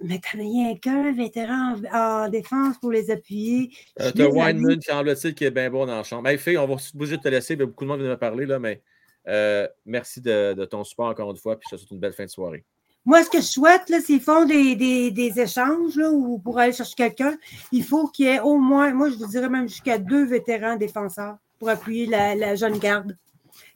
Mais 0.02 0.20
t'en 0.20 0.40
as 0.40 0.42
rien 0.42 0.76
qu'un 0.76 1.14
vétéran 1.14 1.76
en, 1.94 2.30
défense 2.30 2.78
pour 2.80 2.92
les 2.92 3.12
appuyer. 3.12 3.72
Euh, 4.02 4.12
t'as 4.12 4.28
Wineman 4.28 4.78
qui 4.78 4.88
semble-t-il 4.88 5.34
qui 5.34 5.46
est 5.46 5.52
bien 5.52 5.70
bon 5.70 5.86
dans 5.86 5.96
la 5.96 6.04
chambre. 6.04 6.28
Hey, 6.28 6.38
Faye, 6.38 6.58
on 6.58 6.68
va 6.68 6.76
bouger 6.94 7.18
de 7.18 7.22
te 7.22 7.30
laisser, 7.30 7.56
mais 7.56 7.66
beaucoup 7.66 7.86
de 7.86 7.90
monde 7.90 8.00
vient 8.00 8.10
de 8.10 8.14
me 8.14 8.20
parler, 8.20 8.46
là, 8.46 8.60
mais 8.60 8.82
euh, 9.28 9.68
merci 9.86 10.22
de, 10.22 10.66
ton 10.66 10.84
support 10.84 11.08
encore 11.08 11.32
une 11.32 11.38
fois, 11.38 11.58
puis 11.58 11.68
je 11.70 11.76
te 11.76 11.80
souhaite 11.80 11.92
une 11.92 12.00
belle 12.00 12.14
fin 12.14 12.26
de 12.26 12.30
soirée. 12.30 12.64
Moi, 13.06 13.24
ce 13.24 13.30
que 13.30 13.38
je 13.38 13.46
souhaite, 13.46 13.84
c'est 13.88 14.02
qu'ils 14.02 14.22
font 14.22 14.46
des, 14.46 15.34
échanges 15.38 15.96
là, 15.96 16.10
ou 16.10 16.40
pour 16.40 16.58
aller 16.58 16.74
chercher 16.74 16.96
quelqu'un, 16.96 17.38
il 17.72 17.84
faut 17.84 18.08
qu'il 18.08 18.26
y 18.26 18.30
ait 18.30 18.40
au 18.40 18.58
moins, 18.58 18.92
moi, 18.94 19.10
je 19.10 19.16
vous 19.16 19.28
dirais 19.28 19.50
même 19.50 19.68
jusqu'à 19.68 20.00
deux 20.00 20.26
vétérans 20.26 20.76
défenseurs 20.76 21.38
pour 21.60 21.70
appuyer 21.70 22.08
la, 22.08 22.56
jeune 22.56 22.80
garde. 22.80 23.16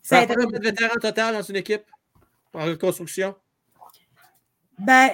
Ça, 0.02 0.26
combien 0.26 0.48
de 0.48 0.64
vétérans 0.64 0.96
total 1.00 1.36
dans 1.36 1.44
une 1.44 1.58
équipe 1.58 1.84
en 2.54 2.66
reconstruction? 2.66 3.36
Ben, 4.80 5.12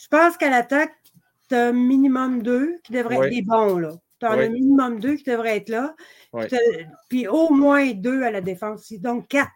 je 0.00 0.08
pense 0.08 0.36
qu'à 0.36 0.50
l'attaque, 0.50 0.94
tu 1.48 1.54
as 1.54 1.68
un 1.68 1.72
minimum 1.72 2.42
deux 2.42 2.78
qui 2.84 2.92
devraient 2.92 3.16
être 3.16 3.30
des 3.30 3.42
bons, 3.42 3.78
là. 3.78 3.92
Tu 4.20 4.26
as 4.26 4.30
un 4.30 4.48
minimum 4.48 5.00
deux 5.00 5.16
qui 5.16 5.24
devraient 5.24 5.56
être 5.56 5.68
là. 5.68 5.94
Puis, 7.08 7.26
au 7.26 7.50
moins 7.50 7.92
deux 7.92 8.22
à 8.22 8.30
la 8.30 8.40
défense. 8.40 8.92
Donc, 8.94 9.28
quatre. 9.28 9.50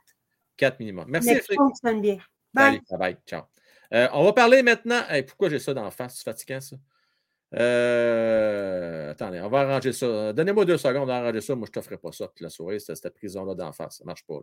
Quatre 0.56 0.78
minimum. 0.80 1.06
Merci. 1.08 1.34
Ça 1.34 1.54
fonctionne 1.54 2.00
bien. 2.00 2.18
Bye. 2.52 2.80
bye. 2.98 3.16
Ciao. 3.26 3.42
Euh, 3.94 4.08
on 4.12 4.24
va 4.24 4.32
parler 4.32 4.62
maintenant. 4.62 5.02
pourquoi 5.26 5.48
j'ai 5.48 5.58
ça 5.58 5.72
d'en 5.74 5.90
face? 5.90 6.16
C'est 6.16 6.24
fatigant, 6.24 6.60
ça. 6.60 6.76
Euh, 7.54 9.10
attendez, 9.12 9.40
on 9.40 9.48
va 9.48 9.60
arranger 9.60 9.92
ça. 9.92 10.32
Donnez-moi 10.32 10.64
deux 10.64 10.76
secondes, 10.76 11.04
on 11.04 11.06
va 11.06 11.16
arranger 11.16 11.40
ça. 11.40 11.54
Moi, 11.54 11.66
je 11.66 11.70
ne 11.70 11.74
t'offrirai 11.74 11.98
pas 11.98 12.12
ça 12.12 12.30
la 12.40 12.50
soirée, 12.50 12.78
cette 12.78 13.14
prison-là 13.14 13.54
d'en 13.54 13.72
face. 13.72 13.98
Ça 13.98 14.04
ne 14.04 14.06
marche 14.06 14.24
pas. 14.26 14.40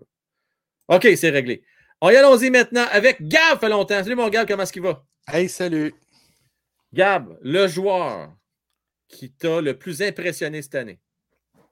OK, 0.88 1.08
c'est 1.16 1.30
réglé. 1.30 1.64
On 2.02 2.10
y 2.10 2.16
allons-y 2.16 2.50
maintenant 2.50 2.86
avec 2.92 3.26
Gab, 3.28 3.60
fait 3.60 3.70
longtemps. 3.70 4.04
Salut 4.04 4.16
mon 4.16 4.30
Gab, 4.30 4.48
comment 4.48 4.64
est-ce 4.64 4.74
qu'il 4.74 4.82
va? 4.82 5.04
Hey, 5.28 5.50
salut. 5.50 5.94
Gab, 6.94 7.38
le 7.42 7.68
joueur 7.68 8.34
qui 9.08 9.32
t'a 9.32 9.62
le 9.62 9.78
plus 9.78 10.02
impressionné 10.02 10.62
cette 10.62 10.76
année? 10.76 11.00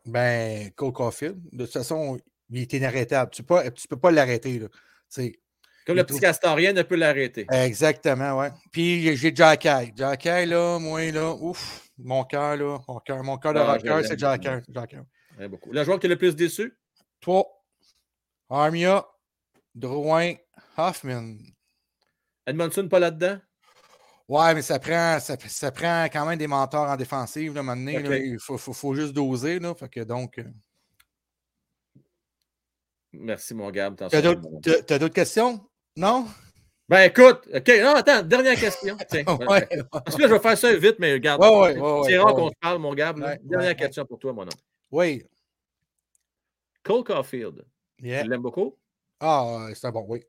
Ben, 0.06 0.72
Cole 0.72 0.94
Caulfield. 0.94 1.40
De 1.52 1.66
toute 1.66 1.74
façon, 1.74 2.20
il 2.50 2.60
est 2.60 2.74
inarrêtable. 2.74 3.32
Tu 3.32 3.42
ne 3.42 3.88
peux 3.90 4.00
pas 4.00 4.12
l'arrêter. 4.12 4.62
Comme 5.86 5.98
le 5.98 6.04
petit 6.06 6.20
Castorien 6.20 6.74
ne 6.74 6.82
peut 6.82 6.96
l'arrêter. 6.96 7.46
Exactement, 7.52 8.40
ouais. 8.40 8.52
Puis 8.72 9.16
j'ai 9.18 9.36
Jack 9.36 9.68
Jack 9.96 10.24
là, 10.24 10.80
moi, 10.80 11.12
là, 11.12 11.34
ouf, 11.34 11.90
mon 11.98 12.24
cœur, 12.24 12.56
là, 12.56 12.80
mon 12.88 13.00
cœur, 13.00 13.24
mon 13.24 13.38
cœur 13.38 13.54
de 13.54 13.60
ah, 13.60 13.74
rocker, 13.74 14.08
c'est 14.08 14.20
Jack 14.20 14.48
beaucoup. 15.50 15.72
Le 15.72 15.84
joueur 15.84 16.00
qui 16.00 16.06
est 16.06 16.10
le 16.10 16.18
plus 16.18 16.36
déçu? 16.36 16.78
Toi. 17.20 17.46
Armia, 18.50 19.06
Drouin, 19.74 20.36
Hoffman. 20.78 21.38
Edmondson 22.46 22.88
pas 22.88 23.00
là-dedans? 23.00 23.40
Ouais, 24.34 24.56
mais 24.56 24.64
ça 24.64 24.80
prend, 24.80 25.20
ça, 25.20 25.72
prend 25.72 26.06
quand 26.06 26.26
même 26.26 26.40
des 26.40 26.48
mentors 26.48 26.90
en 26.90 26.96
défensive. 26.98 27.54
Là, 27.54 27.62
maintenant, 27.62 27.92
il 27.92 28.40
faut, 28.40 28.58
faut, 28.58 28.74
faut, 28.74 28.96
juste 28.96 29.14
doser. 29.14 29.60
Là, 29.60 29.76
fait 29.76 29.88
que 29.88 30.00
donc. 30.00 30.40
Euh, 30.40 30.44
Merci, 33.12 33.54
mon 33.54 33.70
Gab. 33.70 33.96
T'as 33.96 34.98
d'autres 34.98 35.14
questions? 35.14 35.64
Non? 35.96 36.26
Ben 36.90 37.04
écoute, 37.04 37.48
OK, 37.54 37.72
non, 37.80 37.94
attends, 37.94 38.24
dernière 38.24 38.60
question. 38.60 38.98
Parce 39.92 40.16
que 40.16 40.24
je 40.24 40.34
vais 40.34 40.40
faire 40.40 40.58
ça 40.58 40.76
vite, 40.76 40.96
mais 40.98 41.14
regarde. 41.14 41.40
c'est 42.08 42.18
rare 42.18 42.34
qu'on 42.34 42.50
se 42.50 42.56
parle, 42.60 42.80
mon 42.80 42.96
Gab. 42.96 43.24
dernière 43.44 43.76
question 43.76 44.04
pour 44.04 44.18
toi, 44.18 44.34
mon 44.34 44.42
homme. 44.42 44.50
Oui. 44.92 45.24
Cole 46.82 47.04
Caulfield. 47.04 47.64
Tu 48.00 48.08
l'aimes 48.08 48.42
beaucoup? 48.42 48.76
Ah, 49.20 49.68
c'est 49.76 49.86
un 49.86 49.92
bon, 49.92 50.06
oui. 50.10 50.24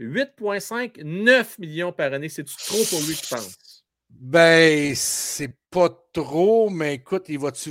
8,5, 0.00 1.02
9 1.02 1.58
millions 1.58 1.92
par 1.92 2.12
année, 2.12 2.28
c'est-tu 2.28 2.56
trop 2.56 2.84
pour 2.90 3.00
lui, 3.06 3.14
tu 3.14 3.28
penses? 3.28 3.56
Ben, 4.10 4.94
c'est 4.94 5.56
pas 5.70 5.88
trop, 6.12 6.70
mais 6.70 6.94
écoute, 6.94 7.24
il 7.28 7.38
va-tu 7.38 7.70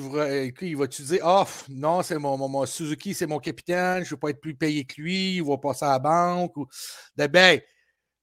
il 0.61 0.77
va 0.77 0.87
dire 0.87 1.19
Ah, 1.23 1.47
non, 1.69 2.01
c'est 2.01 2.17
mon, 2.17 2.37
mon, 2.37 2.65
Suzuki, 2.65 3.13
c'est 3.13 3.27
mon 3.27 3.39
capitaine, 3.39 4.03
je 4.03 4.07
ne 4.07 4.09
veux 4.11 4.17
pas 4.17 4.29
être 4.29 4.41
plus 4.41 4.53
payé 4.53 4.83
que 4.83 5.01
lui, 5.01 5.37
il 5.37 5.43
va 5.43 5.57
passer 5.57 5.85
à 5.85 5.91
la 5.91 5.99
banque. 5.99 6.57
Ou... 6.57 6.67
Ben, 7.15 7.27
ben 7.27 7.61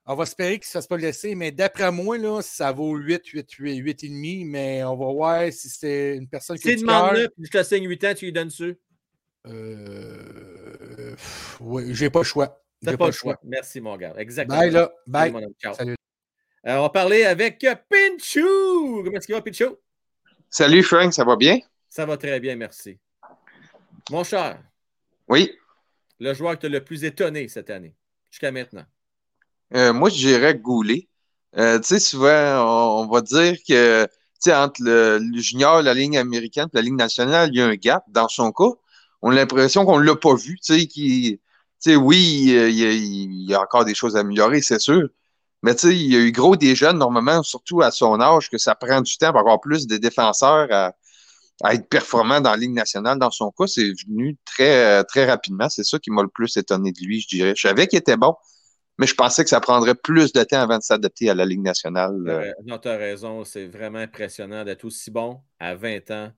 on 0.06 0.14
va 0.14 0.24
espérer 0.24 0.58
qu'il 0.58 0.62
ne 0.62 0.66
se 0.66 0.70
fasse 0.72 0.86
pas 0.86 0.96
laisser, 0.96 1.34
mais 1.34 1.52
d'après 1.52 1.92
moi, 1.92 2.18
là, 2.18 2.42
ça 2.42 2.72
vaut 2.72 2.96
8, 2.96 3.26
8, 3.26 3.50
8, 3.52 3.76
8 3.76 4.04
et 4.04 4.08
demi, 4.08 4.44
mais 4.44 4.82
on 4.84 4.96
va 4.96 5.12
voir 5.12 5.52
si 5.52 5.68
c'est 5.68 6.16
une 6.16 6.28
personne 6.28 6.58
qui. 6.58 6.68
Si 6.68 6.76
demande-le, 6.76 7.28
je 7.38 7.50
te 7.50 7.62
signe 7.62 7.88
8 7.88 8.04
ans, 8.04 8.14
tu 8.14 8.24
lui 8.26 8.32
donnes 8.32 8.48
dessus. 8.48 8.78
Euh, 9.46 11.14
oui, 11.60 11.94
j'ai 11.94 12.10
pas 12.10 12.20
le 12.20 12.24
choix. 12.24 12.62
T'as 12.84 12.96
pas, 12.96 13.06
le 13.06 13.12
choix. 13.12 13.38
Merci, 13.44 13.80
mon 13.80 13.96
gars. 13.96 14.14
Exactement. 14.16 14.58
Bye, 14.58 14.70
là. 14.70 14.92
Bye. 15.06 15.34
Salut. 15.74 15.96
Euh, 16.66 16.76
on 16.76 16.82
va 16.82 16.90
parler 16.90 17.24
avec 17.24 17.58
Pinchou. 17.88 19.02
Comment 19.04 19.16
est-ce 19.16 19.26
qu'il 19.26 19.34
va, 19.34 19.42
Pinchou? 19.42 19.76
Salut, 20.48 20.82
Frank. 20.82 21.12
Ça 21.12 21.24
va 21.24 21.36
bien? 21.36 21.58
Ça 21.88 22.06
va 22.06 22.16
très 22.16 22.40
bien, 22.40 22.56
merci. 22.56 22.98
Mon 24.10 24.24
cher. 24.24 24.62
Oui. 25.28 25.52
Le 26.18 26.34
joueur 26.34 26.52
qui 26.54 26.60
t'a 26.60 26.68
le 26.68 26.82
plus 26.82 27.04
étonné 27.04 27.48
cette 27.48 27.70
année, 27.70 27.94
jusqu'à 28.30 28.50
maintenant. 28.50 28.84
Euh, 29.74 29.92
moi, 29.92 30.08
je 30.08 30.16
dirais 30.16 30.54
Goulet. 30.54 31.08
Euh, 31.56 31.78
tu 31.78 31.86
sais, 31.86 31.98
souvent, 31.98 33.02
on, 33.02 33.08
va 33.08 33.20
dire 33.20 33.56
que 33.66 34.06
entre 34.48 34.82
le, 34.82 35.18
le, 35.18 35.40
junior, 35.40 35.82
la 35.82 35.94
ligne 35.94 36.18
américaine 36.18 36.68
et 36.72 36.76
la 36.76 36.82
ligne 36.82 36.96
nationale, 36.96 37.50
il 37.52 37.58
y 37.58 37.62
a 37.62 37.66
un 37.66 37.74
gap. 37.74 38.04
Dans 38.08 38.28
son 38.28 38.52
cas, 38.52 38.70
on 39.22 39.30
a 39.30 39.34
l'impression 39.34 39.84
qu'on 39.84 39.98
ne 39.98 40.04
l'a 40.04 40.16
pas 40.16 40.34
vu. 40.34 40.58
Tu 40.60 40.88
sais, 40.88 41.40
oui, 41.86 42.44
il 42.46 43.48
y, 43.48 43.54
a, 43.54 43.60
encore 43.60 43.84
des 43.84 43.94
choses 43.94 44.16
à 44.16 44.20
améliorer, 44.20 44.60
c'est 44.60 44.78
sûr. 44.78 45.08
Mais 45.62 45.74
tu 45.74 45.88
sais, 45.88 45.96
il 45.96 46.12
y 46.12 46.16
a 46.16 46.20
eu 46.20 46.32
gros 46.32 46.56
des 46.56 46.74
jeunes, 46.74 46.98
normalement, 46.98 47.42
surtout 47.42 47.82
à 47.82 47.90
son 47.90 48.20
âge, 48.20 48.48
que 48.48 48.58
ça 48.58 48.74
prend 48.74 49.00
du 49.02 49.16
temps 49.18 49.30
pour 49.30 49.40
avoir 49.40 49.60
plus 49.60 49.86
de 49.86 49.96
défenseurs 49.96 50.68
à, 50.72 50.94
être 51.74 51.88
performants 51.88 52.40
dans 52.40 52.50
la 52.52 52.56
Ligue 52.56 52.72
nationale. 52.72 53.18
Dans 53.18 53.30
son 53.30 53.50
cas, 53.50 53.66
c'est 53.66 53.92
venu 54.06 54.38
très, 54.46 55.04
très 55.04 55.26
rapidement. 55.26 55.68
C'est 55.68 55.84
ça 55.84 55.98
qui 55.98 56.10
m'a 56.10 56.22
le 56.22 56.28
plus 56.28 56.56
étonné 56.56 56.92
de 56.92 57.00
lui, 57.04 57.20
je 57.20 57.28
dirais. 57.28 57.52
Je 57.54 57.68
savais 57.68 57.86
qu'il 57.86 57.98
était 57.98 58.16
bon, 58.16 58.34
mais 58.98 59.06
je 59.06 59.14
pensais 59.14 59.44
que 59.44 59.50
ça 59.50 59.60
prendrait 59.60 59.94
plus 59.94 60.32
de 60.32 60.42
temps 60.42 60.60
avant 60.60 60.78
de 60.78 60.82
s'adapter 60.82 61.28
à 61.28 61.34
la 61.34 61.44
Ligue 61.44 61.62
nationale. 61.62 62.14
non, 62.64 62.78
tu 62.78 62.88
as 62.88 62.96
raison. 62.96 63.44
C'est 63.44 63.66
vraiment 63.66 63.98
impressionnant 63.98 64.64
d'être 64.64 64.86
aussi 64.86 65.10
bon 65.10 65.42
à 65.58 65.74
20 65.74 66.10
ans. 66.12 66.32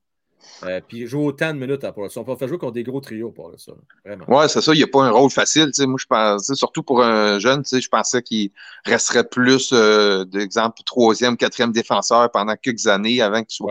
Euh, 0.65 0.81
puis 0.87 1.07
jouer 1.07 1.25
autant 1.25 1.53
de 1.53 1.59
minutes 1.59 1.85
à 1.85 1.93
ça. 2.09 2.21
On 2.21 2.25
peut 2.25 2.37
faire 2.37 2.49
jouer 2.49 2.59
contre 2.59 2.75
des 2.75 2.83
gros 2.83 3.01
trios 3.01 3.31
pour 3.31 3.53
ça. 3.59 3.73
Vraiment. 4.05 4.25
Ouais, 4.29 4.49
c'est 4.49 4.61
ça. 4.61 4.73
Il 4.73 4.79
n'y 4.79 4.83
a 4.83 4.89
pas 4.89 5.03
un 5.03 5.11
rôle 5.11 5.31
facile. 5.31 5.71
Moi, 5.81 5.97
je 5.99 6.07
pense, 6.07 6.53
surtout 6.55 6.83
pour 6.83 7.03
un 7.03 7.39
jeune, 7.39 7.63
je 7.65 7.89
pensais 7.89 8.23
qu'il 8.23 8.51
resterait 8.85 9.29
plus, 9.29 9.71
euh, 9.73 10.25
d'exemple, 10.25 10.81
troisième, 10.85 11.37
quatrième 11.37 11.73
défenseur 11.73 12.31
pendant 12.31 12.57
quelques 12.57 12.87
années 12.87 13.21
avant 13.21 13.43
qu'il 13.43 13.67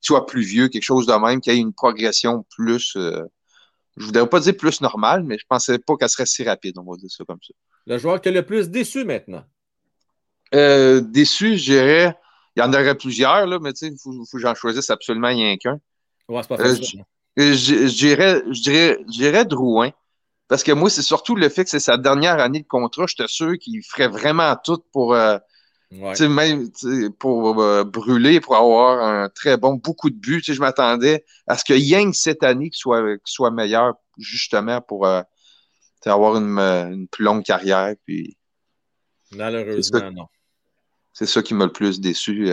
soit, 0.00 0.26
plus 0.26 0.42
vieux, 0.42 0.68
quelque 0.68 0.82
chose 0.82 1.06
de 1.06 1.14
même, 1.14 1.40
qu'il 1.40 1.54
y 1.54 1.56
ait 1.56 1.60
une 1.60 1.72
progression 1.72 2.44
plus. 2.56 2.94
Euh, 2.96 3.22
je 3.96 4.02
ne 4.02 4.06
voudrais 4.06 4.28
pas 4.28 4.40
dire 4.40 4.56
plus 4.56 4.80
normale, 4.80 5.22
mais 5.22 5.38
je 5.38 5.44
ne 5.44 5.48
pensais 5.48 5.78
pas 5.78 5.96
qu'elle 5.96 6.08
serait 6.08 6.26
si 6.26 6.42
rapide, 6.42 6.76
on 6.78 6.90
va 6.90 6.96
dire 6.96 7.10
ça 7.10 7.24
comme 7.24 7.38
ça. 7.40 7.54
Le 7.86 7.98
joueur 7.98 8.20
qui 8.20 8.28
est 8.28 8.32
le 8.32 8.44
plus 8.44 8.68
déçu 8.68 9.04
maintenant? 9.04 9.44
déçu, 10.52 11.58
je 11.58 11.64
dirais. 11.64 12.16
Il 12.56 12.60
y 12.60 12.62
en 12.62 12.72
aurait 12.72 12.94
plusieurs, 12.94 13.46
là, 13.46 13.58
mais 13.60 13.70
il 13.82 13.96
faut, 14.00 14.12
faut 14.12 14.36
que 14.36 14.38
j'en 14.38 14.54
choisisse 14.54 14.88
absolument 14.88 15.28
rien 15.28 15.56
qu'un. 15.56 15.80
Ouais, 16.28 16.42
c'est 16.42 16.48
pas 16.48 16.62
euh, 16.62 17.54
je, 17.54 17.96
dirais, 17.96 18.42
je, 18.50 18.62
dirais, 18.62 18.98
je 19.06 19.12
dirais 19.12 19.44
Drouin. 19.44 19.90
Parce 20.48 20.62
que 20.62 20.72
moi, 20.72 20.90
c'est 20.90 21.02
surtout 21.02 21.34
le 21.34 21.48
fait 21.48 21.64
que 21.64 21.70
c'est 21.70 21.80
sa 21.80 21.96
dernière 21.96 22.38
année 22.38 22.60
de 22.60 22.66
contrat. 22.66 23.06
J'étais 23.08 23.28
sûr 23.28 23.58
qu'il 23.58 23.82
ferait 23.82 24.08
vraiment 24.08 24.54
tout 24.62 24.82
pour, 24.92 25.14
euh, 25.14 25.38
même, 25.90 26.70
pour 27.18 27.60
euh, 27.60 27.84
brûler, 27.84 28.40
pour 28.40 28.56
avoir 28.56 29.02
un 29.02 29.28
très 29.30 29.56
bon, 29.56 29.74
beaucoup 29.74 30.10
de 30.10 30.16
buts. 30.16 30.42
je 30.46 30.60
m'attendais 30.60 31.24
à 31.46 31.56
ce 31.56 31.64
que 31.64 31.72
Yang, 31.72 32.14
cette 32.14 32.42
année, 32.42 32.68
soit, 32.72 33.02
soit 33.24 33.50
meilleur, 33.50 33.94
justement, 34.18 34.80
pour 34.80 35.06
avoir 35.06 36.36
une, 36.36 36.58
une, 36.58 37.08
plus 37.08 37.24
longue 37.24 37.42
carrière. 37.42 37.94
Puis, 38.04 38.36
Malheureusement, 39.32 40.10
non. 40.12 40.26
C'est 41.12 41.26
ça 41.26 41.42
qui 41.42 41.54
m'a 41.54 41.64
le 41.64 41.72
plus 41.72 42.00
déçu. 42.00 42.50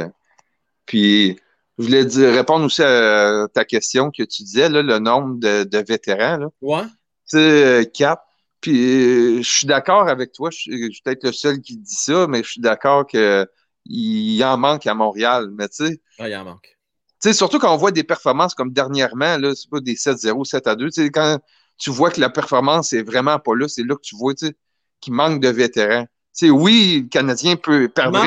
Puis, 0.85 1.37
je 1.81 1.87
voulais 1.87 2.05
dire, 2.05 2.31
répondre 2.31 2.65
aussi 2.65 2.83
à 2.83 3.47
ta 3.53 3.65
question 3.65 4.11
que 4.11 4.23
tu 4.23 4.43
disais, 4.43 4.69
là, 4.69 4.81
le 4.81 4.99
nombre 4.99 5.39
de, 5.39 5.85
vétérans. 5.85 6.37
Là. 6.37 6.47
Ouais. 6.61 6.83
Tu 7.29 7.37
sais, 7.37 7.91
quatre. 7.93 8.23
Puis 8.61 9.41
je 9.41 9.49
suis 9.49 9.65
d'accord 9.65 10.07
avec 10.07 10.33
toi, 10.33 10.51
je, 10.51 10.57
suis 10.59 11.01
peut-être 11.03 11.23
le 11.23 11.31
seul 11.31 11.61
qui 11.61 11.77
dit 11.77 11.95
ça, 11.95 12.27
mais 12.27 12.43
je 12.43 12.49
suis 12.51 12.61
d'accord 12.61 13.07
qu'il 13.07 14.43
en 14.43 14.57
manque 14.57 14.85
à 14.85 14.93
Montréal. 14.93 15.49
Mais 15.57 15.67
tu 15.67 15.87
sais. 15.87 16.01
Ah, 16.19 16.29
il 16.29 16.35
en 16.35 16.45
manque. 16.45 16.77
Tu 17.21 17.29
sais, 17.29 17.33
surtout 17.33 17.57
quand 17.57 17.73
on 17.73 17.77
voit 17.77 17.91
des 17.91 18.03
performances 18.03 18.53
comme 18.53 18.71
dernièrement, 18.71 19.37
là, 19.37 19.53
c'est 19.55 19.69
pas 19.69 19.79
des 19.79 19.95
7-0, 19.95 20.45
7 20.45 20.67
à 20.67 20.75
2. 20.75 20.91
Tu 20.91 21.01
sais, 21.01 21.09
quand 21.09 21.39
tu 21.77 21.89
vois 21.89 22.11
que 22.11 22.21
la 22.21 22.29
performance 22.29 22.93
est 22.93 23.01
vraiment 23.01 23.39
pas 23.39 23.55
là, 23.55 23.67
c'est 23.67 23.83
là 23.83 23.95
que 23.95 24.01
tu 24.01 24.15
vois 24.15 24.35
tu 24.35 24.47
sais, 24.47 24.53
qu'il 24.99 25.13
manque 25.13 25.41
de 25.41 25.49
vétérans. 25.49 26.05
Tu 26.05 26.45
sais, 26.45 26.49
oui, 26.51 27.01
le 27.03 27.09
Canadien 27.09 27.55
peut 27.55 27.89
perdre. 27.89 28.23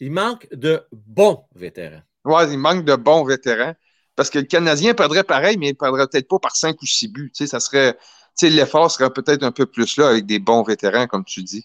Il 0.00 0.12
manque 0.12 0.48
de 0.52 0.82
bons 0.92 1.44
vétérans. 1.54 2.02
Ouais, 2.28 2.52
il 2.52 2.58
manque 2.58 2.84
de 2.84 2.94
bons 2.94 3.24
vétérans. 3.24 3.74
Parce 4.14 4.30
que 4.30 4.38
le 4.38 4.44
Canadien 4.44 4.94
perdrait 4.94 5.24
pareil, 5.24 5.56
mais 5.58 5.68
il 5.68 5.72
ne 5.72 5.76
perdrait 5.76 6.06
peut-être 6.06 6.28
pas 6.28 6.38
par 6.38 6.56
5 6.56 6.80
ou 6.82 6.86
6 6.86 7.08
buts. 7.08 7.30
Tu 7.32 7.44
sais, 7.44 7.46
ça 7.46 7.60
serait. 7.60 7.94
Tu 8.36 8.46
sais, 8.46 8.50
l'effort 8.50 8.90
serait 8.90 9.10
peut-être 9.10 9.42
un 9.42 9.52
peu 9.52 9.64
plus 9.64 9.96
là 9.96 10.08
avec 10.08 10.26
des 10.26 10.38
bons 10.38 10.62
vétérans, 10.62 11.06
comme 11.06 11.24
tu 11.24 11.42
dis. 11.42 11.64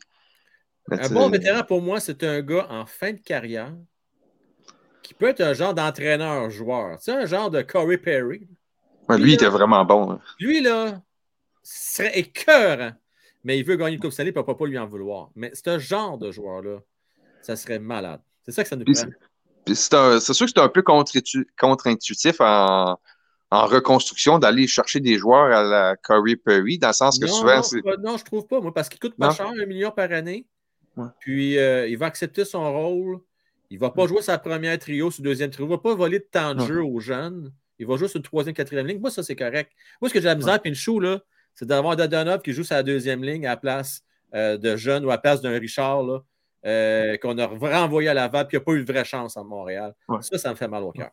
un 0.90 1.10
bon 1.10 1.30
vétéran, 1.30 1.64
pour 1.64 1.82
moi, 1.82 2.00
c'est 2.00 2.24
un 2.24 2.42
gars 2.42 2.68
en 2.70 2.86
fin 2.86 3.12
de 3.12 3.20
carrière 3.20 3.74
qui 5.02 5.14
peut 5.14 5.28
être 5.28 5.42
un 5.42 5.54
genre 5.54 5.74
d'entraîneur-joueur. 5.74 6.98
Tu 6.98 7.06
sais, 7.06 7.12
un 7.12 7.26
genre 7.26 7.50
de 7.50 7.62
Corey 7.62 7.98
Perry. 7.98 8.48
lui, 9.10 9.32
il 9.32 9.34
était 9.34 9.48
vraiment 9.48 9.84
bon. 9.84 10.12
Hein. 10.12 10.20
Lui, 10.40 10.62
là, 10.62 11.02
serait 11.64 12.18
écœurant. 12.18 12.94
Mais 13.44 13.60
il 13.60 13.66
veut 13.66 13.76
gagner 13.76 13.96
une 13.96 14.00
Coupe 14.00 14.14
Stanley, 14.14 14.30
il 14.30 14.38
ne 14.38 14.42
peut 14.42 14.56
pas 14.56 14.66
lui 14.66 14.78
en 14.78 14.86
vouloir. 14.86 15.30
Mais 15.36 15.52
c'est 15.54 15.68
un 15.68 15.80
genre 15.80 16.18
de 16.18 16.32
joueur-là. 16.32 16.80
Ça 17.42 17.56
serait 17.58 17.80
malade. 17.80 18.22
C'est 18.46 18.52
ça 18.52 18.64
que 18.64 18.70
ça 18.70 18.76
nous 18.76 18.86
prend 18.86 18.94
c'est 19.68 20.34
sûr 20.34 20.46
que 20.46 20.52
c'est 20.56 20.60
un 20.60 20.70
peu 20.70 20.82
contre-intuitif 20.82 22.36
en, 22.40 22.98
en 23.52 23.66
reconstruction 23.68 24.40
d'aller 24.40 24.68
chercher 24.68 25.00
des 25.00 25.18
joueurs 25.18 25.56
à 25.56 25.64
la 25.64 25.96
Curry 25.96 26.36
Perry, 26.36 26.80
dans 26.80 26.88
le 26.88 26.94
sens 26.94 27.20
que 27.20 27.26
non, 27.26 27.34
souvent. 27.34 27.62
Non, 27.86 28.12
non, 28.12 28.18
je 28.18 28.26
trouve 28.26 28.48
pas, 28.48 28.60
moi, 28.60 28.74
parce 28.74 28.90
qu'il 28.90 29.00
coûte 29.00 29.16
pas 29.16 29.30
cher, 29.32 29.48
un 29.48 29.66
million 29.66 29.92
par 29.92 30.12
année. 30.12 30.48
Puis 31.20 31.58
euh, 31.58 31.88
il 31.88 31.98
va 31.98 32.08
accepter 32.08 32.46
son 32.46 32.72
rôle. 32.72 33.20
Il 33.70 33.76
ne 33.76 33.80
va 33.80 33.90
pas 33.90 34.06
jouer 34.06 34.22
sa 34.22 34.38
première 34.38 34.78
trio, 34.78 35.10
son 35.10 35.24
deuxième 35.24 35.50
trio. 35.50 35.66
Il 35.66 35.70
ne 35.70 35.76
va 35.76 35.82
pas 35.82 35.96
voler 35.96 36.20
de 36.20 36.28
temps 36.30 36.54
de 36.54 36.66
jeu 36.66 36.84
aux 36.84 37.00
jeunes. 37.00 37.52
Il 37.80 37.88
va 37.88 37.96
jouer 37.98 38.08
sur 38.08 38.18
une 38.18 38.24
troisième, 38.24 38.54
quatrième 38.54 38.86
ligne. 38.86 39.00
Moi, 39.00 39.10
ça, 39.10 39.24
c'est 39.24 39.36
correct. 39.36 39.72
Moi, 40.00 40.10
ce 40.10 40.14
que 40.14 40.20
j'ai 40.20 40.28
la 40.28 40.36
misère, 40.36 40.62
Pinchou, 40.62 41.00
là, 41.00 41.22
c'est 41.56 41.66
d'avoir 41.66 41.96
Dadonov 41.96 42.42
qui 42.42 42.54
joue 42.54 42.64
sa 42.64 42.84
deuxième 42.84 43.24
ligne 43.24 43.46
à 43.46 43.52
la 43.52 43.58
place 43.58 44.04
euh, 44.34 44.58
de 44.58 44.76
jeunes 44.76 45.06
ou 45.06 45.10
à 45.10 45.14
la 45.14 45.18
place 45.20 45.42
d'un 45.42 45.58
Richard 45.58 46.04
là, 46.04 46.24
euh, 46.66 47.18
qu'on 47.18 47.38
a 47.38 47.48
renvoyé 47.48 48.10
à 48.10 48.14
Laval 48.14 48.48
puis 48.48 48.56
il 48.56 48.60
n'y 48.60 48.64
a 48.64 48.66
pas 48.66 48.72
eu 48.74 48.84
de 48.84 48.92
vraie 48.92 49.06
chance 49.06 49.36
en 49.38 49.44
Montréal. 49.44 49.94
Ça, 50.22 50.38
ça 50.38 50.50
me 50.52 50.56
fait 50.56 50.68
mal 50.68 50.84
au 50.84 50.92
cœur. 50.92 51.12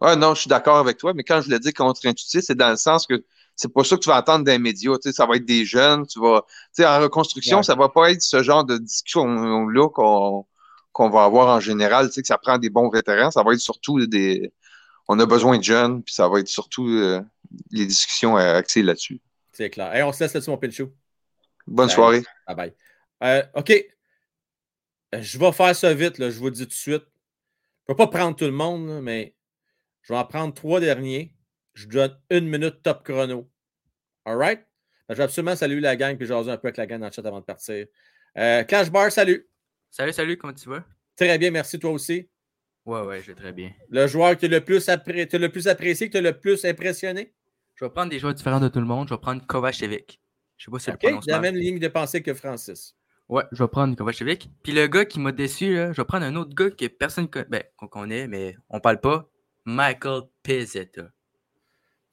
Ouais, 0.00 0.16
non, 0.16 0.34
je 0.34 0.40
suis 0.40 0.48
d'accord 0.48 0.78
avec 0.78 0.96
toi, 0.96 1.12
mais 1.14 1.22
quand 1.22 1.42
je 1.42 1.50
le 1.50 1.58
dis 1.58 1.72
contre-intuitif, 1.72 2.40
c'est 2.40 2.54
dans 2.54 2.70
le 2.70 2.76
sens 2.76 3.06
que 3.06 3.22
c'est 3.54 3.72
pas 3.72 3.84
ça 3.84 3.96
que 3.96 4.00
tu 4.00 4.08
vas 4.08 4.18
entendre 4.18 4.44
des 4.44 4.58
médias. 4.58 4.94
Ça 5.12 5.26
va 5.26 5.36
être 5.36 5.44
des 5.44 5.66
jeunes, 5.66 6.06
tu 6.06 6.18
vas. 6.18 6.42
En 6.80 7.00
reconstruction, 7.00 7.62
ça 7.62 7.74
va 7.74 7.90
pas 7.90 8.10
être 8.10 8.22
ce 8.22 8.42
genre 8.42 8.64
de 8.64 8.78
discussion-là 8.78 9.88
qu'on 9.90 11.10
va 11.10 11.24
avoir 11.24 11.54
en 11.54 11.60
général, 11.60 12.08
que 12.08 12.24
ça 12.24 12.38
prend 12.38 12.56
des 12.56 12.70
bons 12.70 12.88
vétérans. 12.88 13.30
Ça 13.30 13.42
va 13.42 13.52
être 13.52 13.60
surtout 13.60 14.06
des. 14.06 14.50
On 15.08 15.18
a 15.18 15.26
besoin 15.26 15.58
de 15.58 15.64
jeunes, 15.64 16.02
puis 16.02 16.14
ça 16.14 16.28
va 16.28 16.40
être 16.40 16.48
surtout 16.48 16.88
euh, 16.88 17.20
les 17.70 17.84
discussions 17.84 18.36
axées 18.36 18.82
là-dessus. 18.82 19.20
C'est 19.52 19.68
clair. 19.68 19.94
Hey, 19.94 20.02
on 20.02 20.12
se 20.12 20.24
laisse 20.24 20.32
là-dessus, 20.32 20.50
mon 20.50 20.56
pinchou. 20.56 20.90
Bonne 21.66 21.90
soirée. 21.90 22.22
Bye 22.46 22.56
bye. 22.56 22.74
Euh, 23.22 23.42
OK. 23.54 23.72
Je 25.12 25.38
vais 25.38 25.52
faire 25.52 25.74
ça 25.74 25.92
vite, 25.92 26.18
là, 26.18 26.30
je 26.30 26.38
vous 26.38 26.46
le 26.46 26.52
dis 26.52 26.62
tout 26.62 26.68
de 26.68 26.72
suite. 26.72 27.02
Je 27.02 27.92
ne 27.92 27.94
peux 27.94 27.96
pas 27.96 28.06
prendre 28.06 28.36
tout 28.36 28.44
le 28.44 28.52
monde, 28.52 29.02
mais 29.02 29.34
je 30.02 30.12
vais 30.12 30.18
en 30.18 30.24
prendre 30.24 30.54
trois 30.54 30.80
derniers. 30.80 31.34
Je 31.74 31.88
donne 31.88 32.16
une 32.30 32.48
minute 32.48 32.82
top 32.82 33.04
chrono. 33.04 33.50
All 34.24 34.36
right? 34.36 34.60
Ben, 35.08 35.14
je 35.14 35.18
vais 35.18 35.24
absolument 35.24 35.56
saluer 35.56 35.80
la 35.80 35.96
gang 35.96 36.16
puis 36.16 36.26
jaser 36.26 36.50
un 36.50 36.56
peu 36.56 36.68
avec 36.68 36.76
la 36.76 36.86
gang 36.86 37.00
dans 37.00 37.06
le 37.06 37.12
chat 37.12 37.26
avant 37.26 37.40
de 37.40 37.44
partir. 37.44 37.86
Euh, 38.38 38.62
Clash 38.64 38.90
Bar, 38.90 39.10
salut. 39.10 39.48
Salut, 39.90 40.12
salut, 40.12 40.36
comment 40.36 40.52
tu 40.52 40.68
vas? 40.68 40.84
Très 41.16 41.36
bien, 41.38 41.50
merci 41.50 41.78
toi 41.78 41.90
aussi. 41.90 42.28
Ouais, 42.86 43.02
ouais, 43.02 43.20
je 43.20 43.26
vais 43.28 43.34
très 43.34 43.52
bien. 43.52 43.72
Le 43.88 44.06
joueur 44.06 44.36
que 44.36 44.40
tu 44.40 44.46
as 44.46 44.48
le 44.48 44.64
plus, 44.64 44.88
le 44.88 45.48
plus 45.48 45.68
apprécié, 45.68 46.06
que 46.06 46.12
tu 46.12 46.18
as 46.18 46.20
le 46.20 46.38
plus 46.38 46.64
impressionné? 46.64 47.34
Je 47.74 47.84
vais 47.84 47.90
prendre 47.90 48.10
des 48.10 48.18
joueurs 48.18 48.34
différents 48.34 48.60
de 48.60 48.68
tout 48.68 48.78
le 48.78 48.86
monde. 48.86 49.08
Je 49.08 49.14
vais 49.14 49.20
prendre 49.20 49.44
Kovacevic. 49.46 50.20
Je 50.56 50.66
sais 50.66 50.70
pas 50.70 50.78
si 50.78 50.90
okay, 50.90 51.10
le 51.10 51.18
la 51.26 51.40
même 51.40 51.56
ligne 51.56 51.78
de 51.78 51.88
pensée 51.88 52.22
que 52.22 52.34
Francis. 52.34 52.94
Ouais, 53.30 53.44
je 53.52 53.62
vais 53.62 53.68
prendre 53.68 53.94
Kovacevic. 53.94 54.50
Puis 54.64 54.72
le 54.72 54.88
gars 54.88 55.04
qui 55.04 55.20
m'a 55.20 55.30
déçu, 55.30 55.72
là, 55.72 55.92
je 55.92 56.00
vais 56.00 56.04
prendre 56.04 56.26
un 56.26 56.34
autre 56.34 56.52
gars 56.52 56.68
que 56.68 56.86
personne 56.88 57.28
ben, 57.48 57.62
qu'on 57.76 57.86
connaît, 57.86 58.26
mais 58.26 58.56
on 58.68 58.80
parle 58.80 59.00
pas. 59.00 59.30
Michael 59.64 60.22
Pizzetta. 60.42 61.12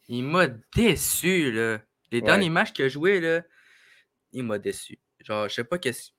Il 0.07 0.23
m'a 0.23 0.45
déçu, 0.75 1.51
là. 1.51 1.81
Les 2.11 2.21
derniers 2.21 2.51
matchs 2.51 2.71
qu'il 2.71 2.85
a 2.85 2.87
joué, 2.87 3.19
là, 3.19 3.41
il 4.31 4.43
m'a 4.43 4.59
déçu. 4.59 4.99
Genre, 5.25 5.49
je 5.49 5.55
sais 5.55 5.63
pas 5.63 5.79
qu'est-ce. 5.79 6.11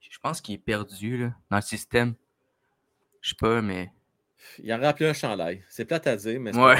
Je 0.00 0.18
pense 0.18 0.40
qu'il 0.40 0.56
est 0.56 0.58
perdu, 0.58 1.18
là, 1.18 1.34
dans 1.48 1.58
le 1.58 1.62
système. 1.62 2.14
Je 3.20 3.30
sais 3.30 3.36
pas, 3.38 3.62
mais. 3.62 3.92
Il 4.58 4.72
a 4.72 4.76
rempli 4.76 5.06
un 5.06 5.12
chandail. 5.12 5.64
C'est 5.68 5.84
plate 5.84 6.08
à 6.08 6.16
dire, 6.16 6.40
mais. 6.40 6.54
Ouais. 6.56 6.76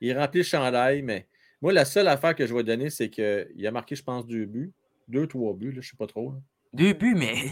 il 0.00 0.16
remplit 0.16 0.40
le 0.40 0.46
chandail, 0.46 1.02
mais. 1.02 1.26
Moi, 1.60 1.72
la 1.72 1.84
seule 1.84 2.06
affaire 2.06 2.36
que 2.36 2.46
je 2.46 2.54
vais 2.54 2.62
donner, 2.62 2.90
c'est 2.90 3.10
qu'il 3.10 3.66
a 3.66 3.70
marqué, 3.72 3.96
je 3.96 4.04
pense, 4.04 4.24
deux 4.24 4.46
buts. 4.46 4.72
Deux, 5.08 5.26
trois 5.26 5.54
buts, 5.54 5.72
là, 5.72 5.80
je 5.80 5.90
sais 5.90 5.96
pas 5.96 6.06
trop. 6.06 6.34
Deux 6.72 6.92
buts, 6.92 7.16
mais. 7.16 7.34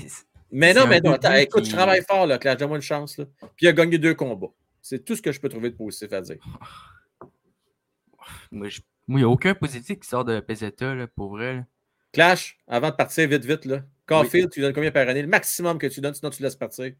Mais 0.54 0.74
non, 0.74 0.86
mais 0.86 1.00
non, 1.00 1.12
attends, 1.12 1.32
écoute, 1.32 1.64
je 1.64 1.70
travaille 1.70 2.04
fort, 2.06 2.26
là, 2.26 2.36
Claire, 2.36 2.58
donne-moi 2.58 2.76
une 2.76 2.82
chance. 2.82 3.16
Là. 3.16 3.24
Puis 3.56 3.64
il 3.64 3.68
a 3.68 3.72
gagné 3.72 3.96
deux 3.96 4.12
combats. 4.12 4.52
C'est 4.82 5.02
tout 5.02 5.16
ce 5.16 5.22
que 5.22 5.32
je 5.32 5.40
peux 5.40 5.48
trouver 5.48 5.70
de 5.70 5.76
positif 5.76 6.12
à 6.12 6.20
dire. 6.20 6.36
Moi, 8.50 8.68
il 8.68 9.16
n'y 9.16 9.22
a 9.22 9.28
aucun 9.30 9.54
positif 9.54 10.00
qui 10.00 10.06
sort 10.06 10.26
de 10.26 10.40
PZA, 10.40 10.94
là, 10.94 11.06
pour 11.06 11.30
vrai. 11.30 11.64
Clash, 12.12 12.58
avant 12.68 12.90
de 12.90 12.96
partir 12.96 13.26
vite, 13.26 13.46
vite, 13.46 13.64
là. 13.64 13.82
Caulfield, 14.06 14.50
tu 14.50 14.60
donnes 14.60 14.74
combien 14.74 14.90
par 14.90 15.08
année? 15.08 15.22
Le 15.22 15.28
maximum 15.28 15.78
que 15.78 15.86
tu 15.86 16.02
donnes, 16.02 16.12
sinon 16.12 16.30
tu 16.30 16.42
laisses 16.42 16.56
partir. 16.56 16.92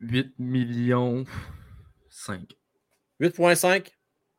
8 0.00 0.38
millions 0.38 1.24
5. 2.08 2.56
8.5? 3.20 3.90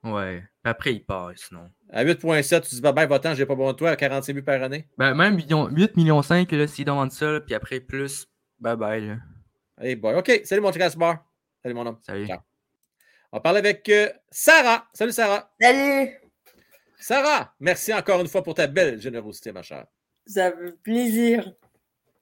Ouais. 0.04 0.44
Après, 0.64 0.94
il 0.94 1.04
part, 1.04 1.32
sinon. 1.36 1.70
À 1.90 2.04
8.7, 2.04 2.62
tu 2.62 2.76
dis, 2.76 2.82
bah 2.82 2.92
ben, 2.92 3.06
va-t'en, 3.08 3.34
j'ai 3.34 3.46
pas 3.46 3.56
besoin 3.56 3.74
de 3.74 3.78
toi 3.78 3.92
à 3.92 3.96
45 3.96 4.34
buts 4.34 4.44
par 4.44 4.62
année. 4.62 4.88
Ben, 4.98 5.14
même 5.14 5.38
8 5.38 5.98
millions 5.98 6.22
5, 6.22 6.52
là, 6.52 6.68
s'il 6.68 6.86
demande 6.86 7.12
ça, 7.12 7.40
puis 7.46 7.56
après, 7.56 7.80
plus, 7.80 8.28
bye 8.60 8.76
bye, 8.76 9.08
là. 9.08 9.18
Hey 9.80 9.96
boy. 9.96 10.16
OK, 10.16 10.42
salut 10.44 10.62
mon 10.62 10.72
bar. 10.98 11.26
Salut 11.62 11.76
mon 11.76 11.86
homme. 11.86 12.00
Salut. 12.02 12.28
On 13.32 13.40
parle 13.40 13.58
avec 13.58 13.88
euh, 13.90 14.10
Sarah. 14.32 14.88
Salut 14.94 15.12
Sarah. 15.12 15.52
Salut. 15.62 16.18
Sarah, 17.00 17.54
merci 17.60 17.94
encore 17.94 18.20
une 18.22 18.28
fois 18.28 18.42
pour 18.42 18.56
ta 18.56 18.66
belle 18.66 19.00
générosité, 19.00 19.52
ma 19.52 19.62
chère. 19.62 19.86
Ça 20.26 20.52
fait 20.52 20.72
plaisir. 20.82 21.54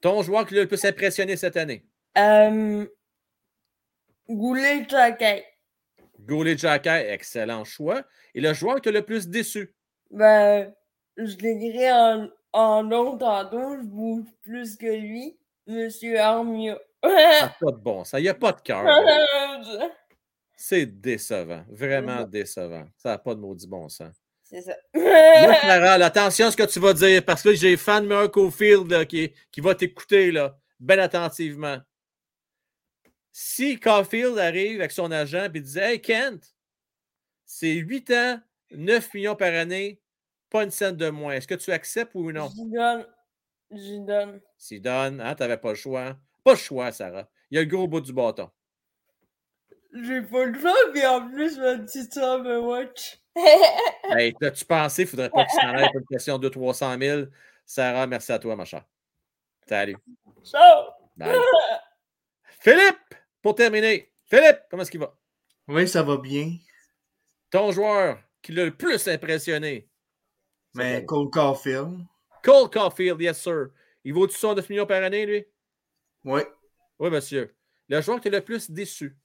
Ton 0.02 0.22
joueur 0.22 0.46
qui 0.46 0.54
l'a 0.54 0.62
le 0.62 0.68
plus 0.68 0.84
impressionné 0.84 1.36
cette 1.36 1.56
année? 1.56 1.86
Euh, 2.18 2.86
Goulet 4.28 4.86
Jackay. 4.86 5.44
Goulet 6.26 6.56
Jackay, 6.56 7.10
excellent 7.10 7.64
choix. 7.64 8.02
Et 8.34 8.40
le 8.40 8.52
joueur 8.52 8.80
qui 8.80 8.90
l'a 8.90 9.00
le 9.00 9.04
plus 9.04 9.28
déçu? 9.28 9.74
Ben, 10.10 10.72
je 11.16 11.36
le 11.36 11.58
dirais 11.58 11.92
en, 11.92 12.28
en 12.52 12.82
long 12.82 13.16
tantôt, 13.16 13.76
je 13.76 13.86
bouge 13.86 14.26
plus 14.42 14.76
que 14.76 14.86
lui, 14.86 15.38
Monsieur 15.66 16.18
Armia. 16.18 16.78
Ça 17.02 17.42
n'a 17.42 17.56
pas 17.60 17.70
de 17.70 17.76
bon 17.76 18.04
ça. 18.04 18.18
Il 18.18 18.22
n'y 18.22 18.28
a 18.28 18.34
pas 18.34 18.52
de 18.52 18.60
cœur. 18.60 18.84
C'est 20.56 20.86
décevant. 20.86 21.64
Vraiment 21.70 22.24
décevant. 22.24 22.86
Ça 22.96 23.10
n'a 23.10 23.18
pas 23.18 23.34
de 23.34 23.40
maudit 23.40 23.68
bon 23.68 23.88
sens. 23.88 24.14
C'est 24.42 24.62
ça. 24.62 24.74
attention 26.04 26.46
à 26.46 26.50
ce 26.50 26.56
que 26.56 26.62
tu 26.62 26.80
vas 26.80 26.94
dire, 26.94 27.24
parce 27.24 27.42
que 27.42 27.52
j'ai 27.52 27.76
fan 27.76 28.04
de 28.04 28.08
Marco 28.08 28.50
Field 28.50 29.06
qui, 29.06 29.32
qui 29.50 29.60
va 29.60 29.74
t'écouter 29.74 30.32
bien 30.80 30.98
attentivement. 30.98 31.78
Si 33.38 33.78
Caulfield 33.78 34.38
arrive 34.38 34.80
avec 34.80 34.92
son 34.92 35.12
agent 35.12 35.50
et 35.52 35.60
dit 35.60 35.78
Hey 35.78 36.00
Kent, 36.00 36.56
c'est 37.44 37.74
8 37.74 38.10
ans, 38.12 38.40
9 38.70 39.12
millions 39.12 39.36
par 39.36 39.52
année, 39.52 40.00
pas 40.48 40.64
une 40.64 40.70
scène 40.70 40.96
de 40.96 41.10
moins. 41.10 41.34
Est-ce 41.34 41.46
que 41.46 41.54
tu 41.54 41.70
acceptes 41.70 42.14
ou 42.14 42.32
non? 42.32 42.48
J'y 42.48 42.64
donne. 42.64 43.06
J'y 43.70 44.00
donne. 44.00 44.40
S'y 44.56 44.80
donne, 44.80 45.20
hein, 45.20 45.34
tu 45.34 45.42
n'avais 45.42 45.58
pas 45.58 45.68
le 45.68 45.74
choix. 45.74 46.16
Pas 46.44 46.52
le 46.52 46.56
choix, 46.56 46.90
Sarah. 46.92 47.28
Il 47.50 47.56
y 47.56 47.58
a 47.58 47.60
le 47.60 47.68
gros 47.68 47.86
bout 47.86 48.00
du 48.00 48.14
bâton. 48.14 48.50
J'ai 49.92 50.22
pas 50.22 50.46
le 50.46 50.58
choix, 50.58 50.72
mais 50.94 51.04
en 51.04 51.28
plus, 51.28 51.58
ma 51.58 51.76
petite 51.76 52.14
ça 52.14 52.38
me 52.38 52.58
watch. 52.58 53.20
hey, 54.16 54.32
t'as-tu 54.40 54.64
pensé, 54.64 55.02
il 55.02 55.08
faudrait 55.08 55.28
pas 55.28 55.44
que 55.44 55.50
tu 55.50 55.56
s'en 55.56 55.74
ailles 55.74 55.90
pour 55.92 56.00
une 56.00 56.06
question 56.06 56.38
de 56.38 56.48
300 56.48 56.98
000? 56.98 57.22
Sarah, 57.66 58.06
merci 58.06 58.32
à 58.32 58.38
toi, 58.38 58.56
ma 58.56 58.64
chère. 58.64 58.86
Salut. 59.68 59.98
Ciao. 60.42 60.86
Philippe, 62.60 63.14
pour 63.46 63.54
terminer. 63.54 64.12
Philippe, 64.24 64.62
comment 64.68 64.82
est-ce 64.82 64.90
qu'il 64.90 64.98
va? 64.98 65.16
Oui, 65.68 65.86
ça 65.86 66.02
va 66.02 66.16
bien. 66.16 66.56
Ton 67.48 67.70
joueur 67.70 68.18
qui 68.42 68.50
l'a 68.50 68.64
le 68.64 68.76
plus 68.76 69.06
impressionné? 69.06 69.88
Mais 70.74 71.04
Cole 71.04 71.30
Caulfield. 71.30 71.96
Cole 72.42 72.68
Caulfield, 72.68 73.20
yes, 73.20 73.40
sir. 73.40 73.68
Il 74.02 74.14
vaut-tu 74.14 74.36
109 74.36 74.68
millions 74.68 74.84
par 74.84 75.00
année, 75.00 75.24
lui? 75.26 75.46
Oui. 76.24 76.40
Oui, 76.98 77.08
monsieur. 77.08 77.54
Le 77.88 78.00
joueur 78.00 78.20
qui 78.20 78.26
est 78.26 78.32
le 78.32 78.40
plus 78.40 78.68
déçu. 78.68 79.16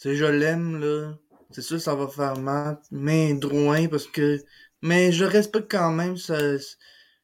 Tu 0.00 0.16
je 0.16 0.24
l'aime, 0.24 0.80
là. 0.80 1.18
C'est 1.50 1.60
sûr, 1.60 1.82
ça 1.82 1.94
va 1.94 2.08
faire 2.08 2.38
mal. 2.38 2.80
Mais 2.90 3.34
Drouin, 3.34 3.88
parce 3.88 4.06
que. 4.06 4.42
Mais 4.80 5.12
je 5.12 5.26
respecte 5.26 5.70
quand 5.70 5.92
même. 5.92 6.16
Ça, 6.16 6.38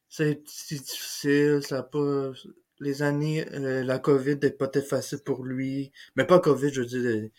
c'est 0.07 0.43
difficile. 0.43 1.61
Ça 1.63 1.81
pas. 1.81 2.31
Les 2.79 3.01
années. 3.01 3.45
Euh, 3.53 3.83
la 3.83 3.99
COVID 3.99 4.37
n'est 4.41 4.51
pas 4.51 4.69
facile 4.81 5.19
pour 5.25 5.43
lui. 5.43 5.91
Mais 6.15 6.25
pas 6.25 6.39
COVID, 6.39 6.73
je 6.73 6.81
veux 6.81 6.87
dire. 6.87 7.29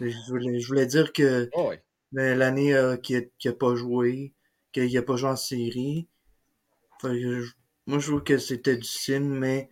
Je 0.00 0.66
voulais, 0.66 0.86
dire 0.86 1.12
que. 1.12 1.48
Oh 1.54 1.72
L'année 2.12 2.74
euh, 2.74 2.96
qu'il 2.96 3.30
n'a 3.44 3.52
pas 3.52 3.74
joué. 3.74 4.32
Qu'il 4.72 4.92
n'a 4.92 5.02
pas 5.02 5.16
joué 5.16 5.30
en 5.30 5.36
série. 5.36 6.08
moi, 7.02 7.98
je 7.98 8.06
trouve 8.06 8.24
que 8.24 8.38
c'était 8.38 8.76
difficile, 8.76 9.24
mais 9.24 9.68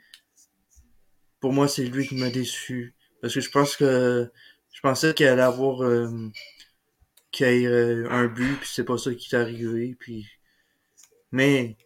pour 1.41 1.53
moi, 1.53 1.69
c'est 1.69 1.85
lui 1.85 2.07
qui 2.07 2.17
m'a 2.17 2.31
déçu. 2.31 2.95
Parce 3.21 3.35
que 3.35 3.41
je 3.41 3.51
pense 3.51 3.77
que 3.77 4.31
je 4.73 4.81
pensais 4.81 5.15
qu'il 5.15 5.27
allait 5.27 5.43
avoir 5.43 5.83
euh, 5.83 6.09
qu'il 7.31 7.47
ait 7.47 7.67
euh, 7.67 8.07
un 8.11 8.27
but, 8.27 8.57
puis 8.61 8.69
c'est 8.73 8.85
pas 8.85 8.99
ça 8.99 9.15
qui 9.15 9.35
est 9.35 9.39
arrivé. 9.39 9.95
Puis... 9.99 10.27
Mais 11.33 11.77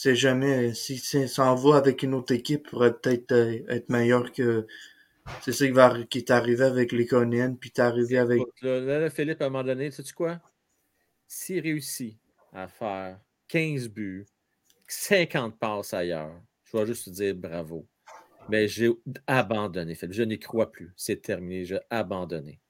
c'est 0.00 0.14
jamais. 0.14 0.74
Si 0.74 0.96
s'en 1.26 1.56
va 1.56 1.76
avec 1.76 2.04
une 2.04 2.14
autre 2.14 2.32
équipe, 2.32 2.66
il 2.66 2.70
pourrait 2.70 2.96
peut-être 2.96 3.32
euh, 3.32 3.64
être 3.68 3.88
meilleur 3.88 4.30
que. 4.30 4.64
C'est 5.42 5.50
ça 5.50 5.66
qui, 5.66 5.72
va, 5.72 6.04
qui 6.04 6.18
est 6.18 6.30
arrivé 6.30 6.64
avec 6.64 6.92
les 6.92 7.04
Conan, 7.04 7.56
puis 7.56 7.72
t'es 7.72 7.82
arrivé 7.82 8.16
avec. 8.16 8.40
Là, 8.62 9.10
Philippe, 9.10 9.42
à 9.42 9.46
un 9.46 9.48
moment 9.50 9.64
donné, 9.64 9.90
sais-tu 9.90 10.14
quoi? 10.14 10.40
S'il 11.26 11.60
réussit 11.60 12.16
à 12.52 12.68
faire 12.68 13.18
15 13.48 13.88
buts, 13.88 14.24
50 14.86 15.58
passes 15.58 15.92
ailleurs, 15.92 16.40
je 16.62 16.76
vais 16.76 16.86
juste 16.86 17.06
te 17.06 17.10
dire 17.10 17.34
bravo. 17.34 17.84
Mais 18.48 18.68
j'ai 18.68 18.90
abandonné, 19.26 19.98
Je 20.00 20.22
n'y 20.22 20.38
crois 20.38 20.70
plus. 20.70 20.92
C'est 20.96 21.20
terminé. 21.20 21.64
J'ai 21.64 21.80
abandonné. 21.90 22.60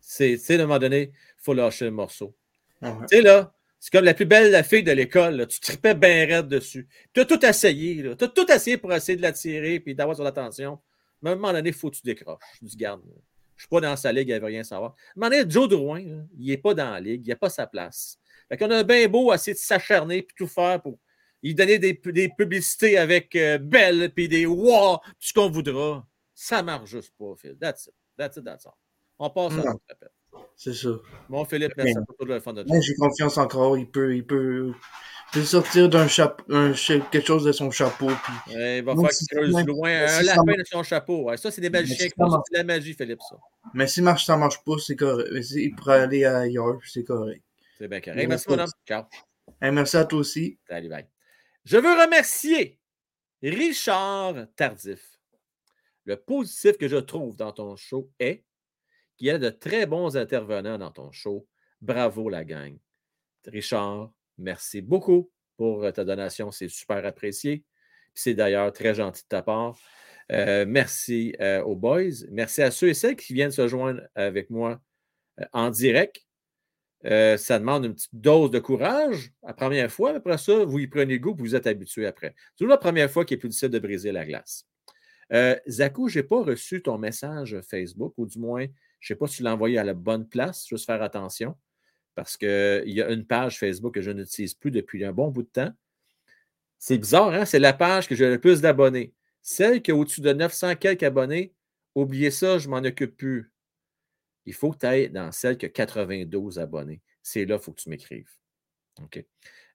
C'est, 0.00 0.40
à 0.50 0.54
un 0.54 0.66
moment 0.66 0.78
donné, 0.78 1.12
il 1.12 1.42
faut 1.42 1.52
lâcher 1.52 1.84
le 1.84 1.90
morceau. 1.90 2.34
Tu 2.82 2.88
sais, 3.10 3.20
là, 3.20 3.52
c'est 3.80 3.90
comme 3.90 4.04
la 4.04 4.12
plus 4.12 4.26
belle 4.26 4.50
la 4.50 4.62
fille 4.62 4.82
de 4.82 4.92
l'école. 4.92 5.46
Tu 5.48 5.58
tripais 5.58 5.94
bien 5.94 6.26
raide 6.26 6.48
dessus. 6.48 6.86
Tu 7.14 7.20
as 7.20 7.24
tout 7.24 7.44
essayé. 7.44 8.14
Tu 8.16 8.24
as 8.24 8.28
tout 8.28 8.52
essayé 8.52 8.76
pour 8.76 8.92
essayer 8.92 9.16
de 9.16 9.22
l'attirer 9.22 9.82
et 9.84 9.94
d'avoir 9.94 10.16
son 10.16 10.26
attention. 10.26 10.78
Mais 11.22 11.30
à 11.30 11.32
un 11.32 11.36
moment 11.36 11.52
donné, 11.52 11.70
il 11.70 11.74
faut 11.74 11.90
que 11.90 11.96
tu 11.96 12.02
décroches. 12.02 12.42
Je 12.60 12.68
dis, 12.68 12.76
garde, 12.76 13.00
je 13.02 13.08
ne 13.08 13.58
suis 13.58 13.68
pas 13.68 13.80
dans 13.80 13.96
sa 13.96 14.12
ligue, 14.12 14.28
elle 14.28 14.36
ne 14.36 14.40
veut 14.40 14.46
rien 14.46 14.64
savoir. 14.64 14.90
À 14.90 14.94
un 14.94 14.96
moment 15.16 15.30
donné, 15.30 15.50
Joe 15.50 15.68
Drouin, 15.68 16.00
il 16.38 16.46
n'est 16.46 16.58
pas 16.58 16.74
dans 16.74 16.90
la 16.90 17.00
ligue, 17.00 17.26
il 17.26 17.30
n'a 17.30 17.36
pas 17.36 17.48
sa 17.48 17.66
place. 17.66 18.18
Fait 18.48 18.58
qu'on 18.58 18.70
a 18.70 18.82
bien 18.82 19.08
beau 19.08 19.32
essayer 19.32 19.54
de 19.54 19.58
s'acharner 19.58 20.18
et 20.18 20.26
tout 20.36 20.46
faire 20.46 20.82
pour 20.82 20.98
lui 21.42 21.54
donner 21.54 21.78
des, 21.78 21.94
publicités 21.94 22.98
avec 22.98 23.34
euh, 23.34 23.56
Belle 23.56 24.12
puis 24.14 24.28
des 24.28 24.44
wow, 24.44 24.98
tout 24.98 25.12
ce 25.20 25.32
qu'on 25.32 25.48
voudra. 25.48 26.06
Ça 26.34 26.60
ne 26.60 26.66
marche 26.66 26.90
juste 26.90 27.14
pas, 27.18 27.34
Phil. 27.36 27.56
That's 27.58 27.86
it. 27.86 27.94
That's 28.18 28.36
it, 28.36 28.44
that's 28.44 28.66
all. 28.66 28.74
On 29.18 29.30
passe 29.30 29.52
à 29.52 29.56
l'autre 29.56 29.80
appel. 29.88 30.10
C'est 30.62 30.74
ça. 30.74 30.90
Bon, 31.30 31.42
Philippe, 31.46 31.72
merci 31.74 31.94
pour 32.18 32.26
le 32.26 32.38
fond 32.38 32.52
de 32.52 32.62
J'ai 32.82 32.94
confiance 32.96 33.38
encore. 33.38 33.78
Il 33.78 33.90
peut, 33.90 34.14
il 34.14 34.26
peut, 34.26 34.74
sortir 35.42 35.88
d'un 35.88 36.06
chapeau, 36.06 36.44
quelque 37.10 37.26
chose 37.26 37.44
de 37.44 37.52
son 37.52 37.70
chapeau. 37.70 38.08
Puis... 38.08 38.34
il 38.48 38.82
va 38.82 38.94
faire 38.94 39.08
qu'il 39.08 39.26
creuse 39.28 39.64
loin. 39.64 39.90
Un 39.90 40.22
lapin 40.22 40.52
de 40.58 40.64
son 40.70 40.82
chapeau. 40.82 41.22
Ouais, 41.22 41.38
ça, 41.38 41.50
c'est 41.50 41.62
des 41.62 41.70
belles 41.70 41.86
chiens. 41.86 42.08
C'est 42.14 42.58
la 42.58 42.64
magie, 42.64 42.92
Philippe, 42.92 43.22
ça. 43.26 43.38
Mais 43.72 43.86
si 43.86 44.02
marche, 44.02 44.26
ça 44.26 44.36
marche 44.36 44.62
pas, 44.62 44.74
c'est 44.76 44.96
correct. 44.96 45.30
Il 45.32 45.74
pourrait 45.76 46.00
aller 46.00 46.26
ailleurs, 46.26 46.78
c'est 46.84 47.04
correct. 47.04 47.42
C'est 47.78 47.88
bien 47.88 48.02
correct. 48.02 48.28
merci, 48.28 48.46
mon 48.50 48.58
homme. 48.58 48.70
Ciao. 48.86 49.04
merci 49.62 49.96
à 49.96 50.04
toi 50.04 50.18
aussi. 50.18 50.58
Salut, 50.68 50.90
bye. 50.90 51.06
Je 51.64 51.78
veux 51.78 52.02
remercier 52.02 52.78
Richard 53.42 54.34
Tardif. 54.56 55.18
Le 56.04 56.16
positif 56.16 56.76
que 56.76 56.86
je 56.86 56.96
trouve 56.96 57.34
dans 57.34 57.52
ton 57.52 57.76
show 57.76 58.10
est 58.18 58.44
il 59.20 59.26
y 59.26 59.30
a 59.30 59.38
de 59.38 59.50
très 59.50 59.86
bons 59.86 60.16
intervenants 60.16 60.78
dans 60.78 60.90
ton 60.90 61.12
show. 61.12 61.46
Bravo, 61.82 62.28
la 62.28 62.44
gang. 62.44 62.76
Richard, 63.46 64.10
merci 64.38 64.80
beaucoup 64.80 65.30
pour 65.56 65.84
euh, 65.84 65.92
ta 65.92 66.04
donation. 66.04 66.50
C'est 66.50 66.68
super 66.68 67.04
apprécié. 67.04 67.64
C'est 68.14 68.34
d'ailleurs 68.34 68.72
très 68.72 68.94
gentil 68.94 69.22
de 69.22 69.28
ta 69.28 69.42
part. 69.42 69.78
Euh, 70.32 70.64
merci 70.66 71.34
euh, 71.40 71.62
aux 71.62 71.76
boys. 71.76 72.24
Merci 72.30 72.62
à 72.62 72.70
ceux 72.70 72.88
et 72.88 72.94
celles 72.94 73.16
qui 73.16 73.34
viennent 73.34 73.50
se 73.50 73.68
joindre 73.68 74.02
avec 74.14 74.48
moi 74.48 74.80
en 75.52 75.70
direct. 75.70 76.26
ça 77.02 77.58
demande 77.58 77.86
une 77.86 77.94
petite 77.94 78.14
dose 78.14 78.50
de 78.50 78.58
courage 78.58 79.32
la 79.42 79.54
première 79.54 79.90
fois. 79.90 80.14
Après 80.14 80.38
ça, 80.38 80.64
vous 80.64 80.78
y 80.78 80.86
prenez 80.86 81.18
goût 81.18 81.34
vous 81.38 81.54
êtes 81.54 81.66
habitué 81.66 82.06
après. 82.06 82.34
C'est 82.36 82.58
toujours 82.58 82.70
la 82.70 82.78
première 82.78 83.10
fois 83.10 83.24
qu'il 83.24 83.36
est 83.36 83.38
plus 83.38 83.48
difficile 83.48 83.70
de 83.70 83.78
briser 83.78 84.12
la 84.12 84.26
glace. 84.26 84.66
Zakou, 85.68 86.08
je 86.08 86.18
n'ai 86.18 86.22
pas 86.24 86.42
reçu 86.42 86.82
ton 86.82 86.98
message 86.98 87.58
Facebook, 87.62 88.12
ou 88.18 88.26
du 88.26 88.38
moins, 88.38 88.66
je 89.00 89.12
ne 89.12 89.16
sais 89.16 89.18
pas 89.18 89.26
si 89.26 89.38
tu 89.38 89.42
l'as 89.42 89.54
envoyé 89.54 89.78
à 89.78 89.84
la 89.84 89.94
bonne 89.94 90.28
place, 90.28 90.66
juste 90.68 90.86
faire 90.86 91.02
attention, 91.02 91.56
parce 92.14 92.36
qu'il 92.36 92.82
y 92.86 93.02
a 93.02 93.10
une 93.10 93.26
page 93.26 93.58
Facebook 93.58 93.94
que 93.94 94.02
je 94.02 94.10
n'utilise 94.10 94.54
plus 94.54 94.70
depuis 94.70 95.04
un 95.04 95.12
bon 95.12 95.28
bout 95.28 95.42
de 95.42 95.48
temps. 95.48 95.72
C'est 96.78 96.98
bizarre, 96.98 97.32
hein? 97.32 97.44
C'est 97.44 97.58
la 97.58 97.72
page 97.72 98.08
que 98.08 98.14
j'ai 98.14 98.28
le 98.28 98.40
plus 98.40 98.60
d'abonnés. 98.60 99.12
Celle 99.42 99.82
qui 99.82 99.90
a 99.90 99.94
au-dessus 99.94 100.20
de 100.20 100.32
900 100.32 100.76
quelques 100.76 101.02
abonnés, 101.02 101.54
oubliez 101.94 102.30
ça, 102.30 102.58
je 102.58 102.68
m'en 102.68 102.78
occupe 102.78 103.16
plus. 103.16 103.52
Il 104.46 104.54
faut 104.54 104.70
que 104.72 104.78
tu 104.78 104.86
ailles 104.86 105.10
dans 105.10 105.32
celle 105.32 105.56
qui 105.56 105.66
a 105.66 105.68
92 105.68 106.58
abonnés. 106.58 107.02
C'est 107.22 107.44
là 107.44 107.56
qu'il 107.56 107.64
faut 107.64 107.72
que 107.72 107.80
tu 107.80 107.90
m'écrives. 107.90 108.30
OK? 109.02 109.24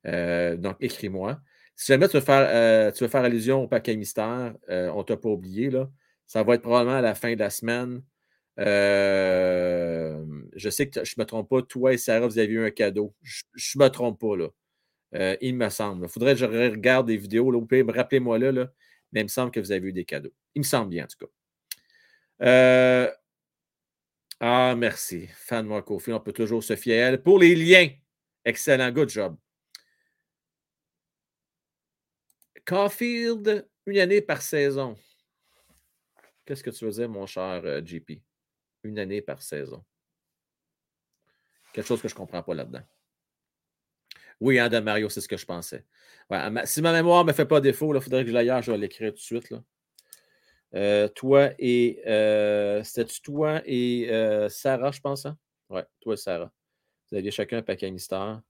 Euh, 0.07 0.57
donc, 0.57 0.77
écris-moi. 0.80 1.39
Si 1.76 1.88
jamais 1.88 2.07
tu 2.07 2.18
veux 2.18 2.23
faire, 2.23 2.47
euh, 2.49 2.91
tu 2.91 3.03
veux 3.03 3.10
faire 3.10 3.23
allusion 3.23 3.64
au 3.64 3.68
paquet 3.68 3.95
mystère, 3.95 4.56
euh, 4.69 4.89
on 4.89 4.99
ne 4.99 5.03
t'a 5.03 5.18
pas 5.18 5.30
oublié. 5.30 5.69
Ça 6.26 6.43
va 6.43 6.56
être 6.56 6.61
probablement 6.61 6.97
à 6.97 7.02
la 7.02 7.15
fin 7.15 7.34
de 7.34 7.39
la 7.39 7.49
semaine. 7.49 8.02
Euh, 8.60 10.23
je 10.56 10.69
sais 10.69 10.90
que 10.90 11.03
je 11.03 11.15
ne 11.18 11.23
me 11.23 11.26
trompe 11.26 11.49
pas, 11.49 11.61
toi 11.61 11.94
et 11.94 11.98
Sarah, 11.98 12.27
vous 12.27 12.40
avez 12.40 12.52
eu 12.53 12.65
un 12.65 12.72
cadeau. 12.72 13.14
Je 13.22 13.77
ne 13.77 13.84
me 13.84 13.90
trompe 13.90 14.19
pas, 14.19 14.38
là. 14.38 14.49
Euh, 15.15 15.38
il 15.41 15.56
me 15.56 15.69
semble. 15.69 16.06
Il 16.06 16.10
faudrait 16.10 16.34
que 16.34 16.40
je 16.40 16.45
regarde 16.45 17.07
des 17.07 17.18
vidéos. 17.18 17.52
Là, 17.52 17.60
vous 17.60 17.65
pouvez 17.65 17.84
me 17.84 17.94
rappeler 17.94 18.19
moi 18.19 18.38
là, 18.40 18.52
là, 18.52 18.72
mais 19.11 19.22
il 19.22 19.26
me 19.26 19.30
semble 19.30 19.52
que 19.52 19.60
vous 19.60 19.72
avez 19.72 19.88
eu 19.88 19.94
des 19.94 20.06
cadeaux. 20.06 20.34
Il 20.56 20.60
me 20.60 20.64
semble 20.65 20.90
bien, 20.90 21.06
en 21.06 21.07
tout 21.07 21.26
cas. 21.26 21.32
Euh, 22.45 23.11
ah, 24.40 24.76
merci. 24.77 25.27
Fan 25.34 25.68
de 25.68 25.82
Kofi, 25.82 26.11
on 26.11 26.19
peut 26.19 26.34
toujours 26.34 26.64
se 26.64 26.76
fier 26.76 27.02
à 27.02 27.07
elle. 27.10 27.23
Pour 27.23 27.40
les 27.40 27.56
liens, 27.56 27.90
excellent. 28.44 28.91
Good 28.91 29.10
job. 29.10 29.38
Caulfield, 32.65 33.68
une 33.86 33.99
année 33.99 34.22
par 34.22 34.41
saison. 34.41 34.98
Qu'est-ce 36.45 36.64
que 36.64 36.72
tu 36.72 36.86
veux 36.86 36.91
dire, 36.91 37.10
mon 37.10 37.26
cher 37.26 37.86
JP? 37.86 38.22
Une 38.85 38.99
année 38.99 39.21
par 39.21 39.41
saison. 39.41 39.83
Quelque 41.73 41.87
chose 41.87 42.01
que 42.01 42.07
je 42.07 42.13
ne 42.13 42.17
comprends 42.17 42.43
pas 42.43 42.53
là-dedans. 42.53 42.83
Oui, 44.39 44.59
Adam 44.59 44.81
Mario, 44.81 45.09
c'est 45.09 45.21
ce 45.21 45.27
que 45.27 45.37
je 45.37 45.45
pensais. 45.45 45.85
si 46.65 46.81
ma 46.81 46.91
mémoire 46.91 47.23
ne 47.23 47.29
me 47.29 47.33
fait 47.33 47.45
pas 47.45 47.61
défaut, 47.61 47.93
il 47.93 48.01
faudrait 48.01 48.23
que 48.23 48.29
je 48.29 48.33
l'aille, 48.33 48.51
je 48.61 48.71
vais 48.71 48.77
l'écrire 48.77 49.11
tout 49.11 49.17
de 49.17 49.21
suite. 49.21 49.49
Là. 49.49 49.63
Euh, 50.75 51.07
toi 51.07 51.51
et. 51.57 52.01
Euh, 52.05 52.83
toi 53.23 53.61
et 53.65 54.07
euh, 54.09 54.49
Sarah, 54.49 54.91
je 54.91 54.99
pense? 54.99 55.25
Hein? 55.25 55.37
Oui, 55.69 55.81
toi 56.01 56.13
et 56.13 56.17
Sarah. 56.17 56.51
Vous 57.09 57.17
aviez 57.17 57.31
chacun 57.31 57.57
un 57.57 57.61
paquet 57.61 57.89
mystère. 57.91 58.41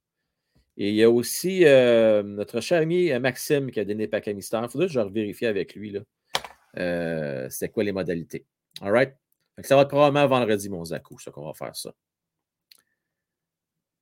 Et 0.77 0.89
il 0.89 0.95
y 0.95 1.03
a 1.03 1.09
aussi 1.09 1.61
notre 1.61 2.59
cher 2.59 2.81
ami 2.81 3.17
Maxime 3.19 3.71
qui 3.71 3.79
a 3.79 3.85
donné 3.85 4.07
paquet 4.07 4.33
mystère. 4.33 4.61
Il 4.63 4.69
faudrait 4.69 4.87
que 4.87 4.93
je 4.93 4.99
vérifie 4.99 5.45
avec 5.45 5.75
lui. 5.75 5.97
C'est 6.75 7.69
quoi 7.71 7.83
les 7.83 7.93
modalités? 7.93 8.45
All 8.81 8.91
right? 8.91 9.15
Ça 9.64 9.76
va 9.76 9.84
être 9.84 9.90
probablement 9.90 10.27
vendredi, 10.27 10.69
mon 10.69 10.84
Zaku, 10.84 11.18
ça 11.19 11.32
qu'on 11.32 11.45
va 11.45 11.53
faire 11.53 11.76
ça. 11.76 11.94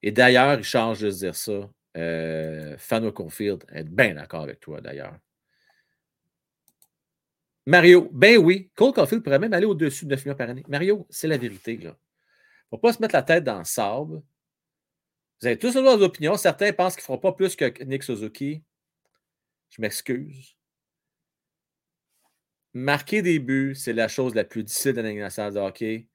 Et 0.02 0.12
d'ailleurs, 0.12 0.56
il 0.56 0.64
change 0.64 1.02
de 1.02 1.10
dire 1.10 1.36
ça. 1.36 1.70
Euh, 1.96 2.76
Fan 2.78 3.12
Confield 3.12 3.64
est 3.72 3.84
bien 3.84 4.16
d'accord 4.16 4.42
avec 4.42 4.60
toi, 4.60 4.82
d'ailleurs. 4.82 5.16
Mario, 7.66 8.10
ben 8.12 8.38
oui, 8.38 8.70
Cole 8.76 8.92
Caulfield 8.92 9.24
pourrait 9.24 9.40
même 9.40 9.54
aller 9.54 9.66
au-dessus 9.66 10.06
de 10.06 10.10
9 10.10 10.26
millions 10.26 10.36
par 10.36 10.50
année. 10.50 10.64
Mario, 10.68 11.08
c'est 11.10 11.28
la 11.28 11.38
vérité. 11.38 11.74
Il 11.74 11.88
ne 11.88 11.94
faut 12.70 12.78
pas 12.78 12.92
se 12.92 13.02
mettre 13.02 13.16
la 13.16 13.24
tête 13.24 13.44
dans 13.44 13.60
le 13.60 13.64
sable. 13.64 14.22
Vous 15.40 15.48
avez 15.48 15.58
tous 15.58 15.74
vos 15.74 16.02
opinions. 16.02 16.36
Certains 16.36 16.74
pensent 16.74 16.96
qu'il 16.96 17.04
ne 17.04 17.06
fera 17.06 17.22
pas 17.22 17.32
plus 17.32 17.56
que 17.56 17.84
Nick 17.84 18.04
Suzuki. 18.04 18.64
Je 19.70 19.82
m'excuse. 19.82 20.58
Marquer 22.74 23.22
des 23.22 23.40
buts, 23.40 23.76
c'est 23.76 23.94
la 23.94 24.08
chose 24.08 24.34
la 24.34 24.44
plus 24.44 24.64
difficile 24.64 24.94
dans 24.94 25.04
nationale 25.04 25.54
de 25.54 25.60
hockey. 25.60 26.08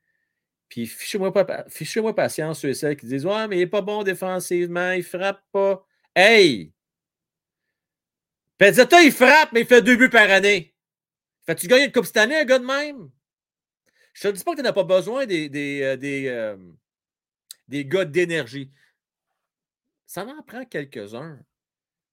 Puis 0.68 0.86
fichez-moi 0.86 1.32
fichez 1.68 2.02
patience 2.14 2.60
ceux 2.60 2.70
et 2.70 2.74
celles 2.74 2.96
qui 2.96 3.06
disent 3.06 3.24
Ouais, 3.24 3.48
mais 3.48 3.56
il 3.56 3.60
n'est 3.60 3.66
pas 3.66 3.80
bon 3.80 4.02
défensivement, 4.02 4.92
il 4.92 5.02
frappe 5.02 5.42
pas. 5.52 5.86
Hey! 6.14 6.72
Pezzetta, 8.58 9.02
il 9.02 9.12
frappe, 9.12 9.52
mais 9.52 9.60
il 9.60 9.66
fait 9.66 9.82
deux 9.82 9.96
buts 9.96 10.10
par 10.10 10.28
année. 10.30 10.74
Fais-tu 11.46 11.68
gagner 11.68 11.86
une 11.86 11.92
Coupe 11.92 12.06
cette 12.06 12.16
année, 12.16 12.36
un 12.36 12.44
gars 12.44 12.58
de 12.58 12.64
même? 12.64 13.10
Je 14.12 14.28
te 14.28 14.34
dis 14.34 14.42
pas 14.42 14.50
que 14.50 14.56
tu 14.56 14.62
n'as 14.62 14.72
pas 14.72 14.82
besoin 14.82 15.26
des, 15.26 15.48
des, 15.48 15.82
euh, 15.82 15.96
des, 15.96 16.26
euh, 16.26 16.56
des 17.68 17.84
gars 17.84 18.04
d'énergie. 18.04 18.72
Ça 20.06 20.24
en 20.24 20.42
prend 20.42 20.64
quelques-uns. 20.64 21.38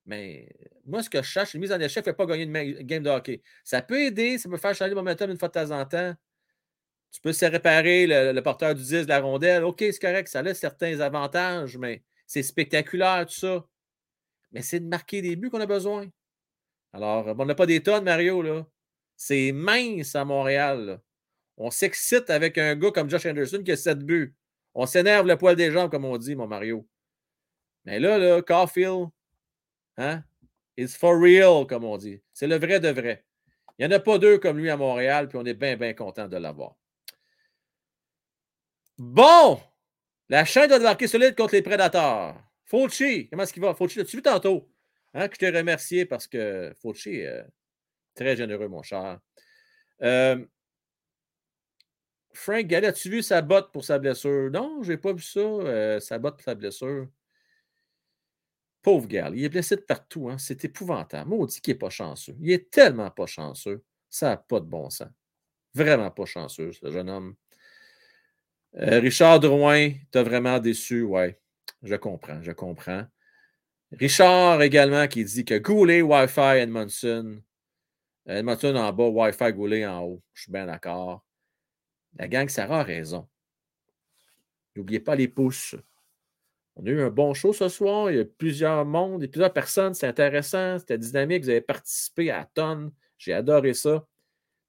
Mais 0.06 0.48
moi, 0.86 1.02
ce 1.02 1.10
que 1.10 1.22
je 1.22 1.28
cherche, 1.28 1.54
une 1.56 1.62
mise 1.62 1.72
en 1.72 1.80
échec 1.80 2.06
ne 2.06 2.12
fait 2.12 2.16
pas 2.16 2.26
gagner 2.26 2.44
une 2.44 2.84
game 2.84 3.04
de 3.04 3.10
hockey. 3.10 3.42
Ça 3.64 3.82
peut 3.82 4.02
aider, 4.02 4.38
ça 4.38 4.50
peut 4.50 4.58
faire 4.58 4.76
changer 4.76 4.90
le 4.90 4.96
momentum 4.96 5.32
une 5.32 5.38
fois 5.38 5.48
de 5.48 5.54
temps 5.54 5.72
en 5.72 5.86
temps. 5.86 6.14
Tu 7.12 7.22
peux 7.22 7.34
se 7.34 7.46
réparer 7.46 8.06
le, 8.08 8.40
porteur 8.42 8.76
du 8.76 8.84
10 8.84 8.92
de 9.04 9.08
la 9.08 9.20
rondelle. 9.20 9.64
OK, 9.64 9.80
c'est 9.80 10.00
correct, 10.00 10.28
ça 10.28 10.40
a 10.40 10.54
certains 10.54 11.00
avantages, 11.00 11.78
mais 11.78 12.04
c'est 12.28 12.44
spectaculaire, 12.44 13.26
tout 13.26 13.34
ça. 13.34 13.66
Mais 14.52 14.62
c'est 14.62 14.80
de 14.80 14.88
marquer 14.88 15.22
des 15.22 15.36
buts 15.36 15.50
qu'on 15.50 15.62
a 15.62 15.66
besoin. 15.66 16.08
Alors, 16.94 17.28
on 17.38 17.46
n'a 17.46 17.56
pas 17.56 17.66
des 17.66 17.82
tonnes, 17.82 18.04
Mario, 18.04 18.42
là. 18.42 18.68
C'est 19.18 19.52
mince 19.52 20.16
à 20.16 20.26
Montréal. 20.26 21.02
On 21.58 21.72
s'excite 21.72 22.30
avec 22.30 22.58
un 22.58 22.76
gars 22.76 22.92
comme 22.92 23.10
Josh 23.10 23.26
Anderson 23.26 23.64
qui 23.64 23.72
a 23.72 23.78
7 23.78 24.00
buts. 24.00 24.36
On 24.74 24.86
s'énerve 24.86 25.26
le 25.26 25.38
poil 25.38 25.56
des 25.56 25.72
jambes, 25.72 25.90
comme 25.90 26.06
on 26.06 26.18
dit, 26.18 26.36
mon 26.36 26.48
Mario. 26.48 26.88
Mais 27.86 28.00
là, 28.00 28.18
là, 28.18 28.42
Caulfield, 28.42 29.08
Hein? 29.98 30.24
It's 30.78 30.96
for 30.96 31.18
real, 31.20 31.66
comme 31.68 31.86
on 31.86 31.98
dit. 31.98 32.22
C'est 32.34 32.48
le 32.48 32.58
vrai 32.58 32.80
de 32.80 32.90
vrai. 32.90 33.26
Il 33.78 33.88
n'y 33.88 33.94
en 33.94 33.98
a 33.98 34.00
pas 34.00 34.18
deux 34.18 34.38
comme 34.38 34.58
lui 34.58 34.70
à 34.70 34.78
Montréal, 34.78 35.28
puis 35.28 35.38
on 35.38 35.46
est 35.46 35.54
bien, 35.54 35.78
bien 35.78 35.94
content 35.94 36.28
de 36.28 36.38
l'avoir. 36.38 36.76
Bon! 38.98 39.60
La 40.30 40.46
chaîne 40.46 40.70
doit 40.70 40.80
marquer 40.80 41.08
solide 41.08 41.36
contre 41.36 41.54
les 41.54 41.62
prédateurs. 41.62 42.36
Fauci, 42.66 43.30
comment 43.30 43.44
est-ce 43.44 43.54
qu'il 43.54 43.62
va? 43.62 43.76
Fauci, 43.76 44.00
l'as-tu 44.00 44.18
vu 44.18 44.24
tantôt? 44.24 44.70
Hein, 45.14 45.30
je 45.32 45.38
t'ai 45.38 45.50
remercié 45.50 46.06
parce 46.06 46.28
que 46.28 46.74
Fauci 46.82 47.18
est 47.18 47.46
très 48.16 48.36
généreux, 48.36 48.68
mon 48.68 48.82
cher. 48.82 49.20
Euh, 50.02 50.44
Frank 52.34 52.66
Gallet, 52.66 52.88
as-tu 52.88 53.10
vu 53.10 53.22
sa 53.22 53.42
botte 53.42 53.72
pour 53.72 53.86
sa 53.86 54.00
blessure? 54.00 54.50
Non, 54.52 54.84
je 54.84 54.92
n'ai 54.92 54.98
pas 54.98 55.14
vu 55.14 55.22
ça, 55.22 55.40
euh, 55.40 56.00
sa 56.00 56.18
botte 56.18 56.36
pour 56.36 56.44
sa 56.44 56.56
blessure. 56.56 57.08
Pauvre 58.86 59.08
gars, 59.08 59.32
il 59.34 59.44
est 59.44 59.50
blessé 59.50 59.78
de 59.78 59.82
partout. 59.82 60.30
Hein? 60.30 60.38
C'est 60.38 60.64
épouvantable. 60.64 61.28
Maudit 61.28 61.60
qu'il 61.60 61.74
n'est 61.74 61.80
pas 61.80 61.90
chanceux. 61.90 62.36
Il 62.40 62.52
est 62.52 62.70
tellement 62.70 63.10
pas 63.10 63.26
chanceux. 63.26 63.84
Ça 64.12 64.30
n'a 64.30 64.38
pas 64.38 64.60
de 64.60 64.68
bon 64.68 64.92
sens. 64.92 65.10
Vraiment 65.74 66.12
pas 66.12 66.26
chanceux, 66.26 66.72
ce 66.72 66.92
jeune 66.92 67.10
homme. 67.10 67.36
Euh, 68.76 69.00
Richard 69.00 69.40
Drouin, 69.40 69.94
t'as 70.12 70.22
vraiment 70.22 70.60
déçu, 70.60 71.02
ouais. 71.02 71.40
Je 71.82 71.96
comprends, 71.96 72.44
je 72.44 72.52
comprends. 72.52 73.08
Richard 73.92 74.62
également 74.62 75.08
qui 75.08 75.24
dit 75.26 75.46
que 75.46 75.58
Goulet, 75.58 76.04
Wi-Fi, 76.04 76.60
Edmondson. 76.60 77.42
Edmondson 78.28 78.76
en 78.76 78.94
bas, 78.94 79.08
Wi-Fi, 79.08 79.52
Goulet 79.52 79.88
en 79.88 80.02
haut. 80.04 80.22
Je 80.36 80.44
suis 80.44 80.52
bien 80.52 80.68
d'accord. 80.68 81.26
La 82.20 82.28
gang 82.28 82.48
Sarah 82.50 82.82
a 82.82 82.84
raison. 82.84 83.28
N'oubliez 84.76 85.00
pas 85.00 85.16
les 85.16 85.28
pouces. 85.28 85.76
On 86.78 86.86
a 86.86 86.90
eu 86.90 87.02
un 87.02 87.10
bon 87.10 87.34
show 87.34 87.54
ce 87.54 87.70
soir. 87.70 88.12
Il 88.12 88.18
y 88.18 88.20
a 88.20 88.26
plusieurs 88.26 88.86
mondes, 88.86 89.24
et 89.24 89.28
plusieurs 89.28 89.54
personnes. 89.54 89.94
C'est 89.94 90.08
intéressant. 90.08 90.80
C'était 90.80 90.98
dynamique. 90.98 91.44
Vous 91.44 91.50
avez 91.50 91.62
participé 91.62 92.32
à 92.32 92.50
tonnes. 92.54 92.92
J'ai 93.18 93.34
adoré 93.34 93.74
ça. 93.74 94.06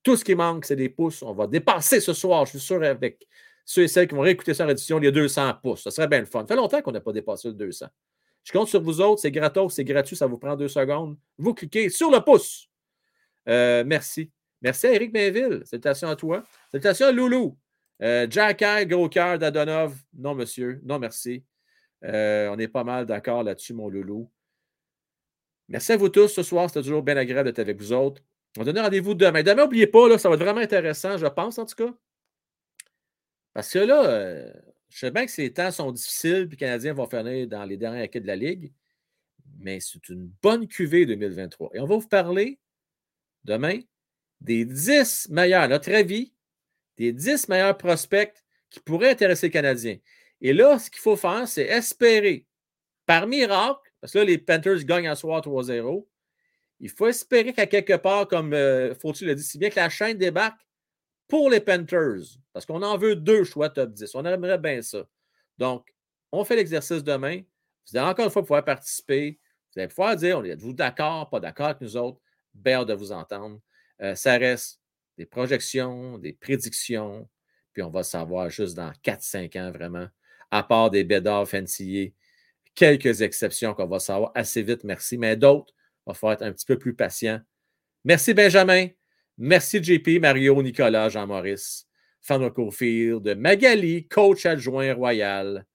Tout 0.03 0.17
ce 0.17 0.25
qui 0.25 0.37
manque, 0.37 0.65
c'est 0.65 0.77
des 0.77 0.89
pouces. 0.89 1.23
On 1.23 1.33
va 1.33 1.49
dépasser 1.49 2.01
ce 2.01 2.13
soir, 2.13 2.45
je 2.45 2.51
suis 2.51 2.61
sûr, 2.61 2.83
avec 2.85 3.27
ceux 3.65 3.83
et 3.83 3.89
celles 3.89 4.07
qui 4.07 4.15
vont 4.15 4.21
réécouter 4.21 4.55
ça 4.55 4.65
en 4.65 4.69
édition, 4.69 4.99
il 4.99 5.05
y 5.05 5.09
a 5.09 5.11
200 5.11 5.55
pouces. 5.61 5.83
Ça 5.83 5.91
serait 5.91 6.07
bien 6.07 6.21
le 6.21 6.27
fun. 6.27 6.43
Ça 6.43 6.47
fait 6.47 6.57
longtemps 6.57 6.81
qu'on 6.81 6.93
n'a 6.93 7.01
pas 7.01 7.13
dépassé 7.13 7.49
le 7.49 7.55
200. 7.55 7.87
Je 8.45 8.53
compte 8.53 8.69
sur 8.69 8.81
vous 8.81 9.01
autres. 9.01 9.21
C'est 9.21 9.33
gratos, 9.33 9.75
c'est 9.75 9.85
gratuit. 9.85 10.15
Ça 10.15 10.29
vous 10.29 10.39
prend 10.39 10.55
deux 10.55 10.69
secondes. 10.69 11.19
Vous 11.37 11.53
cliquez 11.53 11.91
sur 11.91 12.13
le 12.13 12.21
pouce. 12.21 12.71
Euh, 13.49 13.83
merci. 13.85 14.31
Merci 14.63 14.87
à 14.87 14.93
Eric 14.93 15.13
Mainville. 15.13 15.63
Salutations 15.65 16.09
à 16.09 16.15
toi. 16.15 16.45
Salutations 16.71 17.07
à 17.07 17.13
Loulou. 17.13 17.59
Euh, 18.03 18.29
Jack 18.31 18.63
gros 18.89 19.09
cœur 19.09 19.41
d'Adonov. 19.41 19.97
Non, 20.17 20.37
monsieur. 20.37 20.81
Non, 20.85 21.01
merci. 21.01 21.43
Euh, 22.05 22.49
on 22.49 22.59
est 22.59 22.69
pas 22.69 22.85
mal 22.85 23.07
d'accord 23.07 23.43
là-dessus, 23.43 23.75
mon 23.75 23.89
loulou. 23.89 24.31
Merci 25.69 25.93
à 25.93 25.97
vous 25.97 26.09
tous 26.09 26.29
ce 26.29 26.43
soir. 26.43 26.69
C'était 26.69 26.83
toujours 26.83 27.03
bien 27.03 27.17
agréable 27.17 27.49
d'être 27.49 27.59
avec 27.59 27.79
vous 27.79 27.93
autres. 27.93 28.23
On 28.57 28.61
va 28.61 28.67
donner 28.67 28.81
rendez-vous 28.81 29.15
demain. 29.15 29.43
Demain, 29.43 29.65
n'oubliez 29.65 29.87
pas, 29.87 30.09
là, 30.09 30.19
ça 30.19 30.29
va 30.29 30.37
être 30.37 30.43
vraiment 30.43 30.61
intéressant, 30.61 31.19
je 31.19 31.27
pense, 31.27 31.59
en 31.59 31.67
tout 31.67 31.75
cas. 31.75 31.95
Parce 33.53 33.71
que 33.73 33.79
là, 33.79 34.07
euh, 34.07 34.53
je 34.89 34.99
sais 34.99 35.11
bien 35.11 35.27
que 35.27 35.33
ces 35.33 35.53
temps 35.53 35.71
sont 35.71 35.93
difficiles, 35.93 36.47
puis 36.47 36.57
les 36.57 36.67
Canadiens 36.67 36.95
vont 36.95 37.09
finir 37.09 37.47
dans 37.49 37.65
les 37.65 37.77
derniers 37.77 38.03
acquis 38.03 38.21
de 38.21 38.27
la 38.27 38.37
Ligue, 38.37 38.73
mais 39.59 39.81
c'est 39.81 40.09
une 40.09 40.31
bonne 40.43 40.69
cuvée 40.69 41.07
2023. 41.07 41.71
Et 41.75 41.81
on 41.81 41.87
va 41.87 41.97
vous 41.97 42.09
parler 42.09 42.59
demain 43.45 43.81
des 44.41 44.65
10 44.65 45.29
meilleurs, 45.31 45.69
notre 45.69 45.93
avis, 45.93 46.33
des 46.97 47.13
10 47.13 47.49
meilleurs 47.49 47.77
prospects 47.77 48.45
qui 48.71 48.81
pourraient 48.81 49.11
intéresser 49.11 49.47
les 49.47 49.53
Canadiens. 49.53 49.99
Et 50.41 50.53
là, 50.53 50.79
ce 50.79 50.91
qu'il 50.91 51.01
faut 51.01 51.17
faire, 51.17 51.47
c'est 51.49 51.65
espérer, 51.65 52.47
par 53.07 53.27
miracle, 53.27 53.81
parce 54.01 54.13
que 54.13 54.19
là, 54.19 54.25
les 54.25 54.39
Panthers 54.39 54.85
gagnent 54.85 55.09
à 55.09 55.15
soir 55.15 55.41
3-0, 55.41 56.07
il 56.81 56.91
faut 56.91 57.07
espérer 57.07 57.53
qu'à 57.53 57.67
quelque 57.67 57.97
part, 57.97 58.29
comme 58.29 58.53
euh, 58.53 58.95
Faut-il 58.95 59.29
le 59.29 59.35
dit 59.35 59.43
si 59.43 59.59
bien, 59.59 59.71
que 59.71 59.77
la 59.77 59.89
chaîne 59.89 60.19
débarque 60.19 60.61
pour 61.29 61.51
les 61.51 61.61
Panthers. 61.61 62.39
Parce 62.53 62.67
qu'on 62.67 62.83
en 62.83 62.99
veut 62.99 63.17
deux 63.17 63.45
choix 63.45 63.71
top 63.71 63.93
10. 63.93 64.15
On 64.15 64.25
aimerait 64.25 64.59
bien 64.59 64.83
ça. 64.83 65.07
Donc, 65.59 65.95
on 66.33 66.45
fait 66.45 66.57
l'exercice 66.57 67.03
demain. 67.03 67.41
Vous 67.89 67.97
allez 67.97 68.09
encore 68.09 68.27
une 68.27 68.31
fois 68.31 68.43
pouvoir 68.43 68.65
participer. 68.65 69.39
Vous 69.73 69.81
allez 69.81 69.89
pouvoir 69.89 70.17
dire, 70.17 70.45
êtes-vous 70.45 70.73
d'accord, 70.73 71.31
pas 71.31 71.41
d'accord 71.41 71.67
avec 71.67 71.81
nous 71.81 71.97
autres? 71.97 72.21
Bien 72.55 72.85
de 72.85 72.95
vous 72.95 73.13
entendre. 73.13 73.61
Euh, 74.03 74.15
ça 74.15 74.37
reste 74.37 74.81
des 75.17 75.27
projections, 75.27 76.19
des 76.19 76.33
prédictions, 76.33 77.29
puis 77.73 77.83
on 77.83 77.91
va 77.91 78.03
savoir 78.03 78.51
juste 78.51 78.77
dans 78.77 78.93
4-5 79.03 79.59
ans 79.59 79.71
vraiment, 79.71 80.07
à 80.51 80.63
part 80.63 80.91
des 80.91 81.05
bédards 81.05 81.49
fancy, 81.49 82.15
quelques 82.75 83.23
exceptions 83.23 83.75
qu'on 83.75 83.87
va 83.87 83.99
savoir 83.99 84.33
assez 84.35 84.63
vite, 84.63 84.85
merci, 84.85 85.19
mais 85.19 85.37
d'autres, 85.37 85.75
il 86.07 86.11
va 86.11 86.15
falloir 86.15 86.35
être 86.35 86.43
un 86.43 86.53
petit 86.53 86.67
peu 86.67 86.79
plus 86.79 86.95
patient. 86.95 87.41
Merci 88.05 88.35
Benjamin, 88.35 88.89
merci 89.39 89.83
JP, 89.83 90.21
Mario, 90.21 90.63
Nicolas, 90.63 91.09
Jean-Maurice, 91.09 91.87
Fernand 92.21 92.51
Cofield, 92.51 93.37
Magali, 93.37 94.07
coach 94.09 94.47
adjoint 94.47 94.95
royal, 94.95 95.67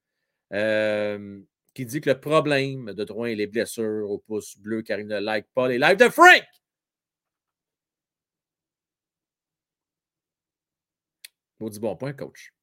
euh, 0.54 1.42
qui 1.74 1.86
dit 1.86 2.02
que 2.02 2.10
le 2.10 2.20
problème 2.20 2.94
de 2.94 3.04
droit 3.04 3.30
est 3.30 3.36
les 3.36 3.48
blessures 3.48 4.10
au 4.10 4.20
pouce 4.20 4.58
bleu 4.58 4.82
car 4.82 5.00
il 5.00 5.08
ne 5.08 5.20
like 5.20 5.48
pas 5.54 5.68
les 5.68 5.78
lives 5.78 5.98
de 5.98 6.10
Frank. 6.10 6.44
dit 11.70 11.80
bon 11.80 11.96
point, 11.96 12.14
coach. 12.14 12.54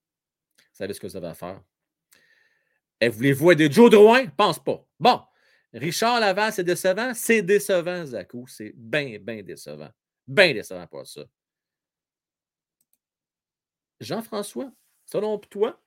Vous 0.59 0.65
savez 0.73 0.93
ce 0.95 1.01
que 1.01 1.07
vous 1.07 1.17
avez 1.17 1.29
à 1.29 1.35
faire. 1.35 1.63
Et 3.01 3.07
eh, 3.07 3.09
voulez-vous 3.09 3.53
aider 3.53 3.71
Joe 3.71 3.91
Drouin? 3.91 4.27
Pense 4.27 4.59
pas. 4.59 4.85
Bon. 4.99 5.21
Richard 5.73 6.19
Laval, 6.19 6.53
c'est 6.53 6.65
décevant? 6.65 7.13
C'est 7.15 7.43
décevant, 7.43 8.05
Zakou. 8.07 8.47
C'est 8.49 8.73
bien, 8.75 9.19
bien 9.21 9.43
décevant. 9.43 9.91
Bien 10.27 10.53
décevant 10.53 10.87
pour 10.87 11.07
ça. 11.07 11.25
Jean-François, 14.01 14.73
selon 15.07 15.39
toi, 15.39 15.81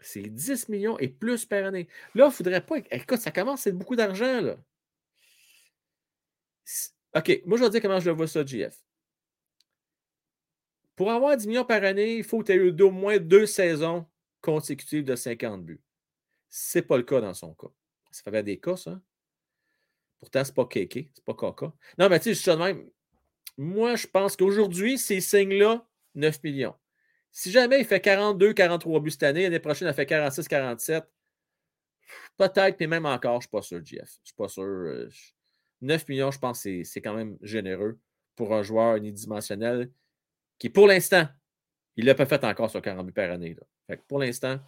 c'est 0.00 0.22
10 0.22 0.68
millions 0.68 0.98
et 0.98 1.08
plus 1.08 1.46
par 1.46 1.64
année. 1.64 1.88
Là, 2.14 2.24
il 2.24 2.28
ne 2.28 2.32
faudrait 2.32 2.64
pas. 2.64 2.76
Écoute, 2.90 3.20
ça 3.20 3.30
commence, 3.30 3.62
c'est 3.62 3.72
beaucoup 3.72 3.96
d'argent, 3.96 4.40
là. 4.40 4.56
OK, 7.16 7.42
moi, 7.46 7.58
je 7.58 7.64
vais 7.64 7.70
dire 7.70 7.82
comment 7.82 8.00
je 8.00 8.10
le 8.10 8.16
vois 8.16 8.28
ça, 8.28 8.44
JF. 8.44 8.78
Pour 10.96 11.10
avoir 11.10 11.36
10 11.36 11.46
millions 11.46 11.64
par 11.64 11.82
année, 11.82 12.16
il 12.16 12.24
faut 12.24 12.40
que 12.40 12.46
tu 12.46 12.52
aies 12.52 12.56
eu 12.56 12.82
au 12.82 12.90
moins 12.90 13.18
deux 13.18 13.46
saisons 13.46 14.06
consécutives 14.48 15.04
de 15.04 15.14
50 15.14 15.62
buts. 15.62 15.82
Ce 16.48 16.78
n'est 16.78 16.82
pas 16.82 16.96
le 16.96 17.02
cas 17.02 17.20
dans 17.20 17.34
son 17.34 17.52
cas. 17.52 17.68
Ça 18.10 18.30
fait 18.30 18.42
des 18.42 18.58
cas, 18.58 18.76
ça. 18.76 18.98
Pourtant, 20.18 20.42
ce 20.42 20.50
n'est 20.50 20.54
pas 20.54 20.64
kéké, 20.64 21.10
c'est 21.14 21.24
pas 21.24 21.34
caca. 21.34 21.74
Non, 21.98 22.08
mais 22.08 22.18
tu 22.18 22.24
sais, 22.24 22.34
je 22.34 22.40
suis 22.40 22.56
même. 22.56 22.88
Moi, 23.58 23.96
je 23.96 24.06
pense 24.06 24.36
qu'aujourd'hui, 24.36 24.96
ces 24.96 25.20
signes-là, 25.20 25.86
9 26.14 26.42
millions. 26.42 26.74
Si 27.30 27.50
jamais 27.50 27.80
il 27.80 27.84
fait 27.84 28.00
42, 28.00 28.54
43 28.54 29.00
buts 29.00 29.10
cette 29.10 29.22
année, 29.24 29.42
l'année 29.42 29.60
prochaine, 29.60 29.86
il 29.86 29.94
fait 29.94 30.06
46, 30.06 30.48
47, 30.48 31.04
peut-être, 32.38 32.80
mais 32.80 32.86
même 32.86 33.04
encore, 33.04 33.34
je 33.34 33.36
ne 33.36 33.40
suis 33.42 33.50
pas 33.50 33.62
sûr, 33.62 33.84
Jeff. 33.84 33.98
Je 33.98 34.02
ne 34.02 34.24
suis 34.24 34.34
pas 34.34 34.48
sûr. 34.48 34.64
9 35.82 36.00
euh, 36.00 36.04
millions, 36.08 36.30
je 36.30 36.38
pense 36.38 36.62
que 36.62 36.84
c'est 36.84 37.02
quand 37.02 37.14
même 37.14 37.36
généreux 37.42 38.00
pour 38.34 38.54
un 38.54 38.62
joueur 38.62 38.96
unidimensionnel 38.96 39.90
qui, 40.58 40.70
pour 40.70 40.86
l'instant, 40.86 41.28
il 41.96 42.06
l'a 42.06 42.14
pas 42.14 42.24
fait 42.24 42.42
encore 42.44 42.70
sur 42.70 42.80
40 42.80 43.06
buts 43.06 43.12
par 43.12 43.30
année. 43.30 43.54
Pour 44.08 44.18
l'instant, 44.18 44.58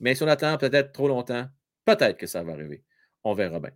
mais 0.00 0.14
si 0.14 0.22
on 0.22 0.28
attend 0.28 0.56
peut-être 0.58 0.92
trop 0.92 1.08
longtemps, 1.08 1.46
peut-être 1.84 2.18
que 2.18 2.26
ça 2.26 2.42
va 2.42 2.52
arriver. 2.52 2.82
On 3.24 3.34
verra 3.34 3.60
bien. 3.60 3.70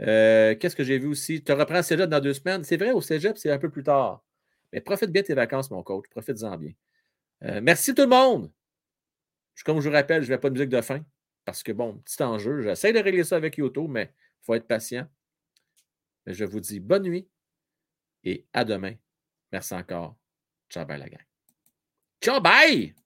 Euh, 0.00 0.54
qu'est-ce 0.56 0.76
que 0.76 0.84
j'ai 0.84 0.98
vu 0.98 1.08
aussi? 1.08 1.42
Tu 1.42 1.52
reprends 1.52 1.82
cégep 1.82 2.08
dans 2.08 2.20
deux 2.20 2.34
semaines. 2.34 2.64
C'est 2.64 2.76
vrai, 2.76 2.92
au 2.92 3.00
cégep, 3.00 3.38
c'est 3.38 3.50
un 3.50 3.58
peu 3.58 3.70
plus 3.70 3.82
tard. 3.82 4.24
Mais 4.72 4.80
profite 4.80 5.10
bien 5.10 5.22
tes 5.22 5.34
vacances, 5.34 5.70
mon 5.70 5.82
coach. 5.82 6.08
Profite-en 6.10 6.56
bien. 6.56 6.72
Euh, 7.44 7.60
merci 7.62 7.94
tout 7.94 8.02
le 8.02 8.08
monde. 8.08 8.50
Comme 9.64 9.80
je 9.80 9.88
vous 9.88 9.94
rappelle, 9.94 10.22
je 10.22 10.30
ne 10.30 10.34
vais 10.34 10.40
pas 10.40 10.50
de 10.50 10.54
musique 10.54 10.70
de 10.70 10.80
fin 10.80 11.04
parce 11.44 11.62
que, 11.62 11.72
bon, 11.72 11.98
petit 11.98 12.22
enjeu. 12.22 12.62
J'essaie 12.62 12.92
de 12.92 12.98
régler 12.98 13.24
ça 13.24 13.36
avec 13.36 13.56
Yoto, 13.56 13.86
mais 13.86 14.12
il 14.14 14.44
faut 14.44 14.54
être 14.54 14.66
patient. 14.66 15.06
Je 16.26 16.44
vous 16.44 16.60
dis 16.60 16.80
bonne 16.80 17.02
nuit 17.02 17.28
et 18.24 18.46
à 18.52 18.64
demain. 18.64 18.94
Merci 19.52 19.74
encore. 19.74 20.16
Ciao, 20.70 20.84
bye 20.86 20.98
la 20.98 21.08
gang. 21.08 21.24
Ciao, 22.20 22.40
bye! 22.40 23.03